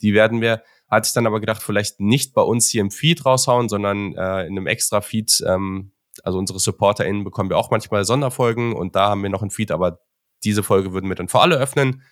Die 0.00 0.14
werden 0.14 0.40
wir 0.40 0.62
hatte 0.88 1.06
ich 1.06 1.12
dann 1.12 1.26
aber 1.26 1.40
gedacht, 1.40 1.62
vielleicht 1.62 2.00
nicht 2.00 2.34
bei 2.34 2.42
uns 2.42 2.68
hier 2.68 2.80
im 2.80 2.90
Feed 2.90 3.24
raushauen, 3.24 3.68
sondern 3.68 4.14
äh, 4.14 4.46
in 4.46 4.56
einem 4.56 4.66
extra 4.66 5.00
Feed. 5.00 5.42
Ähm, 5.46 5.92
also 6.24 6.38
unsere 6.38 6.58
SupporterInnen 6.58 7.24
bekommen 7.24 7.50
wir 7.50 7.58
auch 7.58 7.70
manchmal 7.70 8.04
Sonderfolgen 8.04 8.72
und 8.72 8.96
da 8.96 9.10
haben 9.10 9.22
wir 9.22 9.30
noch 9.30 9.42
ein 9.42 9.50
Feed, 9.50 9.70
aber 9.70 10.00
diese 10.42 10.62
Folge 10.62 10.92
würden 10.92 11.08
wir 11.08 11.14
dann 11.14 11.28
für 11.28 11.40
alle 11.40 11.56
öffnen. 11.56 12.02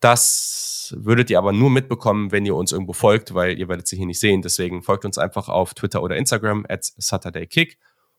Das 0.00 0.94
würdet 0.96 1.30
ihr 1.30 1.38
aber 1.38 1.52
nur 1.52 1.70
mitbekommen, 1.70 2.32
wenn 2.32 2.46
ihr 2.46 2.56
uns 2.56 2.72
irgendwo 2.72 2.94
folgt, 2.94 3.34
weil 3.34 3.58
ihr 3.58 3.68
werdet 3.68 3.86
sie 3.86 3.96
hier 3.96 4.06
nicht 4.06 4.20
sehen. 4.20 4.42
Deswegen 4.42 4.82
folgt 4.82 5.04
uns 5.04 5.18
einfach 5.18 5.48
auf 5.48 5.74
Twitter 5.74 6.02
oder 6.02 6.16
Instagram 6.16 6.64
at 6.68 6.84
SaturdayKick. 6.96 7.78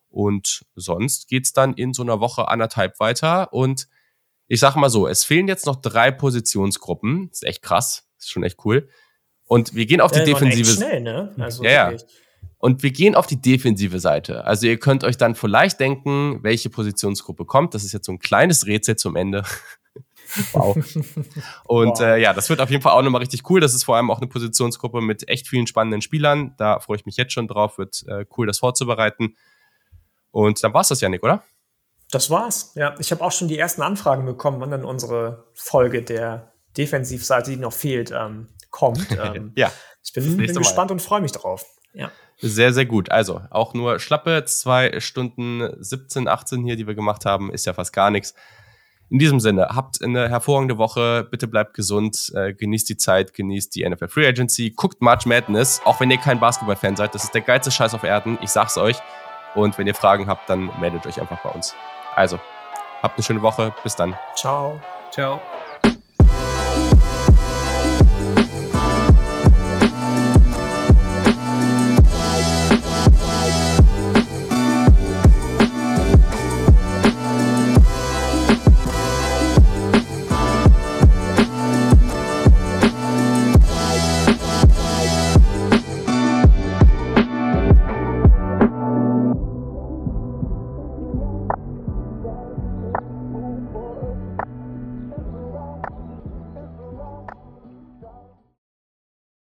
Und 0.10 0.66
sonst 0.76 1.27
geht's 1.27 1.53
dann 1.53 1.74
in 1.74 1.93
so 1.93 2.03
einer 2.03 2.19
Woche 2.19 2.48
anderthalb 2.50 3.00
weiter. 3.00 3.51
Und 3.51 3.88
ich 4.48 4.60
sag 4.60 4.76
mal 4.76 4.90
so, 4.90 5.08
es 5.08 5.24
fehlen 5.24 5.48
jetzt 5.48 5.66
noch 5.66 5.77
drei 5.77 6.11
Positionsgruppen. 6.11 7.30
ist 7.32 7.43
echt 7.43 7.61
krass. 7.61 8.08
ist 8.19 8.30
schon 8.30 8.43
echt 8.43 8.64
cool. 8.66 8.90
Und 9.45 9.74
wir 9.74 9.85
gehen 9.85 10.01
auf 10.01 10.11
die 10.11 10.19
ja, 10.19 10.26
defensive. 10.26 10.72
Schnell, 10.72 11.01
ne? 11.01 11.34
Also 11.38 11.64
ja, 11.64 11.92
ja. 11.92 11.98
Und 12.58 12.84
wir 12.84 12.92
gehen 12.92 13.16
auf 13.16 13.26
die 13.26 13.42
defensive 13.42 14.00
Seite. 14.00 14.43
Also 14.45 14.68
ihr 14.68 14.77
könnt 14.77 15.03
euch 15.03 15.18
dann 15.18 15.34
vielleicht 15.34 15.80
denken, 15.80 16.43
welche 16.43 16.69
Positionsgruppe 16.69 17.45
kommt. 17.45 17.74
Das 17.74 17.84
ist 17.84 17.92
jetzt 17.92 18.06
so 18.06 18.11
ein 18.11 18.19
kleines 18.19 18.68
Rätsel 18.68 18.98
zum 18.98 19.16
Ende. 19.16 19.43
wow. 20.53 20.76
Und 21.66 21.90
wow. 21.90 22.00
Äh, 22.00 22.22
ja, 22.22 22.34
das 22.34 22.50
wird 22.50 22.61
auf 22.61 22.69
jeden 22.69 22.82
Fall 22.82 22.93
auch 22.93 23.01
nochmal 23.01 23.22
richtig 23.22 23.50
cool. 23.50 23.60
Das 23.60 23.74
ist 23.74 23.84
vor 23.84 23.95
allem 23.95 24.11
auch 24.11 24.19
eine 24.19 24.27
Positionsgruppe 24.27 25.01
mit 25.01 25.27
echt 25.27 25.48
vielen 25.48 25.68
spannenden 25.68 26.01
Spielern. 26.01 26.53
Da 26.58 26.80
freue 26.80 26.98
ich 26.98 27.06
mich 27.06 27.18
jetzt 27.18 27.34
schon 27.34 27.48
drauf. 27.48 27.77
Wird 27.77 28.03
äh, 28.08 28.26
cool, 28.38 28.48
das 28.48 28.60
vorzubereiten. 28.60 29.35
Und 30.32 30.64
dann 30.64 30.74
war's 30.74 30.88
das, 30.88 31.01
Janik, 31.01 31.24
oder? 31.24 31.43
Das 32.11 32.30
war's. 32.30 32.74
Ja, 32.76 32.95
ich 33.00 33.11
habe 33.11 33.24
auch 33.24 33.32
schon 33.32 33.48
die 33.48 33.58
ersten 33.58 33.82
Anfragen 33.82 34.26
bekommen, 34.26 34.60
wann 34.60 34.72
dann 34.72 34.85
unsere 34.85 35.45
Folge 35.53 36.01
der 36.01 36.51
Defensivseite, 36.77 37.51
die 37.51 37.58
noch 37.58 37.74
fehlt, 37.74 38.11
ähm, 38.11 38.48
kommt. 38.69 39.08
Ähm, 39.22 39.51
ja. 39.56 39.72
Ich 40.03 40.14
bin, 40.14 40.38
bin 40.38 40.56
gespannt 40.56 40.90
und 40.92 41.01
freue 41.01 41.22
mich 41.22 41.32
drauf. 41.32 41.66
Ja. 41.93 42.11
Sehr, 42.38 42.74
sehr 42.74 42.85
gut. 42.85 43.11
Also 43.11 43.42
auch 43.51 43.74
nur 43.74 44.00
schlappe 44.00 44.45
zwei 44.45 45.00
Stunden 45.00 45.69
17, 45.80 46.27
18 46.27 46.64
hier, 46.64 46.76
die 46.76 46.88
wir 46.88 46.95
gemacht 46.95 47.26
haben, 47.26 47.51
ist 47.51 47.66
ja 47.66 47.74
fast 47.74 47.93
gar 47.93 48.10
nichts. 48.10 48.34
In 49.12 49.20
diesem 49.20 49.42
Sinne, 49.42 49.68
habt 49.76 50.02
eine 50.02 50.30
hervorragende 50.30 50.78
Woche. 50.78 51.28
Bitte 51.30 51.46
bleibt 51.46 51.74
gesund, 51.74 52.32
äh, 52.34 52.54
genießt 52.54 52.88
die 52.88 52.96
Zeit, 52.96 53.34
genießt 53.34 53.76
die 53.76 53.88
NFL 53.88 54.08
Free 54.08 54.26
Agency, 54.26 54.70
guckt 54.70 55.02
March 55.02 55.26
Madness, 55.26 55.82
auch 55.84 56.00
wenn 56.00 56.10
ihr 56.10 56.18
kein 56.18 56.40
Basketball-Fan 56.40 56.96
seid. 56.96 57.14
Das 57.14 57.26
ist 57.26 57.34
der 57.34 57.42
geilste 57.42 57.72
Scheiß 57.72 57.94
auf 57.94 58.04
Erden. 58.04 58.40
Ich 58.42 58.52
sag's 58.52 58.78
euch. 58.78 58.96
Und 59.54 59.78
wenn 59.78 59.86
ihr 59.86 59.96
Fragen 59.96 60.28
habt, 60.28 60.50
dann 60.50 60.72
meldet 60.80 61.06
euch 61.06 61.20
einfach 61.20 61.44
bei 61.44 61.50
uns. 61.50 61.76
Also, 62.16 62.40
habt 63.04 63.18
eine 63.18 63.24
schöne 63.24 63.42
Woche. 63.42 63.76
Bis 63.84 63.98
dann. 63.98 64.16
Ciao. 64.34 64.80
Ciao. 65.12 65.42